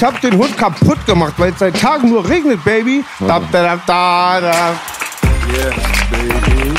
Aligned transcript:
Ich 0.00 0.06
hab 0.06 0.18
den 0.22 0.38
Hund 0.38 0.56
kaputt 0.56 1.04
gemacht, 1.04 1.34
weil 1.36 1.52
es 1.52 1.58
seit 1.58 1.78
Tagen 1.78 2.08
nur 2.08 2.26
regnet, 2.26 2.64
Baby. 2.64 3.04
Da, 3.18 3.38
da, 3.52 3.78
da, 3.86 4.40
da. 4.40 4.80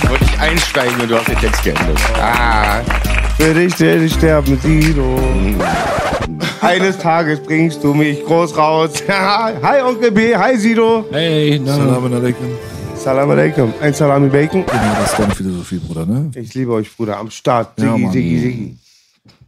Wollte 0.09 0.24
ich 0.24 0.40
einsteigen 0.40 1.00
und 1.00 1.12
du 1.12 1.18
hast 1.18 1.28
den 1.28 1.38
Text 1.38 1.64
geändert. 1.64 2.00
Ah, 2.20 2.81
für 3.38 3.54
dich 3.54 3.80
werde 3.80 4.06
ich 4.06 4.14
sterben, 4.16 4.60
Sido. 4.60 5.20
Eines 6.62 6.98
Tages 6.98 7.40
bringst 7.44 7.84
du 7.84 7.94
mich 7.94 8.26
groß 8.26 8.58
raus. 8.58 8.92
hi, 9.08 9.81
Onkel 9.84 10.10
B. 10.10 10.36
Hi, 10.36 10.58
Sido. 10.58 11.06
Hey, 11.12 11.62
na, 11.64 11.76
Salam 11.76 12.12
alaikum. 12.12 12.48
Salam 12.96 13.30
alaikum. 13.30 13.72
Ein 13.81 13.94
Salami 13.94 14.30
Bacon. 14.30 14.66
Genau, 14.66 14.81
das 15.00 15.12
ist 15.12 15.20
deine 15.20 15.36
Philosophie, 15.36 15.78
Bruder, 15.78 16.08
ne? 16.08 16.31
Ich 16.34 16.56
liebe 16.56 16.74
euch, 16.74 16.92
Bruder. 16.98 17.20
Am 17.20 17.30
Start. 17.30 17.80
Ja, 17.80 17.92
Siggi, 17.92 18.04
Mann. 18.04 18.14
Siggi, 18.14 18.40
Siggi. 18.40 18.78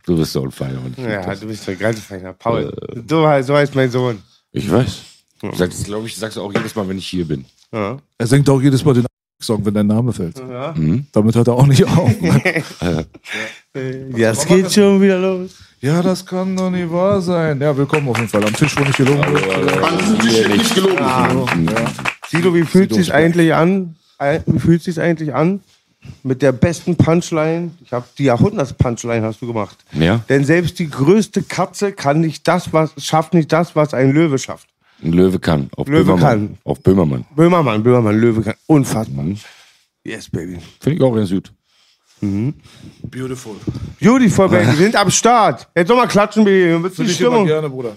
Du 0.05 0.17
bist 0.17 0.33
so 0.33 0.43
ein 0.43 0.51
Feiner. 0.51 0.79
und 0.83 0.97
ich 0.97 1.03
Ja, 1.03 1.21
das- 1.25 1.39
du 1.39 1.47
bist 1.47 1.67
ein 1.69 1.79
ganz 1.79 1.99
feiner 2.01 2.33
Paul. 2.33 2.73
So, 3.09 3.25
heißt- 3.25 3.43
so 3.43 3.55
heißt 3.55 3.73
mein 3.75 3.89
Sohn. 3.89 4.21
Ich 4.51 4.69
weiß. 4.71 4.97
Du 5.41 5.53
sagst 5.55 5.79
es, 5.79 5.85
glaube 5.85 6.07
ich, 6.07 6.15
sagst 6.15 6.37
du 6.37 6.41
auch 6.41 6.53
jedes 6.53 6.75
Mal, 6.75 6.87
wenn 6.87 6.97
ich 6.97 7.07
hier 7.07 7.25
bin. 7.27 7.45
Ja. 7.71 7.97
Er 8.17 8.27
singt 8.27 8.49
auch 8.49 8.61
jedes 8.61 8.83
Mal 8.85 8.93
den 8.93 9.05
Song, 9.41 9.65
wenn 9.65 9.73
dein 9.73 9.87
Name 9.87 10.13
fällt. 10.13 10.37
Ja. 10.39 10.73
Damit 11.11 11.35
hört 11.35 11.47
er 11.47 11.53
auch 11.55 11.67
nicht 11.67 11.83
auf. 11.85 12.11
Das 13.73 14.45
geht 14.45 14.71
schon 14.71 15.01
wieder 15.01 15.17
los. 15.19 15.51
ja, 15.81 16.01
das 16.01 16.23
kann 16.25 16.55
doch 16.55 16.69
nicht 16.69 16.91
wahr 16.91 17.19
sein. 17.21 17.59
Ja, 17.59 17.75
willkommen 17.75 18.07
auf 18.07 18.17
jeden 18.17 18.29
Fall 18.29 18.43
am 18.45 18.53
Tisch, 18.53 18.75
wo 18.77 18.83
nicht 18.83 18.97
gelogen 18.97 19.23
wird. 19.33 20.21
Hier 20.23 20.47
nicht 20.49 20.75
gelogen. 20.75 21.69
Sido, 22.29 22.53
wie 22.53 22.63
fühlt 22.63 22.93
sich 22.93 23.11
eigentlich 23.13 23.53
an? 23.53 23.95
äh, 24.19 24.39
Wie 24.45 24.59
fühlt 24.59 24.83
sich 24.83 24.99
eigentlich 25.01 25.33
an? 25.33 25.61
Mit 26.23 26.41
der 26.41 26.51
besten 26.53 26.95
Punchline. 26.95 27.71
Ich 27.83 27.91
habe 27.91 28.05
die 28.17 28.25
Jahrhunderts-Punchline 28.25 29.25
hast 29.25 29.41
du 29.41 29.47
gemacht. 29.47 29.77
Ja, 29.93 30.21
Denn 30.29 30.45
selbst 30.45 30.79
die 30.79 30.89
größte 30.89 31.43
Katze 31.43 31.91
kann 31.91 32.21
nicht 32.21 32.47
das, 32.47 32.71
was 32.73 32.91
schafft 32.97 33.33
nicht 33.33 33.51
das, 33.51 33.75
was 33.75 33.93
ein 33.93 34.11
Löwe 34.11 34.37
schafft. 34.37 34.67
ein 35.03 35.11
Löwe 35.13 35.39
kann. 35.39 35.69
Auf 35.75 35.87
Löwe 35.87 36.03
Böhmermann. 36.13 36.21
kann. 36.47 36.57
Auf 36.63 36.81
Böhmermann. 36.81 37.25
Böhmermann, 37.35 37.83
Böhmermann, 37.83 38.17
Löwe 38.19 38.41
kann. 38.41 38.53
Unfassbar. 38.67 39.25
Yes, 40.05 40.29
baby. 40.29 40.59
Finde 40.81 40.97
ich 40.97 41.01
auch 41.03 41.13
ganz 41.15 41.29
gut. 41.29 41.51
Beautiful. 43.11 43.55
Beautiful, 43.99 44.47
baby. 44.47 44.67
Wir 44.67 44.75
sind 44.75 44.95
am 44.95 45.11
Start. 45.11 45.67
Jetzt 45.75 45.89
nochmal 45.89 46.07
klatschen, 46.07 46.45
baby. 46.45 46.89
Für 46.89 47.03
die 47.03 47.13
Stimmung? 47.13 47.45
gerne, 47.45 47.69
Bruder. 47.69 47.93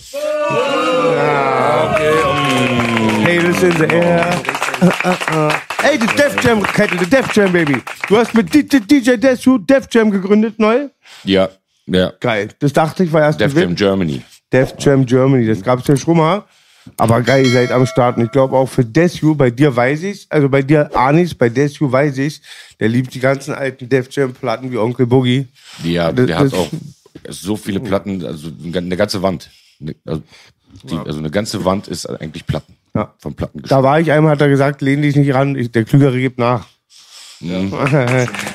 Hey, 3.22 3.38
this 3.38 3.62
in 3.62 3.72
the 3.78 3.86
air. 3.86 4.42
Uh, 4.82 4.86
uh, 5.04 5.16
uh. 5.48 5.52
Ey, 5.82 5.98
die 5.98 6.06
Def 6.06 6.42
Jam 6.42 6.62
Kette, 6.62 6.96
die 6.96 7.06
Def 7.08 7.32
Jam, 7.34 7.52
Baby. 7.52 7.76
Du 8.08 8.16
hast 8.16 8.34
mit 8.34 8.52
DJ 8.52 9.16
Desu 9.16 9.58
Def 9.58 9.86
Jam 9.92 10.10
gegründet, 10.10 10.58
neu? 10.58 10.88
Ja, 11.24 11.48
ja. 11.86 12.12
Geil. 12.20 12.48
Das 12.58 12.72
dachte 12.72 13.04
ich 13.04 13.12
war 13.12 13.22
erst 13.22 13.40
Def 13.40 13.54
Jam. 13.54 13.74
Germany. 13.74 14.22
Def 14.52 14.74
Jam 14.78 15.04
Germany. 15.06 15.46
Das 15.46 15.62
gab's 15.62 15.86
ja 15.86 15.96
schon 15.96 16.16
mal. 16.16 16.44
Aber 16.96 17.20
geil, 17.20 17.44
ihr 17.44 17.52
seid 17.52 17.72
am 17.72 17.84
Start. 17.84 18.16
Und 18.16 18.24
ich 18.24 18.30
glaube 18.30 18.56
auch 18.56 18.68
für 18.68 18.84
Desu, 18.84 19.34
bei 19.34 19.50
dir 19.50 19.74
weiß 19.74 20.02
ich's, 20.04 20.26
also 20.30 20.48
bei 20.48 20.62
dir 20.62 20.88
Anis, 20.96 21.34
bei 21.34 21.48
Desu 21.48 21.90
weiß 21.90 22.16
ich's, 22.18 22.40
der 22.78 22.88
liebt 22.88 23.12
die 23.12 23.20
ganzen 23.20 23.54
alten 23.54 23.88
Def 23.88 24.08
Jam 24.10 24.32
Platten 24.32 24.70
wie 24.70 24.78
Onkel 24.78 25.06
Boogie. 25.06 25.46
Ja, 25.82 26.12
Das- 26.12 26.26
der 26.26 26.38
hat 26.38 26.44
das- 26.46 26.52
auch 26.54 26.68
so 27.28 27.56
viele 27.56 27.80
Platten, 27.80 28.24
also 28.24 28.50
eine 28.64 28.96
ganze 28.96 29.20
Wand. 29.20 29.50
Also, 30.04 30.22
die, 30.84 30.96
also 30.96 31.18
eine 31.18 31.30
ganze 31.30 31.64
Wand 31.64 31.88
ist 31.88 32.06
eigentlich 32.08 32.46
Platten. 32.46 32.74
Ja. 32.96 33.14
Von 33.18 33.34
Platten 33.34 33.62
Da 33.62 33.82
war 33.82 34.00
ich 34.00 34.10
einmal, 34.10 34.32
hat 34.32 34.40
er 34.40 34.48
gesagt, 34.48 34.80
lehn 34.80 35.02
dich 35.02 35.16
nicht 35.16 35.34
ran, 35.34 35.54
ich, 35.56 35.70
der 35.70 35.84
Klügere 35.84 36.18
gibt 36.18 36.38
nach. 36.38 36.66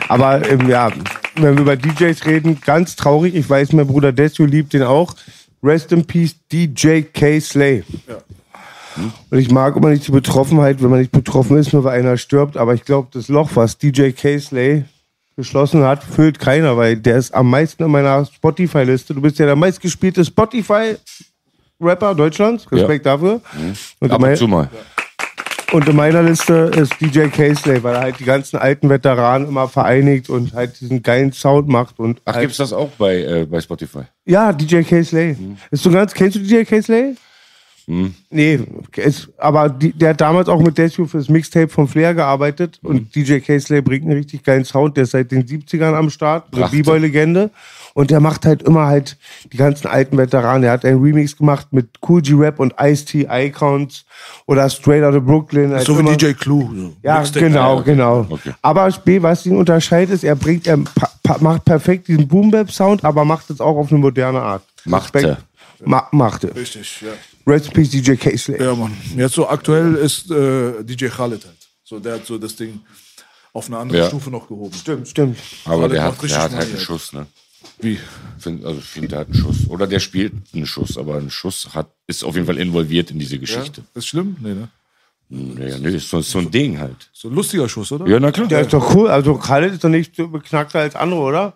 Aber 0.08 0.50
ähm, 0.50 0.68
ja, 0.68 0.90
wenn 1.36 1.56
wir 1.56 1.62
über 1.62 1.76
DJs 1.78 2.26
reden, 2.26 2.60
ganz 2.66 2.96
traurig. 2.96 3.36
Ich 3.36 3.50
weiß, 3.50 3.74
mein 3.74 3.88
Bruder 3.88 4.12
Desu 4.12 4.46
liebt 4.46 4.74
den 4.74 4.84
auch. 4.84 5.16
Rest 5.64 5.92
in 5.92 6.06
Peace, 6.06 6.36
DJ 6.52 7.02
K. 7.02 7.40
Slay. 7.40 7.84
Und 9.30 9.38
ich 9.38 9.52
mag 9.52 9.76
immer 9.76 9.90
nicht 9.90 10.08
die 10.08 10.12
Betroffenheit, 10.12 10.82
wenn 10.82 10.90
man 10.90 11.00
nicht 11.00 11.12
betroffen 11.12 11.58
ist, 11.58 11.72
nur 11.72 11.84
weil 11.84 12.00
einer 12.00 12.18
stirbt. 12.18 12.58
Aber 12.58 12.74
ich 12.74 12.84
glaube, 12.84 13.10
das 13.14 13.28
Loch, 13.28 13.52
was 13.54 13.78
DJ 13.78 14.10
K. 14.12 14.40
Slay 14.40 14.86
geschlossen 15.36 15.84
hat, 15.84 16.04
füllt 16.04 16.40
keiner, 16.40 16.76
weil 16.76 16.98
der 16.98 17.18
ist 17.18 17.34
am 17.34 17.50
meisten 17.50 17.84
in 17.84 17.92
meiner 17.92 18.26
Spotify-Liste. 18.26 19.14
Du 19.14 19.22
bist 19.22 19.40
ja 19.40 19.46
der 19.46 19.56
meistgespielte 19.56 20.26
Spotify-Rapper 21.82 22.16
Deutschlands. 22.16 22.72
Respekt 22.72 23.06
dafür. 23.06 23.42
Und 24.00 24.12
Ab 24.12 24.22
und 24.22 24.38
zu 24.38 24.48
mal. 24.48 24.70
und 25.72 25.88
in 25.88 25.96
meiner 25.96 26.22
Liste 26.22 26.72
ist 26.76 26.94
DJ 27.02 27.28
Casey, 27.28 27.82
weil 27.84 27.96
er 27.96 28.02
halt 28.02 28.20
die 28.20 28.26
ganzen 28.26 28.58
alten 28.58 28.90
Veteranen 28.90 29.48
immer 29.48 29.68
vereinigt 29.68 30.30
und 30.30 30.54
halt 30.54 30.80
diesen 30.80 31.02
geilen 31.02 31.32
Sound 31.34 31.68
macht. 31.68 32.00
Und 32.00 32.22
Ach, 32.26 32.34
halt, 32.36 32.44
gibt's 32.44 32.58
das 32.58 32.74
auch 32.74 32.90
bei, 32.98 33.18
äh, 33.18 33.46
bei 33.50 33.60
Spotify? 33.60 34.04
Ja, 34.26 34.54
DJ 34.54 34.82
Casey. 34.82 35.36
Ist 35.72 35.84
so 35.84 35.90
ganz, 35.90 36.14
kennst 36.14 36.36
du 36.36 36.40
DJ 36.40 36.64
Casey? 36.64 37.16
Nee, 38.30 38.60
es, 38.96 39.28
aber 39.38 39.68
die, 39.68 39.92
der 39.92 40.12
hat 40.12 40.22
damals 40.22 40.48
auch 40.48 40.62
mit 40.62 40.78
Death 40.78 40.94
fürs 40.94 41.28
Mixtape 41.28 41.68
von 41.68 41.88
Flair 41.88 42.14
gearbeitet 42.14 42.80
und 42.84 43.14
DJ 43.14 43.40
K-Slay 43.40 43.82
bringt 43.82 44.06
einen 44.06 44.18
richtig 44.18 44.44
geilen 44.44 44.64
Sound, 44.64 44.96
der 44.96 45.04
ist 45.04 45.12
seit 45.12 45.32
den 45.32 45.46
70ern 45.46 45.94
am 45.94 46.10
Start, 46.10 46.56
eine. 46.56 46.70
B-Boy-Legende 46.70 47.50
und 47.94 48.12
der 48.12 48.20
macht 48.20 48.46
halt 48.46 48.64
immer 48.64 48.86
halt 48.88 49.18
die 49.52 49.58
ganzen 49.58 49.88
alten 49.88 50.18
Veteranen. 50.18 50.64
Er 50.64 50.72
hat 50.72 50.86
einen 50.86 51.02
Remix 51.02 51.36
gemacht 51.38 51.68
mit 51.72 51.90
Cool 52.08 52.22
G-Rap 52.22 52.60
und 52.60 52.74
Ice-T, 52.80 53.28
Icons 53.30 54.06
oder 54.46 54.70
Straight 54.70 55.04
Outta 55.04 55.20
Brooklyn. 55.20 55.72
halt 55.74 55.86
So 55.86 55.96
wie 55.96 56.00
immer- 56.02 56.16
DJ 56.16 56.34
Clue. 56.34 56.70
So. 56.76 56.94
Ja, 57.04 57.20
Mixtape. 57.20 57.46
genau, 57.48 57.82
genau. 57.84 58.26
Okay. 58.30 58.52
Aber 58.62 58.90
B, 59.04 59.22
was 59.22 59.46
ihn 59.46 59.56
unterscheidet, 59.58 60.14
ist, 60.16 60.24
er 60.24 60.36
bringt, 60.36 60.68
er 60.68 60.78
macht 61.40 61.66
perfekt 61.66 62.08
diesen 62.08 62.28
Boom-Bap-Sound, 62.28 63.04
aber 63.04 63.26
macht 63.26 63.50
es 63.50 63.60
auch 63.60 63.76
auf 63.78 63.90
eine 63.92 64.00
moderne 64.00 64.42
Art. 64.42 64.64
Machte. 64.86 65.20
Respekt. 65.20 65.46
Ma 65.84 66.08
machte. 66.12 66.56
Richtig, 66.56 67.02
ja. 67.02 67.10
Rest 67.52 67.68
in 67.68 67.74
Peace, 67.74 67.90
DJ 67.90 68.14
K-Slay. 68.14 68.62
Ja, 68.64 68.76
Mann. 68.76 68.96
Jetzt 69.16 69.34
so 69.34 69.50
aktuell 69.50 69.96
ist 69.96 70.30
äh, 70.30 70.84
DJ 70.84 71.08
Khaled 71.08 71.44
halt. 71.44 71.58
So, 71.84 72.00
der 72.00 72.14
hat 72.16 72.26
so 72.28 72.38
das 72.38 72.56
Ding 72.56 72.82
auf 73.52 73.66
eine 73.68 73.78
andere 73.80 73.98
Ja. 74.00 74.08
Stufe 74.08 74.30
noch 74.30 74.48
gehoben. 74.48 74.74
Stimmt, 74.76 75.08
stimmt. 75.08 75.38
Aber 75.66 75.78
Khaled 75.88 75.92
der 75.94 76.04
macht 76.06 76.22
hat, 76.22 76.30
der 76.30 76.36
hat 76.38 76.52
halt 76.52 76.62
einen 76.62 76.72
Alter. 76.74 76.78
Schuss, 76.84 77.14
ne? 77.14 77.26
Wie? 77.82 78.00
Find, 78.40 78.66
also 78.66 78.80
ich 78.80 78.86
finde, 78.86 79.10
der 79.10 79.20
hat 79.20 79.28
einen 79.28 79.36
Schuss. 79.36 79.68
Oder 79.68 79.88
der 79.88 80.00
spielt 80.00 80.34
einen 80.54 80.66
Schuss, 80.66 80.98
aber 80.98 81.18
ein 81.18 81.30
Schuss 81.30 81.70
hat, 81.74 81.92
ist 82.08 82.24
auf 82.24 82.36
jeden 82.36 82.48
Fall 82.48 82.58
involviert 82.58 83.12
in 83.12 83.20
diese 83.20 83.38
Geschichte. 83.40 83.84
Ist 83.94 84.08
schlimm? 84.08 84.38
Nee, 84.40 84.54
ne? 84.54 84.70
Naja, 85.30 85.78
nee, 85.78 85.96
ist 85.96 86.10
so, 86.10 86.20
ist 86.20 86.30
so 86.30 86.40
ein 86.40 86.52
Ding 86.52 86.78
halt. 86.78 87.10
So 87.14 87.30
ein 87.30 87.36
lustiger 87.36 87.70
Schuss, 87.70 87.92
oder? 87.92 88.06
Ja, 88.06 88.20
na 88.20 88.32
klar. 88.32 88.48
Der 88.48 88.62
ist 88.62 88.74
doch 88.74 88.94
cool. 88.96 89.10
Also 89.10 89.36
Khaled 89.36 89.74
ist 89.74 89.84
doch 89.84 89.90
nicht 89.90 90.16
so 90.16 90.28
beknackter 90.28 90.80
als 90.80 90.96
andere, 90.96 91.22
oder? 91.22 91.54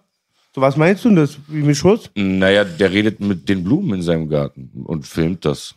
So, 0.53 0.61
was 0.61 0.77
meinst 0.77 1.03
du 1.03 1.09
denn 1.09 1.17
das? 1.17 1.37
Wie 1.47 1.61
mit 1.61 1.75
Schuss? 1.75 2.09
Naja, 2.15 2.63
der 2.63 2.91
redet 2.91 3.19
mit 3.19 3.49
den 3.49 3.65
Blumen 3.65 3.95
in 3.95 4.01
seinem 4.01 4.29
Garten 4.29 4.69
und 4.85 5.05
filmt 5.05 5.43
das. 5.43 5.75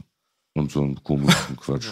Und 0.55 0.71
so 0.71 0.83
ein 0.83 1.03
komischen 1.03 1.57
Quatsch. 1.61 1.89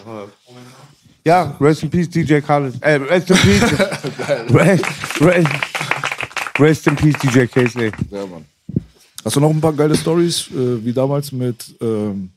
Ja, 1.24 1.56
Rest 1.60 1.82
in 1.82 1.90
Peace, 1.90 2.08
DJ 2.08 2.38
Khaled. 2.38 2.74
Äh, 2.80 2.94
Rest 2.94 3.30
in 3.30 3.36
Peace. 3.36 3.62
rest, 4.50 4.84
rest, 5.20 5.48
rest 6.58 6.86
in 6.86 6.96
Peace, 6.96 7.16
DJ 7.18 7.46
K-Slay. 7.46 7.92
Ja, 8.10 8.26
Mann. 8.26 8.44
Hast 9.24 9.36
du 9.36 9.40
noch 9.40 9.50
ein 9.50 9.60
paar 9.60 9.72
geile 9.72 9.96
Stories, 9.96 10.48
äh, 10.52 10.84
wie 10.84 10.92
damals 10.92 11.32
mit 11.32 11.74
ähm, 11.80 12.30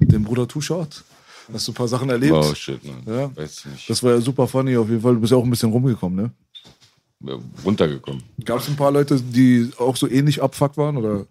dem 0.00 0.24
Bruder 0.24 0.46
Tushot? 0.46 1.02
Hast 1.52 1.68
du 1.68 1.72
ein 1.72 1.74
paar 1.74 1.88
Sachen 1.88 2.10
erlebt? 2.10 2.32
Oh 2.32 2.54
shit, 2.54 2.80
man. 2.84 3.02
Ja. 3.06 3.36
Weiß 3.36 3.58
ich 3.58 3.64
nicht. 3.66 3.90
Das 3.90 4.02
war 4.02 4.12
ja 4.12 4.20
super 4.20 4.46
funny 4.46 4.76
auf 4.76 4.88
jeden 4.88 5.00
Fall. 5.00 5.14
Du 5.14 5.20
bist 5.20 5.32
ja 5.32 5.38
auch 5.38 5.44
ein 5.44 5.50
bisschen 5.50 5.70
rumgekommen, 5.70 6.24
ne? 6.24 6.30
Ja, 7.20 7.38
Runtergekommen. 7.64 8.22
Gab 8.44 8.60
es 8.60 8.68
ein 8.68 8.76
paar 8.76 8.90
Leute, 8.90 9.20
die 9.20 9.70
auch 9.78 9.96
so 9.96 10.08
ähnlich 10.08 10.42
abfuckt 10.42 10.76
waren? 10.76 10.96
Oder? 10.96 11.26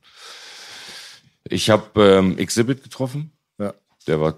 Ich 1.47 1.69
habe 1.69 2.01
ähm, 2.01 2.37
Exhibit 2.37 2.83
getroffen. 2.83 3.31
Ja. 3.59 3.73
Der 4.07 4.19
war, 4.19 4.35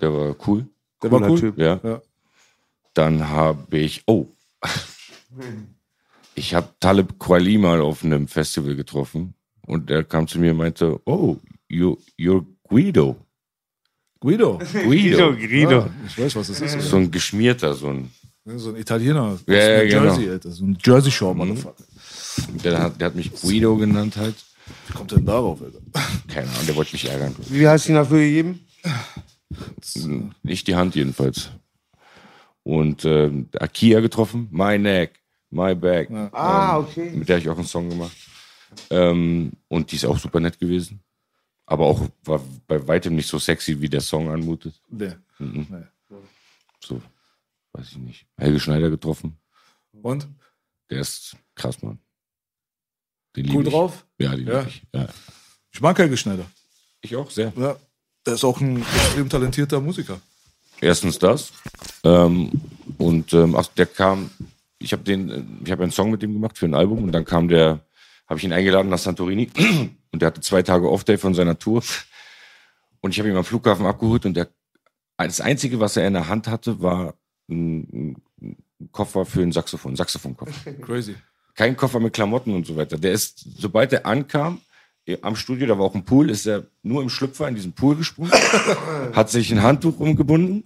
der 0.00 0.12
war 0.12 0.34
cool. 0.46 0.66
Der 1.02 1.10
war 1.10 1.20
Cooler 1.20 1.30
cool. 1.32 1.40
Typ. 1.40 1.58
Ja. 1.58 1.80
Ja. 1.82 2.00
Dann 2.94 3.28
habe 3.28 3.78
ich, 3.78 4.02
oh, 4.06 4.28
ich 6.34 6.54
habe 6.54 6.68
Talib 6.80 7.18
Kweli 7.18 7.58
mal 7.58 7.80
auf 7.80 8.04
einem 8.04 8.28
Festival 8.28 8.74
getroffen 8.76 9.34
und 9.66 9.88
der 9.90 10.04
kam 10.04 10.26
zu 10.26 10.38
mir 10.38 10.50
und 10.52 10.58
meinte, 10.58 11.00
oh, 11.06 11.36
you, 11.68 11.96
you're 12.18 12.44
Guido. 12.68 13.16
Guido. 14.20 14.58
Guido. 14.72 15.32
Guido. 15.34 15.70
Ja, 15.80 15.90
ich 16.06 16.18
weiß, 16.18 16.36
was 16.36 16.48
das 16.48 16.60
ist. 16.60 16.80
So 16.88 16.96
ein 16.96 17.10
geschmierter, 17.10 17.74
so 17.74 17.88
ein, 17.88 18.10
So 18.56 18.70
ein 18.70 18.76
Italiener. 18.76 19.22
aus 19.22 19.44
Ja, 19.46 19.54
ja, 19.54 19.84
genau. 19.84 20.04
Jersey, 20.04 20.30
Alter. 20.30 20.50
So 20.50 20.64
ein 20.64 20.78
Jersey 20.82 21.12
Shore, 21.12 21.34
Motherfucker. 21.34 21.84
der 22.64 22.78
hat, 22.82 23.00
der 23.00 23.06
hat 23.08 23.14
mich 23.14 23.32
Guido 23.40 23.76
genannt 23.76 24.16
halt. 24.16 24.34
Wie 24.88 24.94
kommt 24.94 25.10
der 25.10 25.18
denn 25.18 25.26
darauf, 25.26 25.60
Alter? 25.62 25.78
Keine 26.26 26.48
Ahnung, 26.48 26.66
der 26.66 26.74
wollte 26.76 26.92
mich 26.94 27.08
ärgern. 27.08 27.34
Wie 27.48 27.68
hast 27.68 27.86
du 27.86 27.92
ihn 27.92 27.96
dafür 27.96 28.18
gegeben? 28.18 28.60
Nicht 30.42 30.66
die 30.66 30.74
Hand 30.74 30.94
jedenfalls. 30.94 31.50
Und 32.62 33.04
ähm, 33.04 33.48
Akia 33.60 34.00
getroffen, 34.00 34.48
My 34.50 34.78
Neck, 34.78 35.20
My 35.54 35.74
Back. 35.74 36.10
Ah, 36.32 36.78
okay. 36.78 37.10
mit 37.10 37.28
der 37.28 37.36
habe 37.36 37.42
ich 37.42 37.48
auch 37.48 37.56
einen 37.56 37.66
Song 37.66 37.88
gemacht. 37.88 38.16
Ähm, 38.90 39.52
und 39.68 39.90
die 39.92 39.96
ist 39.96 40.04
auch 40.04 40.18
super 40.18 40.40
nett 40.40 40.58
gewesen. 40.58 41.00
Aber 41.66 41.86
auch 41.86 42.06
war 42.24 42.40
bei 42.66 42.86
weitem 42.86 43.14
nicht 43.14 43.28
so 43.28 43.38
sexy, 43.38 43.80
wie 43.80 43.88
der 43.88 44.00
Song 44.00 44.28
anmutet. 44.28 44.74
Nee. 44.88 45.12
Mhm. 45.38 45.66
nee. 45.70 46.16
So, 46.80 47.00
weiß 47.72 47.92
ich 47.92 47.96
nicht. 47.98 48.26
Helge 48.36 48.60
Schneider 48.60 48.90
getroffen. 48.90 49.36
Und? 50.02 50.26
Der 50.90 51.00
ist 51.00 51.36
krass, 51.54 51.80
Mann. 51.82 51.98
Den 53.36 53.50
Cool 53.50 53.64
drauf? 53.64 54.04
Ja, 54.18 54.34
den 54.36 54.46
Ja. 54.46 54.62
ich. 54.64 54.82
Ja. 54.92 55.08
Ich 55.72 55.80
mag 55.80 55.98
Helge 55.98 56.16
Schneider. 56.16 56.44
Ich 57.00 57.16
auch 57.16 57.30
sehr. 57.30 57.52
Ja. 57.56 57.76
Der 58.26 58.34
ist 58.34 58.44
auch 58.44 58.60
ein 58.60 58.78
extrem 58.80 59.28
talentierter 59.28 59.80
Musiker. 59.80 60.20
Erstens 60.80 61.18
das. 61.18 61.52
Ähm, 62.02 62.50
und 62.98 63.32
ähm, 63.32 63.54
ach, 63.56 63.66
der 63.68 63.86
kam, 63.86 64.30
ich 64.78 64.92
habe 64.92 65.02
den, 65.02 65.30
äh, 65.30 65.42
ich 65.64 65.70
habe 65.70 65.82
einen 65.82 65.92
Song 65.92 66.10
mit 66.10 66.22
dem 66.22 66.32
gemacht 66.32 66.58
für 66.58 66.66
ein 66.66 66.74
Album 66.74 67.04
und 67.04 67.12
dann 67.12 67.24
kam 67.24 67.48
der, 67.48 67.80
habe 68.26 68.38
ich 68.38 68.44
ihn 68.44 68.52
eingeladen 68.52 68.88
nach 68.88 68.98
Santorini 68.98 69.50
und 70.12 70.22
der 70.22 70.28
hatte 70.28 70.40
zwei 70.40 70.62
Tage 70.62 70.90
Off-Day 70.90 71.18
von 71.18 71.34
seiner 71.34 71.58
Tour 71.58 71.82
und 73.00 73.10
ich 73.10 73.18
habe 73.18 73.28
ihn 73.28 73.36
am 73.36 73.44
Flughafen 73.44 73.86
abgeholt 73.86 74.26
und 74.26 74.34
der, 74.34 74.48
das 75.16 75.40
Einzige, 75.40 75.80
was 75.80 75.96
er 75.96 76.06
in 76.06 76.14
der 76.14 76.28
Hand 76.28 76.48
hatte, 76.48 76.80
war 76.82 77.14
ein, 77.48 78.16
ein 78.40 78.56
Koffer 78.90 79.24
für 79.24 79.42
ein 79.42 79.52
Saxophon, 79.52 79.92
ein 79.92 79.96
Saxophonkoffer. 79.96 80.72
Crazy. 80.82 81.14
Kein 81.54 81.76
Koffer 81.76 82.00
mit 82.00 82.12
Klamotten 82.12 82.54
und 82.54 82.66
so 82.66 82.76
weiter. 82.76 82.98
Der 82.98 83.12
ist, 83.12 83.38
sobald 83.58 83.92
er 83.92 84.06
ankam, 84.06 84.60
am 85.22 85.36
Studio, 85.36 85.66
da 85.66 85.78
war 85.78 85.84
auch 85.84 85.94
ein 85.94 86.04
Pool, 86.04 86.30
ist 86.30 86.46
er 86.46 86.64
nur 86.82 87.02
im 87.02 87.10
Schlüpfer 87.10 87.46
in 87.48 87.54
diesen 87.54 87.72
Pool 87.72 87.96
gesprungen, 87.96 88.32
hat 89.12 89.30
sich 89.30 89.52
ein 89.52 89.62
Handtuch 89.62 89.98
umgebunden, 90.00 90.62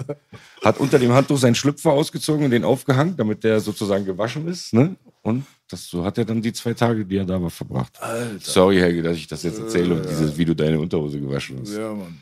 hat 0.62 0.78
unter 0.78 0.98
dem 0.98 1.12
Handtuch 1.12 1.38
seinen 1.38 1.56
Schlüpfer 1.56 1.92
ausgezogen 1.92 2.44
und 2.44 2.50
den 2.50 2.64
aufgehangen, 2.64 3.16
damit 3.16 3.42
der 3.42 3.60
sozusagen 3.60 4.04
gewaschen 4.04 4.46
ist. 4.46 4.72
Ne? 4.72 4.96
Und 5.22 5.44
das, 5.68 5.86
so 5.88 6.04
hat 6.04 6.18
er 6.18 6.24
dann 6.24 6.40
die 6.40 6.52
zwei 6.52 6.72
Tage, 6.72 7.04
die 7.04 7.16
er 7.16 7.24
da 7.24 7.42
war, 7.42 7.50
verbracht. 7.50 7.98
Sorry, 8.40 8.78
Helge, 8.78 9.02
dass 9.02 9.16
ich 9.16 9.26
das 9.26 9.42
jetzt 9.42 9.58
erzähle 9.58 9.94
und 9.94 10.08
dieses, 10.08 10.38
wie 10.38 10.44
du 10.44 10.54
deine 10.54 10.78
Unterhose 10.78 11.20
gewaschen 11.20 11.58
hast. 11.60 11.76
Ja, 11.76 11.92
Mann. 11.92 12.20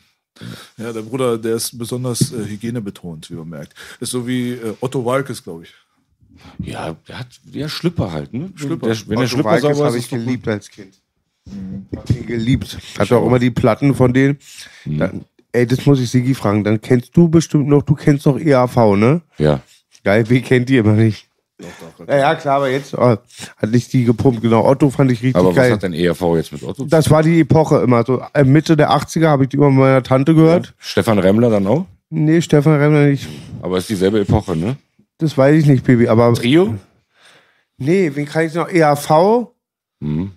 Ja, 0.77 0.93
der 0.93 1.03
Bruder, 1.03 1.39
der 1.39 1.57
ist 1.57 1.79
besonders 1.79 2.33
äh, 2.33 2.45
hygienebetont, 2.45 3.31
wie 3.31 3.35
man 3.35 3.49
merkt. 3.49 3.75
Ist 4.01 4.11
so 4.11 4.27
wie 4.27 4.53
äh, 4.53 4.75
Otto 4.81 5.05
Walkes, 5.05 5.43
glaube 5.43 5.65
ich. 5.65 5.75
Ja, 6.59 6.95
der 7.09 7.21
hat 7.21 7.29
der 7.45 7.69
Schlüpper 7.69 8.13
halt. 8.13 8.35
Ne? 8.35 8.53
Schlüpper. 8.55 8.89
Der, 8.89 8.97
wenn 9.09 9.09
der 9.09 9.19
Otto 9.21 9.29
Schlüpper 9.29 9.51
Walkes 9.51 9.63
sauber 9.63 9.75
ist, 9.75 9.87
habe 9.87 9.99
ich 9.99 10.09
geliebt 10.09 10.49
als 10.49 10.69
Kind. 10.69 10.95
Hab 11.95 12.11
ihn 12.11 12.27
geliebt. 12.27 12.79
Hat 12.99 13.13
auch 13.13 13.27
immer 13.27 13.39
die 13.39 13.51
Platten 13.51 13.95
von 13.95 14.13
denen. 14.13 14.39
Dann, 14.85 15.25
ey, 15.53 15.67
das 15.67 15.87
muss 15.87 16.01
ich 16.01 16.11
Sigi 16.11 16.35
fragen. 16.35 16.65
Dann 16.65 16.81
kennst 16.81 17.17
du 17.17 17.29
bestimmt 17.29 17.69
noch, 17.69 17.83
du 17.83 17.95
kennst 17.95 18.27
noch 18.27 18.39
EAV, 18.39 18.97
ne? 18.97 19.23
Ja. 19.39 19.61
Geil, 20.05 20.29
wie 20.29 20.41
kennt 20.43 20.69
die 20.69 20.77
immer 20.79 20.93
nicht? 20.93 21.29
Ja, 22.07 22.17
ja, 22.19 22.35
klar, 22.35 22.57
aber 22.57 22.69
jetzt 22.71 22.93
oh, 22.93 23.01
hat 23.57 23.71
nicht 23.71 23.91
die 23.95 24.05
gepumpt. 24.05 24.43
Genau, 24.43 24.67
Otto 24.67 24.91
fand 24.91 25.11
ich 25.11 25.23
richtig 25.23 25.37
Aber 25.37 25.49
was 25.49 25.57
geil. 25.57 25.73
hat 25.73 25.83
denn 25.83 25.95
ERV 25.95 26.21
jetzt 26.37 26.53
mit 26.53 26.63
Otto? 26.63 26.83
zu 26.83 26.87
Das 26.87 27.11
war 27.11 27.23
die 27.23 27.41
Epoche 27.41 27.79
immer. 27.81 28.05
So 28.05 28.23
äh, 28.35 28.45
Mitte 28.45 28.77
der 28.77 28.91
80er 28.91 29.29
habe 29.29 29.45
ich 29.45 29.49
die 29.49 29.57
immer 29.57 29.71
mit 29.71 29.79
meiner 29.79 30.03
Tante 30.03 30.35
gehört. 30.35 30.75
Stefan 30.79 31.19
Remmler 31.19 31.49
dann 31.49 31.67
auch? 31.67 31.87
Nee, 32.11 32.43
Stefan 32.43 32.79
Remmer 32.79 33.07
nicht. 33.07 33.27
Aber 33.63 33.79
ist 33.79 33.89
dieselbe 33.89 34.21
Epoche, 34.21 34.55
ne? 34.55 34.77
Das 35.17 35.39
weiß 35.39 35.59
ich 35.59 35.67
nicht, 35.67 35.83
Baby. 35.85 36.09
Aber 36.09 36.35
Trio? 36.35 36.75
nee, 37.79 38.11
wen 38.15 38.27
kann 38.27 38.47
ich 38.47 38.55
noch? 38.55 38.69
EAV, 38.69 39.49
Mhm. 40.01 40.33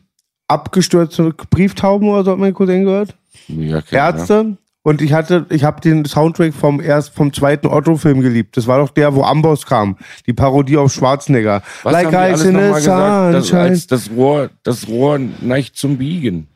Abgestürzte 0.49 1.33
Brieftauben 1.49 2.09
oder 2.09 2.23
so 2.25 2.31
hat 2.31 2.39
mein 2.39 2.53
Cousin 2.53 2.83
gehört. 2.83 3.15
Ja, 3.47 3.77
okay, 3.77 3.95
Ärzte. 3.95 4.57
Und 4.81 5.01
ich 5.01 5.13
hatte, 5.13 5.45
ich 5.49 5.63
habe 5.63 5.81
den 5.81 6.05
Soundtrack 6.05 6.53
vom 6.53 6.81
erst 6.81 7.13
vom 7.13 7.33
zweiten 7.33 7.67
Otto-Film 7.67 8.21
geliebt. 8.21 8.55
Das 8.57 8.65
war 8.65 8.79
doch 8.79 8.89
der, 8.89 9.13
wo 9.13 9.23
Amboss 9.23 9.65
kam. 9.65 9.97
Die 10.25 10.33
Parodie 10.33 10.77
auf 10.77 10.91
Schwarzenegger. 10.93 11.61
Was 11.83 11.95
haben 11.95 12.09
die 12.09 12.15
alles 12.15 12.41
Ice 12.41 12.49
in 12.49 12.53
noch 12.55 12.61
the 12.61 12.69
mal 12.69 12.75
gesagt? 12.75 13.51
Das, 13.51 13.87
das 13.87 14.09
Rohr, 14.11 14.49
das 14.63 14.87
Rohr 14.87 15.19
neigt 15.41 15.75
zum 15.75 15.97
Biegen. 15.97 16.47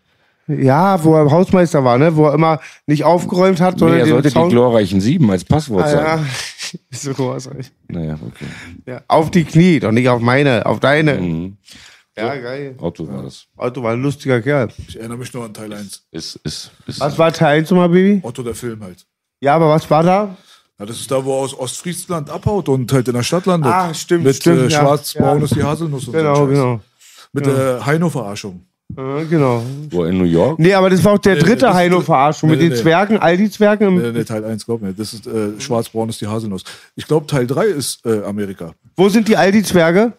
Ja, 0.48 1.02
wo 1.04 1.16
er 1.16 1.32
Hausmeister 1.32 1.84
war, 1.86 1.98
ne? 1.98 2.16
Wo 2.16 2.26
er 2.26 2.34
immer 2.34 2.60
nicht 2.86 3.04
aufgeräumt 3.04 3.62
hat, 3.62 3.76
Nee, 3.76 3.80
sondern 3.80 4.00
er 4.00 4.06
den 4.06 4.12
sollte 4.12 4.28
die 4.30 4.34
Sound 4.34 4.52
glorreichen 4.52 5.00
Sieben 5.00 5.30
als 5.32 5.46
Passwort 5.46 5.86
ah, 5.86 5.90
sagen. 5.90 6.28
ja. 6.72 6.80
so 6.92 7.12
was. 7.18 7.50
Naja, 7.88 8.16
okay. 8.16 8.46
Ja. 8.86 9.02
Auf 9.08 9.32
die 9.32 9.46
Knie, 9.46 9.80
doch 9.80 9.92
nicht 9.92 10.10
auf 10.10 10.22
meine, 10.22 10.66
auf 10.66 10.80
deine. 10.80 11.16
Mhm. 11.16 11.58
Ja, 12.18 12.36
geil. 12.36 12.76
Otto 12.78 13.08
war 13.08 13.24
das. 13.24 13.46
Otto 13.58 13.82
war 13.82 13.94
ein 13.94 14.02
lustiger 14.04 14.42
Kerl. 14.42 14.70
Ich 14.88 14.98
erinnere 15.00 15.18
mich 15.18 15.34
nur 15.34 15.46
an 15.46 15.54
Teil 15.54 15.74
1. 15.74 16.06
Ist, 16.12 16.36
ist, 16.44 16.72
ist. 16.86 17.00
Was 17.00 17.18
war 17.18 17.32
Teil 17.34 17.60
1 17.60 17.72
nochmal, 17.72 17.90
Baby? 17.90 18.20
Otto, 18.24 18.44
der 18.44 18.54
Film 18.56 18.84
halt. 18.84 19.06
Ja, 19.42 19.56
aber 19.56 19.70
was 19.70 19.90
war 19.90 20.04
da? 20.04 20.38
Ja, 20.80 20.86
das 20.86 21.00
ist 21.00 21.10
da, 21.10 21.24
wo 21.26 21.32
er 21.38 21.40
aus 21.44 21.58
Ostfriesland 21.58 22.30
abhaut 22.30 22.70
und 22.70 22.92
halt 22.94 23.08
in 23.08 23.14
der 23.16 23.24
Stadt 23.24 23.46
landet. 23.46 23.72
Ah, 23.72 23.94
stimmt, 23.94 24.26
Mit 24.26 24.36
stimmt, 24.36 24.60
äh, 24.60 24.68
ja. 24.68 24.80
schwarz-braun 24.82 25.40
Ja. 25.40 25.44
ist 25.46 25.56
die 25.56 25.64
Haselnuss 25.64 26.08
und 26.08 26.14
so. 26.14 26.18
Genau, 26.18 26.32
ein 26.34 26.48
Scheiß. 26.50 26.50
genau. 26.50 26.80
Mit 27.34 27.46
der 27.48 27.86
Heino-Verarschung. 27.86 28.66
Ja, 28.96 29.24
genau. 29.24 29.64
Wo 29.90 30.04
in 30.06 30.18
New 30.20 30.24
York? 30.26 30.60
Nee, 30.60 30.74
aber 30.76 30.90
das 30.92 31.04
war 31.04 31.14
auch 31.14 31.18
der 31.18 31.34
Nee, 31.36 31.42
dritte 31.42 31.56
das- 31.66 31.76
Heino-Verarschung 31.76 32.50
nee, 32.50 32.56
mit 32.58 32.64
den 32.64 32.70
nee. 32.74 32.76
Zwergen, 32.76 33.18
all 33.18 33.38
die 33.38 33.50
Zwergen. 33.50 33.88
Im, 33.88 34.02
Nee, 34.02 34.12
nee, 34.20 34.24
Teil 34.24 34.46
1, 34.46 34.66
glaub 34.68 34.82
mir. 34.82 34.94
Das 34.94 35.14
ist 35.14 35.26
äh, 35.26 35.60
schwarz-braun 35.60 36.10
ist 36.10 36.22
die 36.22 36.28
Haselnuss. 36.28 36.64
Ich 36.96 37.08
glaube, 37.08 37.26
Teil 37.26 37.48
3 37.48 37.66
ist 37.66 38.06
äh, 38.06 38.22
Amerika. 38.24 38.74
Wo 38.96 39.10
sind 39.10 39.28
die 39.28 39.36
Aldi-Zwerge? 39.38 40.14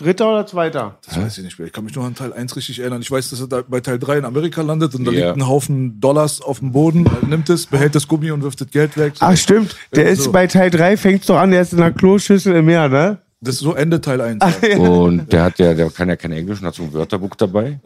Dritter 0.00 0.30
oder 0.30 0.46
zweiter? 0.46 0.98
Das 1.06 1.16
weiß 1.18 1.38
ich 1.38 1.44
nicht 1.44 1.58
mehr. 1.58 1.66
Ich 1.66 1.72
kann 1.72 1.84
mich 1.84 1.94
nur 1.94 2.04
an 2.04 2.14
Teil 2.14 2.32
1 2.32 2.56
richtig 2.56 2.78
erinnern. 2.80 3.02
Ich 3.02 3.10
weiß, 3.10 3.30
dass 3.30 3.40
er 3.40 3.46
da 3.48 3.62
bei 3.66 3.80
Teil 3.80 3.98
3 3.98 4.18
in 4.18 4.24
Amerika 4.24 4.62
landet 4.62 4.94
und 4.94 5.04
da 5.04 5.12
Ja. 5.12 5.26
liegt 5.26 5.36
ein 5.36 5.46
Haufen 5.46 6.00
Dollars 6.00 6.40
auf 6.40 6.60
dem 6.60 6.72
Boden. 6.72 7.06
Er 7.06 7.26
nimmt 7.28 7.50
es, 7.50 7.66
behält 7.66 7.94
das 7.94 8.08
Gummi 8.08 8.30
und 8.30 8.42
wirft 8.42 8.60
das 8.60 8.70
Geld 8.70 8.96
weg. 8.96 9.14
Ach, 9.20 9.36
stimmt. 9.36 9.76
Der 9.94 10.04
Ja, 10.04 10.10
ist 10.10 10.24
so. 10.24 10.32
bei 10.32 10.46
Teil 10.46 10.70
3, 10.70 10.96
fängt's 10.96 11.26
doch 11.26 11.36
an, 11.38 11.50
der 11.50 11.62
ist 11.62 11.72
in 11.72 11.78
der 11.78 11.92
Kloschüssel 11.92 12.54
im 12.56 12.64
Meer, 12.64 12.88
ne? 12.88 13.18
Das 13.42 13.54
ist 13.54 13.60
so 13.62 13.74
Ende 13.74 14.02
Teil 14.02 14.20
1. 14.20 14.44
Und 14.78 15.32
der 15.32 15.44
hat 15.44 15.58
ja, 15.58 15.72
der 15.72 15.88
kann 15.88 16.10
ja 16.10 16.16
kein 16.16 16.32
Englisch 16.32 16.60
und 16.60 16.66
hat 16.66 16.74
so 16.74 16.82
ein 16.82 16.92
Wörterbuch 16.92 17.34
dabei. 17.36 17.80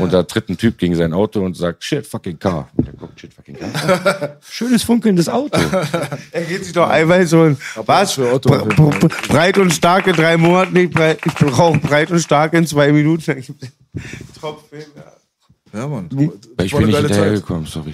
Und 0.00 0.12
da 0.14 0.22
tritt 0.22 0.48
ein 0.48 0.56
Typ 0.56 0.78
gegen 0.78 0.96
sein 0.96 1.12
Auto 1.12 1.44
und 1.44 1.54
sagt, 1.54 1.84
shit 1.84 2.06
fucking 2.06 2.38
car. 2.38 2.70
Und 2.74 2.86
der 2.86 2.94
guckt, 2.94 3.20
shit 3.20 3.34
fucking 3.34 3.56
car. 3.58 4.38
Schönes 4.48 4.82
funkelndes 4.82 5.28
Auto. 5.28 5.58
Er 6.32 6.42
geht 6.44 6.64
sich 6.64 6.72
doch 6.72 6.88
einmal 6.88 7.26
so 7.26 7.42
ein, 7.42 7.58
was? 7.84 8.12
für 8.12 8.34
bre- 8.36 9.28
breit 9.28 9.58
und 9.58 9.72
stark 9.74 10.06
in 10.06 10.14
drei 10.16 10.36
Monaten, 10.38 10.72
nicht 10.72 10.94
breit, 10.94 11.18
ich 11.24 11.34
brauche 11.34 11.78
breit 11.78 12.10
und 12.10 12.20
stark 12.20 12.54
in 12.54 12.66
zwei 12.66 12.90
Minuten. 12.90 13.30
Es 13.38 13.46
Top-Film, 14.40 14.84
ja. 14.96 15.80
Ja, 15.80 15.88
Mann. 15.88 16.08
Das 16.56 16.66
ich 16.66 16.74
bin 16.74 16.86
nicht 16.86 16.96
hinterhergekommen, 16.96 17.66
sorry. 17.66 17.92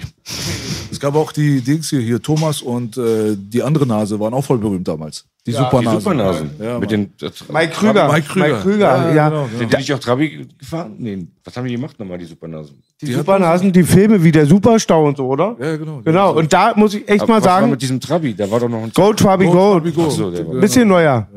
Es 0.91 0.99
gab 0.99 1.15
auch 1.15 1.31
die 1.31 1.61
Dings 1.61 1.89
hier, 1.89 1.99
hier 1.99 2.21
Thomas 2.21 2.61
und 2.61 2.95
äh, 2.97 3.35
die 3.35 3.63
andere 3.63 3.85
Nase 3.87 4.19
waren 4.19 4.33
auch 4.33 4.45
voll 4.45 4.59
berühmt 4.59 4.87
damals. 4.87 5.25
Die 5.47 5.51
Die 5.51 5.57
Supernasen. 5.57 5.99
Supernasen. 6.01 6.51
Ja, 6.59 6.77
mit 6.77 6.91
den, 6.91 7.13
Mike 7.51 7.73
Krüger. 7.73 8.11
Mike 8.11 8.27
Krüger. 8.27 8.47
Mike 8.47 8.59
Krüger, 8.61 9.13
ja. 9.15 9.29
genau, 9.29 9.47
Sind 9.57 9.73
die 9.73 9.77
nicht 9.77 9.91
auch 9.93 9.97
Trabi 9.99 10.47
gefahren? 10.59 10.93
Nee, 10.99 11.25
was 11.43 11.57
haben 11.57 11.65
die 11.65 11.73
gemacht 11.73 11.97
nochmal, 11.99 12.19
die 12.19 12.25
Supernasen? 12.25 12.79
Die 13.01 13.11
Supernasen, 13.11 13.71
die 13.73 13.81
Filme 13.81 14.23
wie 14.23 14.31
der 14.31 14.45
Superstau 14.45 15.07
und 15.07 15.17
so, 15.17 15.25
oder? 15.27 15.55
Ja, 15.59 15.77
genau. 15.77 16.01
Genau, 16.05 16.33
und 16.37 16.53
da 16.53 16.73
muss 16.75 16.93
ich 16.93 17.09
echt 17.09 17.21
Aber 17.23 17.33
mal 17.33 17.37
was 17.39 17.45
war 17.45 17.53
sagen, 17.59 17.71
mit 17.71 17.81
diesem 17.81 17.99
Trabi? 17.99 18.35
Da 18.35 18.51
war 18.51 18.59
doch 18.59 18.69
noch 18.69 18.83
ein 18.83 18.91
Go 18.93 19.13
Trabi 19.13 19.45
Go, 19.45 19.51
Go. 19.51 19.73
Trabi, 19.79 19.91
Go. 19.91 20.05
Ach 20.07 20.11
so, 20.11 20.29
der 20.29 20.47
war- 20.47 20.53
Bisschen 20.61 20.87
neuer. 20.87 21.27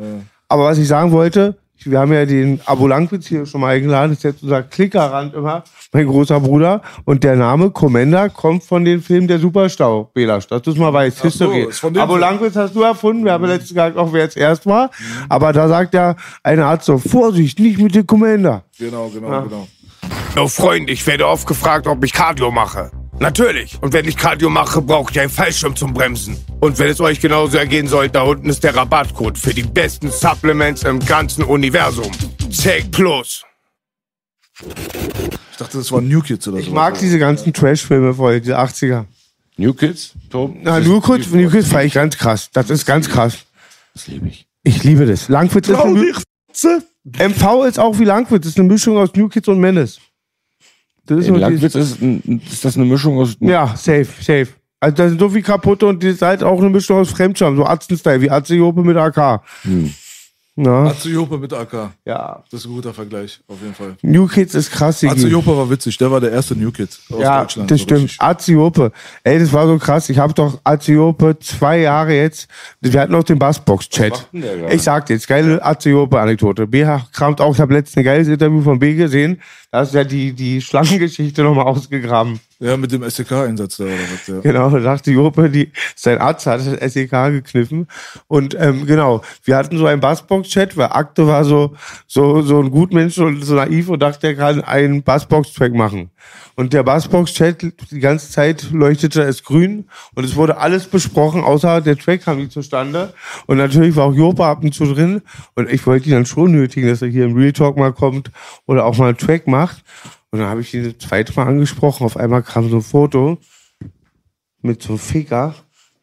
Aber 0.48 0.64
was 0.64 0.76
ich 0.76 0.86
sagen 0.86 1.10
wollte, 1.10 1.56
wir 1.84 1.98
haben 1.98 2.12
ja 2.12 2.24
den 2.24 2.60
Abo 2.66 2.86
Langwitz 2.86 3.26
hier 3.26 3.46
schon 3.46 3.60
mal 3.60 3.74
eingeladen, 3.74 4.12
das 4.12 4.18
ist 4.18 4.24
jetzt 4.24 4.42
unser 4.42 4.62
Klickerrand 4.62 5.34
immer, 5.34 5.64
mein 5.92 6.06
großer 6.06 6.40
Bruder. 6.40 6.82
Und 7.04 7.24
der 7.24 7.36
Name 7.36 7.70
Commander 7.70 8.30
kommt 8.30 8.64
von 8.64 8.84
dem 8.84 9.02
Film 9.02 9.26
Der 9.28 9.38
Superstau, 9.38 10.10
Belasch, 10.14 10.46
dass 10.46 10.62
du 10.62 10.70
es 10.70 10.76
mal 10.76 10.92
weißt, 10.92 11.22
History. 11.22 11.66
ist 11.68 11.80
von 11.80 11.92
dem 11.92 12.02
Abo 12.02 12.12
Film. 12.14 12.20
Langwitz 12.20 12.56
hast 12.56 12.74
du 12.74 12.82
erfunden, 12.82 13.24
wir 13.24 13.32
haben 13.32 13.44
ja 13.44 13.50
letztens 13.50 13.70
gesagt, 13.70 13.96
auch 13.96 14.12
wer 14.12 14.22
jetzt 14.22 14.36
erst 14.36 14.66
war. 14.66 14.90
Aber 15.28 15.52
da 15.52 15.68
sagt 15.68 15.94
ja 15.94 16.16
ein 16.42 16.60
Arzt 16.60 16.86
so, 16.86 16.98
Vorsicht, 16.98 17.58
nicht 17.58 17.78
mit 17.78 17.94
dem 17.94 18.06
Commander. 18.06 18.64
Genau, 18.78 19.08
genau, 19.08 19.42
genau. 19.42 19.68
Oh 20.36 20.48
Freund, 20.48 20.90
ich 20.90 21.06
werde 21.06 21.28
oft 21.28 21.46
gefragt, 21.46 21.86
ob 21.86 22.04
ich 22.04 22.12
Cardio 22.12 22.50
mache. 22.50 22.90
Natürlich. 23.20 23.78
Und 23.80 23.92
wenn 23.92 24.06
ich 24.06 24.16
Cardio 24.16 24.50
mache, 24.50 24.82
brauche 24.82 25.12
ich 25.12 25.20
einen 25.20 25.30
Fallschirm 25.30 25.76
zum 25.76 25.94
Bremsen. 25.94 26.36
Und 26.60 26.78
wenn 26.78 26.88
es 26.88 27.00
euch 27.00 27.20
genauso 27.20 27.56
ergehen 27.56 27.88
soll, 27.88 28.08
da 28.08 28.22
unten 28.22 28.48
ist 28.48 28.64
der 28.64 28.74
Rabattcode 28.74 29.38
für 29.38 29.54
die 29.54 29.62
besten 29.62 30.10
Supplements 30.10 30.82
im 30.82 30.98
ganzen 31.00 31.44
Universum. 31.44 32.10
Take 32.62 32.88
Plus. 32.90 33.44
Ich 34.60 35.56
dachte, 35.58 35.78
das 35.78 35.92
waren 35.92 36.08
New 36.08 36.20
Kids 36.20 36.48
oder 36.48 36.58
so. 36.58 36.62
Ich 36.62 36.70
mag 36.70 36.98
diese 36.98 37.18
ganzen 37.18 37.52
Trash-Filme 37.52 38.14
voll, 38.14 38.40
diese 38.40 38.58
80er. 38.58 39.04
New 39.56 39.72
Kids? 39.72 40.12
Tom? 40.30 40.58
Na, 40.62 40.80
nur 40.80 41.00
kurz, 41.00 41.28
nur 41.28 41.50
kurz 41.50 41.68
fand 41.68 41.84
ich 41.84 41.94
ganz 41.94 42.16
krass. 42.16 42.50
Das 42.52 42.70
ist 42.70 42.84
ganz 42.84 43.08
krass. 43.08 43.38
Das 43.94 44.08
liebe 44.08 44.28
ich. 44.28 44.46
Ich 44.64 44.82
liebe 44.82 45.06
das. 45.06 45.28
Langwitz 45.28 45.68
ist 45.68 45.78
eine 45.78 46.12
MV 47.04 47.64
ist 47.68 47.78
auch 47.78 47.98
wie 47.98 48.04
Langwitz, 48.04 48.46
ist 48.46 48.58
eine 48.58 48.66
Mischung 48.66 48.96
aus 48.96 49.10
New 49.14 49.28
Kids 49.28 49.46
und 49.48 49.60
Menace. 49.60 50.00
Das 51.06 51.18
ist 51.18 51.28
In 51.28 51.34
ist, 51.82 52.00
ein- 52.02 52.40
ist 52.50 52.64
das 52.64 52.76
eine 52.76 52.86
Mischung 52.86 53.18
aus. 53.18 53.36
Ja, 53.40 53.68
safe, 53.76 54.06
safe. 54.20 54.48
Also 54.80 54.96
da 54.96 55.08
sind 55.08 55.18
so 55.20 55.28
viel 55.30 55.42
kaputte 55.42 55.86
und 55.86 56.02
die 56.02 56.08
ist 56.08 56.20
halt 56.22 56.42
auch 56.42 56.58
eine 56.60 56.68
Mischung 56.70 56.98
aus 56.98 57.10
Fremdscham, 57.10 57.56
so 57.56 57.64
Atzen-Style, 57.64 58.20
wie 58.20 58.30
Atze 58.30 58.54
Jope 58.54 58.82
mit 58.82 58.96
AK. 58.96 59.40
Na, 60.56 60.86
Atze 60.86 61.08
Jope 61.10 61.36
mit 61.36 61.52
AK. 61.52 61.90
ja. 62.04 62.44
Das 62.48 62.60
ist 62.60 62.66
ein 62.66 62.72
guter 62.74 62.94
Vergleich, 62.94 63.40
auf 63.48 63.60
jeden 63.60 63.74
Fall. 63.74 63.96
New 64.02 64.28
Kids 64.28 64.54
ist 64.54 64.70
krass. 64.70 65.02
Jope 65.02 65.48
war 65.56 65.68
witzig, 65.68 65.98
der 65.98 66.10
war 66.12 66.20
der 66.20 66.30
erste 66.30 66.54
New 66.54 66.70
Kid 66.70 66.90
aus 67.10 67.20
Ja, 67.20 67.40
Deutschland. 67.40 67.70
das 67.72 67.80
so 67.80 67.84
stimmt. 67.84 68.14
Aziope. 68.18 68.92
Ey, 69.24 69.40
das 69.40 69.52
war 69.52 69.66
so 69.66 69.76
krass. 69.78 70.08
Ich 70.10 70.18
habe 70.18 70.32
doch 70.32 70.60
Aziope 70.62 71.36
zwei 71.40 71.80
Jahre 71.80 72.14
jetzt. 72.14 72.46
Wir 72.80 73.00
hatten 73.00 73.10
noch 73.12 73.24
den 73.24 73.38
Bassbox-Chat. 73.40 74.28
Ich 74.70 74.82
sag 74.82 75.06
dir 75.06 75.14
jetzt, 75.14 75.26
geile 75.26 75.64
Aziope-Anekdote. 75.64 76.68
B 76.68 76.86
kramt 77.12 77.40
auch, 77.40 77.54
ich 77.54 77.60
habe 77.60 77.72
letztens 77.74 77.96
ein 77.96 78.04
geiles 78.04 78.28
Interview 78.28 78.60
von 78.62 78.78
B 78.78 78.94
gesehen. 78.94 79.40
Da 79.72 79.82
ist 79.82 79.92
ja 79.94 80.04
die, 80.04 80.32
die 80.34 80.60
Schlangengeschichte 80.60 81.42
nochmal 81.42 81.64
ausgegraben. 81.66 82.38
Ja, 82.60 82.76
mit 82.76 82.92
dem 82.92 83.02
SDK-Einsatz 83.02 83.78
da 83.78 83.84
oder 83.84 83.94
was. 83.94 84.26
Ja. 84.26 84.40
Genau, 84.40 84.70
da 84.70 84.78
dachte 84.78 85.10
Jope, 85.10 85.50
die, 85.50 85.72
sein 85.96 86.18
Arzt 86.18 86.46
hat 86.46 86.60
das 86.60 86.92
SEK 86.92 87.10
gekniffen. 87.10 87.88
Und 88.28 88.56
ähm, 88.58 88.86
genau, 88.86 89.22
wir 89.42 89.56
hatten 89.56 89.76
so 89.76 89.86
einen 89.86 90.00
Bassbox-Chat, 90.00 90.76
weil 90.76 90.86
Akte 90.86 91.26
war 91.26 91.44
so, 91.44 91.74
so, 92.06 92.42
so 92.42 92.60
ein 92.60 92.70
Gutmensch 92.70 93.18
und 93.18 93.42
so 93.42 93.54
naiv 93.54 93.88
und 93.88 94.00
dachte, 94.00 94.28
er 94.28 94.34
kann 94.36 94.62
einen 94.62 95.02
Bassbox-Track 95.02 95.74
machen. 95.74 96.10
Und 96.56 96.72
der 96.72 96.84
Bassbox-Chat, 96.84 97.90
die 97.90 98.00
ganze 98.00 98.30
Zeit 98.30 98.70
leuchtete 98.70 99.22
es 99.22 99.42
grün 99.42 99.86
und 100.14 100.24
es 100.24 100.36
wurde 100.36 100.58
alles 100.58 100.86
besprochen, 100.86 101.42
außer 101.42 101.80
der 101.80 101.98
Track 101.98 102.22
kam 102.22 102.38
nicht 102.38 102.52
zustande. 102.52 103.12
Und 103.46 103.56
natürlich 103.56 103.96
war 103.96 104.06
auch 104.06 104.14
Jope 104.14 104.44
ab 104.44 104.62
und 104.62 104.72
zu 104.72 104.84
drin 104.86 105.22
und 105.56 105.68
ich 105.68 105.84
wollte 105.86 106.08
ihn 106.08 106.12
dann 106.12 106.26
schon 106.26 106.52
nötigen, 106.52 106.88
dass 106.88 107.02
er 107.02 107.08
hier 107.08 107.24
im 107.24 107.36
Real 107.36 107.52
Talk 107.52 107.76
mal 107.76 107.92
kommt 107.92 108.30
oder 108.66 108.84
auch 108.84 108.96
mal 108.96 109.08
einen 109.08 109.18
Track 109.18 109.48
macht. 109.48 109.82
Und 110.34 110.40
dann 110.40 110.48
habe 110.48 110.62
ich 110.62 110.74
ihn 110.74 110.82
das 110.82 111.08
zweite 111.08 111.32
Mal 111.34 111.46
angesprochen. 111.46 112.04
Auf 112.04 112.16
einmal 112.16 112.42
kam 112.42 112.68
so 112.68 112.78
ein 112.78 112.82
Foto 112.82 113.38
mit 114.62 114.82
so 114.82 114.88
einem 114.88 114.98
Ficker. 114.98 115.54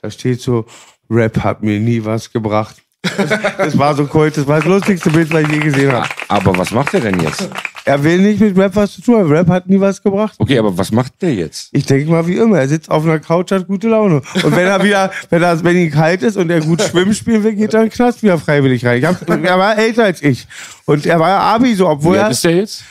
Da 0.01 0.09
steht 0.09 0.39
so, 0.39 0.65
Rap 1.09 1.43
hat 1.43 1.63
mir 1.63 1.81
nie 1.81 2.05
was 2.05 2.31
gebracht. 2.31 2.77
Das, 3.01 3.29
das 3.57 3.77
war 3.77 3.93
so 3.93 4.07
cool, 4.13 4.31
das 4.31 4.47
war 4.47 4.59
das 4.59 4.67
lustigste 4.67 5.09
Bild, 5.09 5.33
was 5.33 5.41
ich 5.41 5.49
je 5.49 5.57
gesehen 5.57 5.91
habe. 5.91 6.07
Aber 6.29 6.57
was 6.57 6.71
macht 6.71 6.93
er 6.93 7.01
denn 7.01 7.19
jetzt? 7.19 7.49
Er 7.83 8.01
will 8.01 8.19
nicht 8.19 8.39
mit 8.39 8.57
Rap 8.57 8.73
was 8.73 8.93
zu 8.93 9.01
tun 9.01 9.17
haben. 9.17 9.29
Rap 9.29 9.49
hat 9.49 9.67
nie 9.67 9.81
was 9.81 10.01
gebracht. 10.01 10.35
Okay, 10.37 10.57
aber 10.57 10.77
was 10.77 10.93
macht 10.93 11.21
der 11.21 11.33
jetzt? 11.33 11.67
Ich 11.73 11.85
denke 11.85 12.09
mal 12.09 12.25
wie 12.25 12.37
immer, 12.37 12.57
er 12.57 12.69
sitzt 12.69 12.89
auf 12.89 13.03
einer 13.03 13.19
Couch, 13.19 13.51
hat 13.51 13.67
gute 13.67 13.89
Laune. 13.89 14.21
Und 14.35 14.55
wenn 14.55 14.65
er 14.65 14.81
wieder, 14.81 15.11
wenn 15.29 15.43
er, 15.43 15.61
wenn 15.61 15.75
ihm 15.75 15.91
kalt 15.91 16.23
ist 16.23 16.37
und 16.37 16.49
er 16.49 16.61
gut 16.61 16.81
schwimmen 16.81 17.13
spielen 17.13 17.43
will, 17.43 17.55
geht 17.55 17.73
er 17.73 17.81
in 17.81 17.89
den 17.89 17.93
Knast 17.93 18.23
wieder 18.23 18.37
freiwillig 18.37 18.85
rein. 18.85 19.05
Hab, 19.05 19.29
er 19.29 19.59
war 19.59 19.77
älter 19.77 20.05
als 20.05 20.21
ich. 20.21 20.47
Und 20.85 21.05
er 21.05 21.19
war 21.19 21.27
ja 21.27 21.39
Abi 21.39 21.75
so, 21.75 21.89
obwohl 21.89 22.13
Wie 22.13 22.19
er, 22.19 22.23
alt 22.27 22.31
ist 22.31 22.45
der 22.45 22.55
jetzt? 22.55 22.85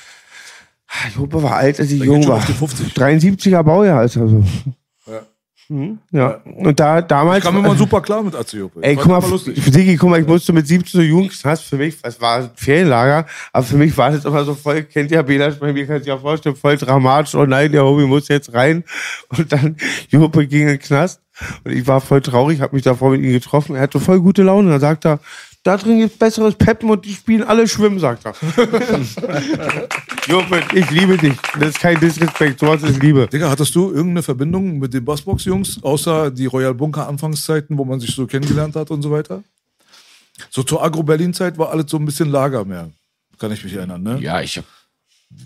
Jope 1.15 1.43
war 1.43 1.57
alt, 1.57 1.79
als 1.81 1.91
ich 1.91 1.99
Der 1.99 2.07
jung 2.07 2.27
war. 2.27 2.37
auf 2.37 2.47
die 2.47 2.53
50. 2.53 2.93
73er 2.95 3.63
Baujahr 3.63 4.05
ist 4.05 4.17
er 4.17 4.29
so. 4.29 4.45
Mhm, 5.69 6.01
Ja. 6.11 6.41
Und 6.57 6.81
da, 6.81 7.01
damals. 7.01 7.39
Ich 7.39 7.45
kam 7.45 7.57
immer 7.57 7.77
super 7.77 8.01
klar 8.01 8.25
mit 8.25 8.35
Atze 8.35 8.59
Jope. 8.59 8.81
Ey, 8.83 8.97
guck 8.97 9.07
mal, 9.07 9.23
ich. 9.55 9.71
Digi, 9.71 9.97
guck 9.97 10.11
mal, 10.11 10.21
ich 10.21 10.27
musste 10.27 10.53
mit 10.53 10.67
17 10.67 11.01
so 11.01 11.01
Jugendknast, 11.01 11.63
für 11.63 11.77
mich, 11.77 11.97
es 12.03 12.21
war 12.21 12.39
ein 12.39 12.51
Ferienlager, 12.57 13.25
aber 13.53 13.65
für 13.65 13.77
mich 13.77 13.97
war 13.97 14.11
das 14.11 14.25
immer 14.25 14.45
so 14.45 14.57
voll, 14.57 14.83
kennt 14.83 15.13
ihr 15.13 15.23
Bela, 15.23 15.49
bei 15.51 15.73
mir 15.73 15.87
kann 15.87 15.99
sich 15.99 16.09
ja 16.09 16.19
vorstellen, 16.19 16.57
voll 16.57 16.77
dramatisch, 16.77 17.37
oh 17.37 17.47
nein, 17.47 17.71
der 17.71 17.85
Homie 17.85 18.05
muss 18.07 18.27
jetzt 18.27 18.53
rein. 18.53 18.83
Und 19.29 19.53
dann, 19.53 19.77
Juppe 20.09 20.45
ging 20.49 20.63
in 20.63 20.67
den 20.71 20.79
Knast 20.81 21.21
und 21.63 21.71
ich 21.71 21.87
war 21.87 22.01
voll 22.01 22.21
traurig, 22.21 22.61
hab 22.61 22.73
mich 22.73 22.83
davor 22.83 23.13
mit 23.13 23.21
ihm 23.23 23.31
getroffen, 23.31 23.77
er 23.77 23.83
hatte 23.83 24.01
voll 24.01 24.19
gute 24.21 24.43
Laune, 24.43 24.71
dann 24.73 24.81
sagt 24.81 25.05
er, 25.07 25.21
da 25.63 25.77
drin 25.77 25.99
gibt's 25.99 26.17
besseres 26.17 26.55
Peppen 26.55 26.89
und 26.89 27.05
die 27.05 27.13
spielen 27.13 27.43
alle 27.43 27.69
Schwimmen, 27.69 27.99
sagt 27.99 28.25
er. 28.25 28.35
Juppe, 30.27 30.63
ich 30.75 30.91
liebe 30.91 31.19
dich. 31.19 31.35
Das 31.59 31.71
ist 31.71 31.81
kein 31.81 32.01
Disrespekt, 32.01 32.61
sowas 32.61 32.83
ist 32.83 33.03
Liebe. 33.03 33.27
Digga, 33.27 33.51
hattest 33.51 33.75
du 33.75 33.91
irgendeine 33.91 34.23
Verbindung 34.23 34.79
mit 34.79 34.95
den 34.95 35.05
Bassbox-Jungs, 35.05 35.83
außer 35.83 36.31
die 36.31 36.47
Royal 36.47 36.75
Bunker 36.75 37.07
Anfangszeiten, 37.07 37.77
wo 37.77 37.85
man 37.85 38.01
sich 38.01 38.15
so 38.15 38.27
kennengelernt 38.27 38.75
hat 38.75 38.91
und 38.91 39.03
so 39.03 39.11
weiter? 39.11 39.43
So 40.49 40.63
zur 40.63 40.83
Agro-Berlin-Zeit 40.83 41.59
war 41.59 41.71
alles 41.71 41.91
so 41.91 41.99
ein 41.99 42.07
bisschen 42.07 42.31
Lager 42.31 42.65
mehr. 42.65 42.91
Kann 43.39 43.53
ich 43.53 43.63
mich 43.63 43.75
erinnern, 43.75 44.03
ne? 44.03 44.19
Ja, 44.21 44.41
ich 44.41 44.57
hab, 44.57 44.65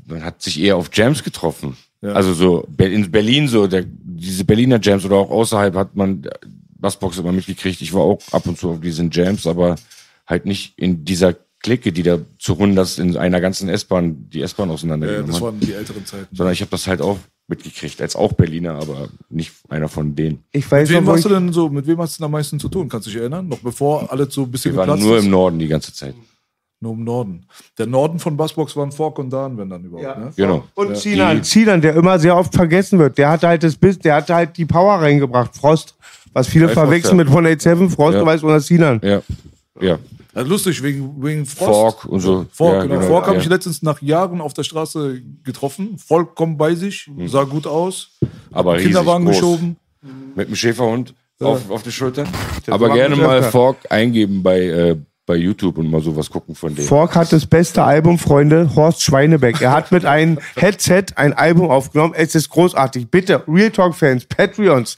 man 0.06 0.22
hat 0.22 0.42
sich 0.42 0.60
eher 0.60 0.76
auf 0.76 0.90
Jams 0.92 1.24
getroffen. 1.24 1.76
Ja. 2.02 2.12
Also 2.12 2.34
so 2.34 2.68
in 2.78 3.10
Berlin 3.10 3.48
so, 3.48 3.66
der, 3.66 3.84
diese 3.84 4.44
Berliner 4.44 4.78
Jams 4.80 5.04
oder 5.04 5.16
auch 5.16 5.30
außerhalb 5.30 5.74
hat 5.74 5.96
man 5.96 6.28
Bassbox 6.76 7.18
immer 7.18 7.32
mitgekriegt. 7.32 7.80
Ich 7.80 7.92
war 7.92 8.02
auch 8.02 8.20
ab 8.30 8.46
und 8.46 8.58
zu 8.58 8.70
auf 8.70 8.80
diesen 8.80 9.10
Jams, 9.10 9.46
aber 9.46 9.76
halt 10.26 10.46
nicht 10.46 10.78
in 10.78 11.04
dieser 11.04 11.34
Clique, 11.62 11.92
die 11.92 12.02
da 12.02 12.18
zu 12.38 12.58
hundertst 12.58 12.98
in 12.98 13.16
einer 13.16 13.40
ganzen 13.40 13.68
S-Bahn 13.68 14.28
die 14.30 14.42
S-Bahn 14.42 14.68
Äh, 14.68 14.72
auseinandergenommen 14.72 15.26
das 15.28 15.36
hat. 15.36 15.42
waren 15.42 15.60
die 15.60 15.72
älteren 15.72 16.04
Zeiten. 16.04 16.34
Sondern 16.36 16.52
ich 16.52 16.60
habe 16.60 16.70
das 16.70 16.86
halt 16.86 17.00
auch 17.00 17.18
mitgekriegt, 17.48 18.00
als 18.02 18.16
auch 18.16 18.32
Berliner, 18.34 18.74
aber 18.74 19.08
nicht 19.30 19.52
einer 19.68 19.88
von 19.88 20.14
denen. 20.14 20.44
Ich 20.52 20.70
weiß 20.70 20.88
Mit 20.88 20.98
wem 20.98 21.04
noch, 21.04 21.16
ich, 21.16 21.22
du 21.22 21.28
denn 21.30 21.52
so, 21.52 21.68
mit 21.68 21.86
wem 21.86 21.98
hast 21.98 22.16
du 22.16 22.18
denn 22.18 22.24
am 22.26 22.30
meisten 22.32 22.58
zu 22.60 22.68
tun? 22.68 22.88
Kannst 22.88 23.06
du 23.06 23.10
dich 23.10 23.20
erinnern? 23.20 23.48
Noch 23.48 23.58
bevor 23.58 24.10
alles 24.10 24.32
so 24.34 24.42
ein 24.42 24.50
bisschen 24.50 24.72
Wir 24.72 24.78
waren 24.78 24.86
geplatzt 24.88 25.06
nur 25.06 25.18
ist? 25.18 25.24
im 25.24 25.30
Norden 25.30 25.58
die 25.58 25.68
ganze 25.68 25.92
Zeit. 25.92 26.14
Nur 26.80 26.92
im 26.94 27.04
Norden. 27.04 27.46
Der 27.78 27.86
Norden 27.86 28.18
von 28.18 28.36
Bassbox 28.36 28.76
waren 28.76 28.92
Fork 28.92 29.18
und 29.18 29.30
Dan, 29.30 29.56
wenn 29.56 29.70
dann 29.70 29.84
überhaupt, 29.84 30.04
Ja. 30.04 30.18
ne? 30.18 30.32
Genau. 30.36 30.64
Und 30.74 30.96
Sinan, 30.98 31.42
Sinan, 31.44 31.80
der 31.80 31.94
immer 31.96 32.18
sehr 32.18 32.36
oft 32.36 32.54
vergessen 32.54 32.98
wird. 32.98 33.16
Der 33.16 33.30
hatte 33.30 33.48
halt 33.48 33.62
das 33.62 33.76
Biss, 33.76 33.98
der 33.98 34.16
hatte 34.16 34.34
halt 34.34 34.56
die 34.58 34.66
Power 34.66 35.00
reingebracht, 35.00 35.56
Frost. 35.56 35.94
Was 36.34 36.46
viele 36.48 36.66
Frost, 36.66 36.74
verwechseln 36.78 37.16
ja. 37.18 37.24
mit 37.24 37.28
187, 37.28 37.94
Frost, 37.94 38.14
Ja. 38.14 38.20
du 38.20 38.26
weißt, 38.26 38.44
oder 38.44 38.60
Sinan. 38.60 39.00
Ja. 39.02 39.22
Ja. 39.80 39.98
Also 40.32 40.50
lustig, 40.50 40.82
wegen, 40.82 41.22
wegen 41.22 41.46
Frost. 41.46 41.70
Fork 41.70 42.04
und 42.06 42.20
so. 42.20 42.46
Fork, 42.52 42.74
ja, 42.74 42.82
genau. 42.86 43.00
Fork 43.02 43.26
habe 43.26 43.36
ja. 43.36 43.42
ich 43.42 43.48
letztens 43.48 43.82
nach 43.82 44.00
Jahren 44.02 44.40
auf 44.40 44.54
der 44.54 44.62
Straße 44.62 45.20
getroffen. 45.42 45.98
Vollkommen 45.98 46.56
bei 46.56 46.74
sich, 46.74 47.10
sah 47.26 47.44
gut 47.44 47.66
aus. 47.66 48.10
Aber 48.52 48.74
riesig 48.74 48.86
Kinderwagen 48.86 49.24
groß. 49.24 49.36
geschoben. 49.36 49.76
Mit 50.34 50.48
dem 50.48 50.56
Schäferhund 50.56 51.14
auf, 51.40 51.70
auf 51.70 51.82
die 51.82 51.92
Schulter. 51.92 52.24
Aber 52.68 52.92
gerne 52.92 53.16
mal. 53.16 53.42
Fork 53.42 53.78
eingeben 53.90 54.42
bei, 54.42 54.60
äh, 54.60 54.96
bei 55.26 55.36
YouTube 55.36 55.78
und 55.78 55.90
mal 55.90 56.00
sowas 56.00 56.30
gucken 56.30 56.54
von 56.54 56.74
denen. 56.74 56.86
Fork 56.86 57.16
hat 57.16 57.32
das 57.32 57.46
beste 57.46 57.82
Album, 57.82 58.18
Freunde, 58.18 58.74
Horst 58.76 59.02
Schweinebeck. 59.02 59.60
Er 59.60 59.72
hat 59.72 59.90
mit 59.90 60.04
einem 60.04 60.38
Headset 60.56 61.06
ein 61.16 61.32
Album 61.32 61.70
aufgenommen. 61.70 62.14
Es 62.16 62.34
ist 62.34 62.50
großartig. 62.50 63.10
Bitte, 63.10 63.42
Real 63.48 63.70
Talk-Fans, 63.70 64.26
Patreons, 64.26 64.96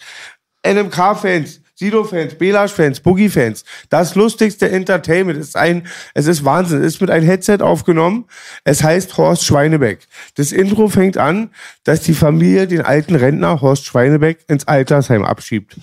NMK-Fans, 0.66 1.60
Sido-Fans, 1.78 2.36
Belash-Fans, 2.36 3.00
Boogie-Fans. 3.00 3.64
Das 3.90 4.14
lustigste 4.14 4.70
Entertainment 4.70 5.38
ist 5.38 5.56
ein, 5.56 5.86
es 6.14 6.26
ist 6.26 6.44
Wahnsinn. 6.44 6.80
Es 6.80 6.94
ist 6.94 7.00
mit 7.02 7.10
einem 7.10 7.26
Headset 7.26 7.58
aufgenommen. 7.60 8.24
Es 8.64 8.82
heißt 8.82 9.16
Horst 9.18 9.44
Schweinebeck. 9.44 10.06
Das 10.36 10.52
Intro 10.52 10.88
fängt 10.88 11.18
an, 11.18 11.50
dass 11.84 12.00
die 12.00 12.14
Familie 12.14 12.66
den 12.66 12.80
alten 12.80 13.14
Rentner 13.14 13.60
Horst 13.60 13.84
Schweinebeck 13.84 14.38
ins 14.48 14.66
Altersheim 14.66 15.24
abschiebt. 15.24 15.76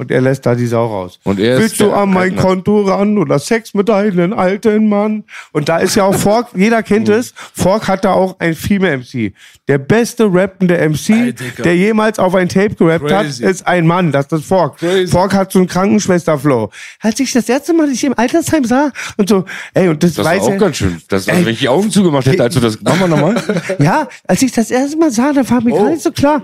Und 0.00 0.12
er 0.12 0.20
lässt 0.20 0.46
da 0.46 0.54
die 0.54 0.68
Sau 0.68 0.86
raus. 0.86 1.18
Und 1.24 1.40
er 1.40 1.54
ist 1.54 1.60
Willst 1.60 1.80
du 1.80 1.90
an 1.90 2.10
mein. 2.10 2.36
Konto 2.36 2.82
ran 2.82 3.18
oder 3.18 3.40
Sex 3.40 3.74
mit 3.74 3.90
einem 3.90 4.32
alten 4.32 4.88
Mann? 4.88 5.24
Und 5.50 5.68
da 5.68 5.78
ist 5.78 5.96
ja 5.96 6.04
auch 6.04 6.14
Fork, 6.14 6.50
jeder 6.54 6.84
kennt 6.84 7.08
es. 7.08 7.34
Fork 7.52 7.88
hat 7.88 8.04
da 8.04 8.12
auch 8.12 8.36
ein 8.38 8.54
Female 8.54 8.98
MC. 8.98 9.32
Der 9.66 9.78
beste 9.78 10.32
rappende 10.32 10.76
MC, 10.88 11.08
Ey, 11.10 11.34
der 11.64 11.76
jemals 11.76 12.20
auf 12.20 12.36
ein 12.36 12.48
Tape 12.48 12.76
gerappt 12.76 13.10
hat, 13.10 13.26
ist 13.26 13.66
ein 13.66 13.88
Mann. 13.88 14.12
Das 14.12 14.26
ist 14.30 14.44
Fork. 14.46 14.78
Crazy. 14.78 15.08
Fork 15.10 15.34
hat 15.34 15.50
so 15.50 15.58
einen 15.58 15.66
Krankenschwester-Flow. 15.68 16.70
Als 17.00 17.18
ich 17.18 17.32
das 17.32 17.48
erste 17.48 17.74
Mal 17.74 17.88
dich 17.90 18.04
im 18.04 18.16
Altersheim 18.16 18.64
sah 18.64 18.92
und 19.16 19.28
so, 19.28 19.44
ey, 19.74 19.88
und 19.88 20.00
das, 20.04 20.14
Das 20.14 20.24
war 20.24 20.32
weiß 20.32 20.42
auch 20.44 20.50
er- 20.52 20.58
ganz 20.58 20.76
schön. 20.76 21.02
Das 21.08 21.26
war, 21.26 21.34
Ey. 21.34 21.44
wenn 21.44 21.52
ich 21.54 21.58
die 21.58 21.68
Augen 21.68 21.90
zugemacht 21.90 22.24
hätte, 22.26 22.44
als 22.44 22.54
du 22.54 22.60
das. 22.60 22.80
Machen 22.82 23.00
wir 23.00 23.08
nochmal? 23.08 23.34
Ja, 23.80 24.08
als 24.28 24.42
ich 24.42 24.52
das 24.52 24.70
erste 24.70 24.96
Mal 24.96 25.10
sah, 25.10 25.32
da 25.32 25.48
war 25.50 25.60
mir 25.60 25.72
gar 25.74 25.90
nicht 25.90 26.02
so 26.02 26.12
klar. 26.12 26.40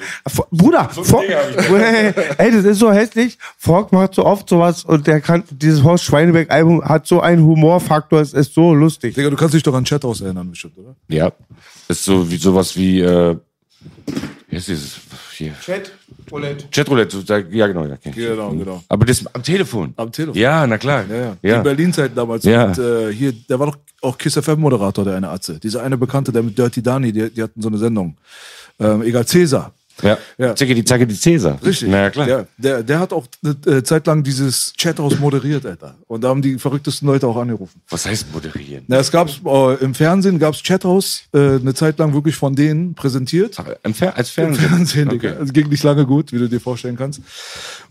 Bruder, 0.50 0.88
Fork, 0.88 1.24
ey, 2.38 2.50
das 2.52 2.64
ist 2.64 2.78
so 2.78 2.92
hässlich. 2.92 3.38
Fork 3.58 3.92
macht 3.92 4.14
so 4.14 4.24
oft 4.24 4.48
sowas 4.48 4.84
und 4.84 5.06
der 5.06 5.20
kann, 5.20 5.44
dieses 5.50 5.82
Horst 5.82 6.04
Schweinebeck-Album 6.04 6.84
hat 6.84 7.06
so 7.06 7.20
einen 7.20 7.42
Humorfaktor, 7.44 8.20
es 8.20 8.32
ist 8.32 8.54
so 8.54 8.74
lustig. 8.74 9.14
Digga, 9.14 9.30
du 9.30 9.36
kannst 9.36 9.54
dich 9.54 9.62
doch 9.62 9.74
an 9.74 9.84
Chat 9.84 10.04
aus 10.04 10.20
erinnern, 10.20 10.50
bestimmt, 10.50 10.78
oder? 10.78 10.94
Ja. 11.08 11.32
Das 11.88 11.98
ist 11.98 12.04
so 12.04 12.30
wie 12.30 12.36
sowas 12.36 12.76
wie, 12.76 13.00
äh, 13.00 13.36
wie 14.48 14.56
heißt 14.56 14.68
dieses? 14.68 14.96
Hier. 15.36 15.52
Chat, 15.60 15.90
Roulette. 16.30 16.66
Chatroulette, 16.70 17.16
so, 17.16 17.22
da- 17.22 17.38
ja 17.38 17.66
genau, 17.66 17.86
ja, 17.86 17.96
ich. 18.02 18.12
Genau, 18.14 18.50
genau. 18.52 18.84
Aber 18.88 19.04
das 19.04 19.24
am 19.34 19.42
Telefon. 19.42 19.92
Am 19.96 20.12
Telefon. 20.12 20.40
Ja, 20.40 20.64
na 20.66 20.78
klar. 20.78 21.04
Ja, 21.08 21.16
ja. 21.16 21.36
ja. 21.42 21.56
Die 21.58 21.64
Berlin-Zeit 21.64 22.12
damals. 22.16 22.44
Ja. 22.44 22.66
Und, 22.66 22.78
äh, 22.78 23.12
hier, 23.12 23.32
der 23.32 23.58
war 23.58 23.66
doch 23.66 23.76
auch 24.00 24.16
Kiss 24.16 24.34
FM-Moderator, 24.36 25.04
der 25.04 25.16
eine 25.16 25.28
Atze. 25.30 25.58
Dieser 25.58 25.82
eine 25.82 25.98
Bekannte, 25.98 26.30
der 26.30 26.42
mit 26.44 26.56
Dirty 26.56 26.82
Dani, 26.82 27.10
die, 27.12 27.30
die 27.30 27.42
hatten 27.42 27.60
so 27.60 27.68
eine 27.68 27.78
Sendung. 27.78 28.16
Ähm, 28.78 29.02
egal, 29.02 29.26
Cäsar. 29.26 29.72
Ja. 30.02 30.18
Ja. 30.38 30.56
Zicke 30.56 30.74
die 30.74 30.84
Zacke 30.84 31.06
die 31.06 31.14
Cäsar. 31.14 31.58
Richtig. 31.64 31.88
Na 31.88 32.02
ja, 32.02 32.10
klar. 32.10 32.28
Ja, 32.28 32.46
der, 32.56 32.82
der 32.82 32.98
hat 32.98 33.12
auch 33.12 33.26
eine 33.42 33.76
äh, 33.76 33.82
Zeit 33.82 34.06
lang 34.06 34.22
dieses 34.22 34.72
Chathaus 34.76 35.18
moderiert, 35.18 35.64
Alter. 35.66 35.96
Und 36.06 36.24
da 36.24 36.28
haben 36.28 36.42
die 36.42 36.58
verrücktesten 36.58 37.06
Leute 37.06 37.26
auch 37.26 37.36
angerufen. 37.36 37.80
Was 37.88 38.06
heißt 38.06 38.32
moderieren? 38.32 38.84
Na, 38.88 38.98
es 38.98 39.10
gab's 39.10 39.40
äh, 39.44 39.74
im 39.84 39.94
Fernsehen 39.94 40.38
gab's 40.38 40.62
Chathaus 40.62 41.24
äh, 41.32 41.56
eine 41.56 41.74
Zeit 41.74 41.98
lang 41.98 42.12
wirklich 42.12 42.36
von 42.36 42.54
denen 42.54 42.94
präsentiert. 42.94 43.56
Ach, 43.58 43.66
im 43.82 43.94
Fer 43.94 44.16
als 44.16 44.30
Im 44.30 44.34
Fernsehen. 44.34 44.68
Fernsehen, 44.68 45.08
Digga. 45.08 45.30
Okay. 45.32 45.42
Es 45.42 45.52
ging 45.52 45.68
nicht 45.68 45.82
lange 45.82 46.06
gut, 46.06 46.32
wie 46.32 46.38
du 46.38 46.48
dir 46.48 46.60
vorstellen 46.60 46.96
kannst. 46.96 47.20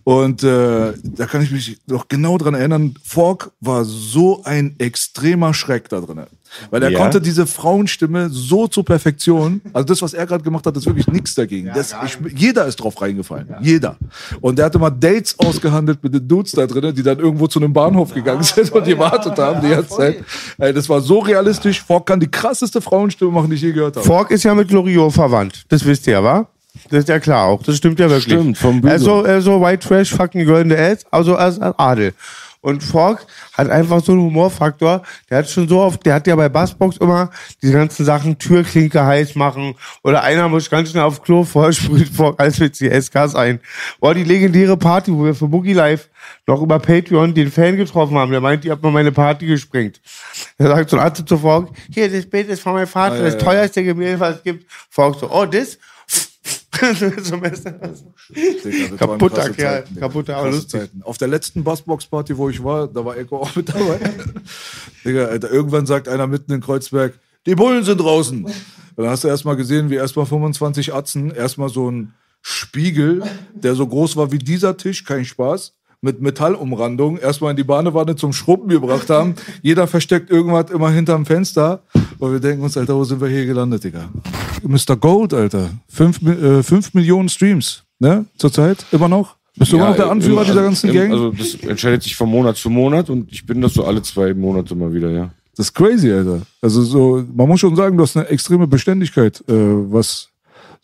Und 0.05 0.43
äh, 0.43 0.93
da 1.01 1.25
kann 1.25 1.41
ich 1.41 1.51
mich 1.51 1.79
noch 1.87 2.07
genau 2.09 2.37
dran 2.37 2.53
erinnern, 2.55 2.95
Fork 3.03 3.51
war 3.61 3.85
so 3.85 4.43
ein 4.43 4.75
extremer 4.77 5.53
Schreck 5.53 5.87
da 5.89 6.01
drin. 6.01 6.23
Weil 6.69 6.83
er 6.83 6.89
Ja? 6.91 6.99
konnte 6.99 7.19
diese 7.21 7.47
Frauenstimme 7.47 8.29
so 8.29 8.67
zur 8.67 8.85
Perfektion, 8.85 9.61
also 9.71 9.85
das, 9.85 10.01
was 10.01 10.13
er 10.13 10.25
gerade 10.27 10.43
gemacht 10.43 10.65
hat, 10.67 10.75
ist 10.77 10.85
wirklich 10.85 11.07
nichts 11.07 11.33
dagegen. 11.33 11.71
das, 11.73 11.95
ich, 12.05 12.17
jeder 12.35 12.65
ist 12.65 12.75
drauf 12.75 13.01
reingefallen. 13.01 13.55
Jeder. 13.61 13.97
Und 14.41 14.59
der 14.59 14.65
hatte 14.65 14.77
mal 14.77 14.91
Dates 14.91 15.39
ausgehandelt 15.39 16.03
mit 16.03 16.13
den 16.13 16.27
Dudes 16.27 16.51
da 16.51 16.67
drin, 16.67 16.93
die 16.93 17.01
dann 17.01 17.17
irgendwo 17.19 17.47
zu 17.47 17.59
einem 17.59 17.73
Bahnhof 17.73 18.13
gegangen 18.13 18.43
sind 18.43 18.71
und 18.71 18.83
gewartet 18.83 19.37
haben 19.39 19.61
die 19.61 19.69
ganze 19.69 19.89
Zeit. 19.95 20.23
Ey, 20.59 20.73
das 20.73 20.87
war 20.89 21.01
so 21.01 21.19
realistisch. 21.19 21.81
Fork 21.81 22.05
kann 22.07 22.19
die 22.19 22.29
krasseste 22.29 22.81
Frauenstimme 22.81 23.31
machen, 23.31 23.49
die 23.49 23.55
ich 23.55 23.61
je 23.61 23.71
gehört 23.71 23.95
habe. 23.95 24.05
Fork 24.05 24.29
ist 24.31 24.43
ja 24.43 24.53
mit 24.53 24.69
Loriot 24.69 25.13
verwandt. 25.13 25.63
Das 25.69 25.83
wisst 25.85 26.05
ihr, 26.07 26.21
wa? 26.23 26.47
Das 26.89 26.99
ist 26.99 27.09
ja 27.09 27.19
klar 27.19 27.45
auch. 27.45 27.61
Das 27.63 27.77
stimmt 27.77 27.99
ja 27.99 28.09
wirklich. 28.09 28.33
Stimmt, 28.33 28.57
vom 28.57 28.81
Bülow. 28.81 28.93
Also, 28.93 29.23
also 29.23 29.61
White 29.61 29.87
Trash, 29.87 30.11
fucking 30.11 30.45
the 30.69 30.75
Ass, 30.75 31.05
also 31.11 31.35
als 31.35 31.59
Adel. 31.59 32.13
Und 32.63 32.81
Fork 32.81 33.27
hat 33.51 33.69
einfach 33.69 34.01
so 34.01 34.13
einen 34.13 34.21
Humorfaktor. 34.21 35.03
Der 35.29 35.39
hat 35.39 35.49
schon 35.49 35.67
so 35.67 35.81
oft, 35.81 36.05
der 36.05 36.13
hat 36.13 36.27
ja 36.27 36.35
bei 36.37 36.47
Bassbox 36.47 36.95
immer 36.95 37.29
diese 37.61 37.73
ganzen 37.73 38.05
Sachen, 38.05 38.39
Türklinke 38.39 39.05
heiß 39.05 39.35
machen 39.35 39.75
oder 40.01 40.23
einer 40.23 40.47
muss 40.47 40.69
ganz 40.69 40.91
schnell 40.91 41.03
auf 41.03 41.21
Klo 41.21 41.43
vorher 41.43 41.73
sprüht 41.73 42.07
Fork 42.07 42.39
als 42.39 42.59
mit 42.59 42.73
CSKs 42.73 43.35
ein. 43.35 43.59
Boah, 43.99 44.13
die 44.13 44.23
legendäre 44.23 44.77
Party, 44.77 45.11
wo 45.11 45.25
wir 45.25 45.35
für 45.35 45.49
Boogie 45.49 45.73
Live 45.73 46.09
noch 46.47 46.61
über 46.61 46.79
Patreon 46.79 47.33
den 47.33 47.51
Fan 47.51 47.75
getroffen 47.75 48.17
haben. 48.17 48.31
Der 48.31 48.39
meint, 48.39 48.63
ihr 48.63 48.71
habt 48.71 48.81
mal 48.81 48.91
meine 48.91 49.11
Party 49.11 49.45
gesprengt. 49.45 49.99
Er 50.57 50.69
sagt 50.69 50.89
so 50.89 50.95
ein 50.95 51.03
Arzt 51.03 51.27
zu 51.27 51.37
Fork, 51.37 51.67
hier, 51.93 52.09
das 52.09 52.25
Bild 52.25 52.47
ist 52.47 52.61
von 52.61 52.75
meinem 52.75 52.87
Vater, 52.87 53.21
das 53.21 53.37
teuerste 53.37 53.83
Gemälde, 53.83 54.21
was 54.21 54.37
es 54.37 54.43
gibt. 54.43 54.71
Fork 54.89 55.19
so, 55.19 55.29
oh, 55.29 55.45
das? 55.45 55.77
so 55.77 55.81
Messer. 55.81 55.83
Digga, 56.07 56.31
das 56.33 56.47
waren 56.47 56.62
Kaputter 58.97 59.49
Kerl, 59.51 59.83
kaputter, 59.99 60.37
aber 60.37 60.51
lustig. 60.51 60.81
Zeiten. 60.81 61.03
Auf 61.03 61.17
der 61.17 61.27
letzten 61.27 61.63
Bassbox-Party, 61.63 62.37
wo 62.37 62.49
ich 62.49 62.63
war, 62.63 62.87
da 62.87 63.05
war 63.05 63.17
Echo 63.17 63.37
auch 63.37 63.55
mit 63.55 63.69
dabei. 63.69 63.99
Digga, 65.05 65.25
Alter, 65.25 65.51
irgendwann 65.51 65.85
sagt 65.85 66.07
einer 66.07 66.27
mitten 66.27 66.51
in 66.51 66.61
Kreuzberg, 66.61 67.19
die 67.45 67.55
Bullen 67.55 67.83
sind 67.83 67.99
draußen. 67.99 68.45
Und 68.45 68.53
dann 68.95 69.09
hast 69.09 69.23
du 69.23 69.27
erstmal 69.27 69.55
gesehen, 69.55 69.89
wie 69.89 69.95
erstmal 69.95 70.25
25 70.25 70.93
Atzen, 70.93 71.31
erstmal 71.31 71.69
so 71.69 71.89
ein 71.89 72.13
Spiegel, 72.41 73.23
der 73.53 73.75
so 73.75 73.87
groß 73.87 74.15
war 74.15 74.31
wie 74.31 74.37
dieser 74.37 74.77
Tisch, 74.77 75.05
kein 75.05 75.25
Spaß, 75.25 75.73
mit 76.03 76.21
Metallumrandung, 76.21 77.17
erstmal 77.17 77.51
in 77.51 77.57
die 77.57 77.63
Badewanne 77.63 78.15
zum 78.15 78.33
Schrubben 78.33 78.67
gebracht 78.69 79.09
haben. 79.09 79.35
Jeder 79.61 79.87
versteckt 79.87 80.29
irgendwas 80.29 80.69
immer 80.69 80.91
hinterm 80.91 81.25
Fenster. 81.25 81.81
Und 82.19 82.31
wir 82.33 82.39
denken 82.39 82.63
uns, 82.63 82.77
Alter, 82.77 82.95
wo 82.95 83.03
sind 83.03 83.21
wir 83.21 83.27
hier 83.29 83.45
gelandet, 83.45 83.83
Digga? 83.85 84.09
Mr. 84.63 84.95
Gold, 84.97 85.33
Alter. 85.33 85.69
Fünf, 85.87 86.21
äh, 86.21 86.61
fünf 86.61 86.93
Millionen 86.93 87.29
Streams, 87.29 87.83
ne? 87.99 88.25
Zurzeit, 88.37 88.85
immer 88.91 89.07
noch. 89.07 89.35
Bist 89.57 89.71
du 89.71 89.77
immer 89.77 89.89
noch 89.89 89.95
der 89.95 90.09
Anführer 90.11 90.41
im- 90.41 90.47
dieser 90.47 90.63
ganzen 90.63 90.89
im- 90.89 90.95
Gang? 90.95 91.11
Also 91.11 91.31
das 91.31 91.55
entscheidet 91.55 92.03
sich 92.03 92.15
von 92.15 92.29
Monat 92.29 92.57
zu 92.57 92.69
Monat 92.69 93.09
und 93.09 93.31
ich 93.31 93.45
bin 93.45 93.61
das 93.61 93.73
so 93.73 93.83
alle 93.85 94.01
zwei 94.01 94.33
Monate 94.33 94.75
mal 94.75 94.93
wieder, 94.93 95.09
ja. 95.09 95.29
Das 95.55 95.67
ist 95.67 95.73
crazy, 95.73 96.11
Alter. 96.11 96.41
Also 96.61 96.81
so, 96.81 97.23
man 97.33 97.47
muss 97.47 97.59
schon 97.59 97.75
sagen, 97.75 97.95
du 97.95 98.03
hast 98.03 98.17
eine 98.17 98.27
extreme 98.27 98.65
Beständigkeit, 98.67 99.39
äh, 99.47 99.53
was 99.53 100.29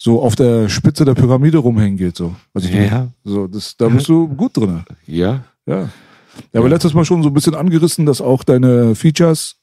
so 0.02 0.22
auf 0.22 0.36
der 0.38 0.70
Spitze 0.70 1.04
der 1.06 1.14
Pyramide 1.14 1.58
rumhängen 1.60 1.98
geht. 1.98 2.16
So, 2.16 2.34
was 2.54 2.64
ich 2.64 2.72
Ja. 2.74 3.10
so 3.26 3.48
das, 3.48 3.76
da 3.78 3.90
bist 3.90 4.08
du 4.08 4.28
gut 4.30 4.56
drin. 4.58 4.84
Ja. 5.06 5.44
Ja. 5.68 5.90
Ja, 6.54 6.62
aber 6.62 6.70
letztes 6.70 6.94
Mal 6.94 7.04
schon 7.04 7.22
so 7.22 7.30
ein 7.30 7.34
bisschen 7.34 7.54
angerissen, 7.54 8.06
dass 8.06 8.22
auch 8.22 8.46
deine 8.46 8.96
Features 8.96 9.58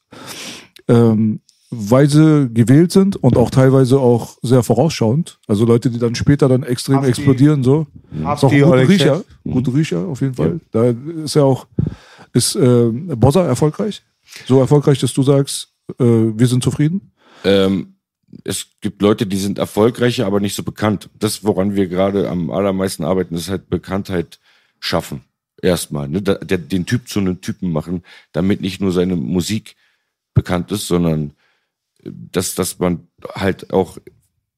ähm, 0.88 1.40
weise 1.70 2.50
gewählt 2.50 2.92
sind 2.92 3.16
und 3.16 3.36
auch 3.38 3.50
teilweise 3.50 3.98
auch 3.98 4.36
sehr 4.42 4.62
vorausschauend. 4.62 5.38
Also 5.48 5.64
Leute, 5.64 5.90
die 5.90 5.98
dann 5.98 6.14
später 6.14 6.48
dann 6.48 6.62
extrem 6.64 6.96
Hafti. 6.96 7.08
explodieren, 7.08 7.64
so. 7.64 7.86
Ist 8.12 8.24
auch 8.24 8.42
Hafti, 8.42 8.56
ein 8.62 8.70
guter 8.70 8.88
Riecher. 8.88 9.16
Chef. 9.16 9.24
Guter 9.44 9.74
Riecher, 9.74 10.06
auf 10.06 10.20
jeden 10.20 10.34
Fall. 10.34 10.60
Da 10.70 10.84
ist 11.24 11.34
ja 11.34 11.42
auch, 11.44 11.66
ist 12.34 12.54
äh, 12.56 12.90
Bossa 12.92 13.44
erfolgreich? 13.46 14.02
So 14.46 14.60
erfolgreich, 14.60 14.98
dass 15.00 15.14
du 15.14 15.22
sagst, 15.22 15.72
äh, 15.98 16.04
wir 16.04 16.46
sind 16.46 16.62
zufrieden? 16.62 17.12
Ähm, 17.42 17.95
es 18.44 18.66
gibt 18.80 19.02
Leute, 19.02 19.26
die 19.26 19.36
sind 19.38 19.58
erfolgreicher, 19.58 20.26
aber 20.26 20.40
nicht 20.40 20.54
so 20.54 20.62
bekannt. 20.62 21.10
Das, 21.18 21.44
woran 21.44 21.74
wir 21.74 21.88
gerade 21.88 22.28
am 22.28 22.50
allermeisten 22.50 23.04
arbeiten, 23.04 23.34
ist 23.34 23.48
halt 23.50 23.68
Bekanntheit 23.70 24.38
schaffen. 24.80 25.24
Erstmal, 25.62 26.08
ne? 26.08 26.22
Da- 26.22 26.34
der, 26.34 26.58
den 26.58 26.86
Typ 26.86 27.08
zu 27.08 27.18
einem 27.20 27.40
Typen 27.40 27.72
machen, 27.72 28.02
damit 28.32 28.60
nicht 28.60 28.80
nur 28.80 28.92
seine 28.92 29.16
Musik 29.16 29.76
bekannt 30.34 30.70
ist, 30.72 30.86
sondern 30.86 31.32
äh, 32.02 32.10
dass, 32.12 32.54
dass 32.54 32.78
man 32.78 33.08
halt 33.34 33.72
auch 33.72 33.98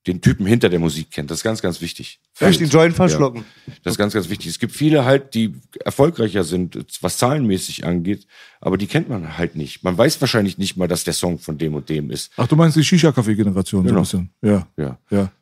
den 0.06 0.20
Typen 0.20 0.46
hinter 0.46 0.68
der 0.68 0.78
Musik 0.78 1.10
kennt. 1.10 1.30
Das 1.30 1.38
ist 1.38 1.44
ganz, 1.44 1.60
ganz 1.60 1.80
wichtig. 1.80 2.20
Vielleicht 2.32 2.60
den 2.60 2.68
Joint 2.70 2.94
verschlucken. 2.94 3.44
Das 3.82 3.94
ist 3.94 3.98
ganz, 3.98 4.14
ganz 4.14 4.30
wichtig. 4.30 4.46
Es 4.46 4.58
gibt 4.58 4.72
viele 4.72 5.04
halt, 5.04 5.34
die 5.34 5.54
erfolgreicher 5.84 6.44
sind, 6.44 6.78
was 7.02 7.18
zahlenmäßig 7.18 7.84
angeht, 7.84 8.26
aber 8.60 8.78
die 8.78 8.86
kennt 8.86 9.08
man 9.08 9.36
halt 9.36 9.56
nicht. 9.56 9.82
Man 9.84 9.98
weiß 9.98 10.20
wahrscheinlich 10.20 10.56
nicht 10.56 10.76
mal, 10.76 10.88
dass 10.88 11.04
der 11.04 11.12
Song 11.14 11.38
von 11.38 11.58
dem 11.58 11.74
und 11.74 11.88
dem 11.88 12.10
ist. 12.10 12.32
Ach, 12.36 12.46
du 12.46 12.56
meinst 12.56 12.76
die 12.76 12.84
Shisha-Kaffee-Generation 12.84 13.84
Genau. 13.84 14.04
so 14.04 14.18
ein 14.18 14.30
bisschen. 14.40 14.66
Ja, 14.76 14.84
Ja. 14.84 14.98
ja. 15.10 15.32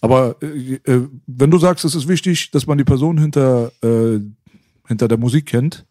Aber 0.00 0.36
äh, 0.40 0.74
äh, 0.90 1.06
wenn 1.26 1.50
du 1.50 1.58
sagst, 1.58 1.84
es 1.84 1.94
ist 1.94 2.08
wichtig, 2.08 2.50
dass 2.52 2.66
man 2.66 2.78
die 2.78 2.84
Person 2.84 3.18
hinter, 3.18 3.70
äh, 3.82 4.18
hinter 4.88 5.08
der 5.08 5.18
Musik 5.18 5.44
kennt, 5.46 5.84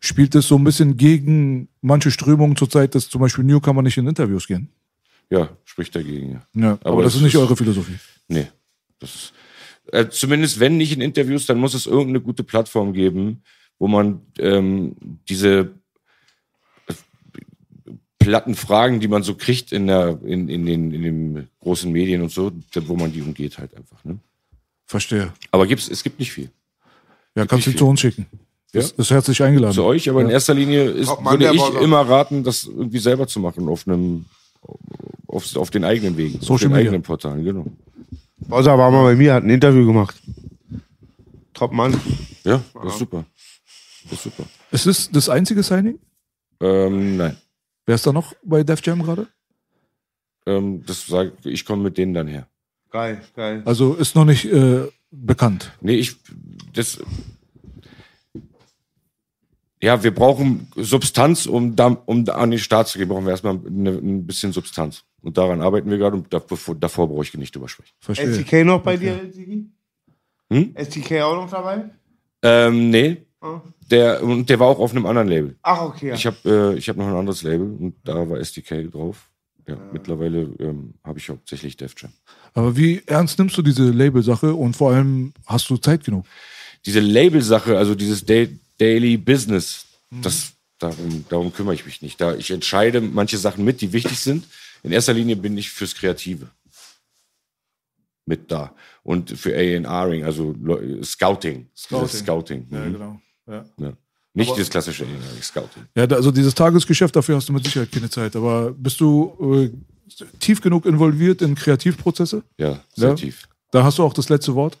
spielt 0.00 0.34
es 0.34 0.48
so 0.48 0.56
ein 0.56 0.64
bisschen 0.64 0.96
gegen 0.96 1.68
manche 1.82 2.10
Strömungen 2.10 2.56
zurzeit, 2.56 2.94
dass 2.94 3.08
zum 3.10 3.20
Beispiel 3.20 3.44
Newcomer 3.44 3.82
nicht 3.82 3.98
in 3.98 4.06
Interviews 4.06 4.46
gehen. 4.46 4.68
Ja, 5.30 5.48
spricht 5.64 5.94
dagegen, 5.96 6.32
ja. 6.32 6.46
Ja, 6.54 6.72
aber, 6.82 6.90
Aber 6.92 7.02
das 7.02 7.12
das 7.12 7.16
ist 7.20 7.24
nicht 7.24 7.34
ist- 7.34 7.40
eure 7.40 7.56
Philosophie. 7.56 7.96
Nee. 8.28 8.46
Das 8.98 9.14
ist, 9.14 9.32
äh, 9.92 10.08
zumindest 10.08 10.60
wenn 10.60 10.76
nicht 10.76 10.92
in 10.92 11.00
Interviews, 11.00 11.46
dann 11.46 11.58
muss 11.58 11.74
es 11.74 11.86
irgendeine 11.86 12.20
gute 12.20 12.44
Plattform 12.44 12.92
geben, 12.92 13.42
wo 13.78 13.88
man 13.88 14.20
ähm, 14.38 14.96
diese 15.28 15.74
äh, 16.86 16.92
platten 18.18 18.54
Fragen, 18.54 19.00
die 19.00 19.08
man 19.08 19.22
so 19.22 19.34
kriegt 19.34 19.72
in, 19.72 19.86
der, 19.86 20.18
in, 20.24 20.48
in, 20.48 20.64
den, 20.66 20.92
in 20.92 21.02
den 21.02 21.48
großen 21.60 21.90
Medien 21.90 22.22
und 22.22 22.30
so, 22.30 22.52
wo 22.86 22.96
man 22.96 23.12
die 23.12 23.20
umgeht 23.22 23.58
halt 23.58 23.74
einfach. 23.76 24.02
Ne? 24.04 24.18
Verstehe. 24.86 25.32
Aber 25.50 25.66
gibt's, 25.66 25.88
es 25.88 26.02
gibt 26.02 26.18
nicht 26.18 26.32
viel. 26.32 26.50
Ja, 27.34 27.46
kannst 27.46 27.66
du 27.66 27.72
zu 27.74 27.86
uns 27.88 28.00
schicken. 28.00 28.26
Das 28.72 28.90
ist 28.92 29.10
herzlich 29.10 29.40
eingeladen. 29.42 29.74
zu 29.74 29.84
euch, 29.84 30.08
aber 30.10 30.20
in 30.22 30.30
erster 30.30 30.52
Linie 30.54 30.84
ist, 30.84 31.08
würde 31.08 31.52
ich 31.54 31.80
immer 31.82 32.00
raten, 32.08 32.42
das 32.42 32.64
irgendwie 32.64 32.98
selber 32.98 33.26
zu 33.28 33.38
machen 33.38 33.68
auf 33.68 33.86
einem 33.86 34.24
auf, 35.26 35.56
auf 35.56 35.70
den 35.70 35.84
eigenen 35.84 36.16
Wegen, 36.16 36.38
auf 36.38 36.44
Social 36.44 36.68
den 36.68 36.72
Media. 36.72 36.90
eigenen 36.90 37.02
Portalen, 37.02 37.44
genau. 37.44 37.66
Bowser 38.36 38.76
war 38.78 38.90
mal 38.90 39.04
bei 39.04 39.16
mir, 39.16 39.34
hat 39.34 39.44
ein 39.44 39.50
Interview 39.50 39.86
gemacht. 39.86 40.20
Top 41.54 41.72
Mann. 41.72 41.98
Ja, 42.44 42.62
das 42.82 42.94
ist 42.94 42.98
super. 42.98 43.24
Das 44.04 44.12
ist 44.12 44.22
super. 44.24 44.44
Ist 44.70 44.86
das 44.86 45.10
das 45.10 45.28
einzige 45.28 45.62
Signing? 45.62 45.98
Ähm, 46.60 47.16
nein. 47.16 47.36
Wer 47.86 47.94
ist 47.94 48.06
da 48.06 48.12
noch 48.12 48.34
bei 48.44 48.62
Def 48.64 48.84
Jam 48.84 49.02
gerade? 49.02 49.28
Ähm, 50.46 50.84
das 50.86 51.06
sag, 51.06 51.32
ich 51.44 51.64
komme 51.64 51.82
mit 51.84 51.96
denen 51.96 52.12
dann 52.14 52.26
her. 52.26 52.46
Geil, 52.90 53.22
geil. 53.34 53.62
Also 53.64 53.94
ist 53.94 54.14
noch 54.14 54.24
nicht 54.24 54.44
äh, 54.46 54.82
bekannt. 55.10 55.72
Nee, 55.80 55.94
ich 55.96 56.16
das 56.74 57.00
ja, 59.84 60.02
wir 60.02 60.14
brauchen 60.14 60.66
Substanz, 60.76 61.44
um, 61.44 61.76
da, 61.76 61.88
um 62.06 62.24
da 62.24 62.36
an 62.36 62.50
den 62.50 62.58
Start 62.58 62.88
zu 62.88 62.98
gehen, 62.98 63.08
brauchen 63.08 63.26
wir 63.26 63.32
erstmal 63.32 63.58
eine, 63.66 63.90
ein 63.90 64.26
bisschen 64.26 64.50
Substanz. 64.50 65.04
Und 65.20 65.36
daran 65.36 65.60
arbeiten 65.60 65.90
wir 65.90 65.98
gerade 65.98 66.16
und 66.16 66.32
davor, 66.32 66.74
davor 66.74 67.08
brauche 67.08 67.22
ich 67.22 67.34
nicht 67.34 67.54
drüber 67.54 67.68
sprechen. 67.68 67.92
Verstehe. 68.00 68.32
STK 68.32 68.64
noch 68.64 68.82
bei 68.82 68.96
dir, 68.96 69.20
Sigi? 69.30 69.66
Hm? 70.50 70.74
STK 70.74 71.20
auch 71.22 71.34
noch 71.36 71.50
dabei? 71.50 71.90
Ähm, 72.42 72.88
nee. 72.88 73.18
Oh. 73.42 73.60
Der, 73.90 74.22
und 74.22 74.48
der 74.48 74.58
war 74.58 74.68
auch 74.68 74.78
auf 74.78 74.92
einem 74.92 75.04
anderen 75.04 75.28
Label. 75.28 75.56
Ach, 75.62 75.82
okay. 75.82 76.08
Ja. 76.08 76.14
Ich 76.14 76.24
habe 76.24 76.36
äh, 76.74 76.78
ich 76.78 76.88
hab 76.88 76.96
noch 76.96 77.06
ein 77.06 77.14
anderes 77.14 77.42
Label 77.42 77.66
und 77.66 77.96
da 78.04 78.28
war 78.28 78.38
SDK 78.38 78.90
drauf. 78.90 79.28
Ja, 79.68 79.76
mittlerweile 79.92 80.50
ähm, 80.60 80.94
habe 81.04 81.18
ich 81.18 81.28
hauptsächlich 81.28 81.76
Def 81.76 81.94
Jam. 81.96 82.12
Aber 82.54 82.76
wie 82.76 83.02
ernst 83.06 83.38
nimmst 83.38 83.56
du 83.56 83.62
diese 83.62 83.90
Label-Sache 83.90 84.54
und 84.54 84.76
vor 84.76 84.92
allem 84.92 85.32
hast 85.46 85.68
du 85.68 85.76
Zeit 85.76 86.04
genug? 86.04 86.26
Diese 86.86 87.00
Label-Sache, 87.00 87.76
also 87.78 87.94
dieses 87.94 88.24
Da- 88.24 88.46
Daily 88.78 89.16
Business, 89.16 89.86
das, 90.10 90.52
darum, 90.78 91.24
darum 91.28 91.52
kümmere 91.52 91.74
ich 91.74 91.86
mich 91.86 92.02
nicht. 92.02 92.20
Da 92.20 92.34
ich 92.34 92.50
entscheide 92.50 93.00
manche 93.00 93.38
Sachen 93.38 93.64
mit, 93.64 93.80
die 93.80 93.92
wichtig 93.92 94.18
sind. 94.18 94.46
In 94.82 94.92
erster 94.92 95.14
Linie 95.14 95.36
bin 95.36 95.56
ich 95.56 95.70
fürs 95.70 95.94
Kreative 95.94 96.48
mit 98.26 98.50
da. 98.50 98.74
Und 99.02 99.30
für 99.30 99.54
A&Ring, 99.54 100.24
also 100.24 100.54
Scouting. 101.02 101.68
Scouting. 101.76 102.08
Scouting. 102.20 102.66
Ja, 102.70 102.78
mhm. 102.80 102.92
genau. 102.92 103.20
Ja. 103.46 103.64
ja. 103.78 103.92
Nicht 104.32 104.58
das 104.58 104.68
klassische 104.70 105.04
A&Ring, 105.04 105.42
Scouting. 105.42 105.84
Ja, 105.94 106.04
also 106.04 106.30
dieses 106.30 106.54
Tagesgeschäft, 106.54 107.14
dafür 107.14 107.36
hast 107.36 107.48
du 107.48 107.52
mit 107.52 107.64
Sicherheit 107.64 107.92
keine 107.92 108.10
Zeit. 108.10 108.34
Aber 108.36 108.72
bist 108.72 109.00
du 109.00 109.62
äh, 109.64 109.70
tief 110.40 110.60
genug 110.60 110.86
involviert 110.86 111.42
in 111.42 111.54
Kreativprozesse? 111.54 112.42
Ja, 112.58 112.82
sehr 112.94 113.10
Ja. 113.10 113.14
tief. 113.14 113.48
Da 113.70 113.84
hast 113.84 113.98
du 113.98 114.02
auch 114.02 114.12
das 114.14 114.28
letzte 114.28 114.54
Wort. 114.54 114.78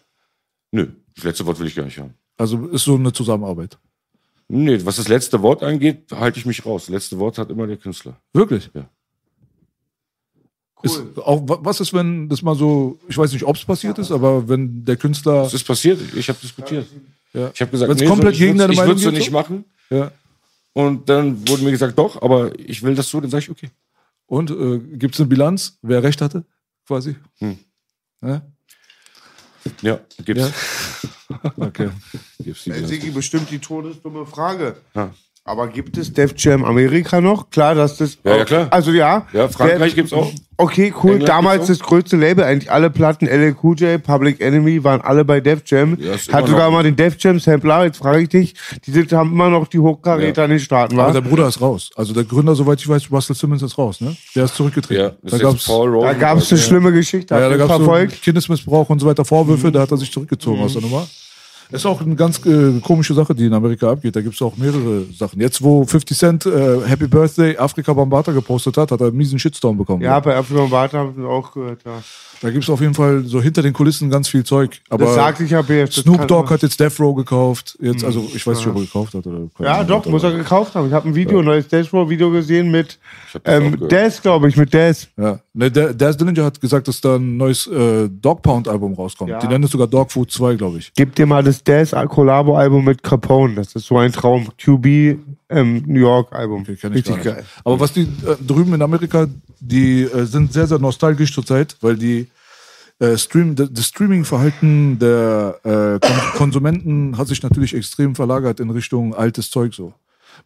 Nö, 0.72 0.88
das 1.14 1.24
letzte 1.24 1.46
Wort 1.46 1.58
will 1.58 1.66
ich 1.66 1.74
gar 1.74 1.84
nicht 1.84 1.98
haben. 1.98 2.14
Also 2.36 2.66
ist 2.68 2.84
so 2.84 2.94
eine 2.96 3.12
Zusammenarbeit. 3.12 3.78
Nee, 4.48 4.84
was 4.84 4.96
das 4.96 5.08
letzte 5.08 5.40
Wort 5.42 5.62
angeht, 5.62 6.10
halte 6.12 6.38
ich 6.38 6.46
mich 6.46 6.64
raus. 6.66 6.82
Das 6.86 6.90
letzte 6.90 7.18
Wort 7.18 7.38
hat 7.38 7.50
immer 7.50 7.66
der 7.66 7.76
Künstler. 7.78 8.20
Wirklich? 8.32 8.70
Ja. 8.74 8.88
Ist 10.82 11.02
auch, 11.18 11.48
wa- 11.48 11.58
was 11.62 11.80
ist, 11.80 11.94
wenn 11.94 12.28
das 12.28 12.42
mal 12.42 12.54
so, 12.54 12.98
ich 13.08 13.16
weiß 13.16 13.32
nicht, 13.32 13.44
ob 13.44 13.56
es 13.56 13.64
passiert 13.64 13.98
ist, 13.98 14.10
aber 14.10 14.46
wenn 14.48 14.84
der 14.84 14.96
Künstler. 14.96 15.44
Das 15.44 15.54
ist 15.54 15.64
passiert, 15.66 15.98
ich 16.14 16.28
habe 16.28 16.38
diskutiert. 16.42 16.86
Ja. 17.32 17.50
Ich 17.54 17.60
habe 17.62 17.70
gesagt, 17.70 17.88
Wenn's 17.90 18.00
nee, 18.02 18.06
komplett 18.06 18.38
deine 18.38 18.72
ich 18.72 18.78
würde 18.78 18.98
so 19.00 19.08
geht, 19.08 19.18
nicht 19.18 19.26
so? 19.26 19.32
machen. 19.32 19.64
Ja. 19.88 20.12
Und 20.74 21.08
dann 21.08 21.48
wurde 21.48 21.62
mir 21.62 21.70
gesagt, 21.70 21.98
doch, 21.98 22.20
aber 22.20 22.58
ich 22.58 22.82
will 22.82 22.94
das 22.94 23.08
so, 23.08 23.20
dann 23.20 23.30
sage 23.30 23.44
ich, 23.44 23.50
okay. 23.50 23.70
Und 24.26 24.50
äh, 24.50 24.78
gibt 24.96 25.14
es 25.14 25.20
eine 25.20 25.28
Bilanz, 25.28 25.78
wer 25.80 26.02
recht 26.02 26.20
hatte, 26.20 26.44
quasi? 26.86 27.16
Hm. 27.38 27.56
Ja? 28.22 28.42
Ja, 29.82 30.00
gibt's. 30.24 30.42
Ja. 30.42 30.52
Okay. 31.56 31.90
gibt's 32.38 32.64
die. 32.64 32.84
Sigi, 32.86 33.10
bestimmt 33.10 33.50
die 33.50 33.58
todesdumme 33.58 34.26
Frage. 34.26 34.76
Ja. 34.94 35.12
Aber 35.46 35.68
gibt 35.68 35.98
es 35.98 36.10
Def 36.10 36.32
Jam 36.38 36.64
Amerika 36.64 37.20
noch? 37.20 37.50
Klar, 37.50 37.74
dass 37.74 37.98
das. 37.98 38.16
Ja, 38.24 38.36
ja, 38.38 38.44
klar. 38.46 38.66
Also 38.70 38.92
ja. 38.92 39.26
Ja, 39.34 39.46
Frankreich 39.48 39.78
Der- 39.94 40.02
gibt's 40.02 40.12
auch. 40.14 40.32
Okay, 40.56 40.94
cool. 41.02 41.10
England 41.14 41.28
Damals 41.28 41.66
das 41.66 41.80
größte 41.80 42.16
Label, 42.16 42.44
eigentlich 42.44 42.70
alle 42.70 42.88
Platten, 42.88 43.26
LL 43.26 43.54
Cool 43.62 43.76
J, 43.76 44.02
Public 44.02 44.40
Enemy, 44.40 44.82
waren 44.84 45.02
alle 45.02 45.22
bei 45.24 45.40
Def 45.40 45.60
Jam. 45.66 45.98
Ja, 46.00 46.12
Hat 46.32 46.46
sogar 46.46 46.66
noch- 46.66 46.72
mal 46.76 46.82
den 46.84 46.96
Def 46.96 47.16
Jam 47.18 47.38
Sampler, 47.40 47.84
jetzt 47.84 47.98
frage 47.98 48.22
ich 48.22 48.28
dich, 48.30 48.54
die 48.86 48.90
sind, 48.92 49.12
haben 49.12 49.32
immer 49.32 49.50
noch 49.50 49.66
die 49.68 49.80
Hochkaräter 49.80 50.42
Ja. 50.42 50.44
in 50.46 50.50
den 50.52 50.60
Staaten, 50.60 50.94
Aber 50.94 51.06
war? 51.08 51.12
der 51.12 51.28
Bruder 51.28 51.48
ist 51.48 51.60
raus. 51.60 51.90
Also 51.96 52.14
der 52.14 52.24
Gründer, 52.24 52.54
soweit 52.54 52.80
ich 52.80 52.88
weiß, 52.88 53.10
Russell 53.10 53.36
Simmons 53.36 53.62
ist 53.62 53.76
raus, 53.76 54.00
ne? 54.00 54.16
Der 54.34 54.44
ist 54.44 54.54
zurückgetreten. 54.54 55.02
Ja, 55.02 55.10
das 55.22 55.30
da 55.32 55.36
ist 55.36 55.42
gab's, 55.42 55.54
jetzt 55.56 55.66
Paul 55.66 56.00
Da 56.00 56.12
gab 56.14 56.38
es 56.38 56.50
eine 56.52 56.60
schlimme 56.60 56.92
Geschichte, 56.92 57.34
ja, 57.34 57.48
da 57.50 57.56
gab's 57.58 57.70
so 57.72 57.78
verfolgt. 57.80 58.22
Kindesmissbrauch 58.22 58.88
und 58.88 59.00
so 59.00 59.06
weiter 59.06 59.24
Vorwürfe, 59.26 59.70
da 59.72 59.80
hat 59.80 59.90
er 59.90 59.98
sich 59.98 60.10
zurückgezogen 60.10 60.62
aus 60.62 60.72
der 60.72 60.80
Nummer. 60.82 61.06
Ist 61.70 61.86
auch 61.86 62.00
eine 62.00 62.14
ganz 62.14 62.44
äh, 62.46 62.80
komische 62.80 63.14
Sache, 63.14 63.34
die 63.34 63.46
in 63.46 63.54
Amerika 63.54 63.90
abgeht. 63.90 64.14
Da 64.14 64.20
gibt 64.20 64.34
es 64.34 64.42
auch 64.42 64.56
mehrere 64.56 65.04
Sachen. 65.16 65.40
Jetzt, 65.40 65.62
wo 65.62 65.84
50 65.84 66.16
Cent 66.16 66.46
äh, 66.46 66.80
Happy 66.86 67.06
Birthday 67.06 67.56
Afrika 67.56 67.92
Bambata 67.92 68.32
gepostet 68.32 68.76
hat, 68.76 68.90
hat 68.90 69.00
er 69.00 69.08
einen 69.08 69.16
miesen 69.16 69.38
Shitstorm 69.38 69.76
bekommen. 69.76 70.02
Ja, 70.02 70.20
bei 70.20 70.36
Afrika 70.36 70.66
Bata 70.66 70.98
haben 70.98 71.16
wir 71.16 71.28
auch 71.28 71.52
gehört, 71.52 71.80
ja. 71.84 72.02
Da 72.40 72.50
gibt 72.50 72.64
es 72.64 72.70
auf 72.70 72.80
jeden 72.80 72.94
Fall 72.94 73.24
so 73.24 73.40
hinter 73.40 73.62
den 73.62 73.72
Kulissen 73.72 74.10
ganz 74.10 74.28
viel 74.28 74.44
Zeug. 74.44 74.80
Aber 74.90 75.04
Das 75.04 75.14
sagt 75.14 75.38
sich 75.38 75.50
ja 75.50 75.62
das 75.62 75.94
Snoop 75.94 76.28
Dogg 76.28 76.50
hat 76.50 76.62
jetzt 76.62 76.78
Death 76.78 77.00
Row 77.00 77.14
gekauft. 77.14 77.76
Jetzt, 77.80 78.04
also 78.04 78.28
ich 78.34 78.46
weiß 78.46 78.58
nicht, 78.58 78.66
ob 78.66 78.76
er 78.76 78.82
gekauft 78.82 79.14
hat 79.14 79.26
oder. 79.26 79.48
Ja, 79.58 79.74
Ahnung, 79.74 79.86
doch, 79.88 80.06
muss 80.06 80.22
er 80.22 80.32
gekauft 80.32 80.74
haben. 80.74 80.88
Ich 80.88 80.92
habe 80.92 81.08
ein 81.08 81.14
Video, 81.14 81.38
ein 81.38 81.44
neues 81.44 81.68
Dashboard-Video 81.68 82.30
gesehen 82.30 82.70
mit 82.70 82.98
Ich 83.34 83.40
ähm. 83.44 83.76
Daz, 83.88 84.20
glaube 84.20 84.48
ich, 84.48 84.56
mit 84.56 84.72
Daz. 84.74 85.08
Ja. 85.16 85.40
Ne, 85.52 85.70
der, 85.70 85.94
Daz 85.94 86.16
Dillinger 86.16 86.44
hat 86.44 86.60
gesagt, 86.60 86.88
dass 86.88 87.00
da 87.00 87.16
ein 87.16 87.36
neues 87.36 87.66
äh, 87.66 88.08
Dog 88.08 88.42
Pound 88.42 88.68
Album 88.68 88.94
rauskommt. 88.94 89.30
Ja. 89.30 89.38
Die 89.38 89.46
nennen 89.46 89.64
es 89.64 89.70
sogar 89.70 89.86
Dog 89.86 90.12
Food 90.12 90.30
2, 90.30 90.56
glaube 90.56 90.78
ich. 90.78 90.92
Gib 90.94 91.14
dir 91.14 91.26
mal 91.26 91.42
das 91.42 91.62
Daz 91.62 91.92
Collabo-Album 91.92 92.84
mit 92.84 93.02
Capone. 93.02 93.54
Das 93.54 93.74
ist 93.74 93.86
so 93.86 93.98
ein 93.98 94.12
Traum. 94.12 94.48
QB 94.58 95.18
ähm, 95.54 95.82
New 95.86 96.00
York-Album. 96.00 96.62
Okay, 96.62 96.86
Richtig 96.88 97.22
geil. 97.22 97.44
Aber 97.64 97.80
was 97.80 97.92
die 97.92 98.02
äh, 98.02 98.36
drüben 98.46 98.74
in 98.74 98.82
Amerika, 98.82 99.26
die 99.60 100.02
äh, 100.02 100.24
sind 100.24 100.52
sehr, 100.52 100.66
sehr 100.66 100.78
nostalgisch 100.78 101.32
zurzeit, 101.32 101.76
weil 101.80 101.96
die 101.96 102.28
äh, 102.98 103.16
Stream, 103.16 103.56
das 103.56 103.86
Streaming-Verhalten 103.86 104.98
der 104.98 105.60
äh, 105.64 106.06
Kon 106.06 106.16
Konsumenten 106.36 107.18
hat 107.18 107.28
sich 107.28 107.42
natürlich 107.42 107.74
extrem 107.74 108.14
verlagert 108.14 108.60
in 108.60 108.70
Richtung 108.70 109.14
altes 109.14 109.50
Zeug 109.50 109.74
so. 109.74 109.94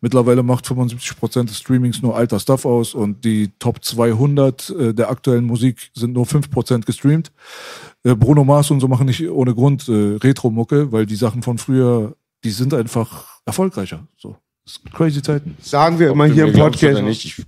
Mittlerweile 0.00 0.42
macht 0.42 0.66
75% 0.66 1.44
des 1.44 1.58
Streamings 1.58 2.02
nur 2.02 2.14
alter 2.14 2.38
Stuff 2.38 2.64
aus 2.64 2.94
und 2.94 3.24
die 3.24 3.50
Top 3.58 3.82
200 3.82 4.70
äh, 4.70 4.94
der 4.94 5.10
aktuellen 5.10 5.44
Musik 5.44 5.90
sind 5.94 6.12
nur 6.12 6.26
5% 6.26 6.84
gestreamt. 6.84 7.32
Äh, 8.04 8.14
Bruno 8.14 8.44
Mars 8.44 8.70
und 8.70 8.80
so 8.80 8.88
machen 8.88 9.06
nicht 9.06 9.28
ohne 9.28 9.54
Grund 9.54 9.88
äh, 9.88 10.16
Retro-Mucke, 10.22 10.92
weil 10.92 11.06
die 11.06 11.16
Sachen 11.16 11.42
von 11.42 11.58
früher, 11.58 12.14
die 12.44 12.50
sind 12.50 12.74
einfach 12.74 13.40
erfolgreicher. 13.46 14.06
So. 14.16 14.36
Das 14.68 14.74
sind 14.74 14.92
crazy 14.92 15.22
Zeiten. 15.22 15.56
Sagen 15.62 15.98
wir 15.98 16.08
Ob 16.10 16.14
immer 16.16 16.26
hier 16.26 16.44
im 16.46 16.52
Podcast. 16.52 16.98
Oder 16.98 17.00
nicht, 17.02 17.24
ich 17.24 17.42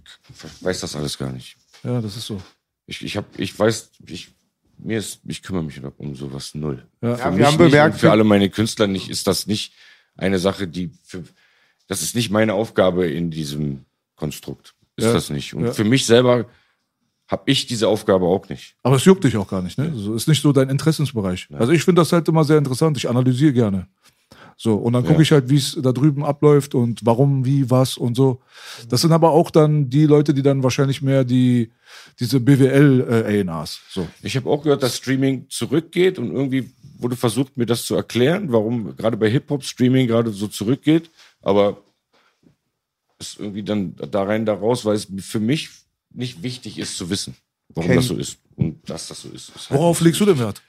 weiß 0.63 0.81
das 0.81 0.97
alles 0.97 1.19
gar 1.19 1.31
nicht. 1.31 1.55
Ja, 1.85 2.01
das 2.01 2.17
ist 2.17 2.25
so. 2.25 2.41
Ich, 2.87 3.05
ich, 3.05 3.19
hab, 3.19 3.27
ich 3.39 3.59
weiß, 3.59 3.91
ich, 4.07 4.31
mir 4.79 4.99
ist, 4.99 5.21
ich 5.27 5.43
kümmere 5.43 5.63
mich 5.65 5.79
um 5.99 6.15
sowas 6.15 6.55
null. 6.55 6.83
Ja. 7.03 7.17
Für 7.17 7.21
Ja, 7.21 7.25
wir 7.27 7.37
mich 7.37 7.47
haben 7.47 7.59
bemerkt, 7.59 8.01
für 8.01 8.11
alle 8.11 8.25
meine 8.25 8.49
Künstler 8.49 8.87
nicht, 8.87 9.11
ist 9.11 9.27
das 9.27 9.47
nicht 9.47 9.75
eine 10.17 10.39
Sache, 10.39 10.67
die 10.67 10.93
für, 11.05 11.23
das 11.89 12.01
ist 12.01 12.15
nicht 12.15 12.31
meine 12.31 12.55
Aufgabe 12.55 13.07
in 13.07 13.31
diesem 13.31 13.85
Konstrukt. 14.17 14.75
Ist 14.97 15.05
Ja. 15.05 15.13
das 15.13 15.29
nicht. 15.29 15.53
Und 15.53 15.65
Ja. 15.67 15.73
für 15.75 15.85
mich 15.85 16.07
selber 16.07 16.47
habe 17.29 17.43
ich 17.45 17.67
diese 17.67 17.89
Aufgabe 17.89 18.25
auch 18.25 18.49
nicht. 18.49 18.77
Aber 18.83 18.97
es 18.97 19.05
juckt 19.05 19.25
dich 19.25 19.37
auch 19.37 19.47
gar 19.47 19.61
nicht, 19.61 19.77
ne? 19.77 19.93
So, 19.95 20.15
ist 20.15 20.27
nicht 20.27 20.41
so 20.41 20.53
dein 20.55 20.71
Interessensbereich. 20.71 21.49
Also 21.53 21.73
ich 21.73 21.85
finde 21.85 22.01
das 22.01 22.13
halt 22.15 22.27
immer 22.29 22.45
sehr 22.45 22.57
interessant. 22.57 22.97
Ich 22.97 23.11
analysiere 23.11 23.53
gerne. 23.53 23.89
So, 24.63 24.75
und 24.75 24.93
dann 24.93 25.05
gucke 25.05 25.15
Ja. 25.15 25.21
ich 25.23 25.33
halt, 25.33 25.49
wie 25.49 25.57
es 25.57 25.79
da 25.81 25.91
drüben 25.93 26.23
abläuft 26.23 26.75
und 26.75 27.01
warum, 27.07 27.47
wie, 27.47 27.71
was 27.71 27.97
und 27.97 28.15
so. 28.15 28.43
Das 28.91 29.01
sind 29.01 29.11
aber 29.13 29.31
auch 29.31 29.51
dann 29.51 29.89
die 29.89 30.05
Leute, 30.05 30.35
die 30.35 30.43
dann 30.43 30.63
wahrscheinlich 30.63 31.01
mehr 31.01 31.25
die, 31.25 31.71
diese 32.19 32.41
BWL-ANAs. 32.41 33.81
so. 33.91 34.07
Ich 34.23 34.37
habe 34.37 34.51
auch 34.51 34.63
gehört, 34.63 34.83
dass 34.83 34.99
Streaming 34.99 35.47
zurückgeht 35.49 36.19
und 36.19 36.31
irgendwie 36.31 36.71
wurde 36.99 37.17
versucht, 37.17 37.57
mir 37.57 37.65
das 37.65 37.85
zu 37.87 37.95
erklären, 37.95 38.53
warum 38.53 38.95
gerade 38.99 39.17
bei 39.17 39.31
Hip-Hop 39.31 39.65
Streaming 39.65 40.07
gerade 40.07 40.31
so 40.31 40.47
zurückgeht. 40.47 41.09
Aber 41.41 41.79
ist 43.19 43.39
irgendwie 43.41 43.63
dann 43.63 43.95
da 44.11 44.25
rein, 44.25 44.45
da 44.45 44.53
raus, 44.53 44.85
weil 44.85 44.97
es 44.97 45.07
für 45.21 45.41
mich 45.41 45.71
nicht 46.13 46.43
wichtig 46.43 46.79
ist 46.79 46.99
zu 46.99 47.09
wissen, 47.09 47.35
warum 47.71 47.89
Ken- 47.89 47.97
das 47.97 48.07
so 48.09 48.17
ist 48.17 48.37
und 48.57 48.79
dass 48.91 49.09
das 49.09 49.23
so 49.23 49.31
ist. 49.31 49.49
ist 49.57 49.71
halt 49.71 49.81
Worauf 49.81 50.03
legst 50.03 50.21
du 50.21 50.27
denn 50.27 50.39
Wert? 50.39 50.61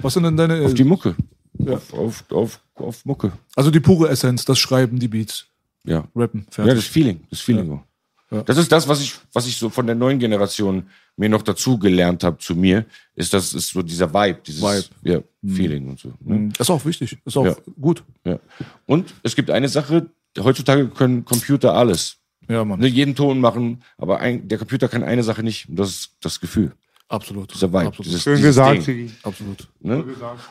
Was 0.00 0.14
sind 0.14 0.22
denn 0.22 0.38
deine. 0.38 0.64
Auf 0.64 0.72
die 0.72 0.84
Mucke. 0.84 1.14
Ja. 1.58 1.74
Auf, 1.74 1.92
auf, 1.92 2.24
auf, 2.30 2.60
auf 2.80 3.04
Mucke. 3.04 3.32
also 3.54 3.70
die 3.70 3.80
pure 3.80 4.08
Essenz, 4.08 4.44
das 4.44 4.58
Schreiben, 4.58 4.98
die 4.98 5.08
Beats, 5.08 5.46
Ja. 5.84 6.06
Rappen, 6.14 6.46
Ja, 6.48 6.52
fertig. 6.52 6.74
das 6.74 6.84
Feeling. 6.84 7.20
Das 7.30 7.40
Feeling. 7.40 7.70
auch. 7.72 7.82
Ja. 8.30 8.42
Das 8.42 8.56
ist 8.58 8.72
das, 8.72 8.88
was 8.88 9.00
ich, 9.00 9.14
was 9.32 9.46
ich 9.46 9.56
so 9.56 9.70
von 9.70 9.86
der 9.86 9.94
neuen 9.94 10.18
Generation 10.18 10.86
mir 11.16 11.28
noch 11.28 11.42
dazu 11.42 11.78
gelernt 11.78 12.24
habe 12.24 12.38
zu 12.38 12.54
mir, 12.56 12.84
ist 13.14 13.32
das 13.32 13.54
ist 13.54 13.68
so 13.68 13.82
dieser 13.82 14.12
Vibe, 14.12 14.40
dieses 14.44 14.60
Vibe. 14.62 14.84
Ja, 15.02 15.20
Feeling 15.54 15.88
und 15.90 16.00
so. 16.00 16.12
Ne? 16.20 16.48
Das 16.58 16.66
ist 16.66 16.70
auch 16.70 16.84
wichtig. 16.84 17.16
Ist 17.24 17.36
auch 17.36 17.46
Ja. 17.46 17.56
gut. 17.80 18.02
Ja. 18.24 18.38
Und 18.86 19.14
es 19.22 19.36
gibt 19.36 19.48
eine 19.50 19.68
Sache, 19.68 20.10
heutzutage 20.38 20.88
können 20.88 21.24
Computer 21.24 21.74
alles. 21.74 22.16
Ja, 22.48 22.64
Mann. 22.64 22.80
Ne, 22.80 22.86
jeden 22.88 23.14
Ton 23.14 23.40
machen, 23.40 23.82
aber 23.96 24.18
ein, 24.20 24.46
der 24.48 24.58
Computer 24.58 24.88
kann 24.88 25.02
eine 25.04 25.22
Sache 25.22 25.42
nicht, 25.42 25.68
und 25.68 25.76
das 25.76 25.88
ist 25.90 26.10
das 26.20 26.38
Gefühl. 26.40 26.72
Absolut. 27.08 27.54
Dieser 27.54 27.68
Vibe, 27.68 27.86
Absolut. 27.86 28.06
dieses, 28.06 28.22
Schön 28.22 28.36
dieses 28.36 28.56
gesagt. 28.56 28.88
Absolut. 29.22 29.68
ne? 29.80 30.04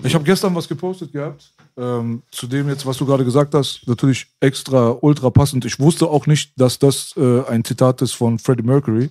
Ich 0.03 0.15
habe 0.15 0.23
gestern 0.23 0.55
was 0.55 0.67
gepostet 0.67 1.11
gehabt, 1.11 1.51
ähm, 1.77 2.23
zu 2.31 2.47
dem 2.47 2.69
jetzt, 2.69 2.85
was 2.85 2.97
du 2.97 3.05
gerade 3.05 3.25
gesagt 3.25 3.53
hast, 3.53 3.87
natürlich 3.87 4.27
extra 4.39 4.97
ultra 5.01 5.29
passend. 5.29 5.65
Ich 5.65 5.79
wusste 5.79 6.07
auch 6.07 6.27
nicht, 6.27 6.53
dass 6.57 6.79
das 6.79 7.13
äh, 7.17 7.43
ein 7.45 7.63
Zitat 7.63 8.01
ist 8.01 8.13
von 8.13 8.39
Freddie 8.39 8.63
Mercury, 8.63 9.09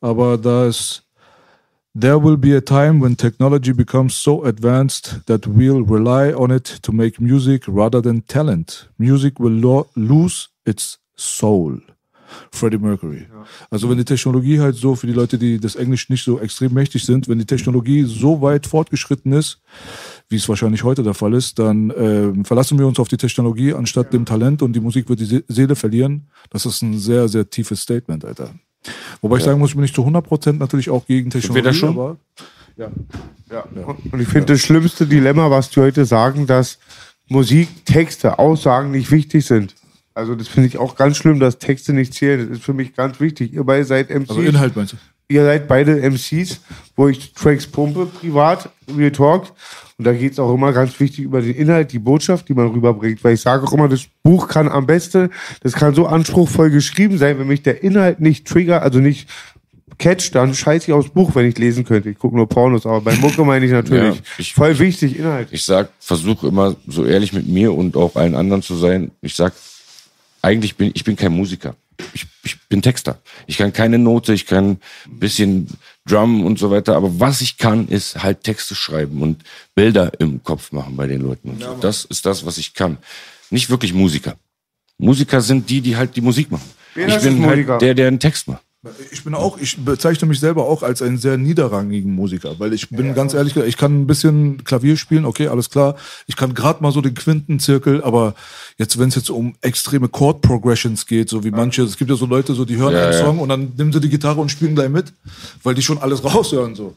aber 0.00 0.38
da 0.38 0.66
ist 0.66 1.02
There 1.96 2.20
will 2.20 2.36
be 2.36 2.56
a 2.56 2.60
time 2.60 3.00
when 3.00 3.16
technology 3.16 3.72
becomes 3.72 4.20
so 4.20 4.42
advanced 4.44 5.24
that 5.26 5.46
we'll 5.46 5.84
rely 5.84 6.34
on 6.34 6.50
it 6.50 6.82
to 6.82 6.90
make 6.90 7.20
music 7.20 7.68
rather 7.68 8.02
than 8.02 8.26
talent. 8.26 8.88
Music 8.98 9.38
will 9.38 9.52
lo 9.52 9.86
lose 9.94 10.48
its 10.64 10.98
soul. 11.14 11.78
Freddie 12.50 12.78
Mercury. 12.78 13.26
Also 13.70 13.88
wenn 13.88 13.98
die 13.98 14.04
Technologie 14.04 14.60
halt 14.60 14.76
so, 14.76 14.94
für 14.94 15.06
die 15.06 15.12
Leute, 15.12 15.38
die 15.38 15.58
das 15.58 15.76
Englisch 15.76 16.08
nicht 16.08 16.24
so 16.24 16.40
extrem 16.40 16.72
mächtig 16.72 17.04
sind, 17.04 17.28
wenn 17.28 17.38
die 17.38 17.46
Technologie 17.46 18.04
so 18.04 18.40
weit 18.40 18.66
fortgeschritten 18.66 19.32
ist, 19.32 19.60
wie 20.28 20.36
es 20.36 20.48
wahrscheinlich 20.48 20.84
heute 20.84 21.02
der 21.02 21.14
Fall 21.14 21.34
ist, 21.34 21.58
dann 21.58 21.92
ähm, 21.96 22.44
verlassen 22.44 22.78
wir 22.78 22.86
uns 22.86 22.98
auf 22.98 23.08
die 23.08 23.16
Technologie 23.16 23.74
anstatt 23.74 24.12
dem 24.12 24.24
Talent 24.24 24.62
und 24.62 24.72
die 24.74 24.80
Musik 24.80 25.08
wird 25.08 25.20
die 25.20 25.24
Se 25.24 25.44
Seele 25.48 25.76
verlieren. 25.76 26.28
Das 26.50 26.66
ist 26.66 26.82
ein 26.82 26.98
sehr, 26.98 27.28
sehr 27.28 27.48
tiefes 27.48 27.80
Statement, 27.80 28.24
Alter. 28.24 28.50
Wobei 29.20 29.38
ich 29.38 29.44
sagen 29.44 29.58
muss, 29.58 29.70
ich 29.70 29.76
bin 29.76 29.82
nicht 29.82 29.94
zu 29.94 30.02
100% 30.02 30.54
natürlich 30.54 30.90
auch 30.90 31.06
gegen 31.06 31.30
Technologie, 31.30 31.64
wir 31.64 31.72
schon? 31.72 31.90
aber 31.90 32.18
Und 34.12 34.20
ich 34.20 34.28
finde 34.28 34.54
das 34.54 34.60
schlimmste 34.60 35.06
Dilemma, 35.06 35.50
was 35.50 35.70
die 35.70 35.80
heute 35.80 36.04
sagen, 36.04 36.46
dass 36.46 36.78
Musik, 37.28 37.84
Texte, 37.84 38.38
Aussagen 38.38 38.90
nicht 38.90 39.10
wichtig 39.10 39.46
sind. 39.46 39.74
Also 40.14 40.34
das 40.36 40.46
finde 40.48 40.68
ich 40.68 40.78
auch 40.78 40.94
ganz 40.96 41.16
schlimm, 41.16 41.40
dass 41.40 41.58
Texte 41.58 41.92
nicht 41.92 42.14
zählen. 42.14 42.48
Das 42.48 42.58
ist 42.58 42.64
für 42.64 42.72
mich 42.74 42.94
ganz 42.94 43.18
wichtig. 43.20 43.52
Ihr 43.52 43.64
beide 43.64 43.84
seid 43.84 44.10
MCs. 44.10 44.30
also 44.30 44.42
Inhalt 44.42 44.76
meinst 44.76 44.92
du? 44.92 44.96
Ihr 45.28 45.42
seid 45.44 45.66
beide 45.66 46.00
MCs, 46.08 46.60
wo 46.96 47.08
ich 47.08 47.32
Tracks 47.32 47.66
pumpe, 47.66 48.06
privat, 48.06 48.68
Real 48.96 49.10
Talk. 49.10 49.46
Und 49.96 50.06
da 50.06 50.12
geht 50.12 50.32
es 50.32 50.38
auch 50.38 50.52
immer 50.54 50.72
ganz 50.72 50.98
wichtig 51.00 51.20
über 51.24 51.40
den 51.40 51.54
Inhalt, 51.54 51.92
die 51.92 51.98
Botschaft, 51.98 52.48
die 52.48 52.54
man 52.54 52.68
rüberbringt. 52.68 53.24
Weil 53.24 53.34
ich 53.34 53.40
sage 53.40 53.64
auch 53.66 53.72
immer, 53.72 53.88
das 53.88 54.02
Buch 54.22 54.48
kann 54.48 54.68
am 54.68 54.86
besten, 54.86 55.30
das 55.62 55.72
kann 55.72 55.94
so 55.94 56.06
anspruchsvoll 56.06 56.70
geschrieben 56.70 57.16
sein, 57.18 57.38
wenn 57.38 57.46
mich 57.46 57.62
der 57.62 57.82
Inhalt 57.82 58.20
nicht 58.20 58.46
trigger, 58.46 58.82
also 58.82 58.98
nicht 59.00 59.28
catcht, 59.98 60.34
dann 60.34 60.52
scheiße 60.54 60.88
ich 60.88 60.92
aufs 60.92 61.08
Buch, 61.08 61.34
wenn 61.34 61.46
ich 61.46 61.56
lesen 61.56 61.84
könnte. 61.84 62.10
Ich 62.10 62.18
gucke 62.18 62.36
nur 62.36 62.48
Pornos, 62.48 62.84
aber 62.84 63.00
bei 63.00 63.14
Mucke 63.16 63.44
meine 63.44 63.64
ich 63.64 63.72
natürlich. 63.72 64.16
Ja, 64.16 64.22
ich- 64.38 64.52
Voll 64.52 64.78
wichtig, 64.78 65.18
Inhalt. 65.18 65.48
Ich 65.52 65.64
sag, 65.64 65.90
versuche 66.00 66.48
immer 66.48 66.76
so 66.86 67.04
ehrlich 67.06 67.32
mit 67.32 67.48
mir 67.48 67.72
und 67.72 67.96
auch 67.96 68.14
allen 68.16 68.34
anderen 68.34 68.62
zu 68.62 68.74
sein. 68.76 69.10
Ich 69.22 69.34
sag, 69.36 69.52
eigentlich 70.44 70.76
bin 70.76 70.90
ich 70.94 71.04
bin 71.04 71.16
kein 71.16 71.32
Musiker. 71.32 71.76
Ich, 72.12 72.26
ich 72.42 72.60
bin 72.68 72.82
Texter. 72.82 73.20
Ich 73.46 73.56
kann 73.56 73.72
keine 73.72 73.98
Note, 73.98 74.34
ich 74.34 74.46
kann 74.46 74.78
ein 75.06 75.18
bisschen 75.18 75.68
Drum 76.06 76.44
und 76.44 76.58
so 76.58 76.70
weiter, 76.70 76.96
aber 76.96 77.20
was 77.20 77.40
ich 77.40 77.56
kann, 77.56 77.88
ist 77.88 78.22
halt 78.22 78.42
Texte 78.42 78.74
schreiben 78.74 79.22
und 79.22 79.42
Bilder 79.74 80.12
im 80.18 80.42
Kopf 80.42 80.72
machen 80.72 80.96
bei 80.96 81.06
den 81.06 81.22
Leuten. 81.22 81.50
Und 81.50 81.62
so. 81.62 81.76
Das 81.80 82.04
ist 82.04 82.26
das, 82.26 82.44
was 82.44 82.58
ich 82.58 82.74
kann. 82.74 82.98
Nicht 83.50 83.70
wirklich 83.70 83.94
Musiker. 83.94 84.36
Musiker 84.98 85.40
sind 85.40 85.70
die, 85.70 85.80
die 85.80 85.96
halt 85.96 86.16
die 86.16 86.20
Musik 86.20 86.50
machen. 86.50 86.68
Wer 86.94 87.08
ich 87.08 87.22
bin 87.22 87.44
halt 87.46 87.80
der, 87.80 87.94
der 87.94 88.08
einen 88.08 88.20
Text 88.20 88.48
macht. 88.48 88.62
Ich 89.12 89.24
bin 89.24 89.34
auch, 89.34 89.58
ich 89.58 89.84
bezeichne 89.84 90.28
mich 90.28 90.40
selber 90.40 90.66
auch 90.66 90.82
als 90.82 91.00
einen 91.02 91.18
sehr 91.18 91.36
niederrangigen 91.38 92.14
Musiker, 92.14 92.58
weil 92.58 92.72
ich 92.72 92.90
bin 92.90 93.14
ganz 93.14 93.32
ehrlich, 93.34 93.56
ich 93.56 93.76
kann 93.76 94.02
ein 94.02 94.06
bisschen 94.06 94.62
Klavier 94.64 94.96
spielen, 94.96 95.24
okay, 95.24 95.48
alles 95.48 95.70
klar. 95.70 95.96
Ich 96.26 96.36
kann 96.36 96.54
gerade 96.54 96.82
mal 96.82 96.92
so 96.92 97.00
den 97.00 97.14
Quintenzirkel, 97.14 98.02
aber 98.04 98.34
jetzt, 98.76 98.98
wenn 98.98 99.08
es 99.08 99.14
jetzt 99.14 99.30
um 99.30 99.54
extreme 99.62 100.08
Chord 100.08 100.42
Progressions 100.42 101.06
geht, 101.06 101.28
so 101.30 101.44
wie 101.44 101.50
manche, 101.50 101.82
es 101.82 101.96
gibt 101.96 102.10
ja 102.10 102.16
so 102.16 102.26
Leute, 102.26 102.54
so 102.54 102.64
die 102.64 102.76
hören 102.76 102.92
Ja, 102.94 103.04
einen 103.04 103.12
ja. 103.12 103.18
Song 103.20 103.38
und 103.38 103.48
dann 103.48 103.72
nehmen 103.76 103.92
sie 103.92 104.00
die 104.00 104.08
Gitarre 104.10 104.40
und 104.40 104.50
spielen 104.50 104.74
gleich 104.74 104.90
mit, 104.90 105.12
weil 105.62 105.74
die 105.74 105.82
schon 105.82 105.98
alles 105.98 106.22
raushören 106.24 106.74
so. 106.74 106.94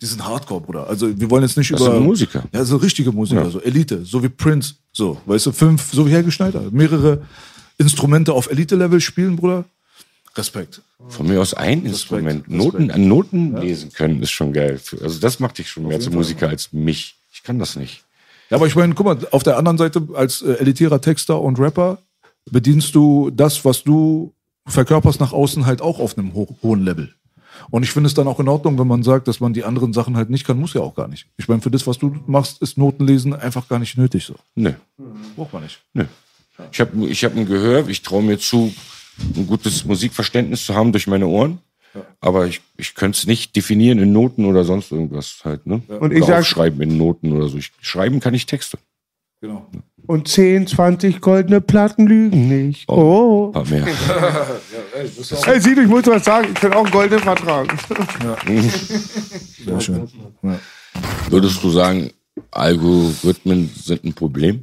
Die 0.00 0.06
sind 0.06 0.24
Hardcore, 0.26 0.60
Bruder. 0.60 0.88
Also 0.88 1.08
wir 1.18 1.30
wollen 1.30 1.42
jetzt 1.44 1.56
nicht 1.56 1.70
Das 1.72 1.80
über 1.80 1.92
sind 1.94 2.04
Musiker. 2.04 2.44
Ja, 2.52 2.64
so 2.64 2.76
richtige 2.76 3.12
Musiker, 3.12 3.44
Ja. 3.44 3.50
so 3.50 3.60
Elite, 3.60 4.04
so 4.04 4.22
wie 4.22 4.28
Prince, 4.28 4.74
so, 4.92 5.20
weißt 5.26 5.46
du, 5.46 5.52
fünf, 5.52 5.92
so 5.92 6.06
wie 6.06 6.10
Helge 6.10 6.30
Schneider, 6.32 6.62
mehrere 6.70 7.22
Instrumente 7.78 8.32
auf 8.32 8.50
Elite-Level 8.50 9.00
spielen, 9.00 9.36
Bruder. 9.36 9.64
Respekt. 10.38 10.82
Von 11.08 11.26
mir 11.26 11.40
aus 11.40 11.54
ein 11.54 11.84
Instrument. 11.84 12.48
Noten, 12.48 13.08
Noten 13.08 13.56
lesen 13.56 13.92
können 13.92 14.22
ist 14.22 14.30
schon 14.30 14.52
geil. 14.52 14.80
Also 15.02 15.20
das 15.20 15.40
macht 15.40 15.58
dich 15.58 15.68
schon 15.68 15.86
mehr 15.86 16.00
zum 16.00 16.14
Musiker 16.14 16.48
als 16.48 16.72
mich. 16.72 17.16
Ich 17.32 17.42
kann 17.42 17.58
das 17.58 17.76
nicht. 17.76 18.04
Ja, 18.50 18.56
aber 18.56 18.66
ich 18.66 18.76
meine, 18.76 18.94
guck 18.94 19.06
mal, 19.06 19.18
auf 19.30 19.42
der 19.42 19.58
anderen 19.58 19.76
Seite 19.76 20.08
als 20.14 20.42
äh, 20.42 20.54
elitärer 20.54 21.00
Texter 21.00 21.40
und 21.40 21.58
Rapper 21.58 21.98
bedienst 22.50 22.94
du 22.94 23.30
das, 23.30 23.64
was 23.64 23.84
du 23.84 24.32
verkörperst 24.66 25.20
nach 25.20 25.32
außen 25.32 25.66
halt 25.66 25.82
auch 25.82 25.98
auf 25.98 26.16
einem 26.16 26.34
ho 26.34 26.56
hohen 26.62 26.84
Level. 26.84 27.12
Und 27.70 27.82
ich 27.82 27.90
finde 27.90 28.06
es 28.06 28.14
dann 28.14 28.28
auch 28.28 28.40
in 28.40 28.48
Ordnung, 28.48 28.78
wenn 28.78 28.86
man 28.86 29.02
sagt, 29.02 29.28
dass 29.28 29.40
man 29.40 29.52
die 29.52 29.64
anderen 29.64 29.92
Sachen 29.92 30.16
halt 30.16 30.30
nicht 30.30 30.46
kann, 30.46 30.58
muss 30.58 30.74
ja 30.74 30.80
auch 30.80 30.94
gar 30.94 31.08
nicht. 31.08 31.26
Ich 31.36 31.48
meine, 31.48 31.60
für 31.60 31.70
das, 31.70 31.86
was 31.86 31.98
du 31.98 32.16
machst, 32.26 32.62
ist 32.62 32.78
Notenlesen 32.78 33.34
einfach 33.34 33.68
gar 33.68 33.78
nicht 33.78 33.98
nötig 33.98 34.24
so. 34.24 34.36
Nö. 34.54 34.72
Braucht 35.36 35.52
man 35.52 35.64
nicht. 35.64 35.80
Nö. 35.92 36.04
Ich 36.72 36.80
habe 36.80 37.06
ich 37.06 37.24
hab 37.24 37.36
ein 37.36 37.46
Gehör, 37.46 37.88
ich 37.88 38.02
traue 38.02 38.22
mir 38.22 38.38
zu, 38.38 38.72
ein 39.36 39.46
gutes 39.46 39.84
Musikverständnis 39.84 40.66
zu 40.66 40.74
haben 40.74 40.92
durch 40.92 41.06
meine 41.06 41.26
Ohren. 41.26 41.58
Aber 42.20 42.46
ich, 42.46 42.60
ich 42.76 42.94
könnte 42.94 43.16
es 43.18 43.26
nicht 43.26 43.56
definieren 43.56 43.98
in 43.98 44.12
Noten 44.12 44.44
oder 44.44 44.62
sonst 44.64 44.92
irgendwas 44.92 45.40
halt, 45.44 45.66
ne? 45.66 45.82
Und 46.00 46.12
ich 46.12 46.18
oder 46.18 46.26
sag- 46.26 46.38
aufschreiben 46.40 46.80
in 46.82 46.96
Noten 46.96 47.32
oder 47.32 47.48
so. 47.48 47.56
Ich, 47.58 47.72
schreiben 47.80 48.20
kann 48.20 48.34
ich 48.34 48.46
Texte. 48.46 48.78
Genau. 49.40 49.66
Und 50.06 50.28
10, 50.28 50.66
20 50.66 51.20
goldene 51.20 51.60
Platten 51.60 52.06
lügen 52.06 52.48
nicht. 52.48 52.88
Oh. 52.88 53.46
Ein 53.48 53.52
paar 53.52 53.66
mehr. 53.66 53.86
Hey, 55.44 55.60
Sido, 55.60 55.80
ich 55.82 55.88
muss 55.88 56.06
was 56.06 56.24
sagen, 56.24 56.48
ich 56.52 56.60
kann 56.60 56.72
auch 56.72 56.84
einen 56.84 56.90
goldenen 56.92 57.22
vertragen. 57.22 57.68
Sehr 59.64 59.80
schön. 59.80 60.08
Ja. 60.42 60.58
Würdest 61.30 61.62
du 61.62 61.70
sagen, 61.70 62.10
Algorithmen 62.50 63.70
sind 63.74 64.04
ein 64.04 64.12
Problem? 64.12 64.62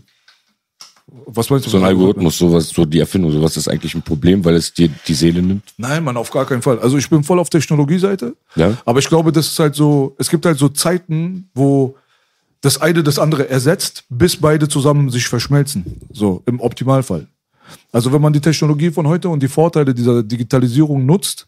Was 1.27 1.49
meinst 1.49 1.65
du? 1.65 1.69
So 1.69 1.77
ein 1.77 1.83
Algorithmus, 1.83 2.37
sowas, 2.37 2.69
so 2.69 2.85
die 2.85 2.99
Erfindung, 2.99 3.31
sowas 3.31 3.57
ist 3.57 3.67
eigentlich 3.67 3.95
ein 3.95 4.01
Problem, 4.01 4.43
weil 4.45 4.55
es 4.55 4.73
dir 4.73 4.89
die 5.07 5.13
Seele 5.13 5.41
nimmt? 5.41 5.63
Nein, 5.77 6.03
Mann, 6.03 6.17
auf 6.17 6.31
gar 6.31 6.45
keinen 6.45 6.61
Fall. 6.61 6.79
Also 6.79 6.97
ich 6.97 7.09
bin 7.09 7.23
voll 7.23 7.39
auf 7.39 7.49
Technologieseite. 7.49 8.35
Ja. 8.55 8.77
Aber 8.85 8.99
ich 8.99 9.07
glaube, 9.07 9.31
das 9.31 9.47
ist 9.47 9.59
halt 9.59 9.75
so, 9.75 10.15
es 10.17 10.29
gibt 10.29 10.45
halt 10.45 10.57
so 10.57 10.69
Zeiten, 10.69 11.49
wo 11.53 11.95
das 12.61 12.81
eine 12.81 13.03
das 13.03 13.19
andere 13.19 13.49
ersetzt, 13.49 14.05
bis 14.09 14.37
beide 14.37 14.67
zusammen 14.67 15.09
sich 15.09 15.27
verschmelzen. 15.27 16.01
So, 16.11 16.41
im 16.45 16.59
Optimalfall. 16.59 17.27
Also 17.91 18.11
wenn 18.11 18.21
man 18.21 18.33
die 18.33 18.41
Technologie 18.41 18.91
von 18.91 19.07
heute 19.07 19.29
und 19.29 19.41
die 19.41 19.47
Vorteile 19.47 19.93
dieser 19.93 20.23
Digitalisierung 20.23 21.05
nutzt, 21.05 21.47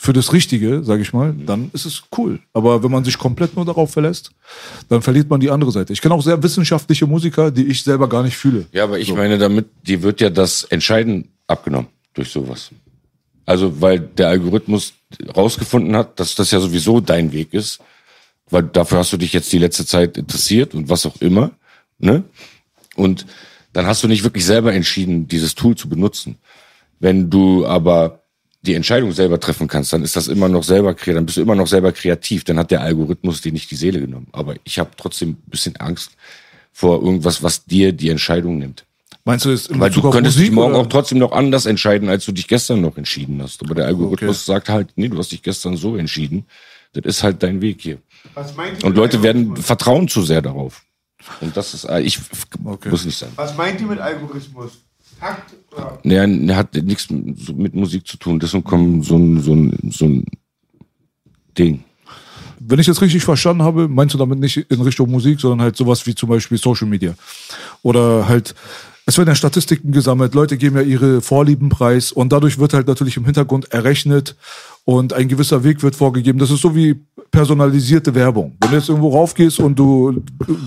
für 0.00 0.12
das 0.12 0.32
Richtige, 0.32 0.82
sage 0.82 1.02
ich 1.02 1.12
mal, 1.12 1.34
dann 1.34 1.70
ist 1.74 1.84
es 1.84 2.02
cool. 2.16 2.40
Aber 2.52 2.82
wenn 2.82 2.90
man 2.90 3.04
sich 3.04 3.18
komplett 3.18 3.56
nur 3.56 3.64
darauf 3.64 3.92
verlässt, 3.92 4.30
dann 4.88 5.02
verliert 5.02 5.28
man 5.28 5.40
die 5.40 5.50
andere 5.50 5.70
Seite. 5.70 5.92
Ich 5.92 6.00
kenne 6.00 6.14
auch 6.14 6.22
sehr 6.22 6.42
wissenschaftliche 6.42 7.06
Musiker, 7.06 7.50
die 7.50 7.66
ich 7.66 7.82
selber 7.84 8.08
gar 8.08 8.22
nicht 8.22 8.36
fühle. 8.36 8.66
Ja, 8.72 8.84
aber 8.84 8.98
ich 8.98 9.12
meine 9.12 9.36
damit, 9.36 9.66
dir 9.86 10.02
wird 10.02 10.20
ja 10.20 10.30
das 10.30 10.64
Entscheiden 10.64 11.28
abgenommen 11.46 11.88
durch 12.14 12.30
sowas. 12.30 12.70
Also, 13.44 13.80
weil 13.80 14.00
der 14.00 14.28
Algorithmus 14.28 14.94
rausgefunden 15.36 15.94
hat, 15.94 16.18
dass 16.18 16.34
das 16.34 16.50
ja 16.50 16.60
sowieso 16.60 17.00
dein 17.00 17.32
Weg 17.32 17.52
ist, 17.52 17.80
weil 18.48 18.62
dafür 18.62 18.98
hast 18.98 19.12
du 19.12 19.16
dich 19.16 19.32
jetzt 19.32 19.52
die 19.52 19.58
letzte 19.58 19.84
Zeit 19.84 20.16
interessiert 20.16 20.74
und 20.74 20.88
was 20.88 21.04
auch 21.06 21.20
immer, 21.20 21.50
ne? 21.98 22.24
Und 22.94 23.26
dann 23.72 23.86
hast 23.86 24.02
du 24.02 24.08
nicht 24.08 24.22
wirklich 24.22 24.44
selber 24.44 24.72
entschieden, 24.72 25.28
dieses 25.28 25.54
Tool 25.54 25.74
zu 25.74 25.88
benutzen. 25.88 26.36
Wenn 27.00 27.30
du 27.30 27.66
aber 27.66 28.21
die 28.62 28.74
Entscheidung 28.74 29.12
selber 29.12 29.40
treffen 29.40 29.66
kannst, 29.68 29.92
dann 29.92 30.02
ist 30.02 30.14
das 30.16 30.28
immer 30.28 30.48
noch 30.48 30.62
selber 30.62 30.94
kreativ, 30.94 31.14
dann 31.14 31.26
bist 31.26 31.36
du 31.36 31.42
immer 31.42 31.56
noch 31.56 31.66
selber 31.66 31.92
kreativ, 31.92 32.44
dann 32.44 32.58
hat 32.58 32.70
der 32.70 32.80
Algorithmus 32.80 33.40
dir 33.40 33.52
nicht 33.52 33.70
die 33.70 33.76
Seele 33.76 34.00
genommen. 34.00 34.28
Aber 34.32 34.54
ich 34.64 34.78
habe 34.78 34.90
trotzdem 34.96 35.30
ein 35.30 35.42
bisschen 35.50 35.76
Angst 35.76 36.12
vor 36.72 37.02
irgendwas, 37.02 37.42
was 37.42 37.64
dir 37.64 37.92
die 37.92 38.08
Entscheidung 38.08 38.58
nimmt. 38.58 38.84
Meinst 39.24 39.44
du 39.44 39.50
jetzt 39.50 39.68
in 39.68 39.78
Weil 39.78 39.90
Bezug 39.90 40.02
du 40.02 40.08
auf 40.08 40.14
könntest 40.14 40.36
Musik 40.36 40.50
dich 40.50 40.54
morgen 40.54 40.74
oder? 40.74 40.82
auch 40.82 40.86
trotzdem 40.88 41.18
noch 41.18 41.32
anders 41.32 41.66
entscheiden, 41.66 42.08
als 42.08 42.24
du 42.24 42.32
dich 42.32 42.48
gestern 42.48 42.80
noch 42.80 42.96
entschieden 42.96 43.40
hast. 43.42 43.62
Aber 43.62 43.74
der 43.74 43.86
Algorithmus 43.86 44.44
sagt 44.44 44.68
halt, 44.68 44.88
nee, 44.96 45.08
du 45.08 45.18
hast 45.18 45.30
dich 45.32 45.42
gestern 45.42 45.76
so 45.76 45.96
entschieden. 45.96 46.44
Das 46.92 47.04
ist 47.04 47.22
halt 47.22 47.42
dein 47.42 47.60
Weg 47.60 47.80
hier. 47.80 47.98
Was 48.34 48.54
meint 48.56 48.78
ihr 48.80 48.84
Und 48.84 48.90
mit 48.90 48.96
Leute 48.96 49.22
werden 49.22 49.42
Algorithmus? 49.42 49.66
vertrauen 49.66 50.08
zu 50.08 50.22
sehr 50.22 50.42
darauf. 50.42 50.82
Und 51.40 51.56
das 51.56 51.72
ist, 51.74 51.84
äh, 51.84 52.00
ich 52.00 52.18
muss 52.84 53.04
nicht 53.04 53.16
sein. 53.18 53.30
Was 53.36 53.56
meint 53.56 53.80
ihr 53.80 53.86
mit 53.86 54.00
Algorithmus? 54.00 54.72
Takt 55.20 55.54
oder? 55.72 55.98
Naja, 56.02 56.24
er 56.24 56.56
hat 56.56 56.74
nichts 56.74 57.08
mit 57.10 57.74
Musik 57.74 58.06
zu 58.06 58.16
tun. 58.16 58.38
Deswegen 58.40 58.64
kommt 58.64 59.04
so 59.04 59.16
ein, 59.16 59.40
so 59.40 59.54
ein, 59.54 59.90
so 59.90 60.04
ein 60.06 60.24
Ding. 61.56 61.84
Wenn 62.58 62.78
ich 62.78 62.86
das 62.86 63.02
richtig 63.02 63.24
verstanden 63.24 63.62
habe, 63.62 63.88
meinst 63.88 64.14
du 64.14 64.18
damit 64.18 64.38
nicht 64.38 64.56
in 64.56 64.80
Richtung 64.80 65.10
Musik, 65.10 65.40
sondern 65.40 65.62
halt 65.62 65.76
sowas 65.76 66.06
wie 66.06 66.14
zum 66.14 66.28
Beispiel 66.28 66.58
Social 66.58 66.86
Media. 66.86 67.14
Oder 67.82 68.28
halt, 68.28 68.54
es 69.04 69.18
werden 69.18 69.28
ja 69.28 69.34
Statistiken 69.34 69.90
gesammelt, 69.90 70.34
Leute 70.34 70.56
geben 70.56 70.76
ja 70.76 70.82
ihre 70.82 71.22
Vorlieben 71.22 71.70
preis 71.70 72.12
und 72.12 72.32
dadurch 72.32 72.58
wird 72.58 72.72
halt 72.72 72.86
natürlich 72.86 73.16
im 73.16 73.24
Hintergrund 73.24 73.72
errechnet 73.72 74.36
und 74.84 75.12
ein 75.12 75.28
gewisser 75.28 75.62
Weg 75.62 75.82
wird 75.82 75.94
vorgegeben. 75.94 76.38
Das 76.38 76.50
ist 76.50 76.60
so 76.60 76.74
wie 76.74 76.96
personalisierte 77.30 78.14
Werbung. 78.14 78.56
Wenn 78.60 78.70
du 78.70 78.76
jetzt 78.76 78.88
irgendwo 78.88 79.10
raufgehst 79.10 79.60
und 79.60 79.78
du 79.78 80.22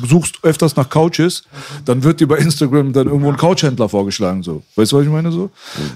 suchst 0.08 0.39
öfters 0.43 0.75
nach 0.75 0.89
Couches, 0.89 1.43
dann 1.84 2.04
wird 2.04 2.19
dir 2.19 2.28
bei 2.28 2.38
Instagram 2.38 2.93
dann 2.93 3.08
irgendwo 3.08 3.30
ein 3.30 3.38
Couchhändler 3.38 3.89
vorgeschlagen. 3.89 4.41
So. 4.41 4.63
Weißt 4.75 4.91
du, 4.91 4.97
was 4.97 5.06
ich 5.06 5.12
meine? 5.12 5.32
So? 5.32 5.49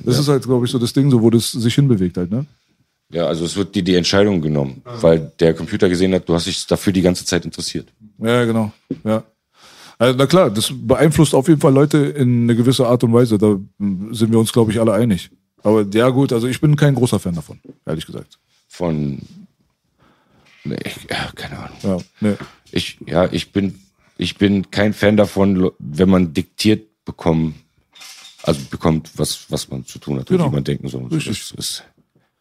Das 0.03 0.19
ist 0.19 0.27
halt, 0.27 0.43
glaube 0.43 0.65
ich, 0.65 0.71
so 0.71 0.79
das 0.79 0.93
Ding, 0.93 1.10
so, 1.10 1.21
wo 1.21 1.29
das 1.29 1.51
sich 1.51 1.73
hinbewegt 1.75 2.17
halt, 2.17 2.32
ne? 2.32 2.45
Ja, 3.12 3.25
also 3.25 3.45
es 3.45 3.55
wird 3.55 3.73
dir 3.73 3.84
die 3.84 3.95
Entscheidung 3.95 4.39
genommen, 4.39 4.84
weil 5.01 5.32
der 5.39 5.55
Computer 5.55 5.89
gesehen 5.89 6.13
hat, 6.13 6.29
du 6.29 6.36
hast 6.36 6.45
dich 6.45 6.67
dafür 6.67 6.93
die 6.93 7.01
ganze 7.01 7.25
Zeit 7.25 7.43
interessiert. 7.43 7.88
Ja, 8.19 8.45
genau. 8.45 8.71
Ja. 9.03 9.23
Also, 9.97 10.15
na 10.15 10.27
klar, 10.27 10.51
das 10.51 10.71
beeinflusst 10.71 11.34
auf 11.34 11.47
jeden 11.47 11.60
Fall 11.60 11.73
Leute 11.73 11.97
in 11.97 12.43
eine 12.43 12.55
gewisse 12.55 12.86
Art 12.86 13.03
und 13.03 13.12
Weise. 13.12 13.39
Da 13.39 13.58
sind 14.12 14.32
wir 14.32 14.38
uns, 14.38 14.53
glaube 14.53 14.71
ich, 14.71 14.79
alle 14.79 14.93
einig. 14.93 15.32
Aber 15.63 15.85
ja, 15.93 16.09
gut, 16.09 16.31
also 16.33 16.47
ich 16.47 16.61
bin 16.61 16.75
kein 16.75 16.95
großer 16.95 17.19
Fan 17.19 17.35
davon, 17.35 17.59
ehrlich 17.85 18.05
gesagt. 18.05 18.39
Von, 18.67 19.19
nee, 20.63 20.77
ja, 21.09 21.31
keine 21.35 21.59
Ahnung. 21.59 21.77
Ja, 21.83 21.97
nee. 22.21 22.35
Ich, 22.71 22.97
ja, 23.05 23.31
ich 23.31 23.51
bin, 23.51 23.79
ich 24.17 24.37
bin 24.37 24.69
kein 24.71 24.93
Fan 24.93 25.17
davon, 25.17 25.71
wenn 25.79 26.09
man 26.09 26.33
diktiert 26.33 26.87
bekommen, 27.05 27.55
also 28.43 28.61
bekommt, 28.69 29.11
was, 29.15 29.45
was 29.49 29.69
man 29.69 29.85
zu 29.85 29.99
tun 29.99 30.19
hat 30.19 30.27
Genau. 30.27 30.45
und 30.45 30.51
wie 30.51 30.55
man 30.55 30.63
denken 30.63 30.87
soll. 30.87 31.03
und 31.03 31.09
so. 31.09 31.15
Richtig. 31.15 31.49
Das 31.55 31.59
ist 31.59 31.83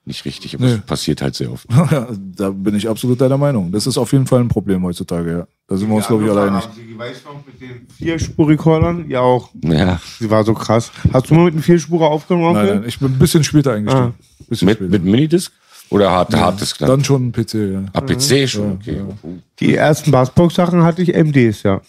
nicht 0.08 0.24
richtig, 0.24 0.54
aber 0.56 0.64
Nee. 0.66 0.72
es 0.72 0.80
passiert 0.80 1.22
halt 1.22 1.36
sehr 1.36 1.52
oft. 1.52 1.66
da 2.36 2.50
bin 2.50 2.74
ich 2.74 2.88
absolut 2.88 3.20
deiner 3.20 3.38
Meinung. 3.38 3.70
Das 3.70 3.86
ist 3.86 3.96
auf 3.96 4.12
jeden 4.12 4.26
Fall 4.26 4.40
ein 4.40 4.48
Problem 4.48 4.82
heutzutage, 4.82 5.30
ja. 5.30 5.46
Da 5.68 5.76
sind 5.76 5.88
wir 5.88 5.94
uns, 5.96 6.06
glaube 6.08 6.24
ich, 6.24 6.30
alle 6.30 6.42
einig. 6.50 6.64
Sie 6.74 6.98
weiß 6.98 7.24
noch 7.26 7.46
mit 7.46 7.60
den 7.60 7.86
Vierspurrekordern? 7.96 9.08
Ja, 9.08 9.20
auch. 9.20 9.50
Ja, 9.62 10.00
Sie 10.18 10.28
war 10.30 10.42
so 10.44 10.54
krass. 10.54 10.90
Hast 11.12 11.30
du 11.30 11.34
mal 11.34 11.44
mit 11.44 11.54
einem 11.54 11.62
Vierspurer 11.62 12.06
aufgenommen? 12.10 12.54
Nein, 12.54 12.66
nein, 12.80 12.84
ich 12.86 12.98
bin 12.98 13.12
ein 13.12 13.18
bisschen 13.18 13.44
später 13.44 13.74
eingestiegen. 13.74 14.14
Bisschen 14.48 14.66
mit, 14.66 14.76
später. 14.78 14.90
mit 14.90 15.04
Minidisc? 15.04 15.52
Oder 15.90 16.10
Hard, 16.10 16.34
Harddisk 16.34 16.78
dann? 16.78 16.88
Dann 16.88 17.04
schon 17.04 17.28
ein 17.28 17.32
PC, 17.32 17.54
ja. 17.54 17.82
Ah, 17.94 18.00
PC 18.02 18.48
schon, 18.48 18.72
okay. 18.72 19.02
Die 19.60 19.74
ersten 19.74 20.10
Bassbox-Sachen 20.10 20.82
hatte 20.82 21.00
ich 21.02 21.14
MDs, 21.14 21.62
ja. 21.62 21.80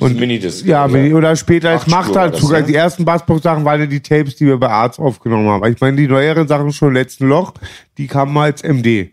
Und 0.00 0.18
Minidisc. 0.18 0.64
Ja, 0.66 0.86
Mini- 0.88 1.14
oder 1.14 1.36
später, 1.36 1.70
es 1.74 1.82
Acht 1.82 1.88
macht 1.88 2.16
halt 2.16 2.34
das, 2.34 2.40
sogar. 2.40 2.60
ja? 2.60 2.66
Die 2.66 2.74
ersten 2.74 3.04
Bassbox-Sachen 3.04 3.64
waren 3.64 3.80
ja 3.80 3.86
die 3.86 4.00
Tapes, 4.00 4.36
die 4.36 4.46
wir 4.46 4.56
bei 4.58 4.68
Arzt 4.68 4.98
aufgenommen 4.98 5.48
haben. 5.48 5.72
Ich 5.72 5.80
meine, 5.80 5.96
die 5.96 6.08
neueren 6.08 6.48
Sachen 6.48 6.72
schon 6.72 6.94
letzten 6.94 7.28
Loch, 7.28 7.52
die 7.98 8.06
kamen 8.06 8.32
mal 8.32 8.44
als 8.44 8.62
MD. 8.62 9.10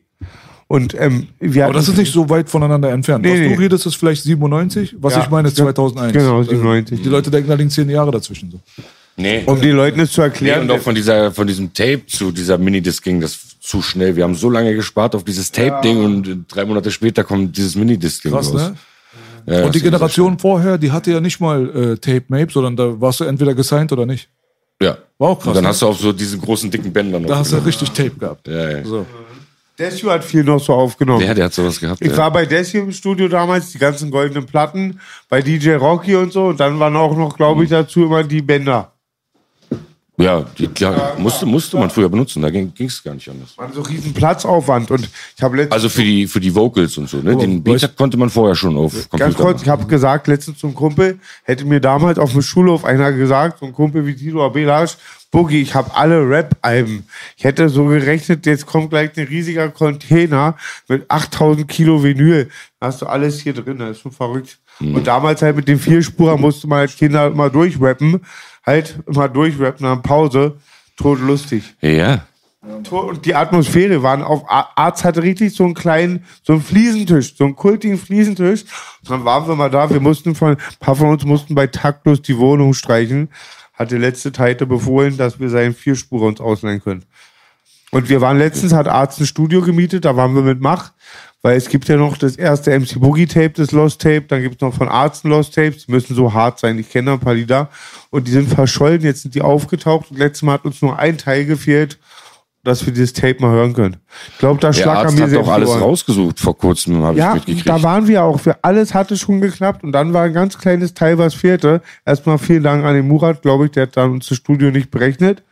Und 0.69 0.95
ähm, 0.99 1.27
wir 1.39 1.65
Aber 1.65 1.73
das 1.75 1.87
ist 1.87 1.97
nicht 1.97 2.11
so 2.11 2.29
weit 2.29 2.49
voneinander 2.49 2.89
entfernt. 2.91 3.23
Nee, 3.23 3.31
was 3.33 3.39
nee. 3.39 3.55
du 3.55 3.61
redest, 3.61 3.85
ist 3.85 3.95
vielleicht 3.95 4.23
97, 4.23 4.95
was 4.99 5.13
Ja. 5.15 5.21
ich 5.23 5.29
meine, 5.29 5.47
ist 5.47 5.55
2001. 5.57 6.11
Genau, 6.11 6.37
Also, 6.39 6.49
97. 6.51 7.01
Die 7.01 7.07
Leute 7.09 7.31
denken, 7.31 7.47
da 7.49 7.55
liegen 7.55 7.69
zehn 7.69 7.89
Jahre 7.89 8.11
dazwischen. 8.11 8.51
So. 8.51 8.59
Nee. 9.19 9.43
um 9.45 9.59
den 9.59 9.75
Leuten 9.75 9.99
es 10.01 10.11
zu 10.11 10.21
Nee, 10.21 10.27
erklären. 10.27 10.61
und 10.63 10.71
auch 10.71 10.79
von 10.79 10.93
dieser, 10.93 11.31
von 11.31 11.47
diesem 11.47 11.73
Tape 11.73 12.05
zu 12.05 12.31
dieser 12.31 12.57
Minidisc 12.57 13.01
ging 13.03 13.19
das 13.19 13.57
zu 13.59 13.81
schnell. 13.81 14.15
Wir 14.15 14.23
haben 14.25 14.35
so 14.35 14.49
lange 14.49 14.75
gespart 14.75 15.15
auf 15.15 15.23
dieses 15.23 15.51
Tape-Ding 15.51 16.03
und 16.03 16.45
drei 16.47 16.65
Monate 16.65 16.91
später 16.91 17.23
kommt 17.23 17.57
dieses 17.57 17.75
Minidisc-Ding 17.75 18.31
raus. 18.33 18.53
ne? 18.53 18.75
Ja, 19.47 19.65
Und 19.65 19.73
die 19.75 19.81
Generation 19.81 20.37
vorher, 20.37 20.77
die 20.77 20.91
hatte 20.91 21.11
ja 21.11 21.21
nicht 21.21 21.39
mal 21.39 21.69
äh, 21.69 21.97
Tape 21.97 22.25
Mape, 22.27 22.51
sondern 22.51 22.75
da 22.75 22.99
warst 22.99 23.21
du 23.21 23.23
entweder 23.23 23.53
gesigned 23.53 23.91
oder 23.93 24.05
nicht. 24.05 24.29
Ja. 24.81 24.97
War 25.17 25.29
auch 25.29 25.39
krass, 25.39 25.47
Und 25.47 25.55
dann 25.55 25.63
ne? 25.63 25.69
hast 25.69 25.81
du 25.81 25.87
auf 25.87 25.97
so 25.99 26.11
diesen 26.11 26.41
großen 26.41 26.69
dicken 26.69 26.91
Bändern 26.91 27.21
noch. 27.21 27.29
Da 27.29 27.37
hast 27.37 27.53
du 27.53 27.57
richtig 27.57 27.91
Tape 27.91 28.11
gehabt. 28.11 28.47
ja, 28.47 28.69
ja. 28.69 28.83
So. 28.83 29.05
Desio 29.79 30.09
hat 30.09 30.23
viel 30.23 30.43
noch 30.43 30.59
so 30.59 30.73
aufgenommen. 30.73 31.23
ja, 31.23 31.33
der 31.33 31.45
hat 31.45 31.53
sowas 31.53 31.79
gehabt. 31.79 32.01
Ich 32.01 32.11
ja. 32.11 32.17
war 32.17 32.31
bei 32.31 32.45
Desio 32.45 32.83
im 32.83 32.91
Studio 32.91 33.27
damals, 33.27 33.71
die 33.71 33.77
ganzen 33.77 34.09
goldenen 34.09 34.45
Platten, 34.45 34.99
bei 35.29 35.41
DJ 35.41 35.73
Rocky 35.73 36.15
und 36.15 36.33
so. 36.33 36.47
Und 36.47 36.59
dann 36.59 36.79
waren 36.79 36.95
auch 36.95 37.15
noch, 37.15 37.37
glaube 37.37 37.63
ich, 37.63 37.69
dazu 37.69 38.03
immer 38.03 38.23
die 38.23 38.41
Bänder. 38.41 38.91
Ja, 40.19 40.43
die, 40.57 40.67
klar, 40.67 41.15
musste, 41.19 41.45
musste 41.45 41.77
man 41.77 41.91
früher 41.91 42.09
benutzen, 42.09 42.41
da 42.41 42.49
ging 42.49 42.73
es 42.79 43.03
gar 43.03 43.13
nicht 43.13 43.29
anders. 43.29 43.55
Waren 43.55 43.71
so 43.71 43.81
riesen 43.81 44.13
Platzaufwand. 44.13 44.89
Und 44.89 45.07
ich 45.35 45.43
habe 45.43 45.67
Also 45.69 45.89
für 45.89 46.01
die, 46.01 46.25
für 46.25 46.39
die 46.39 46.53
Vocals 46.55 46.97
und 46.97 47.07
so, 47.07 47.17
ne? 47.17 47.37
Den 47.37 47.61
Beat 47.61 47.95
konnte 47.95 48.17
man 48.17 48.31
vorher 48.31 48.55
schon 48.55 48.75
auf 48.77 48.93
Computer 48.93 49.17
ganz 49.17 49.35
kurz, 49.35 49.61
ich 49.61 49.69
habe 49.69 49.85
gesagt, 49.85 50.27
letztens 50.27 50.57
zum 50.57 50.73
Kumpel, 50.73 51.19
hätte 51.43 51.65
mir 51.65 51.79
damals 51.79 52.17
auf 52.17 52.31
dem 52.31 52.41
Schulhof 52.41 52.83
einer 52.83 53.11
gesagt, 53.11 53.59
so 53.59 53.67
ein 53.67 53.73
Kumpel 53.73 54.07
wie 54.07 54.15
Tito 54.15 54.43
Abelasch, 54.43 54.97
Boogie, 55.29 55.61
ich 55.61 55.75
habe 55.75 55.93
alle 55.93 56.27
Rap-Alben. 56.27 57.05
Ich 57.35 57.43
hätte 57.43 57.69
so 57.69 57.85
gerechnet, 57.85 58.45
jetzt 58.45 58.65
kommt 58.65 58.89
gleich 58.89 59.11
ein 59.17 59.27
riesiger 59.27 59.69
Container 59.69 60.55
mit 60.87 61.05
8000 61.11 61.67
Kilo 61.67 62.01
Vinyl. 62.01 62.49
Da 62.79 62.87
hast 62.87 63.01
du 63.01 63.05
alles 63.05 63.41
hier 63.41 63.53
drin, 63.53 63.77
das 63.77 63.91
ist 63.91 64.01
schon 64.01 64.11
verrückt. 64.11 64.57
Und 64.79 65.07
damals 65.07 65.41
halt 65.41 65.55
mit 65.55 65.67
dem 65.67 65.79
Vierspurer 65.79 66.37
musste 66.37 66.67
man 66.67 66.79
als 66.79 66.95
Kinder 66.95 67.27
immer 67.27 67.49
durchrappen. 67.49 68.21
Halt 68.67 68.99
immer 69.07 69.29
durchrappen, 69.29 69.85
dann 69.85 70.03
Pause. 70.03 70.57
Todlustig. 70.97 71.63
Ja. 71.81 72.25
Und 72.89 73.25
die 73.25 73.33
Atmosphäre 73.33 74.03
waren 74.03 74.21
auf 74.23 74.43
Ar- 74.49 74.71
Arzt 74.75 75.05
hatte 75.05 75.23
richtig 75.23 75.55
so 75.55 75.63
einen 75.63 75.73
kleinen, 75.73 76.25
so 76.43 76.53
einen 76.53 76.61
Fliesentisch, 76.61 77.37
so 77.37 77.45
einen 77.45 77.55
kultigen 77.55 77.97
Fliesentisch. 77.97 78.63
Und 79.03 79.09
dann 79.09 79.23
waren 79.23 79.47
wir 79.47 79.55
mal 79.55 79.69
da, 79.69 79.89
wir 79.89 80.01
mussten 80.01 80.35
von, 80.35 80.49
ein 80.57 80.57
paar 80.79 80.95
von 80.95 81.07
uns 81.07 81.23
mussten 81.23 81.55
bei 81.55 81.67
Taktlos 81.67 82.21
die 82.21 82.37
Wohnung 82.37 82.73
streichen. 82.73 83.29
Hat 83.73 83.91
der 83.91 83.99
letzte 83.99 84.31
Teite 84.33 84.65
befohlen, 84.65 85.15
dass 85.15 85.39
wir 85.39 85.49
seinen 85.49 85.73
Vierspurer 85.73 86.25
uns 86.25 86.41
ausleihen 86.41 86.81
können. 86.81 87.05
Und 87.91 88.09
wir 88.09 88.19
waren 88.19 88.37
letztens, 88.37 88.73
hat 88.73 88.89
Arzt 88.89 89.21
ein 89.21 89.27
Studio 89.27 89.61
gemietet, 89.61 90.03
da 90.03 90.17
waren 90.17 90.35
wir 90.35 90.41
mit 90.41 90.59
Mach, 90.59 90.91
weil 91.41 91.55
es 91.57 91.69
gibt 91.69 91.87
ja 91.87 91.97
noch 91.97 92.17
das 92.17 92.35
erste 92.35 92.77
MC 92.77 92.99
Boogie 92.99 93.27
Tape, 93.27 93.51
das 93.51 93.71
Lost 93.71 94.01
Tape, 94.01 94.23
dann 94.27 94.41
gibt 94.41 94.55
es 94.55 94.61
noch 94.61 94.73
von 94.73 94.87
Arzt 94.89 95.23
ein 95.25 95.29
Lost 95.29 95.55
Tapes, 95.55 95.85
die 95.85 95.91
müssen 95.91 96.15
so 96.15 96.33
hart 96.33 96.59
sein, 96.59 96.77
ich 96.79 96.89
kenne 96.89 97.11
ein 97.13 97.19
paar 97.19 97.35
Lieder. 97.35 97.69
Und 98.09 98.27
die 98.27 98.31
sind 98.31 98.49
verschollen, 98.49 99.01
jetzt 99.01 99.21
sind 99.21 99.35
die 99.35 99.41
aufgetaucht 99.41 100.11
und 100.11 100.17
letztes 100.17 100.43
Mal 100.43 100.53
hat 100.53 100.65
uns 100.65 100.81
nur 100.81 100.97
ein 100.97 101.17
Teil 101.17 101.45
gefehlt, 101.45 101.99
dass 102.63 102.85
wir 102.85 102.91
dieses 102.91 103.13
Tape 103.13 103.37
mal 103.39 103.51
hören 103.51 103.73
können. 103.73 103.97
Ich 104.33 104.39
glaube, 104.39 104.59
da 104.59 104.71
mir 104.71 104.85
hat 104.85 105.09
sehr 105.11 105.39
doch 105.39 105.47
alles 105.47 105.69
rausgesucht 105.69 106.39
vor 106.39 106.57
kurzem, 106.57 107.01
habe 107.01 107.13
ich 107.13 107.19
Ja, 107.19 107.35
mitgekriegt. 107.35 107.69
da 107.69 107.81
waren 107.81 108.07
wir 108.07 108.23
auch. 108.23 108.39
Für 108.41 108.61
alles 108.63 108.93
hatte 108.93 109.15
schon 109.15 109.39
geklappt 109.39 109.83
und 109.85 109.93
dann 109.93 110.11
war 110.13 110.23
ein 110.23 110.33
ganz 110.33 110.57
kleines 110.57 110.93
Teil, 110.93 111.17
was 111.17 111.33
fehlte. 111.33 111.81
Erstmal 112.05 112.37
vielen 112.37 112.63
Dank 112.63 112.83
an 112.83 112.93
den 112.93 113.07
Murat, 113.07 113.41
glaube 113.41 113.65
ich, 113.65 113.71
der 113.71 113.83
hat 113.83 113.95
dann 113.95 114.11
uns 114.11 114.27
das 114.27 114.37
Studio 114.37 114.69
nicht 114.69 114.91
berechnet. 114.91 115.43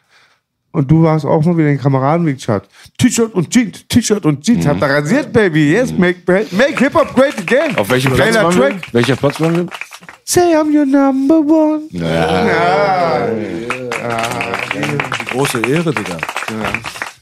Und 0.75 0.91
du 0.91 1.03
warst 1.03 1.25
auch 1.25 1.41
mal 1.45 1.55
wieder 1.57 1.69
den 1.69 1.79
Kameradenweg, 1.79 2.37
Chat. 2.37 2.67
T-Shirt 2.97 3.33
und 3.33 3.49
Jeans, 3.49 3.87
T-Shirt 3.87 4.25
und 4.25 4.43
Jeans. 4.43 4.67
Habt 4.67 4.81
ihr 4.81 4.89
rasiert, 4.89 5.31
Baby. 5.31 5.71
Yes, 5.71 5.93
make, 5.97 6.19
make 6.27 6.77
Hip-Hop 6.77 7.15
great 7.15 7.37
again. 7.39 7.71
Mhm. 7.71 7.77
Auf 7.77 7.89
welchem 7.89 8.11
Platz 8.11 8.35
waren 8.35 8.57
wir? 8.57 8.75
Welcher 8.91 9.15
Platz 9.15 9.39
waren 9.39 9.55
wir? 9.55 9.67
Say 10.25 10.53
I'm 10.53 10.75
your 10.75 10.85
number 10.85 11.39
one. 11.39 11.83
Die 11.89 11.99
große 15.31 15.61
Ehre, 15.61 15.93
Digga. 15.93 16.17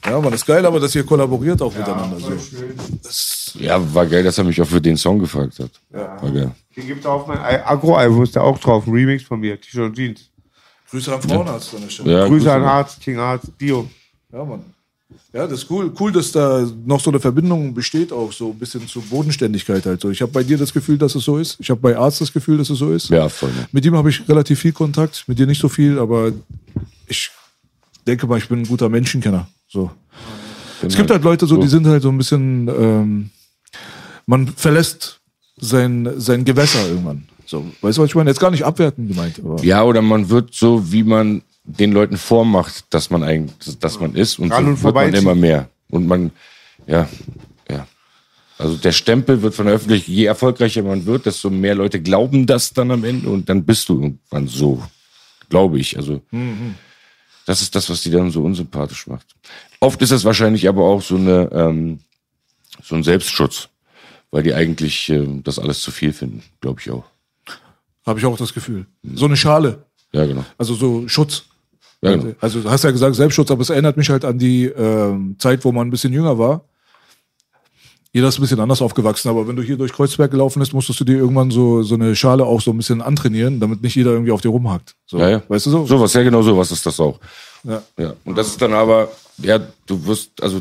Ja, 0.04 0.20
man, 0.20 0.32
ist 0.32 0.44
geil, 0.44 0.66
aber 0.66 0.80
dass 0.80 0.92
ihr 0.96 1.06
kollaboriert 1.06 1.62
auch 1.62 1.72
miteinander. 1.72 2.18
So. 2.18 3.58
Ja, 3.60 3.94
war 3.94 4.06
geil, 4.06 4.24
dass 4.24 4.36
er 4.36 4.42
mich 4.42 4.60
auch 4.60 4.66
für 4.66 4.80
den 4.80 4.96
Song 4.96 5.20
gefragt 5.20 5.60
hat. 5.60 5.70
War 5.90 6.32
geil. 6.32 6.50
Den 6.76 6.86
gibt's 6.88 7.06
auf 7.06 7.28
mein 7.28 7.38
Agro-Album, 7.38 8.24
ist 8.24 8.34
der 8.34 8.42
auch 8.42 8.58
drauf. 8.58 8.84
Ein 8.88 8.92
Remix 8.94 9.22
von 9.22 9.38
mir. 9.38 9.60
T-Shirt 9.60 9.84
und 9.84 9.94
Jeans. 9.94 10.28
Grüße 10.94 11.12
an 11.12 11.22
Frauenarzt 11.22 11.74
an 11.74 11.80
der 11.80 11.88
Stelle. 11.88 12.12
Ja, 12.12 12.28
Grüße 12.28 12.52
an 12.52 12.62
Arzt, 12.62 13.00
King 13.00 13.18
Arzt, 13.18 13.48
Dio. 13.60 13.90
Ja, 14.32 14.44
Mann. 14.44 14.60
Ja, 15.32 15.44
das 15.48 15.64
ist 15.64 15.70
cool. 15.70 15.92
Cool, 15.98 16.12
dass 16.12 16.30
da 16.30 16.64
noch 16.86 17.00
so 17.00 17.10
eine 17.10 17.18
Verbindung 17.18 17.74
besteht, 17.74 18.12
auch 18.12 18.32
so 18.32 18.50
ein 18.50 18.58
bisschen 18.60 18.86
zur 18.86 19.02
Bodenständigkeit 19.02 19.84
halt 19.86 20.00
so. 20.00 20.10
Ich 20.10 20.22
habe 20.22 20.30
bei 20.30 20.44
dir 20.44 20.56
das 20.56 20.72
Gefühl, 20.72 20.96
dass 20.96 21.16
es 21.16 21.24
so 21.24 21.38
ist. 21.38 21.56
Ich 21.58 21.68
habe 21.68 21.80
bei 21.80 21.96
Arzt 21.96 22.20
das 22.20 22.32
Gefühl, 22.32 22.58
dass 22.58 22.70
es 22.70 22.78
so 22.78 22.92
ist. 22.92 23.08
Ja, 23.08 23.28
voll. 23.28 23.50
Ne? 23.50 23.66
Mit 23.72 23.84
ihm 23.84 23.96
habe 23.96 24.08
ich 24.08 24.28
relativ 24.28 24.60
viel 24.60 24.70
Kontakt, 24.70 25.24
mit 25.26 25.36
dir 25.36 25.48
nicht 25.48 25.60
so 25.60 25.68
viel, 25.68 25.98
aber 25.98 26.30
ich 27.08 27.32
denke 28.06 28.28
mal, 28.28 28.38
ich 28.38 28.48
bin 28.48 28.60
ein 28.60 28.68
guter 28.68 28.88
Menschenkenner. 28.88 29.48
So. 29.66 29.90
Es 30.80 30.94
gibt 30.94 31.10
halt 31.10 31.24
Leute 31.24 31.46
so, 31.46 31.56
die 31.56 31.66
sind 31.66 31.88
halt 31.88 32.04
so 32.04 32.10
ein 32.10 32.18
bisschen, 32.18 32.68
ähm, 32.68 33.30
man 34.26 34.46
verlässt 34.46 35.18
sein, 35.56 36.08
sein 36.18 36.44
Gewässer 36.44 36.86
irgendwann. 36.86 37.26
So, 37.54 37.64
weißt 37.82 37.98
du, 37.98 38.02
was 38.02 38.08
ich 38.08 38.14
meine? 38.16 38.30
Jetzt 38.30 38.40
gar 38.40 38.50
nicht 38.50 38.64
abwerten 38.64 39.06
gemeint, 39.06 39.38
aber 39.38 39.62
Ja, 39.62 39.84
oder 39.84 40.02
man 40.02 40.28
wird 40.28 40.54
so, 40.54 40.90
wie 40.90 41.04
man 41.04 41.42
den 41.62 41.92
Leuten 41.92 42.16
vormacht, 42.16 42.86
dass 42.90 43.10
man 43.10 43.22
eigentlich, 43.22 43.78
dass 43.78 44.00
man 44.00 44.16
ist 44.16 44.40
und 44.40 44.50
Ran 44.50 44.64
so 44.64 44.70
und 44.70 44.82
wird 44.82 44.94
man 44.94 45.14
immer 45.14 45.34
mehr. 45.36 45.68
Und 45.88 46.08
man, 46.08 46.32
ja, 46.88 47.08
ja. 47.70 47.86
Also 48.58 48.76
der 48.76 48.90
Stempel 48.90 49.40
wird 49.42 49.54
von 49.54 49.66
der 49.66 49.76
Öffentlichkeit, 49.76 50.08
je 50.08 50.24
erfolgreicher 50.24 50.82
man 50.82 51.06
wird, 51.06 51.26
desto 51.26 51.48
mehr 51.48 51.76
Leute 51.76 52.00
glauben 52.02 52.44
das 52.46 52.72
dann 52.72 52.90
am 52.90 53.04
Ende 53.04 53.28
und 53.28 53.48
dann 53.48 53.64
bist 53.64 53.88
du 53.88 53.94
irgendwann 53.94 54.48
so, 54.48 54.82
glaube 55.48 55.78
ich. 55.78 55.96
Also 55.96 56.20
das 57.46 57.62
ist 57.62 57.74
das, 57.76 57.88
was 57.88 58.02
die 58.02 58.10
dann 58.10 58.32
so 58.32 58.42
unsympathisch 58.42 59.06
macht. 59.06 59.26
Oft 59.78 60.02
ist 60.02 60.10
das 60.10 60.24
wahrscheinlich 60.24 60.68
aber 60.68 60.82
auch 60.82 61.02
so 61.02 61.14
eine 61.16 61.50
ähm, 61.52 62.00
so 62.82 62.96
ein 62.96 63.04
Selbstschutz, 63.04 63.68
weil 64.32 64.42
die 64.42 64.54
eigentlich 64.54 65.08
äh, 65.08 65.24
das 65.44 65.60
alles 65.60 65.82
zu 65.82 65.92
viel 65.92 66.12
finden, 66.12 66.42
glaube 66.60 66.80
ich 66.80 66.90
auch. 66.90 67.04
Habe 68.06 68.18
ich 68.18 68.26
auch 68.26 68.36
das 68.36 68.52
Gefühl. 68.54 68.86
So 69.14 69.26
eine 69.26 69.36
Schale, 69.36 69.84
Ja, 70.12 70.24
genau. 70.26 70.44
also 70.58 70.74
so 70.74 71.08
Schutz. 71.08 71.44
Ja, 72.02 72.14
genau. 72.16 72.34
Also 72.40 72.60
du 72.60 72.70
hast 72.70 72.84
ja 72.84 72.90
gesagt 72.90 73.14
Selbstschutz, 73.16 73.50
aber 73.50 73.62
es 73.62 73.70
erinnert 73.70 73.96
mich 73.96 74.10
halt 74.10 74.24
an 74.24 74.38
die 74.38 74.66
ähm, 74.66 75.36
Zeit, 75.38 75.64
wo 75.64 75.72
man 75.72 75.88
ein 75.88 75.90
bisschen 75.90 76.12
jünger 76.12 76.38
war. 76.38 76.64
Jeder 78.12 78.28
ist 78.28 78.38
ein 78.38 78.42
bisschen 78.42 78.60
anders 78.60 78.80
aufgewachsen, 78.80 79.28
aber 79.28 79.48
wenn 79.48 79.56
du 79.56 79.62
hier 79.62 79.76
durch 79.76 79.92
Kreuzberg 79.92 80.30
gelaufen 80.30 80.60
bist, 80.60 80.72
musstest 80.72 81.00
du 81.00 81.04
dir 81.04 81.16
irgendwann 81.16 81.50
so, 81.50 81.82
so 81.82 81.96
eine 81.96 82.14
Schale 82.14 82.44
auch 82.44 82.60
so 82.60 82.70
ein 82.70 82.76
bisschen 82.76 83.02
antrainieren, 83.02 83.58
damit 83.58 83.82
nicht 83.82 83.96
jeder 83.96 84.12
irgendwie 84.12 84.30
auf 84.30 84.40
dir 84.40 84.50
rumhackt. 84.50 84.94
So, 85.06 85.18
Ja, 85.18 85.30
ja. 85.30 85.42
Weißt 85.48 85.66
du 85.66 85.70
so? 85.70 85.86
Sowas, 85.86 86.12
ja 86.12 86.22
genau 86.22 86.42
sowas 86.42 86.70
ist 86.70 86.86
das 86.86 87.00
auch. 87.00 87.18
Ja. 87.64 87.82
Ja. 87.98 88.14
Und 88.24 88.38
das 88.38 88.48
ist 88.48 88.62
dann 88.62 88.72
aber, 88.72 89.10
ja, 89.38 89.58
du 89.86 90.06
wirst, 90.06 90.40
also 90.42 90.60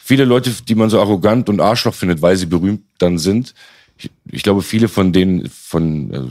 viele 0.00 0.24
Leute, 0.24 0.52
die 0.68 0.74
man 0.76 0.90
so 0.90 1.00
arrogant 1.00 1.48
und 1.48 1.60
Arschloch 1.60 1.94
findet, 1.94 2.22
weil 2.22 2.36
sie 2.36 2.46
berühmt 2.46 2.82
dann 2.98 3.18
sind, 3.18 3.52
ich, 3.98 4.10
ich 4.30 4.42
glaube, 4.44 4.62
viele 4.62 4.86
von 4.88 5.12
denen, 5.12 5.48
von, 5.48 6.10
also, 6.12 6.28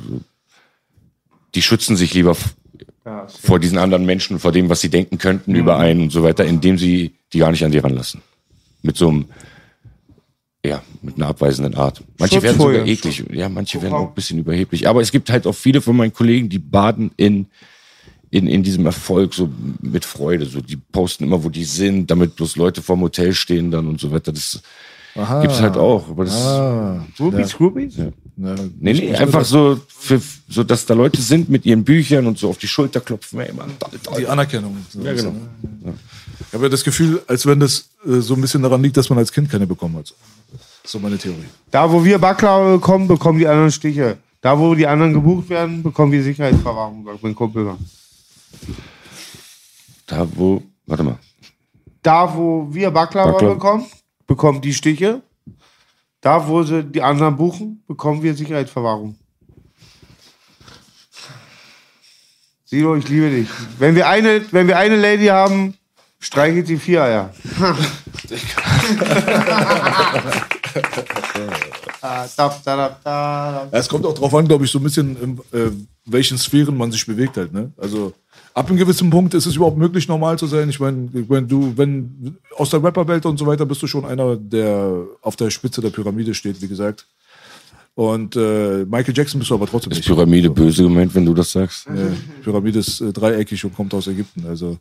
die 1.56 1.62
schützen 1.62 1.96
sich 1.96 2.14
lieber 2.14 2.32
f- 2.32 2.56
vor 3.42 3.60
diesen 3.60 3.78
anderen 3.78 4.06
Menschen, 4.06 4.40
vor 4.40 4.52
dem, 4.52 4.70
was 4.70 4.82
sie 4.82 4.90
denken 4.90 5.18
könnten 5.18 5.56
über 5.56 5.78
einen 5.78 6.02
und 6.04 6.12
so 6.12 6.24
weiter, 6.24 6.46
indem 6.46 6.78
sie 6.78 7.14
die 7.34 7.40
gar 7.40 7.52
nicht 7.52 7.64
an 7.66 7.72
die 7.72 7.80
ranlassen. 7.80 8.22
mit 8.84 8.96
so 8.98 9.10
einem, 9.10 9.26
ja, 10.66 10.82
mit 11.02 11.16
einer 11.16 11.28
abweisenden 11.28 11.76
Art. 11.76 12.04
Manche 12.20 12.42
werden 12.44 12.60
sogar 12.60 12.86
eklig. 12.86 13.24
Ja, 13.32 13.50
manche 13.50 13.82
werden 13.82 13.94
auch 13.94 14.10
ein 14.10 14.14
bisschen 14.14 14.38
überheblich. 14.40 14.88
Aber 14.88 15.02
es 15.02 15.12
gibt 15.12 15.30
halt 15.32 15.48
auch 15.48 15.56
viele 15.56 15.82
von 15.82 15.96
meinen 15.96 16.14
Kollegen, 16.14 16.50
die 16.50 16.60
baden 16.60 17.12
in, 17.18 17.48
in, 18.30 18.48
in 18.48 18.62
diesem 18.62 18.86
Erfolg 18.86 19.34
so 19.34 19.50
mit 19.82 20.06
Freude. 20.06 20.46
So, 20.46 20.62
die 20.62 20.78
posten 20.78 21.24
immer, 21.24 21.44
wo 21.44 21.50
die 21.50 21.64
sind, 21.64 22.10
damit 22.12 22.36
bloß 22.36 22.56
Leute 22.58 22.82
vorm 22.84 23.02
Hotel 23.02 23.34
stehen 23.34 23.72
dann 23.72 23.88
und 23.88 24.00
so 24.00 24.12
weiter. 24.12 24.32
Das 24.32 24.62
gibt's 25.42 25.60
halt 25.62 25.78
auch. 25.78 26.10
Aber 26.10 26.26
das, 26.26 26.36
Ah, 26.36 27.06
Groupies, 27.18 27.56
Groupies? 27.58 27.98
ja, 27.98 28.10
Nee, 28.36 28.94
nee, 28.94 29.16
einfach 29.16 29.46
so, 29.46 29.80
für, 29.88 30.22
so, 30.50 30.64
dass 30.64 30.86
da 30.86 30.94
Leute 30.94 31.22
sind 31.22 31.50
mit 31.50 31.66
ihren 31.66 31.84
Büchern 31.84 32.26
und 32.26 32.38
so 32.38 32.50
auf 32.50 32.58
die 32.58 32.68
Schulter 32.68 33.00
klopfen. 33.02 33.40
Ey, 33.40 33.54
Mann, 33.54 33.72
toll, 33.78 34.00
toll. 34.02 34.22
die 34.22 34.28
Anerkennung. 34.28 34.78
So 34.90 35.02
Ja, 35.02 35.14
genau. 35.14 35.34
Ich 36.48 36.54
habe 36.54 36.64
ja 36.64 36.70
das 36.70 36.84
Gefühl, 36.84 37.22
als 37.28 37.46
wenn 37.46 37.60
das 37.60 37.90
äh, 38.06 38.20
so 38.20 38.34
ein 38.34 38.42
bisschen 38.42 38.64
daran 38.64 38.82
liegt, 38.82 38.98
dass 38.98 39.10
man 39.10 39.20
als 39.20 39.32
Kind 39.32 39.50
keine 39.50 39.68
bekommen 39.68 39.98
hat. 39.98 40.14
So 40.84 41.00
meine 41.00 41.18
Theorie. 41.18 41.46
Da, 41.70 41.92
wo 41.92 42.04
wir 42.04 42.18
Baklava 42.18 42.74
bekommen, 42.74 43.08
bekommen 43.08 43.38
die 43.40 43.48
anderen 43.48 43.72
Stiche. 43.72 44.18
Da, 44.42 44.58
wo 44.58 44.74
die 44.74 44.88
anderen 44.88 45.14
gebucht 45.14 45.50
werden, 45.50 45.84
bekommen 45.84 46.12
wir 46.12 46.24
Sicherheitsverwahrung, 46.24 47.06
sagt 47.06 47.22
mein 47.22 47.36
Kumpel. 47.36 47.76
Da, 50.08 50.28
wo, 50.34 50.64
warte 50.88 51.04
mal. 51.04 51.20
Da, 52.02 52.36
wo 52.36 52.68
wir 52.72 52.90
Baklava. 52.90 53.38
bekommen, 53.38 53.86
bekommen 54.26 54.62
die 54.62 54.74
Stiche. 54.74 55.22
Da, 56.22 56.48
wo 56.48 56.64
sie 56.64 56.84
die 56.84 57.02
anderen 57.02 57.36
buchen, 57.36 57.84
bekommen 57.88 58.22
wir 58.22 58.36
Sicherheitsverwahrung. 58.36 59.16
Silo, 62.64 62.96
ich 62.96 63.10
liebe 63.10 63.30
dich. 63.30 63.50
Wenn 63.80 63.96
wir 63.96 64.08
eine, 64.08 64.42
wenn 64.52 64.68
wir 64.68 64.78
eine 64.78 64.96
Lady 64.96 65.26
haben, 65.26 65.74
streichelt 66.20 66.68
sie 66.68 66.78
vier 66.78 67.04
Eier. 67.04 67.34
Es 73.72 73.88
kommt 73.90 74.06
auch 74.06 74.14
drauf 74.14 74.34
an, 74.34 74.48
glaube 74.48 74.66
ich, 74.66 74.72
so 74.72 74.80
ein 74.80 74.84
bisschen, 74.84 75.22
in 75.22 75.60
äh, 75.60 75.72
welchen 76.06 76.38
Sphären 76.38 76.78
man 76.78 76.92
sich 76.92 77.06
bewegt 77.06 77.38
halt. 77.38 77.54
Ne? 77.54 77.72
Also 77.78 78.14
ab 78.54 78.70
einem 78.70 78.78
gewissen 78.78 79.10
Punkt 79.10 79.34
ist 79.34 79.46
es 79.46 79.56
überhaupt 79.56 79.78
möglich, 79.78 80.08
normal 80.08 80.38
zu 80.38 80.48
sein. 80.48 80.70
Ich 80.70 80.80
meine, 80.80 81.10
mein, 81.28 81.48
du, 81.48 81.74
wenn 81.78 82.38
aus 82.58 82.70
der 82.70 82.84
Rapperwelt 82.84 83.26
und 83.26 83.38
so 83.38 83.46
weiter 83.46 83.66
bist 83.66 83.82
du 83.82 83.88
schon 83.88 84.06
einer, 84.06 84.36
der 84.36 85.06
auf 85.22 85.36
der 85.36 85.50
Spitze 85.50 85.82
der 85.82 85.90
Pyramide 85.90 86.34
steht, 86.34 86.62
wie 86.62 86.68
gesagt. 86.68 87.08
Und 87.94 88.36
äh, 88.36 88.86
Michael 88.86 89.16
Jackson 89.16 89.40
bist 89.40 89.52
du 89.52 89.56
aber 89.56 89.68
trotzdem 89.68 89.92
Ist 89.92 89.98
nicht. 89.98 90.08
Pyramide 90.08 90.50
böse 90.50 90.84
gemeint, 90.84 91.14
wenn 91.14 91.26
du 91.26 91.34
das 91.34 91.52
sagst? 91.52 91.88
Äh, 91.88 92.12
Pyramide 92.42 92.80
ist 92.80 93.02
äh, 93.02 93.12
dreieckig 93.12 93.64
und 93.66 93.76
kommt 93.76 93.94
aus 93.94 94.08
Ägypten. 94.08 94.46
Also 94.48 94.78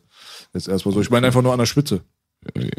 jetzt 0.53 0.67
erstmal 0.67 0.93
so. 0.93 1.01
Ich 1.01 1.09
meine 1.09 1.27
einfach 1.27 1.41
nur 1.41 1.51
an 1.51 1.59
der 1.59 1.65
Spitze. 1.65 2.01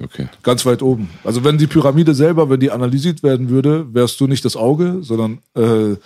Okay. 0.03 0.29
Ganz 0.43 0.67
weit 0.67 0.83
oben. 0.83 1.11
Also 1.23 1.45
wenn 1.45 1.57
die 1.57 1.69
Pyramide 1.69 2.15
selber, 2.15 2.51
wenn 2.51 2.59
die 2.59 2.71
analysiert 2.71 3.23
werden 3.23 3.49
würde, 3.49 3.87
wärst 3.95 4.21
du 4.21 4.27
nicht 4.27 4.45
das 4.45 4.57
Auge, 4.57 4.99
sondern 5.03 5.39
äh, 5.55 5.97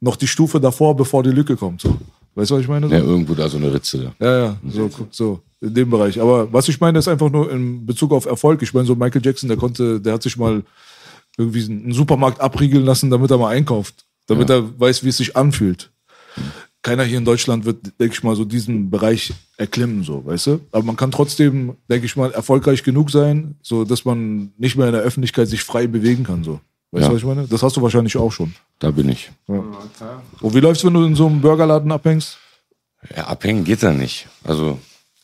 noch 0.00 0.16
die 0.16 0.26
Stufe 0.26 0.60
davor, 0.60 0.94
bevor 0.94 1.22
die 1.22 1.30
Lücke 1.30 1.56
kommt. 1.56 1.80
So. 1.80 1.96
Weißt 2.38 2.52
du, 2.52 2.54
was 2.54 2.62
ich 2.62 2.68
meine? 2.68 2.88
So? 2.88 2.94
Ja, 2.94 3.00
irgendwo 3.00 3.34
da 3.34 3.48
so 3.48 3.56
eine 3.56 3.74
Ritze. 3.74 4.12
Ja, 4.20 4.38
ja, 4.38 4.56
so, 4.68 4.88
so, 5.10 5.40
in 5.60 5.74
dem 5.74 5.90
Bereich. 5.90 6.20
Aber 6.20 6.52
was 6.52 6.68
ich 6.68 6.80
meine, 6.80 7.00
ist 7.00 7.08
einfach 7.08 7.32
nur 7.32 7.50
in 7.50 7.84
Bezug 7.84 8.12
auf 8.12 8.26
Erfolg. 8.26 8.62
Ich 8.62 8.72
meine, 8.72 8.86
so 8.86 8.94
Michael 8.94 9.24
Jackson, 9.24 9.48
der 9.48 9.58
konnte, 9.58 10.00
der 10.00 10.12
hat 10.12 10.22
sich 10.22 10.36
mal 10.36 10.62
irgendwie 11.36 11.64
einen 11.64 11.92
Supermarkt 11.92 12.40
abriegeln 12.40 12.84
lassen, 12.84 13.10
damit 13.10 13.32
er 13.32 13.38
mal 13.38 13.48
einkauft. 13.48 14.04
Damit 14.28 14.50
er 14.50 14.78
weiß, 14.78 15.02
wie 15.02 15.08
es 15.08 15.16
sich 15.16 15.36
anfühlt. 15.36 15.90
Keiner 16.82 17.02
hier 17.02 17.18
in 17.18 17.24
Deutschland 17.24 17.64
wird, 17.64 17.98
denke 17.98 18.14
ich 18.14 18.22
mal, 18.22 18.36
so 18.36 18.44
diesen 18.44 18.88
Bereich 18.88 19.32
erklimmen, 19.56 20.04
so, 20.04 20.24
weißt 20.24 20.46
du? 20.46 20.60
Aber 20.70 20.84
man 20.84 20.94
kann 20.94 21.10
trotzdem, 21.10 21.74
denke 21.90 22.06
ich 22.06 22.14
mal, 22.14 22.30
erfolgreich 22.30 22.84
genug 22.84 23.10
sein, 23.10 23.56
so 23.62 23.84
dass 23.84 24.04
man 24.04 24.52
nicht 24.58 24.76
mehr 24.76 24.86
in 24.86 24.92
der 24.92 25.02
Öffentlichkeit 25.02 25.48
sich 25.48 25.64
frei 25.64 25.88
bewegen 25.88 26.22
kann, 26.22 26.44
so. 26.44 26.60
Weißt 26.90 27.02
Ja. 27.02 27.08
du, 27.08 27.14
was 27.14 27.20
ich 27.20 27.26
meine? 27.26 27.46
Das 27.48 27.62
hast 27.62 27.76
du 27.76 27.82
wahrscheinlich 27.82 28.16
auch 28.16 28.32
schon. 28.32 28.54
Da 28.78 28.90
bin 28.90 29.08
ich. 29.08 29.30
Und 29.46 30.54
wie 30.54 30.60
läuft's, 30.60 30.84
wenn 30.84 30.94
du 30.94 31.04
in 31.04 31.14
so 31.14 31.26
einem 31.26 31.40
Burgerladen 31.40 31.92
abhängst? 31.92 32.38
Ja, 33.16 33.26
abhängen 33.26 33.64
geht 33.64 33.82
da 33.82 33.92
nicht. 33.92 34.26
Also 34.44 34.78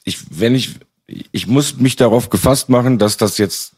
ich, 0.04 0.18
wenn 0.30 0.54
ich, 0.54 0.74
ich 1.06 1.46
muss 1.46 1.76
mich 1.76 1.96
darauf 1.96 2.30
gefasst 2.30 2.68
machen, 2.68 2.98
dass 2.98 3.16
das 3.16 3.38
jetzt 3.38 3.72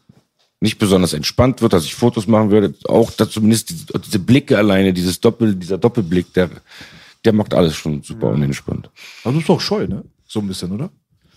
nicht 0.59 0.79
besonders 0.79 1.13
entspannt 1.13 1.61
wird, 1.61 1.73
dass 1.73 1.85
ich 1.85 1.95
Fotos 1.95 2.27
machen 2.27 2.49
würde. 2.51 2.73
Auch 2.85 3.11
da 3.11 3.29
zumindest 3.29 3.69
diese, 3.69 3.85
diese 3.99 4.19
Blicke 4.19 4.57
alleine, 4.57 4.91
dieses 4.91 5.19
Doppel, 5.19 5.55
dieser 5.55 5.77
Doppelblick, 5.77 6.33
der, 6.33 6.49
der 7.25 7.33
macht 7.33 7.53
alles 7.53 7.75
schon 7.75 8.01
super 8.01 8.29
unentspannt. 8.29 8.89
Also 9.23 9.31
du 9.31 9.37
bist 9.37 9.49
doch 9.49 9.61
scheu, 9.61 9.87
ne? 9.87 10.03
So 10.27 10.39
ein 10.39 10.47
bisschen, 10.47 10.71
oder? 10.71 10.89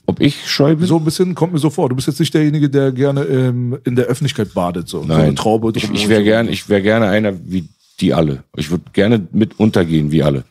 Ob 0.07 0.20
ich 0.20 0.48
scheu 0.48 0.74
bin? 0.76 0.86
So 0.86 0.96
ein 0.96 1.05
bisschen 1.05 1.34
kommt 1.34 1.53
mir 1.53 1.59
so 1.59 1.70
vor. 1.70 1.88
Du 1.88 1.94
bist 1.96 2.09
jetzt 2.09 2.18
nicht 2.20 2.34
derjenige, 2.34 2.68
der 2.68 2.90
gerne 2.92 3.22
ähm, 3.24 3.78
in 3.84 3.94
der 3.96 4.07
Öffentlichkeit 4.07 4.53
badet. 4.55 4.88
So, 4.88 5.03
so 5.05 5.12
eine 5.12 5.22
Nein. 5.24 5.36
Traube 5.36 5.72
ich, 5.76 5.84
drum 5.84 5.94
ich 5.94 6.05
und 6.05 6.09
wäre 6.11 6.20
so. 6.20 6.24
gern, 6.24 6.48
ich 6.48 6.68
wäre 6.68 6.82
gerne 6.82 7.09
einer 7.09 7.32
wie 7.44 7.68
die 8.01 8.12
alle. 8.14 8.42
Ich 8.57 8.70
würde 8.70 8.84
gerne 8.92 9.26
mit 9.32 9.59
untergehen 9.61 10.11
wie 10.11 10.22
alle. 10.22 10.44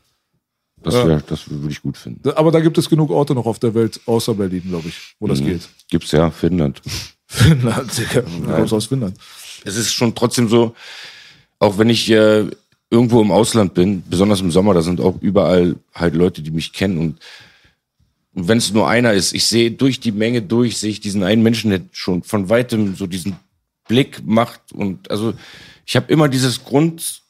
Das 0.81 0.93
Ja. 0.93 1.19
das 1.27 1.49
würde 1.49 1.69
ich 1.71 1.81
gut 1.81 1.97
finden. 1.97 2.29
Aber 2.29 2.51
da 2.51 2.61
gibt 2.61 2.77
es 2.77 2.87
genug 2.89 3.09
Orte 3.09 3.35
noch 3.35 3.45
auf 3.45 3.59
der 3.59 3.73
Welt, 3.73 3.99
außer 4.05 4.33
Berlin, 4.33 4.63
glaube 4.69 4.87
ich, 4.87 5.15
wo 5.19 5.25
Mhm. 5.25 5.29
das 5.31 5.39
geht. 5.41 5.69
Gibt's 5.89 6.11
ja, 6.11 6.29
Finnland. 6.31 6.81
Finnland, 7.27 7.91
Digga. 7.97 8.21
Du 8.21 8.43
kommst 8.51 8.73
aus 8.73 8.85
Finnland. 8.85 9.17
es 9.65 9.75
ist 9.75 9.91
schon 9.93 10.15
trotzdem 10.15 10.47
so, 10.47 10.73
auch 11.59 11.77
wenn 11.77 11.89
ich 11.89 12.09
äh, 12.09 12.45
irgendwo 12.89 13.21
im 13.21 13.31
Ausland 13.31 13.73
bin, 13.73 14.03
besonders 14.09 14.39
im 14.41 14.51
Sommer, 14.51 14.73
da 14.73 14.81
sind 14.81 15.01
auch 15.01 15.15
überall 15.21 15.75
halt 15.93 16.15
Leute, 16.15 16.41
die 16.41 16.51
mich 16.51 16.71
kennen 16.71 16.97
und, 16.97 17.19
und 18.33 18.47
wenn 18.47 18.57
es 18.57 18.71
nur 18.71 18.87
einer 18.87 19.13
ist, 19.13 19.33
ich 19.33 19.45
sehe 19.45 19.71
durch 19.71 19.99
die 19.99 20.11
Menge 20.11 20.41
durch, 20.41 20.77
sehe 20.77 20.91
ich 20.91 20.99
diesen 20.99 21.23
einen 21.23 21.43
Menschen, 21.43 21.71
der 21.71 21.81
schon 21.91 22.23
von 22.23 22.49
weitem 22.49 22.95
so 22.95 23.07
diesen 23.07 23.37
Blick 23.87 24.21
macht 24.25 24.71
und 24.73 25.09
also 25.09 25.33
ich 25.85 25.95
habe 25.95 26.11
immer 26.11 26.29
dieses 26.29 26.63
Grund 26.63 27.21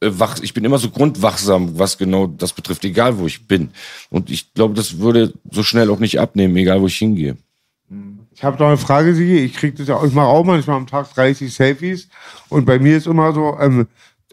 äh, 0.00 0.10
wach, 0.10 0.38
ich 0.42 0.54
bin 0.54 0.64
immer 0.64 0.78
so 0.78 0.90
grundwachsam, 0.90 1.78
was 1.78 1.98
genau 1.98 2.26
das 2.26 2.52
betrifft, 2.52 2.84
egal 2.84 3.18
wo 3.18 3.26
ich 3.26 3.46
bin 3.46 3.70
und 4.10 4.30
ich 4.30 4.52
glaube, 4.54 4.74
das 4.74 4.98
würde 4.98 5.32
so 5.50 5.62
schnell 5.62 5.90
auch 5.90 6.00
nicht 6.00 6.18
abnehmen, 6.18 6.56
egal 6.56 6.80
wo 6.80 6.86
ich 6.86 6.98
hingehe. 6.98 7.36
Ich 8.38 8.44
habe 8.44 8.56
noch 8.58 8.68
eine 8.68 8.76
Frage, 8.76 9.16
Sigi. 9.16 9.38
Ich 9.38 9.54
krieg 9.54 9.74
das 9.76 9.88
ja, 9.88 10.02
ich 10.04 10.12
mache 10.12 10.26
auch 10.26 10.44
manchmal 10.44 10.76
am 10.76 10.86
Tag 10.86 11.12
30 11.12 11.52
Selfies 11.52 12.08
und 12.48 12.66
bei 12.66 12.78
mir 12.78 12.96
ist 12.96 13.08
immer 13.08 13.32
so, 13.32 13.58
ähm, 13.58 13.88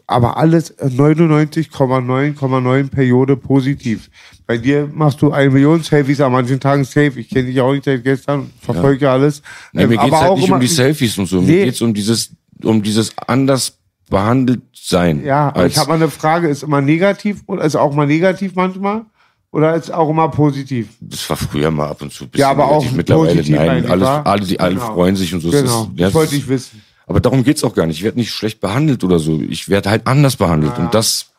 aber 0.06 0.36
alles 0.36 0.70
äh, 0.70 0.86
99,9,9 0.88 2.90
Periode 2.90 3.36
positiv. 3.36 4.10
Bei 4.46 4.56
dir 4.56 4.88
machst 4.92 5.20
du 5.22 5.32
eine 5.32 5.50
Million 5.50 5.82
Selfies 5.82 6.20
an 6.20 6.32
manchen 6.32 6.60
Tagen 6.60 6.84
safe. 6.84 7.18
Ich 7.18 7.28
kenne 7.28 7.48
dich 7.48 7.60
auch 7.60 7.72
nicht 7.72 7.84
seit 7.84 8.04
gestern, 8.04 8.50
verfolge 8.60 9.10
alles. 9.10 9.42
Nee, 9.72 9.82
Ähm, 9.84 9.88
mir 9.90 9.96
geht's 9.96 10.12
aber 10.12 10.20
halt 10.20 10.38
nicht 10.38 10.50
um 10.50 10.60
die 10.60 10.66
Selfies 10.68 11.18
und 11.18 11.26
so. 11.26 11.40
Nee. 11.40 11.46
Mir 11.52 11.64
geht's 11.66 11.82
um 11.82 11.92
dieses, 11.92 12.30
um 12.62 12.82
dieses 12.82 13.12
anders 13.26 13.78
behandelt 14.08 14.62
sein. 14.72 15.24
Ja, 15.24 15.52
ich 15.66 15.76
habe 15.78 15.88
mal 15.88 15.94
eine 15.96 16.08
Frage, 16.08 16.46
ist 16.48 16.62
immer 16.62 16.80
negativ 16.80 17.42
oder 17.46 17.64
ist 17.64 17.74
auch 17.74 17.92
mal 17.92 18.06
negativ 18.06 18.54
manchmal? 18.54 19.02
Oder 19.50 19.74
ist 19.74 19.92
auch 19.92 20.10
immer 20.10 20.28
positiv? 20.28 20.88
das 21.00 21.28
war 21.30 21.36
früher 21.36 21.70
mal 21.70 21.88
ab 21.88 22.02
und 22.02 22.12
zu 22.12 22.26
bisschen 22.28 22.40
Ja, 22.42 22.50
aber 22.50 22.66
auch 22.66 22.80
negativ. 22.82 22.96
Mittlerweile 22.96 23.34
positiv 23.36 23.56
nein. 23.56 23.86
Alles, 23.90 24.06
alle, 24.06 24.60
alle 24.60 24.74
Genau. 24.74 24.94
freuen 24.94 25.16
sich 25.16 25.32
und 25.34 25.40
so. 25.40 25.50
Genau, 25.50 25.84
Ist, 25.84 25.90
ja, 25.98 26.06
das 26.06 26.14
wollte 26.14 26.36
ich 26.36 26.46
wissen. 26.46 26.82
Aber 27.06 27.20
darum 27.20 27.44
geht's 27.44 27.62
auch 27.64 27.74
gar 27.74 27.86
nicht. 27.86 27.98
Ich 27.98 28.02
werde 28.02 28.18
nicht 28.18 28.32
schlecht 28.32 28.60
behandelt 28.60 29.04
oder 29.04 29.18
so. 29.18 29.40
Ich 29.40 29.68
werde 29.68 29.90
halt 29.90 30.06
anders 30.06 30.36
behandelt. 30.36 30.76
Und 30.78 30.92
das, 30.92 31.30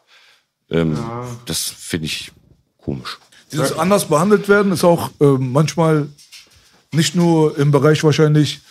ähm, 0.69 0.97
das 1.45 1.63
finde 1.63 2.05
ich 2.05 2.31
komisch. 2.77 3.19
Dieses 3.51 3.77
anders 3.77 4.05
behandelt 4.05 4.47
werden 4.49 4.71
ist 4.71 4.83
auch 4.83 5.11
ähm, 5.19 5.51
manchmal 5.51 6.07
nicht 6.93 7.15
nur 7.15 7.57
im 7.57 7.71
Bereich 7.71 8.03
wahrscheinlich, 8.03 8.61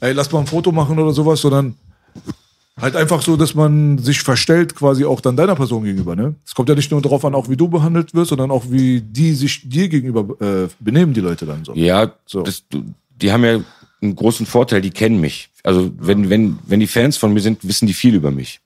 ey, 0.00 0.12
lass 0.12 0.32
mal 0.32 0.40
ein 0.40 0.46
Foto 0.46 0.72
machen 0.72 0.98
oder 0.98 1.12
sowas, 1.12 1.40
sondern 1.40 1.76
halt 2.80 2.96
einfach 2.96 3.22
so, 3.22 3.36
dass 3.36 3.54
man 3.54 3.98
sich 3.98 4.22
verstellt 4.22 4.74
quasi 4.74 5.04
auch 5.04 5.20
dann 5.20 5.36
deiner 5.36 5.54
Person 5.54 5.84
gegenüber. 5.84 6.16
Ne? 6.16 6.34
Es 6.46 6.54
kommt 6.54 6.68
ja 6.68 6.74
nicht 6.74 6.90
nur 6.90 7.02
darauf 7.02 7.24
an, 7.24 7.34
auch 7.34 7.48
wie 7.48 7.56
du 7.56 7.68
behandelt 7.68 8.14
wirst, 8.14 8.30
sondern 8.30 8.50
auch 8.50 8.64
wie 8.70 9.00
die 9.00 9.34
sich 9.34 9.68
dir 9.68 9.88
gegenüber 9.88 10.40
äh, 10.40 10.68
benehmen, 10.78 11.12
die 11.12 11.20
Leute 11.20 11.44
dann 11.44 11.64
so. 11.64 11.74
Ja, 11.74 12.12
So. 12.26 12.42
das, 12.42 12.62
die 13.20 13.32
haben 13.32 13.44
ja 13.44 13.60
einen 14.00 14.14
großen 14.16 14.46
Vorteil, 14.46 14.80
die 14.80 14.90
kennen 14.90 15.20
mich. 15.20 15.50
Also 15.64 15.90
wenn, 15.98 16.30
wenn, 16.30 16.58
wenn 16.66 16.80
die 16.80 16.86
Fans 16.86 17.16
von 17.16 17.32
mir 17.32 17.40
sind, 17.40 17.66
wissen 17.66 17.86
die 17.86 17.94
viel 17.94 18.14
über 18.14 18.30
mich. 18.30 18.60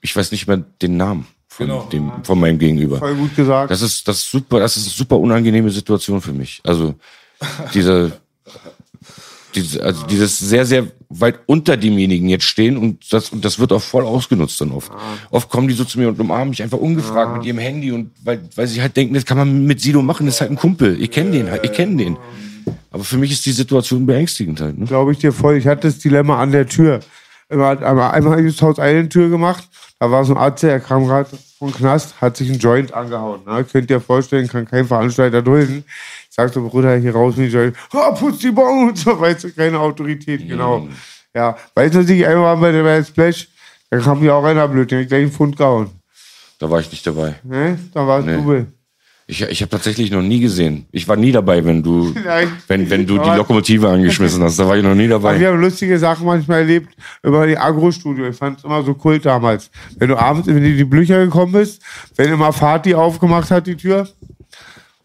Ich 0.00 0.16
weiß 0.16 0.32
nicht 0.32 0.46
mehr 0.46 0.56
den 0.80 0.96
Namen 0.96 1.26
von, 1.48 1.66
Genau. 1.66 1.82
dem, 1.92 2.10
von 2.24 2.40
meinem 2.40 2.58
Gegenüber. 2.58 2.98
Voll 2.98 3.14
gut 3.14 3.36
gesagt. 3.36 3.70
Das 3.70 3.82
ist, 3.82 4.08
das 4.08 4.18
ist 4.20 4.30
super, 4.30 4.58
das 4.60 4.76
ist 4.78 4.84
eine 4.84 4.92
super 4.94 5.18
unangenehme 5.18 5.70
Situation 5.70 6.22
für 6.22 6.32
mich. 6.32 6.60
Also, 6.64 6.94
diese, 7.74 8.12
diese, 9.54 9.82
also 9.82 10.06
dieses 10.06 10.38
sehr, 10.38 10.64
sehr 10.64 10.86
weit 11.10 11.40
unter 11.44 11.76
demjenigen 11.76 12.30
jetzt 12.30 12.44
stehen 12.44 12.78
und 12.78 13.12
das, 13.12 13.28
und 13.30 13.44
das 13.44 13.58
wird 13.58 13.72
auch 13.72 13.82
voll 13.82 14.04
ausgenutzt 14.04 14.58
dann 14.62 14.72
oft. 14.72 14.90
Oft 15.30 15.50
kommen 15.50 15.68
die 15.68 15.74
so 15.74 15.84
zu 15.84 15.98
mir 15.98 16.08
und 16.08 16.18
umarmen 16.18 16.48
mich 16.50 16.62
einfach 16.62 16.78
ungefragt 16.78 17.36
mit 17.36 17.44
ihrem 17.44 17.58
Handy 17.58 17.92
und 17.92 18.12
weil, 18.24 18.40
weil 18.56 18.66
sie 18.66 18.80
halt 18.80 18.96
denken, 18.96 19.12
das 19.12 19.26
kann 19.26 19.36
man 19.36 19.66
mit 19.66 19.80
Sido 19.82 20.00
machen, 20.00 20.24
das 20.24 20.36
ist 20.36 20.40
halt 20.40 20.50
ein 20.50 20.56
Kumpel. 20.56 21.00
Ich 21.02 21.10
kenne 21.10 21.32
den 21.32 21.50
halt, 21.50 21.64
ich 21.64 21.72
kenne 21.72 21.96
den. 21.96 22.16
Aber 22.90 23.04
für 23.04 23.16
mich 23.16 23.32
ist 23.32 23.46
die 23.46 23.52
Situation 23.52 24.06
beängstigend 24.06 24.60
halt, 24.60 24.78
ne? 24.78 24.86
glaube 24.86 25.12
ich 25.12 25.18
dir 25.18 25.32
voll. 25.32 25.56
Ich 25.56 25.66
hatte 25.66 25.88
das 25.88 25.98
Dilemma 25.98 26.38
an 26.40 26.52
der 26.52 26.66
Tür. 26.66 27.00
Einmal, 27.48 27.82
einmal, 27.84 28.10
einmal 28.12 28.32
habe 28.32 28.42
ich 28.46 28.54
das 28.56 28.62
Haus 28.62 28.78
eine 28.78 29.08
Tür 29.08 29.28
gemacht. 29.28 29.68
Da 29.98 30.10
war 30.10 30.24
so 30.24 30.34
ein 30.34 30.38
Arzt, 30.38 30.62
der 30.62 30.80
kam 30.80 31.06
gerade 31.06 31.28
vom 31.58 31.72
Knast, 31.72 32.20
hat 32.20 32.36
sich 32.36 32.50
einen 32.50 32.58
Joint 32.58 32.92
angehauen. 32.92 33.40
Ne? 33.46 33.64
Könnt 33.70 33.88
ihr 33.90 34.00
vorstellen, 34.00 34.48
kann 34.48 34.66
kein 34.66 34.84
Veranstalter 34.86 35.42
dulden. 35.42 35.84
Ich 36.28 36.34
sag 36.34 36.52
so, 36.52 36.66
Bruder, 36.68 36.96
hier 36.96 37.12
raus 37.12 37.36
mit 37.36 37.52
dem 37.52 37.54
Joint. 37.54 37.76
Oh, 37.92 38.12
putz 38.14 38.38
die 38.38 38.50
Bon 38.50 38.88
und 38.88 38.98
so, 38.98 39.18
weißt 39.20 39.44
du, 39.44 39.52
keine 39.52 39.78
Autorität, 39.78 40.46
genau. 40.48 40.88
Ja, 41.34 41.56
weißt 41.74 41.94
du, 41.94 42.00
was 42.00 42.08
ich 42.10 42.26
einmal 42.26 42.56
bei 42.56 42.72
der 42.72 43.04
Splash, 43.04 43.48
da 43.90 43.98
kam 43.98 44.20
mir 44.20 44.34
auch 44.34 44.44
einer 44.44 44.66
blöd, 44.66 44.90
den 44.90 44.98
hab 44.98 45.02
ich 45.02 45.08
gleich 45.08 45.22
einen 45.22 45.32
Pfund 45.32 45.56
gehauen. 45.56 45.90
Da 46.58 46.68
war 46.70 46.80
ich 46.80 46.90
nicht 46.90 47.06
dabei. 47.06 47.36
Ne? 47.44 47.78
Da 47.94 48.06
war 48.06 48.20
es 48.20 48.26
Nee. 48.26 48.36
übel. 48.36 48.66
Ich, 49.32 49.40
ich 49.40 49.62
habe 49.62 49.70
tatsächlich 49.70 50.10
noch 50.10 50.20
nie 50.20 50.40
gesehen. 50.40 50.84
Ich 50.92 51.08
war 51.08 51.16
nie 51.16 51.32
dabei, 51.32 51.64
wenn 51.64 51.82
du, 51.82 52.12
Nein. 52.24 52.52
wenn, 52.68 52.90
wenn 52.90 53.06
du 53.06 53.16
die 53.16 53.30
Lokomotive 53.30 53.88
angeschmissen 53.88 54.42
hast. 54.42 54.58
Da 54.58 54.68
war 54.68 54.76
ich 54.76 54.82
noch 54.82 54.94
nie 54.94 55.10
Aber 55.10 55.22
wir 55.22 55.32
dabei. 55.32 55.46
haben 55.46 55.58
lustige 55.58 55.98
Sachen 55.98 56.26
manchmal 56.26 56.58
erlebt 56.58 56.94
über 57.22 57.46
die 57.46 57.56
Agro-Studio. 57.56 58.26
Ich 58.26 58.36
fand 58.36 58.58
es 58.58 58.64
immer 58.64 58.82
so 58.82 58.92
kult 58.92 59.24
damals. 59.24 59.70
Wenn 59.96 60.10
du 60.10 60.18
abends 60.18 60.48
in 60.48 60.62
die 60.62 60.84
Blücher 60.84 61.24
gekommen 61.24 61.52
bist, 61.52 61.80
wenn 62.16 62.30
immer 62.30 62.52
Fatih 62.52 62.94
aufgemacht 62.94 63.50
hat, 63.50 63.66
die 63.66 63.76
Tür, 63.76 64.06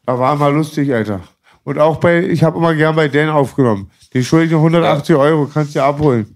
da 0.05 0.19
war 0.19 0.35
immer 0.35 0.51
lustig, 0.51 0.93
Alter. 0.93 1.21
Und 1.63 1.79
auch 1.79 1.95
bei, 1.95 2.21
ich 2.25 2.43
habe 2.43 2.57
immer 2.57 2.75
gern 2.75 2.97
bei 2.97 3.07
Dan 3.07 3.29
aufgenommen. 3.29 3.89
Den 4.13 4.23
ich 4.23 4.29
dir 4.29 4.57
180 4.57 5.15
Euro, 5.15 5.45
kannst 5.45 5.73
du 5.73 5.79
dir 5.79 5.85
abholen. 5.85 6.35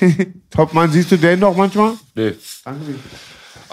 Topmann, 0.50 0.90
siehst 0.90 1.10
du 1.10 1.16
Dan 1.16 1.40
doch 1.40 1.56
manchmal? 1.56 1.92
Nee. 2.14 2.34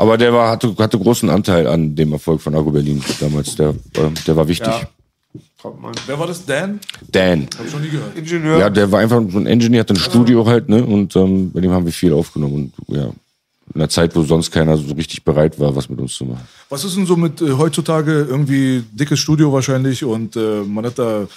Aber 0.02 0.18
der 0.18 0.34
war, 0.34 0.50
hatte, 0.50 0.76
hatte 0.80 0.98
großen 0.98 1.30
Anteil 1.30 1.68
an 1.68 1.96
dem 1.96 2.12
Erfolg 2.12 2.42
von 2.42 2.56
Argo 2.56 2.72
Berlin 2.72 3.04
damals. 3.20 3.56
Der, 3.56 3.70
äh, 3.70 4.10
der 4.26 4.36
war 4.36 4.48
wichtig. 4.48 4.68
Ja. 4.68 4.90
Wer 6.08 6.18
war 6.18 6.26
das? 6.26 6.44
Dan? 6.44 6.80
Dan. 7.12 7.48
Hab 7.56 7.68
ich 7.68 7.72
noch 7.72 7.80
nie 7.80 7.90
gehört. 7.90 8.18
Ingenieur. 8.18 8.58
Ja, 8.58 8.72
der 8.72 8.92
war 8.92 9.00
einfach 9.00 9.22
so 9.30 9.38
ein 9.38 9.46
Engineer, 9.46 9.82
hat 9.82 9.92
ein 9.92 9.98
Studio 9.98 10.44
halt, 10.48 10.70
ne? 10.70 10.84
Und 10.84 11.16
ähm, 11.16 11.52
bei 11.52 11.62
dem 11.62 11.70
haben 11.70 11.86
wir 11.86 11.94
viel 11.94 12.14
aufgenommen. 12.14 12.74
Und 12.88 12.98
ja, 12.98 13.04
in 13.04 13.14
einer 13.76 13.90
Zeit, 13.90 14.16
wo 14.16 14.24
sonst 14.24 14.50
keiner 14.50 14.76
so 14.76 14.92
richtig 14.96 15.24
bereit 15.24 15.60
war, 15.60 15.76
was 15.76 15.88
mit 15.88 16.00
uns 16.00 16.16
zu 16.16 16.26
machen. 16.26 16.48
Was 16.70 16.84
ist 16.84 16.98
denn 16.98 17.06
so 17.06 17.16
mit 17.16 17.40
äh, 17.40 17.52
heutzutage 17.52 18.26
irgendwie 18.28 18.84
dickes 18.92 19.20
Studio 19.20 19.54
wahrscheinlich 19.54 20.04
und 20.04 20.36
äh, 20.36 20.64
man 20.64 20.84
hat 20.84 20.98
da 20.98 21.28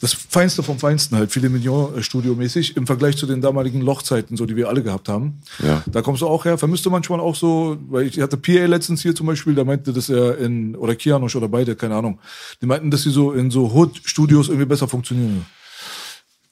das 0.00 0.12
Feinste 0.12 0.62
vom 0.62 0.78
Feinsten 0.78 1.16
halt, 1.16 1.32
viele 1.32 1.48
Millionen 1.48 2.02
Studio 2.04 2.34
mäßig 2.34 2.76
im 2.76 2.86
Vergleich 2.86 3.16
zu 3.16 3.26
den 3.26 3.40
damaligen 3.40 3.80
Lochzeiten, 3.80 4.36
so 4.36 4.46
die 4.46 4.54
wir 4.54 4.68
alle 4.68 4.82
gehabt 4.82 5.08
haben. 5.08 5.40
Ja. 5.60 5.82
Da 5.90 6.02
kommst 6.02 6.22
du 6.22 6.28
auch 6.28 6.44
her. 6.44 6.56
Vermisst 6.56 6.86
du 6.86 6.90
manchmal 6.90 7.18
auch 7.18 7.34
so, 7.34 7.76
weil 7.88 8.06
ich 8.06 8.20
hatte 8.20 8.36
PA 8.36 8.66
letztens 8.66 9.02
hier 9.02 9.14
zum 9.14 9.26
Beispiel, 9.26 9.54
da 9.54 9.64
meinte, 9.64 9.92
dass 9.92 10.08
er 10.08 10.38
in, 10.38 10.76
oder 10.76 10.94
Kianosch 10.94 11.34
oder 11.34 11.48
beide, 11.48 11.74
keine 11.74 11.96
Ahnung, 11.96 12.20
die 12.62 12.66
meinten, 12.66 12.92
dass 12.92 13.02
sie 13.02 13.10
so 13.10 13.32
in 13.32 13.50
so 13.50 13.72
Hood-Studios 13.72 14.48
irgendwie 14.48 14.66
besser 14.66 14.86
funktionieren. 14.86 15.46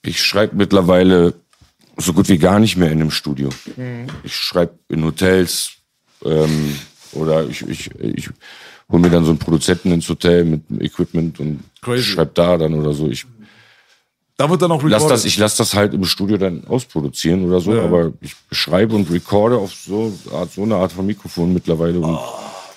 Ich 0.03 0.21
schreibe 0.21 0.57
mittlerweile 0.57 1.35
so 1.97 2.13
gut 2.13 2.29
wie 2.29 2.39
gar 2.39 2.59
nicht 2.59 2.77
mehr 2.77 2.91
in 2.91 3.01
einem 3.01 3.11
Studio. 3.11 3.51
Ich 4.25 4.35
schreibe 4.35 4.75
in 4.89 5.05
Hotels 5.05 5.73
ähm, 6.25 6.77
oder 7.13 7.45
ich, 7.49 7.63
ich, 7.63 7.91
ich 8.01 8.31
hole 8.91 9.03
mir 9.03 9.11
dann 9.11 9.25
so 9.25 9.31
einen 9.31 9.39
Produzenten 9.39 9.93
ins 9.93 10.09
Hotel 10.09 10.45
mit 10.45 10.63
Equipment 10.81 11.41
und 11.41 11.61
schreibe 11.97 12.33
da 12.35 12.57
dann 12.57 12.75
oder 12.75 12.93
so. 12.93 13.09
Ich 13.09 13.27
Da 14.39 14.51
wird 14.51 14.61
dann 14.61 14.71
auch 14.71 14.83
lass 14.83 15.03
recorded. 15.03 15.11
das, 15.13 15.25
ich 15.25 15.39
lass 15.39 15.57
das 15.57 15.75
halt 15.75 15.95
im 15.95 16.05
Studio 16.05 16.37
dann 16.37 16.65
ausproduzieren 16.67 17.45
oder 17.47 17.61
so, 17.61 17.75
Ja. 17.75 17.85
aber 17.85 18.13
ich 18.21 18.35
schreibe 18.53 18.95
und 18.95 19.11
recorde 19.11 19.57
auf 19.57 19.73
so, 19.73 20.13
Art, 20.33 20.53
so 20.53 20.63
eine 20.63 20.77
Art 20.77 20.93
von 20.93 21.07
Mikrofon 21.07 21.55
mittlerweile. 21.55 21.99
Und 22.01 22.19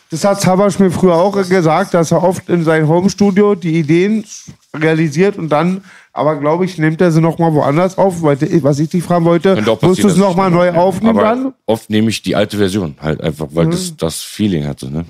Das 0.09 0.23
hat 0.23 0.39
Sabasch 0.41 0.79
mir 0.79 0.89
früher 0.89 1.15
auch 1.15 1.33
gesagt, 1.49 1.93
dass 1.93 2.11
er 2.11 2.23
oft 2.23 2.47
in 2.47 2.63
sein 2.63 2.87
Homestudio 2.87 3.55
die 3.55 3.77
Ideen 3.77 4.23
realisiert 4.73 5.37
und 5.37 5.49
dann, 5.49 5.83
aber 6.13 6.37
glaube 6.39 6.63
ich, 6.63 6.77
nimmt 6.77 7.01
er 7.01 7.11
sie 7.11 7.19
nochmal 7.21 7.53
woanders 7.53 7.97
auf, 7.97 8.21
weil, 8.21 8.37
was 8.63 8.79
ich 8.79 8.89
dich 8.89 9.03
fragen 9.03 9.25
wollte, 9.25 9.61
musst 9.81 10.01
du 10.03 10.07
es 10.07 10.15
nochmal 10.15 10.49
neu 10.51 10.71
aufnehmen 10.71 11.17
aber 11.19 11.27
dann? 11.27 11.53
oft 11.65 11.89
nehme 11.89 12.09
ich 12.09 12.21
die 12.21 12.35
alte 12.37 12.57
Version 12.57 12.95
halt 13.01 13.19
einfach, 13.21 13.47
weil 13.51 13.67
das 13.69 13.97
das 13.97 14.21
Feeling 14.21 14.65
hatte. 14.65 14.89
Ne? 14.89 15.03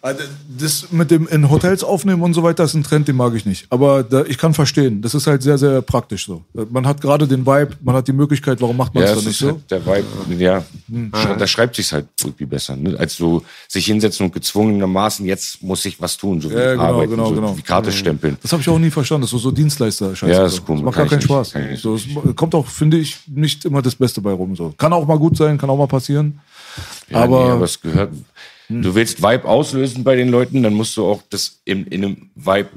Also, 0.00 0.22
Das 0.58 0.92
mit 0.92 1.10
dem 1.10 1.26
in 1.26 1.50
Hotels 1.50 1.82
aufnehmen 1.82 2.22
und 2.22 2.32
so 2.34 2.42
weiter 2.42 2.64
ist 2.64 2.74
ein 2.74 2.82
Trend, 2.84 3.08
den 3.08 3.16
mag 3.16 3.34
ich 3.34 3.44
nicht. 3.46 3.66
Aber 3.70 4.02
da, 4.04 4.22
ich 4.24 4.38
kann 4.38 4.54
verstehen, 4.54 5.02
das 5.02 5.14
ist 5.14 5.26
halt 5.26 5.42
sehr, 5.42 5.58
sehr 5.58 5.82
praktisch 5.82 6.26
so. 6.26 6.44
Man 6.70 6.86
hat 6.86 7.00
gerade 7.00 7.26
den 7.26 7.44
Vibe, 7.44 7.70
man 7.82 7.96
hat 7.96 8.06
die 8.06 8.12
Möglichkeit, 8.12 8.60
warum 8.60 8.76
macht 8.76 8.94
man 8.94 9.02
Ja, 9.04 9.10
es 9.10 9.16
es 9.16 9.24
dann 9.24 9.28
nicht 9.28 9.40
ist 9.42 9.46
so? 9.46 9.46
halt 9.48 9.70
der 9.70 9.86
Vibe, 9.86 10.42
ja, 10.44 10.64
sch- 10.92 11.36
da 11.36 11.46
schreibt 11.46 11.76
sich's 11.76 11.92
halt 11.92 12.06
irgendwie 12.22 12.46
besser, 12.46 12.76
ne? 12.76 12.96
als 12.98 13.16
so 13.16 13.42
sich 13.66 13.86
hinsetzen 13.86 14.26
und 14.26 14.32
gezwungenermaßen, 14.32 15.26
jetzt 15.26 15.62
muss 15.62 15.84
ich 15.84 16.00
was 16.00 16.16
tun, 16.16 16.40
so 16.40 16.50
wie 16.50 16.54
Ja, 16.54 16.72
genau, 16.72 16.82
arbeiten, 16.84 17.10
genau, 17.10 17.28
so 17.30 17.34
genau. 17.34 17.56
wie 17.58 17.62
Karte 17.62 17.90
stempeln. 17.92 18.36
Das 18.42 18.52
habe 18.52 18.62
ich 18.62 18.68
auch 18.68 18.78
nie 18.78 18.90
verstanden, 18.90 19.22
das 19.22 19.28
ist 19.32 19.42
so, 19.42 19.50
so 19.50 19.50
Dienstleister-Scheiße. 19.50 20.32
Ja, 20.32 20.42
das 20.44 20.54
ist 20.54 20.64
komisch. 20.64 20.82
Das 20.82 20.86
macht 20.86 20.94
Kann 20.94 21.04
gar 21.08 21.18
keinen 21.18 21.18
nicht. 21.18 21.76
Spaß. 21.76 21.80
So, 21.82 21.94
es 21.96 22.36
kommt 22.36 22.54
auch, 22.54 22.66
finde 22.68 22.98
ich, 22.98 23.16
nicht 23.26 23.64
immer 23.64 23.82
das 23.82 23.94
Beste 23.96 24.20
bei 24.20 24.32
rum. 24.32 24.54
So. 24.54 24.72
Kann 24.78 24.92
auch 24.92 25.06
mal 25.06 25.18
gut 25.18 25.36
sein, 25.36 25.58
kann 25.58 25.68
auch 25.70 25.76
mal 25.78 25.86
passieren. 25.88 26.38
Ja, 27.10 27.22
aber, 27.24 27.44
nee, 27.44 27.50
aber 27.50 27.64
es 27.64 27.80
gehört, 27.80 28.12
du 28.68 28.94
willst 28.94 29.22
Vibe 29.22 29.44
auslösen 29.44 30.04
bei 30.04 30.16
den 30.16 30.28
Leuten, 30.28 30.62
dann 30.62 30.74
musst 30.74 30.96
du 30.96 31.06
auch 31.06 31.22
das 31.30 31.60
in, 31.64 31.86
in 31.86 32.04
einem 32.04 32.30
Vibe 32.34 32.68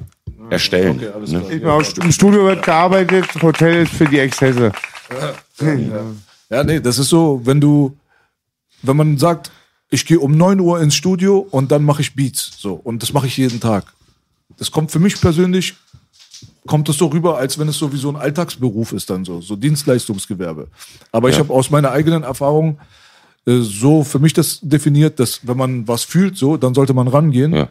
erstellen. 0.50 0.98
Okay, 0.98 1.10
alles 1.14 1.32
ne? 1.32 1.40
klar. 1.40 1.52
Ich 1.52 1.60
bin 1.60 1.70
auch, 1.70 2.04
Im 2.04 2.12
Studio 2.12 2.46
wird 2.46 2.64
gearbeitet, 2.64 3.26
Hotel 3.42 3.84
ist 3.84 3.94
für 3.94 4.06
die 4.06 4.20
Exzesse. 4.20 4.72
Ja, 6.50 6.64
nee, 6.64 6.80
das 6.80 6.98
ist 6.98 7.10
so, 7.10 7.42
wenn 7.44 7.62
du, 7.62 7.98
wenn 8.82 8.98
man 8.98 9.18
sagt, 9.18 9.52
ich 9.90 10.06
gehe 10.06 10.20
um 10.20 10.38
9 10.38 10.60
Uhr 10.60 10.82
ins 10.82 10.96
Studio 10.96 11.40
und 11.52 11.72
dann 11.72 11.84
mache 11.84 12.02
ich 12.02 12.16
Beats. 12.16 12.52
So, 12.58 12.74
und 12.74 13.04
das 13.04 13.14
mache 13.14 13.28
ich 13.28 13.38
jeden 13.38 13.60
Tag. 13.60 13.94
Das 14.58 14.72
kommt 14.72 14.92
für 14.92 15.00
mich 15.00 15.20
persönlich, 15.20 15.76
kommt 16.66 16.88
es 16.90 16.98
so 16.98 17.08
rüber, 17.08 17.38
als 17.38 17.58
wenn 17.60 17.68
es 17.68 17.78
so 17.78 17.92
wie 17.92 17.98
so 17.98 18.10
ein 18.10 18.16
Alltagsberuf 18.16 18.94
ist 18.94 19.10
dann 19.10 19.26
so, 19.26 19.42
so 19.42 19.56
Dienstleistungsgewerbe. 19.56 20.68
Aber 21.12 21.30
ich 21.30 21.40
habe 21.40 21.54
aus 21.54 21.70
meiner 21.70 21.92
eigenen 21.92 22.24
Erfahrung 22.24 22.78
äh, 22.78 23.01
so 23.46 24.04
für 24.04 24.20
mich 24.20 24.34
das 24.34 24.60
definiert, 24.62 25.20
dass 25.20 25.48
wenn 25.48 25.58
man 25.58 25.88
was 25.88 26.04
fühlt, 26.04 26.38
so, 26.38 26.58
dann 26.58 26.74
sollte 26.74 26.94
man 26.94 27.08
rangehen. 27.08 27.54
Ja. 27.54 27.70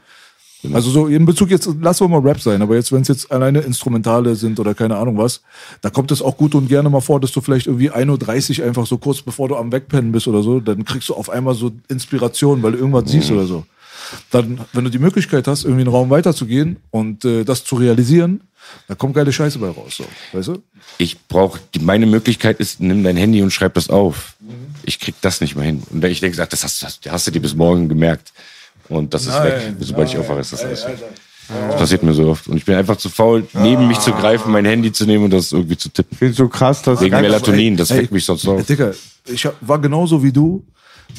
Also 0.73 0.91
so 0.91 1.07
in 1.07 1.25
Bezug 1.25 1.51
jetzt, 1.51 1.69
lass 1.81 2.01
wir 2.01 2.09
mal 2.09 2.21
Rap 2.21 2.41
sein, 2.41 2.61
aber 2.61 2.75
jetzt, 2.75 2.93
wenn 2.93 3.01
es 3.01 3.09
jetzt 3.09 3.33
alleine 3.33 3.61
Instrumentale 3.61 4.35
sind 4.35 4.61
oder 4.61 4.75
keine 4.75 4.97
Ahnung 4.97 5.17
was, 5.17 5.41
da 5.81 5.89
kommt 5.89 6.11
es 6.11 6.21
auch 6.21 6.37
gut 6.37 6.55
und 6.55 6.69
gerne 6.69 6.91
mal 6.91 7.01
vor, 7.01 7.19
dass 7.19 7.33
du 7.33 7.41
vielleicht 7.41 7.67
irgendwie 7.67 7.91
1.30 7.91 8.61
Uhr 8.61 8.67
einfach 8.67 8.87
so 8.87 8.99
kurz 8.99 9.23
bevor 9.23 9.49
du 9.49 9.57
am 9.57 9.73
Wegpennen 9.73 10.13
bist 10.13 10.29
oder 10.29 10.43
so, 10.43 10.61
dann 10.61 10.85
kriegst 10.85 11.09
du 11.09 11.15
auf 11.15 11.31
einmal 11.31 11.55
so 11.55 11.73
Inspiration, 11.89 12.63
weil 12.63 12.73
du 12.73 12.79
irgendwas 12.79 13.11
siehst 13.11 13.31
oder 13.31 13.47
so. 13.47 13.65
Dann, 14.31 14.61
wenn 14.73 14.85
du 14.85 14.91
die 14.91 14.99
Möglichkeit 14.99 15.47
hast, 15.47 15.65
irgendwie 15.65 15.83
einen 15.83 15.91
Raum 15.91 16.11
weiterzugehen 16.11 16.77
und 16.91 17.25
äh, 17.25 17.45
das 17.45 17.65
zu 17.65 17.77
realisieren, 17.77 18.43
da 18.89 18.95
kommt 18.95 19.15
geile 19.15 19.33
Scheiße 19.33 19.59
bei 19.59 19.69
raus, 19.69 19.97
so. 19.97 20.05
Weißt 20.33 20.49
du? 20.49 20.63
Ich 20.99 21.27
brauche, 21.27 21.61
meine 21.81 22.07
Möglichkeit 22.07 22.61
ist, 22.61 22.81
nimm 22.81 23.03
dein 23.03 23.17
Handy 23.17 23.43
und 23.43 23.51
schreib 23.51 23.75
das 23.75 23.89
auf. 23.89 24.37
Ich 24.85 24.99
krieg 24.99 25.15
das 25.21 25.41
nicht 25.41 25.57
mehr 25.57 25.65
hin. 25.65 25.83
Und 25.91 26.05
ich 26.05 26.21
denke, 26.21 26.37
das 26.37 26.65
hast, 26.65 26.83
das 26.83 26.99
hast 27.09 27.27
du 27.27 27.31
dir 27.31 27.41
bis 27.41 27.55
morgen 27.55 27.89
gemerkt. 27.89 28.33
Und 28.89 29.15
das 29.15 29.23
ist 29.23 29.29
Nein, 29.29 29.45
weg. 29.45 29.75
Sobald 29.81 30.09
ich 30.09 30.19
aufwache, 30.19 30.41
ist 30.41 30.53
das 30.53 30.65
alles 30.65 30.87
weg. 30.87 30.99
Das 31.69 31.77
passiert 31.77 32.03
mir 32.03 32.13
so 32.13 32.29
oft. 32.29 32.47
Und 32.49 32.57
ich 32.57 32.65
bin 32.65 32.77
einfach 32.77 32.97
zu 32.97 33.09
faul, 33.09 33.47
neben 33.55 33.89
mich 33.89 33.99
zu 33.99 34.13
greifen, 34.13 34.53
mein 34.53 34.65
Handy 34.65 34.93
zu 34.93 35.05
nehmen 35.05 35.25
und 35.25 35.33
das 35.33 35.53
irgendwie 35.53 35.77
zu 35.77 35.89
tippen. 35.89 36.11
Ich 36.13 36.19
finde 36.19 36.35
so 36.35 36.49
krass, 36.49 36.83
dass 36.83 37.01
Wegen 37.01 37.21
Melatonin, 37.21 37.77
das 37.77 37.91
weckt 37.91 38.13
mich 38.13 38.25
sonst 38.25 38.45
Ey, 38.45 38.51
auf. 38.51 38.65
Digga, 38.67 38.93
ich 39.27 39.47
hab, 39.47 39.57
war 39.61 39.81
genauso 39.81 40.23
wie 40.23 40.31
du, 40.31 40.65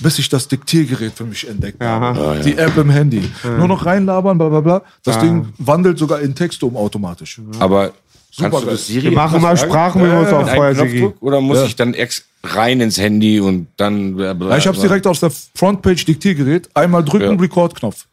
bis 0.02 0.20
ich 0.20 0.30
das 0.30 0.48
Diktiergerät 0.48 1.14
für 1.14 1.26
mich 1.26 1.48
entdeckt 1.48 1.84
habe. 1.84 2.42
Die 2.44 2.58
App 2.58 2.78
im 2.78 2.90
Handy. 2.90 3.30
Nur 3.44 3.68
noch 3.68 3.86
reinlabern, 3.86 4.38
bla 4.38 4.50
bla 4.50 4.62
bla. 4.62 4.82
Das 5.04 5.20
Ding 5.20 5.50
wandelt 5.58 5.98
sogar 5.98 6.22
in 6.22 6.34
Texte 6.34 6.66
um 6.66 6.78
automatisch. 6.78 7.42
Aber 7.60 7.92
kannst 8.38 8.62
du 8.62 8.66
das 8.68 8.88
Siri 8.88 9.10
Wir 9.10 9.12
machen 9.12 9.42
mal 9.42 9.58
sagen? 9.58 9.70
Sprachmemos 9.70 10.26
Mit 10.26 10.34
auf 10.34 10.48
einem 10.48 10.56
vorher, 10.56 10.76
Sigi. 10.76 11.00
Knopfdruck? 11.00 11.22
Oder 11.22 11.42
muss 11.42 11.64
ich 11.64 11.76
dann 11.76 11.94
ex 11.94 12.24
rein 12.44 12.82
ins 12.82 12.98
Handy 12.98 13.40
und 13.40 13.68
dann 13.78 14.16
bla 14.16 14.34
bla 14.34 14.50
Ja, 14.52 14.58
ich 14.58 14.68
hab's 14.68 14.80
bla? 14.80 14.88
direkt 14.88 15.08
aus 15.08 15.20
der 15.20 15.32
Frontpage 15.56 16.06
Diktiergerät. 16.06 16.70
Einmal 16.76 17.04
drücken, 17.04 17.36
Ja. 17.36 17.40
Record-Knopf. 17.42 18.06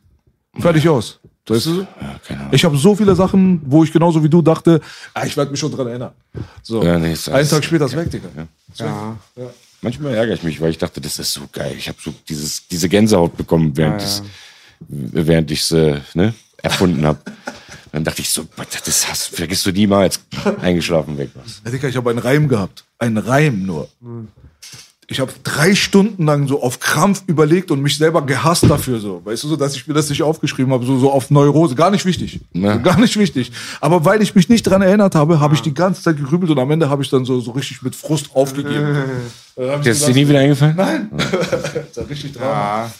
Fertig 0.59 0.89
aus. 0.89 1.19
Weißt 1.47 1.65
du? 1.67 1.87
keine 2.27 2.41
Ahnung. 2.41 2.53
Ich 2.53 2.63
habe 2.65 2.77
so 2.77 2.95
viele 2.95 3.15
Sachen, 3.15 3.63
wo 3.65 3.83
ich 3.83 3.91
genauso 3.91 4.23
wie 4.23 4.29
du 4.29 4.43
dachte, 4.43 4.81
ah, 5.15 5.25
ich 5.25 5.35
werde 5.35 5.51
mich 5.51 5.59
schon 5.59 5.73
dran 5.73 5.87
erinnern. 5.87 6.13
So. 6.63 6.83
Ja, 6.83 6.99
nee, 6.99 7.13
ist 7.15 7.29
Einen 7.31 7.49
Tag 7.49 7.65
später 7.65 7.87
ist 7.87 7.97
weg, 7.97 8.11
Digga. 8.11 8.29
Manchmal 9.81 10.15
ärgere 10.15 10.35
ich 10.35 10.43
mich, 10.43 10.61
weil 10.61 10.71
ich 10.71 10.79
dachte, 10.79 11.01
das 11.01 11.19
ist 11.19 11.33
so 11.33 11.43
geil. 11.53 11.75
Ich 11.79 11.89
habe 11.89 11.97
so 12.03 12.13
dieses, 12.29 12.67
diese 12.69 12.89
Gänsehaut 12.89 13.37
bekommen, 13.37 13.77
während, 13.77 14.03
ich's- 14.03 14.23
während 14.89 15.51
ich 15.53 15.61
es 15.71 16.15
ne, 16.15 16.35
erfunden 16.63 17.07
habe. 17.07 17.21
Dann 17.93 18.05
dachte 18.05 18.21
ich 18.21 18.29
so, 18.29 18.45
das 18.85 19.09
hast, 19.09 19.29
vergisst 19.35 19.65
du 19.65 19.71
niemals. 19.71 20.21
Eingeschlafen 20.61 21.17
weg 21.17 21.31
was. 21.35 21.63
Ja, 21.65 21.71
Digga, 21.71 21.89
ich 21.89 21.97
habe 21.97 22.11
einen 22.11 22.19
Reim 22.19 22.49
gehabt. 22.49 22.85
Einen 22.99 23.19
Reim 23.19 23.65
nur. 23.65 23.89
Ich 25.11 25.21
habe 25.21 25.33
drei 25.43 25.75
Stunden 25.75 26.27
lang 26.27 26.49
so 26.49 26.63
auf 26.63 26.81
Krampf 26.81 27.23
überlegt 27.27 27.71
und 27.71 27.81
mich 27.81 27.97
selber 27.97 28.27
gehasst 28.27 28.69
dafür 28.69 29.01
so. 29.01 29.23
Weißt 29.25 29.43
du, 29.43 29.49
so, 29.49 29.57
dass 29.57 29.75
ich 29.75 29.87
mir 29.87 29.95
das 29.95 30.11
nicht 30.11 30.23
aufgeschrieben 30.23 30.71
habe, 30.71 30.85
so, 30.85 30.99
so 30.99 31.11
auf 31.11 31.31
Neurose. 31.31 31.75
Gar 31.75 31.91
nicht 31.91 32.05
wichtig. 32.05 32.41
Ja. 32.53 32.75
So, 32.75 32.81
gar 32.81 33.01
nicht 33.01 33.17
wichtig. 33.17 33.51
Aber 33.81 34.05
weil 34.05 34.21
ich 34.21 34.35
mich 34.35 34.51
nicht 34.51 34.65
dran 34.65 34.83
erinnert 34.83 35.15
habe, 35.15 35.41
habe 35.41 35.55
ich 35.55 35.63
die 35.63 35.73
ganze 35.73 36.03
Zeit 36.03 36.19
gegrübelt 36.19 36.51
und 36.51 36.59
am 36.59 36.71
Ende 36.71 36.91
habe 36.91 37.03
ich 37.03 37.09
dann 37.09 37.25
so, 37.25 37.41
so 37.41 37.53
richtig 37.53 37.81
mit 37.81 37.97
Frust 37.97 38.35
aufgegeben. 38.35 38.99
Ist 39.83 40.07
dir 40.07 40.15
nie 40.15 40.29
wieder 40.29 40.41
eingefallen? 40.41 40.77
Nein. 40.77 41.11
da 41.95 42.03
richtig 42.03 42.35
dran. 42.35 42.47
Ja. 42.47 42.91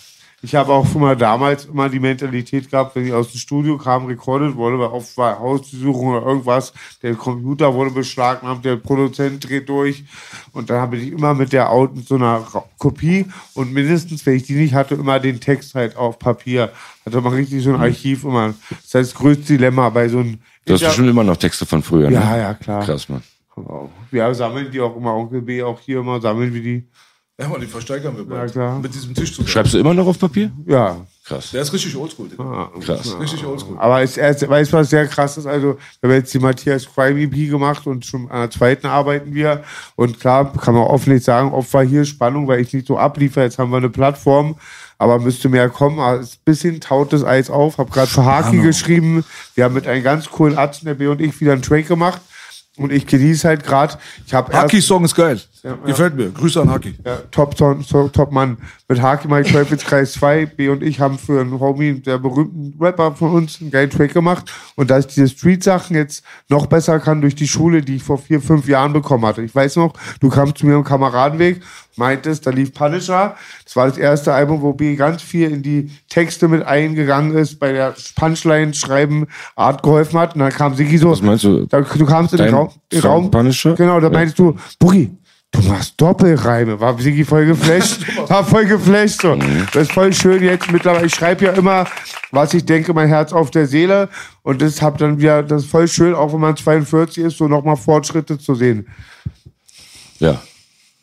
Ich 0.41 0.55
habe 0.55 0.73
auch 0.73 0.87
schon 0.87 1.01
mal 1.01 1.17
damals 1.17 1.65
immer 1.65 1.89
die 1.89 1.99
Mentalität 1.99 2.71
gehabt, 2.71 2.95
wenn 2.95 3.07
ich 3.07 3.13
aus 3.13 3.33
dem 3.33 3.39
Studio 3.39 3.77
kam, 3.77 4.07
recorded 4.07 4.55
wurde, 4.55 4.79
weil 4.79 4.87
oft 4.87 5.17
war 5.17 5.39
Hausbesuchung 5.41 6.09
oder 6.09 6.25
irgendwas, 6.25 6.73
der 7.03 7.17
Computer 7.17 7.75
wurde 7.75 7.91
beschlagnahmt, 7.91 8.65
der 8.65 8.77
Produzent 8.77 9.49
dreht 9.49 9.69
durch 9.69 10.05
und 10.53 10.71
dann 10.71 10.81
habe 10.81 10.97
ich 10.97 11.11
immer 11.11 11.35
mit 11.35 11.53
der 11.53 11.71
Out 11.71 11.97
mit 11.97 12.07
so 12.07 12.15
einer 12.15 12.47
Kopie 12.79 13.27
und 13.55 13.73
mindestens, 13.73 14.25
wenn 14.27 14.35
ich 14.35 14.45
die 14.45 14.55
nicht 14.55 14.75
hatte, 14.75 14.95
immer 14.95 15.19
den 15.19 15.41
Text 15.41 15.75
halt 15.75 15.97
auf 15.97 16.21
Papier. 16.21 16.71
Hatte 17.05 17.21
man 17.21 17.33
richtig 17.33 17.65
so 17.65 17.71
ein 17.71 17.81
Archiv 17.81 18.23
immer. 18.23 18.55
Das 18.71 18.79
ist 18.79 18.95
das 18.95 19.15
größte 19.15 19.45
Dilemma 19.45 19.89
bei 19.89 20.09
so 20.09 20.19
einem 20.19 20.39
Du 20.65 20.75
hast 20.75 20.81
bestimmt 20.85 21.09
immer 21.09 21.25
noch 21.25 21.37
Texte 21.37 21.65
von 21.65 21.83
früher, 21.83 22.11
ne? 22.11 22.17
Ja, 22.17 22.37
ja, 22.37 22.55
klar. 22.55 22.85
Krass, 22.85 23.09
Mann. 23.09 23.23
Wir 24.11 24.35
sammeln 24.35 24.71
die 24.71 24.81
auch 24.81 24.95
immer, 24.97 25.15
Onkel 25.15 25.41
B, 25.41 25.63
auch 25.63 25.81
hier 25.81 26.01
immer, 26.01 26.21
sammeln 26.21 26.53
wir 26.53 26.63
die. 26.63 26.87
Ja, 27.41 27.47
man, 27.47 27.61
die 27.61 27.69
versteigern 27.69 28.17
wir 28.17 28.25
bald. 28.25 28.51
klar. 28.51 28.81
Mit 28.81 28.93
diesem 28.93 29.15
Tisch 29.15 29.31
zusammen. 29.31 29.47
Schreibst 29.49 29.73
du 29.73 29.79
immer 29.79 29.95
noch 29.95 30.09
auf 30.09 30.19
Papier? 30.19 30.51
Ja. 30.67 30.97
Krass. 31.25 31.53
Der 31.53 31.63
ist 31.63 31.73
richtig 31.73 31.95
oldschool, 31.95 32.29
Digga. 32.29 32.73
Krass. 32.81 33.17
Richtig 33.21 33.47
oldschool. 33.47 33.77
Aber 33.79 34.03
es, 34.03 34.17
es, 34.17 34.49
weißt 34.49 34.73
du, 34.73 34.79
was 34.79 34.91
sehr 34.91 35.07
krass 35.07 35.37
ist? 35.37 35.47
Also, 35.47 35.79
wir 36.01 36.11
haben 36.11 36.17
jetzt 36.17 36.35
die 36.35 36.41
Matthias 36.41 36.89
Crime 36.93 37.21
EP 37.21 37.49
gemacht 37.49 37.87
und 37.87 38.05
schon 38.05 38.29
an 38.29 38.41
der 38.41 38.51
zweiten 38.51 38.89
arbeiten 38.89 39.35
wir. 39.35 39.63
Und 39.95 40.19
klar, 40.19 40.53
kann 40.53 40.75
man 40.75 40.85
offen 40.85 41.13
nicht 41.13 41.25
sagen, 41.25 41.53
ob 41.53 41.73
war 41.73 41.85
hier 41.85 42.05
Spannung, 42.07 42.49
weil 42.49 42.61
ich 42.61 42.73
nicht 42.73 42.89
so 42.89 42.99
abliefer. 42.99 43.43
Jetzt 43.43 43.59
haben 43.59 43.71
wir 43.71 43.77
eine 43.77 43.91
Plattform, 43.91 44.57
aber 44.97 45.21
müsste 45.21 45.49
mehr 45.49 45.69
kommen. 45.69 46.01
Aber 46.01 46.19
ist 46.19 46.37
ein 46.41 46.45
bisschen 46.45 46.81
taut 46.81 47.13
das 47.13 47.23
Eis 47.23 47.51
auf. 47.51 47.79
Hab 47.79 47.93
gerade 47.93 48.09
für 48.09 48.25
Haki 48.25 48.59
geschrieben. 48.59 49.25
Wir 49.55 49.65
haben 49.65 49.75
mit 49.75 49.87
einem 49.87 50.03
ganz 50.03 50.29
coolen 50.29 50.59
Arzt, 50.59 50.85
der 50.85 50.95
B 50.95 51.07
und 51.07 51.21
ich, 51.21 51.41
wieder 51.41 51.53
einen 51.53 51.63
Track 51.63 51.87
gemacht. 51.87 52.21
Und 52.79 52.93
ich 52.93 53.07
genieße 53.07 53.47
halt 53.47 53.65
gerade, 53.65 53.99
ich 54.27 54.33
habe 54.33 54.53
Haki-Song 54.53 55.05
ist 55.05 55.15
geil. 55.15 55.41
Gefällt 55.85 56.15
mir. 56.15 56.31
Grüße 56.31 56.61
an 56.61 56.71
Haki. 56.71 56.95
ja, 57.05 57.17
Top, 57.31 57.57
Top, 57.57 57.87
Top, 57.87 58.13
Top 58.13 58.33
Mann. 58.33 58.57
Mit 58.89 59.03
Haki 59.03 59.29
Mike 59.29 59.53
Teufelskreis 59.53 60.13
2, 60.13 60.47
B 60.47 60.69
und 60.69 60.83
ich 60.83 61.01
haben 61.01 61.19
für 61.19 61.41
einen 61.41 61.59
Homie, 61.59 61.95
der 62.01 62.19
berühmten 62.19 62.75
Rapper 62.81 63.13
von 63.13 63.33
uns, 63.33 63.61
einen 63.61 63.71
geilen 63.71 63.91
Track 63.91 64.15
gemacht. 64.15 64.51
Und 64.77 64.91
dass 64.91 65.07
ich 65.07 65.15
diese 65.15 65.29
Street-Sachen 65.29 65.97
jetzt 65.97 66.25
noch 66.49 66.67
besser 66.67 67.01
kann 67.01 67.21
durch 67.21 67.35
die 67.35 67.49
Schule, 67.49 67.83
die 67.83 67.97
ich 67.97 68.03
vor 68.03 68.19
vier, 68.19 68.41
fünf 68.41 68.69
Jahren 68.69 68.93
bekommen 68.93 69.27
hatte. 69.27 69.43
Ich 69.43 69.55
weiß 69.55 69.77
noch, 69.77 69.93
du 70.21 70.29
kamst 70.29 70.59
zu 70.59 70.67
mir 70.67 70.77
im 70.77 70.85
Kameradenweg, 70.85 71.61
meintest, 71.99 72.47
da 72.47 72.51
lief 72.51 72.73
Punisher. 72.73 73.37
Das 73.65 73.77
war 73.77 73.87
das 73.89 73.99
erste 73.99 74.33
Album, 74.33 74.63
wo 74.63 74.73
B 74.73 74.97
ganz 74.97 75.21
viel 75.23 75.51
in 75.51 75.63
die 75.63 75.91
Texte 76.09 76.49
mit 76.49 76.63
eingegangen 76.65 77.37
ist, 77.37 77.59
bei 77.59 77.73
der 77.73 77.95
Punchline 78.17 78.73
schreiben 78.75 79.27
Art 79.57 79.83
geholfen 79.83 80.19
hat. 80.19 80.35
Und 80.35 80.41
dann 80.41 80.51
kam 80.53 80.75
Sigi 80.75 80.97
so. 80.99 81.11
Was 81.11 81.23
meinst 81.23 81.45
du? 81.45 81.67
Da, 81.67 81.81
du 81.81 82.07
kamst 82.07 82.33
in 82.35 82.39
den 82.39 82.55
Raum. 82.55 82.71
Den 82.93 83.01
Song 83.03 83.11
Raum 83.11 83.31
Punisher? 83.31 83.75
Genau, 83.75 84.01
da 84.01 84.07
Ja. 84.07 84.13
meinst 84.13 84.39
du, 84.39 84.57
Boogie, 84.79 85.11
du 85.53 85.61
machst 85.63 85.95
Doppelreime. 86.01 86.79
War 86.81 86.99
Sigi 86.99 87.25
voll 87.25 87.47
geflasht. 87.47 88.03
war 88.29 88.45
voll 88.45 88.65
geflasht. 88.67 89.23
So. 89.23 89.35
Mhm. 89.37 89.67
Das 89.73 89.83
ist 89.83 89.93
voll 89.93 90.13
schön 90.13 90.43
jetzt 90.43 90.71
mittlerweile. 90.73 91.07
Ich 91.07 91.15
schreibe 91.15 91.45
ja 91.47 91.53
immer, 91.53 91.85
was 92.31 92.55
ich 92.55 92.65
denke, 92.65 92.93
mein 92.95 93.09
Herz 93.09 93.33
auf 93.33 93.51
der 93.51 93.67
Seele. 93.67 94.09
Und 94.43 94.63
das 94.63 94.81
hab 94.83 94.99
dann 94.99 95.19
wieder, 95.19 95.43
das 95.43 95.65
ist 95.65 95.71
voll 95.71 95.89
schön, 95.89 96.15
auch 96.15 96.33
wenn 96.33 96.41
man 96.41 96.57
42 96.57 97.25
ist, 97.25 97.37
so 97.39 97.49
nochmal 97.49 97.77
Fortschritte 97.77 98.39
zu 98.39 98.55
sehen. 98.55 98.87
Ja. 100.19 100.41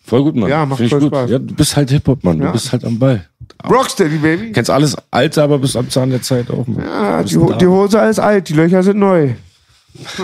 Voll 0.05 0.23
gut, 0.23 0.35
Mann. 0.35 0.49
Ja, 0.49 0.65
macht 0.65 0.77
Find 0.77 0.87
ich 0.87 0.91
voll 0.91 0.99
gut. 1.01 1.09
Spaß. 1.09 1.29
Ja, 1.31 1.39
du 1.39 1.53
bist 1.55 1.75
halt 1.75 1.89
Hip-Hop, 1.89 2.23
Mann. 2.23 2.39
Ja. 2.39 2.47
Du 2.47 2.51
bist 2.53 2.71
halt 2.71 2.85
am 2.85 2.99
Ball. 2.99 3.27
Rocksteady, 3.67 4.17
Baby. 4.17 4.51
Kennst 4.51 4.69
alles 4.69 4.95
Alte, 5.11 5.41
aber 5.41 5.57
bist 5.59 5.75
am 5.75 5.89
Zahn 5.89 6.09
der 6.11 6.21
Zeit 6.21 6.49
auch, 6.51 6.65
Mann. 6.67 6.85
Ja, 6.85 7.23
die, 7.23 7.37
Ho- 7.37 7.49
da. 7.49 7.57
die 7.57 7.65
Hose 7.67 7.97
ist 7.99 8.19
alt, 8.19 8.47
die 8.49 8.53
Löcher 8.53 8.83
sind 8.83 8.99
neu. 8.99 9.33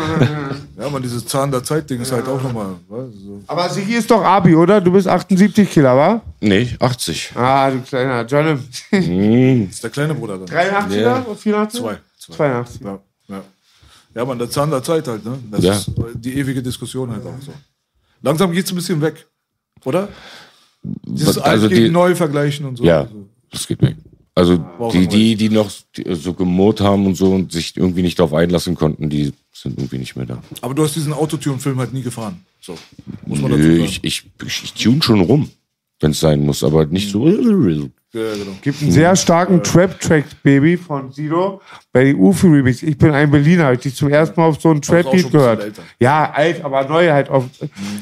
Ja, 0.77 0.89
man, 0.89 1.01
dieses 1.01 1.25
Zahn 1.27 1.51
der 1.51 1.63
Zeit-Ding 1.63 2.01
ist 2.01 2.11
halt 2.11 2.27
auch 2.27 2.41
nochmal. 2.41 2.71
weißt 2.89 3.13
du, 3.13 3.19
So. 3.19 3.41
Aber 3.47 3.69
Sigi 3.69 3.93
ist 3.93 4.09
doch 4.09 4.23
Abi, 4.23 4.55
oder? 4.55 4.82
Du 4.82 4.91
bist 4.91 5.07
78 5.07 5.69
Killer, 5.69 5.95
wa? 5.95 6.21
Nee, 6.39 6.75
80. 6.79 7.32
Ah, 7.36 7.69
du 7.69 7.79
kleiner 7.82 8.25
John. 8.25 8.59
Hm. 8.89 9.69
ist 9.69 9.84
der 9.84 9.89
kleine 9.91 10.13
Bruder 10.15 10.39
dann. 10.39 10.47
83er? 10.47 10.95
Ja. 10.99 11.25
84? 11.36 11.79
Zwei. 11.82 11.97
Zwei. 12.17 12.36
82. 12.36 12.82
Ja, 12.82 12.99
ja. 13.29 13.41
ja, 14.15 14.25
man, 14.25 14.39
der 14.39 14.49
Zahn 14.49 14.71
der 14.71 14.84
Zeit 14.84 15.07
halt, 15.07 15.23
ne? 15.23 15.38
Das 15.51 15.63
Ja. 15.63 15.73
ist 15.73 15.91
die 16.15 16.38
ewige 16.38 16.61
Diskussion 16.63 17.11
halt 17.11 17.25
auch 17.25 17.34
so. 17.45 17.53
Langsam 18.23 18.51
geht's 18.51 18.71
ein 18.71 18.75
bisschen 18.75 18.99
weg, 19.01 19.25
oder? 19.86 20.09
Dieses 20.84 21.38
Also 21.38 21.67
die- 21.67 21.89
Neu 21.89 22.15
vergleichen 22.15 22.65
und 22.65 22.77
so. 22.77 22.84
Ja, 22.84 23.07
das 23.51 23.67
geht 23.67 23.82
weg. 23.82 23.95
Also 24.34 24.63
auch 24.79 24.91
die, 24.91 24.99
noch 25.01 25.09
die, 25.09 25.36
die 25.36 25.49
noch 25.49 25.71
die 25.95 26.15
so 26.15 26.34
gemurrt 26.34 26.79
haben 26.79 27.05
und 27.05 27.15
so 27.15 27.32
und 27.34 27.51
sich 27.51 27.75
irgendwie 27.75 28.01
nicht 28.01 28.17
darauf 28.17 28.34
einlassen 28.34 28.75
konnten, 28.75 29.09
die 29.09 29.34
sind 29.51 29.77
irgendwie 29.77 29.97
nicht 29.97 30.15
mehr 30.15 30.25
da. 30.25 30.41
Aber 30.61 30.73
du 30.73 30.84
hast 30.84 30.95
diesen 30.95 31.11
Autotune-Film 31.11 31.77
halt 31.79 31.93
nie 31.93 32.01
gefahren. 32.01 32.39
So, 32.61 32.77
muss 33.25 33.41
man 33.41 33.51
dazu 33.51 33.63
Nö, 33.63 33.73
sagen. 33.79 33.84
ich, 33.84 34.03
ich, 34.03 34.23
ich, 34.63 34.73
tune 34.73 35.01
schon 35.03 35.19
rum, 35.21 35.49
wenn 35.99 36.11
es 36.11 36.19
sein 36.21 36.45
muss, 36.45 36.63
aber 36.63 36.86
nicht 36.86 37.11
so. 37.11 37.27
ja, 37.27 37.88
ja, 38.14 38.34
genau. 38.34 38.51
Gibt 38.62 38.82
einen 38.82 38.91
sehr 38.91 39.16
starken 39.16 39.64
Trap-Track, 39.64 40.26
Baby, 40.43 40.76
von 40.76 41.12
Sido 41.12 41.62
bei 41.93 42.03
den 42.03 42.18
Ufi 42.18 42.47
Remix. 42.47 42.84
Ich 42.84 42.97
bin 42.97 43.12
ein 43.12 43.32
Berliner, 43.32 43.66
hab 43.68 43.74
ich 43.74 43.80
dich 43.80 43.95
zum 43.95 44.09
ersten 44.09 44.39
Mal 44.39 44.47
auf 44.47 44.59
so 44.59 44.70
einen 44.70 44.80
ein 44.80 44.82
Trap-Beat 44.82 45.32
gehört. 45.32 45.64
älter. 45.64 45.84
Ja, 45.99 46.30
alt, 46.32 46.64
aber 46.64 46.84
neu 46.88 47.09
halt 47.09 47.30
auf, 47.30 47.45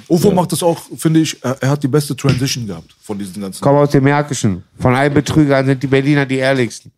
UFO 0.07 0.31
macht 0.31 0.51
das 0.51 0.63
auch, 0.63 0.79
finde 0.97 1.19
ich, 1.19 1.37
er, 1.43 1.69
hat 1.69 1.83
die 1.83 1.87
beste 1.87 2.15
Transition 2.15 2.65
gehabt 2.65 2.95
von 3.01 3.19
diesen 3.19 3.41
ganzen. 3.41 3.61
komm 3.61 3.75
aus 3.75 3.91
dem 3.91 4.03
Märkischen. 4.03 4.63
Von 4.79 4.95
allen 4.95 5.13
Betrügern 5.13 5.65
sind 5.65 5.83
die 5.83 5.87
Berliner 5.87 6.25
die 6.25 6.37
ehrlichsten. 6.37 6.91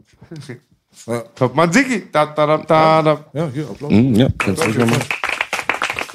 Ja, 1.08 1.20
Top 1.36 1.56
man 1.56 1.72
Siggi. 1.74 2.04
Da, 2.12 2.28
da, 2.28 2.46
da, 2.46 2.58
da, 2.58 3.02
da. 3.02 3.26
ja 3.34 3.50
hier, 3.54 3.70
Applaus. 3.70 3.92
Hm, 3.92 4.16
ja, 4.16 4.30
kannst 4.38 4.64
du 4.64 4.86
machen. 4.86 5.21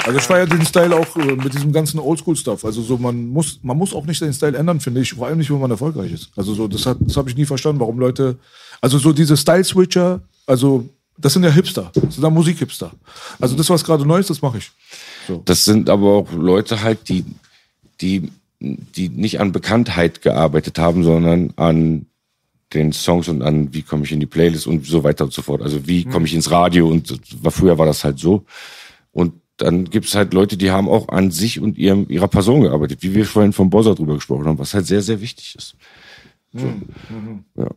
Also 0.07 0.21
ich 0.21 0.25
feiere 0.25 0.47
den 0.47 0.65
Style 0.65 0.95
auch 0.95 1.17
äh, 1.17 1.35
mit 1.35 1.53
diesem 1.53 1.73
ganzen 1.73 1.99
Oldschool-Stuff. 1.99 2.65
Also 2.65 2.81
so 2.81 2.97
man 2.97 3.27
muss, 3.27 3.59
man 3.63 3.77
muss 3.77 3.93
auch 3.93 4.07
nicht 4.07 4.21
den 4.21 4.33
Style 4.33 4.57
ändern, 4.57 4.79
finde 4.79 5.01
ich. 5.01 5.15
Vor 5.15 5.27
allem 5.27 5.39
nicht, 5.39 5.51
wenn 5.51 5.61
man 5.61 5.71
erfolgreich 5.71 6.13
ist. 6.13 6.31
Also 6.37 6.55
so 6.55 6.69
das 6.69 6.87
hat, 6.87 6.99
das 7.01 7.17
habe 7.17 7.29
ich 7.29 7.37
nie 7.37 7.45
verstanden, 7.45 7.81
warum 7.81 7.99
Leute, 7.99 8.39
also 8.81 8.99
so 8.99 9.13
diese 9.13 9.37
Style-Switcher, 9.37 10.21
also 10.47 10.89
das 11.19 11.33
sind 11.33 11.43
ja 11.43 11.51
Hipster, 11.51 11.91
das 11.95 12.15
sind 12.15 12.23
ja 12.23 12.31
Musik-Hipster. 12.31 12.93
Also 13.41 13.57
das 13.57 13.69
was 13.69 13.83
gerade 13.83 14.07
neu 14.07 14.19
ist, 14.19 14.31
das 14.31 14.43
mache 14.43 14.59
ich. 14.59 14.71
Das 15.45 15.65
sind 15.65 15.91
aber 15.91 16.13
auch 16.13 16.33
Leute 16.33 16.83
halt, 16.83 17.09
die, 17.09 17.25
die, 18.01 18.31
die 18.61 19.09
nicht 19.09 19.41
an 19.41 19.51
Bekanntheit 19.51 20.23
gearbeitet 20.23 20.79
haben, 20.79 21.03
sondern 21.03 21.53
an 21.57 22.07
den 22.75 22.93
Songs 22.93 23.29
und 23.29 23.43
an 23.43 23.73
wie 23.75 23.83
komme 23.83 24.05
ich 24.05 24.13
in 24.13 24.21
die 24.21 24.27
Playlist 24.27 24.69
und 24.69 24.87
so 24.87 25.03
weiter 25.03 25.25
und 25.25 25.33
so 25.33 25.43
fort. 25.43 25.63
Also 25.63 25.87
wie 25.89 26.05
komme 26.05 26.27
ich 26.27 26.35
ins 26.35 26.51
Radio 26.51 26.89
und 26.89 27.13
war, 27.43 27.51
früher 27.51 27.79
war 27.79 27.87
das 27.87 28.05
halt 28.05 28.19
so. 28.19 28.45
Und 29.13 29.33
dann 29.57 29.87
gibt's 29.87 30.15
halt 30.15 30.35
Leute, 30.35 30.57
die 30.57 30.71
haben 30.71 30.89
auch 30.89 31.09
an 31.09 31.31
sich 31.31 31.61
und 31.61 31.79
ihrem, 31.79 32.07
ihrer 32.09 32.29
Person 32.29 32.63
gearbeitet, 32.63 33.03
wie 33.03 33.15
wir 33.15 33.25
vorhin 33.25 33.53
von 33.53 33.71
Bossa 33.71 33.95
drüber 33.95 34.15
gesprochen 34.15 34.47
haben, 34.47 34.59
was 34.59 34.75
halt 34.75 34.87
sehr, 34.87 35.03
sehr 35.03 35.21
wichtig 35.21 35.55
ist. 35.57 35.77
Ja. 36.53 37.69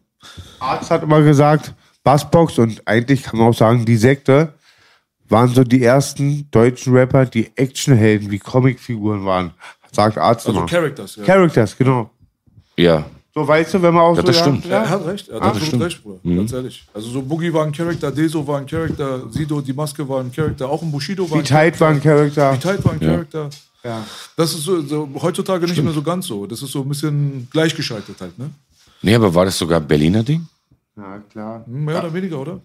Arzt 0.59 0.91
hat 0.91 1.03
immer 1.03 1.21
gesagt, 1.21 1.73
Bassbox 2.03 2.59
und 2.59 2.81
eigentlich 2.85 3.23
kann 3.23 3.39
man 3.39 3.49
auch 3.49 3.53
sagen, 3.55 3.85
die 3.85 3.97
Sekte 3.97 4.53
waren 5.27 5.49
so 5.49 5.63
die 5.63 5.83
ersten 5.83 6.49
deutschen 6.51 6.93
Rapper, 6.93 7.25
die 7.25 7.51
Actionhelden 7.55 8.31
wie 8.31 8.39
Comicfiguren 8.39 9.25
waren. 9.25 9.51
Sagt 9.91 10.17
Arzt 10.17 10.47
Also 10.47 10.59
immer. 10.59 10.67
Characters, 10.67 11.15
ja. 11.17 11.23
Characters, 11.23 11.77
genau. 11.77 12.09
ja, 12.77 13.05
So 13.33 13.47
weißt 13.47 13.73
du, 13.75 13.81
wenn 13.81 13.93
man 13.93 14.03
auch 14.03 14.15
Ja, 14.15 14.21
so 14.21 14.27
das 14.27 14.37
sagt, 14.37 14.47
stimmt. 14.47 14.65
Ja, 14.65 14.77
er 14.79 14.83
Ja, 14.83 14.89
hat 14.89 15.05
recht, 15.05 15.29
er 15.29 15.35
hat 15.35 15.43
absolut 15.43 15.67
stimmt. 15.67 15.83
recht, 15.83 16.03
Bruder. 16.03 16.19
Ganz 16.35 16.51
ehrlich. 16.53 16.83
Also 16.93 17.09
so 17.09 17.21
Boogie 17.21 17.53
war 17.53 17.65
ein 17.65 17.71
Charakter, 17.71 18.11
Deso 18.11 18.45
war 18.47 18.57
ein 18.59 18.65
Charakter, 18.65 19.29
Sido, 19.31 19.61
die 19.61 19.73
Maske 19.73 20.07
war 20.09 20.19
ein 20.21 20.31
Charakter, 20.31 20.67
auch 20.67 20.81
ein 20.81 20.91
Bushido 20.91 21.29
war 21.29 21.37
Wie 21.37 21.41
ein 21.41 21.45
tight 21.45 21.79
war 21.79 21.89
ein 21.89 22.01
Charakter. 22.01 22.53
Wie 22.53 22.57
tight 22.59 22.83
war 22.83 22.93
ein 22.93 22.99
Charakter. 22.99 23.49
Ja. 23.83 24.03
Das 24.35 24.53
ist 24.53 24.63
so, 24.63 24.81
so 24.81 25.07
heutzutage 25.21 25.65
nicht 25.67 25.81
mehr 25.81 25.93
so 25.93 26.01
ganz 26.01 26.25
so. 26.27 26.45
Das 26.47 26.61
ist 26.61 26.71
so 26.71 26.81
ein 26.81 26.89
bisschen 26.89 27.47
gleichgeschaltet 27.51 28.19
halt, 28.19 28.37
ne? 28.37 28.49
Nee, 29.01 29.15
aber 29.15 29.33
war 29.33 29.45
das 29.45 29.57
sogar 29.57 29.79
ein 29.79 29.87
Berliner 29.87 30.23
Ding? 30.23 30.45
ja, 30.97 31.19
klar. 31.31 31.63
Hm, 31.65 31.85
Mehr 31.85 31.99
oder 31.99 32.13
weniger, 32.13 32.39
oder? 32.39 32.59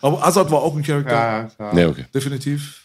Aber 0.00 0.26
Azad 0.26 0.50
war 0.50 0.62
auch 0.62 0.74
ein 0.74 0.82
Charakter. 0.82 1.12
Ja, 1.12 1.38
ja, 1.42 1.44
klar. 1.44 1.74
Nee, 1.74 1.84
okay. 1.84 2.04
Definitiv. 2.12 2.80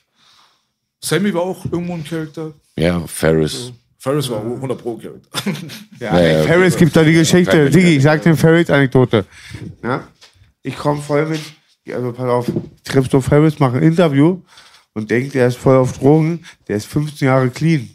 Sammy 1.02 1.34
war 1.34 1.41
auch 1.43 1.64
irgendwo 1.66 1.93
ein 1.93 2.04
Charakter. 2.04 2.52
Ja, 2.76 3.00
Ferris. 3.08 3.72
Ferris 4.02 4.30
war 4.30 4.41
100 4.41 4.82
Pro 4.82 4.95
Charakter. 4.97 5.30
Ja, 6.00 6.14
Ja, 6.14 6.20
ey, 6.20 6.38
ja, 6.38 6.43
Ferris 6.43 6.78
gibt 6.78 6.95
da 6.95 7.04
die 7.04 7.14
Geschichte. 7.14 7.70
Digi, 7.70 7.97
ich 7.97 8.04
sag 8.04 8.22
dir 8.22 8.30
eine 8.30 8.38
Ferris-Anekdote. 8.38 9.26
Ja? 9.84 10.08
Ich 10.64 10.78
komme 10.78 11.02
voll 11.02 11.26
mit, 11.26 11.41
also 11.93 12.12
pass 12.14 12.30
auf, 12.30 12.52
triffst 12.86 13.12
du 13.14 13.20
Ferris, 13.22 13.60
mach 13.60 13.74
ein 13.74 13.84
Interview 13.84 14.41
und 14.93 15.12
denkt, 15.12 15.34
der 15.36 15.47
ist 15.47 15.58
voll 15.58 15.76
auf 15.76 15.97
Drogen, 15.97 16.45
der 16.70 16.78
ist 16.78 16.86
15 16.88 17.26
Jahre 17.28 17.50
clean. 17.50 17.89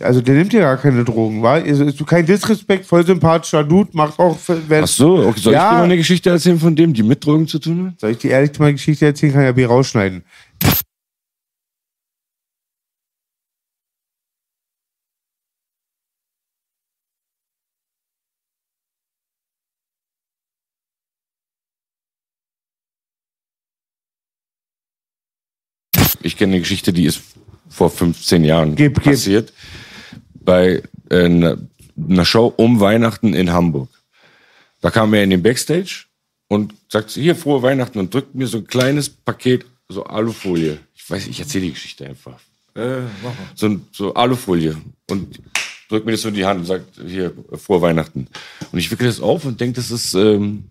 Also 0.00 0.20
der 0.20 0.34
nimmt 0.34 0.52
ja 0.52 0.60
gar 0.60 0.76
keine 0.76 1.04
Drogen, 1.04 1.40
wa? 1.42 1.52
Also 1.54 1.84
ist 1.84 2.00
du 2.00 2.04
kein 2.04 2.26
Disrespekt, 2.26 2.84
voll 2.84 3.06
sympathischer 3.06 3.62
Dude, 3.62 3.90
macht 3.92 4.18
auch, 4.18 4.36
wenn, 4.68 4.82
Ach 4.84 4.88
so, 4.88 5.18
okay. 5.28 5.40
soll 5.40 5.52
Ja. 5.52 5.66
ich 5.66 5.70
dir 5.70 5.76
mal 5.78 5.84
eine 5.84 5.96
Geschichte 5.96 6.30
erzählen 6.30 6.58
von 6.58 6.74
dem, 6.74 6.92
die 6.92 7.02
mit 7.04 7.24
Drogen 7.24 7.46
zu 7.46 7.58
tun 7.60 7.88
hat? 7.88 8.00
Soll 8.00 8.10
ich 8.10 8.18
dir 8.18 8.32
ehrlich 8.32 8.58
mal 8.58 8.66
eine 8.66 8.74
Geschichte 8.74 9.06
erzählen, 9.06 9.32
kann 9.34 9.44
ja 9.44 9.52
B 9.52 9.64
rausschneiden. 9.64 10.24
Ich 26.34 26.38
kenne 26.38 26.54
eine 26.54 26.62
Geschichte, 26.62 26.92
die 26.92 27.04
ist 27.04 27.20
vor 27.68 27.90
15 27.90 28.42
Jahren 28.42 28.74
Gib, 28.74 28.94
gib. 28.94 29.04
passiert. 29.04 29.52
Bei 30.34 30.82
äh, 31.08 31.24
einer, 31.24 32.24
Show 32.24 32.52
um 32.56 32.80
Weihnachten 32.80 33.34
in 33.34 33.52
Hamburg. 33.52 33.88
Da 34.80 34.90
kam 34.90 35.14
er 35.14 35.22
in 35.22 35.30
den 35.30 35.44
Backstage 35.44 36.06
und 36.48 36.74
sagt, 36.88 37.12
hier, 37.12 37.36
frohe 37.36 37.62
Weihnachten 37.62 38.00
und 38.00 38.12
drückt 38.12 38.34
mir 38.34 38.48
so 38.48 38.58
ein 38.58 38.66
kleines 38.66 39.08
Paket, 39.08 39.64
so 39.88 40.02
Alufolie. 40.02 40.78
Ich 40.96 41.08
weiß, 41.08 41.28
ich 41.28 41.38
erzähle 41.38 41.66
die 41.66 41.72
Geschichte 41.74 42.04
einfach. 42.04 42.40
äh. 42.74 43.02
So, 43.54 43.80
so 43.92 44.12
Alufolie 44.14 44.76
und 45.08 45.40
drückt 45.88 46.04
mir 46.04 46.12
das 46.12 46.22
so 46.22 46.30
in 46.30 46.34
die 46.34 46.44
Hand 46.44 46.58
und 46.58 46.66
sagt, 46.66 47.00
hier, 47.06 47.32
frohe 47.52 47.80
Weihnachten. 47.80 48.26
Und 48.72 48.78
ich 48.80 48.90
wickele 48.90 49.08
das 49.08 49.20
auf 49.20 49.44
und 49.44 49.60
denke, 49.60 49.76
das 49.76 49.92
ist, 49.92 50.14
ähm, 50.14 50.64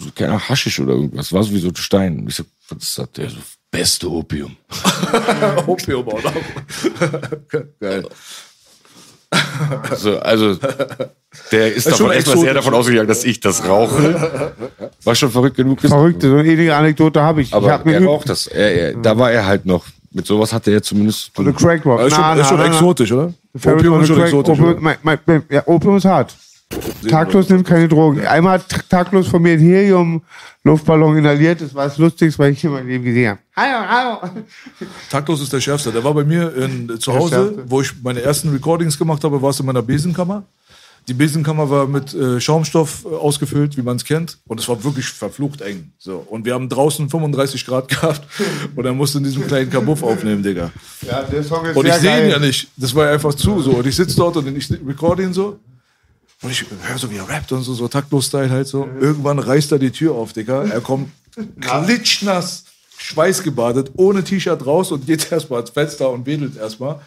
so, 0.00 0.10
keine 0.16 0.30
Ahnung, 0.32 0.48
Haschisch 0.48 0.80
oder 0.80 0.94
irgendwas. 0.94 1.32
War 1.32 1.44
sowieso 1.44 1.70
Stein. 1.76 2.26
Ich 2.28 2.34
so, 2.34 2.42
was 2.68 2.82
ist 2.82 2.98
das? 2.98 3.12
Der 3.12 3.30
so, 3.30 3.38
beste 3.70 4.10
Opium. 4.10 4.56
Opium 5.66 6.08
auch 6.08 6.22
noch. 6.22 6.34
Geil. 7.80 8.04
Also, 9.90 10.18
also 10.18 10.56
der 11.52 11.72
ist 11.74 11.86
Ist 11.86 11.96
schon 11.96 12.08
davon 12.08 12.10
sehr 12.10 12.16
exotisch. 12.16 12.54
davon 12.54 12.74
ausgegangen, 12.74 13.08
dass 13.08 13.24
ich 13.24 13.38
das 13.38 13.64
rauche. 13.66 14.52
War 15.04 15.14
schon 15.14 15.30
verrückt 15.30 15.56
genug. 15.56 15.80
Verrückt, 15.80 16.22
so 16.22 16.34
eine 16.36 16.48
ähnliche 16.48 16.74
Anekdote 16.74 17.20
habe 17.22 17.42
ich. 17.42 17.48
ich 17.48 17.54
Aber 17.54 17.70
hab 17.70 17.86
mir 17.86 17.94
er 17.94 18.04
raucht 18.04 18.28
das. 18.28 18.48
Er, 18.48 18.74
er, 18.74 18.94
da 18.94 19.16
war 19.16 19.30
er 19.30 19.46
halt 19.46 19.66
noch. 19.66 19.86
Mit 20.12 20.26
sowas 20.26 20.52
hatte 20.52 20.72
er 20.72 20.82
zumindest. 20.82 21.30
So 21.36 21.42
eine 21.42 21.52
Crack 21.52 21.84
Rock. 21.86 22.00
Ist 22.00 22.16
schon, 22.16 22.38
ist 22.38 22.48
schon 22.48 22.60
exotisch, 22.60 23.12
oder? 23.12 23.32
Opium 23.54 24.00
ist 24.00 24.08
schon 24.08 24.20
exotisch. 24.20 24.52
Opium, 24.58 24.70
oder? 24.70 24.80
mein, 24.80 24.96
mein, 25.02 25.18
mein, 25.24 25.42
ja, 25.48 25.62
Opium 25.66 25.96
ist 25.98 26.04
hart. 26.04 26.34
Taglos 27.08 27.48
nimmt 27.48 27.66
keine 27.66 27.88
Drogen. 27.88 28.26
Einmal 28.26 28.58
hat 28.58 28.88
Taglos 28.88 29.28
von 29.28 29.42
mir 29.42 29.52
einen 29.52 29.62
Helium-Luftballon 29.62 31.16
inhaliert. 31.16 31.60
Das 31.60 31.74
war 31.74 31.84
das 31.84 31.98
Lustigste, 31.98 32.38
was 32.38 32.50
ich 32.50 32.64
in 32.64 32.70
meinem 32.70 32.88
Leben 32.88 33.04
gesehen 33.04 33.30
habe. 33.30 33.40
Hallo, 33.56 33.88
hallo. 33.88 34.32
Taktlos 35.10 35.40
ist 35.42 35.52
der 35.52 35.60
Schärfste. 35.60 35.90
Der 35.90 36.04
war 36.04 36.14
bei 36.14 36.24
mir 36.24 36.54
in, 36.54 37.00
zu 37.00 37.10
Der 37.10 37.20
Hause, 37.20 37.64
wo 37.66 37.80
ich 37.80 37.92
meine 38.02 38.22
ersten 38.22 38.50
Recordings 38.50 38.98
gemacht 38.98 39.24
habe, 39.24 39.42
war 39.42 39.50
es 39.50 39.60
in 39.60 39.66
meiner 39.66 39.82
Besenkammer. 39.82 40.44
Die 41.08 41.14
Besenkammer 41.14 41.68
war 41.70 41.88
mit 41.88 42.14
äh, 42.14 42.40
Schaumstoff 42.40 43.04
äh, 43.04 43.08
ausgefüllt, 43.08 43.76
wie 43.76 43.82
man 43.82 43.96
es 43.96 44.04
kennt. 44.04 44.38
Und 44.46 44.60
es 44.60 44.68
war 44.68 44.84
wirklich 44.84 45.06
verflucht 45.06 45.62
eng. 45.62 45.92
So. 45.98 46.18
Und 46.18 46.44
wir 46.44 46.54
haben 46.54 46.68
draußen 46.68 47.08
35 47.08 47.66
Grad 47.66 47.88
gehabt. 47.88 48.22
Und 48.76 48.84
er 48.84 48.92
musste 48.92 49.18
in 49.18 49.24
diesem 49.24 49.46
kleinen 49.46 49.70
Kabuff 49.70 50.02
aufnehmen, 50.02 50.42
Digga. 50.42 50.70
Ja, 51.02 51.22
der 51.22 51.42
Song 51.42 51.64
ist 51.64 51.76
Und 51.76 51.86
ich 51.86 51.94
sehe 51.94 52.24
ihn 52.24 52.30
ja 52.30 52.38
nicht. 52.38 52.68
Das 52.76 52.94
war 52.94 53.06
ja 53.06 53.12
einfach 53.12 53.34
zu. 53.34 53.60
So. 53.60 53.72
Und 53.72 53.86
ich 53.86 53.96
sitze 53.96 54.14
dort 54.16 54.36
und 54.36 54.56
ich 54.56 54.70
recorde 54.86 55.22
ihn 55.24 55.32
so. 55.32 55.58
Und 56.42 56.50
ich 56.50 56.64
höre 56.82 56.98
so, 56.98 57.10
wie 57.10 57.16
er 57.16 57.28
rappt 57.28 57.52
und 57.52 57.62
so, 57.62 57.74
so 57.74 57.88
taktlos-Style 57.88 58.50
halt 58.50 58.66
so. 58.66 58.88
Irgendwann 58.98 59.38
reißt 59.38 59.72
er 59.72 59.78
die 59.78 59.90
Tür 59.90 60.14
auf, 60.14 60.32
Digga. 60.32 60.64
Er 60.64 60.80
kommt 60.80 61.10
klitschnass, 61.60 62.64
schweißgebadet, 62.96 63.92
ohne 63.96 64.24
T-Shirt 64.24 64.64
raus 64.64 64.90
und 64.92 65.06
geht 65.06 65.30
erstmal 65.32 65.58
ans 65.60 65.70
Fenster 65.70 66.10
und 66.10 66.26
wedelt 66.26 66.56
erstmal. 66.56 67.00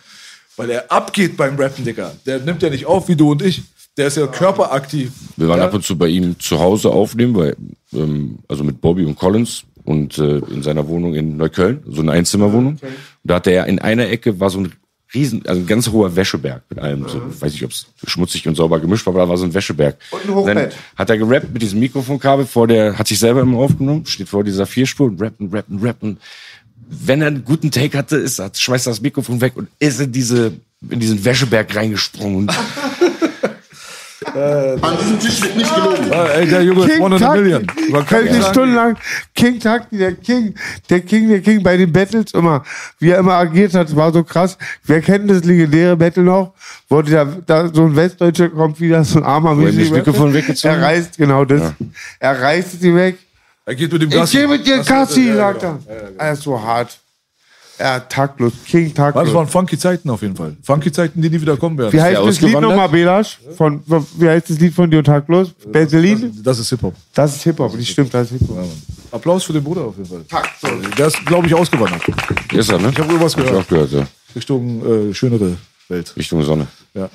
Weil 0.56 0.70
er 0.70 0.92
abgeht 0.92 1.36
beim 1.36 1.56
Rappen, 1.56 1.84
Digga. 1.84 2.12
Der 2.26 2.40
nimmt 2.40 2.62
ja 2.62 2.70
nicht 2.70 2.86
auf 2.86 3.08
wie 3.08 3.16
du 3.16 3.32
und 3.32 3.42
ich. 3.42 3.64
Der 3.98 4.08
ist 4.08 4.18
ja 4.18 4.26
körperaktiv. 4.28 5.12
Wir 5.36 5.48
waren 5.48 5.60
ja? 5.60 5.66
ab 5.66 5.74
und 5.74 5.84
zu 5.84 5.98
bei 5.98 6.08
ihm 6.08 6.40
zu 6.40 6.60
Hause 6.60 6.90
aufnehmen, 6.90 7.36
weil, 7.36 7.56
ähm, 7.92 8.40
also 8.48 8.64
mit 8.64 8.82
Bobby 8.82 9.06
und 9.06 9.16
Collins 9.16 9.64
und 9.84 10.18
äh, 10.18 10.38
in 10.38 10.64
seiner 10.64 10.88
Wohnung 10.88 11.14
in 11.16 11.38
Neukölln, 11.38 11.84
so 11.88 12.02
eine 12.02 12.12
Einzimmerwohnung. 12.12 12.74
Und 12.82 12.92
da 13.24 13.36
hatte 13.36 13.52
er 13.52 13.68
in 13.68 13.80
einer 13.80 14.08
Ecke 14.10 14.40
war 14.40 14.50
so 14.50 14.60
ein 14.60 14.74
riesen, 15.14 15.46
also 15.46 15.62
ein 15.62 15.68
ganz 15.68 15.90
hoher 15.90 16.16
Wäscheberg 16.16 16.64
mit 16.70 16.80
allem, 16.80 17.08
so, 17.08 17.22
ich 17.30 17.42
weiß 17.42 17.54
nicht, 17.54 17.64
ob 17.64 17.72
es 17.72 17.88
schmutzig 18.06 18.48
und 18.48 18.56
sauber 18.56 18.80
gemischt 18.80 19.06
war, 19.06 19.14
aber 19.14 19.24
da 19.24 19.30
war 19.30 19.38
so 19.38 19.46
ein 19.46 19.54
Wäscheberg. 19.54 19.98
Und 20.12 20.26
ein 20.26 20.36
Hochbett. 20.36 20.58
dann 20.58 20.72
hat 20.96 21.10
er 21.10 21.18
gerappt 21.18 21.54
mit 21.54 21.62
diesem 21.62 21.80
Mikrofonkabel 21.80 22.46
vor 22.46 22.68
der, 22.68 22.98
hat 22.98 23.08
sich 23.08 23.20
selber 23.20 23.42
immer 23.42 23.60
aufgenommen, 23.60 24.06
steht 24.06 24.30
vor 24.30 24.44
dieser 24.44 24.66
Vierspur 24.66 25.08
und 25.08 25.22
rappen, 25.22 25.50
rappen, 25.52 25.80
rappen. 25.80 26.18
Wenn 26.90 27.22
er 27.22 27.28
einen 27.28 27.46
guten 27.46 27.72
Take 27.72 27.98
hatte, 27.98 28.18
ist, 28.18 28.40
hat, 28.40 28.58
schmeißt 28.58 28.88
er 28.88 28.92
das 28.92 29.02
Mikrofon 29.02 29.42
weg 29.42 29.54
und 29.56 29.68
ist 29.80 30.00
in 30.00 30.12
diese, 30.12 30.54
in 30.90 31.00
diesen 31.00 31.24
Wäscheberg 31.24 31.76
reingesprungen. 31.76 32.52
Und 34.34 34.84
An 34.84 34.98
diesem 34.98 35.20
Tisch 35.20 35.42
wird 35.44 35.58
nicht 35.58 35.76
gelogen. 35.76 36.12
Ah, 36.12 36.26
ey, 36.36 36.48
der 36.48 36.64
Junge 36.64 36.86
ist 36.86 36.92
King 36.94 37.02
one 37.02 37.16
in 37.18 37.24
a 37.24 37.36
million. 37.36 37.68
Man 37.92 38.06
kann 38.06 38.24
nicht 38.24 38.36
ich 38.36 38.46
stundenlang 38.46 38.98
King 39.36 39.60
Tuck, 39.60 39.82
der 39.92 40.14
King, 40.14 40.56
der 40.90 41.02
King, 41.02 41.30
der 41.30 41.42
King 41.42 41.62
bei 41.62 41.78
den 41.78 41.94
Battles 41.94 42.34
immer, 42.34 42.64
wie 43.00 43.12
er 43.12 43.20
immer 43.20 43.34
agiert 43.34 43.74
hat, 43.76 43.96
war 43.96 44.12
so 44.12 44.24
krass. 44.24 44.58
Wer 44.86 45.02
kennt 45.02 45.30
das 45.30 45.44
legendäre 45.44 45.96
Battle 45.96 46.24
noch? 46.24 46.54
Wo 46.90 47.02
der, 47.02 47.26
da 47.26 47.70
so 47.72 47.86
ein 47.86 47.96
Westdeutscher 47.96 48.50
kommt 48.50 48.80
wieder, 48.80 49.04
so 49.04 49.20
ein 49.20 49.24
armer 49.26 49.52
er 49.52 49.76
weggezogen 49.76 50.44
Er 50.64 50.82
reißt, 50.82 51.18
genau 51.18 51.46
das. 51.46 51.74
Er 52.20 52.42
reißt 52.42 52.82
sie 52.82 52.96
weg. 52.96 53.18
er 53.66 53.76
geht 53.76 53.92
mit 53.92 54.02
dem 54.02 54.10
Ich 54.10 54.16
Gassi. 54.16 54.38
geh 54.38 54.48
mit 54.48 54.66
dir 54.66 54.78
ja, 54.78 54.84
sagt 54.84 55.14
genau. 55.14 55.80
er. 55.88 56.12
Er 56.18 56.34
ist 56.34 56.42
so 56.44 56.60
hart. 56.60 56.98
Er 57.78 58.08
taktlos, 58.08 58.54
King 58.66 58.86
Das 58.94 59.14
taktlos. 59.14 59.34
waren 59.34 59.48
funky 59.48 59.78
Zeiten 59.78 60.10
auf 60.10 60.22
jeden 60.22 60.36
Fall. 60.36 60.56
Funky 60.62 60.92
Zeiten, 60.92 61.22
die 61.22 61.30
nie 61.30 61.42
wieder 61.42 61.58
kommen 61.58 61.78
werden. 61.78 61.92
Wie 61.92 62.02
heißt 62.02 62.22
das 62.24 62.40
Lied 62.42 62.60
nochmal, 62.62 62.88
Belasch? 62.88 63.40
Von, 63.58 63.82
wie 64.18 64.30
heißt 64.30 64.50
das 64.52 64.60
Lied 64.60 64.74
von 64.74 64.90
dir 64.92 65.04
taktlos? 65.04 65.50
Berlin? 65.72 66.40
Das 66.44 66.60
ist 66.60 66.70
Hip-Hop. 66.70 66.94
Das 67.14 67.36
ist 67.36 67.44
Hip-Hop, 67.44 67.76
nicht 67.76 67.90
stimmt, 67.92 68.14
das 68.14 68.32
ist 68.32 68.40
Hip-Hop. 68.40 68.64
Applaus 69.12 69.44
für 69.44 69.54
den 69.54 69.64
Bruder 69.64 69.82
auf 69.86 69.96
jeden 69.98 70.10
Fall. 70.10 70.24
Der 70.98 71.08
ist, 71.08 71.26
glaube 71.26 71.48
ich, 71.48 71.54
ausgewandert. 71.56 72.02
ist 72.52 72.70
er, 72.72 72.80
ne? 72.80 72.90
Ich 72.92 73.00
habe 73.00 73.08
irgendwas 73.12 73.34
Hab 73.36 73.40
ich 73.44 73.48
gehört. 73.50 73.66
auch 73.66 73.70
gehört, 73.70 73.92
ja. 73.92 74.08
Richtung 74.36 75.10
äh, 75.10 75.14
schönere 75.14 75.58
Welt. 75.90 76.14
Richtung 76.16 76.44
Sonne. 76.44 76.68
Ja. 76.94 77.10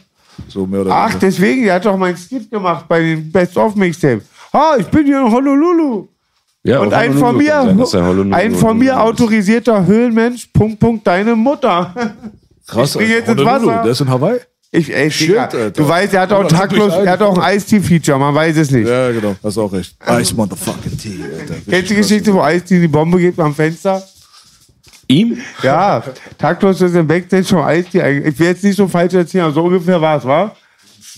So 0.49 0.67
mehr 0.67 0.81
oder 0.83 0.93
Ach, 0.93 1.09
weniger. 1.11 1.19
deswegen, 1.21 1.65
der 1.65 1.75
hat 1.75 1.85
doch 1.87 1.97
mein 1.97 2.17
Skit 2.17 2.51
gemacht 2.51 2.87
bei 2.89 3.01
den 3.01 3.31
Best-of-Mixtape. 3.33 4.23
Ha, 4.53 4.77
ich 4.79 4.87
bin 4.87 5.07
hier 5.07 5.21
in 5.21 5.31
Honolulu. 5.33 6.09
Ja, 6.65 6.81
Und 6.81 6.93
ein 6.93 7.15
von 7.15 7.37
mir, 7.37 7.87
sein, 7.87 8.35
ein 8.35 8.55
von 8.55 8.77
mir 8.79 9.01
autorisierter 9.01 9.87
Höhlenmensch, 9.87 10.49
Punkt, 10.53 10.81
Punkt, 10.81 11.07
deine 11.07 11.35
Mutter. 11.37 11.95
Krass, 12.67 12.97
ich 12.97 13.09
jetzt 13.09 13.29
ins 13.29 13.41
Honolulu, 13.41 13.67
Wasser. 13.69 13.83
Der 13.85 13.93
ist 13.93 14.01
in 14.01 14.11
Hawaii? 14.11 14.39
Ich, 14.71 14.95
ey, 14.95 15.11
Shit, 15.11 15.29
Digga, 15.29 15.43
Alter. 15.45 15.71
du 15.71 15.89
weißt, 15.89 16.13
er 16.13 16.21
hat 16.23 16.33
auch 16.33 16.47
taktlos, 16.47 16.93
er 16.93 17.13
hat 17.13 17.23
auch 17.23 17.39
ein 17.39 17.57
Ice-T-Feature, 17.57 18.19
man 18.19 18.35
weiß 18.35 18.55
es 18.59 18.71
nicht. 18.71 18.87
Ja, 18.87 19.11
genau. 19.13 19.35
Hast 19.43 19.57
du 19.57 19.63
auch 19.63 19.73
recht. 19.73 19.97
Ice 20.21 20.35
Motherfucking 20.35 20.99
Tea, 20.99 21.21
Alter. 21.23 21.55
Kennst 21.71 21.91
du 21.91 21.95
die 21.95 22.01
Geschichte, 22.03 22.35
wo 22.35 22.45
Ice-T 22.47 22.79
die 22.79 22.89
Bombe 22.89 23.19
gibt 23.19 23.39
am 23.41 23.55
Fenster? 23.55 24.03
Ihm? 25.07 25.39
Ja, 25.63 26.03
taktlos 26.37 26.83
ist 26.83 26.95
im 26.95 27.07
Backstage 27.07 27.45
schon 27.45 27.67
Ice-T. 27.67 27.99
Ich 28.29 28.39
will 28.39 28.49
jetzt 28.49 28.63
nicht 28.63 28.77
so 28.77 28.87
falsch 28.87 29.15
erzählen, 29.15 29.45
aber 29.45 29.55
so 29.55 29.63
ungefähr 29.63 29.99
war 29.99 30.19
es, 30.19 30.25
wa? 30.27 30.55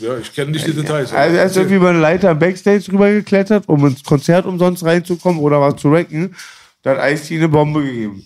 Ja, 0.01 0.17
ich 0.19 0.35
kenne 0.35 0.51
nicht 0.53 0.67
die 0.67 0.73
Details. 0.73 1.13
Also 1.13 1.37
er 1.37 1.45
ist 1.45 1.57
irgendwie 1.57 1.77
über 1.77 1.91
eine 1.91 2.01
Leiter 2.01 2.31
am 2.31 2.39
Backstage 2.39 2.91
rübergeklettert, 2.93 3.69
um 3.69 3.87
ins 3.87 4.03
Konzert 4.03 4.47
umsonst 4.47 4.85
reinzukommen 4.85 5.41
oder 5.41 5.61
was 5.61 5.77
zu 5.77 5.91
racken. 5.93 6.35
Da 6.83 6.97
hat 6.97 7.13
Ice-T 7.13 7.37
eine 7.37 7.49
Bombe 7.49 7.83
gegeben. 7.83 8.25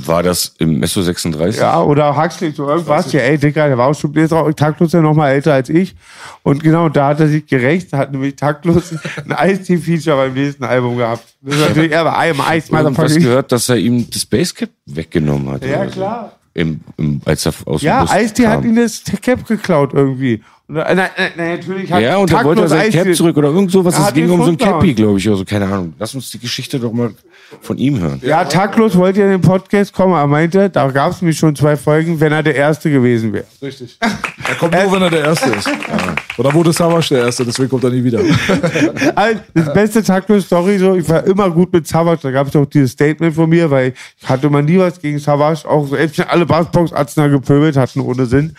War 0.00 0.22
das 0.22 0.54
im 0.58 0.78
Messo 0.78 1.02
36? 1.02 1.60
Ja, 1.60 1.82
oder 1.82 2.16
Huxley, 2.16 2.52
so 2.52 2.68
irgendwas. 2.68 3.12
Ja, 3.12 3.20
ey, 3.20 3.36
Dicker, 3.36 3.66
der 3.66 3.76
war 3.76 3.88
auch 3.88 3.94
schon, 3.94 4.14
taktlos 4.54 4.92
ja 4.92 5.00
noch 5.00 5.14
mal 5.14 5.30
älter 5.30 5.54
als 5.54 5.68
ich. 5.68 5.96
Und 6.44 6.62
genau, 6.62 6.88
da 6.88 7.08
hat 7.08 7.20
er 7.20 7.26
sich 7.26 7.44
gerecht, 7.46 7.92
hat 7.92 8.12
nämlich 8.12 8.36
taktlos 8.36 8.92
ein 9.28 9.50
Ice-T-Feature 9.50 10.16
beim 10.16 10.34
nächsten 10.34 10.62
Album 10.62 10.96
gehabt. 10.96 11.24
Das 11.40 11.56
ist 11.56 11.68
natürlich, 11.68 11.90
er 11.92 12.04
war 12.04 12.16
I'm 12.16 12.34
Ice, 12.34 12.70
Irgendwas 12.70 12.70
Motherfucker. 12.70 13.20
gehört, 13.20 13.52
dass 13.52 13.68
er 13.68 13.76
ihm 13.76 14.08
das 14.08 14.24
Basecap 14.24 14.70
weggenommen 14.86 15.50
hat. 15.50 15.64
Ja, 15.64 15.82
oder 15.82 15.90
so. 15.90 16.30
Im, 16.58 16.80
im, 16.96 17.20
als 17.24 17.46
er 17.46 17.52
aus 17.66 17.82
Ja, 17.82 18.04
dem 18.04 18.06
Bus 18.08 18.16
Ice-T 18.16 18.46
hat 18.48 18.64
ihm 18.64 18.74
das 18.74 19.02
Cap 19.22 19.46
geklaut 19.46 19.94
irgendwie. 19.94 20.34
Äh, 20.34 20.40
nein, 20.72 20.96
nein, 20.96 21.10
nein, 21.36 21.56
natürlich 21.56 21.90
hat 21.90 22.02
Ja, 22.02 22.16
und 22.16 22.32
dann 22.32 22.44
wollte 22.44 22.62
er 22.62 22.68
taktlos 22.68 22.92
sein 22.92 23.04
Cap 23.04 23.14
zurück 23.14 23.36
oder 23.36 23.48
irgend 23.48 23.70
sowas. 23.70 23.96
Es 23.96 24.12
ging 24.12 24.28
um 24.28 24.42
so 24.42 24.50
ein 24.50 24.58
Cappy, 24.58 24.92
glaube 24.92 25.18
ich, 25.18 25.28
oder 25.28 25.38
so. 25.38 25.44
Keine 25.44 25.66
Ahnung. 25.66 25.94
Lass 25.98 26.14
uns 26.16 26.30
die 26.30 26.38
Geschichte 26.38 26.80
doch 26.80 26.92
mal 26.92 27.12
von 27.60 27.78
ihm 27.78 28.00
hören. 28.00 28.20
Ja, 28.24 28.44
taktlos 28.44 28.96
wollte 28.96 29.20
ja 29.20 29.26
in 29.26 29.32
den 29.32 29.40
Podcast 29.40 29.92
kommen. 29.92 30.14
Er 30.14 30.26
meinte, 30.26 30.68
da 30.68 30.88
gab 30.90 31.12
es 31.12 31.22
nämlich 31.22 31.38
schon 31.38 31.54
zwei 31.54 31.76
Folgen, 31.76 32.18
wenn 32.20 32.32
er 32.32 32.42
der 32.42 32.56
Erste 32.56 32.90
gewesen 32.90 33.32
wäre. 33.32 33.46
Richtig. 33.62 33.96
Er 34.00 34.54
kommt 34.56 34.74
nur, 34.74 34.92
wenn 34.92 35.02
er 35.02 35.10
der 35.10 35.24
Erste 35.24 35.50
ist. 35.50 35.70
Oder 36.38 36.54
wurde 36.54 36.72
Savage 36.72 37.08
der 37.10 37.24
Erste, 37.24 37.44
deswegen 37.44 37.68
kommt 37.68 37.82
er 37.84 37.90
nie 37.90 38.04
wieder. 38.04 38.20
Also, 39.16 39.40
Das 39.54 39.72
beste 39.74 40.02
Taktlos-Story, 40.02 40.78
so, 40.78 40.94
ich 40.94 41.08
war 41.08 41.24
immer 41.24 41.50
gut 41.50 41.72
mit 41.72 41.86
Savage. 41.86 42.20
Da 42.22 42.30
gab 42.30 42.46
es 42.46 42.54
auch 42.54 42.66
dieses 42.66 42.92
Statement 42.92 43.34
von 43.34 43.50
mir, 43.50 43.70
weil 43.70 43.92
ich 44.16 44.28
hatte 44.28 44.48
mal 44.48 44.62
nie 44.62 44.78
was 44.78 45.00
gegen 45.00 45.18
Savage. 45.18 45.68
Auch 45.68 45.86
so, 45.86 45.96
selbst 45.96 46.20
alle 46.20 46.46
Bassbox-Arzner 46.46 47.28
gepöbelt 47.28 47.76
hatten 47.76 48.00
ohne 48.00 48.26
Sinn. 48.26 48.54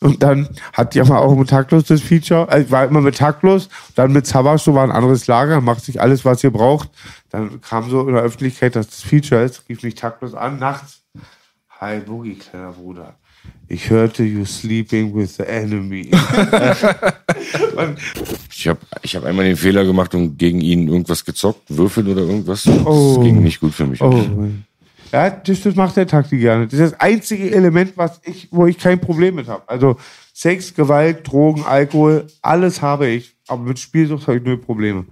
Und 0.00 0.22
dann 0.22 0.50
hatte 0.74 0.98
ich 0.98 1.06
aber 1.06 1.20
auch 1.20 1.34
mit 1.34 1.48
Taktlos 1.48 1.84
das 1.84 2.02
Feature. 2.02 2.46
Also 2.50 2.66
ich 2.66 2.70
war 2.70 2.84
immer 2.84 3.00
mit 3.00 3.16
Taktlos, 3.16 3.70
dann 3.94 4.12
mit 4.12 4.26
Savage, 4.26 4.58
so 4.62 4.74
war 4.74 4.84
ein 4.84 4.92
anderes 4.92 5.26
Lager, 5.26 5.62
macht 5.62 5.82
sich 5.82 6.02
alles, 6.02 6.26
was 6.26 6.44
ihr 6.44 6.50
braucht. 6.50 6.90
Dann 7.30 7.62
kam 7.62 7.88
so 7.88 8.06
in 8.06 8.14
der 8.14 8.22
Öffentlichkeit, 8.22 8.76
dass 8.76 8.88
das 8.88 9.00
Feature 9.00 9.42
ist, 9.42 9.62
rief 9.68 9.82
mich 9.82 9.94
Taktlos 9.94 10.34
an, 10.34 10.58
nachts. 10.58 11.00
Hi 11.80 12.00
Boogie, 12.00 12.34
kleiner 12.34 12.72
Bruder. 12.72 13.14
Ich 13.68 13.90
hörte 13.90 14.22
you 14.24 14.44
sleeping 14.44 15.14
with 15.14 15.36
the 15.36 15.44
enemy. 15.44 16.10
Ich 18.56 18.68
habe 18.68 18.78
ich 19.02 19.16
hab 19.16 19.24
einmal 19.24 19.44
den 19.44 19.56
Fehler 19.56 19.84
gemacht 19.84 20.14
und 20.14 20.38
gegen 20.38 20.60
ihn 20.60 20.88
irgendwas 20.88 21.24
gezockt, 21.24 21.62
würfeln 21.68 22.06
oder 22.08 22.22
irgendwas. 22.22 22.66
Oh. 22.66 23.16
Das 23.16 23.24
ging 23.24 23.42
nicht 23.42 23.60
gut 23.60 23.74
für 23.74 23.86
mich. 23.86 24.00
Oh. 24.00 24.24
Ja, 25.12 25.30
das, 25.30 25.60
das 25.62 25.74
macht 25.74 25.96
der 25.96 26.06
Taktik 26.06 26.40
gerne. 26.40 26.66
Das 26.66 26.74
ist 26.74 26.92
das 26.92 27.00
einzige 27.00 27.50
Element, 27.50 27.92
was 27.96 28.20
ich, 28.24 28.48
wo 28.50 28.66
ich 28.66 28.78
kein 28.78 29.00
Problem 29.00 29.34
mit 29.34 29.48
habe. 29.48 29.62
Also 29.68 29.96
Sex, 30.32 30.74
Gewalt, 30.74 31.30
Drogen, 31.30 31.64
Alkohol, 31.64 32.26
alles 32.42 32.80
habe 32.80 33.08
ich. 33.08 33.34
Aber 33.46 33.62
mit 33.62 33.78
Spielsucht 33.78 34.26
habe 34.26 34.38
ich 34.38 34.44
null 34.44 34.58
Probleme. 34.58 35.04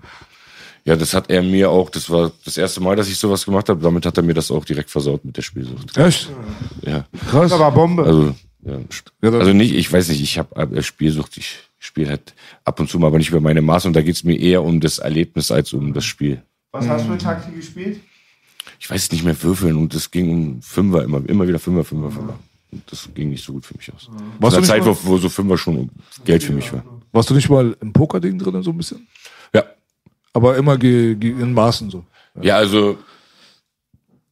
Ja, 0.84 0.96
das 0.96 1.14
hat 1.14 1.30
er 1.30 1.42
mir 1.42 1.70
auch, 1.70 1.90
das 1.90 2.10
war 2.10 2.32
das 2.44 2.56
erste 2.56 2.80
Mal, 2.80 2.96
dass 2.96 3.08
ich 3.08 3.16
sowas 3.16 3.44
gemacht 3.44 3.68
habe. 3.68 3.80
Damit 3.80 4.04
hat 4.04 4.16
er 4.16 4.22
mir 4.22 4.34
das 4.34 4.50
auch 4.50 4.64
direkt 4.64 4.90
versaut 4.90 5.24
mit 5.24 5.36
der 5.36 5.42
Spielsucht. 5.42 5.96
Echt? 5.96 6.28
Ja. 6.84 7.06
Krass. 7.30 7.50
Das 7.50 7.60
war 7.60 7.70
Bombe. 7.70 8.04
Also, 8.04 8.34
ja, 8.64 8.78
Ja, 9.22 9.38
also 9.38 9.52
nicht, 9.52 9.74
ich 9.74 9.92
weiß 9.92 10.08
nicht, 10.08 10.22
ich 10.22 10.38
habe 10.38 10.82
Spielsucht, 10.82 11.36
ich 11.36 11.58
spiele 11.78 12.10
halt 12.10 12.34
ab 12.64 12.80
und 12.80 12.88
zu 12.88 12.98
mal, 12.98 13.08
aber 13.08 13.18
nicht 13.18 13.30
über 13.30 13.40
meine 13.40 13.62
Maße 13.62 13.88
und 13.88 13.94
da 13.94 14.02
geht's 14.02 14.24
mir 14.24 14.38
eher 14.38 14.62
um 14.62 14.80
das 14.80 14.98
Erlebnis 14.98 15.50
als 15.50 15.72
um 15.72 15.92
das 15.92 16.04
Spiel. 16.04 16.42
was 16.72 16.88
hast 16.88 17.06
du 17.06 17.10
mit 17.10 17.22
Taktik 17.22 17.54
gespielt? 17.56 18.00
Ich 18.78 18.90
weiß 18.90 19.12
nicht 19.12 19.24
mehr 19.24 19.40
würfeln 19.42 19.76
und 19.76 19.94
es 19.94 20.10
ging 20.10 20.30
um 20.30 20.62
Fünfer, 20.62 21.04
immer, 21.04 21.22
immer 21.28 21.46
wieder 21.46 21.58
Fünfer, 21.58 21.84
Fünfer, 21.84 22.10
Fünfer. 22.10 22.38
Und 22.72 22.82
das 22.90 23.08
ging 23.14 23.30
nicht 23.30 23.44
so 23.44 23.52
gut 23.52 23.66
für 23.66 23.76
mich 23.76 23.92
aus. 23.92 24.08
Warst 24.38 24.54
Zu 24.54 24.58
einer 24.58 24.66
Zeit, 24.66 24.86
wo, 24.86 24.96
wo 25.02 25.18
so 25.18 25.28
Fünfer 25.28 25.58
schon 25.58 25.90
Geld 26.24 26.42
für 26.42 26.52
mich 26.52 26.72
war. 26.72 26.84
Warst 27.12 27.28
du 27.30 27.34
nicht 27.34 27.50
mal 27.50 27.76
im 27.80 27.92
Poker-Ding 27.92 28.38
drin, 28.38 28.62
so 28.62 28.70
ein 28.70 28.76
bisschen? 28.76 29.06
Ja. 29.54 29.64
Aber 30.32 30.56
immer 30.56 30.78
ge 30.78 31.14
ge 31.14 31.30
in 31.30 31.52
Maßen 31.52 31.90
so. 31.90 32.04
Ja, 32.40 32.56
also 32.56 32.98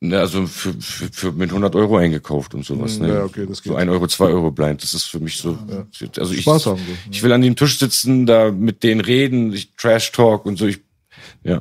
Ne, 0.03 0.19
also 0.19 0.47
für, 0.47 0.73
für, 0.81 1.13
für 1.13 1.33
mit 1.33 1.51
100 1.51 1.77
Euro 1.77 1.99
eingekauft 1.99 2.55
und 2.55 2.65
sowas. 2.65 2.99
Ne? 2.99 3.09
ja, 3.09 3.25
okay, 3.25 3.45
das 3.47 3.63
geht. 3.63 3.71
so 3.71 3.77
ein 3.77 3.91
Euro, 3.91 4.07
zwei 4.07 4.29
Euro 4.29 4.51
blind. 4.51 4.83
Das 4.83 4.95
ist 4.95 5.05
für 5.05 5.21
mich 5.21 5.37
so. 5.37 5.59
Also 6.17 6.33
ich, 6.33 6.41
Spaß 6.41 6.67
haben 6.67 6.79
so, 6.79 6.93
ich 7.11 7.23
will 7.23 7.31
an 7.35 7.43
dem 7.43 7.55
Tisch 7.55 7.79
sitzen, 7.79 8.25
da 8.25 8.51
mit 8.51 8.83
denen 8.83 9.03
reden, 9.03 9.53
ich 9.53 9.75
Trash 9.77 10.11
Talk 10.13 10.47
und 10.47 10.57
so. 10.57 10.65
Ich, 10.67 10.81
ja. 11.45 11.61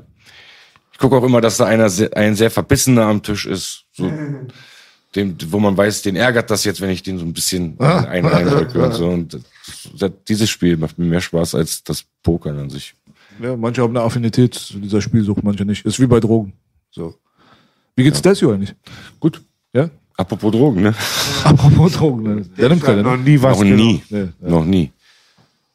Ich 0.94 1.00
gucke 1.00 1.18
auch 1.18 1.24
immer, 1.24 1.42
dass 1.42 1.58
da 1.58 1.66
einer 1.66 1.90
sehr, 1.90 2.16
ein 2.16 2.38
sehr 2.38 2.50
verbissener 2.50 3.08
am 3.08 3.22
Tisch 3.22 3.46
ist. 3.46 3.84
So, 3.92 4.10
dem, 5.16 5.36
wo 5.50 5.60
man 5.60 5.76
weiß, 5.76 6.04
den 6.04 6.16
ärgert 6.16 6.50
das 6.50 6.64
jetzt, 6.64 6.80
wenn 6.80 6.92
ich 6.92 7.04
den 7.04 7.20
so 7.20 7.26
ein 7.26 7.34
bisschen 7.34 7.76
Ah. 7.80 8.06
ein 8.06 8.26
reindrücke 8.26 8.82
und 8.86 8.94
so. 8.94 9.08
Und 9.10 9.34
das, 9.34 9.42
das, 9.98 10.12
dieses 10.30 10.50
Spiel 10.50 10.78
macht 10.78 10.98
mir 10.98 11.06
mehr 11.08 11.20
Spaß 11.22 11.56
als 11.56 11.84
das 11.84 12.06
Pokern 12.24 12.58
an 12.58 12.70
sich. 12.70 12.96
Ja, 13.42 13.56
manche 13.56 13.82
haben 13.82 13.96
eine 13.96 14.06
Affinität 14.06 14.54
zu 14.54 14.80
dieser 14.80 15.02
Spielsucht, 15.02 15.44
manche 15.44 15.66
nicht. 15.66 15.86
Ist 15.86 16.00
wie 16.00 16.08
bei 16.08 16.20
Drogen. 16.20 16.54
So. 16.92 17.16
Wie 17.96 18.04
geht's 18.04 18.22
Desio 18.22 18.52
eigentlich? 18.52 18.74
Gut. 19.20 19.42
Ja? 19.74 19.90
Apropos 20.18 20.52
Drogen, 20.52 20.82
ne? 20.82 20.94
Apropos 21.44 21.94
Drogen, 21.94 22.24
ne? 22.24 22.46
Der 22.58 22.70
nimmt 22.70 22.84
keine, 22.84 23.04
noch 23.04 23.16
ne? 23.18 23.24
nie 23.24 23.42
was 23.42 23.58
Noch 23.58 23.64
nie. 23.66 24.02
Nee, 24.10 24.20
ja. 24.42 24.50
Noch 24.50 24.66
nie. 24.66 24.92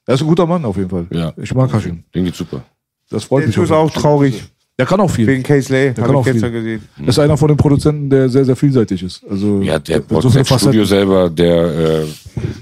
Er 0.07 0.15
ist 0.15 0.21
ein 0.21 0.27
guter 0.27 0.47
Mann 0.47 0.65
auf 0.65 0.77
jeden 0.77 0.91
Fall. 0.91 1.07
Ja. 1.11 1.33
Ich 1.37 1.55
mag 1.55 1.73
Hashim. 1.73 2.05
Den 2.15 2.25
geht's 2.27 2.37
super. 2.39 2.63
Das 3.09 3.25
freut 3.25 3.43
Der 3.43 3.49
mich. 3.49 3.57
ist 3.57 3.71
auf 3.71 3.91
auch 3.91 3.91
traurig. 3.91 4.45
Der 4.79 4.87
kann 4.87 4.99
auch 5.01 5.11
viel. 5.11 5.27
Wegen 5.27 5.43
Case 5.45 5.73
Lay, 5.73 5.95
kann 5.95 6.05
habe 6.05 6.17
auch 6.19 6.27
ich 6.27 6.33
gestern 6.33 6.51
viel. 6.51 6.61
gesehen. 6.63 6.89
Das 6.99 7.09
ist 7.15 7.19
einer 7.21 7.37
von 7.37 7.47
den 7.49 7.57
Produzenten, 7.57 8.11
der 8.11 8.29
sehr, 8.29 8.45
sehr 8.45 8.57
vielseitig 8.57 9.03
ist. 9.05 9.23
Also, 9.31 9.63
Ja, 9.63 9.79
der 9.79 10.01
baut 10.01 10.23
so 10.23 10.31
viele 10.31 10.45
Studio 10.45 10.85
selber, 10.85 11.31
der, 11.31 12.03
äh, 12.03 12.07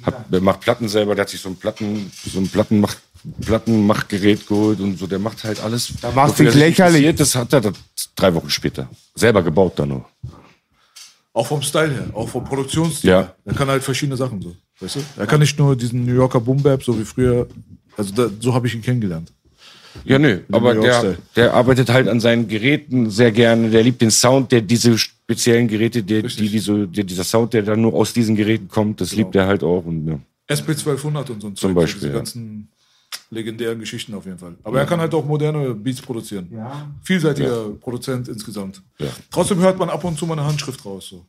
hat, 0.03 0.30
der 0.30 0.40
macht 0.42 0.61
Platten 0.61 0.88
selber, 0.88 1.14
der 1.14 1.22
hat 1.22 1.30
sich 1.30 1.40
so 1.40 1.48
ein 1.48 1.57
Platten, 1.57 2.11
so 2.30 2.38
ein 2.38 2.48
Plattenmach, 2.48 2.94
Plattenmachgerät 3.44 4.46
geholt 4.46 4.80
und 4.80 4.98
so, 4.98 5.06
der 5.06 5.18
macht 5.18 5.44
halt 5.44 5.60
alles. 5.62 5.92
Da 6.00 6.28
sich 6.28 6.46
er 6.46 6.54
lächerlich. 6.54 7.14
Das 7.16 7.34
hat 7.34 7.52
er 7.52 7.60
das 7.60 7.74
drei 8.16 8.34
Wochen 8.34 8.50
später. 8.50 8.88
Selber 9.14 9.42
gebaut 9.42 9.74
dann 9.76 9.90
noch. 9.90 10.08
Auch 11.34 11.46
vom 11.46 11.62
Style 11.62 11.92
her, 11.92 12.06
auch 12.12 12.28
vom 12.28 12.44
Produktionsstil. 12.44 13.10
Ja. 13.10 13.34
Er 13.44 13.54
kann 13.54 13.68
halt 13.68 13.82
verschiedene 13.82 14.16
Sachen 14.16 14.42
so. 14.42 14.54
Weißt 14.80 14.96
du? 14.96 15.00
Er 15.16 15.26
kann 15.26 15.40
nicht 15.40 15.58
nur 15.58 15.74
diesen 15.76 16.04
New 16.04 16.14
Yorker 16.14 16.40
Boom 16.40 16.62
Bap, 16.62 16.82
so 16.82 16.98
wie 16.98 17.04
früher. 17.04 17.46
Also 17.96 18.12
da, 18.14 18.28
so 18.38 18.52
habe 18.52 18.66
ich 18.66 18.74
ihn 18.74 18.82
kennengelernt. 18.82 19.32
Ja, 20.04 20.18
nö, 20.18 20.40
aber 20.50 20.74
der, 20.74 21.16
der 21.36 21.54
arbeitet 21.54 21.90
halt 21.90 22.08
an 22.08 22.18
seinen 22.18 22.48
Geräten 22.48 23.10
sehr 23.10 23.30
gerne. 23.30 23.70
Der 23.70 23.82
liebt 23.82 24.00
den 24.00 24.10
Sound, 24.10 24.50
der 24.50 24.62
diese 24.62 24.96
speziellen 24.96 25.68
Geräte, 25.68 26.02
der, 26.02 26.22
die, 26.22 26.48
die 26.48 26.58
so, 26.58 26.86
der, 26.86 27.04
dieser 27.04 27.24
Sound, 27.24 27.52
der 27.52 27.62
dann 27.62 27.82
nur 27.82 27.94
aus 27.94 28.12
diesen 28.12 28.34
Geräten 28.34 28.68
kommt, 28.68 29.00
das 29.00 29.14
liebt 29.14 29.36
er 29.36 29.46
halt 29.46 29.62
auch. 29.62 29.84
Und, 29.84 30.06
ja. 30.06 30.18
SP1200 30.48 31.04
und 31.04 31.26
so 31.26 31.32
ein 31.32 31.40
Zum 31.40 31.56
Zeug, 31.56 31.74
Beispiel, 31.74 32.00
Diese 32.00 32.12
ja. 32.12 32.16
ganzen 32.16 32.68
legendären 33.30 33.78
Geschichten 33.78 34.14
auf 34.14 34.26
jeden 34.26 34.38
Fall. 34.38 34.54
Aber 34.62 34.78
er 34.78 34.86
kann 34.86 35.00
halt 35.00 35.14
auch 35.14 35.24
moderne 35.24 35.74
Beats 35.74 36.00
produzieren. 36.02 36.48
Vielseitiger 37.02 37.70
Produzent 37.80 38.28
insgesamt. 38.28 38.82
Ja. 38.98 39.08
Trotzdem 39.30 39.58
hört 39.60 39.78
man 39.78 39.88
ab 39.90 40.04
und 40.04 40.18
zu 40.18 40.26
mal 40.26 40.38
eine 40.38 40.46
Handschrift 40.46 40.84
raus. 40.84 41.06
So. 41.10 41.24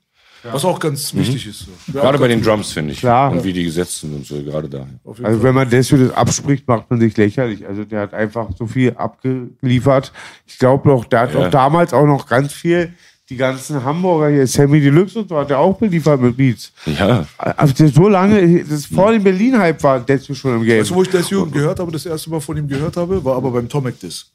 Was 0.51 0.65
auch 0.65 0.77
ganz 0.77 1.13
wichtig 1.13 1.47
ist. 1.47 1.59
So. 1.59 1.71
Ja, 1.93 2.01
Gerade 2.01 2.17
bei 2.19 2.27
den 2.27 2.41
Drums, 2.41 2.73
finde 2.73 2.91
ich. 2.91 2.99
Klar. 2.99 3.31
Und 3.31 3.45
wie 3.45 3.53
die 3.53 3.63
gesetzt 3.63 4.01
sind 4.01 4.13
und 4.13 4.25
so, 4.25 4.43
gerade 4.43 4.67
da. 4.67 4.85
Also 5.05 5.23
Fall. 5.23 5.41
wenn 5.41 5.55
man 5.55 5.69
das 5.69 5.87
für 5.87 5.97
das 5.97 6.11
abspricht, 6.13 6.67
macht 6.67 6.89
man 6.91 6.99
sich 6.99 7.15
lächerlich. 7.15 7.65
Also 7.65 7.85
der 7.85 8.01
hat 8.01 8.13
einfach 8.13 8.49
so 8.57 8.67
viel 8.67 8.91
abgeliefert. 8.93 10.11
Ich 10.45 10.57
glaube 10.59 10.89
noch, 10.89 11.05
der 11.05 11.21
hat 11.21 11.33
Ja. 11.33 11.45
auch 11.47 11.49
damals 11.49 11.93
auch 11.93 12.05
noch 12.05 12.27
ganz 12.27 12.51
viel, 12.51 12.93
die 13.33 13.37
ganzen 13.37 13.83
Hamburger 13.83 14.29
hier, 14.29 14.47
Sammy 14.47 14.79
Deluxe 14.79 15.19
und 15.19 15.29
so, 15.29 15.37
hat 15.37 15.49
er 15.51 15.59
auch 15.59 15.77
beliefert 15.77 16.21
mit 16.21 16.37
Beats. 16.37 16.71
Ja, 16.85 17.25
Also 17.37 17.73
der 17.73 17.87
so 17.89 18.07
lange, 18.07 18.63
das 18.63 18.85
vor 18.85 19.11
dem 19.11 19.23
Berlin-Hype 19.23 19.81
war, 19.83 19.99
der 19.99 20.15
ist 20.17 20.35
schon 20.37 20.55
im 20.55 20.63
Game. 20.63 20.79
Weißt 20.79 20.91
du, 20.91 20.95
wo 20.95 21.01
ich 21.03 21.09
Desio 21.09 21.45
gehört 21.47 21.79
habe, 21.79 21.91
das 21.91 22.05
erste 22.05 22.29
Mal 22.29 22.39
von 22.39 22.55
ihm 22.57 22.67
gehört 22.67 22.95
habe, 22.97 23.23
war 23.25 23.35
aber 23.35 23.51
beim 23.51 23.67
Tomek 23.67 23.99
Diss. 23.99 24.27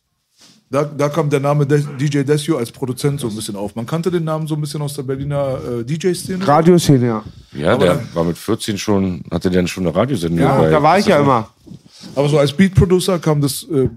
Da, 0.71 0.85
da 0.85 1.09
kam 1.09 1.31
der 1.31 1.41
Name 1.41 1.67
Des, 1.67 1.85
DJ 1.99 2.23
Desio 2.25 2.59
als 2.59 2.71
Produzent 2.71 3.21
so 3.21 3.29
ein 3.29 3.35
bisschen 3.35 3.57
auf. 3.57 3.75
Man 3.75 3.87
kannte 3.87 4.11
den 4.11 4.25
Namen 4.25 4.47
so 4.47 4.55
ein 4.55 4.61
bisschen 4.61 4.83
aus 4.83 4.93
der 4.95 5.03
Berliner 5.03 5.59
äh, 5.81 5.85
DJ-Szene. 5.85 6.47
Radioszene, 6.47 7.07
ja. 7.07 7.25
ja, 7.55 7.77
der 7.79 8.03
war 8.13 8.25
mit 8.25 8.37
14 8.37 8.77
schon, 8.77 9.23
hatte 9.31 9.51
der 9.51 9.67
schon 9.67 9.87
eine 9.87 9.97
Radiosendung. 9.97 10.41
Ja, 10.41 10.59
bei- 10.59 10.69
da 10.69 10.83
war 10.83 10.99
ich 10.99 11.07
ja 11.07 11.21
immer. 11.21 11.49
Aber 12.15 12.29
so 12.29 12.39
als 12.39 12.53
Beat-Producer 12.53 13.19
kam 13.19 13.41
das 13.41 13.63
äh, 13.73 13.89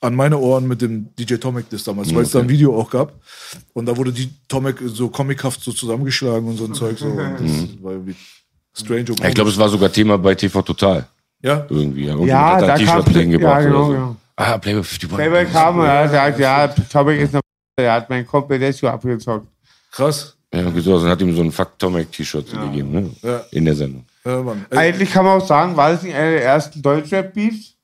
an 0.00 0.14
meine 0.14 0.38
Ohren 0.38 0.68
mit 0.68 0.82
dem 0.82 1.14
DJ 1.16 1.36
Tomek 1.36 1.68
Diss 1.70 1.84
damals, 1.84 2.14
weil 2.14 2.22
es 2.22 2.30
da 2.30 2.40
ein 2.40 2.48
Video 2.48 2.78
auch 2.78 2.90
gab. 2.90 3.14
Und 3.72 3.86
da 3.86 3.96
wurde 3.96 4.12
die 4.12 4.30
Tomek 4.48 4.76
so 4.86 5.08
comichaft 5.08 5.62
so 5.62 5.72
zusammengeschlagen 5.72 6.46
und 6.48 6.56
so 6.56 6.64
ein 6.66 6.74
Zeug. 6.74 6.98
So. 6.98 7.06
Und 7.06 7.18
das 7.18 7.82
war 7.82 7.92
irgendwie 7.92 8.14
strange. 8.76 9.06
Ja, 9.20 9.28
ich 9.28 9.34
glaube, 9.34 9.50
es 9.50 9.58
war 9.58 9.68
sogar 9.68 9.90
Thema 9.90 10.18
bei 10.18 10.34
TV 10.34 10.62
Total. 10.62 11.06
ja. 11.42 11.66
Irgendwie. 11.70 12.04
Ja, 12.04 12.12
Irgendjemand 12.12 12.28
Ja, 12.28 12.54
hat 12.56 12.62
da 12.62 12.76
T-Shirt 12.76 13.14
drin 13.14 13.30
ja, 13.32 13.38
gebracht 13.38 13.62
genau, 13.64 13.76
oder 13.78 13.86
so. 13.86 13.92
genau. 13.92 14.16
Ah, 14.36 14.58
Playboy 14.58 14.80
51. 14.80 15.08
Playboy 15.08 15.46
kam 15.46 15.78
und 15.78 15.86
er 15.86 15.98
hat 15.98 16.04
gesagt, 16.10 16.38
ja, 16.40 16.68
Topic 16.68 17.22
ist 17.22 17.34
eine 17.34 17.40
der 17.78 17.92
hat 17.92 18.08
meinen 18.10 18.26
Kumpel 18.26 18.58
Desio 18.58 18.88
abgezockt. 18.88 19.46
Krass. 19.90 20.34
Ja, 20.52 20.60
irgendwie 20.60 20.80
so. 20.80 20.94
Also 20.94 21.08
hat 21.08 21.20
ihm 21.22 21.34
so 21.34 21.42
ein 21.42 21.52
Fuck 21.52 21.78
Tomek 21.78 22.10
T-Shirt 22.12 22.50
gegeben, 22.50 22.90
ne? 22.92 23.10
Ja. 23.22 23.44
In 23.50 23.64
der 23.64 23.74
Sendung. 23.74 24.04
Ja, 24.24 24.42
Mann. 24.42 24.64
Eigentlich 24.70 25.10
kann 25.10 25.24
man 25.24 25.40
auch 25.40 25.46
sagen, 25.46 25.76
war 25.76 25.90
das 25.92 26.02
nicht 26.02 26.14
einer 26.14 26.30
der 26.32 26.44
ersten 26.44 26.80
Deutschrap-Beats? 26.82 27.74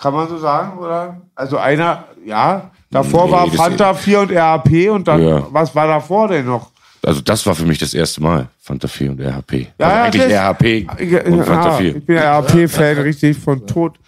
Kann 0.00 0.14
man 0.14 0.28
so 0.28 0.38
sagen, 0.38 0.78
oder? 0.78 1.20
Also 1.34 1.58
einer, 1.58 2.04
ja. 2.24 2.70
Davor 2.90 3.26
Nee, 3.26 3.32
war 3.32 3.50
Fanta 3.50 3.92
4 3.94 4.20
und 4.20 4.32
RAP 4.32 4.88
und 4.90 5.06
dann, 5.08 5.22
Ja. 5.22 5.46
was 5.50 5.74
war 5.74 5.86
davor 5.86 6.28
denn 6.28 6.46
noch? 6.46 6.70
Also 7.04 7.20
das 7.20 7.44
war 7.46 7.54
für 7.54 7.64
mich 7.66 7.78
das 7.78 7.92
erste 7.94 8.22
Mal. 8.22 8.48
Fanta 8.60 8.88
4 8.88 9.10
und 9.10 9.20
RHP. 9.20 9.68
Ja, 9.78 9.86
also 9.88 9.96
ja, 9.96 10.04
eigentlich 10.04 10.22
das- 10.22 10.32
RHP 10.32 10.86
Ja, 11.10 11.22
und 11.24 11.44
Fanta 11.44 11.68
ja, 11.70 11.76
4. 11.76 11.96
ich 11.96 12.06
bin 12.06 12.16
ja 12.16 12.38
RAP-Fan, 12.38 12.98
richtig, 12.98 13.36
von 13.38 13.66
Tod 13.66 13.98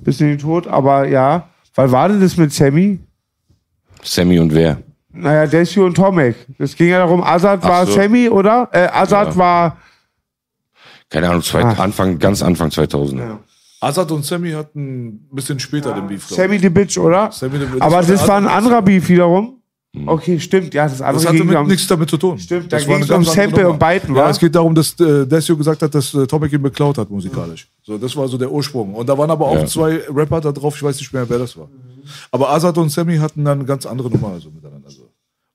bis 0.00 0.20
in 0.20 0.28
den 0.28 0.38
Tod, 0.38 0.66
aber 0.66 1.06
ja. 1.08 1.48
Wann 1.74 1.92
war 1.92 2.08
denn 2.08 2.20
das 2.20 2.36
mit 2.36 2.52
Sammy? 2.52 2.98
Sammy 4.02 4.38
und 4.38 4.54
wer? 4.54 4.78
Naja, 5.12 5.46
Desio 5.46 5.86
und 5.86 5.94
Tomek. 5.96 6.36
Das 6.58 6.76
ging 6.76 6.88
ja 6.90 6.98
darum, 6.98 7.22
Azad 7.22 7.60
Ach 7.62 7.68
war 7.68 7.86
so. 7.86 7.92
Sammy, 7.94 8.28
oder? 8.28 8.68
Äh, 8.72 8.86
Azad 8.92 9.28
Ja. 9.30 9.36
war, 9.36 9.76
Keine 11.10 11.28
Ahnung, 11.30 11.42
zwei. 11.42 11.62
Anfang, 11.62 12.18
ganz 12.18 12.42
Anfang 12.42 12.70
2000. 12.70 13.20
Ja. 13.20 13.38
Azad 13.80 14.10
und 14.10 14.24
Sammy 14.24 14.50
hatten 14.52 15.06
ein 15.08 15.28
bisschen 15.32 15.58
später 15.60 15.92
den 15.94 16.06
Beef. 16.08 16.26
Sammy 16.28 16.58
the 16.58 16.68
Bitch, 16.68 16.98
oder? 16.98 17.30
Sammy 17.30 17.58
the 17.58 17.64
Bitch. 17.66 17.80
aber 17.82 17.96
war 17.96 18.02
das 18.02 18.26
war 18.26 18.36
ein 18.36 18.46
anderer 18.46 18.82
Beef 18.82 19.08
wiederum. 19.08 19.54
Okay, 20.06 20.38
stimmt, 20.38 20.74
ja, 20.74 20.84
das 20.84 21.00
andere 21.00 21.14
Das 21.22 21.26
hatte 21.26 21.38
ging 21.38 21.46
mit 21.48 21.66
nichts 21.68 21.86
damit 21.86 22.10
zu 22.10 22.18
tun. 22.18 22.38
Stimmt, 22.38 22.70
da 22.72 22.76
Das 22.76 22.86
war 22.86 22.96
ging's 22.96 23.10
eine 23.10 23.18
ganz 23.18 23.28
um 23.28 23.34
Sample 23.34 23.68
und 23.70 23.78
Beiten, 23.78 24.14
Ja, 24.14 24.24
wa? 24.24 24.30
es 24.30 24.38
geht 24.38 24.54
darum, 24.54 24.74
dass 24.74 24.98
äh, 25.00 25.26
Desio 25.26 25.56
gesagt 25.56 25.80
hat, 25.82 25.94
dass 25.94 26.12
äh, 26.14 26.26
Topic 26.26 26.54
ihn 26.54 26.62
beklaut 26.62 26.98
hat 26.98 27.08
musikalisch. 27.10 27.68
So, 27.82 27.96
das 27.96 28.14
war 28.14 28.28
so 28.28 28.36
der 28.36 28.52
Ursprung. 28.52 28.94
Und 28.94 29.08
da 29.08 29.16
waren 29.16 29.30
aber 29.30 29.46
auch 29.46 29.56
Ja. 29.56 29.66
zwei 29.66 30.00
Rapper 30.14 30.40
da 30.42 30.52
drauf, 30.52 30.76
ich 30.76 30.82
weiß 30.82 30.98
nicht 30.98 31.12
mehr, 31.12 31.28
wer 31.28 31.38
das 31.38 31.56
war. 31.56 31.68
Aber 32.30 32.50
Azad 32.50 32.76
und 32.78 32.90
Sammy 32.90 33.16
hatten 33.16 33.44
dann 33.44 33.58
eine 33.60 33.64
ganz 33.66 33.86
andere 33.86 34.10
Nummer 34.10 34.28
also 34.28 34.50
miteinander. 34.50 34.90
So. 34.90 35.07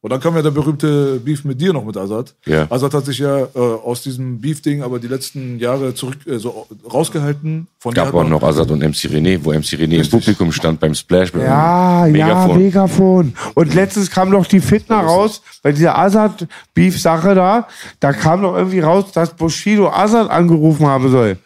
Und 0.03 0.09
dann 0.09 0.19
kam 0.19 0.35
ja 0.35 0.41
der 0.41 0.51
berühmte 0.51 1.17
Beef 1.23 1.45
mit 1.45 1.61
dir 1.61 1.71
noch 1.71 1.85
mit 1.85 1.95
Azad. 1.95 2.35
Ja. 2.45 2.67
Azad 2.69 2.93
hat 2.93 3.05
sich 3.05 3.19
ja 3.19 3.39
äh, 3.39 3.47
aus 3.57 4.01
diesem 4.01 4.41
Beef-Ding 4.41 4.83
aber 4.83 4.99
die 4.99 5.07
letzten 5.07 5.59
Jahre 5.59 5.95
zurück 5.95 6.17
äh, 6.27 6.39
so 6.39 6.67
rausgehalten. 6.93 7.67
Von 7.79 7.93
Gab 7.93 8.13
auch 8.13 8.27
noch 8.27 8.43
Azad 8.43 8.69
und 8.71 8.79
MC 8.79 9.09
René, 9.09 9.39
wo 9.41 9.53
MC 9.53 9.79
René 9.79 10.03
im 10.03 10.09
Publikum 10.09 10.51
stand 10.51 10.81
beim 10.81 10.93
Splash 10.93 11.31
Ja, 11.33 12.01
einem 12.01 12.15
ja, 12.17 12.27
Megafon. 12.27 12.57
Megafon. 12.57 13.33
Und 13.53 13.73
letztens 13.73 14.11
kam 14.11 14.29
doch 14.29 14.45
die 14.45 14.59
Fitner 14.59 14.99
raus, 14.99 15.41
bei 15.61 15.71
dieser 15.71 15.97
Azad-Beef-Sache 15.97 17.33
da, 17.33 17.69
da 18.01 18.11
kam 18.11 18.41
doch 18.41 18.57
irgendwie 18.57 18.81
raus, 18.81 19.13
dass 19.13 19.33
Bushido 19.33 19.87
Azad 19.89 20.29
angerufen 20.29 20.85
haben 20.85 21.09
soll. 21.11 21.37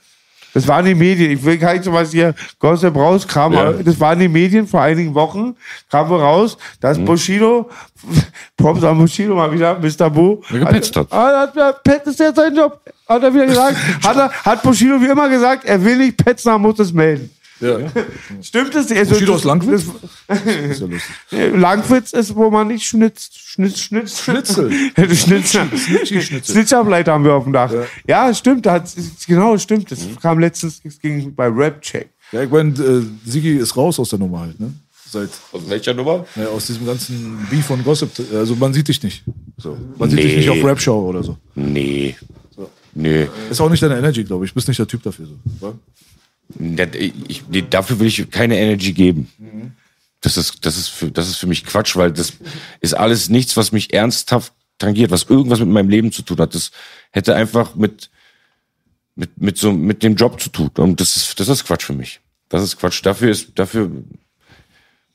Das 0.57 0.67
waren 0.67 0.85
die 0.85 0.95
Medien. 0.95 1.29
Ich 1.29 1.43
will 1.45 1.55
gar 1.59 1.73
nicht 1.73 1.83
so 1.83 1.93
was 1.93 2.09
hier 2.11 2.33
Gossip 2.57 2.95
rauskram, 2.95 3.53
Ja. 3.53 3.73
das 3.73 3.99
waren 3.99 4.17
die 4.17 4.27
Medien 4.27 4.65
vor 4.65 4.81
einigen 4.81 5.13
Wochen, 5.13 5.55
kam 5.91 6.11
raus, 6.11 6.57
Mhm. 6.57 6.77
dass 6.81 6.97
Bushido, 6.97 7.69
Props 8.57 8.83
an 8.83 8.97
Bushido 8.97 9.35
mal 9.35 9.51
wieder, 9.51 9.77
Mr. 9.79 10.09
Bo, 10.09 10.41
Ja, 10.49 10.57
gepetzt 10.57 10.95
hat. 10.95 11.07
Ah, 11.11 11.41
hat, 11.41 11.55
hat, 11.55 11.83
Pet 11.83 12.07
ist 12.07 12.19
jetzt 12.19 12.37
sein 12.37 12.55
Job, 12.55 12.79
hat 13.07 13.21
er 13.21 13.31
wieder 13.31 13.45
gesagt. 13.45 13.77
hat, 14.03 14.17
er, 14.17 14.31
hat 14.31 14.63
Bushido 14.63 14.99
wie 14.99 15.05
immer 15.05 15.29
gesagt, 15.29 15.63
er 15.65 15.83
will 15.85 15.97
nicht 15.97 16.17
petzen, 16.17 16.51
er 16.51 16.57
muss 16.57 16.79
es 16.79 16.91
melden. 16.91 17.29
Ja. 17.59 17.77
Stimmt 18.41 18.75
das? 18.75 18.91
Also, 18.91 19.11
Bushido 19.13 19.33
aus 19.35 19.43
Langwitz? 19.43 19.85
das- 20.27 20.41
Ist 20.45 20.79
ja 20.81 20.85
lustig. 20.87 21.11
Langwitz 21.55 22.13
ist, 22.13 22.35
wo 22.35 22.49
man 22.51 22.67
nicht 22.67 22.85
schnitzt. 22.85 23.37
Schnitz, 23.39 23.79
schnitz. 23.79 24.23
Schnitzel. 24.23 24.71
Schnitzel. 25.15 25.67
Snitcherbleiter 26.43 27.13
haben 27.13 27.23
wir 27.23 27.33
auf 27.33 27.45
dem 27.45 27.53
Dach. 27.53 27.71
Ja, 28.07 28.33
stimmt. 28.33 28.65
Da 28.65 28.73
hat, 28.73 28.93
genau, 29.27 29.57
stimmt. 29.57 29.91
Das 29.91 29.99
kam 30.21 30.37
letztens, 30.39 30.81
das 30.83 30.99
ging 30.99 31.33
bei 31.33 31.47
Rap-Check. 31.47 32.09
Ja, 32.31 32.43
ich 32.43 32.49
meine, 32.51 32.69
äh, 32.71 33.01
Sigi 33.25 33.53
ist 33.57 33.75
raus 33.75 33.99
aus 33.99 34.09
der 34.09 34.19
Nummer 34.19 34.41
halt, 34.41 34.59
ne? 34.59 34.73
Seit 35.09 35.29
Aus 35.53 35.61
welcher 35.69 35.93
Nummer? 35.93 36.25
Ja, 36.35 36.47
aus 36.49 36.67
diesem 36.67 36.85
ganzen 36.85 37.47
Beef 37.49 37.69
und 37.69 37.83
Gossip. 37.85 38.09
Also 38.33 38.55
man 38.57 38.73
sieht 38.73 38.89
dich 38.89 39.01
nicht. 39.01 39.23
So. 39.57 39.77
Man 39.97 40.09
sieht 40.09 40.19
dich 40.19 40.31
Nee. 40.33 40.37
nicht 40.39 40.49
auf 40.49 40.61
Rap-Show 40.63 41.07
oder 41.07 41.23
so. 41.23 41.37
Nee. 41.55 42.15
Nee. 42.93 43.27
Ist 43.49 43.61
auch 43.61 43.69
nicht 43.69 43.81
deine 43.81 43.97
Energy, 43.97 44.23
glaube 44.25 44.43
ich. 44.45 44.53
Bist 44.53 44.67
nicht 44.67 44.77
der 44.79 44.87
Typ 44.87 45.01
dafür. 45.03 45.27
So. 45.61 45.79
Das- 46.49 46.89
Ich, 46.95 47.43
dafür 47.69 47.99
will 47.99 48.07
ich 48.07 48.29
keine 48.31 48.57
Energy 48.57 48.93
geben. 48.93 49.31
Das 50.21 50.37
ist, 50.37 50.65
das 50.65 50.77
ist 50.77 50.87
für, 50.89 51.11
das 51.11 51.27
ist 51.27 51.37
für 51.37 51.47
mich 51.47 51.65
Quatsch, 51.65 51.95
weil 51.95 52.11
das 52.11 52.33
ist 52.81 52.93
alles 52.93 53.29
nichts, 53.29 53.55
was 53.57 53.71
mich 53.71 53.93
ernsthaft 53.93 54.51
tangiert, 54.79 55.11
was 55.11 55.23
irgendwas 55.23 55.59
mit 55.59 55.69
meinem 55.69 55.89
Leben 55.89 56.11
zu 56.11 56.21
tun 56.23 56.37
hat. 56.39 56.55
Das 56.55 56.71
hätte 57.11 57.35
einfach 57.35 57.75
mit, 57.75 58.09
mit, 59.15 59.39
mit 59.39 59.57
so, 59.57 59.71
mit 59.71 60.03
dem 60.03 60.15
Job 60.15 60.39
zu 60.41 60.49
tun. 60.49 60.69
Und 60.77 60.99
das 61.01 61.15
ist, 61.17 61.39
das 61.39 61.47
ist 61.47 61.65
Quatsch 61.65 61.83
für 61.85 61.93
mich. 61.93 62.19
Das 62.49 62.63
ist 62.63 62.77
Quatsch. 62.77 63.05
Dafür 63.05 63.29
ist, 63.31 63.51
dafür, 63.55 63.91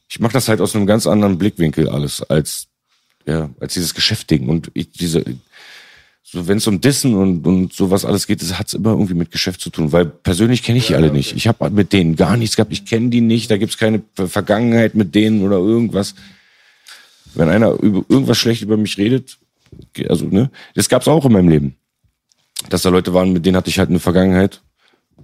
ich 0.09 0.20
mache 0.20 0.33
das 0.35 0.49
halt 0.49 0.61
aus 0.61 0.74
einem 0.76 0.87
ganz 0.87 1.07
anderen 1.07 1.39
Blickwinkel 1.39 1.89
alles, 1.89 2.22
als 2.22 2.68
ja, 3.24 3.51
als 3.61 3.74
dieses 3.74 3.95
Geschäftding. 3.95 4.49
Und 4.49 4.70
ich, 4.74 4.91
diese, 4.91 5.24
so 6.23 6.49
wenn 6.49 6.59
es 6.59 6.66
um 6.66 6.81
Dissen 6.81 7.14
und, 7.14 7.47
und 7.47 7.73
sowas 7.73 8.05
alles 8.05 8.27
geht, 8.27 8.41
das 8.41 8.59
hat's 8.59 8.73
immer 8.75 8.91
irgendwie 8.91 9.14
mit 9.14 9.31
Geschäft 9.31 9.61
zu 9.61 9.70
tun, 9.70 9.93
weil 9.93 10.07
persönlich 10.07 10.62
kenne 10.62 10.79
ich 10.79 10.87
die 10.87 10.95
alle 10.95 11.12
nicht. 11.12 11.37
Ich 11.37 11.47
habe 11.47 11.70
mit 11.70 11.93
denen 11.93 12.16
gar 12.16 12.37
nichts 12.37 12.57
gehabt, 12.57 12.73
ich 12.73 12.85
kenne 12.87 13.11
die 13.11 13.20
nicht, 13.20 13.51
da 13.51 13.59
gibt's 13.59 13.77
keine 13.77 14.03
Ver- 14.14 14.29
Vergangenheit 14.29 14.95
mit 14.95 15.14
denen 15.14 15.43
oder 15.43 15.57
irgendwas. 15.57 16.14
Wenn 17.35 17.49
einer 17.49 17.73
über, 17.73 18.05
irgendwas 18.09 18.39
schlecht 18.39 18.62
über 18.62 18.77
mich 18.77 18.99
redet, 18.99 19.39
also 20.09 20.27
ne, 20.27 20.51
das 20.75 20.89
gab's 20.89 21.09
auch 21.09 21.25
in 21.27 21.33
meinem 21.33 21.49
Leben. 21.49 21.77
Dass 22.68 22.83
da 22.83 22.91
Leute 22.91 23.12
waren, 23.12 23.33
mit 23.33 23.45
denen 23.45 23.57
hatte 23.57 23.70
ich 23.70 23.79
halt 23.79 23.91
eine 23.91 23.99
Vergangenheit 23.99 24.62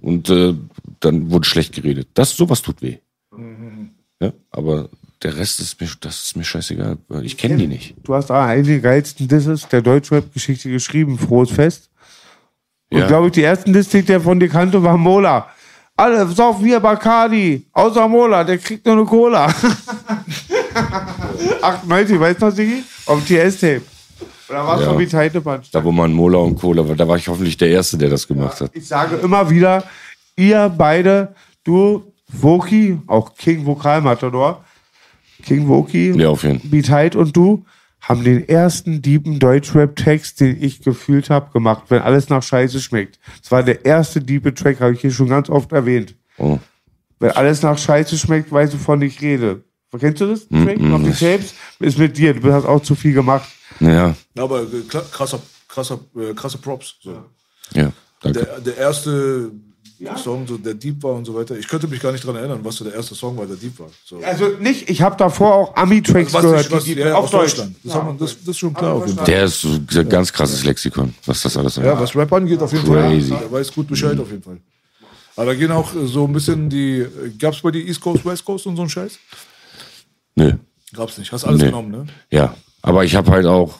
und 0.01 0.29
äh, 0.29 0.53
dann 0.99 1.31
wurde 1.31 1.47
schlecht 1.47 1.73
geredet. 1.73 2.09
Das 2.13 2.35
sowas 2.35 2.61
tut 2.61 2.81
weh. 2.81 2.97
Ja, 4.19 4.33
aber 4.51 4.89
der 5.23 5.35
Rest 5.37 5.59
ist 5.59 5.79
mir, 5.81 5.87
das 6.01 6.23
ist 6.23 6.35
mir 6.37 6.43
scheißegal. 6.43 6.97
Ich 7.23 7.37
kenne 7.37 7.57
die 7.57 7.67
nicht. 7.67 7.95
Du 8.03 8.13
hast 8.15 8.31
auch 8.31 8.35
eine 8.43 8.63
der 8.63 8.79
geilsten 8.79 9.27
Disses 9.27 9.67
der 9.67 9.81
Deutschrap-Geschichte 9.81 10.69
geschrieben, 10.69 11.17
Frohes 11.19 11.51
Fest. 11.51 11.89
Und 12.91 12.99
Ja. 12.99 13.07
glaube 13.07 13.27
ich, 13.27 13.33
die 13.33 13.43
ersten 13.43 13.73
Diss, 13.73 13.89
die 13.89 14.01
der 14.01 14.21
von 14.21 14.39
dir 14.39 14.49
kannte, 14.49 14.81
war 14.81 14.97
Mola. 14.97 15.47
Alle 15.97 16.25
saufen 16.27 16.63
wir 16.63 16.79
Bacardi. 16.79 17.67
Außer 17.73 18.07
Mola, 18.07 18.43
der 18.45 18.57
kriegt 18.57 18.85
nur 18.85 18.95
eine 18.95 19.05
Cola. 19.05 19.53
98, 21.61 22.19
weißt 22.19 22.41
du 22.41 22.45
noch, 22.45 22.53
Sigi? 22.55 22.83
Auf 23.05 23.23
dem 23.25 23.25
TS-Tape. 23.49 23.81
Oder 24.49 24.65
war 24.65 24.75
es 24.79 24.85
Ja. 24.85 24.91
noch 24.93 24.99
wie 24.99 25.05
Teitepunch? 25.07 25.69
Da 25.71 25.83
wo 25.83 25.91
man 25.91 26.11
Mola 26.13 26.39
und 26.39 26.55
Cola 26.55 26.87
war, 26.87 26.95
da 26.95 27.07
war 27.07 27.17
ich 27.17 27.27
hoffentlich 27.27 27.57
der 27.57 27.69
Erste, 27.69 27.97
der 27.97 28.09
das 28.09 28.27
gemacht 28.27 28.59
hat. 28.61 28.71
Ich 28.73 28.87
sage 28.87 29.17
immer 29.17 29.49
wieder, 29.49 29.83
ihr 30.35 30.73
beide, 30.75 31.35
du, 31.63 32.11
Woki, 32.31 32.97
auch 33.07 33.35
King 33.35 33.65
Vokalmatador, 33.65 34.63
King 35.43 35.67
Woki, 35.67 36.11
Ja, 36.19 36.29
auf 36.29 36.43
jeden 36.43 36.59
Fall. 36.59 36.69
Beat 36.69 36.89
Hyde 36.89 37.17
und 37.17 37.35
du 37.35 37.65
haben 38.01 38.23
den 38.23 38.47
ersten 38.47 39.01
diepen 39.01 39.39
Deutschrap-Text, 39.39 40.39
den 40.39 40.61
ich 40.63 40.81
gefühlt 40.81 41.29
habe, 41.29 41.51
gemacht, 41.51 41.83
wenn 41.89 42.01
alles 42.01 42.29
nach 42.29 42.41
Scheiße 42.41 42.79
schmeckt. 42.79 43.19
Das 43.41 43.51
war 43.51 43.61
der 43.63 43.83
erste 43.85 44.21
diepe 44.21 44.53
Track, 44.53 44.79
habe 44.79 44.93
ich 44.93 45.01
hier 45.01 45.11
schon 45.11 45.27
ganz 45.29 45.49
oft 45.49 45.71
erwähnt. 45.73 46.15
Oh. 46.37 46.59
Wenn 47.19 47.31
alles 47.31 47.61
nach 47.61 47.77
Scheiße 47.77 48.17
schmeckt, 48.17 48.51
weißt 48.51 48.73
du, 48.73 48.77
wovon 48.79 49.01
ich 49.01 49.21
rede. 49.21 49.63
Kennst 49.99 50.21
du 50.21 50.27
das? 50.27 50.47
Track? 50.47 50.79
mm, 50.79 50.93
Auf 50.93 51.01
die 51.03 51.11
Tapes? 51.11 51.53
Ist 51.79 51.97
mit 51.97 52.17
dir, 52.17 52.33
du 52.33 52.53
hast 52.53 52.65
auch 52.65 52.81
zu 52.81 52.95
viel 52.95 53.13
gemacht. 53.13 53.49
Ja, 53.81 54.15
Ja, 54.35 54.43
aber 54.43 54.61
äh, 54.61 54.65
krasser, 54.87 55.41
krasser, 55.67 55.99
äh, 56.15 56.33
krasse 56.33 56.57
Props. 56.59 56.95
So. 57.01 57.25
ja, 57.73 57.91
danke. 58.21 58.39
Der, 58.45 58.59
der 58.61 58.77
erste 58.77 59.51
Song, 60.17 60.47
so, 60.47 60.57
der 60.57 60.75
Deep 60.75 61.03
war 61.03 61.13
und 61.15 61.25
so 61.25 61.35
weiter. 61.35 61.57
Ich 61.57 61.67
könnte 61.67 61.87
mich 61.87 61.99
gar 61.99 62.11
nicht 62.13 62.25
dran 62.25 62.35
erinnern, 62.35 62.59
was 62.63 62.75
so 62.77 62.85
der 62.85 62.93
erste 62.93 63.15
Song 63.15 63.35
war, 63.37 63.45
der 63.45 63.57
Deep 63.57 63.77
war. 63.79 63.89
So. 64.05 64.17
Also 64.19 64.47
nicht, 64.59 64.89
ich 64.89 65.01
habe 65.01 65.17
davor 65.17 65.53
auch 65.53 65.75
Ami-Tracks 65.75 66.33
was 66.33 66.41
gehört, 66.41 66.71
was, 66.71 66.83
die, 66.85 66.95
die 66.95 67.01
ja, 67.01 67.15
auf 67.15 67.29
Deutsch. 67.29 67.51
Deutschland. 67.55 67.75
Das, 67.83 67.93
hat 67.95 68.05
man, 68.05 68.17
das, 68.17 68.37
das 68.39 68.47
ist 68.47 68.57
schon 68.59 68.73
klar 68.73 68.93
auf 68.95 69.05
jeden 69.05 69.17
Fall. 69.17 69.25
Der 69.25 69.43
ist 69.43 69.61
so 69.61 69.67
ein 69.69 70.09
ganz 70.09 70.31
krasses 70.31 70.63
Lexikon, 70.63 71.13
was 71.25 71.41
das 71.41 71.57
alles 71.57 71.75
Ja, 71.75 71.83
angeht. 71.83 71.99
was 71.99 72.15
Rap 72.15 72.31
angeht, 72.31 72.61
auf 72.61 72.71
jeden 72.71 72.85
Crazy. 72.85 73.29
Fall. 73.29 73.39
Der 73.39 73.51
weiß 73.51 73.73
gut 73.73 73.87
Bescheid 73.87 74.17
auf 74.19 74.31
jeden 74.31 74.43
Fall. 74.43 74.57
Aber 75.35 75.45
da 75.47 75.53
gehen 75.53 75.71
auch 75.71 75.93
äh, 75.95 76.05
so 76.05 76.25
ein 76.25 76.33
bisschen 76.33 76.69
die. 76.69 76.99
äh, 76.99 77.07
Gab's 77.37 77.61
bei 77.61 77.71
dir 77.71 77.85
East 77.85 78.01
Coast, 78.01 78.25
West 78.25 78.45
Coast 78.45 78.67
und 78.67 78.75
so 78.77 78.81
ein 78.83 78.89
Scheiß? 78.89 79.17
Nö. 80.35 80.53
Gab's 80.93 81.17
nicht. 81.17 81.31
Hast 81.31 81.43
alles 81.45 81.59
Nee. 81.59 81.67
genommen, 81.67 81.91
ne? 81.91 82.07
Ja, 82.31 82.55
aber 82.81 83.03
ich 83.03 83.15
habe 83.15 83.31
halt 83.31 83.45
auch 83.45 83.79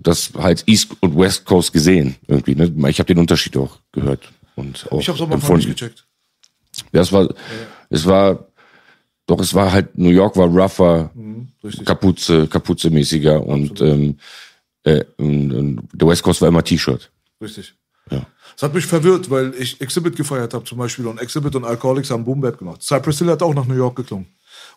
das 0.00 0.32
halt 0.36 0.64
East 0.66 0.90
und 1.00 1.16
West 1.16 1.44
Coast 1.44 1.72
gesehen 1.72 2.16
irgendwie. 2.26 2.54
Ne? 2.54 2.72
Ich 2.90 2.98
habe 2.98 3.06
den 3.06 3.18
Unterschied 3.18 3.56
auch 3.56 3.78
gehört 3.92 4.20
und 4.58 4.86
auch 4.90 5.00
Ich 5.00 5.08
am 5.08 5.32
Anfang 5.32 5.56
nicht 5.56 5.68
gecheckt. 5.68 6.06
Ja, 6.92 7.00
es 7.00 7.12
war, 7.12 7.28
es 7.90 8.06
war, 8.06 8.48
doch 9.26 9.40
es 9.40 9.54
war 9.54 9.72
halt 9.72 9.96
New 9.96 10.10
York 10.10 10.36
war 10.36 10.46
rougher, 10.46 11.10
Richtig. 11.62 11.86
Kapuze, 11.86 12.46
Kapuze-mäßiger 12.46 13.44
und, 13.44 13.80
ähm, 13.80 14.18
äh, 14.84 15.04
und, 15.16 15.52
und 15.52 15.88
der 15.92 16.08
West 16.08 16.22
Coast 16.22 16.40
war 16.40 16.48
immer 16.48 16.62
T-Shirt. 16.62 17.10
Richtig. 17.40 17.74
Ja. 18.10 18.26
Das 18.54 18.62
hat 18.62 18.74
mich 18.74 18.86
verwirrt, 18.86 19.28
weil 19.30 19.54
ich 19.54 19.80
Exhibit 19.80 20.16
gefeiert 20.16 20.54
habe 20.54 20.64
zum 20.64 20.78
Beispiel 20.78 21.06
und 21.06 21.20
Exhibit 21.20 21.54
und 21.56 21.64
Alcoholics 21.64 22.10
haben 22.10 22.24
Boom 22.24 22.40
Bap 22.40 22.58
gemacht. 22.58 22.82
Cypress 22.82 23.18
Hill 23.18 23.30
hat 23.30 23.42
auch 23.42 23.54
nach 23.54 23.66
New 23.66 23.76
York 23.76 23.96
geklungen. 23.96 24.26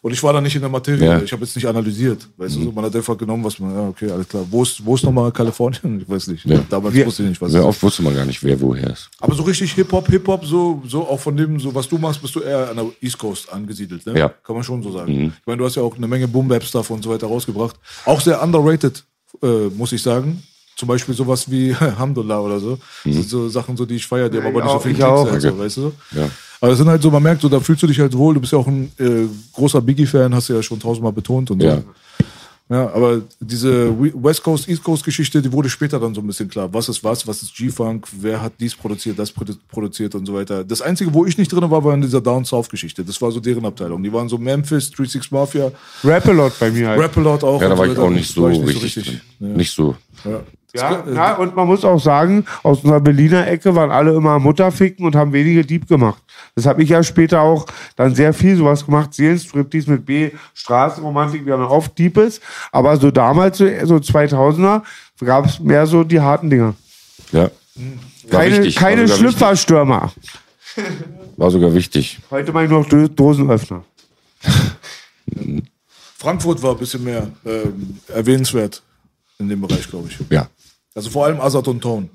Und 0.03 0.11
ich 0.13 0.23
war 0.23 0.33
da 0.33 0.41
nicht 0.41 0.55
in 0.55 0.61
der 0.61 0.69
Materie. 0.69 1.05
Ja. 1.05 1.17
Mhm. 1.19 1.25
Ich 1.25 1.31
habe 1.31 1.43
jetzt 1.45 1.55
nicht 1.55 1.67
analysiert. 1.67 2.27
Weißt 2.35 2.55
du, 2.55 2.63
so, 2.63 2.71
man 2.71 2.85
hat 2.85 2.95
einfach 2.95 3.15
genommen, 3.15 3.43
was 3.43 3.59
man, 3.59 3.71
ja, 3.71 3.87
okay, 3.87 4.09
alles 4.09 4.27
klar. 4.27 4.43
Wo 4.49 4.63
ist, 4.63 4.83
wo 4.83 4.95
ist 4.95 5.03
nochmal 5.03 5.31
Kalifornien? 5.31 6.01
Ich 6.01 6.09
weiß 6.09 6.25
nicht. 6.27 6.43
Ja. 6.45 6.59
Damals 6.69 6.95
Wir- 6.95 7.05
wusste 7.05 7.21
ich 7.21 7.29
nicht, 7.29 7.39
was 7.41 7.51
Sehr 7.51 7.63
oft 7.63 7.81
wusste 7.83 8.01
man 8.01 8.15
gar 8.15 8.25
nicht, 8.25 8.43
wer 8.43 8.59
woher 8.59 8.89
ist. 8.89 9.11
Aber 9.19 9.35
so 9.35 9.43
richtig 9.43 9.73
Hip-Hop, 9.73 10.07
Hip-Hop, 10.07 10.43
so, 10.43 10.81
so 10.87 11.07
auch 11.07 11.19
von 11.19 11.37
dem, 11.37 11.59
so 11.59 11.73
was 11.75 11.87
du 11.87 11.99
machst, 11.99 12.19
bist 12.19 12.33
du 12.33 12.39
eher 12.39 12.69
an 12.71 12.77
der 12.77 12.85
East 12.99 13.19
Coast 13.19 13.53
angesiedelt, 13.53 14.03
ne? 14.07 14.17
Ja. 14.17 14.27
Mhm. 14.29 14.31
Kann 14.43 14.55
man 14.55 14.63
schon 14.63 14.81
so 14.81 14.91
sagen. 14.91 15.33
Ich 15.39 15.45
meine, 15.45 15.57
du 15.59 15.65
hast 15.65 15.75
ja 15.75 15.83
auch 15.83 15.95
eine 15.95 16.07
Menge 16.07 16.27
Boom-Bap-Stuff 16.27 16.89
und 16.89 17.03
so 17.03 17.11
weiter 17.11 17.27
rausgebracht. 17.27 17.75
Auch 18.05 18.21
sehr 18.21 18.41
underrated, 18.41 19.03
äh, 19.43 19.67
muss 19.77 19.91
ich 19.91 20.01
sagen. 20.01 20.41
Zum 20.77 20.87
Beispiel 20.87 21.13
sowas 21.13 21.51
wie 21.51 21.75
Hamdullah 21.79 22.39
oder 22.39 22.59
so. 22.59 22.79
Das 23.05 23.13
sind 23.13 23.29
so 23.29 23.49
Sachen, 23.49 23.77
so, 23.77 23.85
die 23.85 23.97
ich 23.97 24.07
feiere, 24.07 24.29
die 24.29 24.37
haben 24.37 24.45
Ja, 24.45 24.49
aber 24.49 24.59
ich 24.61 24.65
nicht 24.65 24.73
so 24.73 24.79
viel. 24.79 24.93
Klicks, 24.95 25.45
also, 25.45 25.59
weißt 25.59 25.77
du? 25.77 25.91
Ja. 26.13 26.29
Aber 26.62 26.70
das 26.70 26.78
sind 26.78 26.88
halt 26.88 27.01
so, 27.01 27.09
man 27.12 27.24
merkt 27.24 27.41
so, 27.41 27.49
da 27.49 27.59
fühlst 27.59 27.82
du 27.84 27.88
dich 27.88 27.99
halt 27.99 28.16
wohl. 28.16 28.36
Du 28.36 28.39
bist 28.39 28.53
ja 28.53 28.59
auch 28.59 28.68
ein 28.68 28.91
äh, 28.99 29.26
großer 29.53 29.82
Biggie-Fan, 29.82 30.34
hast 30.34 30.47
du 30.49 30.53
ja 30.53 30.62
schon 30.64 30.80
tausendmal 30.80 31.12
betont 31.12 31.51
und 31.51 31.59
so. 31.62 31.68
Ja. 31.68 31.82
Ja, 32.70 32.86
aber 32.93 33.22
diese 33.41 33.89
We- 33.99 34.14
West 34.16 34.41
Coast, 34.43 34.70
East 34.70 34.82
Coast 34.82 35.03
Geschichte, 35.03 35.41
die 35.41 35.51
wurde 35.51 35.68
später 35.70 35.99
dann 35.99 36.16
so 36.16 36.22
ein 36.22 36.28
bisschen 36.28 36.47
klar. 36.47 36.70
Was 36.74 36.88
ist 36.88 37.03
was? 37.03 37.28
Was 37.28 37.43
ist 37.43 37.53
G-Funk? 37.53 38.07
Wer 38.22 38.41
hat 38.41 38.53
dies 38.62 38.74
produziert, 38.74 39.20
das 39.20 39.36
produ- 39.36 39.57
produziert 39.70 40.16
und 40.16 40.26
so 40.26 40.34
weiter. 40.36 40.64
Das 40.64 40.82
Einzige, 40.82 41.14
wo 41.14 41.26
ich 41.26 41.38
nicht 41.38 41.51
drin 41.51 41.70
war, 41.70 41.84
war 41.84 41.93
in 41.95 42.01
dieser 42.01 42.22
Down 42.22 42.45
South 42.45 42.70
Geschichte. 42.70 43.03
Das 43.03 43.22
war 43.22 43.30
so 43.30 43.41
deren 43.41 43.66
Abteilung. 43.66 44.01
Die 44.01 44.14
waren 44.14 44.30
so 44.30 44.38
Memphis, 44.38 44.86
36 44.86 45.30
Mafia, 45.34 45.70
Rap-A-Lot 46.05 46.53
bei 46.62 46.72
mir 46.72 46.88
halt. 46.89 47.01
Rap-A-Lot 47.01 47.43
auch. 47.43 47.62
Ja, 47.62 47.68
da 47.68 47.74
und 47.74 47.80
war 47.80 47.86
so 47.88 47.91
ich 47.91 47.97
weiter. 47.97 48.07
auch 48.07 48.09
nicht 48.12 48.34
so 48.34 48.43
War 48.43 48.49
richtig, 48.51 48.93
drin. 49.03 49.22
Nicht 49.57 49.74
so. 49.76 49.95
Ja. 50.24 50.39
Ja, 50.74 51.03
ja, 51.13 51.34
und 51.36 51.53
man 51.55 51.67
muss 51.67 51.84
auch 51.84 51.99
sagen, 51.99 52.45
aus 52.63 52.86
einer 52.86 53.01
Berliner 53.01 53.45
Ecke 53.45 53.76
waren 53.76 53.91
alle 53.91 54.13
immer 54.15 54.39
Mutterficken 54.39 55.05
und 55.05 55.15
haben 55.17 55.34
wenige 55.34 55.65
Dieb 55.65 55.88
gemacht. 55.88 56.24
Das 56.55 56.65
habe 56.65 56.82
ich 56.82 56.89
ja 56.89 57.03
später 57.03 57.41
auch 57.41 57.65
dann 57.97 58.15
sehr 58.15 58.34
viel 58.34 58.55
sowas 58.55 58.86
gemacht. 58.86 59.13
Seelenstriptease 59.13 59.91
mit 59.91 60.05
B, 60.05 60.32
Straßenromantik, 60.53 61.45
wir 61.45 61.53
haben 61.53 61.61
ja 61.63 61.67
oft 61.69 61.97
Diebes. 61.97 62.39
Aber 62.72 62.95
so 62.95 63.11
damals, 63.11 63.57
so 63.57 63.65
so 63.84 63.95
2000er, 63.97 64.82
gab 65.26 65.45
es 65.45 65.59
mehr 65.59 65.86
so 65.88 66.03
die 66.05 66.22
harten 66.22 66.49
Dinger. 66.49 66.74
Ja. 67.34 67.49
War 68.30 68.41
Keine, 68.41 68.57
wichtig, 68.59 68.76
war 68.82 68.89
keine 68.89 69.07
sogar 69.07 69.17
Schlüpferstürmer. 69.17 70.11
wichtig. 70.15 70.32
War 71.38 71.51
sogar 71.51 71.74
wichtig. 71.74 72.19
Heute 72.32 72.51
meine 72.53 72.65
ich 72.67 72.72
noch 72.72 72.88
Do- 72.88 73.07
Dosenöffner. 73.09 73.84
Frankfurt 76.17 76.61
war 76.61 76.72
ein 76.72 76.78
bisschen 76.78 77.03
mehr 77.03 77.28
ähm, 77.45 77.97
erwähnenswert 78.07 78.82
in 79.39 79.49
dem 79.49 79.59
Bereich, 79.61 79.89
glaube 79.89 80.07
ich. 80.09 80.17
Ja. 80.30 80.47
Also 80.95 81.09
vor 81.09 81.25
allem 81.25 81.39
Azad 81.39 81.67
und 81.67 81.81
Tone. 81.81 82.09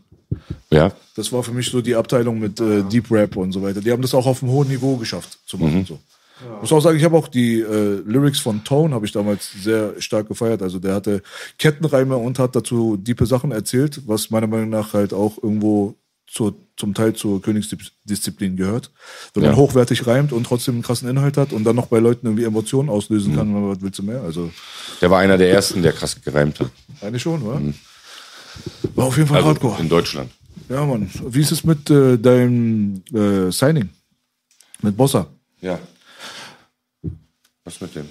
Ja. 0.70 0.93
Das 1.14 1.33
war 1.33 1.43
für 1.43 1.53
mich 1.53 1.70
so 1.70 1.81
die 1.81 1.95
Abteilung 1.95 2.39
mit 2.39 2.61
äh, 2.61 2.83
Deep 2.83 3.11
Rap 3.11 3.37
und 3.37 3.53
so 3.53 3.62
weiter. 3.62 3.81
Die 3.81 3.91
haben 3.93 4.03
das 4.03 4.14
auch 4.14 4.27
auf 4.27 4.43
einem 4.43 4.53
hohen 4.53 4.68
Niveau 4.68 4.97
geschafft 4.97 5.39
zu 5.47 5.57
machen. 5.57 5.85
So. 5.87 5.99
Muss 6.61 6.70
auch 6.72 6.81
sagen, 6.81 6.99
ich 6.99 7.05
habe 7.05 7.16
auch 7.16 7.29
die 7.29 7.61
äh, 7.61 8.03
Lyrics 8.05 8.41
von 8.41 8.62
Tone 8.62 8.95
habe 8.95 9.07
ich 9.07 9.12
damals 9.12 9.51
sehr 9.62 9.95
stark 10.01 10.29
gefeiert. 10.29 10.61
Also 10.61 10.79
der 10.79 10.95
hatte 10.95 11.22
Kettenreime 11.59 12.16
und 12.18 12.39
hat 12.39 12.55
dazu 12.55 12.99
diepe 12.99 13.24
Sachen 13.24 13.53
erzählt, 13.53 14.03
was 14.07 14.29
meiner 14.31 14.47
Meinung 14.47 14.68
nach 14.68 14.93
halt 14.93 15.14
auch 15.14 15.39
irgendwo 15.43 15.95
zur, 16.27 16.55
zum 16.77 16.93
Teil 16.93 17.14
zur 17.14 17.41
Königsdisziplin 17.41 18.57
gehört. 18.57 18.91
Wenn 19.33 19.45
man 19.45 19.53
Ja. 19.53 19.57
hochwertig 19.57 20.07
reimt 20.07 20.33
und 20.33 20.45
trotzdem 20.45 20.74
einen 20.74 20.83
krassen 20.83 21.09
Inhalt 21.09 21.37
hat 21.39 21.53
und 21.55 21.64
dann 21.64 21.77
noch 21.77 21.87
bei 21.87 22.01
Leuten 22.01 22.27
irgendwie 22.27 22.45
Emotionen 22.45 22.91
auslösen 22.91 23.35
kann, 23.35 23.70
was 23.70 23.81
willst 23.81 23.99
du 24.01 24.03
mehr? 24.03 24.20
Also 24.22 24.51
Der 25.01 25.11
war 25.11 25.20
einer 25.20 25.39
der 25.39 25.51
ersten, 25.51 25.83
der 25.83 25.93
krass 25.93 26.20
gereimt 26.22 26.61
hat. 26.61 26.68
eigentlich 27.01 27.22
schon, 27.22 27.41
oder? 27.43 27.62
War 28.95 29.07
auf 29.07 29.17
jeden 29.17 29.29
Fall 29.29 29.39
Also 29.39 29.49
hardcore. 29.51 29.81
in 29.81 29.89
Deutschland. 29.89 30.31
Ja, 30.69 30.85
Mann. 30.85 31.09
Wie 31.29 31.41
ist 31.41 31.53
es 31.53 31.65
mit 31.65 31.89
äh, 31.91 32.17
deinem 32.19 33.03
äh, 33.15 33.51
Signing? 33.53 33.89
Mit 34.83 34.97
Bossa? 34.97 35.27
Ja. 35.61 35.79
Was 37.65 37.81
mit 37.81 37.95
dem? 37.95 38.07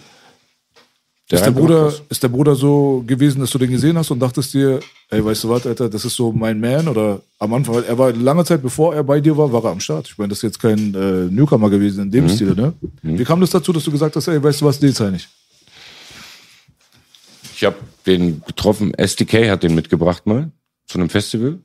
ist, 1.31 1.43
der 1.45 1.51
Bruder, 1.51 1.91
ist 2.09 2.21
der 2.21 2.27
Bruder 2.29 2.55
so 2.55 3.03
gewesen, 3.05 3.39
dass 3.41 3.49
du 3.49 3.57
den 3.57 3.71
gesehen 3.71 3.97
hast 3.97 4.11
und 4.11 4.19
dachtest 4.19 4.53
dir, 4.53 4.79
ey, 5.09 5.25
weißt 5.25 5.43
du 5.43 5.49
was, 5.49 5.65
Alter, 5.65 5.89
das 5.89 6.05
ist 6.05 6.15
so 6.15 6.31
mein 6.31 6.59
Man? 6.59 6.87
Oder 6.87 7.19
am 7.39 7.53
Anfang, 7.53 7.83
er 7.83 7.97
war 7.97 8.11
lange 8.13 8.45
Zeit, 8.45 8.61
bevor 8.61 8.93
er 8.93 9.03
bei 9.03 9.19
dir 9.19 9.35
war, 9.35 9.51
war 9.51 9.63
er 9.65 9.71
am 9.71 9.79
Start. 9.79 10.07
Ich 10.07 10.17
meine, 10.17 10.29
das 10.29 10.39
ist 10.39 10.43
jetzt 10.43 10.59
kein 10.59 10.93
äh, 10.93 11.25
Newcomer 11.31 11.69
gewesen 11.69 12.03
in 12.05 12.11
dem 12.11 12.25
Mhm. 12.25 12.29
Stil, 12.29 12.53
ne? 12.55 12.73
Wie 13.01 13.23
kam 13.23 13.41
das 13.41 13.49
dazu, 13.49 13.73
dass 13.73 13.83
du 13.83 13.91
gesagt 13.91 14.15
hast, 14.15 14.27
ey, 14.27 14.41
weißt 14.41 14.61
du 14.61 14.65
was, 14.65 14.79
den 14.79 14.93
zeig 14.93 15.15
ich? 15.15 15.27
Ich 17.55 17.63
habe 17.63 17.77
den 18.05 18.41
getroffen, 18.45 18.93
SDK 18.93 19.49
hat 19.49 19.63
den 19.63 19.75
mitgebracht 19.75 20.25
mal 20.25 20.51
zu 20.87 20.97
einem 20.97 21.09
Festival. 21.09 21.59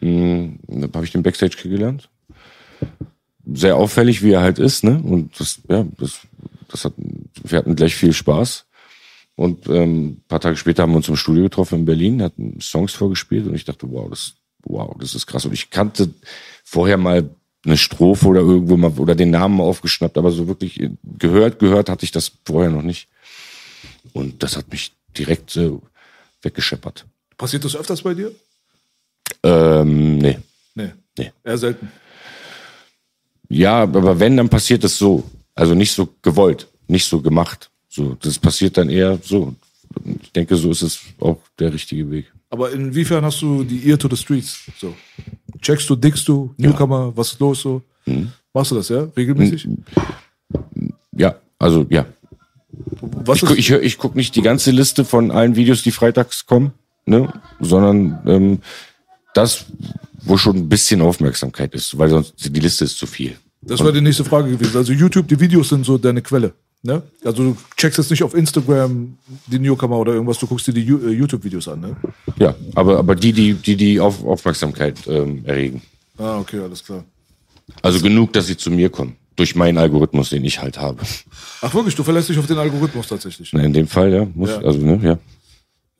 Hm, 0.00 0.58
Da 0.66 0.88
habe 0.94 1.04
ich 1.04 1.12
den 1.12 1.22
Backstage 1.22 1.56
kennengelernt. 1.56 2.10
Sehr 3.50 3.76
auffällig, 3.76 4.22
wie 4.22 4.32
er 4.32 4.42
halt 4.42 4.58
ist, 4.58 4.84
ne? 4.84 5.00
Und 5.02 5.40
das, 5.40 5.62
ja, 5.68 5.86
das, 5.96 6.20
das 6.68 6.84
hat, 6.84 6.92
wir 7.42 7.58
hatten 7.58 7.74
gleich 7.74 7.96
viel 7.96 8.12
Spaß. 8.12 8.66
Und 9.34 9.66
ähm, 9.68 10.20
paar 10.28 10.40
Tage 10.40 10.58
später 10.58 10.82
haben 10.82 10.92
wir 10.92 10.98
uns 10.98 11.08
im 11.08 11.16
Studio 11.16 11.44
getroffen 11.44 11.80
in 11.80 11.84
Berlin, 11.86 12.22
hatten 12.22 12.60
Songs 12.60 12.92
vorgespielt 12.92 13.46
und 13.46 13.54
ich 13.54 13.64
dachte, 13.64 13.90
wow, 13.90 14.10
das, 14.10 14.34
wow, 14.64 14.94
das 15.00 15.14
ist 15.14 15.26
krass. 15.26 15.46
Und 15.46 15.54
ich 15.54 15.70
kannte 15.70 16.10
vorher 16.64 16.98
mal 16.98 17.30
eine 17.64 17.78
Strophe 17.78 18.26
oder 18.26 18.40
irgendwo 18.40 18.76
mal 18.76 18.92
oder 18.98 19.14
den 19.14 19.30
Namen 19.30 19.60
aufgeschnappt, 19.60 20.18
aber 20.18 20.32
so 20.32 20.48
wirklich 20.48 20.82
gehört, 21.18 21.60
gehört 21.60 21.88
hatte 21.88 22.04
ich 22.04 22.10
das 22.10 22.32
vorher 22.44 22.70
noch 22.70 22.82
nicht. 22.82 23.08
Und 24.12 24.42
das 24.42 24.56
hat 24.56 24.70
mich 24.70 24.97
direkt 25.16 25.56
äh, 25.56 25.70
weggescheppert. 26.42 27.06
Passiert 27.36 27.64
das 27.64 27.76
öfters 27.76 28.02
bei 28.02 28.14
dir? 28.14 28.32
Ähm, 29.42 30.18
nee. 30.18 30.38
Nee. 30.74 30.92
Nee. 31.16 31.32
Eher 31.44 31.58
selten. 31.58 31.90
Ja, 33.48 33.82
aber 33.82 34.18
wenn, 34.20 34.36
dann 34.36 34.48
passiert 34.48 34.84
es 34.84 34.98
so. 34.98 35.24
Also 35.54 35.74
nicht 35.74 35.92
so 35.92 36.08
gewollt, 36.22 36.68
nicht 36.86 37.06
so 37.06 37.20
gemacht. 37.20 37.70
So, 37.88 38.16
das 38.20 38.38
passiert 38.38 38.76
dann 38.76 38.90
eher 38.90 39.18
so. 39.22 39.54
Ich 40.22 40.32
denke, 40.32 40.54
so 40.56 40.70
ist 40.70 40.82
es 40.82 41.00
auch 41.18 41.38
der 41.58 41.72
richtige 41.72 42.08
Weg. 42.10 42.32
Aber 42.50 42.70
inwiefern 42.70 43.24
hast 43.24 43.42
du 43.42 43.64
die 43.64 43.88
Ear 43.88 43.98
to 43.98 44.08
the 44.08 44.16
Streets? 44.16 44.64
So. 44.78 44.94
Checkst 45.60 45.88
du, 45.90 45.96
dickst 45.96 46.28
du, 46.28 46.54
Newcomer, 46.56 47.16
was 47.16 47.32
ist 47.32 47.40
los 47.40 47.62
so? 47.62 47.82
Mhm. 48.06 48.32
Machst 48.52 48.70
du 48.70 48.76
das, 48.76 48.88
ja? 48.88 49.08
Regelmäßig? 49.16 49.68
Ja, 51.12 51.34
also 51.58 51.86
ja. 51.90 52.06
Was 53.00 53.42
Ich, 53.42 53.50
ich, 53.50 53.70
ich 53.70 53.98
gucke 53.98 54.16
nicht 54.16 54.36
die 54.36 54.42
ganze 54.42 54.70
Liste 54.70 55.04
von 55.04 55.30
allen 55.30 55.56
Videos, 55.56 55.82
die 55.82 55.90
freitags 55.90 56.46
kommen, 56.46 56.72
ne? 57.06 57.32
sondern 57.60 58.20
ähm, 58.26 58.58
das, 59.34 59.66
wo 60.20 60.36
schon 60.36 60.56
ein 60.56 60.68
bisschen 60.68 61.02
Aufmerksamkeit 61.02 61.74
ist, 61.74 61.98
weil 61.98 62.10
sonst 62.10 62.34
die 62.38 62.60
Liste 62.60 62.84
ist 62.84 62.98
zu 62.98 63.06
viel. 63.06 63.36
Das 63.62 63.80
wäre 63.80 63.92
die 63.92 64.00
nächste 64.00 64.24
Frage 64.24 64.50
gewesen. 64.50 64.76
Also 64.76 64.92
YouTube, 64.92 65.28
die 65.28 65.38
Videos 65.38 65.68
sind 65.68 65.84
so 65.84 65.98
deine 65.98 66.22
Quelle. 66.22 66.52
Ne? 66.82 67.02
Also 67.24 67.42
du 67.42 67.56
checkst 67.76 67.98
jetzt 67.98 68.10
nicht 68.10 68.22
auf 68.22 68.34
Instagram 68.34 69.18
die 69.46 69.58
Newcomer 69.58 69.98
oder 69.98 70.12
irgendwas, 70.12 70.38
du 70.38 70.46
guckst 70.46 70.68
dir 70.68 70.72
die 70.72 70.86
äh, 70.86 71.10
YouTube-Videos 71.10 71.66
an, 71.68 71.80
ne? 71.80 71.96
Ja, 72.38 72.54
aber, 72.74 72.98
aber 72.98 73.16
die, 73.16 73.32
die, 73.32 73.54
die, 73.54 73.76
die 73.76 73.98
auf 73.98 74.24
Aufmerksamkeit 74.24 74.96
ähm, 75.08 75.44
erregen. 75.44 75.82
Ah, 76.16 76.38
okay, 76.38 76.60
alles 76.60 76.84
klar. 76.84 77.04
Also 77.82 78.00
genug, 78.00 78.32
dass 78.32 78.46
sie 78.46 78.56
zu 78.56 78.70
mir 78.70 78.90
kommen. 78.90 79.16
Durch 79.38 79.54
meinen 79.54 79.78
Algorithmus, 79.78 80.30
den 80.30 80.44
ich 80.44 80.60
halt 80.60 80.78
habe. 80.78 81.00
Ach 81.62 81.72
wirklich, 81.72 81.94
du 81.94 82.02
verlässt 82.02 82.28
dich 82.28 82.38
auf 82.38 82.46
den 82.48 82.58
Algorithmus 82.58 83.06
tatsächlich. 83.06 83.50
Na, 83.52 83.62
in 83.62 83.72
dem 83.72 83.86
Fall, 83.86 84.12
ja. 84.12 84.26
Muss, 84.34 84.50
Ja. 84.50 84.58
Also, 84.58 84.80
ne, 84.80 84.98
ja. 85.02 85.18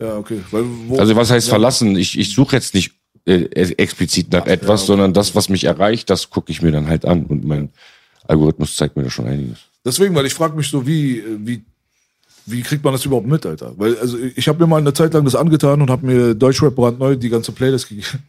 Ja, 0.00 0.16
okay. 0.16 0.40
Weil, 0.50 0.64
Also 0.98 1.14
was 1.14 1.30
heißt 1.30 1.46
ja. 1.46 1.52
verlassen? 1.52 1.96
Ich, 1.96 2.18
ich 2.18 2.34
suche 2.34 2.56
jetzt 2.56 2.74
nicht 2.74 2.92
äh, 3.26 3.44
explizit 3.76 4.32
nach 4.32 4.46
etwas, 4.46 4.86
sondern 4.86 5.12
das, 5.12 5.36
was 5.36 5.48
mich 5.48 5.64
erreicht, 5.64 6.10
das 6.10 6.30
gucke 6.30 6.50
ich 6.50 6.62
mir 6.62 6.72
dann 6.72 6.88
halt 6.88 7.04
an. 7.04 7.26
Und 7.26 7.44
mein 7.44 7.70
Algorithmus 8.26 8.74
zeigt 8.74 8.96
mir 8.96 9.04
da 9.04 9.10
schon 9.10 9.26
einiges. 9.26 9.58
Deswegen, 9.84 10.14
weil 10.16 10.26
ich 10.26 10.34
frage 10.34 10.56
mich 10.56 10.68
so, 10.68 10.84
wie, 10.84 11.18
äh, 11.18 11.38
wie, 11.38 11.62
wie 12.46 12.62
kriegt 12.62 12.82
man 12.82 12.92
das 12.92 13.04
überhaupt 13.04 13.28
mit, 13.28 13.46
Alter? 13.46 13.74
Weil, 13.76 13.96
also 13.98 14.18
ich 14.18 14.48
habe 14.48 14.58
mir 14.58 14.66
mal 14.66 14.78
eine 14.78 14.94
Zeit 14.94 15.14
lang 15.14 15.24
das 15.24 15.36
angetan 15.36 15.80
und 15.80 15.90
habe 15.90 16.06
mir 16.06 16.34
Deutschrap 16.34 16.74
brandneu 16.74 17.14
die 17.14 17.28
ganze 17.28 17.52
Playlist 17.52 17.88
gegeben. 17.88 18.24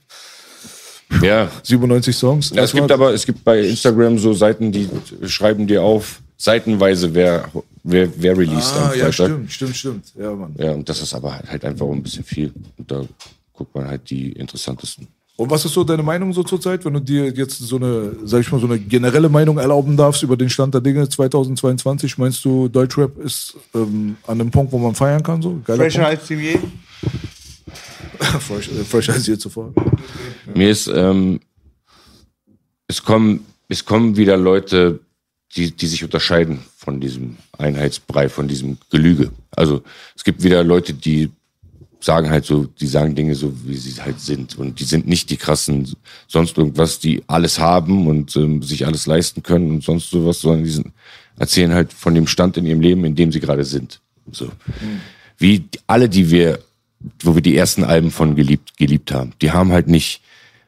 Ja, 1.21 1.49
97 1.63 2.15
Songs. 2.15 2.51
Ja, 2.51 2.63
es 2.63 2.71
gibt 2.71 2.91
aber, 2.91 3.13
es 3.13 3.25
gibt 3.25 3.43
bei 3.43 3.59
Instagram 3.61 4.17
so 4.19 4.33
Seiten, 4.33 4.71
die 4.71 4.87
schreiben 5.25 5.67
dir 5.67 5.81
auf, 5.83 6.21
seitenweise, 6.37 7.13
wer, 7.13 7.49
wer, 7.83 8.07
wer 8.15 8.37
released 8.37 8.73
am 8.75 8.83
Ah, 8.83 8.93
ja, 8.95 9.05
Freitag. 9.05 9.13
stimmt, 9.13 9.51
stimmt, 9.51 9.75
stimmt. 9.75 10.05
Ja, 10.17 10.33
Mann. 10.33 10.53
Ja, 10.57 10.71
und 10.71 10.87
das 10.87 11.01
ist 11.01 11.13
aber 11.13 11.37
halt, 11.47 11.65
einfach 11.65 11.87
ein 11.87 12.03
bisschen 12.03 12.23
viel. 12.23 12.53
Und 12.77 12.89
da 12.91 13.01
guckt 13.53 13.75
man 13.75 13.87
halt 13.87 14.09
die 14.09 14.31
interessantesten. 14.31 15.07
Und 15.35 15.49
was 15.49 15.63
ist 15.63 15.73
so 15.73 15.83
deine 15.85 16.03
Meinung 16.03 16.33
so 16.33 16.43
zurzeit, 16.43 16.83
wenn 16.83 16.93
du 16.93 16.99
dir 16.99 17.27
jetzt 17.29 17.57
so 17.59 17.77
eine, 17.77 18.11
sag 18.25 18.41
ich 18.41 18.51
mal, 18.51 18.59
so 18.59 18.67
eine 18.67 18.77
generelle 18.77 19.29
Meinung 19.29 19.57
erlauben 19.57 19.95
darfst 19.95 20.21
über 20.21 20.35
den 20.35 20.49
Stand 20.49 20.73
der 20.73 20.81
Dinge 20.81 21.07
2022? 21.07 22.17
Meinst 22.17 22.43
du, 22.43 22.67
Deutschrap 22.67 23.17
ist 23.19 23.55
ähm, 23.73 24.17
an 24.27 24.39
einem 24.41 24.51
Punkt, 24.51 24.71
wo 24.73 24.77
man 24.77 24.95
feiern 24.95 25.23
kann? 25.23 25.41
So? 25.41 25.59
Geiler 25.65 25.83
Fresher 25.83 26.07
als 26.07 26.27
die 26.27 26.33
je. 26.35 26.57
Fresh, 28.39 29.09
äh, 29.09 29.11
als 29.11 29.27
je 29.27 29.37
zuvor. 29.37 29.73
Mir 30.53 30.69
ist, 30.69 30.87
ähm, 30.87 31.39
es 32.87 33.03
kommen, 33.03 33.45
es 33.67 33.85
kommen 33.85 34.17
wieder 34.17 34.37
Leute, 34.37 34.99
die, 35.55 35.71
die 35.71 35.87
sich 35.87 36.03
unterscheiden 36.03 36.59
von 36.77 36.99
diesem 36.99 37.37
Einheitsbrei, 37.57 38.29
von 38.29 38.47
diesem 38.47 38.77
Gelüge. 38.89 39.31
Also 39.51 39.83
es 40.15 40.23
gibt 40.23 40.43
wieder 40.43 40.63
Leute, 40.63 40.93
die 40.93 41.31
sagen 41.99 42.29
halt 42.29 42.45
so, 42.45 42.65
die 42.65 42.87
sagen 42.87 43.15
Dinge 43.15 43.35
so, 43.35 43.53
wie 43.65 43.75
sie 43.75 44.01
halt 44.01 44.19
sind. 44.19 44.57
Und 44.57 44.79
die 44.79 44.85
sind 44.85 45.07
nicht 45.07 45.29
die 45.29 45.37
krassen, 45.37 45.93
sonst 46.27 46.57
irgendwas, 46.57 46.99
die 46.99 47.23
alles 47.27 47.59
haben 47.59 48.07
und 48.07 48.35
ähm, 48.37 48.63
sich 48.63 48.85
alles 48.85 49.05
leisten 49.05 49.43
können 49.43 49.69
und 49.71 49.83
sonst 49.83 50.09
sowas, 50.09 50.39
sondern 50.39 50.63
die 50.63 50.69
sind, 50.69 50.87
erzählen 51.37 51.73
halt 51.73 51.91
von 51.91 52.15
dem 52.15 52.27
Stand 52.27 52.57
in 52.57 52.65
ihrem 52.65 52.81
Leben, 52.81 53.03
in 53.03 53.15
dem 53.15 53.31
sie 53.31 53.39
gerade 53.39 53.65
sind. 53.65 53.99
So. 54.31 54.49
Wie 55.37 55.65
alle, 55.87 56.07
die 56.07 56.29
wir, 56.31 56.59
wo 57.23 57.35
wir 57.35 57.41
die 57.41 57.55
ersten 57.55 57.83
Alben 57.83 58.11
von 58.11 58.35
geliebt, 58.35 58.77
geliebt 58.77 59.11
haben, 59.11 59.33
die 59.41 59.51
haben 59.51 59.71
halt 59.71 59.87
nicht 59.87 60.21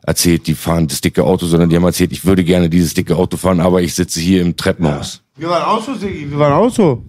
erzählt, 0.03 0.47
die 0.47 0.55
fahren 0.55 0.87
das 0.87 1.01
dicke 1.01 1.23
Auto, 1.23 1.45
sondern 1.45 1.69
die 1.69 1.75
haben 1.75 1.83
erzählt, 1.83 2.11
ich 2.11 2.25
würde 2.25 2.43
gerne 2.43 2.69
dieses 2.69 2.93
dicke 2.93 3.15
Auto 3.15 3.37
fahren, 3.37 3.59
aber 3.59 3.81
ich 3.81 3.93
sitze 3.93 4.19
hier 4.19 4.41
im 4.41 4.55
Treppenhaus. 4.55 5.21
Wir 5.35 5.49
waren 5.49 5.63
auch 5.63 5.83
so, 5.83 5.93
Sigi, 5.95 6.29
wir 6.29 6.39
waren 6.39 6.53
auch 6.53 6.73
so. 6.73 7.03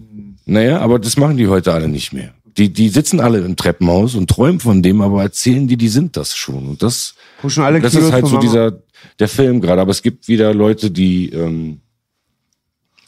Naja, 0.45 0.79
aber 0.79 0.99
das 0.99 1.17
machen 1.17 1.37
die 1.37 1.47
heute 1.47 1.73
alle 1.73 1.87
nicht 1.87 2.13
mehr. 2.13 2.33
Die, 2.57 2.71
die 2.71 2.89
sitzen 2.89 3.19
alle 3.19 3.39
im 3.39 3.55
Treppenhaus 3.55 4.13
und 4.13 4.29
träumen 4.29 4.59
von 4.59 4.83
dem, 4.83 5.01
aber 5.01 5.23
erzählen 5.23 5.67
die, 5.67 5.77
die 5.77 5.87
sind 5.87 6.17
das 6.17 6.35
schon. 6.35 6.67
Und 6.67 6.83
das, 6.83 7.15
Pushen 7.41 7.63
alle 7.63 7.79
das 7.79 7.93
Kilos 7.93 8.07
ist 8.07 8.13
halt 8.13 8.27
so 8.27 8.37
dieser, 8.37 8.79
der 9.17 9.27
Film 9.27 9.59
gerade. 9.59 9.81
Aber 9.81 9.91
es 9.91 10.03
gibt 10.03 10.27
wieder 10.27 10.53
Leute, 10.53 10.91
die 10.91 11.29
ähm, 11.29 11.81